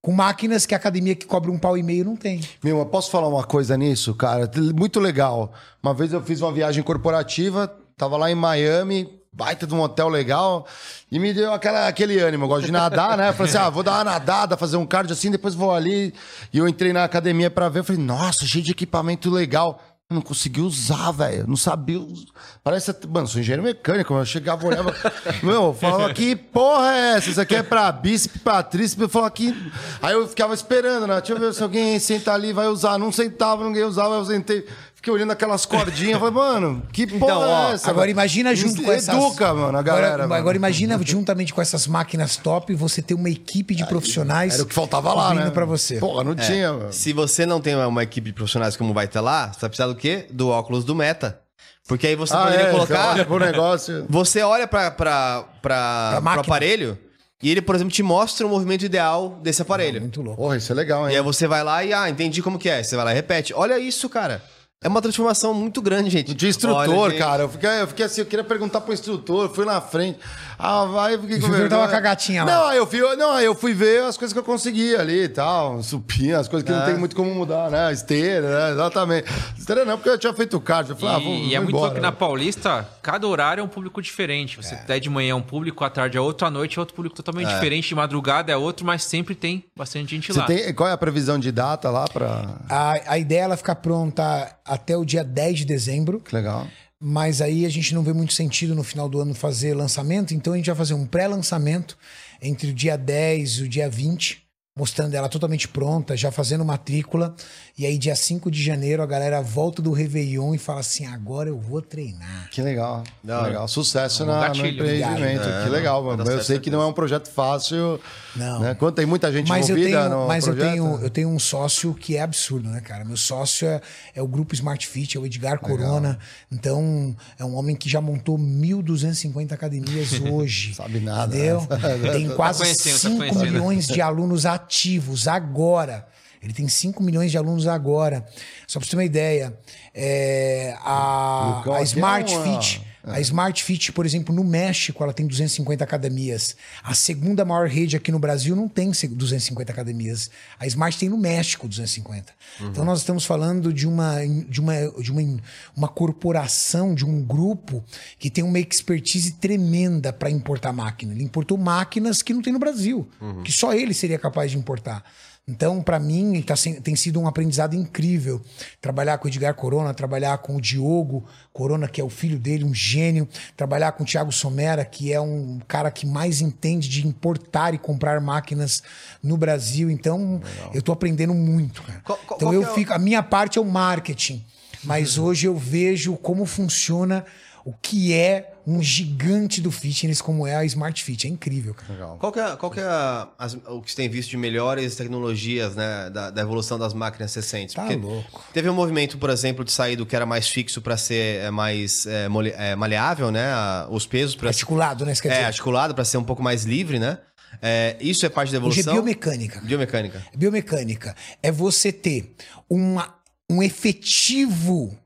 Com 0.00 0.10
máquinas 0.10 0.66
que 0.66 0.74
a 0.74 0.76
academia 0.76 1.14
que 1.14 1.24
cobra 1.24 1.48
um 1.50 1.58
pau 1.58 1.78
e 1.78 1.82
meio 1.82 2.04
não 2.04 2.16
tem. 2.16 2.40
Meu, 2.64 2.78
eu 2.78 2.86
posso 2.86 3.08
falar 3.08 3.28
uma 3.28 3.44
coisa 3.44 3.76
nisso, 3.76 4.12
cara? 4.14 4.50
Muito 4.74 4.98
legal. 4.98 5.52
Uma 5.80 5.94
vez 5.94 6.12
eu 6.12 6.20
fiz 6.20 6.40
uma 6.40 6.50
viagem 6.50 6.82
corporativa, 6.82 7.72
tava 7.96 8.16
lá 8.16 8.28
em 8.28 8.34
Miami, 8.34 9.08
baita 9.32 9.64
de 9.64 9.72
um 9.72 9.80
hotel 9.80 10.08
legal, 10.08 10.66
e 11.08 11.20
me 11.20 11.32
deu 11.32 11.52
aquela, 11.52 11.86
aquele 11.86 12.18
ânimo. 12.18 12.44
Eu 12.44 12.48
gosto 12.48 12.66
de 12.66 12.72
nadar, 12.72 13.16
né? 13.16 13.28
Eu 13.28 13.32
falei 13.32 13.50
assim: 13.50 13.58
ah, 13.64 13.70
vou 13.70 13.84
dar 13.84 13.92
uma 13.98 14.04
nadada, 14.04 14.56
fazer 14.56 14.76
um 14.76 14.84
cardio 14.84 15.12
assim, 15.12 15.30
depois 15.30 15.54
vou 15.54 15.72
ali. 15.72 16.12
E 16.52 16.58
eu 16.58 16.66
entrei 16.66 16.92
na 16.92 17.04
academia 17.04 17.48
pra 17.48 17.68
ver. 17.68 17.78
Eu 17.78 17.84
falei, 17.84 18.02
nossa, 18.02 18.44
cheio 18.44 18.64
de 18.64 18.72
equipamento 18.72 19.30
legal. 19.30 19.80
Eu 20.10 20.16
não 20.16 20.22
consegui 20.22 20.60
usar, 20.60 21.10
velho. 21.10 21.46
Não 21.46 21.56
sabia. 21.56 21.98
us- 21.98 22.26
Parece. 22.62 22.94
Mano, 23.08 23.26
sou 23.26 23.40
engenheiro 23.40 23.62
mecânico. 23.62 24.12
Eu 24.12 24.24
chegava, 24.26 24.66
olhava. 24.66 24.94
Meu, 25.42 25.52
eu 25.68 25.74
falava, 25.74 26.12
que 26.12 26.36
porra 26.36 26.92
é 26.92 27.16
essa? 27.16 27.30
Isso 27.30 27.40
aqui 27.40 27.54
é 27.56 27.62
pra 27.62 27.90
bíceps, 27.90 28.42
pra 28.42 28.62
tríceps. 28.62 29.00
Eu 29.02 29.08
falava 29.08 29.30
que. 29.30 29.54
Aí 30.02 30.12
eu 30.12 30.28
ficava 30.28 30.52
esperando, 30.52 31.06
né? 31.06 31.16
Deixa 31.18 31.32
eu 31.32 31.38
ver 31.40 31.54
se 31.54 31.62
alguém 31.62 31.98
senta 31.98 32.32
ali 32.34 32.52
vai 32.52 32.66
usar. 32.68 32.98
Não 32.98 33.10
sentava, 33.10 33.64
ninguém 33.64 33.84
usava. 33.84 34.16
Eu 34.16 34.24
sentei. 34.26 34.66
Fiquei 35.02 35.14
olhando 35.14 35.32
aquelas 35.32 35.66
cordinhas. 35.66 36.16
Falei, 36.20 36.32
mano, 36.32 36.82
que 36.92 37.08
porra 37.08 37.24
Então, 37.24 37.40
ó, 37.40 37.70
é 37.70 37.74
essa? 37.74 37.90
Agora 37.90 38.08
imagina 38.08 38.54
junto 38.54 38.84
com 38.84 38.92
essas... 38.92 39.12
Educa, 39.12 39.52
mano, 39.52 39.76
a 39.76 39.82
galera. 39.82 40.06
Agora, 40.06 40.22
mano. 40.28 40.34
agora 40.34 40.56
imagina 40.56 40.96
juntamente 41.02 41.52
com 41.52 41.60
essas 41.60 41.88
máquinas 41.88 42.36
top, 42.36 42.72
você 42.76 43.02
ter 43.02 43.14
uma 43.14 43.28
equipe 43.28 43.74
de 43.74 43.84
profissionais 43.84 44.54
Era 44.54 44.62
o 44.62 44.66
que 44.66 44.72
faltava 44.72 45.12
lá, 45.12 45.34
né? 45.34 45.50
pra 45.50 45.64
você. 45.64 45.96
Porra, 45.96 46.22
não 46.22 46.36
tinha, 46.36 46.72
mano. 46.72 46.92
Se 46.92 47.12
você 47.12 47.44
não 47.44 47.60
tem 47.60 47.74
uma 47.74 48.00
equipe 48.04 48.30
de 48.30 48.32
profissionais 48.32 48.76
como 48.76 48.94
vai 48.94 49.08
ter 49.08 49.18
lá, 49.18 49.48
você 49.52 49.58
vai 49.62 49.70
precisar 49.70 49.88
do 49.88 49.96
quê? 49.96 50.26
Do 50.30 50.50
óculos 50.50 50.84
do 50.84 50.94
Meta. 50.94 51.40
Porque 51.88 52.06
aí 52.06 52.14
você 52.14 52.32
Ah, 52.36 52.44
poderia 52.44 52.66
é, 52.66 52.70
colocar. 52.70 53.02
Você 53.02 53.08
olha 53.10 53.24
pro 53.24 53.38
negócio. 53.40 54.06
Você 54.08 54.40
olha 54.42 54.68
pra, 54.68 54.88
pra, 54.92 55.44
pra, 55.60 56.10
pro 56.12 56.22
máquina. 56.22 56.42
aparelho 56.42 56.96
e 57.42 57.50
ele, 57.50 57.60
por 57.60 57.74
exemplo, 57.74 57.92
te 57.92 58.04
mostra 58.04 58.46
o 58.46 58.48
movimento 58.48 58.84
ideal 58.84 59.40
desse 59.42 59.62
aparelho. 59.62 60.00
Muito 60.00 60.22
louco. 60.22 60.40
Porra, 60.40 60.56
isso 60.58 60.70
é 60.70 60.76
legal, 60.76 61.08
E 61.08 61.10
hein? 61.10 61.16
aí 61.16 61.22
você 61.24 61.48
vai 61.48 61.64
lá 61.64 61.82
e, 61.82 61.92
ah, 61.92 62.08
entendi 62.08 62.40
como 62.40 62.56
que 62.56 62.68
é. 62.68 62.84
Você 62.84 62.94
vai 62.94 63.04
lá 63.06 63.10
e 63.10 63.14
repete. 63.14 63.52
Olha 63.52 63.80
isso, 63.80 64.08
cara. 64.08 64.40
É 64.82 64.88
uma 64.88 65.00
transformação 65.00 65.54
muito 65.54 65.80
grande, 65.80 66.10
gente. 66.10 66.34
De 66.34 66.48
instrutor, 66.48 66.88
Olha, 66.88 67.10
gente. 67.10 67.18
cara. 67.20 67.42
Eu 67.44 67.48
fiquei, 67.48 67.70
eu 67.80 67.86
fiquei 67.86 68.04
assim, 68.06 68.20
eu 68.22 68.26
queria 68.26 68.44
perguntar 68.44 68.80
pro 68.80 68.92
instrutor, 68.92 69.48
fui 69.54 69.64
na 69.64 69.80
frente. 69.80 70.18
Ah, 70.58 70.84
vai, 70.84 71.14
eu 71.14 71.20
fiquei 71.20 71.40
com 71.40 71.48
vergonha. 71.48 71.68
tava 71.70 71.88
com 71.88 71.96
a 71.96 72.00
gatinha 72.00 72.44
lá. 72.44 72.52
Não, 72.52 72.66
aí 72.66 72.78
eu 72.78 72.86
fui, 72.86 73.00
não, 73.16 73.32
aí 73.32 73.44
eu 73.44 73.54
fui 73.54 73.74
ver 73.74 74.04
as 74.04 74.16
coisas 74.16 74.32
que 74.32 74.38
eu 74.38 74.44
conseguia 74.44 75.00
ali 75.00 75.24
e 75.24 75.28
tal. 75.28 75.82
Supinha, 75.82 76.38
as 76.38 76.46
coisas 76.46 76.64
que 76.64 76.72
não 76.72 76.82
É. 76.82 76.86
tem 76.86 76.96
muito 76.96 77.16
como 77.16 77.34
mudar, 77.34 77.68
né? 77.70 77.92
Esteira, 77.92 78.66
né? 78.66 78.72
Exatamente. 78.72 79.26
Esteira 79.58 79.84
não, 79.84 79.96
porque 79.96 80.08
eu 80.10 80.18
tinha 80.18 80.32
feito 80.32 80.60
cardio. 80.60 80.92
Eu 80.92 80.96
falei, 80.96 81.14
ah, 81.16 81.18
vou, 81.18 81.32
E, 81.32 81.36
e 81.36 81.46
vou 81.46 81.54
é 81.54 81.58
muito 81.58 81.68
embora. 81.70 81.82
louco 81.82 81.94
que 81.96 82.00
na 82.00 82.12
Paulista, 82.12 82.88
cada 83.02 83.26
horário 83.26 83.60
é 83.60 83.64
um 83.64 83.68
público 83.68 84.00
diferente. 84.00 84.56
Você 84.56 84.78
é. 84.86 85.00
de 85.00 85.10
manhã 85.10 85.32
é 85.32 85.34
um 85.34 85.42
público, 85.42 85.84
à 85.84 85.90
tarde 85.90 86.16
é 86.16 86.20
outro, 86.20 86.46
à 86.46 86.50
noite 86.50 86.78
é 86.78 86.80
outro 86.80 86.94
público 86.94 87.16
totalmente 87.16 87.48
diferente, 87.48 87.88
de 87.88 87.94
madrugada 87.96 88.52
é 88.52 88.56
outro, 88.56 88.86
mas 88.86 89.02
sempre 89.02 89.34
tem 89.34 89.64
bastante 89.76 90.10
gente 90.14 90.32
Você 90.32 90.38
lá. 90.38 90.46
tem, 90.46 90.72
qual 90.74 90.88
é 90.88 90.92
a 90.92 90.98
previsão 90.98 91.38
de 91.40 91.50
data 91.50 91.90
lá 91.90 92.04
pra... 92.06 92.56
A, 92.68 92.92
a 93.14 93.18
ideia 93.18 93.40
é 93.40 93.42
ela 93.44 93.56
ficar 93.56 93.74
pronta 93.76 94.54
até 94.72 94.96
o 94.96 95.04
dia 95.04 95.22
10 95.24 95.58
de 95.58 95.64
dezembro, 95.64 96.20
Que 96.20 96.34
legal. 96.34 96.66
mas 97.00 97.40
aí 97.40 97.66
a 97.66 97.68
gente 97.68 97.94
não 97.94 98.02
vê 98.02 98.12
muito 98.12 98.32
sentido 98.32 98.74
no 98.74 98.82
final 98.82 99.08
do 99.08 99.20
ano 99.20 99.34
fazer 99.34 99.74
lançamento, 99.74 100.32
então 100.34 100.52
a 100.52 100.56
gente 100.56 100.66
vai 100.66 100.76
fazer 100.76 100.94
um 100.94 101.06
pré-lançamento 101.06 101.96
entre 102.40 102.70
o 102.70 102.74
dia 102.74 102.96
10 102.96 103.50
e 103.58 103.62
o 103.64 103.68
dia 103.68 103.88
20, 103.88 104.40
mostrando 104.74 105.14
ela 105.14 105.28
totalmente 105.28 105.68
pronta, 105.68 106.16
já 106.16 106.32
fazendo 106.32 106.64
matrícula, 106.64 107.34
e 107.76 107.84
aí 107.84 107.98
dia 107.98 108.16
5 108.16 108.50
de 108.50 108.62
janeiro 108.62 109.02
a 109.02 109.06
galera 109.06 109.42
volta 109.42 109.82
do 109.82 109.92
Réveillon 109.92 110.54
e 110.54 110.58
fala 110.58 110.80
assim, 110.80 111.04
agora 111.04 111.50
eu 111.50 111.58
vou 111.60 111.82
treinar. 111.82 112.48
Que 112.50 112.62
legal. 112.62 113.04
Hora. 113.28 113.42
legal. 113.48 113.68
Sucesso 113.68 114.22
É 114.22 114.24
um 114.24 114.28
na, 114.28 114.34
no 114.36 114.40
gatilho. 114.46 114.68
empreendimento. 114.68 115.46
É, 115.46 115.64
que 115.64 115.68
legal, 115.68 116.02
vai 116.02 116.16
mano. 116.16 116.22
Eu 116.22 116.36
certo, 116.36 116.46
sei 116.46 116.58
que 116.58 116.70
não 116.70 116.80
é 116.80 116.86
um 116.86 116.92
projeto 116.94 117.28
fácil. 117.30 118.00
Não. 118.34 118.60
Né? 118.60 118.74
Quando 118.74 118.94
tem 118.94 119.04
muita 119.06 119.30
gente 119.30 119.48
Mas 119.48 119.68
eu 119.68 119.76
envolvida 119.76 120.08
tenho, 120.08 120.20
no 120.22 120.26
mas 120.28 120.46
eu 120.46 120.54
projeto. 120.54 120.72
tenho, 120.72 121.00
eu 121.02 121.10
tenho 121.10 121.28
um 121.28 121.38
sócio 121.38 121.92
que 121.94 122.16
é 122.16 122.22
absurdo, 122.22 122.68
né, 122.70 122.80
cara? 122.80 123.04
Meu 123.04 123.16
sócio 123.16 123.68
é, 123.68 123.80
é 124.14 124.22
o 124.22 124.26
grupo 124.26 124.54
Smart 124.54 124.86
Fit, 124.86 125.16
é 125.16 125.20
o 125.20 125.26
Edgar 125.26 125.58
Corona. 125.60 126.18
Então, 126.50 127.14
é 127.38 127.44
um 127.44 127.54
homem 127.54 127.76
que 127.76 127.88
já 127.90 128.00
montou 128.00 128.38
1.250 128.38 129.52
academias 129.52 130.12
hoje. 130.30 130.74
Sabe 130.74 131.00
nada, 131.00 131.34
Entendeu? 131.36 131.66
Tem 132.12 132.28
quase 132.30 132.60
tá 132.60 132.74
5 132.74 133.16
conhecendo. 133.16 133.40
milhões 133.44 133.86
de 133.86 134.00
alunos 134.00 134.46
ativos 134.46 135.28
agora. 135.28 136.06
Ele 136.42 136.52
tem 136.52 136.66
5 136.66 137.00
milhões 137.00 137.30
de 137.30 137.38
alunos 137.38 137.68
agora. 137.68 138.26
Só 138.66 138.80
pra 138.80 138.84
você 138.86 138.90
ter 138.90 138.96
uma 138.96 139.04
ideia, 139.04 139.56
é, 139.94 140.76
a, 140.82 141.54
Lucão 141.58 141.74
a 141.74 141.76
aqui 141.76 141.84
Smart 141.86 142.34
é 142.34 142.36
uma- 142.36 142.60
Fit. 142.60 142.82
A 143.04 143.20
Smart 143.20 143.64
Fit, 143.64 143.90
por 143.92 144.06
exemplo, 144.06 144.34
no 144.34 144.44
México, 144.44 145.02
ela 145.02 145.12
tem 145.12 145.26
250 145.26 145.82
academias. 145.82 146.56
A 146.82 146.94
segunda 146.94 147.44
maior 147.44 147.66
rede 147.66 147.96
aqui 147.96 148.12
no 148.12 148.18
Brasil 148.18 148.54
não 148.54 148.68
tem 148.68 148.90
250 148.90 149.72
academias. 149.72 150.30
A 150.58 150.66
Smart 150.66 150.96
tem 150.96 151.08
no 151.08 151.18
México 151.18 151.66
250. 151.66 152.32
Então 152.60 152.84
nós 152.84 153.00
estamos 153.00 153.24
falando 153.24 153.72
de 153.72 153.88
uma, 153.88 154.18
de 154.48 154.60
uma, 154.60 154.74
de 155.00 155.10
uma, 155.10 155.40
uma 155.76 155.88
corporação, 155.88 156.94
de 156.94 157.04
um 157.04 157.22
grupo 157.22 157.84
que 158.18 158.30
tem 158.30 158.44
uma 158.44 158.58
expertise 158.58 159.32
tremenda 159.32 160.12
para 160.12 160.30
importar 160.30 160.72
máquina. 160.72 161.12
Ele 161.12 161.24
importou 161.24 161.58
máquinas 161.58 162.22
que 162.22 162.32
não 162.32 162.42
tem 162.42 162.52
no 162.52 162.58
Brasil, 162.58 163.08
que 163.44 163.50
só 163.50 163.74
ele 163.74 163.94
seria 163.94 164.18
capaz 164.18 164.50
de 164.52 164.58
importar. 164.58 165.02
Então, 165.48 165.82
para 165.82 165.98
mim, 165.98 166.40
tá, 166.40 166.54
tem 166.84 166.94
sido 166.94 167.18
um 167.20 167.26
aprendizado 167.26 167.74
incrível. 167.74 168.40
Trabalhar 168.80 169.18
com 169.18 169.26
o 169.26 169.28
Edgar 169.28 169.52
Corona, 169.54 169.92
trabalhar 169.92 170.38
com 170.38 170.54
o 170.54 170.60
Diogo 170.60 171.24
Corona, 171.52 171.88
que 171.88 172.00
é 172.00 172.04
o 172.04 172.08
filho 172.08 172.38
dele, 172.38 172.64
um 172.64 172.72
gênio. 172.72 173.28
Trabalhar 173.56 173.90
com 173.92 174.04
o 174.04 174.06
Thiago 174.06 174.30
Somera, 174.30 174.84
que 174.84 175.12
é 175.12 175.20
um 175.20 175.58
cara 175.66 175.90
que 175.90 176.06
mais 176.06 176.40
entende 176.40 176.88
de 176.88 177.04
importar 177.06 177.74
e 177.74 177.78
comprar 177.78 178.20
máquinas 178.20 178.84
no 179.20 179.36
Brasil. 179.36 179.90
Então, 179.90 180.40
eu 180.72 180.80
tô 180.80 180.92
aprendendo 180.92 181.34
muito, 181.34 181.82
cara. 181.82 182.00
Qual- 182.04 182.18
qual- 182.24 182.36
então, 182.38 182.48
qual 182.50 182.54
eu 182.54 182.62
é 182.62 182.70
o- 182.70 182.74
fico. 182.74 182.92
A 182.92 182.98
minha 182.98 183.22
parte 183.22 183.58
é 183.58 183.60
o 183.60 183.64
marketing. 183.64 184.44
Mas 184.84 185.18
hoje 185.18 185.46
eu 185.46 185.56
vejo 185.56 186.16
como 186.16 186.44
funciona 186.46 187.24
o 187.64 187.72
que 187.72 188.12
é 188.12 188.54
um 188.66 188.82
gigante 188.82 189.60
do 189.60 189.70
fitness, 189.72 190.20
como 190.20 190.46
é 190.46 190.54
a 190.56 190.64
Smart 190.64 191.02
Fit. 191.02 191.26
É 191.26 191.30
incrível, 191.30 191.74
cara. 191.74 191.92
Legal. 191.92 192.16
Qual 192.18 192.32
que 192.32 192.38
é, 192.40 192.56
qual 192.56 192.70
que 192.72 192.80
é 192.80 192.84
a- 192.84 193.28
as- 193.38 193.54
o 193.54 193.80
que 193.82 193.90
você 193.90 193.96
tem 193.96 194.08
visto 194.08 194.30
de 194.30 194.36
melhores 194.36 194.94
tecnologias, 194.96 195.74
né? 195.76 196.10
Da, 196.10 196.30
da 196.30 196.42
evolução 196.42 196.78
das 196.78 196.92
máquinas 196.94 197.34
recentes? 197.34 197.74
Tá 197.74 197.88
louco. 197.88 198.44
Teve 198.52 198.68
um 198.70 198.74
movimento, 198.74 199.18
por 199.18 199.30
exemplo, 199.30 199.64
de 199.64 199.72
sair 199.72 199.96
do 199.96 200.06
que 200.06 200.14
era 200.16 200.24
mais 200.26 200.48
fixo 200.48 200.80
para 200.80 200.96
ser 200.96 201.40
é, 201.44 201.50
mais 201.50 202.06
é, 202.06 202.28
mole- 202.28 202.54
é, 202.56 202.74
maleável, 202.76 203.30
né? 203.30 203.46
a- 203.52 203.86
os 203.90 204.06
pesos 204.06 204.34
para 204.36 204.48
Articulado, 204.48 205.04
né? 205.04 205.14
Quer 205.14 205.32
é, 205.32 205.44
articulado 205.44 205.94
para 205.94 206.04
ser 206.04 206.16
um 206.18 206.24
pouco 206.24 206.42
mais 206.42 206.64
livre, 206.64 206.98
né? 206.98 207.18
É, 207.60 207.96
isso 208.00 208.24
é 208.24 208.28
parte 208.28 208.50
da 208.52 208.58
hoje 208.58 208.78
é 208.78 208.80
evolução. 208.80 208.94
biomecânica. 208.94 209.60
Biomecânica. 209.60 210.22
Biomecânica 210.34 211.14
é 211.42 211.52
você 211.52 211.92
ter 211.92 212.34
uma, 212.68 213.14
um 213.50 213.62
efetivo 213.62 214.96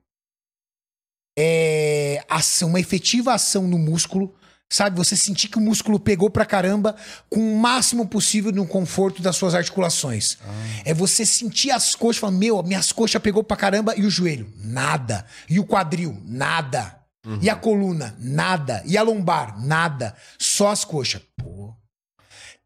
é, 1.38 2.24
ação, 2.28 2.68
uma 2.70 2.80
efetiva 2.80 3.32
ação 3.34 3.66
no 3.66 3.78
músculo, 3.78 4.34
sabe? 4.70 4.96
Você 4.96 5.14
sentir 5.16 5.48
que 5.48 5.58
o 5.58 5.60
músculo 5.60 6.00
pegou 6.00 6.30
pra 6.30 6.44
caramba 6.44 6.96
com 7.30 7.40
o 7.40 7.58
máximo 7.58 8.06
possível 8.06 8.50
no 8.52 8.66
conforto 8.66 9.22
das 9.22 9.36
suas 9.36 9.54
articulações. 9.54 10.38
É 10.84 10.92
você 10.94 11.24
sentir 11.26 11.70
as 11.70 11.94
coxas, 11.94 12.18
falar, 12.20 12.32
meu, 12.32 12.62
minhas 12.62 12.90
coxas 12.92 13.20
pegou 13.22 13.44
pra 13.44 13.56
caramba 13.56 13.94
e 13.96 14.04
o 14.04 14.10
joelho, 14.10 14.50
nada. 14.58 15.24
E 15.48 15.58
o 15.60 15.64
quadril, 15.64 16.20
nada. 16.24 16.98
E 17.42 17.50
a 17.50 17.56
coluna, 17.56 18.14
nada. 18.20 18.82
E 18.86 18.96
a 18.96 19.02
lombar, 19.02 19.60
nada. 19.64 20.14
Só 20.38 20.68
as 20.70 20.84
coxas. 20.84 21.20
Pô. 21.36 21.74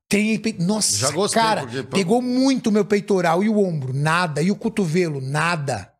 Tem, 0.08 0.38
nossa, 0.58 1.10
gostei, 1.12 1.40
cara, 1.40 1.60
porque- 1.62 1.82
pegou 1.84 2.20
muito 2.20 2.66
o 2.66 2.72
meu 2.72 2.84
peitoral 2.84 3.42
e 3.44 3.48
o 3.48 3.58
ombro, 3.64 3.92
nada. 3.94 4.42
E 4.42 4.50
o 4.50 4.56
cotovelo, 4.56 5.20
nada. 5.20 5.90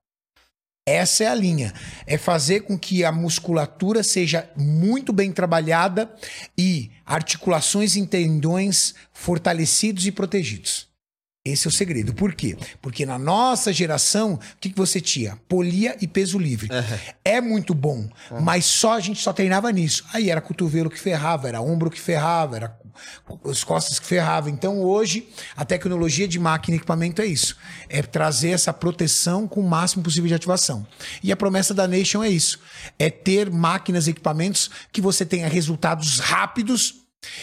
Essa 0.91 1.25
é 1.25 1.27
a 1.29 1.35
linha. 1.35 1.73
É 2.05 2.19
fazer 2.19 2.62
com 2.62 2.77
que 2.77 3.05
a 3.05 3.12
musculatura 3.12 4.03
seja 4.03 4.51
muito 4.57 5.12
bem 5.12 5.31
trabalhada 5.31 6.11
e 6.59 6.91
articulações 7.07 7.95
e 7.95 8.05
tendões 8.05 8.95
fortalecidos 9.12 10.05
e 10.07 10.11
protegidos. 10.11 10.90
Esse 11.43 11.67
é 11.67 11.71
o 11.71 11.73
segredo. 11.73 12.12
Por 12.12 12.35
quê? 12.35 12.55
Porque 12.83 13.07
na 13.07 13.19
nossa 13.19 13.73
geração, 13.73 14.35
o 14.35 14.39
que, 14.61 14.69
que 14.69 14.77
você 14.77 15.01
tinha? 15.01 15.39
Polia 15.49 15.97
e 15.99 16.07
peso 16.07 16.39
livre. 16.39 16.69
É 17.25 17.41
muito 17.41 17.73
bom, 17.73 18.11
mas 18.43 18.67
só 18.67 18.93
a 18.93 19.01
gente 19.01 19.23
só 19.23 19.33
treinava 19.33 19.73
nisso. 19.73 20.05
Aí 20.12 20.29
era 20.29 20.43
cotovelo 20.43 20.91
que 20.91 21.01
ferrava, 21.01 21.49
era 21.49 21.62
ombro 21.62 21.91
que 21.91 21.99
ferrava, 21.99 22.57
era 22.57 22.79
as 23.45 23.65
costas 23.65 23.99
que 23.99 24.05
ferravam. 24.05 24.51
Então 24.51 24.83
hoje, 24.83 25.31
a 25.57 25.65
tecnologia 25.65 26.29
de 26.29 26.39
máquina 26.39 26.77
e 26.77 26.79
equipamento 26.79 27.23
é 27.23 27.27
isso. 27.27 27.57
É 27.89 28.03
trazer 28.03 28.51
essa 28.51 28.73
proteção 28.73 29.49
com 29.49 29.61
o 29.61 29.69
máximo 29.69 30.03
possível 30.03 30.29
de 30.29 30.35
ativação. 30.35 30.87
E 31.23 31.33
a 31.33 31.37
promessa 31.37 31.73
da 31.73 31.89
Nation 31.89 32.23
é 32.23 32.29
isso. 32.29 32.61
É 32.99 33.09
ter 33.09 33.51
máquinas 33.51 34.07
e 34.07 34.11
equipamentos 34.11 34.71
que 34.93 35.01
você 35.01 35.25
tenha 35.25 35.49
resultados 35.49 36.19
rápidos 36.19 36.99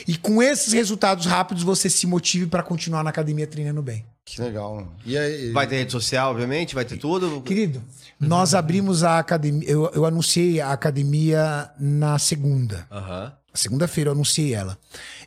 e 0.07 0.17
com 0.17 0.41
esses 0.41 0.73
resultados 0.73 1.25
rápidos 1.25 1.63
você 1.63 1.89
se 1.89 2.07
motive 2.07 2.47
para 2.47 2.63
continuar 2.63 3.03
na 3.03 3.09
academia 3.09 3.45
treinando 3.47 3.81
bem. 3.81 4.05
Que 4.25 4.41
legal. 4.41 4.85
E 5.05 5.17
aí, 5.17 5.51
Vai 5.51 5.67
ter 5.67 5.77
rede 5.77 5.91
social, 5.91 6.31
obviamente, 6.31 6.75
vai 6.75 6.83
ter 6.83 6.97
tudo. 6.97 7.41
Querido, 7.41 7.81
nós 8.19 8.53
abrimos 8.53 9.03
a 9.03 9.19
academia. 9.19 9.67
Eu, 9.69 9.89
eu 9.93 10.05
anunciei 10.05 10.59
a 10.59 10.71
academia 10.73 11.69
na 11.79 12.19
segunda. 12.19 12.85
Aham. 12.91 13.31
Segunda-feira 13.53 14.09
eu 14.09 14.13
anunciei 14.13 14.53
ela. 14.53 14.77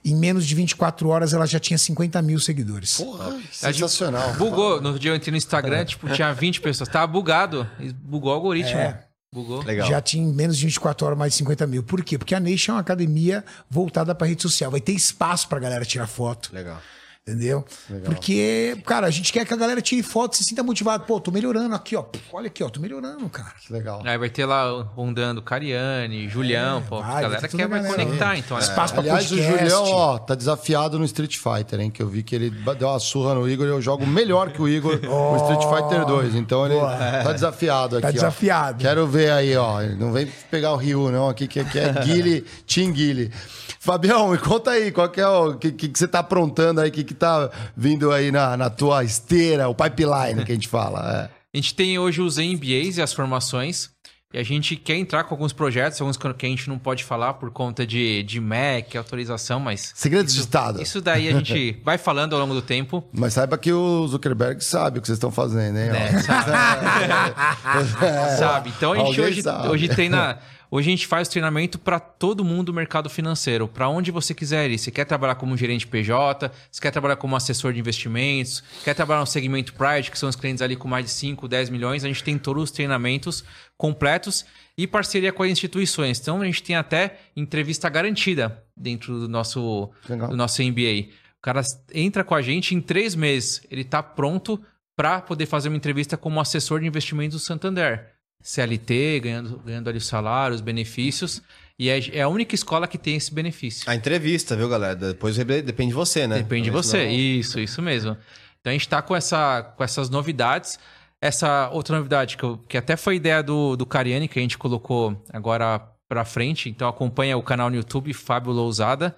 Em 0.05 0.15
menos 0.15 0.47
de 0.47 0.55
24 0.55 1.09
horas 1.09 1.35
ela 1.35 1.47
já 1.47 1.59
tinha 1.59 1.77
50 1.77 2.23
mil 2.23 2.39
seguidores. 2.39 2.99
porra, 2.99 3.37
sensacional. 3.51 4.35
Bugou. 4.35 4.81
No 4.81 4.97
dia 4.99 5.11
eu 5.11 5.17
entrei 5.17 5.33
no 5.33 5.37
Instagram, 5.37 5.85
tipo, 5.85 6.09
tinha 6.11 6.33
20 6.33 6.61
pessoas. 6.61 6.89
Tava 6.89 7.09
bugado. 7.09 7.69
Bugou 8.03 8.31
o 8.31 8.35
algoritmo. 8.35 8.79
É. 8.79 9.05
Bugou. 9.33 9.63
Legal. 9.63 9.89
Já 9.89 10.01
tinha 10.01 10.25
em 10.25 10.33
menos 10.33 10.59
de 10.59 10.67
24 10.67 11.07
horas 11.07 11.19
mais 11.19 11.33
de 11.33 11.39
50 11.39 11.67
mil. 11.67 11.83
Por 11.83 12.03
quê? 12.03 12.19
Porque 12.19 12.35
a 12.35 12.41
Nation 12.41 12.73
é 12.73 12.75
uma 12.75 12.81
academia 12.81 13.45
voltada 13.69 14.15
para 14.15 14.27
rede 14.27 14.43
social. 14.43 14.71
Vai 14.71 14.81
ter 14.81 14.93
espaço 14.93 15.49
pra 15.49 15.61
galera 15.61 15.85
tirar 15.85 16.09
foto. 16.09 16.51
Legal. 16.53 16.81
Entendeu? 17.29 17.65
Porque, 18.07 18.77
cara, 18.87 19.07
a 19.07 19.11
gente 19.11 19.31
quer 19.33 19.45
que 19.47 19.53
a 19.53 19.57
galera 19.57 19.81
tire 19.83 20.03
foto, 20.03 20.37
se 20.37 20.43
sinta 20.43 20.63
motivado. 20.63 21.05
Pô, 21.05 21.21
tô 21.21 21.31
melhorando 21.31 21.75
aqui, 21.75 21.95
ó. 21.95 22.05
Olha 22.33 22.47
aqui, 22.47 22.65
ó, 22.65 22.69
tô 22.71 22.81
melhorando, 22.81 23.29
cara. 23.29 23.53
Que 23.61 23.73
legal. 23.73 24.03
Aí 24.05 24.17
vai 24.19 24.31
ter 24.31 24.47
lá 24.47 24.83
rondando 24.97 25.41
Cariane, 25.43 26.29
Julião, 26.29 26.83
pô. 26.83 27.01
vai, 27.03 27.19
a 27.19 27.21
galera 27.29 27.47
quer 27.49 27.69
vai 27.69 27.83
galera. 27.83 28.05
conectar, 28.05 28.37
então. 28.39 28.57
né? 28.57 28.63
Espaço 28.63 28.95
pra 28.95 29.03
Aliás, 29.03 29.29
podcast. 29.29 29.53
o 29.55 29.59
Julião, 29.59 29.85
ó, 29.93 30.19
tá 30.19 30.35
desafiado 30.35 30.99
no 30.99 31.05
Street 31.05 31.37
Fighter, 31.37 31.79
hein? 31.81 31.91
Que 31.91 32.03
eu 32.03 32.09
vi 32.09 32.23
que 32.23 32.35
ele 32.35 32.51
deu 32.51 32.89
uma 32.89 32.99
surra 32.99 33.35
no 33.35 33.49
Igor 33.49 33.67
e 33.67 33.71
eu 33.71 33.83
jogo 33.83 34.07
melhor 34.07 34.51
que 34.51 34.61
o 34.63 34.67
Igor 34.69 34.99
no 35.05 35.37
Street 35.37 35.63
Fighter 35.83 36.07
2. 36.07 36.35
Então 36.35 36.65
ele 36.67 36.81
tá 36.81 37.33
desafiado 37.33 37.97
aqui, 37.99 38.03
Tá 38.03 38.09
ó. 38.09 38.13
desafiado. 38.13 38.79
Quero 38.83 39.07
ver 39.07 39.31
aí, 39.31 39.55
ó. 39.57 39.83
Não 39.83 40.11
vem 40.11 40.27
pegar 40.51 40.73
o 40.73 40.77
Ryu, 40.77 41.11
não. 41.13 41.29
Aqui 41.29 41.47
que, 41.47 41.63
que 41.65 41.79
é 41.79 41.93
Guile, 41.93 42.41
Team 42.67 42.91
Guile. 42.93 43.31
Fabião, 43.79 44.29
me 44.29 44.37
conta 44.37 44.73
aí, 44.73 44.91
qual 44.93 45.09
que 45.09 45.21
é 45.21 45.27
o 45.27 45.55
que, 45.55 45.73
que, 45.73 45.89
que 45.89 45.99
você 45.99 46.07
tá 46.07 46.19
aprontando 46.19 46.83
aí, 46.83 46.91
o 46.91 46.93
que, 46.93 47.10
que 47.11 47.15
tá 47.15 47.51
vindo 47.77 48.13
aí 48.13 48.31
na, 48.31 48.57
na 48.57 48.71
tua 48.71 49.03
esteira, 49.03 49.69
o 49.69 49.75
pipeline 49.75 50.45
que 50.45 50.53
a 50.53 50.55
gente 50.55 50.69
fala. 50.69 51.29
É. 51.29 51.41
A 51.53 51.57
gente 51.57 51.75
tem 51.75 51.99
hoje 51.99 52.21
os 52.21 52.39
MBAs 52.39 52.99
e 52.99 53.03
as 53.03 53.13
formações. 53.13 53.91
E 54.33 54.39
a 54.39 54.45
gente 54.45 54.77
quer 54.77 54.95
entrar 54.95 55.25
com 55.25 55.35
alguns 55.35 55.53
projetos, 55.53 56.01
alguns 56.01 56.17
que 56.17 56.47
a 56.47 56.49
gente 56.49 56.69
não 56.69 56.79
pode 56.79 57.03
falar 57.03 57.35
por 57.35 57.51
conta 57.51 57.85
de, 57.85 58.23
de 58.23 58.41
MEC, 58.41 58.97
autorização, 58.97 59.59
mas. 59.59 59.91
Segredos 59.97 60.33
de 60.33 60.39
Estado. 60.41 60.81
Isso 60.81 61.01
daí 61.01 61.27
a 61.29 61.33
gente 61.33 61.77
vai 61.85 61.99
falando 61.99 62.35
ao 62.35 62.41
longo 62.41 62.55
do 62.55 62.63
tempo. 62.63 63.03
Mas 63.13 63.33
saiba 63.33 63.59
que 63.59 63.73
o 63.73 64.07
Zuckerberg 64.07 64.63
sabe 64.63 64.99
o 64.99 65.03
que 65.03 65.09
vocês 65.09 65.17
estão 65.17 65.33
fazendo, 65.33 65.77
hein? 65.77 65.91
né, 65.91 66.23
sabe? 66.23 66.51
Sabe? 68.39 68.73
Então 68.77 68.93
a 68.93 68.97
gente 68.99 69.07
Alguém 69.07 69.25
hoje, 69.25 69.43
sabe. 69.43 69.69
hoje 69.69 69.89
treina. 69.89 70.39
Hoje 70.73 70.89
a 70.89 70.93
gente 70.93 71.07
faz 71.09 71.27
treinamento 71.27 71.81
para 71.81 71.99
todo 71.99 72.45
mundo 72.45 72.67
do 72.67 72.75
mercado 72.75 73.11
financeiro, 73.11 73.67
para 73.67 73.89
onde 73.89 74.13
você 74.13 74.33
quiser 74.33 74.71
ir. 74.71 74.79
Você 74.79 74.91
quer 74.93 75.05
trabalhar 75.05 75.35
como 75.35 75.57
gerente 75.57 75.85
PJ, 75.85 76.49
você 76.71 76.81
quer 76.81 76.93
trabalhar 76.93 77.17
como 77.17 77.35
assessor 77.35 77.73
de 77.73 77.81
investimentos, 77.81 78.63
quer 78.85 78.95
trabalhar 78.95 79.21
no 79.21 79.27
segmento 79.27 79.75
Pride, 79.75 80.13
que 80.13 80.19
são 80.19 80.29
os 80.29 80.37
clientes 80.37 80.63
ali 80.63 80.77
com 80.77 80.87
mais 80.87 81.05
de 81.05 81.11
5, 81.11 81.49
10 81.49 81.71
milhões, 81.71 82.05
a 82.05 82.09
gente 82.09 82.23
tem 82.23 82.39
todos 82.39 82.65
os 82.65 82.71
treinamentos 82.71 83.43
completos 83.77 84.47
e 84.79 84.87
parceria 84.87 85.33
com 85.33 85.43
as 85.43 85.51
instituições. 85.51 86.21
Então 86.21 86.41
a 86.41 86.45
gente 86.45 86.63
tem 86.63 86.77
até 86.77 87.19
entrevista 87.37 87.89
garantida 87.89 88.63
dentro 88.77 89.19
do 89.19 89.29
nosso, 89.29 89.91
Legal. 90.09 90.29
do 90.29 90.37
nosso 90.37 90.63
MBA. 90.63 91.09
O 91.39 91.43
cara 91.43 91.63
entra 91.93 92.23
com 92.23 92.35
a 92.35 92.43
gente 92.43 92.77
em 92.77 92.81
três 92.81 93.17
meses, 93.17 93.67
ele 93.71 93.81
está 93.81 94.03
pronto 94.03 94.61
para 94.95 95.21
poder 95.21 95.47
fazer 95.47 95.69
uma 95.69 95.77
entrevista 95.77 96.17
como 96.17 96.41
assessor 96.41 96.79
de 96.79 96.87
investimentos 96.87 97.41
do 97.41 97.45
Santander. 97.45 98.20
CLT, 98.43 99.21
ganhando, 99.21 99.59
ganhando 99.65 99.89
ali 99.89 99.99
o 99.99 100.01
salário, 100.01 100.55
os 100.55 100.61
benefícios. 100.61 101.43
E 101.79 101.89
é, 101.89 101.99
é 102.19 102.23
a 102.23 102.29
única 102.29 102.55
escola 102.55 102.87
que 102.87 102.99
tem 102.99 103.17
esse 103.17 103.33
benefício. 103.33 103.89
A 103.91 103.95
entrevista, 103.95 104.55
viu, 104.57 104.69
galera? 104.69 104.95
Depois 104.95 105.37
depende 105.37 105.89
de 105.89 105.95
você, 105.95 106.27
né? 106.27 106.37
Depende 106.39 106.65
de 106.65 106.71
você. 106.71 106.99
senão- 107.05 107.11
Isso, 107.13 107.59
isso 107.59 107.81
mesmo. 107.81 108.17
Então 108.61 108.71
a 108.71 108.73
gente 108.73 108.83
está 108.83 109.01
com, 109.01 109.17
essa, 109.17 109.63
com 109.77 109.83
essas 109.83 110.11
novidades. 110.11 110.79
Essa 111.23 111.69
outra 111.71 111.97
novidade, 111.97 112.37
que, 112.37 112.43
eu- 112.43 112.59
que 112.69 112.77
até 112.77 112.97
foi 112.97 113.17
ideia 113.17 113.43
do, 113.43 113.77
do 113.77 113.87
Cariani, 113.87 114.29
que 114.29 114.39
a 114.39 114.43
gente 114.43 114.59
colocou 114.59 115.23
agora 115.33 115.81
pra 116.09 116.25
frente. 116.25 116.69
Então 116.69 116.87
acompanha 116.89 117.37
o 117.39 117.43
canal 117.43 117.71
no 117.71 117.77
YouTube, 117.77 118.13
Fábio 118.13 118.53
Lousada, 118.53 119.17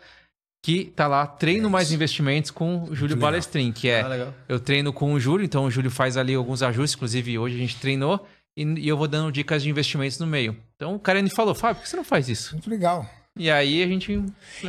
que 0.65 0.85
tá 0.85 1.09
lá, 1.09 1.27
treino 1.27 1.69
mais 1.69 1.91
investimentos 1.91 2.51
com 2.53 2.85
o 2.85 2.95
Júlio 2.95 3.17
Balestrin, 3.17 3.73
que 3.73 3.89
é 3.89 4.03
Ah, 4.03 4.33
eu 4.49 4.61
treino 4.61 4.93
com 4.93 5.13
o 5.13 5.19
Júlio, 5.19 5.45
então 5.45 5.65
o 5.65 5.71
Júlio 5.71 5.91
faz 5.91 6.17
ali 6.17 6.35
alguns 6.35 6.63
ajustes, 6.63 6.95
inclusive 6.95 7.37
hoje 7.39 7.57
a 7.57 7.59
gente 7.59 7.77
treinou, 7.79 8.25
e, 8.57 8.65
e 8.65 8.89
eu 8.89 8.97
vou 8.97 9.09
dando 9.09 9.33
dicas 9.33 9.63
de 9.63 9.71
investimentos 9.71 10.19
no 10.19 10.27
meio. 10.27 10.57
Então 10.77 10.95
o 10.95 10.99
Cariani 10.99 11.31
falou, 11.31 11.55
Fábio, 11.55 11.77
por 11.77 11.83
que 11.85 11.89
você 11.91 11.97
não 11.97 12.05
faz 12.05 12.29
isso? 12.29 12.55
Muito 12.55 12.69
legal. 12.69 13.09
E 13.37 13.51
aí 13.51 13.83
a 13.83 13.87
gente. 13.87 14.23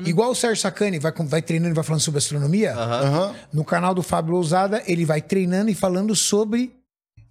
Igual 0.05 0.31
o 0.31 0.35
Sérgio 0.35 0.61
Sacani 0.61 0.97
vai, 0.97 1.11
vai 1.11 1.41
treinando 1.41 1.73
e 1.73 1.75
vai 1.75 1.83
falando 1.83 2.01
sobre 2.01 2.19
astronomia, 2.19 2.73
Aham. 2.73 3.35
no 3.51 3.65
canal 3.65 3.93
do 3.93 4.01
Fábio 4.01 4.33
Lousada, 4.33 4.81
ele 4.87 5.03
vai 5.05 5.21
treinando 5.21 5.69
e 5.69 5.75
falando 5.75 6.15
sobre 6.15 6.73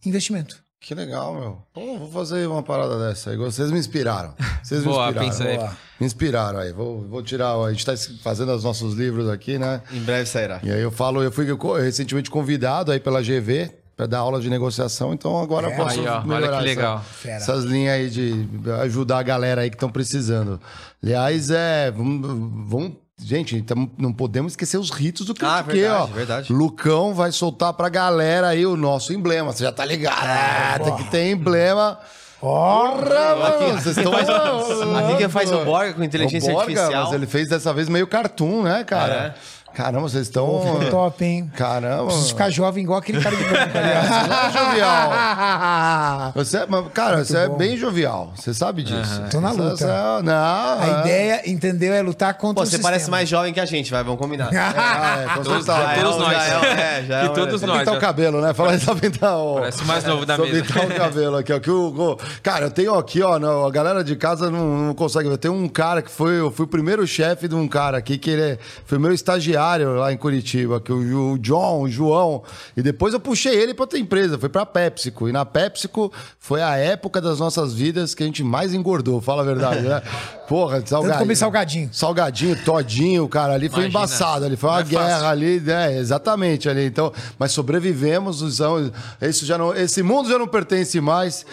investimento. 0.04 0.62
Que 0.78 0.94
legal, 0.96 1.32
meu. 1.32 1.62
Pô, 1.72 1.96
vou 1.96 2.10
fazer 2.10 2.46
uma 2.48 2.62
parada 2.62 2.98
dessa 2.98 3.30
aí. 3.30 3.36
Vocês 3.36 3.70
me 3.70 3.78
inspiraram. 3.78 4.34
Vocês 4.62 4.80
me 4.80 4.88
Boa, 4.88 5.06
inspiraram. 5.06 5.28
pensa 5.30 5.44
aí. 5.44 5.56
Boa. 5.56 5.78
Me 6.00 6.06
inspiraram 6.06 6.58
aí. 6.58 6.72
Vou, 6.72 7.02
vou 7.02 7.22
tirar. 7.22 7.54
A 7.54 7.72
gente 7.72 7.86
tá 7.86 7.94
fazendo 8.20 8.52
os 8.52 8.64
nossos 8.64 8.92
livros 8.94 9.28
aqui, 9.28 9.58
né? 9.58 9.80
Em 9.92 10.00
breve 10.00 10.26
sairá. 10.26 10.60
E 10.60 10.72
aí 10.72 10.80
eu 10.82 10.90
falo, 10.90 11.22
eu 11.22 11.30
fui 11.30 11.46
recentemente 11.80 12.28
convidado 12.28 12.90
aí 12.90 12.98
pela 12.98 13.22
GV 13.22 13.70
para 13.96 14.06
dar 14.06 14.18
aula 14.18 14.40
de 14.40 14.48
negociação, 14.48 15.12
então 15.12 15.40
agora 15.40 15.68
É, 15.68 15.72
eu 15.72 15.76
posso 15.76 16.00
aí, 16.00 16.06
ó, 16.08 16.16
olha 16.18 16.26
melhorar 16.26 16.58
que 16.58 16.64
legal. 16.64 17.04
essa- 17.24 17.30
essas 17.30 17.64
linhas 17.64 17.94
aí 17.94 18.10
de 18.10 18.48
ajudar 18.82 19.18
a 19.18 19.22
galera 19.22 19.60
aí 19.62 19.70
que 19.70 19.76
estão 19.76 19.90
precisando. 19.90 20.60
Aliás, 21.02 21.50
é, 21.50 21.90
vamos, 21.90 22.20
vamos- 22.68 22.92
gente, 23.22 23.60
tamo- 23.62 23.90
não 23.98 24.12
podemos 24.12 24.52
esquecer 24.52 24.78
os 24.78 24.90
ritos 24.90 25.26
do 25.26 25.32
Ah, 25.42 25.62
Critique, 25.62 25.82
verdade, 25.82 26.02
ó. 26.02 26.06
verdade. 26.06 26.52
Lucão 26.52 27.14
vai 27.14 27.30
soltar 27.30 27.72
pra 27.74 27.88
galera 27.88 28.48
aí 28.48 28.64
o 28.66 28.76
nosso 28.76 29.12
emblema, 29.12 29.52
você 29.52 29.62
já 29.64 29.70
tá 29.72 29.84
ligado? 29.84 30.16
Ah, 30.24 30.78
tem 30.82 30.96
que 30.96 31.04
ter 31.10 31.30
emblema. 31.30 31.98
Porra, 32.40 33.36
mano, 33.36 33.80
vocês 33.80 33.96
estão... 33.96 34.12
Aqui 34.12 35.16
que 35.18 35.28
faz 35.28 35.52
o 35.52 35.64
Borga 35.64 35.92
com 35.94 36.02
inteligência 36.02 36.50
O 36.50 36.54
Borga, 36.56 36.72
artificial. 36.72 37.04
Mas 37.04 37.12
ele 37.14 37.26
fez 37.26 37.48
dessa 37.48 37.72
vez 37.72 37.88
meio 37.88 38.04
cartoon, 38.06 38.62
né, 38.64 38.82
cara? 38.82 39.36
Caramba, 39.74 40.08
vocês 40.08 40.26
estão... 40.26 40.60
Ficou 40.62 40.90
top, 40.90 41.24
hein? 41.24 41.50
Caramba. 41.56 42.06
Preciso 42.06 42.28
ficar 42.28 42.50
jovem 42.50 42.84
igual 42.84 42.98
aquele 42.98 43.20
cara 43.20 43.34
de 43.36 43.44
branco 43.44 43.78
ali, 43.78 43.88
é 43.88 44.50
jovial. 44.52 45.12
Você 46.34 46.56
é, 46.58 46.66
cara, 46.92 47.24
você 47.24 47.36
é 47.36 47.48
bem 47.48 47.76
jovial. 47.76 48.32
Você 48.36 48.52
sabe 48.54 48.82
disso. 48.82 49.22
Tô 49.30 49.40
na 49.40 49.50
Você- 49.52 49.60
luta. 49.62 49.76
você 49.76 49.84
é- 49.84 50.22
não, 50.22 50.32
A 50.34 50.78
é. 50.86 51.00
ideia, 51.00 51.50
entendeu? 51.50 51.92
É 51.92 52.02
lutar 52.02 52.34
contra 52.34 52.54
Pô, 52.56 52.60
o 52.62 52.64
você 52.66 52.72
sistema. 52.72 52.90
parece 52.90 53.10
mais 53.10 53.28
jovem 53.28 53.52
que 53.52 53.60
a 53.60 53.66
gente, 53.66 53.90
vai, 53.90 54.02
vamos 54.02 54.18
combinar. 54.20 54.50
Ah, 54.54 55.22
é, 55.32 55.36
com 55.36 55.42
Todos- 55.42 55.66
já 55.66 55.94
todos 55.94 56.18
nós. 56.18 56.32
Já 56.32 56.42
é, 56.66 56.98
é, 57.00 57.04
já 57.06 57.20
é 57.22 57.24
E 57.26 57.28
todos 57.30 57.62
nós. 57.62 57.78
pintar 57.80 57.94
o 57.96 58.00
cabelo, 58.00 58.40
né? 58.40 58.54
Fala 58.54 58.72
aí, 58.72 58.80
só 58.80 58.94
pintar 58.94 59.36
o... 59.38 59.54
Parece 59.56 59.82
o 59.82 59.86
mais 59.86 60.04
novo 60.04 60.24
da 60.26 60.38
mesa. 60.38 60.62
pintar 60.62 60.84
o 60.86 60.94
cabelo 60.94 61.36
aqui, 61.36 61.52
ó. 61.52 61.60
Que 61.60 61.70
o, 61.70 62.18
cara, 62.42 62.66
eu 62.66 62.70
tenho 62.70 62.94
aqui, 62.94 63.22
ó, 63.22 63.38
não, 63.38 63.66
a 63.66 63.70
galera 63.70 64.02
de 64.04 64.16
casa 64.16 64.50
não, 64.50 64.66
não 64.88 64.94
consegue 64.94 65.28
ver. 65.28 65.38
Tem 65.38 65.50
um 65.50 65.68
cara 65.68 66.02
que 66.02 66.10
foi, 66.10 66.38
eu 66.40 66.50
fui 66.50 66.64
o 66.64 66.68
primeiro 66.68 67.06
chefe 67.06 67.48
de 67.48 67.54
um 67.54 67.66
cara 67.68 67.98
aqui, 67.98 68.18
que 68.18 68.30
ele 68.30 68.42
é- 68.42 68.58
foi 68.86 68.98
meu 68.98 69.12
estagiário 69.12 69.61
lá 69.96 70.12
em 70.12 70.16
Curitiba, 70.16 70.80
que 70.80 70.92
o, 70.92 71.32
o 71.32 71.38
John, 71.38 71.82
o 71.82 71.88
João. 71.88 72.42
E 72.76 72.82
depois 72.82 73.14
eu 73.14 73.20
puxei 73.20 73.54
ele 73.54 73.74
pra 73.74 73.84
outra 73.84 73.98
empresa, 73.98 74.38
foi 74.38 74.48
pra 74.48 74.64
PepsiCo. 74.66 75.28
E 75.28 75.32
na 75.32 75.44
PepsiCo 75.44 76.12
foi 76.38 76.62
a 76.62 76.76
época 76.76 77.20
das 77.20 77.38
nossas 77.38 77.72
vidas 77.72 78.14
que 78.14 78.22
a 78.22 78.26
gente 78.26 78.42
mais 78.42 78.74
engordou, 78.74 79.20
fala 79.20 79.42
a 79.42 79.44
verdade, 79.44 79.80
né? 79.82 80.02
Porra, 80.48 80.84
salgadinho. 80.84 81.18
comer 81.18 81.36
salgadinho. 81.36 81.90
Salgadinho, 81.92 82.56
todinho, 82.64 83.28
cara, 83.28 83.54
ali 83.54 83.68
foi 83.68 83.84
Imagina. 83.84 84.00
embaçado, 84.00 84.44
ali 84.44 84.56
foi 84.56 84.68
uma 84.68 84.80
é 84.80 84.84
fácil. 84.84 84.98
guerra 84.98 85.30
ali, 85.30 85.60
né? 85.60 85.98
Exatamente 85.98 86.68
ali. 86.68 86.84
Então, 86.84 87.12
mas 87.38 87.52
sobrevivemos, 87.52 88.42
usamos, 88.42 88.90
isso 89.20 89.46
já 89.46 89.56
não, 89.56 89.74
esse 89.74 90.02
mundo 90.02 90.28
já 90.28 90.38
não 90.38 90.46
pertence 90.46 91.00
mais. 91.00 91.46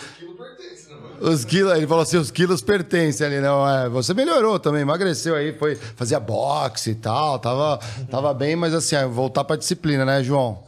Os 1.22 1.44
quilos, 1.44 1.74
ele 1.76 1.86
falou 1.86 2.04
assim, 2.04 2.18
os 2.18 2.32
quilos 2.32 2.62
pertencem 2.62 3.28
ali, 3.28 3.40
não 3.40 3.68
é? 3.68 3.90
Você 3.90 4.14
melhorou 4.14 4.58
também, 4.60 4.82
emagreceu 4.82 5.36
aí, 5.36 5.54
foi 5.54 5.76
fazia 5.76 6.20
boxe 6.20 6.91
e 6.91 6.96
tal, 6.96 7.38
tava, 7.40 7.80
tava 8.10 8.34
bem, 8.34 8.56
mas 8.56 8.74
assim, 8.74 8.96
voltar 9.12 9.44
pra 9.44 9.56
disciplina, 9.56 10.06
né, 10.06 10.24
João? 10.24 10.64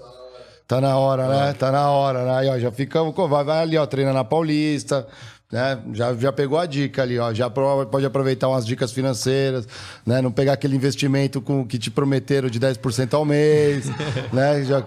Tá 0.67 0.79
na 0.79 0.97
hora, 0.97 1.27
né? 1.27 1.53
Tá 1.53 1.71
na 1.71 1.89
hora, 1.89 2.23
né? 2.23 2.35
Aí, 2.37 2.49
ó, 2.49 2.57
já 2.57 2.71
ficamos, 2.71 3.13
vai, 3.29 3.43
vai 3.43 3.61
ali, 3.61 3.77
ó, 3.77 3.85
treina 3.85 4.13
na 4.13 4.23
Paulista, 4.23 5.05
né? 5.51 5.79
Já, 5.93 6.13
já 6.13 6.31
pegou 6.31 6.57
a 6.57 6.65
dica 6.65 7.01
ali, 7.01 7.19
ó, 7.19 7.33
já 7.33 7.49
pode 7.49 8.05
aproveitar 8.05 8.47
umas 8.47 8.65
dicas 8.65 8.91
financeiras, 8.91 9.67
né? 10.05 10.21
Não 10.21 10.31
pegar 10.31 10.53
aquele 10.53 10.75
investimento 10.75 11.41
com 11.41 11.65
que 11.67 11.77
te 11.77 11.91
prometeram 11.91 12.49
de 12.49 12.59
10% 12.59 13.13
ao 13.13 13.25
mês, 13.25 13.87
né? 14.31 14.63
Já, 14.63 14.83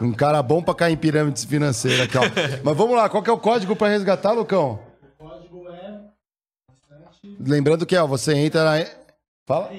um 0.00 0.12
cara 0.12 0.42
bom 0.42 0.62
pra 0.62 0.74
cair 0.74 0.94
em 0.94 0.96
pirâmides 0.96 1.44
financeiras 1.44 2.00
aqui, 2.00 2.16
ó. 2.16 2.22
Mas 2.62 2.76
vamos 2.76 2.96
lá, 2.96 3.08
qual 3.08 3.22
que 3.22 3.28
é 3.28 3.32
o 3.32 3.38
código 3.38 3.76
pra 3.76 3.88
resgatar, 3.88 4.32
Lucão? 4.32 4.87
Lembrando 7.38 7.86
que, 7.86 7.96
ó, 7.96 8.06
você 8.06 8.34
entra 8.34 8.64
na... 8.64 8.86
Fala. 9.46 9.70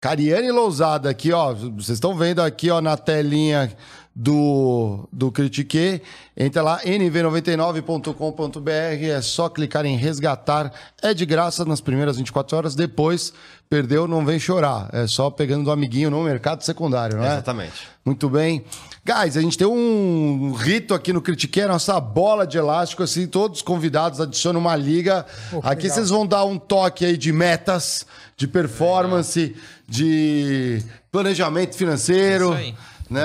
Cariane 0.00 0.50
Lousada 0.50 1.08
aqui, 1.10 1.32
ó. 1.32 1.54
Vocês 1.54 1.96
estão 1.96 2.14
vendo 2.14 2.40
aqui, 2.40 2.70
ó, 2.70 2.80
na 2.80 2.96
telinha 2.96 3.74
do, 4.14 5.08
do 5.12 5.32
Critique. 5.32 6.00
Entra 6.36 6.62
lá, 6.62 6.80
nv99.com.br. 6.82 8.70
É 8.70 9.20
só 9.20 9.48
clicar 9.48 9.84
em 9.84 9.96
resgatar. 9.96 10.72
É 11.02 11.12
de 11.12 11.26
graça 11.26 11.64
nas 11.64 11.80
primeiras 11.80 12.16
24 12.16 12.56
horas. 12.56 12.74
Depois, 12.76 13.32
perdeu, 13.68 14.06
não 14.06 14.24
vem 14.24 14.38
chorar. 14.38 14.88
É 14.92 15.06
só 15.06 15.30
pegando 15.30 15.64
do 15.64 15.72
amiguinho 15.72 16.10
no 16.10 16.22
mercado 16.22 16.62
secundário, 16.62 17.16
não 17.16 17.24
é? 17.24 17.32
Exatamente. 17.32 17.88
Muito 18.04 18.28
bem. 18.28 18.64
Guys, 19.04 19.36
a 19.36 19.40
gente 19.40 19.58
tem 19.58 19.66
um 19.66 20.52
rito 20.52 20.94
aqui 20.94 21.12
no 21.12 21.20
Critique, 21.20 21.60
a 21.60 21.68
nossa 21.68 22.00
bola 22.00 22.46
de 22.46 22.56
elástico, 22.56 23.02
assim, 23.02 23.26
todos 23.26 23.58
os 23.58 23.62
convidados 23.62 24.20
adicionam 24.20 24.60
uma 24.60 24.76
liga. 24.76 25.26
Que 25.50 25.56
aqui 25.56 25.82
legal. 25.82 25.96
vocês 25.96 26.10
vão 26.10 26.26
dar 26.26 26.44
um 26.44 26.58
toque 26.58 27.04
aí 27.04 27.16
de 27.16 27.32
metas, 27.32 28.06
de 28.36 28.48
performance, 28.48 29.54
de 29.86 30.82
planejamento 31.12 31.76
financeiro, 31.76 32.50
Isso 32.50 32.58
aí. 32.58 32.74
Né? 33.10 33.20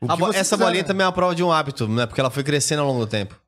Bo- 0.00 0.30
essa 0.30 0.56
quiserem. 0.56 0.58
bolinha 0.64 0.84
também 0.84 1.04
é 1.04 1.06
uma 1.06 1.12
prova 1.12 1.34
de 1.34 1.42
um 1.42 1.50
hábito, 1.52 1.86
né? 1.88 2.06
Porque 2.06 2.20
ela 2.20 2.30
foi 2.30 2.42
crescendo 2.44 2.82
ao 2.82 2.88
longo 2.88 3.00
do 3.00 3.06
tempo. 3.06 3.38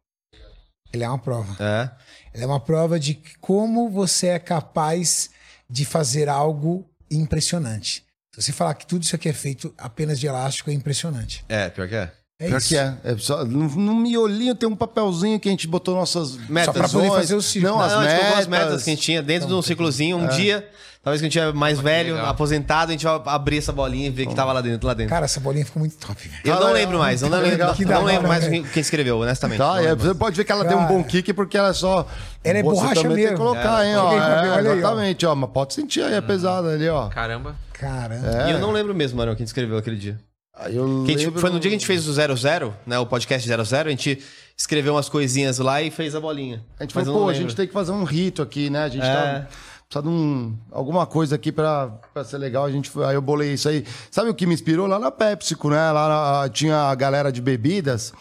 Ele 0.92 1.04
é 1.04 1.08
uma 1.08 1.18
prova. 1.18 1.56
É. 1.58 1.90
Ela 2.32 2.44
é 2.44 2.46
uma 2.46 2.60
prova 2.60 2.98
de 3.00 3.20
como 3.40 3.90
você 3.90 4.28
é 4.28 4.38
capaz 4.38 5.30
de 5.68 5.84
fazer 5.84 6.28
algo 6.28 6.88
impressionante. 7.10 8.04
Se 8.34 8.42
você 8.42 8.52
falar 8.52 8.74
que 8.74 8.86
tudo 8.86 9.02
isso 9.02 9.14
aqui 9.14 9.28
é 9.28 9.32
feito 9.32 9.72
apenas 9.78 10.18
de 10.20 10.26
elástico, 10.26 10.70
é 10.70 10.72
impressionante. 10.72 11.44
É, 11.48 11.68
pior 11.70 11.88
que 11.88 11.94
é. 11.94 12.12
É 12.40 12.48
Pior 12.48 12.58
isso. 12.58 12.68
que 12.68 12.76
é. 12.76 12.96
é 13.04 13.16
só, 13.16 13.44
no, 13.44 13.68
no 13.76 13.94
miolinho 13.94 14.56
tem 14.56 14.68
um 14.68 14.74
papelzinho 14.74 15.38
que 15.38 15.48
a 15.48 15.52
gente 15.52 15.68
botou 15.68 15.94
nossas 15.94 16.36
Metas. 16.48 16.64
Só 16.66 16.72
pra 16.72 16.88
poder 16.88 17.08
fazer 17.10 17.36
o 17.36 17.40
círculo. 17.42 17.74
Não, 17.74 17.78
Não, 17.78 17.86
as 17.86 17.92
a 17.92 17.96
gente 18.02 18.06
metas. 18.08 18.18
colocou 18.22 18.38
as 18.40 18.46
metas 18.48 18.82
que 18.82 18.90
a 18.90 18.92
gente 18.94 19.02
tinha 19.04 19.22
dentro 19.22 19.46
de 19.48 19.54
um 19.54 19.62
ciclozinho. 19.62 20.16
Um 20.16 20.26
dia, 20.26 20.68
talvez 21.04 21.20
que 21.20 21.26
a 21.26 21.28
gente 21.28 21.32
tiver 21.32 21.52
mais 21.52 21.78
velho, 21.78 22.14
legal. 22.14 22.30
aposentado, 22.30 22.88
a 22.88 22.92
gente 22.92 23.04
vai 23.04 23.20
abrir 23.26 23.58
essa 23.58 23.70
bolinha 23.72 24.06
e 24.08 24.10
ver 24.10 24.24
o 24.24 24.28
que 24.30 24.34
tava 24.34 24.52
lá 24.52 24.60
dentro. 24.60 24.86
Lá 24.88 24.94
dentro. 24.94 25.10
Cara, 25.10 25.26
essa 25.26 25.38
bolinha 25.38 25.64
ficou 25.64 25.78
muito 25.80 25.96
top, 25.98 26.26
velho. 26.26 26.40
eu 26.44 26.58
não 26.60 26.72
lembro 26.72 26.98
mais, 26.98 27.20
eu 27.22 27.28
não 27.28 27.38
lembro, 27.38 27.58
não 27.58 28.04
lembro 28.04 28.20
hora, 28.22 28.28
mais 28.28 28.44
velho. 28.44 28.64
quem, 28.64 28.80
escreveu, 28.80 29.18
honestamente. 29.20 29.58
Tá, 29.58 29.66
Não 29.74 29.76
é, 29.78 29.80
lembro. 29.90 30.06
você 30.08 30.14
pode 30.14 30.36
ver 30.36 30.44
que 30.44 30.50
ela 30.52 30.64
tem 30.64 30.76
um 30.76 30.86
bom 30.86 31.04
kick 31.04 31.32
porque 31.34 31.56
ela 31.58 31.68
é 31.68 31.72
só. 31.74 32.06
Ela 32.42 32.58
é 32.58 32.62
Você 32.62 32.70
borracha 32.74 32.94
também 33.02 33.16
tem 33.16 33.24
que 33.26 33.30
mesmo. 33.32 33.38
colocar, 33.44 33.84
É. 33.84 33.88
hein, 33.90 33.96
ó. 33.96 34.12
É, 34.12 34.58
aí, 34.58 34.78
exatamente, 34.78 35.26
ó. 35.26 35.34
Mas 35.34 35.50
pode 35.50 35.74
sentir 35.74 36.02
aí, 36.02 36.14
é 36.14 36.20
pesada 36.20 36.70
ali, 36.70 36.88
ó. 36.88 37.08
Caramba. 37.08 37.54
Caramba. 37.72 38.48
E 38.48 38.52
eu 38.52 38.58
não 38.58 38.70
lembro 38.72 38.94
mesmo, 38.94 39.18
mano, 39.18 39.36
quem 39.36 39.44
escreveu 39.44 39.76
aquele 39.76 39.96
dia. 39.96 40.18
Aí 40.56 40.76
eu 40.76 41.02
Que 41.04 41.10
a 41.12 41.16
gente- 41.16 41.24
lembro- 41.26 41.40
foi 41.40 41.50
no 41.50 41.58
dia 41.58 41.68
que 41.70 41.74
a 41.74 41.78
gente 41.78 41.86
fez 41.86 42.06
o 42.06 42.12
00, 42.12 42.72
né? 42.86 42.96
O 42.98 43.06
podcast 43.06 43.46
00, 43.46 43.88
a 43.88 43.90
gente 43.90 44.22
escreveu 44.56 44.94
umas 44.94 45.08
coisinhas 45.08 45.58
lá 45.58 45.82
e 45.82 45.90
fez 45.90 46.14
a 46.14 46.20
bolinha. 46.20 46.62
A 46.78 46.84
gente 46.84 46.94
Mas 46.94 47.04
falou, 47.04 47.20
não 47.20 47.26
pô, 47.26 47.30
a 47.30 47.32
lembro. 47.32 47.48
gente 47.48 47.56
tem 47.56 47.66
que 47.66 47.72
fazer 47.72 47.90
um 47.90 48.04
rito 48.04 48.40
aqui, 48.40 48.70
né? 48.70 48.84
A 48.84 48.88
gente 48.88 49.04
É. 49.04 49.12
tá. 49.12 49.46
Precisa 49.94 50.02
de 50.02 50.08
um, 50.08 50.56
alguma 50.72 51.06
coisa 51.06 51.36
aqui 51.36 51.52
pra, 51.52 51.88
pra 52.12 52.24
ser 52.24 52.38
legal. 52.38 52.64
A 52.64 52.70
gente, 52.70 52.90
foi- 52.90 53.04
aí 53.04 53.14
eu 53.14 53.22
bolei 53.22 53.52
isso 53.54 53.68
aí. 53.68 53.84
Sabe 54.10 54.28
o 54.30 54.34
que 54.34 54.46
me 54.46 54.54
inspirou? 54.54 54.86
Lá 54.86 54.98
na 54.98 55.10
PepsiCo, 55.10 55.70
né? 55.70 55.90
Lá 55.92 56.42
na- 56.42 56.48
tinha 56.48 56.76
a 56.90 56.94
galera 56.94 57.30
de 57.30 57.40
bebidas. 57.40 58.12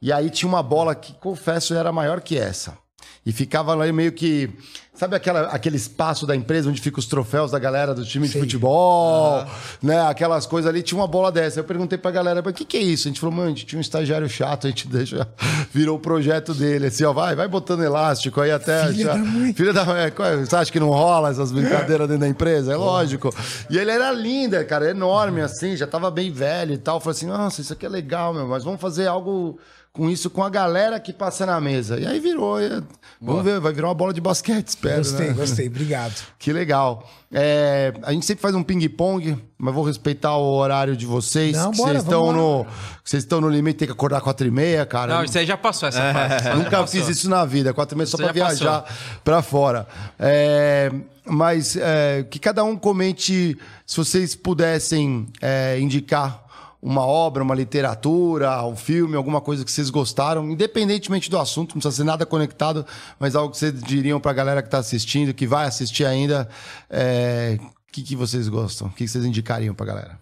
E 0.00 0.12
aí 0.12 0.28
tinha 0.30 0.48
uma 0.48 0.62
bola 0.62 0.94
que, 0.94 1.14
confesso, 1.14 1.74
era 1.74 1.92
maior 1.92 2.20
que 2.20 2.36
essa. 2.36 2.76
E 3.24 3.32
ficava 3.32 3.74
lá 3.74 3.90
meio 3.92 4.12
que. 4.12 4.50
Sabe 4.94 5.16
aquela, 5.16 5.42
aquele 5.48 5.76
espaço 5.76 6.26
da 6.26 6.36
empresa 6.36 6.68
onde 6.68 6.80
ficam 6.80 6.98
os 7.00 7.06
troféus 7.06 7.50
da 7.50 7.58
galera 7.58 7.94
do 7.94 8.04
time 8.04 8.28
de 8.28 8.38
futebol, 8.38 9.44
né? 9.82 10.00
Aquelas 10.02 10.44
coisas 10.46 10.68
ali. 10.68 10.82
Tinha 10.82 11.00
uma 11.00 11.06
bola 11.06 11.32
dessa. 11.32 11.60
Eu 11.60 11.64
perguntei 11.64 11.96
pra 11.96 12.10
galera, 12.10 12.40
o 12.40 12.52
que, 12.52 12.64
que 12.64 12.76
é 12.76 12.80
isso? 12.80 13.08
A 13.08 13.10
gente 13.10 13.18
falou, 13.18 13.34
mano, 13.34 13.46
a 13.46 13.50
gente 13.50 13.64
tinha 13.64 13.78
um 13.78 13.80
estagiário 13.80 14.28
chato, 14.28 14.66
a 14.66 14.70
gente 14.70 14.86
deixa. 14.86 15.26
Virou 15.72 15.96
o 15.96 16.00
projeto 16.00 16.52
dele, 16.54 16.86
assim, 16.88 17.04
ó, 17.04 17.12
vai, 17.12 17.34
vai 17.34 17.48
botando 17.48 17.82
elástico 17.82 18.40
aí 18.40 18.50
até. 18.50 18.86
Filha 18.88 19.04
já- 19.04 19.12
da 19.14 19.18
mãe. 19.18 19.52
Filha 19.54 19.72
da 19.72 19.84
mãe. 19.84 20.10
qual 20.10 20.28
é? 20.28 20.36
Você 20.36 20.54
acha 20.56 20.70
que 20.70 20.78
não 20.80 20.90
rola 20.90 21.30
essas 21.30 21.50
brincadeiras 21.50 22.06
dentro 22.06 22.20
da 22.20 22.28
empresa? 22.28 22.72
É 22.72 22.76
lógico. 22.76 23.34
E 23.70 23.78
ele 23.78 23.90
era 23.90 24.12
linda, 24.12 24.62
cara, 24.64 24.90
enorme 24.90 25.40
assim, 25.40 25.74
já 25.74 25.86
tava 25.86 26.10
bem 26.10 26.30
velho 26.30 26.74
e 26.74 26.78
tal. 26.78 26.96
Eu 26.96 27.00
Falei 27.00 27.16
assim, 27.16 27.26
nossa, 27.26 27.60
isso 27.62 27.72
aqui 27.72 27.86
é 27.86 27.88
legal, 27.88 28.34
meu, 28.34 28.46
mas 28.46 28.62
vamos 28.62 28.80
fazer 28.80 29.06
algo 29.06 29.58
com 29.92 30.08
isso 30.08 30.30
com 30.30 30.42
a 30.42 30.48
galera 30.48 30.98
que 30.98 31.12
passa 31.12 31.44
na 31.44 31.60
mesa. 31.60 32.00
E 32.00 32.06
aí 32.06 32.18
virou. 32.18 32.58
e- 32.60 32.82
Vamos 33.20 33.44
ver, 33.44 33.60
vai 33.60 33.72
virar 33.72 33.88
uma 33.88 33.94
bola 33.94 34.12
de 34.12 34.20
basquete, 34.20 34.68
espero. 34.68 34.96
Gostei, 34.98 35.28
né? 35.28 35.32
gostei. 35.34 35.66
Obrigado. 35.68 36.14
Que 36.38 36.52
legal. 36.52 37.08
É, 37.30 37.92
a 38.02 38.12
gente 38.12 38.26
sempre 38.26 38.42
faz 38.42 38.54
um 38.54 38.62
ping-pong, 38.64 39.38
mas 39.56 39.72
vou 39.74 39.84
respeitar 39.84 40.36
o 40.36 40.54
horário 40.54 40.96
de 40.96 41.06
vocês. 41.06 41.56
Não, 41.56 41.70
que 41.70 41.76
bora, 41.76 41.92
vocês 41.92 42.02
estão 42.02 42.32
no, 42.32 42.66
Vocês 43.04 43.22
estão 43.22 43.40
no 43.40 43.48
limite, 43.48 43.78
tem 43.78 43.86
que 43.86 43.92
acordar 43.92 44.20
quatro 44.20 44.46
e 44.46 44.50
meia, 44.50 44.84
cara. 44.84 45.14
Não, 45.14 45.24
isso 45.24 45.38
aí 45.38 45.46
já 45.46 45.56
passou 45.56 45.88
essa 45.88 45.98
já 46.42 46.54
Nunca 46.56 46.70
passou. 46.70 46.86
fiz 46.88 47.08
isso 47.08 47.30
na 47.30 47.44
vida, 47.44 47.72
quatro 47.72 47.94
e 47.94 47.98
meia 47.98 48.06
só 48.06 48.16
já 48.18 48.32
viajar 48.32 48.84
pra 49.22 49.40
fora. 49.40 49.86
É, 50.18 50.90
mas 51.24 51.76
é, 51.76 52.26
que 52.28 52.38
cada 52.40 52.64
um 52.64 52.76
comente, 52.76 53.56
se 53.86 53.96
vocês 53.96 54.34
pudessem 54.34 55.28
é, 55.40 55.78
indicar 55.78 56.41
uma 56.82 57.06
obra, 57.06 57.44
uma 57.44 57.54
literatura, 57.54 58.66
um 58.66 58.74
filme, 58.74 59.14
alguma 59.14 59.40
coisa 59.40 59.64
que 59.64 59.70
vocês 59.70 59.88
gostaram, 59.88 60.50
independentemente 60.50 61.30
do 61.30 61.38
assunto, 61.38 61.74
não 61.74 61.80
precisa 61.80 62.02
ser 62.02 62.04
nada 62.04 62.26
conectado, 62.26 62.84
mas 63.20 63.36
algo 63.36 63.52
que 63.52 63.58
vocês 63.58 63.80
diriam 63.80 64.20
pra 64.20 64.32
galera 64.32 64.60
que 64.60 64.68
tá 64.68 64.78
assistindo, 64.78 65.32
que 65.32 65.46
vai 65.46 65.66
assistir 65.66 66.04
ainda, 66.04 66.48
é, 66.90 67.56
o 67.60 67.92
que, 67.92 68.02
que 68.02 68.16
vocês 68.16 68.48
gostam? 68.48 68.88
O 68.88 68.90
que, 68.90 69.04
que 69.04 69.08
vocês 69.08 69.24
indicariam 69.24 69.74
pra 69.74 69.86
galera? 69.86 70.18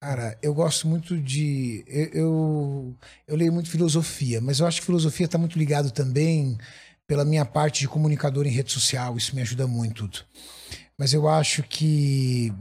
Cara, 0.00 0.36
eu 0.42 0.52
gosto 0.52 0.88
muito 0.88 1.16
de. 1.16 1.84
Eu, 1.86 2.06
eu, 2.12 2.96
eu 3.28 3.36
leio 3.36 3.52
muito 3.52 3.70
filosofia, 3.70 4.40
mas 4.40 4.58
eu 4.58 4.66
acho 4.66 4.80
que 4.80 4.86
filosofia 4.86 5.26
está 5.26 5.38
muito 5.38 5.56
ligado 5.56 5.92
também 5.92 6.58
pela 7.06 7.24
minha 7.24 7.44
parte 7.44 7.78
de 7.78 7.88
comunicador 7.88 8.44
em 8.44 8.50
rede 8.50 8.72
social. 8.72 9.16
Isso 9.16 9.36
me 9.36 9.42
ajuda 9.42 9.64
muito. 9.68 10.26
Mas 10.98 11.12
eu 11.12 11.28
acho 11.28 11.62
que 11.62 12.52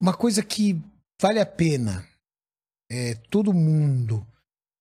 uma 0.00 0.14
coisa 0.14 0.40
que 0.40 0.80
vale 1.20 1.40
a 1.40 1.46
pena 1.46 2.06
é, 2.90 3.14
todo 3.30 3.52
mundo 3.52 4.26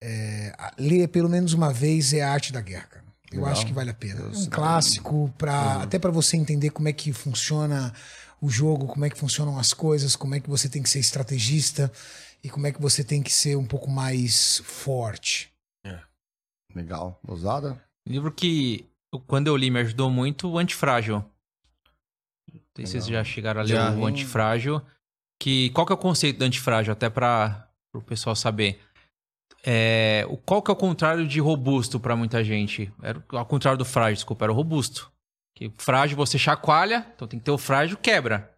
é, 0.01 0.53
ler 0.77 1.07
pelo 1.09 1.29
menos 1.29 1.53
uma 1.53 1.73
vez 1.73 2.13
é 2.13 2.21
a 2.21 2.31
arte 2.31 2.53
da 2.53 2.61
guerra. 2.61 2.87
Cara. 2.87 3.05
Eu 3.31 3.39
Legal. 3.39 3.51
acho 3.51 3.65
que 3.65 3.73
vale 3.73 3.89
a 3.89 3.93
pena. 3.93 4.21
Eu 4.21 4.27
É 4.27 4.29
um 4.29 4.33
sei. 4.35 4.49
clássico 4.49 5.33
para 5.37 5.81
até 5.83 5.99
para 5.99 6.11
você 6.11 6.37
entender 6.37 6.69
como 6.69 6.87
é 6.87 6.93
que 6.93 7.11
funciona 7.11 7.93
o 8.39 8.49
jogo, 8.49 8.87
como 8.87 9.03
é 9.03 9.09
que 9.09 9.17
funcionam 9.17 9.57
as 9.59 9.73
coisas, 9.73 10.15
como 10.15 10.35
é 10.35 10.39
que 10.39 10.49
você 10.49 10.69
tem 10.69 10.81
que 10.81 10.89
ser 10.89 10.99
estrategista 10.99 11.91
e 12.43 12.49
como 12.49 12.67
é 12.67 12.71
que 12.71 12.81
você 12.81 13.03
tem 13.03 13.21
que 13.21 13.33
ser 13.33 13.57
um 13.57 13.65
pouco 13.65 13.89
mais 13.89 14.59
forte. 14.63 15.51
Legal. 16.75 17.19
Ousada? 17.27 17.81
Livro 18.07 18.31
que, 18.31 18.85
quando 19.25 19.47
eu 19.47 19.57
li, 19.57 19.71
me 19.71 19.79
ajudou 19.79 20.11
muito, 20.11 20.47
o 20.47 20.57
Antifrágil. 20.59 21.25
Não 22.53 22.61
sei 22.75 22.85
se 22.85 22.91
vocês 22.91 23.07
já 23.07 23.23
chegaram 23.23 23.61
a 23.61 23.63
ler 23.63 23.73
Já. 23.73 23.91
o 23.93 24.05
Antifrágil. 24.05 24.79
Que, 25.39 25.69
qual 25.71 25.85
que 25.85 25.91
é 25.91 25.95
o 25.95 25.97
conceito 25.99 26.39
do 26.39 26.45
Antifrágil? 26.45 26.91
Até 26.93 27.09
para 27.09 27.69
o 27.93 28.01
pessoal 28.01 28.35
saber. 28.35 28.81
É, 29.63 30.25
o- 30.29 30.37
qual 30.37 30.61
que 30.61 30.71
é 30.71 30.73
o 30.73 30.77
contrário 30.77 31.27
de 31.27 31.39
robusto 31.39 31.99
para 31.99 32.15
muita 32.15 32.43
gente? 32.43 32.91
Era, 33.01 33.19
o- 33.31 33.37
ao 33.37 33.45
contrário 33.45 33.77
do 33.77 33.85
frágil, 33.85 34.15
desculpa, 34.15 34.45
era 34.45 34.51
o 34.51 34.55
robusto. 34.55 35.11
Que 35.55 35.71
frágil 35.77 36.15
você 36.15 36.37
chacoalha, 36.37 37.05
então 37.15 37.27
tem 37.27 37.39
que 37.39 37.45
ter 37.45 37.51
o 37.51 37.57
frágil, 37.57 37.97
quebra. 37.97 38.51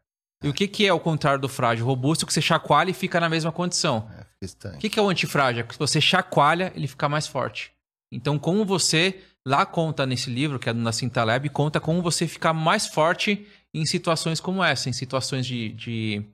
E 0.44 0.48
o 0.50 0.54
que, 0.54 0.68
que 0.68 0.86
é 0.86 0.94
o 0.94 1.00
contrário 1.00 1.40
do 1.42 1.50
frágil? 1.50 1.86
Robusto 1.86 2.26
que 2.26 2.32
você 2.34 2.42
chacoalha 2.42 2.92
e 2.92 2.94
fica 2.94 3.20
na 3.20 3.30
mesma 3.30 3.52
condição. 3.52 4.10
É, 4.18 4.26
fica. 4.48 4.70
O 4.76 4.78
que, 4.78 4.90
que 4.90 5.00
é 5.00 5.02
o 5.02 5.10
antifrágil? 5.10 5.62
É 5.62 5.64
que 5.64 5.74
se 5.74 5.80
você 5.80 6.00
chacoalha, 6.00 6.72
ele 6.76 6.88
fica 6.88 7.10
mais 7.10 7.28
forte. 7.28 7.72
Então, 8.12 8.40
como 8.40 8.64
você, 8.66 9.22
lá 9.46 9.66
conta 9.66 10.06
nesse 10.06 10.30
livro, 10.30 10.58
que 10.60 10.70
é 10.70 10.74
do 10.74 10.80
Nassim 10.80 11.10
Taleb, 11.10 11.50
conta 11.50 11.80
como 11.80 12.02
você 12.02 12.28
ficar 12.28 12.54
mais 12.54 12.88
forte 12.88 13.46
em 13.74 13.86
situações 13.86 14.40
como 14.40 14.64
essa, 14.64 14.90
em 14.90 14.94
situações 14.94 15.46
de, 15.46 15.70
de, 15.74 16.26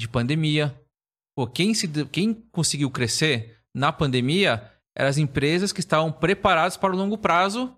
de 0.00 0.08
pandemia. 0.08 0.74
Pô, 1.36 1.46
quem, 1.46 1.74
se, 1.74 1.86
de- 1.86 2.04
quem 2.06 2.34
conseguiu 2.50 2.90
crescer 2.90 3.58
na 3.74 3.92
pandemia 3.92 4.70
eram 4.96 5.08
as 5.10 5.18
empresas 5.18 5.72
que 5.72 5.80
estavam 5.80 6.10
preparadas 6.10 6.76
para 6.76 6.92
o 6.92 6.96
longo 6.96 7.16
prazo, 7.18 7.72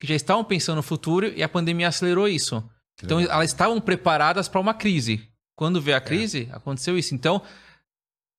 que 0.00 0.06
já 0.06 0.14
estavam 0.14 0.44
pensando 0.44 0.76
no 0.76 0.82
futuro 0.82 1.26
e 1.26 1.42
a 1.42 1.48
pandemia 1.48 1.88
acelerou 1.88 2.28
isso. 2.28 2.62
Então, 3.02 3.20
elas 3.20 3.50
estavam 3.50 3.80
preparadas 3.80 4.48
para 4.48 4.60
uma 4.60 4.72
crise. 4.72 5.28
Quando 5.58 5.80
veio 5.82 5.96
a 5.96 6.00
crise, 6.00 6.48
aconteceu 6.52 6.96
isso. 6.96 7.14
Então, 7.14 7.42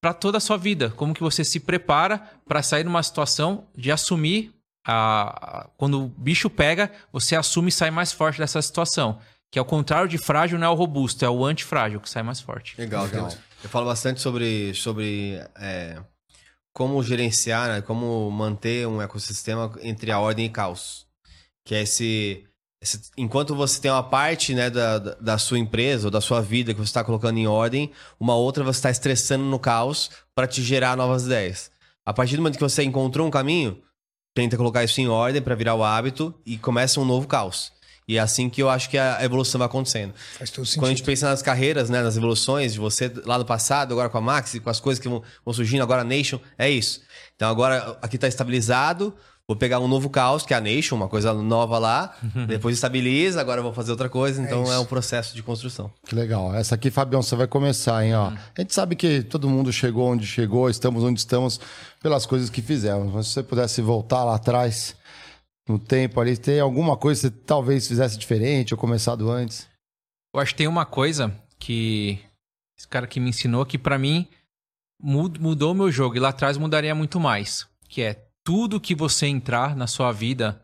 para 0.02 0.14
toda 0.14 0.38
a 0.38 0.42
sua 0.42 0.58
vida, 0.58 0.90
como 0.92 1.14
que 1.14 1.22
você 1.22 1.44
se 1.44 1.60
prepara 1.60 2.20
para 2.48 2.64
sair 2.64 2.84
numa 2.84 3.02
situação 3.04 3.68
de 3.76 3.92
assumir 3.92 4.54
a, 4.86 5.62
a- 5.62 5.70
quando 5.78 6.06
o 6.06 6.08
bicho 6.10 6.50
pega, 6.50 6.92
você 7.12 7.36
assume 7.36 7.70
e 7.70 7.72
sai 7.72 7.92
mais 7.92 8.12
forte 8.12 8.40
dessa 8.40 8.62
situação. 8.62 9.20
Que 9.52 9.58
é 9.60 9.62
o 9.62 9.66
contrário 9.66 10.10
de 10.10 10.18
frágil, 10.18 10.60
não 10.60 10.68
é 10.68 10.70
o 10.70 10.74
robusto, 10.74 11.24
é 11.24 11.30
o 11.30 11.46
antifrágil 11.46 12.00
que 12.02 12.10
sai 12.10 12.22
mais 12.24 12.42
forte. 12.42 12.76
Legal, 12.78 13.06
Legal. 13.06 13.30
Eu, 13.64 13.70
falo 13.70 13.86
bastante 13.86 14.20
sobre, 14.22 14.74
sobre 14.74 15.42
é, 15.58 15.98
como 16.74 17.02
gerenciar, 17.02 17.68
né, 17.70 17.82
como 17.82 18.30
manter 18.30 18.86
um 18.88 19.02
ecossistema 19.02 19.72
entre 19.82 20.12
a 20.12 20.20
ordem 20.20 20.46
e 20.46 20.50
caos. 20.50 21.08
Que 21.66 21.76
é 21.76 21.82
esse. 21.82 22.46
esse- 22.82 23.10
enquanto 23.18 23.56
você 23.56 23.80
tem 23.82 23.90
uma 23.90 24.04
parte 24.04 24.54
né, 24.54 24.70
da, 24.70 25.00
da- 25.00 25.16
da 25.16 25.38
sua 25.38 25.58
empresa 25.58 26.08
ou 26.08 26.12
da 26.12 26.22
sua 26.22 26.42
vida 26.42 26.74
que 26.74 26.80
você 26.80 26.90
está 26.90 27.04
colocando 27.04 27.38
em 27.38 27.48
ordem, 27.48 27.92
uma 28.20 28.36
outra 28.36 28.64
você 28.64 28.80
está 28.80 28.92
estressando 28.92 29.44
no 29.46 29.58
caos 29.60 30.12
para 30.36 30.46
te 30.48 30.62
gerar 30.62 30.96
novas 30.98 31.26
ideias. 31.26 31.72
A 32.06 32.14
partir 32.14 32.36
do 32.36 32.42
momento 32.42 32.58
que 32.58 32.64
você 32.64 32.84
encontrou 32.84 33.26
um 33.28 33.32
caminho, 33.32 33.82
tenta 34.36 34.56
colocar 34.56 34.84
isso 34.84 35.02
em 35.02 35.08
ordem 35.08 35.42
para 35.42 35.56
virar 35.56 35.74
o 35.76 35.84
hábito 35.84 36.34
e 36.46 36.58
começa 36.58 37.00
um 37.02 37.06
novo 37.06 37.28
caos. 37.28 37.74
E 38.08 38.16
é 38.18 38.20
assim 38.22 38.50
que 38.50 38.62
eu 38.64 38.70
acho 38.70 38.90
que 38.90 38.98
a 38.98 39.22
evolução 39.22 39.60
vai 39.60 39.66
acontecendo. 39.66 40.14
Faz 40.38 40.50
todo 40.50 40.66
Quando 40.66 40.86
a 40.86 40.90
gente 40.90 41.00
sentido. 41.00 41.06
pensa 41.06 41.30
nas 41.30 41.42
carreiras, 41.42 41.90
né, 41.90 42.02
nas 42.02 42.16
evoluções 42.16 42.72
de 42.74 42.80
você 42.80 43.12
lá 43.26 43.38
no 43.38 43.44
passado, 43.44 43.92
agora 43.92 44.08
com 44.08 44.18
a 44.18 44.22
Maxi, 44.22 44.62
com 44.62 44.70
as 44.70 44.80
coisas 44.80 45.02
que 45.02 45.10
vão, 45.10 45.22
vão 45.44 45.54
surgindo, 45.54 45.84
agora 45.84 46.02
a 46.02 46.06
Nation, 46.06 46.40
é 46.58 46.70
isso. 46.70 47.02
Então 47.36 47.50
agora 47.50 47.98
aqui 48.02 48.18
tá 48.18 48.26
estabilizado, 48.26 49.14
vou 49.46 49.58
pegar 49.58 49.80
um 49.82 49.90
novo 49.90 50.10
caos, 50.10 50.44
que 50.46 50.54
é 50.54 50.58
a 50.58 50.62
Nation, 50.62 50.96
uma 50.96 51.10
coisa 51.10 51.34
nova 51.34 51.78
lá, 51.78 52.16
depois 52.48 52.76
estabiliza, 52.76 53.42
agora 53.42 53.60
eu 53.60 53.64
vou 53.64 53.74
fazer 53.74 53.92
outra 53.92 54.08
coisa, 54.08 54.42
então 54.42 54.64
isso. 54.64 54.72
é, 54.72 54.80
um 54.80 54.86
processo 54.86 55.36
de 55.36 55.44
construção. 55.44 55.92
Que 56.08 56.16
legal. 56.16 56.56
Essa 56.56 56.76
aqui, 56.76 56.90
Fabião, 56.90 57.22
você 57.22 57.36
vai 57.36 57.46
começar, 57.48 58.06
hein? 58.06 58.16
Ó. 58.16 58.28
A 58.28 58.62
gente 58.62 58.74
sabe 58.74 58.96
que 58.96 59.22
todo 59.22 59.50
mundo 59.50 59.72
chegou 59.74 60.14
onde 60.14 60.26
chegou, 60.26 60.70
estamos 60.70 61.04
onde 61.04 61.20
estamos 61.20 61.60
pelas 62.02 62.26
coisas 62.26 62.50
que 62.50 62.62
fizemos. 62.62 63.14
Mas 63.14 63.28
se 63.28 63.34
você 63.34 63.44
pudesse 63.44 63.82
voltar 63.82 64.24
lá 64.24 64.36
atrás, 64.36 64.96
no 65.68 65.78
tempo 65.78 66.20
ali, 66.20 66.38
tem 66.38 66.60
alguma 66.60 66.96
coisa 66.96 67.30
que 67.30 67.36
você 67.36 67.44
talvez 67.46 67.88
fizesse 67.88 68.18
diferente 68.18 68.74
ou 68.74 68.80
começado 68.80 69.30
antes? 69.30 69.68
Eu 70.34 70.40
acho 70.40 70.54
que 70.54 70.58
tem 70.60 70.68
uma 70.68 70.86
coisa 70.86 71.36
que 71.60 72.20
esse 72.78 72.88
cara 72.88 73.08
que 73.08 73.20
me 73.20 73.30
ensinou 73.30 73.66
que 73.66 73.78
pra 73.78 73.98
mim 73.98 74.28
mud- 75.02 75.40
mudou 75.40 75.72
o 75.72 75.76
meu 75.76 75.92
jogo 75.92 76.16
e 76.16 76.20
lá 76.20 76.30
atrás 76.30 76.58
mudaria 76.58 76.94
muito 76.96 77.20
mais, 77.20 77.68
que 77.90 78.02
é 78.02 78.28
tudo 78.44 78.80
que 78.80 78.96
você 78.96 79.28
entrar 79.28 79.76
na 79.76 79.88
sua 79.88 80.12
vida 80.12 80.64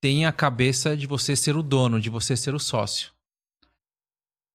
tem 0.00 0.24
a 0.26 0.32
cabeça 0.32 0.96
de 0.96 1.06
você 1.06 1.36
ser 1.36 1.56
o 1.56 1.62
dono, 1.62 2.00
de 2.00 2.10
você 2.10 2.36
ser 2.36 2.54
o 2.54 2.58
sócio. 2.58 3.12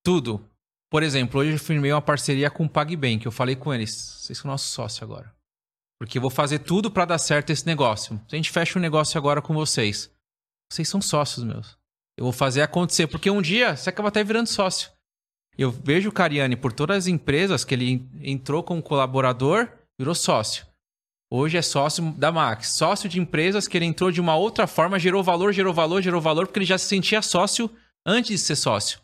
Tudo. 0.04 0.50
Por 0.90 1.04
exemplo, 1.04 1.40
hoje 1.40 1.52
eu 1.52 1.60
firmei 1.60 1.92
uma 1.92 2.02
parceria 2.02 2.50
com 2.50 2.66
o 2.66 2.70
que 3.20 3.28
eu 3.28 3.32
falei 3.32 3.56
com 3.56 3.74
eles, 3.74 3.92
vocês 3.92 4.38
são 4.38 4.50
nosso 4.50 4.70
sócio 4.70 5.04
agora. 5.04 5.37
Porque 6.00 6.18
eu 6.18 6.22
vou 6.22 6.30
fazer 6.30 6.60
tudo 6.60 6.92
pra 6.92 7.06
dar 7.06 7.18
certo 7.18 7.50
esse 7.50 7.66
negócio. 7.66 8.20
Se 8.28 8.36
a 8.36 8.38
gente 8.38 8.52
fecha 8.52 8.78
um 8.78 8.82
negócio 8.82 9.18
agora 9.18 9.42
com 9.42 9.54
vocês, 9.54 10.12
vocês 10.72 10.88
são 10.88 11.02
sócios 11.02 11.44
meus. 11.44 11.78
Eu 12.18 12.24
vou 12.24 12.34
fazer 12.34 12.62
acontecer, 12.62 13.08
porque 13.08 13.30
um 13.30 13.42
dia 13.42 13.76
você 13.76 13.90
acaba 13.90 14.10
até 14.10 14.24
virando 14.24 14.48
sócio. 14.48 14.92
Eu 15.58 15.72
vejo 15.72 16.10
o 16.10 16.12
Cariani 16.12 16.56
por 16.56 16.72
todas 16.72 16.98
as 16.98 17.08
empresas 17.08 17.64
que 17.64 17.74
ele 17.74 18.08
entrou 18.22 18.62
como 18.62 18.82
colaborador, 18.82 19.70
virou 19.98 20.14
sócio. 20.14 20.66
Hoje 21.30 21.58
é 21.58 21.62
sócio 21.62 22.12
da 22.14 22.32
Max. 22.32 22.70
Sócio 22.70 23.10
de 23.10 23.20
empresas 23.20 23.68
que 23.68 23.78
ele 23.78 23.86
entrou 23.86 24.12
de 24.12 24.22
uma 24.22 24.36
outra 24.36 24.66
forma, 24.68 25.00
gerou 25.00 25.24
valor, 25.24 25.52
gerou 25.52 25.74
valor, 25.74 26.02
gerou 26.02 26.22
valor, 26.22 26.48
porque 26.48 26.60
ele 26.60 26.66
já 26.66 26.78
se 26.78 26.86
sentia 26.86 27.22
sócio 27.22 27.70
antes 28.06 28.40
de 28.40 28.46
ser 28.46 28.56
sócio. 28.56 29.00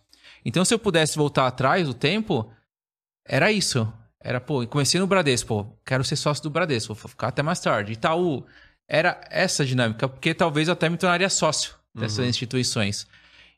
Então, 0.45 0.63
se 0.63 0.73
eu 0.73 0.79
pudesse 0.79 1.17
voltar 1.17 1.47
atrás 1.47 1.87
do 1.87 1.93
tempo, 1.93 2.51
era 3.25 3.51
isso. 3.51 3.91
Era, 4.23 4.39
pô, 4.39 4.65
comecei 4.65 4.99
no 4.99 5.05
Bradesco, 5.05 5.47
pô, 5.47 5.67
quero 5.85 6.03
ser 6.03 6.15
sócio 6.15 6.41
do 6.43 6.49
Bradesco, 6.49 6.93
vou 6.93 7.09
ficar 7.09 7.27
até 7.27 7.43
mais 7.43 7.59
tarde. 7.59 7.93
Itaú, 7.93 8.45
era 8.87 9.19
essa 9.29 9.65
dinâmica, 9.65 10.07
porque 10.07 10.33
talvez 10.33 10.67
eu 10.67 10.73
até 10.73 10.89
me 10.89 10.97
tornaria 10.97 11.29
sócio 11.29 11.75
dessas 11.93 12.25
instituições. 12.25 13.05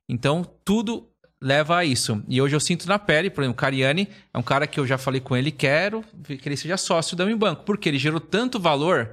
Então, 0.09 0.43
tudo 0.63 1.07
leva 1.41 1.77
a 1.77 1.85
isso. 1.85 2.23
E 2.27 2.41
hoje 2.41 2.55
eu 2.55 2.59
sinto 2.59 2.87
na 2.87 2.97
pele, 2.97 3.29
por 3.29 3.43
exemplo, 3.43 3.53
o 3.53 3.61
Cariani 3.61 4.07
é 4.33 4.37
um 4.37 4.43
cara 4.43 4.65
que 4.65 4.79
eu 4.79 4.87
já 4.87 4.97
falei 4.97 5.21
com 5.21 5.37
ele, 5.37 5.51
quero 5.51 6.03
que 6.23 6.47
ele 6.47 6.57
seja 6.57 6.77
sócio 6.77 7.15
da 7.15 7.25
Mi 7.25 7.35
Banco, 7.35 7.63
porque 7.63 7.87
ele 7.87 7.99
gerou 7.99 8.19
tanto 8.19 8.59
valor 8.59 9.09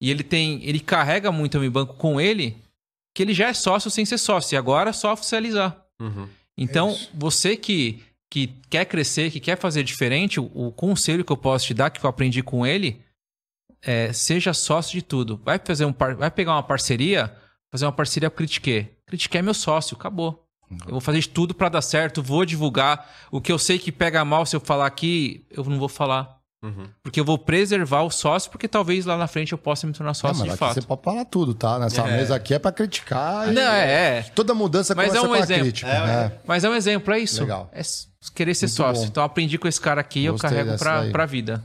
e 0.00 0.10
ele 0.10 0.22
tem, 0.22 0.62
ele 0.64 0.80
carrega 0.80 1.32
muito 1.32 1.56
a 1.56 1.60
Mi 1.60 1.70
Banco 1.70 1.94
com 1.94 2.20
ele, 2.20 2.58
que 3.14 3.22
ele 3.22 3.32
já 3.32 3.48
é 3.48 3.54
sócio 3.54 3.90
sem 3.90 4.04
ser 4.04 4.18
sócio, 4.18 4.54
e 4.54 4.58
agora 4.58 4.90
é 4.90 4.92
só 4.92 5.12
oficializar. 5.12 5.82
Então, 6.56 6.90
isso. 6.90 7.10
você 7.14 7.56
que, 7.56 8.02
que 8.30 8.48
quer 8.68 8.84
crescer, 8.84 9.30
que 9.30 9.40
quer 9.40 9.56
fazer 9.58 9.82
diferente, 9.82 10.40
o, 10.40 10.50
o 10.54 10.72
conselho 10.72 11.24
que 11.24 11.32
eu 11.32 11.36
posso 11.36 11.66
te 11.66 11.74
dar, 11.74 11.90
que 11.90 12.04
eu 12.04 12.10
aprendi 12.10 12.42
com 12.42 12.66
ele, 12.66 13.00
é 13.82 14.12
seja 14.12 14.52
sócio 14.52 14.92
de 14.92 15.02
tudo. 15.02 15.40
Vai 15.44 15.60
fazer 15.64 15.84
um 15.84 15.92
par- 15.92 16.16
vai 16.16 16.30
pegar 16.30 16.52
uma 16.52 16.62
parceria, 16.62 17.34
fazer 17.70 17.84
uma 17.86 17.92
parceria 17.92 18.30
com 18.30 18.34
o 18.34 18.36
Critique. 18.38 18.88
Critique 19.06 19.38
é 19.38 19.42
meu 19.42 19.54
sócio, 19.54 19.96
acabou. 19.96 20.42
Eu 20.86 20.92
vou 20.92 21.00
fazer 21.00 21.20
de 21.20 21.28
tudo 21.28 21.54
pra 21.54 21.68
dar 21.68 21.82
certo, 21.82 22.22
vou 22.22 22.44
divulgar. 22.44 23.08
O 23.30 23.40
que 23.40 23.52
eu 23.52 23.58
sei 23.58 23.78
que 23.78 23.92
pega 23.92 24.24
mal 24.24 24.44
se 24.46 24.56
eu 24.56 24.60
falar 24.60 24.86
aqui, 24.86 25.46
eu 25.50 25.62
não 25.64 25.78
vou 25.78 25.88
falar. 25.88 26.40
Porque 27.02 27.20
eu 27.20 27.24
vou 27.24 27.36
preservar 27.38 28.02
o 28.02 28.10
sócio, 28.10 28.50
porque 28.50 28.66
talvez 28.68 29.04
lá 29.04 29.16
na 29.16 29.26
frente 29.26 29.52
eu 29.52 29.58
possa 29.58 29.86
me 29.86 29.92
tornar 29.92 30.12
É, 30.12 30.14
sócio 30.14 30.40
mas 30.44 30.52
de 30.52 30.58
fato. 30.58 30.74
você 30.74 30.82
pode 30.82 31.02
falar 31.02 31.24
tudo, 31.24 31.54
tá? 31.54 31.78
Nessa 31.78 32.02
É. 32.02 32.16
mesa 32.16 32.34
aqui 32.34 32.54
é 32.54 32.58
pra 32.58 32.72
criticar. 32.72 33.46
Não, 33.52 33.62
é, 33.62 34.18
é. 34.18 34.22
Toda 34.34 34.54
mudança 34.54 34.94
Mas 34.94 35.14
é 35.14 35.20
um 35.20 35.26
com 35.28 35.34
a 35.34 35.38
exemplo. 35.40 35.62
crítica. 35.64 35.90
É, 35.90 36.06
né? 36.06 36.32
Mas 36.46 36.64
é 36.64 36.70
um 36.70 36.74
exemplo, 36.74 37.12
é 37.14 37.18
isso. 37.18 37.40
Legal. 37.42 37.68
É 37.72 37.82
querer 38.34 38.54
ser 38.54 38.66
Muito 38.66 38.76
sócio. 38.76 39.02
bom. 39.02 39.08
Então 39.08 39.22
eu 39.22 39.26
aprendi 39.26 39.58
com 39.58 39.68
esse 39.68 39.80
cara 39.80 40.00
aqui 40.00 40.20
e 40.20 40.24
eu 40.26 40.36
carrego 40.36 40.78
pra, 40.78 41.04
pra 41.10 41.26
vida. 41.26 41.62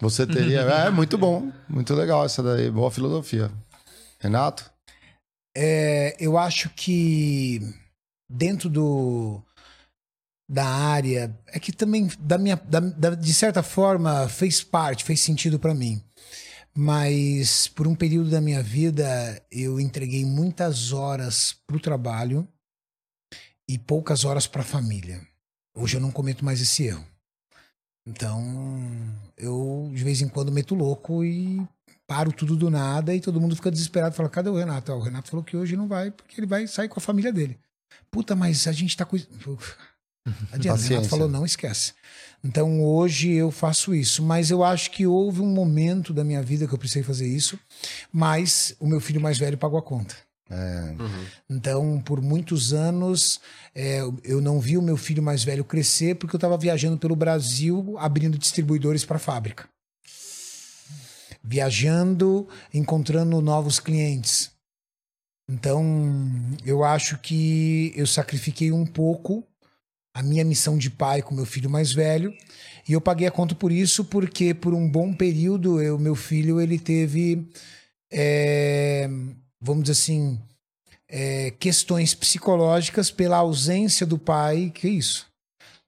Você 0.00 0.26
teria. 0.26 0.60
é 0.86 0.90
muito 0.90 1.18
bom. 1.18 1.50
Muito 1.68 1.94
legal 1.94 2.24
essa 2.24 2.42
daí. 2.42 2.70
Boa 2.70 2.90
filosofia. 2.90 3.50
Renato? 4.20 4.64
É, 5.56 6.16
eu 6.20 6.38
acho 6.38 6.70
que 6.70 7.60
dentro 8.30 8.68
do 8.68 9.42
da 10.48 10.66
área 10.66 11.36
é 11.48 11.58
que 11.60 11.72
também 11.72 12.10
da 12.18 12.38
minha 12.38 12.56
da- 12.56 12.80
da- 12.80 13.14
de 13.14 13.34
certa 13.34 13.62
forma 13.62 14.28
fez 14.28 14.62
parte 14.62 15.04
fez 15.04 15.20
sentido 15.20 15.58
para 15.58 15.74
mim 15.74 16.02
mas 16.74 17.68
por 17.68 17.86
um 17.86 17.94
período 17.94 18.30
da 18.30 18.40
minha 18.40 18.62
vida 18.62 19.42
eu 19.50 19.78
entreguei 19.80 20.24
muitas 20.24 20.92
horas 20.92 21.54
pro 21.66 21.80
trabalho 21.80 22.48
e 23.68 23.78
poucas 23.78 24.24
horas 24.24 24.46
para 24.46 24.62
a 24.62 24.64
família 24.64 25.20
hoje 25.76 25.96
eu 25.96 26.00
não 26.00 26.10
cometo 26.10 26.44
mais 26.44 26.60
esse 26.60 26.84
erro 26.84 27.04
Então, 28.06 28.42
eu 29.36 29.90
de 29.94 30.02
vez 30.02 30.22
em 30.22 30.28
quando 30.28 30.50
meto 30.52 30.74
louco 30.74 31.22
e 31.24 31.60
paro 32.06 32.32
tudo 32.32 32.56
do 32.56 32.70
nada 32.70 33.14
e 33.14 33.20
todo 33.20 33.38
mundo 33.40 33.54
fica 33.54 33.70
desesperado. 33.70 34.14
Fala, 34.14 34.30
cadê 34.30 34.48
o 34.48 34.56
Renato? 34.56 34.90
Ah, 34.90 34.96
o 34.96 35.02
Renato 35.02 35.28
falou 35.30 35.44
que 35.44 35.56
hoje 35.56 35.76
não 35.76 35.86
vai 35.86 36.10
porque 36.10 36.40
ele 36.40 36.46
vai 36.46 36.66
sair 36.66 36.88
com 36.88 36.98
a 36.98 37.02
família 37.02 37.30
dele. 37.30 37.58
Puta, 38.10 38.34
mas 38.34 38.66
a 38.66 38.72
gente 38.72 38.96
tá 38.96 39.04
com. 39.04 39.18
Adianta, 40.52 40.80
o 40.80 40.84
Renato 40.84 41.08
falou, 41.08 41.28
não 41.28 41.44
esquece. 41.44 41.92
Então 42.42 42.84
hoje 42.84 43.32
eu 43.32 43.50
faço 43.50 43.94
isso, 43.94 44.22
mas 44.22 44.50
eu 44.50 44.62
acho 44.62 44.90
que 44.90 45.06
houve 45.06 45.40
um 45.40 45.52
momento 45.52 46.12
da 46.12 46.22
minha 46.22 46.42
vida 46.42 46.66
que 46.66 46.74
eu 46.74 46.78
precisei 46.78 47.02
fazer 47.02 47.26
isso, 47.26 47.58
mas 48.12 48.74
o 48.78 48.86
meu 48.86 49.00
filho 49.00 49.20
mais 49.20 49.38
velho 49.38 49.58
pagou 49.58 49.78
a 49.78 49.82
conta. 49.82 50.14
É, 50.50 50.94
Então, 51.50 52.00
por 52.00 52.22
muitos 52.22 52.72
anos, 52.72 53.40
é, 53.74 54.00
eu 54.24 54.40
não 54.40 54.58
vi 54.58 54.78
o 54.78 54.82
meu 54.82 54.96
filho 54.96 55.22
mais 55.22 55.44
velho 55.44 55.64
crescer 55.64 56.14
porque 56.14 56.34
eu 56.34 56.38
estava 56.38 56.56
viajando 56.56 56.96
pelo 56.96 57.14
Brasil 57.14 57.96
abrindo 57.98 58.38
distribuidores 58.38 59.04
para 59.04 59.16
a 59.16 59.20
fábrica. 59.20 59.68
Viajando, 61.42 62.48
encontrando 62.72 63.40
novos 63.40 63.78
clientes. 63.78 64.50
Então, 65.50 65.82
eu 66.64 66.84
acho 66.84 67.18
que 67.18 67.92
eu 67.96 68.06
sacrifiquei 68.06 68.70
um 68.70 68.84
pouco 68.84 69.44
a 70.14 70.22
minha 70.22 70.44
missão 70.44 70.76
de 70.76 70.90
pai 70.90 71.22
com 71.22 71.34
meu 71.34 71.46
filho 71.46 71.70
mais 71.70 71.92
velho. 71.92 72.32
E 72.88 72.92
eu 72.92 73.00
paguei 73.00 73.26
a 73.26 73.30
conta 73.30 73.54
por 73.54 73.70
isso 73.70 74.04
porque 74.04 74.54
por 74.54 74.74
um 74.74 74.88
bom 74.88 75.12
período 75.12 75.76
o 75.94 75.98
meu 75.98 76.14
filho 76.14 76.60
ele 76.60 76.78
teve 76.78 77.46
é, 78.12 79.08
vamos 79.60 79.84
dizer 79.84 79.92
assim 79.92 80.40
é, 81.08 81.50
questões 81.58 82.14
psicológicas 82.14 83.10
pela 83.10 83.36
ausência 83.36 84.06
do 84.06 84.18
pai 84.18 84.72
que 84.74 84.86
é 84.86 84.90
isso. 84.90 85.26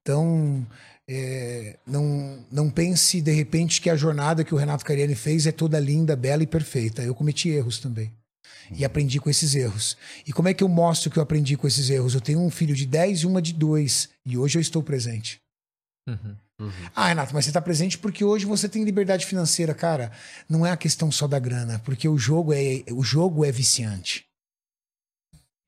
Então 0.02 0.66
é, 1.08 1.78
não 1.86 2.44
não 2.52 2.70
pense 2.70 3.20
de 3.20 3.32
repente 3.32 3.80
que 3.80 3.90
a 3.90 3.96
jornada 3.96 4.44
que 4.44 4.54
o 4.54 4.58
Renato 4.58 4.84
Cariani 4.84 5.14
fez 5.14 5.46
é 5.46 5.52
toda 5.52 5.80
linda 5.80 6.14
bela 6.14 6.42
e 6.42 6.46
perfeita. 6.46 7.02
Eu 7.02 7.14
cometi 7.14 7.48
erros 7.48 7.78
também 7.78 8.12
e 8.76 8.84
aprendi 8.84 9.18
com 9.18 9.30
esses 9.30 9.54
erros. 9.54 9.96
E 10.26 10.32
como 10.32 10.48
é 10.48 10.54
que 10.54 10.62
eu 10.62 10.68
mostro 10.68 11.10
que 11.10 11.18
eu 11.18 11.22
aprendi 11.22 11.56
com 11.56 11.66
esses 11.66 11.90
erros? 11.90 12.14
Eu 12.14 12.20
tenho 12.20 12.40
um 12.40 12.50
filho 12.50 12.74
de 12.74 12.86
10 12.86 13.20
e 13.20 13.26
uma 13.26 13.42
de 13.42 13.52
2. 13.52 14.08
E 14.26 14.38
hoje 14.38 14.58
eu 14.58 14.62
estou 14.62 14.82
presente. 14.82 15.40
Uhum. 16.08 16.36
Ah, 16.94 17.08
Renato, 17.08 17.32
mas 17.32 17.44
você 17.44 17.50
está 17.50 17.60
presente 17.60 17.96
porque 17.96 18.22
hoje 18.22 18.44
você 18.44 18.68
tem 18.68 18.84
liberdade 18.84 19.24
financeira, 19.24 19.74
cara. 19.74 20.12
Não 20.48 20.66
é 20.66 20.70
a 20.70 20.76
questão 20.76 21.10
só 21.10 21.26
da 21.26 21.38
grana, 21.38 21.78
porque 21.80 22.08
o 22.08 22.18
jogo 22.18 22.52
é, 22.52 22.84
o 22.92 23.02
jogo 23.02 23.44
é 23.44 23.50
viciante. 23.50 24.26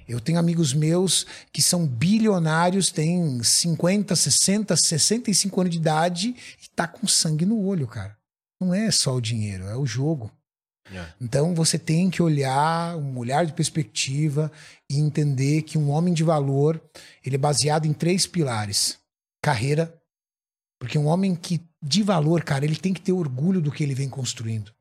Eu 0.07 0.21
tenho 0.21 0.39
amigos 0.39 0.75
meus 0.75 1.27
que 1.53 1.63
são 1.63 1.87
bilionários, 1.87 2.91
têm 2.91 3.43
50, 3.43 4.15
60, 4.15 4.77
65 4.77 5.61
anos 5.61 5.71
de 5.71 5.79
idade 5.79 6.37
e 6.63 6.69
tá 6.75 6.87
com 6.87 7.07
sangue 7.07 7.47
no 7.47 7.65
olho, 7.65 7.87
cara. 7.87 8.17
Não 8.61 8.75
é 8.75 8.91
só 8.91 9.15
o 9.15 9.21
dinheiro, 9.21 9.65
é 9.65 9.77
o 9.77 9.87
jogo. 9.87 10.31
Então 11.21 11.55
você 11.55 11.79
tem 11.79 12.11
que 12.11 12.23
olhar, 12.23 12.97
um 12.97 13.19
olhar 13.19 13.47
de 13.47 13.53
perspectiva 13.53 14.51
e 14.91 14.99
entender 14.99 15.63
que 15.63 15.79
um 15.79 15.91
homem 15.91 16.13
de 16.13 16.23
valor, 16.23 16.83
ele 17.25 17.37
é 17.37 17.39
baseado 17.39 17.87
em 17.87 17.93
três 17.93 18.27
pilares: 18.27 18.99
carreira, 19.43 19.99
porque 20.79 20.99
um 20.99 21.07
homem 21.07 21.35
que 21.35 21.61
de 21.83 22.03
valor, 22.03 22.45
cara, 22.45 22.65
ele 22.65 22.77
tem 22.77 22.95
que 22.95 23.01
ter 23.01 23.13
orgulho 23.13 23.61
do 23.61 23.73
que 23.73 23.83
ele 23.83 23.95
vem 23.95 24.09
construindo. 24.09 24.73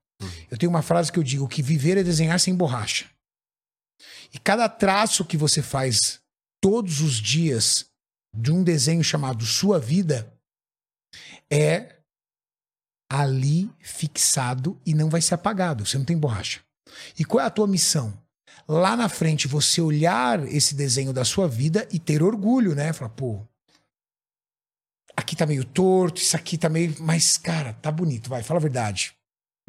Eu 0.52 0.58
tenho 0.58 0.70
uma 0.70 0.84
frase 0.84 1.12
que 1.12 1.18
eu 1.18 1.24
digo 1.24 1.48
que 1.48 1.64
viver 1.64 1.98
é 1.98 2.04
desenhar 2.04 2.40
sem 2.40 2.56
borracha. 2.56 3.10
E 4.34 4.38
cada 4.38 4.70
traço 4.70 5.26
que 5.26 5.36
você 5.36 5.62
faz 5.62 6.20
todos 6.62 7.02
os 7.02 7.16
dias 7.16 7.88
de 8.34 8.52
um 8.52 8.64
desenho 8.64 9.04
chamado 9.04 9.46
sua 9.46 9.80
vida 9.80 10.32
é 11.50 12.01
ali 13.12 13.70
fixado 13.82 14.80
e 14.86 14.94
não 14.94 15.10
vai 15.10 15.22
ser 15.22 15.34
apagado. 15.34 15.86
Você 15.86 15.98
não 15.98 16.06
tem 16.06 16.18
borracha. 16.18 16.62
E 17.20 17.26
qual 17.26 17.44
é 17.44 17.46
a 17.46 17.50
tua 17.50 17.68
missão? 17.68 18.18
Lá 18.66 18.96
na 18.96 19.10
frente, 19.10 19.50
você 19.50 19.82
olhar 19.82 20.48
esse 20.48 20.74
desenho 20.74 21.12
da 21.12 21.26
sua 21.26 21.46
vida 21.46 21.86
e 21.92 22.00
ter 22.00 22.24
orgulho, 22.24 22.74
né? 22.74 22.94
Falar, 22.94 23.10
pô, 23.10 23.42
aqui 25.16 25.36
tá 25.36 25.46
meio 25.46 25.66
torto, 25.66 26.22
isso 26.22 26.38
aqui 26.38 26.58
tá 26.58 26.70
meio. 26.70 26.96
Mas, 27.00 27.38
cara, 27.38 27.74
tá 27.74 27.92
bonito, 27.92 28.30
vai, 28.30 28.44
fala 28.44 28.60
a 28.60 28.62
verdade. 28.62 29.14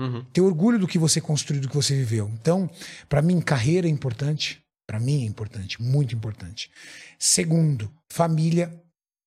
Uhum. 0.00 0.24
Ter 0.32 0.40
orgulho 0.40 0.78
do 0.78 0.86
que 0.86 0.98
você 0.98 1.20
construiu, 1.20 1.62
do 1.62 1.68
que 1.68 1.74
você 1.74 1.96
viveu. 1.96 2.30
Então, 2.40 2.70
pra 3.08 3.20
mim, 3.20 3.40
carreira 3.40 3.88
é 3.88 3.90
importante. 3.90 4.62
Pra 4.86 5.00
mim 5.00 5.22
é 5.22 5.26
importante, 5.26 5.82
muito 5.82 6.14
importante. 6.14 6.70
Segundo, 7.18 7.92
família. 8.08 8.72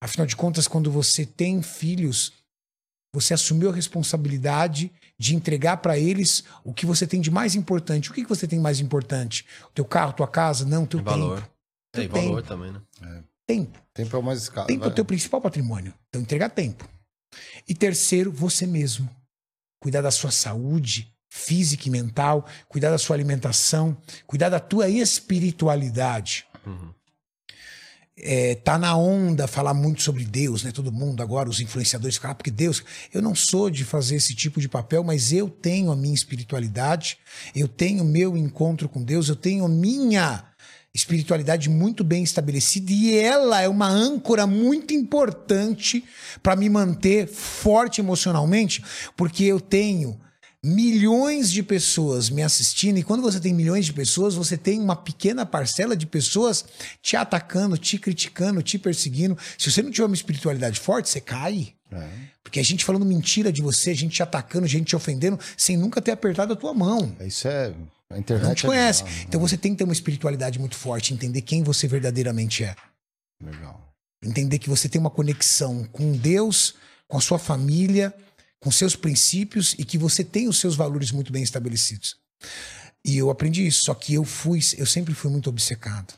Afinal 0.01 0.25
de 0.25 0.35
contas, 0.35 0.67
quando 0.67 0.89
você 0.89 1.25
tem 1.25 1.61
filhos, 1.61 2.31
você 3.15 3.33
assumiu 3.33 3.69
a 3.69 3.73
responsabilidade 3.73 4.91
de 5.17 5.35
entregar 5.35 5.77
pra 5.77 5.97
eles 5.97 6.43
o 6.63 6.73
que 6.73 6.85
você 6.85 7.07
tem 7.07 7.21
de 7.21 7.31
mais 7.31 7.55
importante. 7.55 8.11
O 8.11 8.13
que, 8.13 8.23
que 8.23 8.29
você 8.29 8.45
tem 8.45 8.59
mais 8.59 8.81
importante? 8.81 9.45
O 9.67 9.71
teu 9.73 9.85
carro, 9.85 10.11
tua 10.13 10.27
casa? 10.27 10.65
Não, 10.65 10.85
teu 10.85 11.01
Valor. 11.01 11.39
tempo. 11.39 11.49
Tem 11.93 12.09
Teu 12.09 12.21
valor 12.21 12.35
tempo. 12.43 12.47
também, 12.47 12.71
né? 12.73 13.23
Tempo. 13.47 13.79
tempo 13.93 14.15
é 14.15 14.19
o 14.19 14.23
mais 14.23 14.41
escado. 14.41 14.67
Tempo 14.67 14.83
é 14.83 14.87
o 14.87 14.93
teu 14.93 15.05
principal 15.05 15.39
patrimônio. 15.39 15.93
Então, 16.09 16.21
entregar 16.21 16.49
tempo. 16.49 16.87
E 17.65 17.73
terceiro, 17.73 18.33
você 18.33 18.67
mesmo. 18.67 19.09
Cuidar 19.79 20.01
da 20.01 20.11
sua 20.11 20.31
saúde 20.31 21.09
física 21.29 21.87
e 21.87 21.91
mental, 21.91 22.45
cuidar 22.67 22.89
da 22.89 22.97
sua 22.97 23.15
alimentação, 23.15 23.95
cuidar 24.27 24.49
da 24.49 24.59
tua 24.59 24.89
espiritualidade. 24.89 26.45
Uhum. 26.65 26.93
É, 28.17 28.55
tá 28.55 28.77
na 28.77 28.95
onda 28.95 29.45
falar 29.45 29.73
muito 29.73 30.01
sobre 30.01 30.23
Deus, 30.23 30.63
né? 30.63 30.71
Todo 30.71 30.91
mundo 30.91 31.21
agora, 31.21 31.49
os 31.49 31.59
influenciadores 31.59 32.15
falam, 32.15 32.31
ah, 32.31 32.35
porque 32.35 32.51
Deus. 32.51 32.83
Eu 33.13 33.21
não 33.21 33.35
sou 33.35 33.69
de 33.69 33.83
fazer 33.83 34.15
esse 34.15 34.33
tipo 34.33 34.61
de 34.61 34.69
papel, 34.69 35.03
mas 35.03 35.33
eu 35.33 35.49
tenho 35.49 35.91
a 35.91 35.95
minha 35.95 36.13
espiritualidade, 36.13 37.17
eu 37.53 37.67
tenho 37.67 38.03
o 38.03 38.07
meu 38.07 38.37
encontro 38.37 38.87
com 38.87 39.03
Deus, 39.03 39.27
eu 39.27 39.35
tenho 39.35 39.65
a 39.65 39.69
minha 39.69 40.45
espiritualidade 40.95 41.69
muito 41.69 42.05
bem 42.05 42.23
estabelecida 42.23 42.89
e 42.89 43.17
ela 43.17 43.61
é 43.61 43.67
uma 43.67 43.89
âncora 43.89 44.47
muito 44.47 44.93
importante 44.93 46.05
para 46.41 46.55
me 46.55 46.69
manter 46.69 47.27
forte 47.27 47.99
emocionalmente, 47.99 48.81
porque 49.17 49.43
eu 49.43 49.59
tenho 49.59 50.17
milhões 50.65 51.51
de 51.51 51.61
pessoas 51.61 52.27
me 52.27 52.41
assistindo 52.41 52.97
e 52.97 53.03
quando 53.03 53.21
você 53.21 53.39
tem 53.39 53.53
milhões 53.53 53.85
de 53.85 53.93
pessoas, 53.93 54.33
você 54.33 54.57
tem 54.57 54.79
uma 54.79 54.95
pequena 54.95 55.45
parcela 55.45 55.95
de 55.95 56.07
pessoas 56.07 56.65
te 57.03 57.15
atacando, 57.15 57.77
te 57.77 57.99
criticando, 57.99 58.63
te 58.63 58.79
perseguindo. 58.79 59.37
Se 59.59 59.71
você 59.71 59.83
não 59.83 59.91
tiver 59.91 60.07
uma 60.07 60.15
espiritualidade 60.15 60.79
forte, 60.79 61.07
você 61.07 61.21
cai. 61.21 61.75
É. 61.91 62.09
Porque 62.43 62.59
a 62.59 62.63
gente 62.63 62.83
falando 62.83 63.05
mentira 63.05 63.51
de 63.51 63.61
você, 63.61 63.91
a 63.91 63.95
gente 63.95 64.15
te 64.15 64.23
atacando, 64.23 64.65
a 64.65 64.67
gente 64.67 64.87
te 64.87 64.95
ofendendo, 64.95 65.39
sem 65.55 65.77
nunca 65.77 66.01
ter 66.01 66.11
apertado 66.11 66.53
a 66.53 66.55
tua 66.55 66.73
mão. 66.73 67.15
Isso 67.19 67.47
é. 67.47 67.71
A 68.09 68.17
internet 68.17 68.47
Não 68.47 68.55
te 68.55 68.65
é 68.65 68.69
conhece. 68.69 69.03
bizarro, 69.03 69.19
né? 69.19 69.25
Então 69.27 69.41
você 69.41 69.57
tem 69.57 69.71
que 69.71 69.77
ter 69.77 69.83
uma 69.83 69.93
espiritualidade 69.93 70.57
muito 70.57 70.75
forte, 70.75 71.13
entender 71.13 71.41
quem 71.41 71.61
você 71.61 71.87
verdadeiramente 71.87 72.63
é. 72.63 72.75
Legal. 73.43 73.93
Entender 74.23 74.57
que 74.57 74.69
você 74.69 74.89
tem 74.89 74.99
uma 74.99 75.11
conexão 75.11 75.87
com 75.91 76.11
Deus, 76.13 76.73
com 77.07 77.17
a 77.19 77.21
sua 77.21 77.37
família, 77.37 78.11
com 78.65 78.71
seus 78.71 78.95
princípios 78.95 79.75
e 79.77 79.85
que 79.85 79.95
você 79.95 80.23
tem 80.23 80.47
os 80.47 80.59
seus 80.59 80.75
valores 80.75 81.11
muito 81.11 81.31
bem 81.31 81.43
estabelecidos. 81.43 82.17
E 83.05 83.15
eu 83.15 83.29
aprendi 83.29 83.67
isso, 83.67 83.83
só 83.83 83.93
que 83.93 84.15
eu 84.15 84.25
fui, 84.25 84.59
eu 84.75 84.87
sempre 84.87 85.13
fui 85.13 85.29
muito 85.29 85.51
obcecado. 85.51 86.15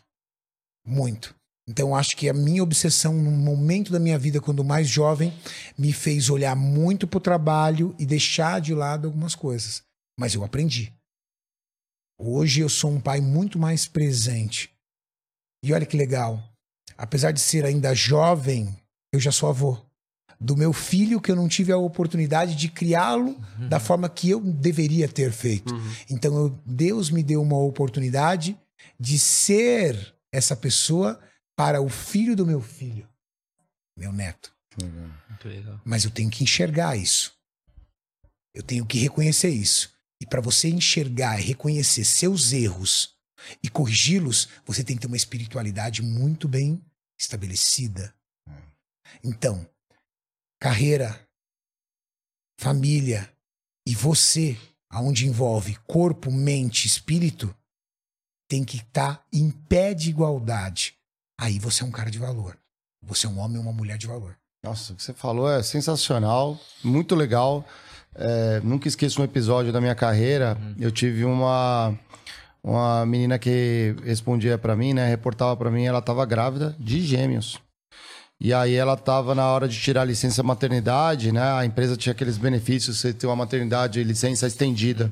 Muito. 0.88 1.36
Então 1.68 1.94
acho 1.94 2.16
que 2.16 2.30
a 2.30 2.34
minha 2.34 2.64
obsessão 2.64 3.14
num 3.14 3.36
momento 3.36 3.92
da 3.92 4.00
minha 4.00 4.18
vida 4.18 4.40
quando 4.40 4.64
mais 4.64 4.88
jovem 4.88 5.38
me 5.78 5.92
fez 5.92 6.30
olhar 6.30 6.56
muito 6.56 7.06
pro 7.06 7.20
trabalho 7.20 7.94
e 8.00 8.06
deixar 8.06 8.62
de 8.62 8.74
lado 8.74 9.08
algumas 9.08 9.36
coisas. 9.36 9.84
Mas 10.18 10.34
eu 10.34 10.42
aprendi. 10.42 10.94
Hoje 12.18 12.62
eu 12.62 12.70
sou 12.70 12.92
um 12.92 13.02
pai 13.02 13.20
muito 13.20 13.60
mais 13.60 13.86
presente. 13.86 14.74
E 15.62 15.74
olha 15.74 15.86
que 15.86 15.98
legal. 15.98 16.42
Apesar 16.98 17.34
de 17.34 17.42
ser 17.42 17.66
ainda 17.66 17.94
jovem, 17.94 18.74
eu 19.14 19.20
já 19.20 19.34
sou 19.34 19.50
avô. 19.50 19.87
Do 20.40 20.56
meu 20.56 20.72
filho, 20.72 21.20
que 21.20 21.32
eu 21.32 21.36
não 21.36 21.48
tive 21.48 21.72
a 21.72 21.78
oportunidade 21.78 22.56
de 22.56 22.70
criá-lo 22.70 23.36
da 23.70 23.80
forma 23.80 24.08
que 24.08 24.30
eu 24.30 24.40
deveria 24.40 25.08
ter 25.08 25.32
feito. 25.32 25.74
Então, 26.10 26.36
eu- 26.38 26.60
Deus 26.66 27.10
me 27.10 27.24
deu 27.24 27.42
uma 27.42 27.58
oportunidade 27.58 28.56
de 29.00 29.18
ser 29.18 30.16
essa 30.32 30.56
pessoa 30.56 31.20
para 31.56 31.82
o 31.82 31.90
filho 31.90 32.36
do 32.36 32.46
meu 32.46 32.62
filho, 32.62 33.08
meu 33.98 34.14
neto. 34.14 34.54
Legal. 34.80 35.10
Muito 35.30 35.48
legal. 35.48 35.82
Mas 35.84 36.04
eu 36.06 36.12
tenho 36.12 36.30
que 36.30 36.44
enxergar 36.44 36.96
isso. 36.96 37.34
Eu 38.54 38.62
tenho 38.62 38.86
que 38.86 39.00
reconhecer 39.00 39.50
isso. 39.50 39.92
E 40.22 40.26
para 40.26 40.42
você 40.42 40.70
enxergar 40.70 41.40
e 41.40 41.44
reconhecer 41.44 42.04
seus 42.06 42.52
erros 42.52 43.16
e 43.64 43.70
corrigi-los, 43.70 44.50
você 44.66 44.84
tem 44.84 44.96
que 44.96 45.02
ter 45.02 45.08
uma 45.08 45.18
espiritualidade 45.18 46.02
muito 46.04 46.48
bem 46.48 46.80
estabelecida. 47.20 48.14
Então, 49.24 49.68
carreira, 50.60 51.20
família 52.60 53.30
e 53.88 53.96
você, 53.96 54.58
aonde 54.90 55.28
envolve 55.28 55.78
corpo, 55.88 56.32
mente, 56.32 56.88
espírito, 56.88 57.54
tem 58.50 58.64
que 58.64 58.78
estar 58.78 59.26
em 59.32 59.52
pé 59.52 59.94
de 59.94 60.10
igualdade. 60.10 60.96
Aí 61.40 61.60
você 61.60 61.84
é 61.84 61.86
um 61.86 61.92
cara 61.92 62.10
de 62.10 62.18
valor. 62.18 62.58
Você 63.04 63.28
é 63.28 63.30
um 63.30 63.40
homem 63.40 63.58
ou 63.58 63.64
uma 63.64 63.74
mulher 63.74 63.98
de 63.98 64.08
valor. 64.08 64.38
Nossa, 64.64 64.94
o 64.94 64.96
que 64.96 65.04
você 65.04 65.14
falou 65.14 65.50
é 65.50 65.62
sensacional, 65.62 66.60
muito 66.84 67.16
legal. 67.16 67.66
É, 68.16 68.60
nunca 68.62 68.88
esqueço 68.88 69.22
um 69.22 69.26
episódio 69.26 69.72
da 69.72 69.80
minha 69.80 69.96
carreira. 69.96 70.58
Eu 70.80 70.92
tive 70.92 71.24
uma 71.24 71.98
uma 72.64 73.06
menina 73.06 73.40
que 73.40 73.96
respondia 74.04 74.58
pra 74.58 74.76
mim, 74.76 74.94
né, 74.94 75.08
reportava 75.08 75.56
pra 75.56 75.72
mim, 75.72 75.86
ela 75.86 76.02
tava 76.02 76.26
grávida 76.26 76.76
de 76.78 77.00
gêmeos. 77.02 77.58
E 78.40 78.54
aí 78.54 78.76
ela 78.76 78.96
tava 78.96 79.34
na 79.34 79.48
hora 79.48 79.68
de 79.68 79.80
tirar 79.80 80.02
a 80.02 80.06
licença 80.06 80.44
maternidade, 80.44 81.32
né? 81.32 81.42
A 81.54 81.66
empresa 81.66 81.98
tinha 81.98 82.12
aqueles 82.12 82.38
benefícios, 82.38 83.00
você 83.00 83.12
ter 83.12 83.26
uma 83.26 83.36
maternidade, 83.36 84.04
licença 84.04 84.46
estendida. 84.46 85.12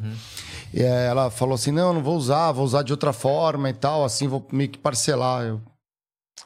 E 0.73 0.81
aí 0.83 1.05
ela 1.07 1.31
falou 1.31 1.55
assim: 1.55 1.71
"Não, 1.71 1.93
não 1.93 2.03
vou 2.03 2.15
usar, 2.15 2.51
vou 2.51 2.63
usar 2.63 2.83
de 2.83 2.91
outra 2.93 3.11
forma 3.11 3.69
e 3.69 3.73
tal, 3.73 4.05
assim 4.05 4.27
vou 4.27 4.45
meio 4.51 4.69
que 4.69 4.77
parcelar". 4.77 5.43
Eu 5.43 5.61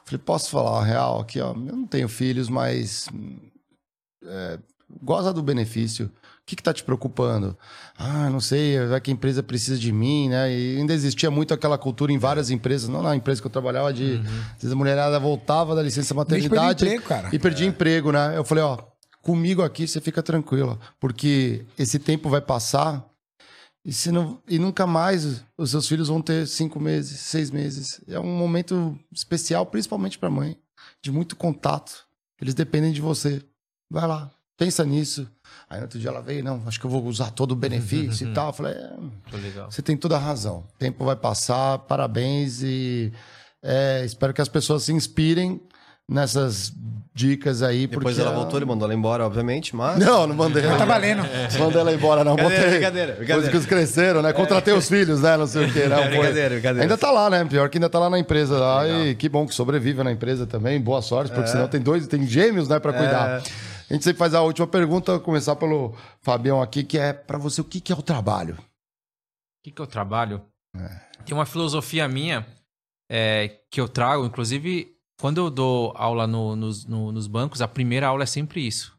falei: 0.06 0.22
"Posso 0.24 0.50
falar 0.50 0.80
a 0.80 0.84
real 0.84 1.20
aqui, 1.20 1.38
ó? 1.40 1.50
Eu 1.50 1.54
não 1.54 1.86
tenho 1.86 2.08
filhos, 2.08 2.48
mas 2.48 3.08
é, 4.24 4.58
goza 5.02 5.32
do 5.34 5.42
benefício. 5.42 6.10
O 6.50 6.52
que, 6.52 6.56
que 6.56 6.62
tá 6.64 6.72
te 6.72 6.82
preocupando? 6.82 7.56
Ah, 7.96 8.28
não 8.28 8.40
sei, 8.40 8.84
vai 8.86 9.00
que 9.00 9.08
a 9.08 9.14
empresa 9.14 9.40
precisa 9.40 9.78
de 9.78 9.92
mim, 9.92 10.28
né? 10.28 10.52
E 10.52 10.78
ainda 10.78 10.92
existia 10.92 11.30
muito 11.30 11.54
aquela 11.54 11.78
cultura 11.78 12.10
em 12.10 12.18
várias 12.18 12.50
empresas, 12.50 12.88
não 12.88 13.02
na 13.02 13.14
empresa 13.14 13.40
que 13.40 13.46
eu 13.46 13.50
trabalhava, 13.52 13.92
de 13.92 14.20
às 14.56 14.62
vezes 14.62 14.72
a 14.72 14.74
mulherada 14.74 15.16
voltava 15.20 15.76
da 15.76 15.82
licença 15.82 16.12
maternidade 16.12 16.84
emprego, 16.84 17.04
cara. 17.04 17.28
e 17.32 17.38
perdia 17.38 17.68
emprego, 17.68 18.10
né? 18.10 18.36
Eu 18.36 18.42
falei, 18.42 18.64
ó, 18.64 18.78
comigo 19.22 19.62
aqui 19.62 19.86
você 19.86 20.00
fica 20.00 20.24
tranquila, 20.24 20.76
porque 20.98 21.64
esse 21.78 22.00
tempo 22.00 22.28
vai 22.28 22.40
passar 22.40 23.08
e, 23.84 23.92
se 23.92 24.10
não, 24.10 24.42
e 24.48 24.58
nunca 24.58 24.86
mais 24.88 25.44
os 25.56 25.70
seus 25.70 25.86
filhos 25.86 26.08
vão 26.08 26.20
ter 26.20 26.48
cinco 26.48 26.80
meses, 26.80 27.20
seis 27.20 27.48
meses. 27.50 28.00
É 28.08 28.18
um 28.18 28.36
momento 28.36 28.98
especial, 29.12 29.64
principalmente 29.66 30.18
para 30.18 30.28
mãe, 30.28 30.56
de 31.00 31.12
muito 31.12 31.36
contato. 31.36 32.06
Eles 32.40 32.54
dependem 32.54 32.92
de 32.92 33.00
você. 33.00 33.40
Vai 33.90 34.06
lá, 34.06 34.30
pensa 34.56 34.84
nisso. 34.84 35.30
Aí 35.70 35.78
no 35.78 35.84
outro 35.84 36.00
dia 36.00 36.10
ela 36.10 36.20
veio, 36.20 36.42
não, 36.42 36.60
acho 36.66 36.80
que 36.80 36.84
eu 36.86 36.90
vou 36.90 37.04
usar 37.04 37.30
todo 37.30 37.52
o 37.52 37.56
benefício 37.56 38.28
e 38.28 38.32
tal. 38.34 38.48
Eu 38.48 38.52
falei, 38.52 38.72
é, 38.74 38.90
você 39.70 39.80
tem 39.80 39.96
toda 39.96 40.16
a 40.16 40.18
razão. 40.18 40.64
O 40.74 40.78
tempo 40.78 41.04
vai 41.04 41.14
passar, 41.14 41.78
parabéns 41.78 42.60
e 42.62 43.12
é, 43.62 44.02
espero 44.04 44.34
que 44.34 44.40
as 44.42 44.48
pessoas 44.48 44.82
se 44.82 44.92
inspirem 44.92 45.60
nessas 46.08 46.72
dicas 47.14 47.62
aí. 47.62 47.86
Depois 47.86 48.16
porque 48.16 48.20
ela 48.26 48.34
voltou, 48.36 48.58
ele 48.58 48.64
mandou 48.66 48.84
ela 48.86 48.94
embora, 48.98 49.24
obviamente, 49.24 49.76
mas. 49.76 49.96
Não, 49.98 50.26
não 50.26 50.34
mandei. 50.34 50.62
Tá 50.64 50.84
valendo. 50.84 51.22
Mandei 51.58 51.80
ela 51.80 51.92
embora, 51.92 52.24
não. 52.24 52.34
Brincadeira, 52.34 52.62
Botei. 52.64 52.78
brincadeira, 52.78 53.06
brincadeira. 53.12 53.34
Coisas 53.34 53.50
que 53.50 53.56
eles 53.56 53.66
cresceram, 53.66 54.22
né? 54.22 54.32
Contratei 54.32 54.74
os 54.74 54.88
filhos, 54.88 55.20
né? 55.20 55.36
Não 55.36 55.46
sei 55.46 55.66
o 55.66 55.72
quê. 55.72 55.86
Não, 55.86 55.98
É, 55.98 56.02
foi. 56.02 56.10
brincadeira, 56.18 56.48
brincadeira. 56.50 56.82
Ainda 56.82 56.98
tá 56.98 57.10
lá, 57.12 57.30
né? 57.30 57.44
Pior 57.44 57.68
que 57.68 57.78
ainda 57.78 57.88
tá 57.88 57.98
lá 58.00 58.10
na 58.10 58.18
empresa 58.18 58.58
lá. 58.58 58.88
E 58.88 59.14
que 59.14 59.28
bom 59.28 59.46
que 59.46 59.54
sobrevive 59.54 60.02
na 60.02 60.10
empresa 60.10 60.46
também. 60.46 60.80
Boa 60.80 61.00
sorte, 61.00 61.30
É. 61.30 61.34
porque 61.34 61.48
senão 61.50 61.68
tem 61.68 61.80
dois, 61.80 62.06
tem 62.08 62.26
gêmeos, 62.26 62.68
né, 62.68 62.80
pra 62.80 62.92
cuidar. 62.92 63.42
A 63.90 63.94
gente 63.94 64.04
sempre 64.04 64.18
faz 64.18 64.34
a 64.34 64.42
última 64.42 64.66
pergunta, 64.66 65.12
vou 65.12 65.20
começar 65.20 65.56
pelo 65.56 65.94
Fabião 66.22 66.62
aqui, 66.62 66.84
que 66.84 66.96
é 66.96 67.12
pra 67.12 67.36
você, 67.38 67.60
o 67.60 67.64
que, 67.64 67.80
que 67.80 67.92
é 67.92 67.96
o 67.96 68.02
trabalho? 68.02 68.54
O 68.54 69.62
que, 69.64 69.72
que 69.72 69.82
eu 69.82 69.86
trabalho? 69.86 70.42
Tem 71.26 71.34
uma 71.36 71.44
filosofia 71.46 72.06
minha 72.08 72.46
é, 73.10 73.60
que 73.70 73.80
eu 73.80 73.88
trago, 73.88 74.24
inclusive, 74.24 74.96
quando 75.20 75.38
eu 75.38 75.50
dou 75.50 75.92
aula 75.96 76.26
no- 76.26 76.54
nos, 76.54 76.86
no- 76.86 77.10
nos 77.10 77.26
bancos, 77.26 77.60
a 77.60 77.66
primeira 77.68 78.06
aula 78.06 78.22
é 78.22 78.26
sempre 78.26 78.64
isso, 78.64 78.96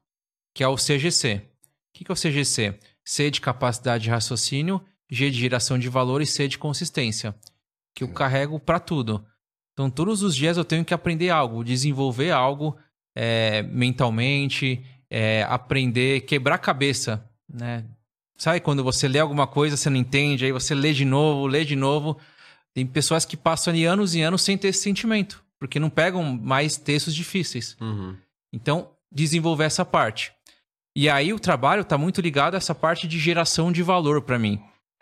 que 0.53 0.63
é 0.63 0.67
o 0.67 0.75
CGC. 0.77 1.35
O 1.37 1.97
que, 1.97 2.03
que 2.05 2.11
é 2.11 2.13
o 2.13 2.17
CGC? 2.17 2.77
C 3.05 3.31
de 3.31 3.39
capacidade 3.41 4.03
de 4.03 4.09
raciocínio, 4.09 4.83
G 5.09 5.29
de 5.31 5.39
geração 5.39 5.79
de 5.79 5.89
valor 5.89 6.21
e 6.21 6.25
C 6.25 6.47
de 6.47 6.57
consistência, 6.57 7.33
que 7.95 8.03
eu 8.03 8.13
carrego 8.13 8.59
para 8.59 8.79
tudo. 8.79 9.25
Então, 9.73 9.89
todos 9.89 10.21
os 10.21 10.35
dias 10.35 10.57
eu 10.57 10.63
tenho 10.65 10.85
que 10.85 10.93
aprender 10.93 11.29
algo, 11.29 11.63
desenvolver 11.63 12.31
algo 12.31 12.77
é, 13.15 13.63
mentalmente, 13.63 14.83
é, 15.09 15.43
aprender, 15.43 16.21
quebrar 16.21 16.55
a 16.55 16.59
cabeça, 16.59 17.23
né? 17.51 17.85
Sabe 18.37 18.59
quando 18.59 18.83
você 18.83 19.07
lê 19.07 19.19
alguma 19.19 19.45
coisa, 19.45 19.77
você 19.77 19.89
não 19.89 19.97
entende, 19.97 20.45
aí 20.45 20.51
você 20.51 20.73
lê 20.73 20.93
de 20.93 21.05
novo, 21.05 21.45
lê 21.45 21.63
de 21.63 21.75
novo. 21.75 22.17
Tem 22.73 22.85
pessoas 22.87 23.23
que 23.23 23.37
passam 23.37 23.71
ali 23.71 23.85
anos 23.85 24.15
e 24.15 24.21
anos 24.21 24.41
sem 24.41 24.57
ter 24.57 24.69
esse 24.69 24.81
sentimento, 24.81 25.43
porque 25.59 25.79
não 25.79 25.91
pegam 25.91 26.23
mais 26.23 26.75
textos 26.75 27.13
difíceis. 27.13 27.77
Uhum. 27.79 28.15
Então, 28.51 28.89
desenvolver 29.11 29.65
essa 29.65 29.85
parte. 29.85 30.31
E 30.95 31.09
aí 31.09 31.31
o 31.33 31.39
trabalho 31.39 31.81
está 31.81 31.97
muito 31.97 32.19
ligado 32.19 32.55
a 32.55 32.57
essa 32.57 32.73
parte 32.73 33.07
de 33.07 33.19
geração 33.19 33.71
de 33.71 33.83
valor 33.83 34.21
para 34.23 34.39
mim. 34.39 34.59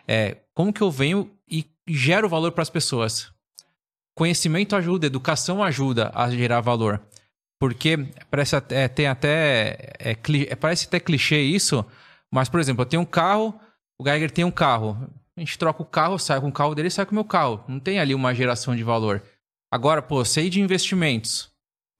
É, 0.08 0.38
como 0.54 0.74
que 0.74 0.82
eu 0.82 0.92
venho 0.92 1.32
e 1.50 1.66
gero 1.88 2.28
valor 2.28 2.52
para 2.52 2.62
as 2.62 2.70
pessoas? 2.70 3.32
Conhecimento 4.16 4.76
ajuda, 4.76 5.08
educação 5.08 5.64
ajuda 5.64 6.12
a 6.14 6.30
gerar 6.30 6.60
valor. 6.62 7.02
Porque 7.60 7.98
parece 8.32 8.56
até, 8.56 8.88
tem 8.88 9.08
até 9.08 9.94
é, 10.00 10.16
cli- 10.16 10.48
é, 10.50 10.56
parece 10.56 10.88
até 10.88 11.00
clichê 11.00 11.42
isso, 11.42 11.86
mas 12.32 12.48
por 12.48 12.60
exemplo, 12.60 12.82
eu 12.84 12.86
tenho 12.86 13.02
um 13.02 13.06
carro, 13.06 13.60
o 14.00 14.04
Geiger 14.06 14.32
tem 14.32 14.46
um 14.46 14.52
carro. 14.52 15.10
A 15.36 15.40
gente 15.42 15.58
troca 15.58 15.82
o 15.82 15.86
carro, 15.86 16.18
sai 16.18 16.40
com 16.40 16.48
o 16.50 16.52
carro 16.54 16.74
dele, 16.76 16.90
sai 16.90 17.06
com 17.06 17.12
o 17.12 17.16
meu 17.16 17.24
carro. 17.26 17.64
Não 17.68 17.80
tem 17.80 18.00
ali 18.00 18.14
uma 18.16 18.34
geração 18.34 18.76
de 18.76 18.84
valor. 18.84 19.22
Agora, 19.72 20.02
pô, 20.02 20.24
sei 20.26 20.50
de 20.50 20.60
investimentos. 20.62 21.50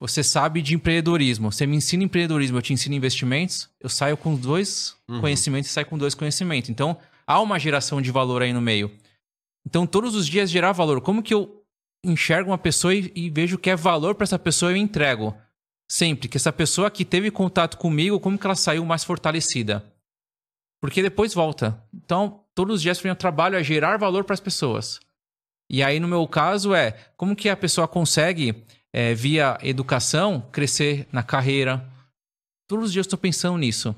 Você 0.00 0.22
sabe 0.22 0.60
de 0.62 0.74
empreendedorismo. 0.74 1.52
Você 1.52 1.66
me 1.66 1.76
ensina 1.76 2.04
empreendedorismo, 2.04 2.56
eu 2.58 2.62
te 2.62 2.72
ensino 2.72 2.94
investimentos. 2.94 3.68
Eu 3.80 3.88
saio 3.88 4.16
com 4.16 4.34
dois 4.34 4.96
conhecimentos 5.20 5.70
e 5.70 5.72
saio 5.72 5.86
com 5.86 5.96
dois 5.98 6.14
conhecimentos. 6.14 6.70
Então, 6.70 6.96
há 7.26 7.40
uma 7.40 7.58
geração 7.58 8.00
de 8.00 8.10
valor 8.10 8.42
aí 8.42 8.52
no 8.52 8.60
meio. 8.62 8.90
Então, 9.66 9.86
todos 9.86 10.14
os 10.14 10.26
dias 10.26 10.50
gerar 10.50 10.72
valor. 10.72 11.00
Como 11.00 11.22
que 11.22 11.32
eu 11.34 11.62
enxergo 12.04 12.50
uma 12.50 12.58
pessoa 12.58 12.94
e, 12.94 13.10
e 13.14 13.30
vejo 13.30 13.58
que 13.58 13.68
é 13.70 13.76
valor 13.76 14.14
para 14.14 14.24
essa 14.24 14.38
pessoa 14.38 14.70
e 14.72 14.74
eu 14.74 14.78
entrego? 14.82 15.34
Sempre. 15.90 16.28
Que 16.28 16.36
essa 16.36 16.52
pessoa 16.52 16.88
que 16.88 17.04
teve 17.04 17.32
contato 17.32 17.76
comigo, 17.76 18.20
como 18.20 18.38
que 18.38 18.46
ela 18.46 18.54
saiu 18.54 18.86
mais 18.86 19.02
fortalecida? 19.02 19.84
Porque 20.80 21.02
depois 21.02 21.34
volta. 21.34 21.82
Então, 21.92 22.44
todos 22.54 22.76
os 22.76 22.82
dias 22.82 23.00
o 23.00 23.06
meu 23.08 23.16
trabalho 23.16 23.56
é 23.56 23.64
gerar 23.64 23.98
valor 23.98 24.22
para 24.22 24.34
as 24.34 24.40
pessoas. 24.40 25.00
E 25.68 25.82
aí, 25.82 25.98
no 25.98 26.06
meu 26.06 26.28
caso, 26.28 26.72
é 26.76 26.92
como 27.16 27.34
que 27.34 27.48
a 27.48 27.56
pessoa 27.56 27.88
consegue, 27.88 28.62
é, 28.92 29.14
via 29.14 29.58
educação, 29.62 30.40
crescer 30.52 31.08
na 31.10 31.24
carreira. 31.24 31.84
Todos 32.68 32.86
os 32.86 32.92
dias 32.92 33.06
estou 33.06 33.18
pensando 33.18 33.58
nisso. 33.58 33.92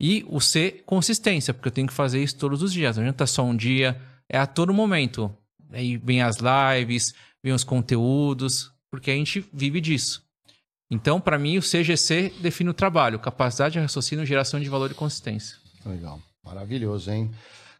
E 0.00 0.24
o 0.28 0.40
C, 0.40 0.80
consistência, 0.86 1.52
porque 1.52 1.66
eu 1.66 1.72
tenho 1.72 1.88
que 1.88 1.92
fazer 1.92 2.22
isso 2.22 2.38
todos 2.38 2.62
os 2.62 2.72
dias. 2.72 2.96
Não 2.96 3.02
adianta 3.02 3.26
só 3.26 3.42
um 3.42 3.56
dia, 3.56 4.00
é 4.28 4.38
a 4.38 4.46
todo 4.46 4.72
momento. 4.72 5.36
Aí 5.72 5.96
vem 5.96 6.22
as 6.22 6.36
lives, 6.36 7.14
vem 7.42 7.52
os 7.52 7.64
conteúdos, 7.64 8.70
porque 8.92 9.10
a 9.10 9.14
gente 9.14 9.44
vive 9.52 9.80
disso. 9.80 10.22
Então, 10.92 11.18
para 11.18 11.38
mim, 11.38 11.56
o 11.56 11.62
CGC 11.62 12.34
define 12.40 12.68
o 12.68 12.74
trabalho: 12.74 13.18
capacidade 13.18 13.72
de 13.72 13.78
raciocínio, 13.78 14.26
geração 14.26 14.60
de 14.60 14.68
valor 14.68 14.90
e 14.90 14.94
consistência. 14.94 15.56
Legal. 15.86 16.20
Maravilhoso, 16.44 17.10
hein? 17.10 17.30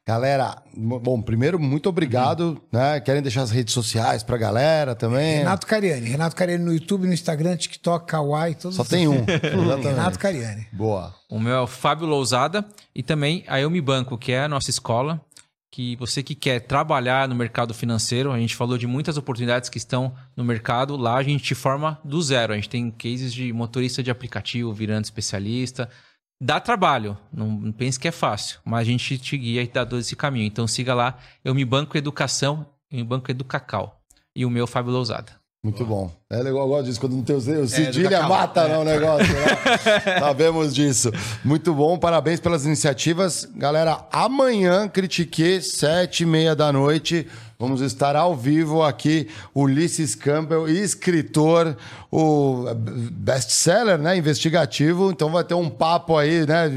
Galera, 0.04 0.60
bom, 0.74 1.20
primeiro, 1.20 1.60
muito 1.60 1.88
obrigado, 1.90 2.60
né? 2.72 2.98
Querem 3.00 3.20
deixar 3.20 3.42
as 3.42 3.50
redes 3.50 3.74
sociais 3.74 4.22
pra 4.22 4.36
galera 4.38 4.94
também? 4.96 5.38
Renato 5.38 5.66
Cariani. 5.66 6.08
Renato 6.08 6.34
Cariani 6.34 6.64
no 6.64 6.72
YouTube, 6.72 7.06
no 7.06 7.12
Instagram, 7.12 7.54
TikTok, 7.56 8.06
Kawaii, 8.06 8.54
todos 8.54 8.76
Só 8.76 8.82
tem 8.82 9.06
um. 9.06 9.24
Renato 9.84 10.18
Cariani. 10.18 10.66
Boa. 10.72 11.14
O 11.28 11.38
meu 11.38 11.54
é 11.54 11.60
o 11.60 11.66
Fábio 11.66 12.06
Lousada 12.06 12.64
e 12.94 13.02
também 13.02 13.44
a 13.46 13.60
Eu 13.60 13.70
Me 13.70 13.80
Banco, 13.80 14.16
que 14.16 14.32
é 14.32 14.40
a 14.42 14.48
nossa 14.48 14.70
escola, 14.70 15.20
que 15.72 15.96
você 15.96 16.22
que 16.22 16.34
quer 16.34 16.60
trabalhar 16.60 17.26
no 17.26 17.34
mercado 17.34 17.72
financeiro, 17.72 18.30
a 18.30 18.38
gente 18.38 18.54
falou 18.54 18.76
de 18.76 18.86
muitas 18.86 19.16
oportunidades 19.16 19.70
que 19.70 19.78
estão 19.78 20.14
no 20.36 20.44
mercado, 20.44 20.98
lá 20.98 21.16
a 21.16 21.22
gente 21.22 21.42
te 21.42 21.54
forma 21.54 21.98
do 22.04 22.20
zero. 22.20 22.52
A 22.52 22.56
gente 22.56 22.68
tem 22.68 22.90
cases 22.90 23.32
de 23.32 23.50
motorista 23.54 24.02
de 24.02 24.10
aplicativo 24.10 24.70
virando 24.70 25.04
especialista. 25.04 25.88
Dá 26.38 26.60
trabalho, 26.60 27.16
não, 27.32 27.72
pense 27.72 27.98
que 27.98 28.06
é 28.06 28.12
fácil, 28.12 28.60
mas 28.64 28.80
a 28.80 28.84
gente 28.84 29.16
te 29.16 29.38
guia 29.38 29.62
e 29.62 29.66
dá 29.66 29.86
todo 29.86 30.00
esse 30.00 30.14
caminho. 30.14 30.44
Então 30.44 30.66
siga 30.66 30.92
lá, 30.92 31.18
Eu 31.42 31.54
Me 31.54 31.64
Banco 31.64 31.96
Educação, 31.96 32.66
Eu 32.90 32.98
Me 32.98 33.04
Banco 33.04 33.30
Educacau. 33.30 33.98
E 34.36 34.44
o 34.44 34.50
meu, 34.50 34.66
Fábio 34.66 34.92
Lousada. 34.92 35.41
Muito 35.64 35.86
bom. 35.86 36.10
É 36.28 36.38
legal, 36.38 36.62
eu 36.62 36.68
gosto 36.68 36.86
disso. 36.86 36.98
Quando 36.98 37.14
não 37.14 37.22
tem 37.22 37.36
o 37.36 37.68
cedilha, 37.68 38.10
cacau. 38.10 38.28
mata 38.28 38.66
né, 38.66 38.78
o 38.78 38.82
negócio. 38.82 39.32
Né? 39.32 40.18
Sabemos 40.18 40.74
disso. 40.74 41.12
Muito 41.44 41.72
bom, 41.72 41.96
parabéns 41.96 42.40
pelas 42.40 42.66
iniciativas. 42.66 43.48
Galera, 43.54 44.04
amanhã, 44.10 44.88
Critique, 44.88 45.62
sete 45.62 46.24
e 46.24 46.26
meia 46.26 46.56
da 46.56 46.72
noite, 46.72 47.28
vamos 47.62 47.80
estar 47.80 48.16
ao 48.16 48.34
vivo 48.34 48.82
aqui. 48.82 49.28
Ulisses 49.54 50.16
Campbell, 50.16 50.68
escritor, 50.68 51.76
o 52.10 52.64
best-seller, 53.12 53.98
né? 53.98 54.16
Investigativo. 54.16 55.10
Então 55.12 55.30
vai 55.30 55.44
ter 55.44 55.54
um 55.54 55.70
papo 55.70 56.16
aí, 56.18 56.44
né? 56.44 56.68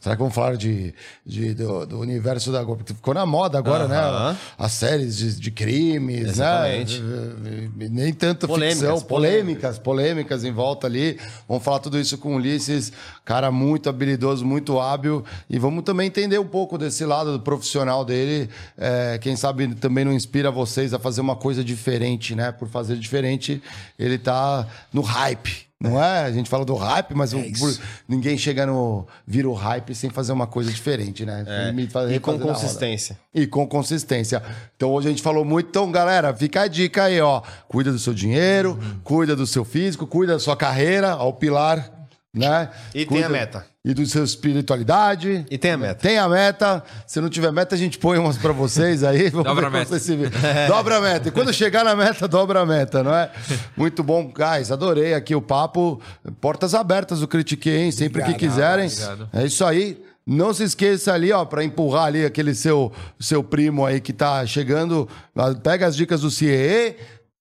Será 0.00 0.14
que 0.14 0.20
vamos 0.20 0.34
falar 0.34 0.56
de, 0.56 0.94
de- 1.24 1.54
do, 1.54 1.86
do 1.86 1.98
universo 1.98 2.52
da... 2.52 2.62
Porque 2.64 2.92
ficou 2.92 3.14
na 3.14 3.24
moda 3.24 3.56
agora, 3.58 3.84
Aham. 3.84 4.32
né? 4.32 4.38
As 4.58 4.72
séries 4.72 5.16
de, 5.16 5.34
de 5.40 5.50
crimes, 5.50 6.28
Exatamente. 6.28 7.00
né? 7.00 7.70
Nem 7.90 8.12
tanta 8.12 8.46
Polêmicas, 8.46 8.78
ficção, 8.80 9.00
polêmicas, 9.00 9.78
polêmicas 9.78 10.44
em 10.44 10.52
volta 10.52 10.86
ali. 10.86 11.18
Vamos 11.48 11.64
falar 11.64 11.78
tudo 11.78 11.98
isso 11.98 12.18
com 12.18 12.34
o 12.34 12.36
Ulisses, 12.36 12.92
cara 13.24 13.50
muito 13.50 13.88
habilidoso, 13.88 14.44
muito 14.44 14.78
hábil. 14.78 15.24
E 15.48 15.58
vamos 15.58 15.82
também 15.84 16.06
entender 16.06 16.38
um 16.38 16.46
pouco 16.46 16.76
desse 16.76 17.04
lado 17.06 17.32
do 17.32 17.40
profissional 17.40 18.04
dele. 18.04 18.50
É, 18.76 19.18
quem 19.20 19.34
sabe 19.36 19.74
também 19.76 20.04
não 20.04 20.12
inspira 20.18 20.50
vocês 20.50 20.92
a 20.92 20.98
fazer 20.98 21.20
uma 21.22 21.34
coisa 21.36 21.64
diferente, 21.64 22.34
né? 22.34 22.52
Por 22.52 22.68
fazer 22.68 22.96
diferente, 22.96 23.62
ele 23.98 24.18
tá 24.18 24.66
no 24.92 25.00
hype. 25.00 25.66
Não 25.80 26.02
é? 26.02 26.24
A 26.24 26.32
gente 26.32 26.50
fala 26.50 26.64
do 26.64 26.74
hype, 26.74 27.14
mas 27.14 27.32
o- 27.32 27.38
É 27.38 27.46
isso. 27.46 27.80
ninguém 28.08 28.36
chega 28.36 28.66
no. 28.66 29.06
vira 29.24 29.48
o 29.48 29.52
hype 29.54 29.94
sem 29.94 30.10
fazer 30.10 30.32
uma 30.32 30.46
coisa 30.48 30.72
diferente, 30.72 31.24
né? 31.24 31.44
É, 31.46 31.86
faz- 31.86 32.10
e 32.10 32.18
com 32.18 32.36
consistência. 32.36 33.16
E 33.32 33.46
com 33.46 33.64
consistência. 33.64 34.42
Então 34.76 34.90
hoje 34.90 35.06
a 35.06 35.10
gente 35.10 35.22
falou 35.22 35.44
muito. 35.44 35.68
Então, 35.68 35.88
galera, 35.92 36.34
fica 36.34 36.62
a 36.62 36.66
dica 36.66 37.04
aí, 37.04 37.20
ó. 37.20 37.42
Cuida 37.68 37.92
do 37.92 37.98
seu 38.00 38.12
dinheiro, 38.12 38.76
cuida 39.04 39.36
do 39.36 39.46
seu 39.46 39.64
físico, 39.64 40.04
cuida 40.04 40.32
da 40.32 40.38
sua 40.40 40.56
carreira, 40.56 41.14
ó, 41.16 41.28
o 41.28 41.32
pilar, 41.34 41.88
né? 42.34 42.70
E 42.92 42.98
tem 42.98 43.06
Cuida- 43.06 43.26
a 43.26 43.30
meta. 43.30 43.64
E 43.88 43.94
do 43.94 44.04
seu 44.04 44.22
espiritualidade. 44.22 45.46
E 45.50 45.56
tem 45.56 45.70
a 45.70 45.78
meta. 45.78 45.94
Tem 45.94 46.18
a 46.18 46.28
meta. 46.28 46.84
Se 47.06 47.22
não 47.22 47.30
tiver 47.30 47.50
meta, 47.50 47.74
a 47.74 47.78
gente 47.78 47.96
põe 47.98 48.18
umas 48.18 48.36
pra 48.36 48.52
vocês 48.52 49.02
aí. 49.02 49.30
Vamos 49.32 49.46
Dobra 49.46 49.70
ver 49.70 49.76
a 49.76 49.78
meta. 49.80 49.98
vocês 49.98 50.02
se. 50.02 50.68
Dobra 50.68 50.98
a 50.98 51.00
meta. 51.00 51.28
E 51.28 51.30
quando 51.30 51.52
chegar 51.54 51.84
na 51.84 51.96
meta, 51.96 52.28
dobra 52.28 52.60
a 52.60 52.66
meta, 52.66 53.02
não 53.02 53.14
é? 53.14 53.30
Muito 53.74 54.02
bom, 54.02 54.30
guys. 54.30 54.70
Adorei 54.70 55.14
aqui 55.14 55.34
o 55.34 55.40
papo. 55.40 56.00
Portas 56.38 56.74
abertas 56.74 57.20
do 57.20 57.26
Critiquei, 57.28 57.78
hein? 57.84 57.90
Sempre 57.90 58.22
que 58.22 58.30
Obrigado. 58.30 58.38
quiserem. 58.52 58.86
Obrigado. 58.88 59.28
É 59.32 59.46
isso 59.46 59.64
aí. 59.64 60.04
Não 60.26 60.52
se 60.52 60.64
esqueça 60.64 61.14
ali, 61.14 61.32
ó, 61.32 61.46
para 61.46 61.64
empurrar 61.64 62.04
ali 62.04 62.26
aquele 62.26 62.54
seu, 62.54 62.92
seu 63.18 63.42
primo 63.42 63.86
aí 63.86 63.98
que 64.02 64.12
tá 64.12 64.44
chegando. 64.44 65.08
ah, 65.34 65.54
Pega 65.54 65.86
as 65.86 65.96
dicas 65.96 66.20
do 66.20 66.30
CIE. 66.30 66.94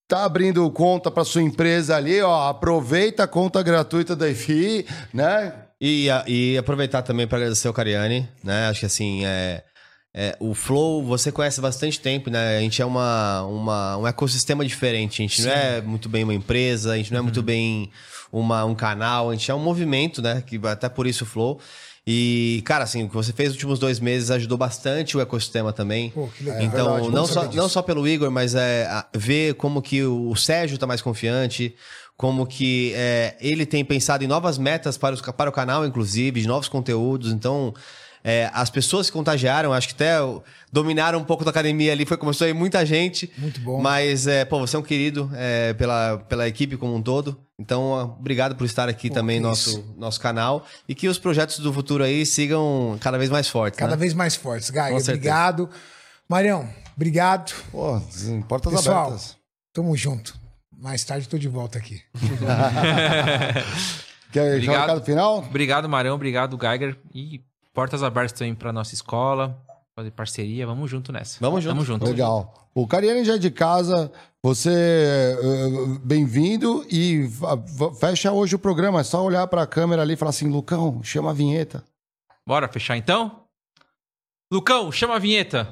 Tá 0.08 0.24
abrindo 0.24 0.72
conta 0.72 1.12
para 1.12 1.26
sua 1.26 1.42
empresa 1.42 1.98
ali, 1.98 2.22
ó. 2.22 2.48
Aproveita 2.48 3.24
a 3.24 3.28
conta 3.28 3.62
gratuita 3.62 4.16
da 4.16 4.34
FI, 4.34 4.86
né? 5.14 5.52
E, 5.80 6.08
e 6.28 6.58
aproveitar 6.58 7.04
também 7.04 7.28
para 7.28 7.38
agradecer 7.38 7.70
o 7.70 7.74
Cariani, 7.74 8.28
né? 8.44 8.68
Acho 8.68 8.80
que 8.80 8.86
assim, 8.88 9.26
é, 9.26 9.64
é, 10.14 10.36
o 10.40 10.56
Flow 10.56 11.04
você 11.04 11.32
conhece 11.32 11.60
há 11.60 11.64
bastante 11.64 12.00
tempo, 12.00 12.32
né? 12.32 12.58
A 12.58 12.62
gente 12.62 12.82
é 12.82 12.86
uma, 12.86 13.44
uma, 13.44 13.98
um 13.98 14.08
ecossistema 14.08 14.66
diferente. 14.66 15.22
A 15.22 15.28
gente 15.28 15.42
não 15.44 15.52
é 15.52 15.82
muito 15.82 16.10
bem 16.10 16.24
uma 16.24 16.34
empresa, 16.34 16.94
a 16.94 16.98
gente 16.98 17.12
não 17.12 17.20
é 17.20 17.22
muito 17.22 17.44
bem 17.44 17.92
uma, 18.32 18.66
um 18.66 18.74
canal, 18.74 19.30
a 19.30 19.34
gente 19.34 19.52
é 19.52 19.54
um 19.54 19.60
movimento, 19.60 20.20
né? 20.20 20.44
Que 20.46 20.60
até 20.66 20.90
por 20.90 21.06
isso 21.06 21.24
o 21.24 21.28
Flow. 21.28 21.60
E, 22.10 22.64
cara, 22.66 22.86
assim, 22.86 23.04
o 23.04 23.10
que 23.10 23.14
você 23.14 23.34
fez 23.34 23.50
nos 23.50 23.58
últimos 23.58 23.80
dois 23.80 24.00
meses 24.00 24.32
ajudou 24.32 24.58
bastante 24.58 25.18
o 25.18 25.20
ecossistema 25.20 25.74
também. 25.74 26.10
Pô, 26.10 26.30
que 26.30 26.46
legal. 26.46 26.62
Então, 26.62 26.94
verdade, 26.94 27.14
não, 27.14 27.28
só, 27.28 27.46
disso. 27.46 27.58
não 27.58 27.70
só 27.70 27.82
pelo 27.82 28.08
Igor, 28.08 28.32
mas 28.32 28.56
é, 28.56 28.88
ver 29.14 29.56
como 29.56 29.82
que 29.82 30.02
o 30.04 30.34
Sérgio 30.34 30.78
tá 30.78 30.88
mais 30.88 31.02
confiante, 31.02 31.76
como 32.18 32.48
que 32.48 32.94
é, 32.96 33.36
ele 33.40 33.66
tem 33.66 33.86
pensado 33.86 34.24
em 34.24 34.28
novas 34.28 34.58
metas 34.58 34.98
para, 34.98 35.14
os, 35.14 35.22
para 35.22 35.50
o 35.50 35.54
canal, 35.54 35.86
inclusive, 35.86 36.42
de 36.42 36.48
novos 36.48 36.68
conteúdos. 36.68 37.32
Então, 37.32 37.74
é, 38.24 38.50
as 38.54 38.72
pessoas 38.72 39.06
se 39.06 39.12
contagiaram, 39.12 39.72
acho 39.72 39.90
que 39.90 39.94
até 39.94 40.18
dominaram 40.74 41.20
um 41.20 41.24
pouco 41.24 41.46
da 41.46 41.52
academia 41.52 41.92
ali, 41.92 42.06
foi, 42.06 42.18
começou 42.18 42.46
a 42.46 42.50
ir 42.50 42.54
muita 42.54 42.84
gente. 42.84 43.32
Muito 43.38 43.62
bom. 43.62 43.80
Mas, 43.80 44.26
é, 44.26 44.44
pô, 44.44 44.60
você 44.60 44.76
é 44.76 44.80
um 44.80 44.84
querido 44.84 45.30
é, 45.36 45.74
pela, 45.76 46.18
pela 46.28 46.48
equipe 46.48 46.76
como 46.76 46.96
um 46.96 47.02
todo. 47.04 47.40
Então, 47.60 48.18
obrigado 48.20 48.56
por 48.56 48.66
estar 48.66 48.90
aqui 48.90 49.12
também 49.12 49.40
no 49.40 49.50
nosso, 49.50 49.96
nosso 49.96 50.20
canal. 50.20 50.66
E 50.90 50.96
que 50.96 51.08
os 51.08 51.20
projetos 51.20 51.60
do 51.60 51.72
futuro 51.72 52.04
aí 52.04 52.26
sigam 52.26 52.98
cada 53.00 53.18
vez 53.18 53.30
mais 53.30 53.48
fortes. 53.48 53.80
Cada 53.80 53.92
né? 53.92 53.98
vez 53.98 54.16
mais 54.16 54.36
fortes. 54.36 54.72
Gaia, 54.72 54.98
obrigado. 54.98 55.70
Marião, 56.28 56.68
obrigado. 56.96 57.54
Pô, 57.72 58.02
portas 58.48 58.74
Pessoal, 58.74 59.08
abertas. 59.08 59.38
tamo 59.72 59.96
junto. 59.96 60.47
Mais 60.78 61.04
tarde 61.04 61.28
tô 61.28 61.38
de 61.40 61.48
volta 61.48 61.80
aqui. 61.80 62.02
Quer 64.32 64.56
Obrigado. 64.56 64.82
recado 64.82 65.04
final? 65.04 65.38
Obrigado, 65.40 65.90
Marão. 65.90 66.16
Obrigado, 66.16 66.58
Geiger. 66.58 66.96
E 67.14 67.42
portas 67.74 68.04
abertas 68.04 68.34
também 68.38 68.54
pra 68.54 68.72
nossa 68.72 68.94
escola. 68.94 69.60
Fazer 69.96 70.12
parceria. 70.12 70.68
Vamos 70.68 70.92
junto 70.92 71.12
nessa. 71.12 71.40
Vamos 71.42 71.64
junto. 71.64 71.74
Tamo 71.74 71.86
junto. 71.86 72.06
Legal. 72.06 72.70
O 72.76 72.86
Cariani 72.88 73.26
já 73.26 73.34
é 73.36 73.40
de 73.40 73.50
casa. 73.50 74.12
Você 74.44 74.70
eh, 74.70 75.36
bem-vindo 76.04 76.86
e 76.92 77.28
fecha 78.00 78.32
hoje 78.32 78.56
o 78.56 78.60
programa. 78.60 79.00
É 79.00 79.04
só 79.04 79.24
olhar 79.24 79.48
para 79.48 79.64
a 79.64 79.68
câmera 79.68 80.04
ali 80.04 80.14
e 80.14 80.18
falar 80.18 80.30
assim: 80.30 80.48
Lucão, 80.48 81.02
chama 81.02 81.32
a 81.32 81.34
vinheta. 81.34 81.84
Bora 82.46 82.68
fechar 82.68 82.96
então? 82.96 83.46
Lucão, 84.54 84.92
chama 84.92 85.16
a 85.16 85.20
vinheta. 85.20 85.66